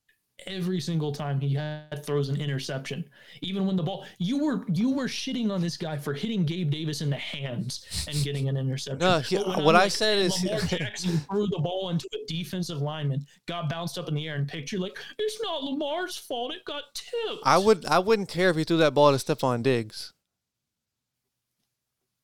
every 0.47 0.81
single 0.81 1.13
time 1.13 1.41
he 1.41 1.53
had 1.55 2.05
throws 2.05 2.29
an 2.29 2.41
interception. 2.41 3.05
Even 3.43 3.67
when 3.67 3.77
the 3.77 3.83
ball, 3.83 4.07
you 4.19 4.39
were 4.43 4.65
you 4.73 4.91
were 4.91 5.07
shitting 5.07 5.51
on 5.51 5.61
this 5.61 5.77
guy 5.77 5.97
for 5.97 6.15
hitting 6.15 6.45
Gabe 6.45 6.71
Davis 6.71 7.01
in 7.01 7.11
the 7.11 7.17
hands 7.17 7.85
and 8.09 8.17
getting 8.25 8.49
an 8.49 8.57
interception. 8.57 8.99
No, 9.01 9.19
he- 9.21 9.37
what 9.37 9.75
I'm 9.75 9.83
I 9.83 9.89
said 9.89 10.19
is- 10.19 10.43
Lamar 10.45 10.61
Jackson 10.67 11.19
threw 11.31 11.47
the 11.49 11.59
ball 11.59 11.91
into 11.91 12.09
a 12.15 12.27
defensive 12.27 12.81
lineman, 12.81 13.27
got 13.47 13.69
bounced 13.69 13.99
up 13.99 14.09
in 14.09 14.15
the 14.15 14.27
air 14.29 14.37
and 14.37 14.47
picked. 14.49 14.73
You're 14.73 14.81
like, 14.81 14.97
it's 15.19 15.41
not 15.43 15.63
Lamar's 15.65 16.17
fault. 16.17 16.53
It 16.55 16.65
got 16.65 16.83
tipped. 16.95 17.43
I 17.45 17.59
would 17.59 17.85
I 17.87 17.99
wouldn't 17.99 18.29
care 18.29 18.51
if 18.51 18.57
he 18.57 18.65
threw 18.65 18.79
that 18.79 18.95
ball 18.95 19.17
to 19.17 19.19
Stefon 19.19 19.63
Diggs. 19.63 20.13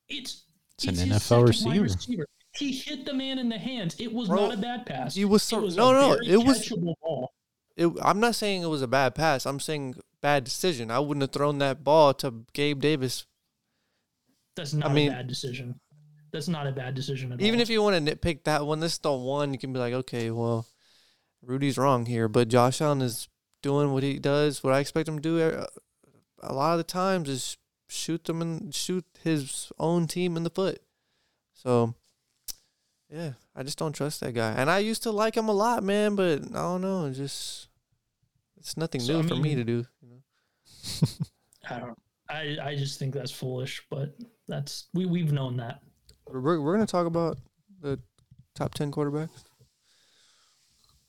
It's 0.09 0.43
It's 0.77 0.85
an 0.85 0.95
his 0.95 1.19
NFL 1.23 1.53
second 1.53 1.81
receiver. 1.81 2.25
He 2.53 2.71
hit 2.71 3.05
the 3.05 3.13
man 3.13 3.37
in 3.39 3.49
the 3.49 3.57
hands. 3.57 3.95
It 3.99 4.13
was 4.13 4.29
Bro, 4.29 4.45
not 4.47 4.53
a 4.53 4.57
bad 4.57 4.85
pass. 4.85 5.13
he 5.15 5.25
was 5.25 5.41
It 5.41 5.45
so- 5.47 5.61
was 5.61 5.75
no, 5.75 5.91
no, 5.91 6.13
it 6.13 6.37
was- 6.37 6.69
ball. 7.01 7.33
It, 7.75 7.91
I'm 8.01 8.19
not 8.19 8.35
saying 8.35 8.61
it 8.63 8.67
was 8.67 8.81
a 8.81 8.87
bad 8.87 9.15
pass. 9.15 9.45
I'm 9.45 9.59
saying 9.59 9.95
bad 10.21 10.43
decision. 10.43 10.89
I 10.91 10.99
wouldn't 10.99 11.21
have 11.23 11.31
thrown 11.31 11.57
that 11.59 11.83
ball 11.83 12.13
to 12.15 12.45
Gabe 12.53 12.79
Davis. 12.81 13.25
That's 14.55 14.73
not 14.73 14.93
mean- 14.93 15.09
a 15.09 15.15
bad 15.15 15.27
decision. 15.27 15.79
That's 16.31 16.47
not 16.49 16.67
a 16.67 16.71
bad 16.73 16.95
decision 16.95 17.31
at 17.31 17.41
Even 17.41 17.59
all. 17.59 17.61
if 17.61 17.69
you 17.69 17.81
want 17.81 18.05
to 18.05 18.15
nitpick 18.15 18.43
that 18.43 18.65
one, 18.65 18.81
this 18.81 18.93
is 18.93 18.99
the 18.99 19.13
one 19.13 19.53
you 19.53 19.59
can 19.59 19.71
be 19.71 19.79
like, 19.79 19.93
okay, 19.93 20.31
well, 20.31 20.67
Rudy's 21.41 21.77
wrong 21.77 22.05
here, 22.07 22.27
but 22.27 22.49
Josh 22.49 22.81
Allen 22.81 23.01
is 23.01 23.29
doing 23.63 23.93
what 23.93 24.03
he 24.03 24.19
does. 24.19 24.61
What 24.61 24.73
I 24.73 24.79
expect 24.79 25.07
him 25.07 25.17
to 25.17 25.21
do 25.21 25.39
uh, 25.39 25.65
a 26.41 26.53
lot 26.53 26.73
of 26.73 26.77
the 26.79 26.83
times 26.83 27.29
is 27.29 27.57
shoot 27.87 28.25
them 28.25 28.41
and 28.41 28.75
shoot 28.75 29.05
his 29.23 29.71
own 29.79 30.07
team 30.07 30.35
in 30.35 30.43
the 30.43 30.49
foot. 30.49 30.81
So, 31.53 31.93
yeah, 33.09 33.33
I 33.55 33.63
just 33.63 33.77
don't 33.77 33.93
trust 33.93 34.19
that 34.19 34.33
guy. 34.33 34.51
And 34.51 34.69
I 34.69 34.79
used 34.79 35.03
to 35.03 35.11
like 35.11 35.35
him 35.35 35.47
a 35.47 35.53
lot, 35.53 35.83
man, 35.83 36.15
but 36.15 36.41
I 36.43 36.61
don't 36.61 36.81
know, 36.81 37.05
it's 37.05 37.17
just 37.17 37.69
it's 38.57 38.77
nothing 38.77 39.01
So, 39.01 39.13
new 39.13 39.19
I 39.19 39.27
for 39.27 39.35
me 39.35 39.55
to 39.55 39.63
do. 39.63 39.85
You 40.01 40.09
know? 40.09 41.07
I 41.69 41.79
don't. 41.79 41.97
I 42.27 42.57
I 42.61 42.75
just 42.75 42.97
think 42.97 43.13
that's 43.13 43.31
foolish, 43.31 43.83
but 43.89 44.15
that's 44.47 44.87
we 44.93 45.05
we've 45.05 45.31
known 45.31 45.57
that. 45.57 45.81
We're 46.27 46.59
we're 46.59 46.73
gonna 46.73 46.87
talk 46.87 47.05
about 47.05 47.37
the 47.81 47.99
top 48.55 48.73
ten 48.73 48.91
quarterbacks. 48.91 49.29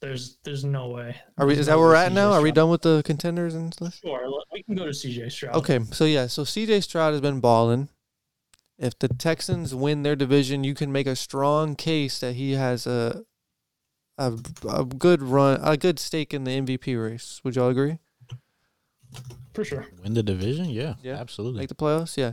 There's 0.00 0.36
there's 0.44 0.64
no 0.64 0.90
way. 0.90 1.16
Are 1.38 1.46
we? 1.46 1.54
There's 1.54 1.60
Is 1.60 1.66
that 1.68 1.78
where 1.78 1.88
we're 1.88 1.94
at 1.94 2.12
CJ 2.12 2.14
now? 2.14 2.32
Are 2.32 2.42
we 2.42 2.52
done 2.52 2.68
with 2.68 2.82
the 2.82 3.02
contenders 3.06 3.54
and 3.54 3.72
stuff? 3.72 3.98
Sure, 4.04 4.30
we 4.52 4.62
can 4.62 4.74
go 4.74 4.84
to 4.84 4.90
CJ 4.90 5.32
Stroud. 5.32 5.56
Okay, 5.56 5.80
so 5.92 6.04
yeah, 6.04 6.26
so 6.26 6.42
CJ 6.42 6.82
Stroud 6.82 7.12
has 7.12 7.22
been 7.22 7.40
balling. 7.40 7.88
If 8.78 8.98
the 8.98 9.08
Texans 9.08 9.74
win 9.74 10.02
their 10.02 10.16
division, 10.16 10.62
you 10.64 10.74
can 10.74 10.92
make 10.92 11.06
a 11.06 11.16
strong 11.16 11.76
case 11.76 12.18
that 12.20 12.34
he 12.34 12.52
has 12.52 12.86
a 12.86 13.24
a, 14.18 14.32
a 14.68 14.84
good 14.84 15.22
run, 15.22 15.60
a 15.62 15.76
good 15.76 15.98
stake 15.98 16.32
in 16.32 16.44
the 16.44 16.50
MVP 16.60 17.02
race. 17.02 17.40
Would 17.44 17.56
y'all 17.56 17.68
agree? 17.68 17.98
for 19.54 19.64
sure. 19.64 19.86
Win 20.02 20.12
the 20.14 20.22
division? 20.22 20.66
Yeah, 20.68 20.94
Yeah. 21.02 21.14
absolutely. 21.14 21.60
Make 21.60 21.68
the 21.70 21.74
playoffs, 21.74 22.16
yeah. 22.18 22.32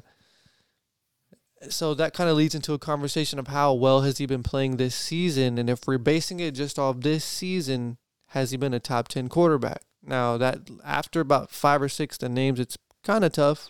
So 1.69 1.93
that 1.93 2.13
kind 2.13 2.29
of 2.29 2.35
leads 2.35 2.53
into 2.55 2.73
a 2.73 2.79
conversation 2.79 3.39
of 3.39 3.47
how 3.47 3.73
well 3.73 4.01
has 4.01 4.17
he 4.17 4.25
been 4.25 4.43
playing 4.43 4.75
this 4.75 4.93
season, 4.95 5.57
and 5.57 5.69
if 5.69 5.87
we're 5.87 5.97
basing 5.97 6.41
it 6.41 6.51
just 6.55 6.77
off 6.77 6.99
this 6.99 7.23
season, 7.23 7.97
has 8.27 8.51
he 8.51 8.57
been 8.57 8.73
a 8.73 8.79
top 8.81 9.07
ten 9.07 9.29
quarterback? 9.29 9.81
Now 10.05 10.37
that 10.37 10.69
after 10.83 11.21
about 11.21 11.51
five 11.51 11.81
or 11.81 11.87
six 11.87 12.17
the 12.17 12.27
names, 12.27 12.59
it's 12.59 12.77
kind 13.05 13.23
of 13.23 13.31
tough. 13.31 13.69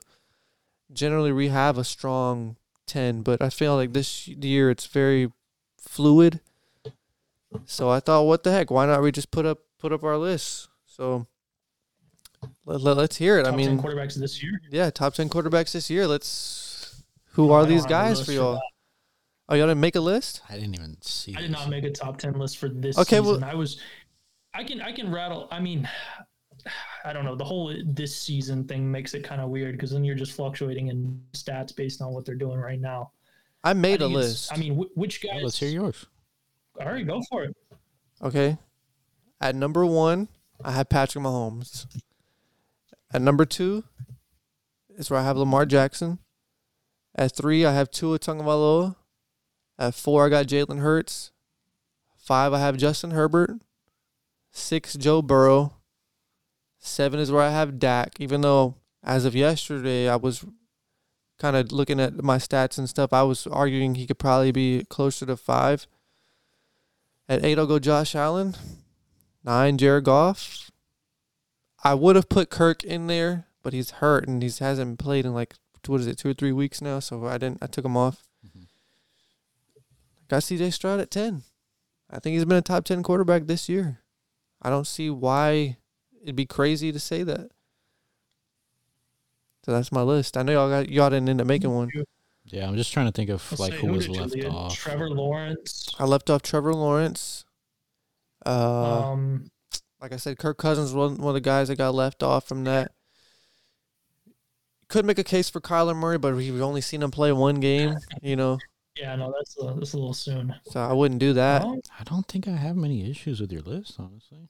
Generally, 0.91 1.33
we 1.33 1.49
have 1.49 1.77
a 1.77 1.83
strong 1.83 2.57
ten, 2.85 3.21
but 3.21 3.41
I 3.41 3.49
feel 3.49 3.75
like 3.75 3.93
this 3.93 4.27
year 4.27 4.69
it's 4.69 4.85
very 4.87 5.31
fluid. 5.79 6.39
So 7.65 7.89
I 7.89 7.99
thought, 7.99 8.23
what 8.23 8.43
the 8.43 8.51
heck? 8.51 8.71
Why 8.71 8.85
not 8.85 9.01
we 9.01 9.11
just 9.11 9.31
put 9.31 9.45
up 9.45 9.59
put 9.79 9.91
up 9.93 10.03
our 10.03 10.17
list? 10.17 10.69
So 10.85 11.27
let, 12.65 12.81
let, 12.81 12.97
us 12.97 13.17
hear 13.17 13.39
it. 13.39 13.43
Top 13.43 13.53
I 13.53 13.57
10 13.57 13.75
mean, 13.75 13.83
quarterbacks 13.83 14.15
this 14.15 14.41
year. 14.41 14.59
yeah, 14.71 14.89
top 14.89 15.13
ten 15.13 15.29
quarterbacks 15.29 15.71
this 15.73 15.89
year. 15.89 16.07
Let's. 16.07 17.03
Who 17.33 17.51
I 17.51 17.61
are 17.61 17.65
these 17.65 17.85
guys 17.85 18.19
for 18.19 18.25
for 18.25 18.31
y'all? 18.31 18.53
that. 18.53 18.61
Oh, 19.49 19.55
y'all 19.55 19.67
didn't 19.67 19.81
make 19.81 19.95
a 19.95 19.99
list? 20.01 20.41
I 20.49 20.55
didn't 20.55 20.75
even 20.75 20.97
see. 21.01 21.35
I 21.35 21.41
did 21.41 21.51
not 21.51 21.69
make 21.69 21.83
a 21.83 21.91
top 21.91 22.17
ten 22.17 22.33
list 22.33 22.57
for 22.57 22.69
this 22.69 22.97
Okay, 22.97 23.19
well- 23.19 23.35
season. 23.35 23.43
I 23.43 23.55
was, 23.55 23.79
I 24.53 24.63
can 24.63 24.81
I 24.81 24.91
can 24.91 25.11
rattle. 25.11 25.47
I 25.51 25.59
mean, 25.59 25.87
I 27.05 27.13
don't 27.13 27.25
know. 27.25 27.35
The 27.35 27.43
whole 27.43 27.73
this 27.85 28.15
season 28.15 28.65
thing 28.65 28.89
makes 28.89 29.13
it 29.13 29.23
kind 29.23 29.41
of 29.41 29.49
weird 29.49 29.73
because 29.73 29.91
then 29.91 30.03
you're 30.03 30.15
just 30.15 30.33
fluctuating 30.33 30.87
in 30.87 31.21
stats 31.33 31.75
based 31.75 32.01
on 32.01 32.13
what 32.13 32.25
they're 32.25 32.35
doing 32.35 32.59
right 32.59 32.79
now. 32.79 33.11
I 33.63 33.71
I 33.71 33.73
made 33.73 34.01
a 34.01 34.07
list. 34.07 34.51
I 34.53 34.57
mean, 34.57 34.75
wh- 34.75 34.97
which 34.97 35.21
guys? 35.21 35.41
Let's 35.43 35.59
hear 35.59 35.69
yours. 35.69 36.05
All 36.79 36.87
right, 36.87 37.05
go 37.05 37.21
for 37.29 37.43
it. 37.43 37.55
Okay. 38.21 38.57
At 39.39 39.55
number 39.55 39.85
one, 39.85 40.29
I 40.63 40.71
have 40.71 40.89
Patrick 40.89 41.23
Mahomes. 41.23 41.85
At 43.13 43.21
number 43.21 43.45
two 43.45 43.83
is 44.97 45.09
where 45.09 45.19
I 45.19 45.23
have 45.23 45.37
Lamar 45.37 45.65
Jackson. 45.65 46.19
At 47.15 47.35
three, 47.35 47.65
I 47.65 47.73
have 47.73 47.91
Tua 47.91 48.17
Tagovailoa. 48.19 48.95
At 49.77 49.95
four, 49.95 50.25
I 50.25 50.29
got 50.29 50.47
Jalen 50.47 50.79
Hurts. 50.79 51.31
Five, 52.17 52.53
I 52.53 52.59
have 52.59 52.77
Justin 52.77 53.11
Herbert. 53.11 53.51
Six, 54.51 54.95
Joe 54.95 55.21
Burrow. 55.21 55.75
Seven 56.85 57.19
is 57.19 57.31
where 57.31 57.41
I 57.41 57.49
have 57.49 57.79
Dak. 57.79 58.19
Even 58.19 58.41
though 58.41 58.75
as 59.01 59.23
of 59.23 59.33
yesterday, 59.35 60.09
I 60.09 60.17
was 60.17 60.45
kind 61.39 61.55
of 61.55 61.71
looking 61.71 61.99
at 61.99 62.21
my 62.21 62.37
stats 62.37 62.77
and 62.77 62.89
stuff, 62.89 63.13
I 63.13 63.23
was 63.23 63.47
arguing 63.47 63.95
he 63.95 64.05
could 64.05 64.19
probably 64.19 64.51
be 64.51 64.85
closer 64.89 65.25
to 65.25 65.37
five. 65.37 65.87
At 67.29 67.43
eight, 67.43 67.57
I'll 67.57 67.65
go 67.65 67.79
Josh 67.79 68.15
Allen. 68.15 68.55
Nine, 69.45 69.77
Jared 69.77 70.03
Goff. 70.03 70.71
I 71.83 71.93
would 71.93 72.17
have 72.17 72.29
put 72.29 72.49
Kirk 72.49 72.83
in 72.83 73.07
there, 73.07 73.47
but 73.61 73.73
he's 73.73 73.91
hurt 73.91 74.27
and 74.27 74.41
he 74.43 74.49
hasn't 74.59 74.99
played 74.99 75.25
in 75.25 75.33
like 75.33 75.55
what 75.87 76.01
is 76.01 76.07
it, 76.07 76.17
two 76.17 76.29
or 76.29 76.33
three 76.33 76.53
weeks 76.53 76.81
now. 76.81 76.99
So 76.99 77.25
I 77.25 77.37
didn't. 77.37 77.59
I 77.61 77.67
took 77.67 77.85
him 77.85 77.97
off. 77.97 78.23
Mhm. 78.45 78.67
Got 80.29 80.43
C.J. 80.43 80.71
Stroud 80.71 80.99
at 80.99 81.11
ten. 81.11 81.43
I 82.09 82.19
think 82.19 82.33
he's 82.35 82.45
been 82.45 82.57
a 82.57 82.61
top 82.61 82.85
ten 82.85 83.03
quarterback 83.03 83.47
this 83.47 83.67
year. 83.67 83.99
I 84.61 84.69
don't 84.69 84.87
see 84.87 85.09
why 85.09 85.77
it'd 86.23 86.35
be 86.35 86.45
crazy 86.45 86.91
to 86.91 86.99
say 86.99 87.23
that. 87.23 87.49
So 89.65 89.71
that's 89.71 89.91
my 89.91 90.01
list. 90.01 90.35
I 90.35 90.43
know 90.43 90.53
y'all 90.53 90.69
got 90.69 90.89
y'all 90.89 91.09
didn't 91.09 91.29
end 91.29 91.41
up 91.41 91.47
making 91.47 91.73
one. 91.73 91.89
Yeah, 92.45 92.67
I'm 92.67 92.75
just 92.75 92.91
trying 92.91 93.05
to 93.05 93.11
think 93.11 93.29
of 93.29 93.45
Let's 93.51 93.59
like 93.59 93.73
say, 93.73 93.79
who 93.79 93.93
was 93.93 94.09
left 94.09 94.33
leave? 94.33 94.47
off. 94.47 94.75
Trevor 94.75 95.09
Lawrence. 95.09 95.89
I 95.97 96.03
left 96.03 96.29
off 96.29 96.41
Trevor 96.41 96.73
Lawrence. 96.73 97.45
Uh, 98.45 99.11
um, 99.11 99.49
like 100.01 100.11
I 100.11 100.17
said, 100.17 100.37
Kirk 100.37 100.57
Cousins 100.57 100.93
was 100.93 101.17
one 101.17 101.29
of 101.29 101.33
the 101.33 101.41
guys 101.41 101.69
that 101.69 101.77
got 101.77 101.93
left 101.93 102.21
off 102.23 102.45
from 102.45 102.65
that. 102.65 102.91
Could 104.89 105.05
make 105.05 105.17
a 105.17 105.23
case 105.23 105.49
for 105.49 105.61
Kyler 105.61 105.95
Murray, 105.95 106.17
but 106.17 106.35
we've 106.35 106.61
only 106.61 106.81
seen 106.81 107.01
him 107.01 107.11
play 107.11 107.31
one 107.31 107.61
game, 107.61 107.95
you 108.21 108.35
know, 108.35 108.59
yeah, 108.95 109.15
no, 109.15 109.33
that's 109.35 109.57
a, 109.59 109.73
that's 109.73 109.93
a 109.93 109.97
little 109.97 110.13
soon. 110.13 110.53
so 110.65 110.79
I 110.79 110.93
wouldn't 110.93 111.19
do 111.19 111.33
that. 111.33 111.63
Well, 111.63 111.79
I 111.99 112.03
don't 112.03 112.27
think 112.27 112.47
I 112.47 112.51
have 112.51 112.75
many 112.75 113.09
issues 113.09 113.39
with 113.41 113.51
your 113.51 113.61
list, 113.61 113.95
honestly. 113.97 114.49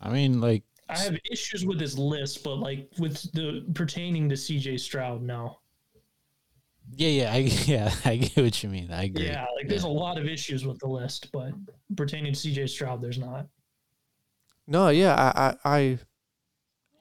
I 0.00 0.10
mean, 0.10 0.40
like, 0.40 0.62
I 0.88 0.98
have 0.98 1.16
issues 1.30 1.66
with 1.66 1.80
his 1.80 1.98
list, 1.98 2.42
but 2.42 2.56
like 2.56 2.90
with 2.98 3.30
the 3.32 3.64
pertaining 3.74 4.28
to 4.28 4.34
CJ 4.34 4.80
Stroud, 4.80 5.22
no. 5.22 5.58
yeah, 6.96 7.08
yeah, 7.08 7.32
I, 7.32 7.36
yeah, 7.66 7.94
I 8.04 8.16
get 8.16 8.36
what 8.36 8.62
you 8.62 8.70
mean. 8.70 8.90
I 8.90 9.04
agree. 9.04 9.26
Yeah, 9.26 9.46
like 9.56 9.68
there's 9.68 9.84
a 9.84 9.88
lot 9.88 10.18
of 10.18 10.26
issues 10.26 10.66
with 10.66 10.78
the 10.78 10.88
list, 10.88 11.30
but 11.32 11.52
pertaining 11.96 12.32
to 12.32 12.38
CJ 12.38 12.68
Stroud, 12.70 13.02
there's 13.02 13.18
not. 13.18 13.46
No, 14.66 14.88
yeah, 14.88 15.14
I, 15.14 15.48
I, 15.64 15.76
I, 15.76 15.98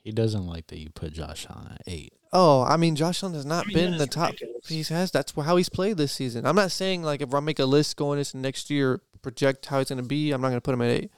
He 0.03 0.11
doesn't 0.11 0.47
like 0.47 0.67
that 0.67 0.79
you 0.79 0.89
put 0.89 1.13
Josh 1.13 1.45
Allen 1.49 1.67
at 1.71 1.81
eight. 1.85 2.13
oh, 2.31 2.63
I 2.63 2.77
mean, 2.77 2.95
Josh 2.95 3.23
Allen 3.23 3.35
has 3.35 3.45
not 3.45 3.65
I 3.65 3.67
mean, 3.67 3.75
been 3.75 3.97
the 3.97 4.07
top. 4.07 4.31
ridiculous. 4.31 4.67
He 4.67 4.83
has. 4.93 5.11
That's 5.11 5.33
how 5.33 5.57
he's 5.57 5.69
played 5.69 5.97
this 5.97 6.13
season. 6.13 6.45
I'm 6.45 6.55
not 6.55 6.71
saying 6.71 7.03
like 7.03 7.21
if 7.21 7.33
I 7.33 7.39
make 7.41 7.59
a 7.59 7.65
list 7.65 7.97
going 7.97 8.19
into 8.19 8.37
next 8.37 8.69
year, 8.69 9.01
project 9.21 9.65
how 9.65 9.79
he's 9.79 9.89
going 9.89 10.01
to 10.01 10.07
be. 10.07 10.31
I'm 10.31 10.41
not 10.41 10.49
going 10.49 10.57
to 10.57 10.61
put 10.61 10.73
him 10.73 10.81
at 10.81 10.89
eight. 10.89 11.11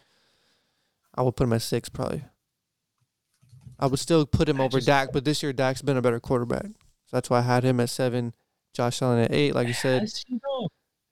I 1.14 1.22
would 1.22 1.36
put 1.36 1.44
him 1.44 1.54
at 1.54 1.62
six 1.62 1.90
probably. 1.90 2.24
I 3.80 3.88
would 3.88 3.99
still 3.99 4.26
put 4.26 4.49
him 4.49 4.60
I 4.60 4.65
over 4.65 4.77
just- 4.77 4.88
Dak, 4.88 5.11
but 5.11 5.26
this 5.26 5.41
year 5.41 5.53
Dak's 5.53 5.81
been 5.81 5.97
a 5.97 6.01
better 6.01 6.19
quarterback. 6.19 6.65
So 6.65 7.18
that's 7.18 7.30
why 7.30 7.39
I 7.39 7.41
had 7.41 7.64
him 7.64 7.80
at 7.80 7.89
seven, 7.89 8.34
Josh 8.73 9.01
Allen 9.01 9.23
at 9.23 9.31
eight. 9.31 9.56
Like 9.56 9.68
you 9.68 9.73
said, 9.73 10.01
Has 10.01 10.23
he, 10.27 10.39
though? 10.43 10.69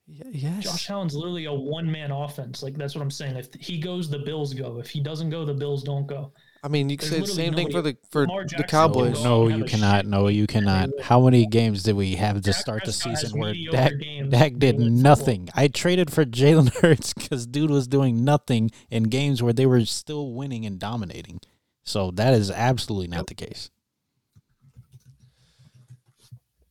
Yes. 0.07 0.63
Josh 0.63 0.89
Allen's 0.89 1.15
literally 1.15 1.45
a 1.45 1.53
one 1.53 1.91
man 1.91 2.11
offense. 2.11 2.63
Like 2.63 2.77
that's 2.77 2.95
what 2.95 3.01
I'm 3.01 3.11
saying. 3.11 3.35
If 3.35 3.53
he 3.59 3.77
goes, 3.77 4.09
the 4.09 4.19
Bills 4.19 4.53
go. 4.53 4.79
If 4.79 4.89
he 4.89 5.01
doesn't 5.01 5.29
go, 5.29 5.43
the 5.43 5.53
Bills 5.53 5.83
don't 5.83 6.07
go. 6.07 6.31
I 6.63 6.69
mean, 6.69 6.89
you 6.89 6.97
could 6.97 7.09
say 7.09 7.15
the 7.15 7.21
literally 7.21 7.43
same 7.43 7.53
thing 7.55 7.71
for 7.71 7.81
the 7.81 7.97
for 8.09 8.21
Lamar 8.21 8.45
the 8.45 8.63
Cowboys. 8.63 9.21
No, 9.23 9.47
you 9.47 9.65
cannot. 9.65 10.05
No, 10.05 10.27
you 10.27 10.47
cannot. 10.47 10.89
How 11.01 11.19
many 11.21 11.45
games 11.45 11.83
did 11.83 11.95
we 11.95 12.15
have 12.15 12.35
to 12.35 12.41
Dak 12.41 12.55
start 12.55 12.85
the 12.85 12.93
season 12.93 13.37
where 13.39 13.51
mediocre 13.51 13.97
Dak, 13.97 14.29
Dak 14.29 14.53
did 14.57 14.79
nothing? 14.79 15.49
I 15.53 15.67
traded 15.67 16.11
for 16.11 16.25
Jalen 16.25 16.73
Hurts 16.81 17.13
because 17.13 17.45
dude 17.45 17.69
was 17.69 17.87
doing 17.87 18.23
nothing 18.23 18.71
in 18.89 19.03
games 19.03 19.43
where 19.43 19.53
they 19.53 19.65
were 19.65 19.83
still 19.85 20.31
winning 20.31 20.65
and 20.65 20.79
dominating. 20.79 21.41
So 21.87 22.11
that 22.11 22.33
is 22.33 22.51
absolutely 22.51 23.07
not 23.07 23.27
the 23.27 23.33
case. 23.33 23.71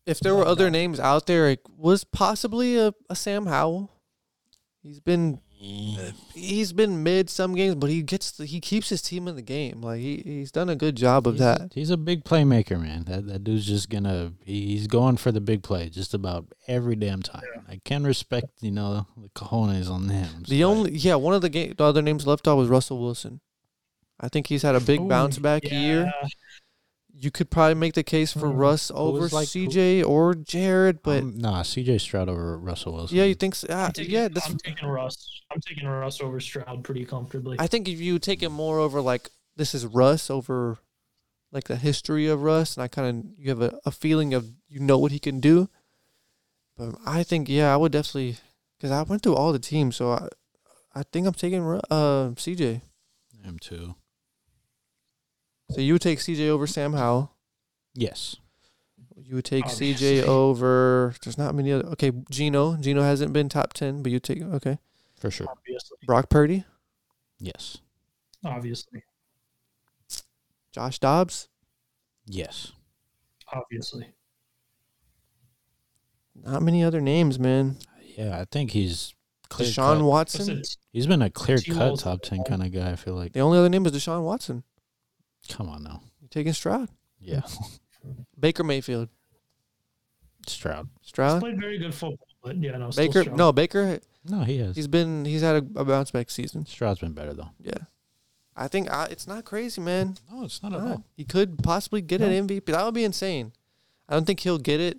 If 0.04 0.20
there 0.20 0.34
were 0.34 0.46
other 0.46 0.70
names 0.70 1.00
out 1.00 1.26
there, 1.26 1.48
it 1.48 1.60
was 1.76 2.04
possibly 2.04 2.76
a, 2.76 2.94
a 3.08 3.16
Sam 3.16 3.46
Howell. 3.46 3.90
He's 4.82 5.00
been 5.00 5.40
he's 5.58 6.74
been 6.74 7.02
mid 7.02 7.30
some 7.30 7.54
games, 7.54 7.76
but 7.76 7.88
he 7.88 8.02
gets 8.02 8.30
the, 8.30 8.44
he 8.44 8.60
keeps 8.60 8.90
his 8.90 9.00
team 9.00 9.26
in 9.26 9.36
the 9.36 9.42
game. 9.42 9.80
Like 9.80 10.00
he 10.00 10.18
he's 10.18 10.52
done 10.52 10.68
a 10.68 10.76
good 10.76 10.96
job 10.96 11.26
of 11.26 11.34
He's 11.34 11.40
that. 11.40 11.72
He's 11.74 11.90
a 11.90 11.96
big 11.96 12.22
playmaker, 12.22 12.78
man. 12.78 13.04
That 13.04 13.26
that 13.26 13.42
dude's 13.42 13.66
just 13.66 13.88
gonna 13.88 14.34
he's 14.44 14.86
going 14.86 15.16
for 15.16 15.32
the 15.32 15.40
big 15.40 15.62
play 15.62 15.88
just 15.88 16.12
about 16.12 16.52
every 16.68 16.94
damn 16.94 17.22
time. 17.22 17.42
I 17.66 17.80
can 17.84 18.04
respect 18.04 18.48
you 18.60 18.70
know 18.70 19.06
the 19.16 19.30
cojones 19.30 19.90
on 19.90 20.08
him. 20.10 20.44
The 20.46 20.62
only 20.62 20.92
yeah, 20.92 21.14
one 21.14 21.34
of 21.34 21.40
the 21.40 21.48
game 21.48 21.74
the 21.76 21.84
other 21.84 22.02
names 22.02 22.26
left 22.26 22.46
off 22.46 22.58
was 22.58 22.68
Russell 22.68 23.00
Wilson. 23.00 23.40
I 24.20 24.28
think 24.28 24.46
he's 24.46 24.62
had 24.62 24.74
a 24.74 24.80
big 24.80 25.00
Ooh, 25.00 25.08
bounce 25.08 25.38
back 25.38 25.64
year. 25.70 26.12
You 27.18 27.30
could 27.30 27.50
probably 27.50 27.74
make 27.74 27.94
the 27.94 28.02
case 28.02 28.32
for 28.32 28.48
Mm. 28.48 28.58
Russ 28.58 28.90
over 28.94 29.20
was 29.20 29.32
like- 29.32 29.48
who- 29.50 29.66
CJ 29.68 30.02
or 30.06 30.34
Jared, 30.34 31.02
but 31.02 31.22
um, 31.22 31.38
nah, 31.38 31.62
CJ 31.62 31.98
Stroud 31.98 32.28
over 32.28 32.58
Russell 32.58 32.92
Wilson. 32.92 33.16
yeah, 33.16 33.24
you 33.24 33.34
think 33.34 33.54
so? 33.54 33.66
Ah, 33.70 33.86
I'm 33.86 33.92
taking, 33.92 34.12
yeah, 34.12 34.28
that's, 34.28 34.46
I'm 34.48 34.58
taking 34.58 34.86
Russ. 34.88 35.42
I'm 35.50 35.60
taking 35.60 35.86
Russ 35.88 36.20
over 36.20 36.40
Stroud 36.40 36.84
pretty 36.84 37.04
comfortably. 37.06 37.56
I 37.58 37.66
think 37.68 37.88
if 37.88 38.00
you 38.00 38.18
take 38.18 38.42
it 38.42 38.50
more 38.50 38.78
over 38.78 39.00
like 39.00 39.30
this 39.56 39.74
is 39.74 39.86
Russ 39.86 40.30
over 40.30 40.76
like 41.52 41.64
the 41.64 41.76
history 41.76 42.26
of 42.26 42.42
Russ, 42.42 42.76
and 42.76 42.84
I 42.84 42.88
kind 42.88 43.08
of 43.24 43.24
you 43.38 43.48
have 43.48 43.62
a, 43.62 43.78
a 43.86 43.90
feeling 43.90 44.34
of 44.34 44.50
you 44.68 44.80
know 44.80 44.98
what 44.98 45.12
he 45.12 45.18
can 45.18 45.40
do. 45.40 45.70
But 46.76 46.96
I 47.06 47.22
think 47.22 47.48
yeah, 47.48 47.72
I 47.72 47.76
would 47.78 47.92
definitely 47.92 48.36
because 48.76 48.90
I 48.90 49.02
went 49.04 49.22
through 49.22 49.36
all 49.36 49.52
the 49.54 49.58
teams, 49.58 49.96
so 49.96 50.10
I 50.12 50.28
I 50.94 51.02
think 51.04 51.26
I'm 51.26 51.32
taking 51.32 51.62
Ru- 51.62 51.80
uh 51.90 52.30
CJ. 52.34 52.82
him 53.42 53.58
too. 53.58 53.94
So 55.70 55.80
you 55.80 55.94
would 55.94 56.02
take 56.02 56.18
CJ 56.20 56.48
over 56.48 56.66
Sam 56.66 56.92
Howell. 56.92 57.32
Yes, 57.94 58.36
You 59.16 59.36
would 59.36 59.44
take 59.44 59.64
Obviously. 59.66 59.94
CJ 59.94 60.22
over. 60.24 61.14
There's 61.24 61.38
not 61.38 61.54
many 61.54 61.72
other. 61.72 61.86
Okay, 61.88 62.12
Geno. 62.30 62.76
Geno 62.76 63.02
hasn't 63.02 63.32
been 63.32 63.48
top 63.48 63.72
ten, 63.72 64.02
but 64.02 64.12
you 64.12 64.20
take 64.20 64.42
okay. 64.42 64.78
for 65.18 65.30
sure. 65.30 65.46
obviously, 65.50 65.96
Brock 66.06 66.28
Purdy, 66.28 66.64
Yes, 67.40 67.78
obviously, 68.44 69.02
Josh 70.72 70.98
Dobbs. 70.98 71.48
yes. 72.26 72.72
obviously. 73.52 74.08
Not 76.34 76.62
many 76.62 76.84
other 76.84 77.00
names, 77.00 77.38
man. 77.38 77.78
Yeah, 78.16 78.38
I 78.38 78.44
think 78.44 78.72
he's 78.72 79.14
clear 79.48 79.68
Deshaun 79.68 79.98
cut. 79.98 80.04
Watson. 80.04 80.62
He's 80.92 81.06
been 81.06 81.22
a 81.22 81.30
clear 81.30 81.58
cut 81.58 81.98
top 81.98 82.20
ten 82.22 82.44
kind 82.44 82.62
of 82.62 82.72
guy. 82.72 82.92
I 82.92 82.96
feel 82.96 83.14
like. 83.14 83.32
The 83.32 83.40
only 83.40 83.58
other 83.58 83.68
name 83.70 83.86
is 83.86 83.92
Deshaun 83.92 84.22
Watson. 84.22 84.62
Come 85.54 85.68
on 85.68 85.82
now. 85.82 86.02
You 86.20 86.28
taking 86.28 86.52
Stroud? 86.52 86.88
Yeah, 87.20 87.42
Baker 88.38 88.64
Mayfield. 88.64 89.08
Stroud. 90.46 90.88
he's 91.00 91.08
Stroud. 91.08 91.40
played 91.40 91.58
very 91.60 91.78
good 91.78 91.94
football, 91.94 92.26
but 92.42 92.56
yeah, 92.56 92.76
no, 92.76 92.90
Baker. 92.90 93.22
Stroud. 93.22 93.36
No, 93.36 93.52
Baker. 93.52 94.00
No, 94.28 94.42
he 94.42 94.58
has. 94.58 94.76
He's 94.76 94.86
been. 94.88 95.24
He's 95.24 95.42
had 95.42 95.56
a, 95.56 95.80
a 95.80 95.84
bounce 95.84 96.10
back 96.10 96.30
season. 96.30 96.66
Stroud's 96.66 97.00
been 97.00 97.12
better 97.12 97.32
though. 97.34 97.50
Yeah. 97.60 97.74
I 98.58 98.68
think 98.68 98.90
I, 98.90 99.04
it's 99.06 99.26
not 99.26 99.44
crazy, 99.44 99.80
man. 99.82 100.16
No, 100.32 100.44
it's 100.44 100.62
not 100.62 100.72
at 100.72 100.80
all. 100.80 101.04
He 101.14 101.24
could 101.24 101.62
possibly 101.62 102.00
get 102.00 102.20
No. 102.22 102.26
an 102.28 102.46
MVP. 102.48 102.64
That 102.66 102.84
would 102.86 102.94
be 102.94 103.04
insane. 103.04 103.52
I 104.08 104.14
don't 104.14 104.24
think 104.24 104.40
he'll 104.40 104.56
get 104.58 104.80
it 104.80 104.98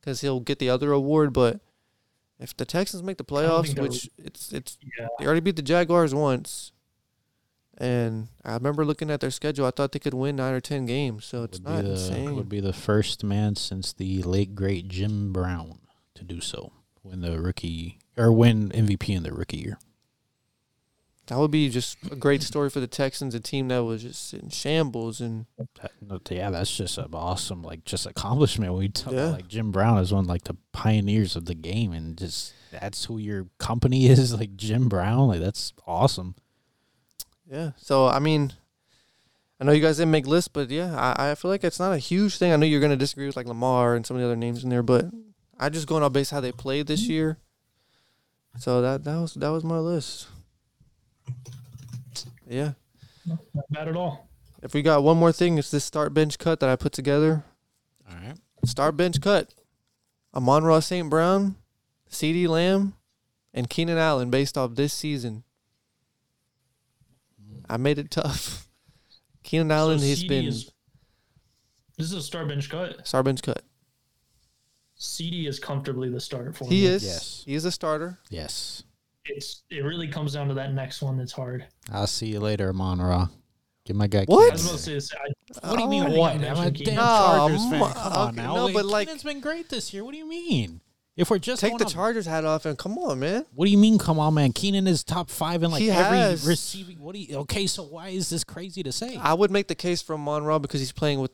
because 0.00 0.20
he'll 0.20 0.40
get 0.40 0.58
the 0.58 0.68
other 0.68 0.92
award. 0.92 1.32
But 1.32 1.60
if 2.38 2.54
the 2.56 2.66
Texans 2.66 3.02
make 3.02 3.16
the 3.16 3.24
playoffs, 3.24 3.80
which 3.80 4.10
it's 4.18 4.52
it's 4.52 4.76
Yeah, 4.98 5.06
they 5.18 5.24
already 5.26 5.40
beat 5.40 5.56
the 5.56 5.62
Jaguars 5.62 6.14
once, 6.14 6.72
and 7.78 8.28
I 8.44 8.54
remember 8.54 8.84
looking 8.84 9.10
at 9.10 9.20
their 9.20 9.30
schedule. 9.30 9.64
I 9.66 9.70
thought 9.70 9.92
they 9.92 9.98
could 9.98 10.14
win 10.14 10.36
nine 10.36 10.52
or 10.54 10.60
ten 10.60 10.84
games. 10.86 11.24
So 11.24 11.44
it's 11.44 11.58
Would 11.58 11.64
be 11.66 11.72
not 11.72 11.84
the 11.84 11.90
insane. 11.92 12.36
would 12.36 12.48
be 12.48 12.60
the 12.60 12.72
first 12.72 13.22
man 13.24 13.56
since 13.56 13.92
the 13.92 14.22
late 14.22 14.54
great 14.54 14.88
Jim 14.88 15.32
Brown 15.32 15.78
to 16.14 16.24
do 16.24 16.40
so. 16.40 16.72
Win 17.02 17.20
the 17.20 17.40
rookie 17.40 17.98
or 18.16 18.32
win 18.32 18.70
MVP 18.70 19.14
in 19.16 19.22
the 19.22 19.32
rookie 19.32 19.58
year. 19.58 19.78
That 21.26 21.38
would 21.38 21.50
be 21.50 21.68
just 21.68 21.98
a 22.10 22.16
great 22.16 22.42
story 22.42 22.70
for 22.70 22.80
the 22.80 22.86
Texans, 22.86 23.34
a 23.34 23.40
team 23.40 23.68
that 23.68 23.84
was 23.84 24.00
just 24.02 24.32
in 24.32 24.48
shambles 24.48 25.20
and 25.20 25.44
That- 26.02 26.30
yeah, 26.30 26.48
that's 26.50 26.74
just 26.74 26.96
an 26.96 27.10
awesome 27.12 27.62
like 27.62 27.84
just 27.84 28.06
accomplishment. 28.06 28.72
We 28.74 28.88
talk 28.88 29.12
Yeah. 29.12 29.20
about 29.26 29.32
like 29.34 29.48
Jim 29.48 29.70
Brown 29.70 29.98
is 29.98 30.10
one 30.10 30.24
of, 30.24 30.28
like 30.28 30.44
the 30.44 30.56
pioneers 30.72 31.36
of 31.36 31.44
the 31.44 31.54
game, 31.54 31.92
and 31.92 32.16
just 32.16 32.54
that's 32.72 33.04
who 33.04 33.18
your 33.18 33.46
company 33.58 34.06
is. 34.08 34.32
Like 34.34 34.56
Jim 34.56 34.88
Brown, 34.88 35.28
like 35.28 35.40
that's 35.40 35.74
awesome. 35.86 36.34
Yeah. 37.50 37.70
So 37.76 38.06
I 38.06 38.18
mean, 38.18 38.52
I 39.60 39.64
know 39.64 39.72
you 39.72 39.82
guys 39.82 39.96
didn't 39.96 40.12
make 40.12 40.26
lists, 40.26 40.48
but 40.48 40.70
yeah, 40.70 40.94
I, 40.96 41.30
I 41.30 41.34
feel 41.34 41.50
like 41.50 41.64
it's 41.64 41.80
not 41.80 41.92
a 41.92 41.98
huge 41.98 42.36
thing. 42.38 42.52
I 42.52 42.56
know 42.56 42.66
you're 42.66 42.80
gonna 42.80 42.96
disagree 42.96 43.26
with 43.26 43.36
like 43.36 43.46
Lamar 43.46 43.94
and 43.94 44.06
some 44.06 44.16
of 44.16 44.20
the 44.20 44.26
other 44.26 44.36
names 44.36 44.62
in 44.62 44.70
there, 44.70 44.82
but 44.82 45.06
I 45.58 45.68
just 45.68 45.88
going 45.88 46.02
on 46.02 46.12
base 46.12 46.30
how 46.30 46.40
they 46.40 46.52
played 46.52 46.86
this 46.86 47.08
year. 47.08 47.38
So 48.58 48.80
that 48.82 49.04
that 49.04 49.16
was 49.16 49.34
that 49.34 49.48
was 49.48 49.64
my 49.64 49.78
list. 49.78 50.28
Yeah. 52.46 52.72
not 53.26 53.38
bad 53.70 53.88
at 53.88 53.96
all. 53.96 54.28
If 54.62 54.74
we 54.74 54.82
got 54.82 55.02
one 55.04 55.18
more 55.18 55.32
thing, 55.32 55.58
it's 55.58 55.70
this 55.70 55.84
start 55.84 56.12
bench 56.14 56.38
cut 56.38 56.60
that 56.60 56.68
I 56.68 56.76
put 56.76 56.92
together. 56.92 57.44
All 58.10 58.16
right. 58.16 58.36
Start 58.64 58.96
bench 58.96 59.20
cut. 59.20 59.54
Amon 60.34 60.64
Ra 60.64 60.80
St. 60.80 61.08
Brown, 61.08 61.56
CeeDee 62.10 62.48
Lamb, 62.48 62.94
and 63.54 63.70
Keenan 63.70 63.98
Allen 63.98 64.30
based 64.30 64.58
off 64.58 64.74
this 64.74 64.92
season. 64.92 65.44
I 67.68 67.76
made 67.76 67.98
it 67.98 68.10
tough. 68.10 68.66
Keenan 69.44 69.70
Allen, 69.70 69.98
So 69.98 70.04
he's 70.06 70.24
CeeDee 70.24 70.28
been 70.28 70.44
is- 70.46 70.70
this 71.96 72.06
is 72.06 72.12
a 72.12 72.22
star 72.22 72.46
bench 72.46 72.70
cut. 72.70 73.06
start 73.06 73.24
bench 73.24 73.42
cut. 73.42 73.62
CeeDee 74.98 75.46
is 75.48 75.58
comfortably 75.58 76.08
the 76.08 76.20
start 76.20 76.56
for 76.56 76.64
He 76.64 76.82
me. 76.82 76.86
is. 76.86 77.04
Yes. 77.04 77.42
He 77.46 77.54
is 77.54 77.64
a 77.64 77.72
starter. 77.72 78.18
Yes. 78.30 78.82
It's 79.24 79.62
it 79.70 79.84
really 79.84 80.08
comes 80.08 80.32
down 80.32 80.48
to 80.48 80.54
that 80.54 80.72
next 80.72 81.02
one 81.02 81.16
that's 81.18 81.32
hard. 81.32 81.66
I'll 81.92 82.06
see 82.06 82.26
you 82.28 82.40
later, 82.40 82.70
Amon 82.70 83.00
Ra. 83.00 83.28
Get 83.84 83.96
my 83.96 84.06
guy. 84.06 84.24
What? 84.26 84.50
I 84.50 84.52
was 84.52 84.64
about 84.64 84.76
to 84.76 84.82
say, 84.82 84.94
this, 84.94 85.12
I, 85.14 85.68
What 85.68 85.76
do 85.76 85.82
you 85.82 85.86
oh, 85.86 85.90
mean? 85.90 86.02
I 86.04 86.08
what? 86.10 86.32
I 86.32 86.34
I'm 86.34 86.42
a 86.42 86.70
damn 86.70 86.72
Keenan. 86.74 86.94
No, 86.94 87.00
Chargers 87.02 87.64
fan. 87.70 87.82
I'm- 87.82 87.92
Come 87.94 88.12
on 88.12 88.34
now. 88.36 88.54
no, 88.54 88.72
but, 88.72 88.84
like- 88.86 89.06
Keenan's 89.08 89.22
been 89.24 89.40
great 89.40 89.68
this 89.68 89.92
year. 89.94 90.04
What 90.04 90.12
do 90.12 90.18
you 90.18 90.28
mean? 90.28 90.80
If 91.18 91.30
we're 91.30 91.38
just 91.40 91.60
Take 91.60 91.76
the 91.78 91.84
Chargers 91.84 92.26
hat 92.26 92.44
off 92.44 92.64
and 92.64 92.78
come 92.78 92.96
on, 92.96 93.18
man. 93.18 93.44
What 93.52 93.64
do 93.64 93.72
you 93.72 93.76
mean? 93.76 93.98
Come 93.98 94.20
on, 94.20 94.34
man. 94.34 94.52
Keenan 94.52 94.86
is 94.86 95.02
top 95.02 95.30
five 95.30 95.64
in 95.64 95.72
like 95.72 95.82
He 95.82 95.90
every 95.90 96.16
has. 96.16 96.46
receiving. 96.46 97.00
What 97.00 97.14
do 97.16 97.20
you? 97.20 97.38
Okay, 97.38 97.66
so 97.66 97.82
why 97.82 98.10
is 98.10 98.30
this 98.30 98.44
crazy 98.44 98.84
to 98.84 98.92
say? 98.92 99.16
I 99.16 99.34
would 99.34 99.50
make 99.50 99.66
the 99.66 99.74
case 99.74 100.00
for 100.00 100.14
Amon 100.14 100.44
Ra 100.44 100.60
because 100.60 100.78
he's 100.78 100.92
playing 100.92 101.18
with 101.18 101.32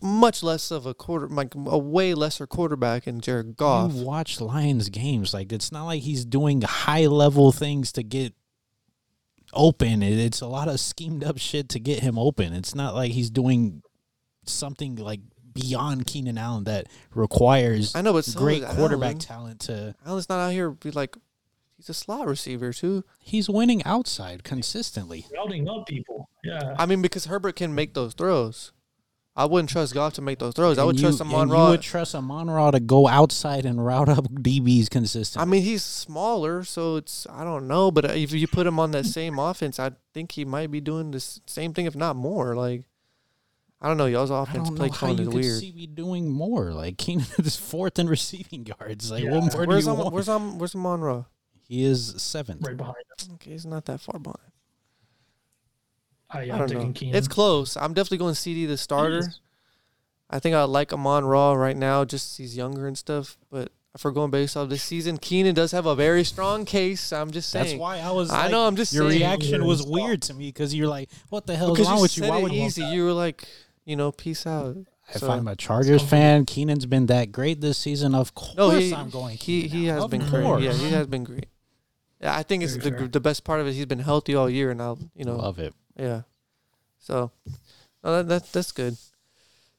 much 0.00 0.44
less 0.44 0.70
of 0.70 0.86
a 0.86 0.94
quarter, 0.94 1.26
like 1.26 1.52
a 1.56 1.76
way 1.76 2.14
lesser 2.14 2.46
quarterback 2.46 3.08
in 3.08 3.20
Jared 3.20 3.56
Goff. 3.56 3.92
You 3.92 4.04
watch 4.04 4.40
Lions 4.40 4.88
games. 4.88 5.34
Like 5.34 5.52
it's 5.52 5.72
not 5.72 5.86
like 5.86 6.02
he's 6.02 6.24
doing 6.24 6.62
high 6.62 7.06
level 7.06 7.50
things 7.50 7.90
to 7.92 8.04
get 8.04 8.34
open. 9.52 10.00
It's 10.04 10.40
a 10.40 10.46
lot 10.46 10.68
of 10.68 10.78
schemed 10.78 11.24
up 11.24 11.38
shit 11.38 11.68
to 11.70 11.80
get 11.80 12.04
him 12.04 12.20
open. 12.20 12.52
It's 12.52 12.76
not 12.76 12.94
like 12.94 13.10
he's 13.10 13.30
doing 13.30 13.82
something 14.44 14.94
like 14.94 15.20
beyond 15.60 16.06
Keenan 16.06 16.38
Allen 16.38 16.64
that 16.64 16.86
requires 17.14 17.94
I 17.94 18.00
know, 18.02 18.12
but 18.12 18.24
so 18.24 18.38
great 18.38 18.62
is 18.62 18.74
quarterback 18.74 19.06
Allen. 19.12 19.18
talent 19.18 19.60
to. 19.60 19.94
Allen's 20.06 20.28
not 20.28 20.38
out 20.40 20.52
here 20.52 20.70
be 20.70 20.90
like 20.90 21.16
he's 21.76 21.88
a 21.88 21.94
slot 21.94 22.26
receiver 22.26 22.72
too. 22.72 23.04
He's 23.20 23.48
winning 23.48 23.82
outside 23.84 24.44
consistently. 24.44 25.26
routing 25.34 25.68
up 25.68 25.86
people. 25.86 26.28
Yeah. 26.44 26.74
I 26.78 26.86
mean, 26.86 27.02
because 27.02 27.26
Herbert 27.26 27.56
can 27.56 27.74
make 27.74 27.94
those 27.94 28.14
throws. 28.14 28.72
I 29.36 29.44
wouldn't 29.44 29.70
trust 29.70 29.94
Goff 29.94 30.14
to 30.14 30.20
make 30.20 30.40
those 30.40 30.54
throws. 30.54 30.78
I 30.78 30.84
would 30.84 30.96
you- 30.96 31.02
trust 31.02 31.20
and 31.20 31.32
Amon 31.32 31.48
You 31.50 31.54
would 31.70 31.80
trust 31.80 32.12
Amon 32.12 32.50
Ra 32.50 32.72
to 32.72 32.80
go 32.80 33.06
outside 33.06 33.64
and 33.64 33.84
route 33.86 34.08
up 34.08 34.24
DBs 34.24 34.90
consistently. 34.90 35.42
I 35.42 35.48
mean, 35.48 35.62
he's 35.62 35.84
smaller, 35.84 36.64
so 36.64 36.96
it's 36.96 37.24
I 37.30 37.44
don't 37.44 37.68
know, 37.68 37.92
but 37.92 38.04
if 38.16 38.32
you 38.32 38.48
put 38.48 38.66
him 38.66 38.80
on 38.80 38.90
that 38.92 39.06
same 39.06 39.38
offense, 39.48 39.78
I 39.78 39.92
think 40.12 40.32
he 40.32 40.44
might 40.44 40.72
be 40.72 40.80
doing 40.80 41.12
the 41.12 41.20
same 41.46 41.72
thing, 41.72 41.86
if 41.86 41.94
not 41.94 42.16
more. 42.16 42.56
Like, 42.56 42.82
I 43.80 43.86
don't 43.88 43.96
know, 43.96 44.06
y'all's 44.06 44.30
offense 44.30 44.68
don't 44.68 44.76
play 44.76 44.88
know 44.88 44.92
how 44.92 44.98
calling 44.98 45.18
you 45.18 45.22
is 45.22 45.28
could 45.28 45.34
weird. 45.36 45.60
see 45.60 45.72
me 45.72 45.86
doing 45.86 46.28
more. 46.30 46.72
Like 46.72 46.98
Keenan 46.98 47.26
is 47.38 47.56
fourth 47.56 47.98
in 47.98 48.08
receiving 48.08 48.66
yards. 48.66 49.10
Like 49.10 49.22
Yeah. 49.24 49.30
what 49.38 49.52
more 49.54 49.62
do 49.64 49.68
Where's 49.68 49.86
you 49.86 49.92
Am- 49.92 49.98
want? 49.98 50.12
where's 50.14 50.28
Am- 50.28 50.58
where's 50.58 50.74
Amon 50.74 51.00
Ra? 51.00 51.24
he 51.68 51.84
is 51.84 52.14
seventh. 52.20 52.66
right 52.66 52.76
behind 52.76 52.96
him. 53.20 53.34
Okay, 53.34 53.52
he's 53.52 53.66
not 53.66 53.84
that 53.84 54.00
far 54.00 54.18
behind. 54.18 54.38
I, 56.30 56.38
I 56.40 56.42
I'm 56.52 56.66
don't 56.66 56.72
know. 56.72 56.92
Keenan. 56.92 57.16
It's 57.16 57.28
close. 57.28 57.76
I'm 57.76 57.94
definitely 57.94 58.18
going 58.18 58.34
CeeDee 58.34 58.66
the 58.66 58.76
starter. 58.76 59.22
I 60.30 60.38
think 60.40 60.54
I 60.54 60.64
like 60.64 60.92
Amon 60.92 61.24
Ra 61.24 61.52
right 61.54 61.76
now, 61.76 62.04
just 62.04 62.36
he's 62.36 62.56
younger 62.56 62.86
and 62.86 62.98
stuff. 62.98 63.38
But 63.50 63.72
if 63.94 64.04
we're 64.04 64.10
going 64.10 64.30
based 64.30 64.54
off 64.56 64.68
this 64.68 64.82
season, 64.82 65.16
Keenan 65.16 65.54
does 65.54 65.72
have 65.72 65.86
a 65.86 65.94
very 65.94 66.24
strong 66.24 66.66
case. 66.66 67.12
I'm 67.14 67.30
just 67.30 67.48
saying. 67.48 67.64
That's 67.66 67.78
why 67.80 67.98
I 68.00 68.10
was. 68.10 68.30
I 68.30 68.42
like- 68.42 68.50
know, 68.50 68.66
I'm 68.66 68.76
just 68.76 68.92
Your 68.92 69.08
saying. 69.08 69.20
reaction 69.22 69.64
was 69.64 69.82
weird 69.86 70.20
to 70.22 70.34
me 70.34 70.48
because 70.48 70.74
you're 70.74 70.88
like, 70.88 71.08
"What 71.30 71.46
the 71.46 71.56
hell 71.56 71.72
is 71.72 71.78
because 71.78 71.90
wrong 71.90 72.02
with 72.02 72.16
you? 72.18 72.24
Why 72.24 72.38
it 72.40 72.42
would 72.42 72.52
easy. 72.52 72.82
You 72.84 73.04
were 73.06 73.12
like, 73.14 73.48
you 73.88 73.96
know, 73.96 74.12
peace 74.12 74.46
out. 74.46 74.76
If 75.10 75.20
So- 75.22 75.30
I'm 75.30 75.48
a 75.48 75.56
Chargers 75.56 76.02
fan, 76.02 76.44
Keenan's 76.44 76.84
been 76.84 77.06
that 77.06 77.32
great 77.32 77.62
this 77.62 77.78
season. 77.78 78.14
Of 78.14 78.34
course, 78.34 78.54
No, 78.56 78.70
he, 78.70 78.94
I'm 78.94 79.08
going. 79.08 79.38
He 79.38 79.62
Keenan 79.62 79.70
he 79.78 79.86
has 79.86 80.04
Of 80.04 80.10
been 80.10 80.20
course. 80.28 80.60
great. 80.60 80.62
Yeah, 80.64 80.72
he 80.74 80.90
has 80.90 81.06
been 81.06 81.24
great. 81.24 81.46
Yeah, 82.20 82.36
I 82.36 82.42
think 82.42 82.62
it's 82.62 82.74
the 82.76 82.90
fair. 82.90 83.08
the 83.08 83.20
best 83.20 83.44
part 83.44 83.60
of 83.60 83.66
it. 83.66 83.72
He's 83.72 83.86
been 83.86 84.00
healthy 84.00 84.34
all 84.34 84.50
year, 84.50 84.70
and 84.70 84.82
I'll 84.82 84.98
you 85.14 85.24
know 85.24 85.36
Love 85.36 85.58
it. 85.58 85.72
yeah. 85.96 86.22
So, 86.98 87.30
no, 88.04 88.16
that, 88.16 88.28
that 88.28 88.52
that's 88.52 88.72
good. 88.72 88.96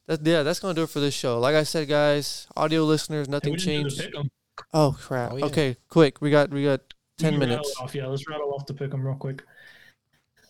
That 0.08 0.26
yeah, 0.26 0.42
that's 0.42 0.60
gonna 0.60 0.74
do 0.74 0.84
it 0.84 0.90
for 0.90 1.00
this 1.00 1.14
show. 1.14 1.40
Like 1.40 1.54
I 1.54 1.62
said, 1.64 1.88
guys, 1.88 2.48
audio 2.58 2.84
listeners, 2.86 3.30
nothing 3.30 3.52
we 3.54 3.58
didn't 3.60 3.90
do 3.90 3.96
the 3.96 4.02
changed. 4.04 4.30
Oh 4.74 4.98
crap! 5.00 5.34
Oh, 5.34 5.38
yeah. 5.38 5.46
Okay, 5.46 5.78
quick. 5.90 6.22
We 6.22 6.32
got 6.32 6.50
we 6.50 6.64
got 6.64 6.82
ten 7.20 7.34
can 7.34 7.40
minutes. 7.40 7.72
Off. 7.80 7.94
Yeah, 7.94 8.08
let's 8.08 8.28
rattle 8.28 8.52
off 8.54 8.66
the 8.66 8.74
pick 8.74 8.92
'em 8.94 9.06
real 9.06 9.16
quick. 9.16 9.44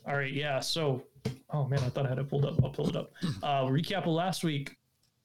All 0.08 0.16
right, 0.16 0.32
yeah. 0.32 0.60
So, 0.62 1.04
oh 1.52 1.66
man, 1.68 1.80
I 1.80 1.90
thought 1.90 2.06
I 2.06 2.10
had 2.10 2.20
it 2.20 2.30
pulled 2.30 2.46
up. 2.46 2.56
I'll 2.64 2.70
pull 2.72 2.90
it 2.90 2.96
up. 2.96 3.12
Uh, 3.44 3.64
recap 3.66 4.00
of 4.04 4.08
last 4.14 4.44
week. 4.44 4.76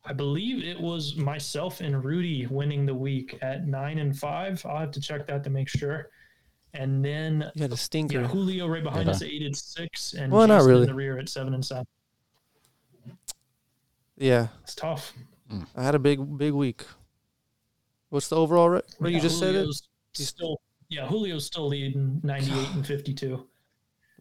I 0.07 0.13
believe 0.13 0.63
it 0.63 0.79
was 0.79 1.17
myself 1.17 1.81
and 1.81 2.05
Rudy 2.05 2.47
winning 2.47 2.85
the 2.85 2.95
week 2.95 3.39
at 3.41 3.67
nine 3.67 3.99
and 3.99 4.17
five. 4.17 4.65
I'll 4.67 4.79
have 4.79 4.91
to 4.93 5.01
check 5.01 5.27
that 5.29 5.43
to 5.45 5.51
make 5.51 5.69
sure. 5.69 6.11
And 6.75 7.03
then 7.05 7.51
You 7.55 7.63
had 7.63 7.73
a 7.73 7.77
stinker. 7.77 8.21
yeah, 8.21 8.27
Julio 8.27 8.67
right 8.67 8.83
behind 8.83 9.07
Did 9.07 9.15
us 9.15 9.23
at 9.23 9.29
eight 9.29 9.43
and 9.43 9.57
six, 9.57 10.13
and 10.15 10.31
Well, 10.33 10.47
not 10.47 10.63
really. 10.65 10.83
in 10.83 10.89
the 10.89 10.95
rear 10.95 11.19
at 11.19 11.29
seven 11.31 11.55
and 11.55 11.65
seven. 11.65 11.87
Yeah, 14.17 14.49
It's 14.63 14.75
tough. 14.75 15.13
I 15.77 15.83
had 15.83 15.95
a 15.95 15.99
big 15.99 16.37
big 16.39 16.53
week. 16.53 16.85
What's 18.11 18.29
the 18.29 18.37
overall 18.37 18.69
rate? 18.71 18.85
What 18.99 19.11
you 19.11 19.17
Yeah, 19.17 19.23
just 19.23 19.39
said 19.39 19.55
it. 19.55 19.67
Still, 20.13 20.61
yeah, 20.89 21.09
Julio's 21.09 21.47
still 21.47 21.67
leading 21.69 22.21
ninety-eight 22.23 22.69
and 22.75 22.87
fifty-two. 22.87 23.47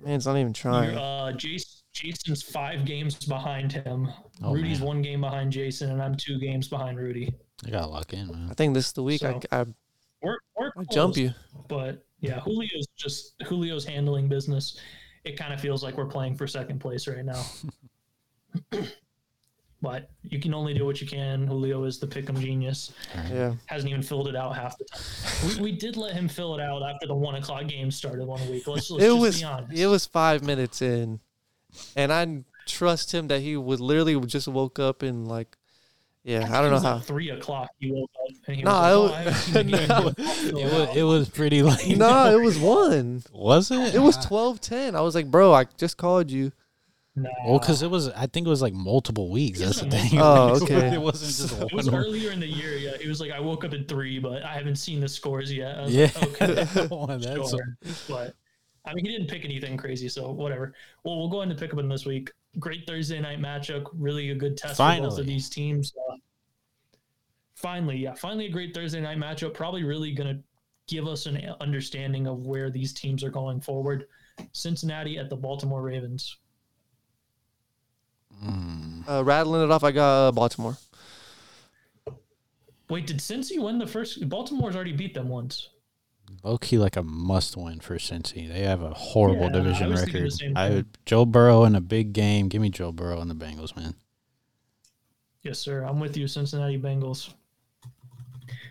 Man, 0.01 0.13
it's 0.15 0.25
not 0.25 0.37
even 0.37 0.53
trying. 0.53 0.97
uh, 0.97 1.31
Jason, 1.33 1.81
Jason's 1.93 2.41
five 2.41 2.85
games 2.85 3.15
behind 3.25 3.71
him. 3.71 4.09
Oh, 4.41 4.53
Rudy's 4.53 4.79
man. 4.79 4.87
one 4.87 5.01
game 5.01 5.21
behind 5.21 5.51
Jason, 5.51 5.91
and 5.91 6.01
I'm 6.01 6.15
two 6.15 6.39
games 6.39 6.67
behind 6.67 6.97
Rudy. 6.97 7.33
I 7.65 7.69
gotta 7.69 7.87
lock 7.87 8.11
in, 8.13 8.27
man. 8.27 8.47
I 8.49 8.53
think 8.53 8.73
this 8.73 8.87
is 8.87 8.93
the 8.93 9.03
week 9.03 9.21
So- 9.21 9.39
I 9.51 9.59
I, 9.61 9.65
We're, 10.21 10.37
we're 10.57 10.71
I 10.77 10.83
jump 10.91 11.15
you. 11.17 11.31
but 11.67 12.05
yeah, 12.19 12.39
Julio's 12.43 12.87
just 12.97 13.35
Julio's 13.47 13.85
handling 13.85 14.27
business. 14.27 14.79
It 15.23 15.37
kind 15.37 15.53
of 15.53 15.61
feels 15.61 15.83
like 15.83 15.95
we're 15.97 16.05
playing 16.07 16.35
for 16.35 16.47
second 16.47 16.79
place 16.79 17.07
right 17.07 17.23
now. 17.23 17.43
but 19.83 20.09
you 20.23 20.39
can 20.39 20.53
only 20.55 20.73
do 20.73 20.85
what 20.85 20.99
you 21.01 21.05
can. 21.05 21.45
Julio 21.45 21.83
is 21.83 21.99
the 21.99 22.07
pick'em 22.07 22.39
genius. 22.39 22.91
Yeah. 23.31 23.53
Hasn't 23.67 23.89
even 23.91 24.01
filled 24.01 24.27
it 24.29 24.35
out 24.35 24.55
half 24.55 24.77
the 24.79 24.85
time. 24.85 25.57
We, 25.57 25.71
we 25.71 25.77
did 25.77 25.95
let 25.97 26.13
him 26.13 26.27
fill 26.27 26.55
it 26.55 26.61
out 26.61 26.81
after 26.81 27.05
the 27.05 27.13
one 27.13 27.35
o'clock 27.35 27.67
game 27.67 27.91
started 27.91 28.25
one 28.25 28.41
week. 28.49 28.65
Let's, 28.65 28.89
let's 28.89 29.03
it 29.03 29.09
just 29.09 29.19
was 29.21 29.39
be 29.39 29.43
honest. 29.45 29.77
it 29.79 29.87
was 29.87 30.05
five 30.07 30.41
minutes 30.43 30.81
in, 30.81 31.19
and 31.95 32.11
I 32.11 32.43
trust 32.65 33.13
him 33.13 33.27
that 33.27 33.41
he 33.41 33.55
would 33.57 33.79
literally 33.81 34.19
just 34.25 34.47
woke 34.47 34.79
up 34.79 35.03
and 35.03 35.27
like, 35.27 35.57
yeah, 36.23 36.47
I 36.49 36.61
don't 36.61 36.67
It 36.67 36.67
know 36.69 36.73
was 36.75 36.83
how. 36.83 36.95
like 36.95 37.03
three 37.03 37.29
o'clock. 37.31 37.69
He 37.79 37.91
woke 37.91 38.09
up 38.23 38.29
and 38.47 38.55
he 38.55 38.63
No, 38.63 38.71
was 38.71 38.79
like, 38.79 38.93
"Oh, 38.93 39.13
I 39.13 39.17
haven't 39.17 39.33
seen 39.35 39.53
the 39.53 39.63
game 39.63 39.71
no, 39.73 39.77
yet. 39.77 39.91
I'll 39.91 40.11
fill 40.13 40.57
It 40.57 40.63
it 40.65 40.73
was, 40.87 40.97
it 40.97 41.03
was 41.03 41.29
pretty 41.29 41.61
late. 41.61 41.97
No, 41.97 42.39
it 42.39 42.41
was 42.41 42.57
one. 42.79 43.23
was 43.33 43.69
it? 43.71 43.93
It 43.95 43.99
was 43.99 44.17
12-10. 44.25 44.95
I 44.95 45.01
was 45.01 45.13
like, 45.15 45.29
bro, 45.29 45.51
I 45.53 45.65
just 45.77 45.97
called 45.97 46.31
you. 46.31 46.53
Nah. 47.15 47.29
Well, 47.45 47.59
because 47.59 47.83
it 47.83 47.91
was, 47.91 48.09
I 48.09 48.25
think 48.25 48.47
it 48.47 48.49
was 48.49 48.61
like 48.61 48.73
multiple 48.73 49.29
weeks. 49.29 49.59
That's 49.59 49.81
the 49.81 49.87
Isn't 49.87 49.99
thing. 50.09 50.19
Oh, 50.19 50.55
okay. 50.63 50.93
It 50.95 51.01
wasn't 51.01 51.51
just 51.51 51.61
It 51.71 51.73
was 51.73 51.87
earlier 51.87 52.31
in 52.31 52.39
the 52.39 52.47
year. 52.47 52.75
Yeah, 52.75 52.91
it 52.99 53.07
was 53.07 53.21
like, 53.21 53.31
I 53.31 53.39
woke 53.39 53.63
up 53.63 53.73
at 53.73 53.87
three, 53.87 54.17
but 54.19 54.41
I 54.43 54.53
haven't 54.53 54.77
seen 54.77 54.99
the 54.99 55.07
scores 55.07 55.53
yet. 55.53 55.77
I 55.77 55.81
was 55.83 55.93
Yeah. 55.95 56.09
like, 56.15 56.41
okay, 56.41 56.87
Well, 56.89 57.05
that's- 57.07 57.49
sure. 57.51 57.77
But 58.09 58.35
I 58.85 58.93
mean, 58.93 59.05
he 59.05 59.11
didn't 59.11 59.27
pick 59.29 59.45
anything 59.45 59.77
crazy, 59.77 60.09
so 60.09 60.31
whatever. 60.31 60.73
Well, 61.03 61.17
we'll 61.19 61.29
go 61.29 61.41
into 61.43 61.55
pick 61.55 61.71
up 61.71 61.79
in 61.79 61.87
this 61.87 62.05
week. 62.05 62.31
Great 62.59 62.85
Thursday 62.87 63.19
night 63.21 63.39
matchup. 63.39 63.85
Really 63.93 64.31
a 64.31 64.35
good 64.35 64.57
test 64.57 64.77
for 64.77 64.97
both 64.99 65.17
of 65.19 65.25
these 65.25 65.49
teams. 65.49 65.93
Uh, 66.09 66.15
finally, 67.55 67.97
yeah, 67.97 68.13
finally 68.13 68.47
a 68.47 68.51
great 68.51 68.73
Thursday 68.73 68.99
night 69.01 69.17
matchup. 69.17 69.53
Probably 69.53 69.83
really 69.83 70.11
going 70.11 70.35
to 70.35 70.43
give 70.87 71.07
us 71.07 71.27
an 71.27 71.37
understanding 71.61 72.27
of 72.27 72.45
where 72.45 72.69
these 72.69 72.91
teams 72.93 73.23
are 73.23 73.29
going 73.29 73.61
forward. 73.61 74.05
Cincinnati 74.51 75.17
at 75.17 75.29
the 75.29 75.35
Baltimore 75.35 75.81
Ravens. 75.81 76.37
Mm. 78.43 79.09
Uh, 79.09 79.23
rattling 79.23 79.63
it 79.63 79.71
off, 79.71 79.83
I 79.83 79.91
got 79.91 80.27
uh, 80.27 80.31
Baltimore. 80.31 80.77
Wait, 82.89 83.07
did 83.07 83.17
Cincy 83.17 83.59
win 83.59 83.79
the 83.79 83.87
first? 83.87 84.27
Baltimore's 84.29 84.75
already 84.75 84.91
beat 84.93 85.13
them 85.13 85.29
once. 85.29 85.69
Low 86.43 86.57
key, 86.57 86.77
like 86.77 86.95
a 86.95 87.03
must 87.03 87.57
win 87.57 87.79
for 87.79 87.95
Cincy. 87.95 88.47
They 88.47 88.61
have 88.61 88.81
a 88.81 88.93
horrible 88.93 89.45
Yeah, 89.45 89.51
division 89.51 89.89
was 89.89 90.01
record. 90.05 90.31
I 90.55 90.69
thing. 90.69 90.85
Joe 91.05 91.25
Burrow 91.25 91.63
in 91.65 91.75
a 91.75 91.81
big 91.81 92.13
game. 92.13 92.47
Give 92.49 92.61
me 92.61 92.69
Joe 92.69 92.91
Burrow 92.91 93.19
and 93.19 93.29
the 93.29 93.35
Bengals, 93.35 93.75
man. 93.75 93.95
Yes, 95.41 95.59
sir. 95.59 95.83
I'm 95.83 95.99
with 95.99 96.15
you, 96.15 96.27
Cincinnati 96.27 96.79
Bengals. 96.79 97.33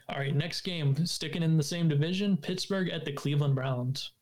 All 0.09 0.19
right, 0.19 0.35
next 0.35 0.63
game, 0.63 1.07
sticking 1.07 1.43
in 1.43 1.57
the 1.57 1.63
same 1.63 1.89
division, 1.89 2.37
Pittsburgh 2.37 2.91
at 2.91 3.05
the 3.05 3.13
Cleveland 3.13 3.55
Browns. 3.55 4.13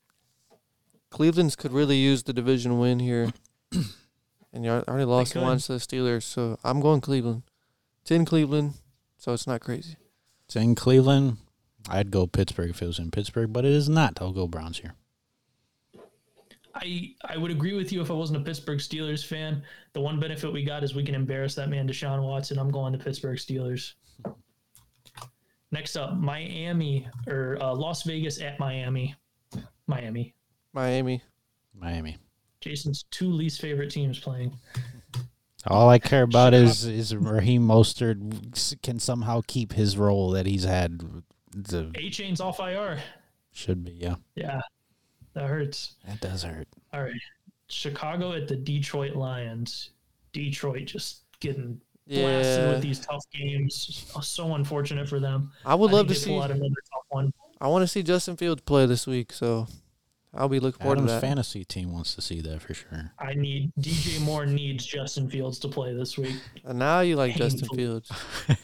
Cleveland's 1.10 1.56
could 1.56 1.72
really 1.72 1.96
use 1.96 2.22
the 2.22 2.32
division 2.32 2.78
win 2.78 3.00
here, 3.00 3.32
and 4.52 4.64
you 4.64 4.70
already 4.70 5.04
lost 5.04 5.32
could. 5.32 5.42
once 5.42 5.66
to 5.66 5.74
the 5.74 5.78
Steelers, 5.78 6.22
so 6.22 6.58
I'm 6.64 6.80
going 6.80 7.00
Cleveland. 7.00 7.42
It's 8.02 8.10
in 8.10 8.24
Cleveland, 8.24 8.74
so 9.18 9.32
it's 9.32 9.46
not 9.46 9.60
crazy. 9.60 9.96
It's 10.46 10.56
in 10.56 10.74
Cleveland. 10.74 11.38
I'd 11.88 12.10
go 12.10 12.26
Pittsburgh 12.26 12.70
if 12.70 12.82
it 12.82 12.86
was 12.86 12.98
in 12.98 13.10
Pittsburgh, 13.10 13.52
but 13.52 13.64
it 13.64 13.72
is 13.72 13.88
not. 13.88 14.20
I'll 14.20 14.32
go 14.32 14.46
Browns 14.46 14.78
here. 14.78 14.94
I 16.74 17.14
I 17.24 17.36
would 17.36 17.50
agree 17.50 17.74
with 17.74 17.92
you 17.92 18.00
if 18.00 18.10
I 18.10 18.14
wasn't 18.14 18.40
a 18.40 18.44
Pittsburgh 18.44 18.78
Steelers 18.78 19.26
fan. 19.26 19.62
The 19.92 20.00
one 20.00 20.20
benefit 20.20 20.52
we 20.52 20.64
got 20.64 20.84
is 20.84 20.94
we 20.94 21.04
can 21.04 21.14
embarrass 21.14 21.54
that 21.56 21.68
man 21.68 21.88
Deshaun 21.88 22.22
Watson. 22.22 22.58
I'm 22.58 22.70
going 22.70 22.92
to 22.92 22.98
Pittsburgh 22.98 23.38
Steelers. 23.38 23.94
Next 25.72 25.96
up, 25.96 26.16
Miami 26.16 27.08
or 27.26 27.58
uh, 27.60 27.74
Las 27.74 28.02
Vegas 28.02 28.40
at 28.40 28.58
Miami. 28.58 29.14
Miami. 29.86 30.34
Miami. 30.72 31.22
Miami. 31.74 32.16
Jason's 32.60 33.04
two 33.10 33.30
least 33.30 33.60
favorite 33.60 33.90
teams 33.90 34.18
playing. 34.18 34.58
All 35.66 35.88
I 35.90 35.98
care 35.98 36.22
about 36.22 36.54
is 36.54 36.84
is 36.86 37.14
Raheem 37.14 37.62
Mostert 37.66 38.82
can 38.82 38.98
somehow 38.98 39.42
keep 39.46 39.72
his 39.72 39.96
role 39.98 40.30
that 40.30 40.46
he's 40.46 40.64
had. 40.64 41.00
The 41.54 41.90
Achane's 41.96 42.40
off 42.40 42.60
IR. 42.60 42.98
should 43.52 43.84
be 43.84 43.92
yeah. 43.92 44.14
Yeah, 44.34 44.60
that 45.34 45.48
hurts. 45.48 45.96
That 46.06 46.20
does 46.20 46.42
hurt. 46.44 46.68
All 46.94 47.02
right. 47.02 47.12
Chicago 47.68 48.32
at 48.32 48.48
the 48.48 48.56
Detroit 48.56 49.14
Lions. 49.16 49.90
Detroit 50.32 50.86
just 50.86 51.22
getting 51.40 51.80
blasted 52.08 52.64
Yeah, 52.64 52.72
with 52.72 52.82
these 52.82 53.00
tough 53.00 53.24
games. 53.32 54.06
So 54.22 54.54
unfortunate 54.54 55.08
for 55.08 55.20
them. 55.20 55.52
I 55.64 55.74
would 55.74 55.90
I 55.90 55.94
love 55.94 56.08
to 56.08 56.14
think 56.14 56.24
they 56.24 56.24
see. 56.24 56.30
pull 56.30 56.42
out 56.42 56.50
another 56.50 56.74
tough 56.92 57.04
one. 57.10 57.32
I 57.60 57.68
want 57.68 57.82
to 57.82 57.86
see 57.88 58.02
Justin 58.02 58.36
Fields 58.36 58.62
play 58.62 58.86
this 58.86 59.06
week, 59.06 59.32
so 59.32 59.66
I'll 60.32 60.48
be 60.48 60.60
looking 60.60 60.80
forward 60.80 60.98
Adam's 60.98 61.10
to 61.10 61.14
that. 61.14 61.20
fantasy 61.20 61.64
team 61.64 61.92
wants 61.92 62.14
to 62.14 62.22
see 62.22 62.40
that 62.40 62.62
for 62.62 62.72
sure. 62.72 63.12
I 63.18 63.34
need 63.34 63.72
DJ 63.80 64.20
Moore 64.20 64.46
needs 64.46 64.86
Justin 64.86 65.28
Fields 65.28 65.58
to 65.60 65.68
play 65.68 65.92
this 65.92 66.16
week. 66.16 66.36
And 66.64 66.78
now 66.78 67.00
you 67.00 67.16
like 67.16 67.34
Justin 67.34 67.68
Fields. 67.68 68.10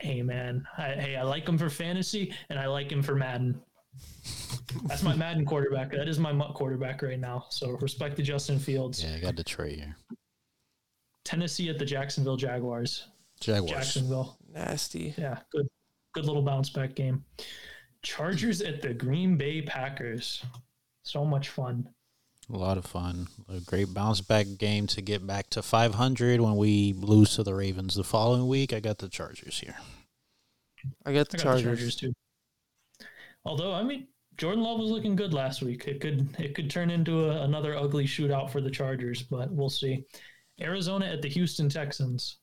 Hey 0.00 0.22
man, 0.22 0.64
I, 0.76 0.90
hey, 0.90 1.16
I 1.16 1.22
like 1.22 1.48
him 1.48 1.58
for 1.58 1.68
fantasy 1.68 2.32
and 2.50 2.58
I 2.58 2.66
like 2.66 2.90
him 2.90 3.02
for 3.02 3.16
Madden. 3.16 3.60
That's 4.84 5.02
my 5.02 5.16
Madden 5.16 5.44
quarterback. 5.44 5.90
That 5.90 6.08
is 6.08 6.20
my 6.20 6.32
mutt 6.32 6.54
quarterback 6.54 7.02
right 7.02 7.18
now. 7.18 7.46
So 7.50 7.70
respect 7.80 8.14
to 8.18 8.22
Justin 8.22 8.60
Fields. 8.60 9.02
Yeah, 9.02 9.16
I 9.16 9.18
got 9.18 9.34
Detroit 9.34 9.72
here. 9.72 9.96
Tennessee 11.24 11.68
at 11.68 11.80
the 11.80 11.84
Jacksonville 11.84 12.36
Jaguars. 12.36 13.08
Jaguars. 13.40 13.70
Jacksonville. 13.72 14.38
Nasty. 14.52 15.14
Yeah, 15.18 15.38
good 15.50 15.66
good 16.12 16.26
little 16.26 16.42
bounce 16.42 16.70
back 16.70 16.94
game. 16.94 17.24
Chargers 18.02 18.60
at 18.62 18.82
the 18.82 18.94
Green 18.94 19.36
Bay 19.36 19.62
Packers. 19.62 20.44
So 21.02 21.24
much 21.24 21.48
fun. 21.48 21.88
A 22.52 22.56
lot 22.56 22.78
of 22.78 22.86
fun. 22.86 23.26
A 23.48 23.60
great 23.60 23.92
bounce 23.92 24.20
back 24.20 24.46
game 24.58 24.86
to 24.88 25.02
get 25.02 25.26
back 25.26 25.50
to 25.50 25.62
500 25.62 26.40
when 26.40 26.56
we 26.56 26.94
lose 26.94 27.34
to 27.34 27.42
the 27.42 27.54
Ravens 27.54 27.94
the 27.94 28.04
following 28.04 28.48
week. 28.48 28.72
I 28.72 28.80
got 28.80 28.98
the 28.98 29.08
Chargers 29.08 29.60
here. 29.60 29.76
I 31.04 31.12
got 31.12 31.28
the 31.28 31.36
I 31.36 31.38
got 31.38 31.42
Chargers. 31.42 31.62
the 31.62 31.68
Chargers 31.68 31.96
too. 31.96 32.12
Although 33.44 33.72
I 33.74 33.82
mean 33.82 34.08
Jordan 34.38 34.62
Love 34.62 34.78
was 34.78 34.90
looking 34.90 35.16
good 35.16 35.34
last 35.34 35.62
week. 35.62 35.86
It 35.86 36.00
could 36.00 36.28
it 36.38 36.54
could 36.54 36.70
turn 36.70 36.90
into 36.90 37.28
a, 37.30 37.42
another 37.42 37.76
ugly 37.76 38.06
shootout 38.06 38.50
for 38.50 38.60
the 38.60 38.70
Chargers, 38.70 39.22
but 39.22 39.50
we'll 39.50 39.68
see. 39.68 40.04
Arizona 40.60 41.06
at 41.06 41.22
the 41.22 41.28
Houston 41.28 41.68
Texans. 41.68 42.38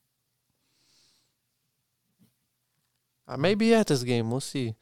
I 3.27 3.37
may 3.37 3.55
be 3.55 3.73
at 3.73 3.87
this 3.87 4.03
game. 4.03 4.29
We'll 4.29 4.39
see. 4.39 4.75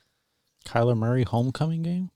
Kyler 0.66 0.98
Murray 0.98 1.24
homecoming 1.24 1.84
game? 1.84 2.10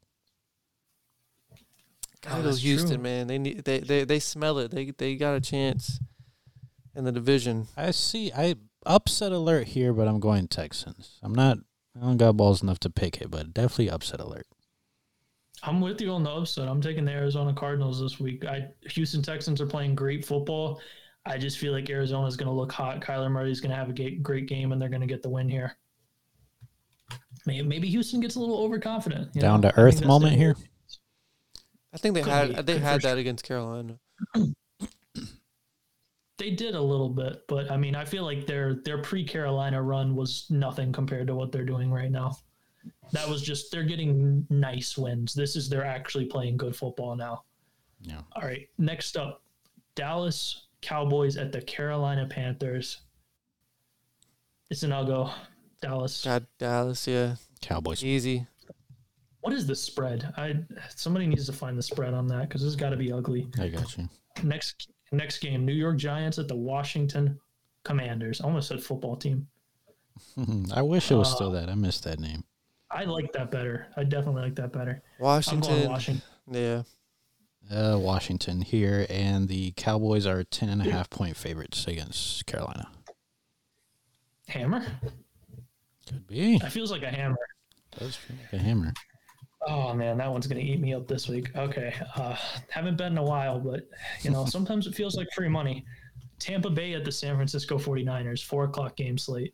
Gotta 2.21 2.39
Oh, 2.39 2.43
go 2.51 2.55
Houston, 2.55 2.95
true. 2.95 3.03
man. 3.03 3.27
They 3.27 3.37
need 3.37 3.63
they, 3.65 3.79
they 3.79 4.03
they 4.03 4.19
smell 4.19 4.57
it. 4.59 4.71
They 4.71 4.91
they 4.91 5.15
got 5.15 5.35
a 5.35 5.41
chance. 5.41 5.99
in 6.95 7.03
the 7.03 7.11
division. 7.11 7.67
I 7.77 7.91
see. 7.91 8.31
I 8.33 8.55
upset 8.85 9.31
alert 9.31 9.67
here, 9.67 9.93
but 9.93 10.07
I'm 10.07 10.19
going 10.19 10.47
Texans. 10.47 11.19
I'm 11.21 11.33
not. 11.35 11.59
I 11.95 12.01
don't 12.01 12.17
got 12.17 12.37
balls 12.37 12.61
enough 12.63 12.79
to 12.81 12.89
pick 12.89 13.21
it, 13.21 13.29
but 13.31 13.53
definitely 13.53 13.89
upset 13.89 14.19
alert. 14.19 14.47
I'm 15.63 15.81
with 15.81 15.99
you 16.01 16.11
on 16.11 16.23
the 16.23 16.29
upset. 16.31 16.67
I'm 16.67 16.81
taking 16.81 17.05
the 17.05 17.11
Arizona 17.11 17.53
Cardinals 17.53 17.99
this 18.01 18.19
week. 18.19 18.45
I 18.45 18.67
Houston 18.89 19.21
Texans 19.21 19.61
are 19.61 19.67
playing 19.67 19.95
great 19.95 20.25
football. 20.25 20.79
I 21.25 21.37
just 21.37 21.57
feel 21.57 21.73
like 21.73 21.89
Arizona's 21.89 22.37
going 22.37 22.47
to 22.47 22.53
look 22.53 22.71
hot. 22.71 23.01
Kyler 23.01 23.29
Murray's 23.29 23.59
going 23.59 23.71
to 23.71 23.75
have 23.75 23.89
a 23.89 24.09
great 24.21 24.47
game, 24.47 24.71
and 24.71 24.81
they're 24.81 24.87
going 24.89 25.01
to 25.01 25.07
get 25.07 25.21
the 25.21 25.29
win 25.29 25.49
here. 25.49 25.75
Maybe, 27.47 27.65
maybe 27.65 27.89
Houston 27.89 28.19
gets 28.19 28.35
a 28.35 28.39
little 28.39 28.57
overconfident. 28.59 29.29
you 29.33 29.39
Down 29.41 29.61
know? 29.61 29.71
to 29.71 29.79
earth 29.79 30.05
moment 30.05 30.35
here. 30.35 30.55
I 31.93 31.97
think 31.97 32.13
they 32.13 32.21
Could 32.21 32.29
had 32.31 32.47
be. 32.49 32.61
they 32.61 32.73
Could 32.73 32.81
had 32.83 33.01
for 33.01 33.07
that 33.07 33.17
against 33.17 33.43
Carolina. 33.45 33.97
They 36.37 36.51
did 36.51 36.75
a 36.75 36.81
little 36.81 37.09
bit, 37.09 37.45
but 37.47 37.71
I 37.71 37.77
mean, 37.77 37.95
I 37.95 38.05
feel 38.05 38.23
like 38.23 38.45
their 38.45 38.75
their 38.85 38.99
pre 38.99 39.23
Carolina 39.23 39.81
run 39.81 40.15
was 40.15 40.45
nothing 40.51 40.91
compared 40.91 41.25
to 41.27 41.35
what 41.35 41.51
they're 41.51 41.65
doing 41.65 41.91
right 41.91 42.11
now. 42.11 42.37
That 43.11 43.27
was 43.27 43.41
just 43.41 43.71
they're 43.71 43.81
getting 43.83 44.45
nice 44.51 44.95
wins. 44.99 45.33
This 45.33 45.55
is 45.55 45.67
they're 45.67 45.83
actually 45.83 46.25
playing 46.25 46.57
good 46.57 46.75
football 46.75 47.15
now. 47.15 47.41
Yeah. 48.03 48.21
All 48.35 48.43
right, 48.43 48.69
next 48.77 49.17
up, 49.17 49.41
Dallas 49.95 50.67
Cowboys 50.81 51.37
at 51.37 51.51
the 51.51 51.61
Carolina 51.61 52.27
Panthers. 52.27 52.99
It's 54.69 54.83
an 54.83 54.93
I'll 54.93 55.05
go 55.07 55.31
Dallas. 55.81 56.23
God, 56.23 56.45
Dallas, 56.57 57.07
yeah, 57.07 57.35
Cowboys. 57.61 58.03
easy. 58.03 58.47
What 59.41 59.53
is 59.53 59.65
the 59.67 59.75
spread? 59.75 60.33
I 60.35 60.55
somebody 60.95 61.25
needs 61.27 61.45
to 61.45 61.53
find 61.53 61.77
the 61.77 61.83
spread 61.83 62.13
on 62.13 62.27
that 62.27 62.49
because 62.49 62.61
this 62.61 62.67
has 62.67 62.75
got 62.75 62.89
to 62.89 62.97
be 62.97 63.11
ugly. 63.11 63.47
I 63.59 63.69
got 63.69 63.97
you. 63.97 64.09
Next 64.43 64.89
next 65.11 65.39
game, 65.39 65.65
New 65.65 65.73
York 65.73 65.97
Giants 65.97 66.37
at 66.39 66.47
the 66.47 66.55
Washington 66.55 67.39
Commanders. 67.83 68.41
I 68.41 68.45
almost 68.45 68.67
said 68.67 68.83
football 68.83 69.15
team. 69.15 69.47
I 70.73 70.81
wish 70.81 71.11
it 71.11 71.15
was 71.15 71.31
Uh, 71.31 71.35
still 71.35 71.51
that. 71.51 71.69
I 71.69 71.75
missed 71.75 72.03
that 72.03 72.19
name. 72.19 72.43
I 72.91 73.03
like 73.05 73.31
that 73.33 73.51
better. 73.51 73.87
I 73.95 74.03
definitely 74.03 74.41
like 74.41 74.55
that 74.55 74.73
better. 74.73 75.01
I'm 75.19 75.23
Washington, 75.23 75.61
going 75.77 75.89
Washington. 75.89 76.23
yeah. 76.51 76.83
Uh, 77.69 77.97
Washington 77.99 78.61
here, 78.61 79.05
and 79.09 79.47
the 79.49 79.71
Cowboys 79.77 80.25
are 80.25 80.43
ten 80.43 80.69
and 80.69 80.81
a 80.81 80.89
half 80.89 81.09
point 81.09 81.35
favorites 81.37 81.85
against 81.87 82.45
Carolina. 82.45 82.89
Hammer? 84.47 84.85
Could 86.07 86.27
be. 86.27 86.57
That 86.59 86.71
feels 86.71 86.91
like 86.91 87.03
a 87.03 87.09
hammer. 87.09 87.37
Does 87.97 88.15
feel 88.15 88.37
like 88.37 88.53
a 88.53 88.63
hammer. 88.63 88.93
Oh 89.67 89.93
man, 89.93 90.17
that 90.17 90.31
one's 90.31 90.47
gonna 90.47 90.61
eat 90.61 90.79
me 90.79 90.93
up 90.93 91.07
this 91.07 91.27
week. 91.27 91.49
Okay, 91.55 91.93
uh, 92.15 92.35
haven't 92.69 92.97
been 92.97 93.13
in 93.13 93.17
a 93.17 93.23
while, 93.23 93.59
but 93.59 93.89
you 94.21 94.31
know 94.31 94.45
sometimes 94.57 94.87
it 94.87 94.95
feels 94.95 95.15
like 95.15 95.27
free 95.35 95.49
money. 95.49 95.85
Tampa 96.39 96.69
Bay 96.69 96.93
at 96.93 97.03
the 97.03 97.11
San 97.11 97.35
Francisco 97.35 97.77
49ers, 97.77 98.43
four 98.43 98.65
o'clock 98.65 98.95
game 98.95 99.17
slate. 99.17 99.53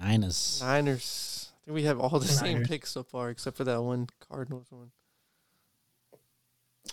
Niners. 0.00 0.60
Niners. 0.62 1.52
I 1.62 1.66
think 1.66 1.74
we 1.74 1.82
have 1.82 1.98
all 1.98 2.18
the 2.18 2.26
same 2.26 2.64
picks 2.64 2.90
so 2.90 3.02
far, 3.02 3.30
except 3.30 3.56
for 3.56 3.64
that 3.64 3.82
one 3.82 4.08
Cardinals 4.20 4.68
one. 4.70 4.90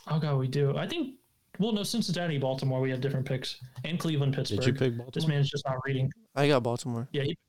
Oh 0.07 0.19
god, 0.19 0.37
we 0.37 0.47
do. 0.47 0.75
I 0.77 0.87
think. 0.87 1.15
Well, 1.59 1.73
no, 1.73 1.83
Cincinnati, 1.83 2.37
Baltimore, 2.37 2.79
we 2.79 2.89
have 2.89 3.01
different 3.01 3.25
picks, 3.25 3.57
and 3.83 3.99
Cleveland, 3.99 4.33
Pittsburgh. 4.33 4.59
Did 4.61 4.67
you 4.67 4.73
pick 4.73 4.79
Baltimore? 4.97 5.05
This 5.13 5.23
Baltimore? 5.23 5.37
man's 5.37 5.49
just 5.49 5.65
not 5.65 5.75
reading. 5.85 6.09
I 6.35 6.47
got 6.47 6.63
Baltimore. 6.63 7.09
Yeah, 7.11 7.23
he 7.23 7.29
picked 7.29 7.39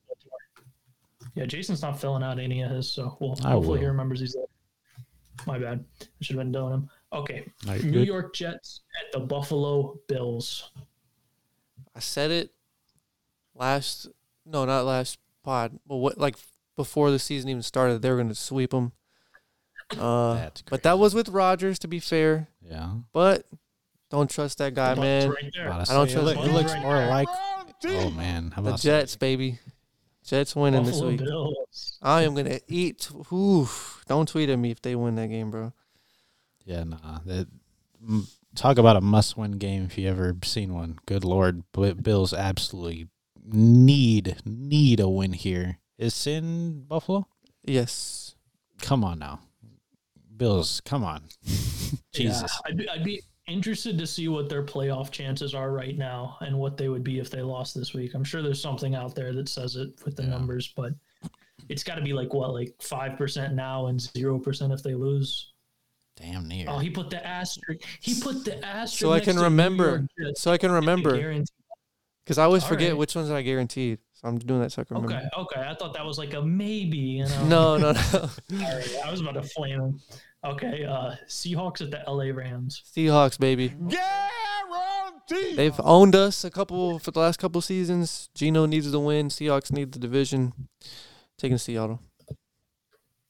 Yeah, 1.35 1.45
Jason's 1.45 1.81
not 1.81 1.99
filling 1.99 2.23
out 2.23 2.39
any 2.39 2.61
of 2.61 2.71
his, 2.71 2.91
so 2.91 3.17
we'll 3.19 3.35
I 3.45 3.51
hopefully 3.51 3.79
he 3.79 3.85
remembers 3.85 4.19
he's 4.19 4.33
there. 4.33 4.43
My 5.47 5.57
bad. 5.57 5.83
I 6.01 6.05
should 6.21 6.35
have 6.35 6.43
been 6.45 6.51
doing 6.51 6.73
him. 6.73 6.89
Okay, 7.13 7.45
Are 7.67 7.77
you 7.77 7.83
New 7.91 7.99
good? 7.99 8.07
York 8.07 8.33
Jets 8.35 8.81
at 9.05 9.11
the 9.11 9.19
Buffalo 9.19 9.97
Bills. 10.07 10.71
I 11.95 11.99
said 11.99 12.31
it 12.31 12.51
last, 13.55 14.07
no, 14.45 14.65
not 14.65 14.85
last 14.85 15.19
pod, 15.43 15.79
but 15.87 15.97
what 15.97 16.17
like 16.17 16.35
before 16.75 17.11
the 17.11 17.19
season 17.19 17.49
even 17.49 17.63
started, 17.63 18.01
they 18.01 18.09
were 18.09 18.15
going 18.17 18.29
to 18.29 18.35
sweep 18.35 18.71
them. 18.71 18.91
Uh, 19.97 20.49
but 20.69 20.83
that 20.83 20.99
was 20.99 21.13
with 21.13 21.27
Rodgers, 21.29 21.77
to 21.79 21.87
be 21.87 21.99
fair. 21.99 22.47
Yeah. 22.61 22.91
But 23.11 23.45
don't 24.09 24.29
trust 24.29 24.59
that 24.59 24.73
guy, 24.73 24.95
man. 24.95 25.29
right 25.29 25.51
there. 25.53 25.67
About 25.67 25.85
to 25.85 25.91
I 25.91 25.95
don't 25.95 26.07
say, 26.07 26.13
trust 26.13 26.27
it, 26.31 26.37
look- 26.39 26.45
it 26.47 26.51
looks 26.53 26.73
right 26.73 26.81
more 26.81 26.95
there. 26.95 27.07
like. 27.09 27.27
Oh 27.83 28.11
man, 28.11 28.51
how 28.55 28.61
The 28.61 28.69
about 28.69 28.79
Jets, 28.79 29.15
baby. 29.15 29.57
Jets 30.31 30.55
winning 30.55 30.85
this 30.85 31.01
week. 31.01 31.19
Bills. 31.19 31.97
I 32.01 32.21
am 32.21 32.35
gonna 32.35 32.61
eat. 32.69 33.11
Oof. 33.33 34.01
Don't 34.07 34.29
tweet 34.29 34.49
at 34.49 34.57
me 34.57 34.71
if 34.71 34.81
they 34.81 34.95
win 34.95 35.15
that 35.15 35.27
game, 35.27 35.51
bro. 35.51 35.73
Yeah, 36.63 36.85
nah. 36.85 37.19
That, 37.25 37.49
m- 38.01 38.27
talk 38.55 38.77
about 38.77 38.95
a 38.95 39.01
must-win 39.01 39.57
game 39.57 39.83
if 39.83 39.97
you 39.97 40.07
ever 40.07 40.37
seen 40.45 40.73
one. 40.73 40.99
Good 41.05 41.25
lord, 41.25 41.63
but 41.73 42.01
Bills 42.01 42.33
absolutely 42.33 43.09
need 43.45 44.37
need 44.45 45.01
a 45.01 45.09
win 45.09 45.33
here. 45.33 45.79
Is 45.97 46.25
in 46.25 46.85
Buffalo? 46.87 47.27
Yes. 47.65 48.35
Come 48.81 49.03
on 49.03 49.19
now, 49.19 49.41
Bills. 50.37 50.81
Come 50.85 51.03
on, 51.03 51.23
Jesus. 52.13 52.41
Yeah, 52.65 52.69
I'd 52.69 52.77
be, 52.77 52.89
I'd 52.89 53.03
be 53.03 53.21
interested 53.51 53.97
to 53.97 54.07
see 54.07 54.27
what 54.27 54.49
their 54.49 54.63
playoff 54.63 55.11
chances 55.11 55.53
are 55.53 55.71
right 55.71 55.97
now 55.97 56.37
and 56.41 56.57
what 56.57 56.77
they 56.77 56.89
would 56.89 57.03
be 57.03 57.19
if 57.19 57.29
they 57.29 57.41
lost 57.41 57.75
this 57.75 57.93
week. 57.93 58.13
I'm 58.13 58.23
sure 58.23 58.41
there's 58.41 58.61
something 58.61 58.95
out 58.95 59.15
there 59.15 59.33
that 59.33 59.49
says 59.49 59.75
it 59.75 59.89
with 60.05 60.15
the 60.15 60.23
Yeah. 60.23 60.29
numbers, 60.29 60.73
but 60.75 60.93
it's 61.69 61.83
got 61.83 61.95
to 61.95 62.01
be 62.01 62.13
like 62.13 62.33
what, 62.33 62.53
like 62.53 62.73
five 62.81 63.17
percent 63.17 63.53
now 63.53 63.87
and 63.87 63.99
zero 64.01 64.39
percent 64.39 64.73
if 64.73 64.81
they 64.83 64.95
lose. 64.95 65.51
Damn 66.17 66.47
near. 66.47 66.65
Oh, 66.67 66.77
he 66.79 66.89
put 66.89 67.09
the 67.09 67.25
asterisk. 67.25 67.81
He 68.01 68.19
put 68.19 68.43
the 68.45 68.63
asterisk. 68.65 68.99
So 68.99 69.13
I 69.13 69.19
can 69.19 69.37
remember. 69.39 70.05
So 70.35 70.51
I 70.51 70.57
can 70.57 70.71
remember 70.71 71.11
because 72.25 72.37
I 72.37 72.43
always 72.43 72.63
All 72.63 72.69
forget 72.69 72.89
right. 72.89 72.97
which 72.97 73.15
ones 73.15 73.31
I 73.31 73.41
guaranteed. 73.41 73.99
So 74.13 74.27
I'm 74.27 74.37
doing 74.37 74.61
that 74.61 74.71
so 74.71 74.81
I 74.81 74.85
can 74.85 74.97
remember. 74.97 75.15
Okay, 75.15 75.59
okay. 75.59 75.67
I 75.67 75.73
thought 75.73 75.93
that 75.95 76.05
was 76.05 76.17
like 76.19 76.33
a 76.35 76.41
maybe. 76.41 76.97
You 76.97 77.25
know. 77.25 77.47
No, 77.47 77.77
no, 77.77 77.91
no. 77.93 77.99
All 78.21 78.29
right, 78.75 78.95
I 79.05 79.09
was 79.09 79.21
about 79.21 79.33
to 79.33 79.43
flame 79.43 79.79
him. 79.79 79.99
Okay, 80.43 80.83
uh, 80.85 81.15
Seahawks 81.27 81.81
at 81.81 81.91
the 81.91 82.01
LA 82.11 82.33
Rams. 82.35 82.81
Seahawks, 82.95 83.37
baby. 83.39 83.69
Guaranteed. 83.69 85.55
They've 85.55 85.79
owned 85.83 86.15
us 86.15 86.43
a 86.43 86.49
couple 86.49 86.97
for 86.99 87.11
the 87.11 87.19
last 87.19 87.37
couple 87.37 87.61
seasons. 87.61 88.29
Geno 88.33 88.65
needs 88.65 88.89
the 88.91 88.99
win. 88.99 89.29
Seahawks 89.29 89.71
need 89.71 89.91
the 89.91 89.99
division. 89.99 90.53
Taking 91.37 91.57
Seattle. 91.59 91.99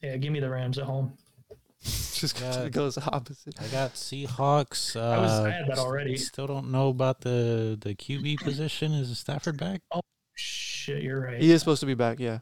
Yeah, 0.02 0.16
give 0.18 0.32
me 0.32 0.40
the 0.40 0.50
Rams 0.50 0.78
at 0.78 0.86
home. 0.86 1.18
Just 1.84 2.36
'cause 2.36 2.58
Yeah. 2.58 2.64
it 2.64 2.72
goes 2.72 2.98
opposite. 2.98 3.62
I 3.62 3.68
got 3.68 3.94
Seahawks. 3.96 4.96
Uh, 4.96 5.00
I 5.02 5.18
was 5.18 5.32
I 5.32 5.50
had 5.52 5.68
that 5.68 5.80
already. 5.80 6.16
Still 6.16 6.48
don't 6.48 6.72
know 6.72 6.90
about 6.90 7.22
the 7.22 7.78
the 7.80 7.94
QB 7.96 8.38
position. 8.42 8.94
Is 8.94 9.18
Stafford 9.20 9.58
back? 9.58 9.82
Oh 9.92 10.02
shit, 10.36 11.04
you're 11.04 11.20
right. 11.22 11.42
He 11.42 11.52
is 11.52 11.60
supposed 11.60 11.80
to 11.82 11.86
be 11.88 11.94
back. 11.96 12.20
Yeah. 12.20 12.40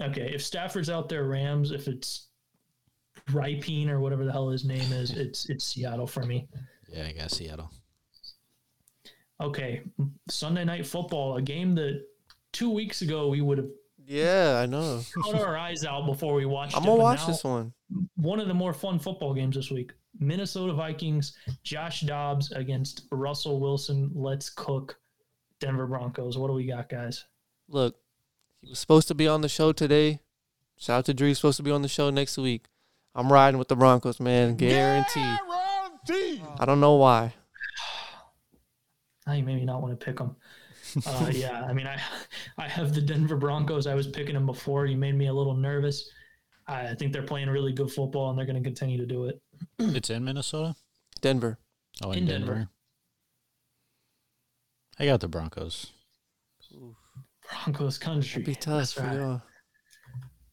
Okay, 0.00 0.32
if 0.32 0.44
Stafford's 0.44 0.88
out 0.90 1.08
there, 1.08 1.24
Rams. 1.24 1.72
If 1.72 1.88
it's 1.88 2.28
Rypien 3.28 3.88
or 3.88 4.00
whatever 4.00 4.24
the 4.24 4.32
hell 4.32 4.48
his 4.48 4.64
name 4.64 4.92
is, 4.92 5.10
it's 5.12 5.48
it's 5.48 5.64
Seattle 5.64 6.06
for 6.06 6.24
me. 6.24 6.48
Yeah, 6.88 7.06
I 7.06 7.12
got 7.12 7.30
Seattle. 7.30 7.70
Okay, 9.40 9.82
Sunday 10.28 10.64
night 10.64 10.86
football, 10.86 11.36
a 11.36 11.42
game 11.42 11.74
that 11.76 12.04
two 12.52 12.70
weeks 12.70 13.00
ago 13.02 13.28
we 13.28 13.40
would 13.40 13.58
have 13.58 13.68
Yeah, 14.04 14.60
I 14.62 14.66
know. 14.66 15.02
cut 15.24 15.40
our 15.40 15.56
eyes 15.56 15.84
out 15.84 16.04
before 16.06 16.34
we 16.34 16.44
watched. 16.44 16.76
I'm 16.76 16.82
gonna 16.82 16.96
but 16.96 17.02
watch 17.02 17.20
now 17.20 17.26
this 17.28 17.44
one. 17.44 17.72
One 18.16 18.38
of 18.40 18.48
the 18.48 18.54
more 18.54 18.74
fun 18.74 18.98
football 18.98 19.32
games 19.34 19.56
this 19.56 19.70
week. 19.70 19.92
Minnesota 20.18 20.72
Vikings, 20.74 21.36
Josh 21.62 22.02
Dobbs 22.02 22.52
against 22.52 23.04
Russell 23.12 23.60
Wilson. 23.60 24.10
Let's 24.14 24.50
cook. 24.50 24.98
Denver 25.60 25.86
Broncos. 25.86 26.36
What 26.38 26.48
do 26.48 26.54
we 26.54 26.66
got, 26.66 26.88
guys? 26.88 27.24
Look, 27.68 27.96
he 28.62 28.70
was 28.70 28.78
supposed 28.78 29.08
to 29.08 29.14
be 29.14 29.28
on 29.28 29.42
the 29.42 29.48
show 29.48 29.72
today. 29.72 30.20
Shout 30.76 30.98
out 31.00 31.04
to 31.06 31.14
Drew. 31.14 31.28
He's 31.28 31.36
supposed 31.38 31.58
to 31.58 31.62
be 31.62 31.70
on 31.70 31.82
the 31.82 31.88
show 31.88 32.08
next 32.10 32.36
week. 32.38 32.66
I'm 33.14 33.32
riding 33.32 33.58
with 33.58 33.68
the 33.68 33.76
Broncos, 33.76 34.20
man. 34.20 34.56
Guaranteed. 34.56 35.38
Guaranteed. 36.06 36.42
I 36.58 36.64
don't 36.64 36.80
know 36.80 36.94
why. 36.94 37.34
Now 39.26 39.32
you 39.34 39.42
made 39.42 39.56
me 39.56 39.64
not 39.64 39.82
want 39.82 39.98
to 39.98 40.04
pick 40.04 40.16
them. 40.18 40.36
Uh, 41.06 41.30
yeah, 41.32 41.64
I 41.64 41.72
mean, 41.72 41.86
I 41.86 42.00
I 42.58 42.68
have 42.68 42.94
the 42.94 43.00
Denver 43.00 43.36
Broncos. 43.36 43.86
I 43.86 43.94
was 43.94 44.06
picking 44.06 44.34
them 44.34 44.46
before. 44.46 44.86
You 44.86 44.96
made 44.96 45.14
me 45.14 45.26
a 45.26 45.32
little 45.32 45.54
nervous. 45.54 46.10
I 46.66 46.88
I 46.88 46.94
think 46.94 47.12
they're 47.12 47.22
playing 47.22 47.48
really 47.48 47.72
good 47.72 47.90
football, 47.90 48.30
and 48.30 48.38
they're 48.38 48.46
going 48.46 48.62
to 48.62 48.68
continue 48.68 48.98
to 48.98 49.06
do 49.06 49.26
it. 49.26 49.40
It's 49.78 50.10
in 50.10 50.24
Minnesota. 50.24 50.74
Denver. 51.20 51.58
Oh, 52.02 52.12
In 52.12 52.26
Denver. 52.26 52.68
I 54.98 55.06
got 55.06 55.20
the 55.20 55.28
Broncos. 55.28 55.92
Broncos 57.42 57.98
country. 57.98 58.42
It'd 58.42 58.46
be 58.46 58.54
tough 58.54 58.78
That's 58.78 58.92
for 58.92 59.02
right. 59.02 59.40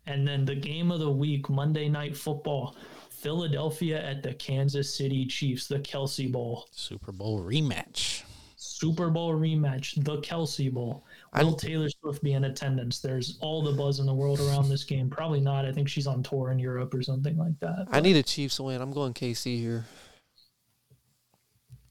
And 0.08 0.28
then 0.28 0.46
the 0.46 0.56
game 0.56 0.90
of 0.90 1.00
the 1.00 1.12
week, 1.12 1.50
Monday 1.50 1.90
Night 1.90 2.16
Football, 2.16 2.78
Philadelphia 3.10 4.02
at 4.02 4.24
the 4.24 4.34
Kansas 4.34 4.96
City 4.96 5.26
Chiefs, 5.26 5.68
the 5.68 5.80
Kelce 5.80 6.32
Bowl, 6.32 6.68
Super 6.72 7.12
Bowl 7.12 7.42
rematch. 7.42 8.24
Super 8.56 9.10
Bowl 9.10 9.34
rematch, 9.34 10.04
the 10.04 10.18
Kelce 10.18 10.72
Bowl. 10.72 11.06
Will 11.36 11.56
Taylor 11.56 11.90
Swift 11.90 12.24
be 12.24 12.34
in 12.34 12.46
attendance? 12.46 13.00
There's 13.00 13.38
all 13.42 13.64
the 13.64 13.72
buzz 13.74 14.00
in 14.00 14.06
the 14.06 14.14
world 14.14 14.40
around 14.40 14.70
this 14.70 14.84
game. 14.84 15.10
Probably 15.10 15.40
not. 15.40 15.66
I 15.66 15.72
think 15.72 15.90
she's 15.90 16.08
on 16.08 16.24
tour 16.24 16.52
in 16.52 16.60
Europe 16.60 16.94
or 16.94 17.02
something 17.02 17.38
like 17.38 17.60
that. 17.60 17.88
I 17.92 18.00
need 18.00 18.16
a 18.16 18.24
Chiefs 18.24 18.60
win. 18.60 18.82
I'm 18.82 18.94
going 18.94 19.14
KC 19.14 19.60
here. 19.60 19.86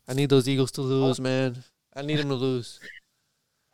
I 0.08 0.14
need 0.14 0.28
those 0.28 0.48
Eagles 0.48 0.70
to 0.72 0.82
lose, 0.82 1.18
oh. 1.18 1.22
man. 1.22 1.64
I 1.94 2.02
need 2.02 2.18
them 2.18 2.28
to 2.28 2.34
lose. 2.34 2.80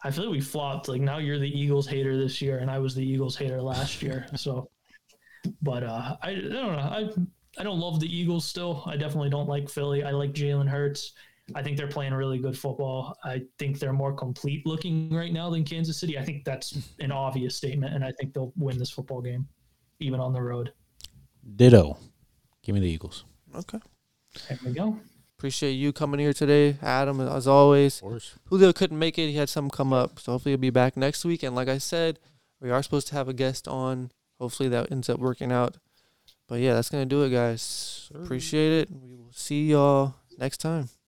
I 0.05 0.11
feel 0.11 0.25
like 0.25 0.33
we 0.33 0.41
flopped. 0.41 0.89
Like 0.89 1.01
now 1.01 1.19
you're 1.19 1.39
the 1.39 1.59
Eagles 1.59 1.87
hater 1.87 2.17
this 2.17 2.43
year, 2.43 2.59
and 2.59 2.71
I 2.71 2.79
was 2.79 2.95
the 2.95 3.07
Eagles 3.07 3.37
hater 3.37 3.61
last 3.63 4.03
year. 4.03 4.27
So, 4.37 4.71
but 5.61 5.83
uh, 5.83 6.17
I, 6.23 6.31
I 6.31 6.35
don't 6.35 6.53
know. 6.53 6.79
I 6.79 7.11
I 7.59 7.65
don't 7.65 7.79
love 7.79 8.01
the 8.01 8.15
Eagles 8.15 8.45
still. 8.45 8.83
I 8.87 8.97
definitely 8.97 9.31
don't 9.31 9.49
like 9.49 9.69
Philly. 9.69 10.03
I 10.05 10.11
like 10.11 10.33
Jalen 10.33 10.69
Hurts. 10.69 11.13
I 11.55 11.63
think 11.63 11.77
they're 11.77 11.89
playing 11.89 12.15
really 12.15 12.39
good 12.39 12.57
football. 12.57 13.17
I 13.25 13.43
think 13.59 13.79
they're 13.79 13.93
more 13.93 14.13
complete 14.13 14.65
looking 14.67 15.13
right 15.13 15.33
now 15.33 15.51
than 15.51 15.65
Kansas 15.65 15.99
City. 15.99 16.19
I 16.19 16.25
think 16.25 16.45
that's 16.45 16.79
an 17.01 17.13
obvious 17.13 17.57
statement, 17.57 17.95
and 17.95 18.05
I 18.05 18.13
think 18.13 18.33
they'll 18.33 18.53
win 18.57 18.79
this 18.79 18.91
football 18.91 19.21
game, 19.21 19.47
even 20.01 20.21
on 20.21 20.33
the 20.33 20.41
road. 20.41 20.73
Ditto. 21.57 21.99
Give 22.63 22.75
me 22.75 22.81
the 22.81 22.89
Eagles. 22.89 23.25
Okay. 23.55 23.79
There 24.49 24.59
we 24.65 24.73
go. 24.73 24.99
Appreciate 25.43 25.73
you 25.73 25.93
coming 25.93 26.21
here 26.21 26.33
today, 26.33 26.77
Adam. 26.81 27.21
As 27.21 27.49
always, 27.49 27.97
Of 27.97 28.03
course. 28.03 28.35
Julio 28.45 28.73
couldn't 28.73 28.97
make 29.01 29.19
it. 29.19 29.27
He 29.27 29.35
had 29.35 29.49
something 29.49 29.73
come 29.73 29.93
up, 29.93 30.21
so 30.21 30.31
hopefully 30.31 30.53
he'll 30.53 30.61
be 30.61 30.71
back 30.71 30.97
next 30.97 31.25
week. 31.25 31.43
And 31.43 31.57
like 31.57 31.67
I 31.67 31.79
said, 31.79 32.21
we 32.61 32.71
are 32.71 32.81
supposed 32.81 33.09
to 33.09 33.17
have 33.17 33.27
a 33.27 33.33
guest 33.33 33.67
on. 33.67 34.13
Hopefully 34.39 34.69
that 34.69 34.93
ends 34.93 35.09
up 35.11 35.19
working 35.19 35.51
out. 35.51 35.79
But 36.47 36.61
yeah, 36.61 36.75
that's 36.75 36.91
gonna 36.91 37.07
do 37.07 37.25
it, 37.25 37.31
guys. 37.31 38.09
Appreciate 38.15 38.83
it. 38.83 38.91
We 38.93 39.17
will 39.17 39.33
see 39.33 39.67
y'all 39.67 40.15
next 40.39 40.59
time. 40.59 40.91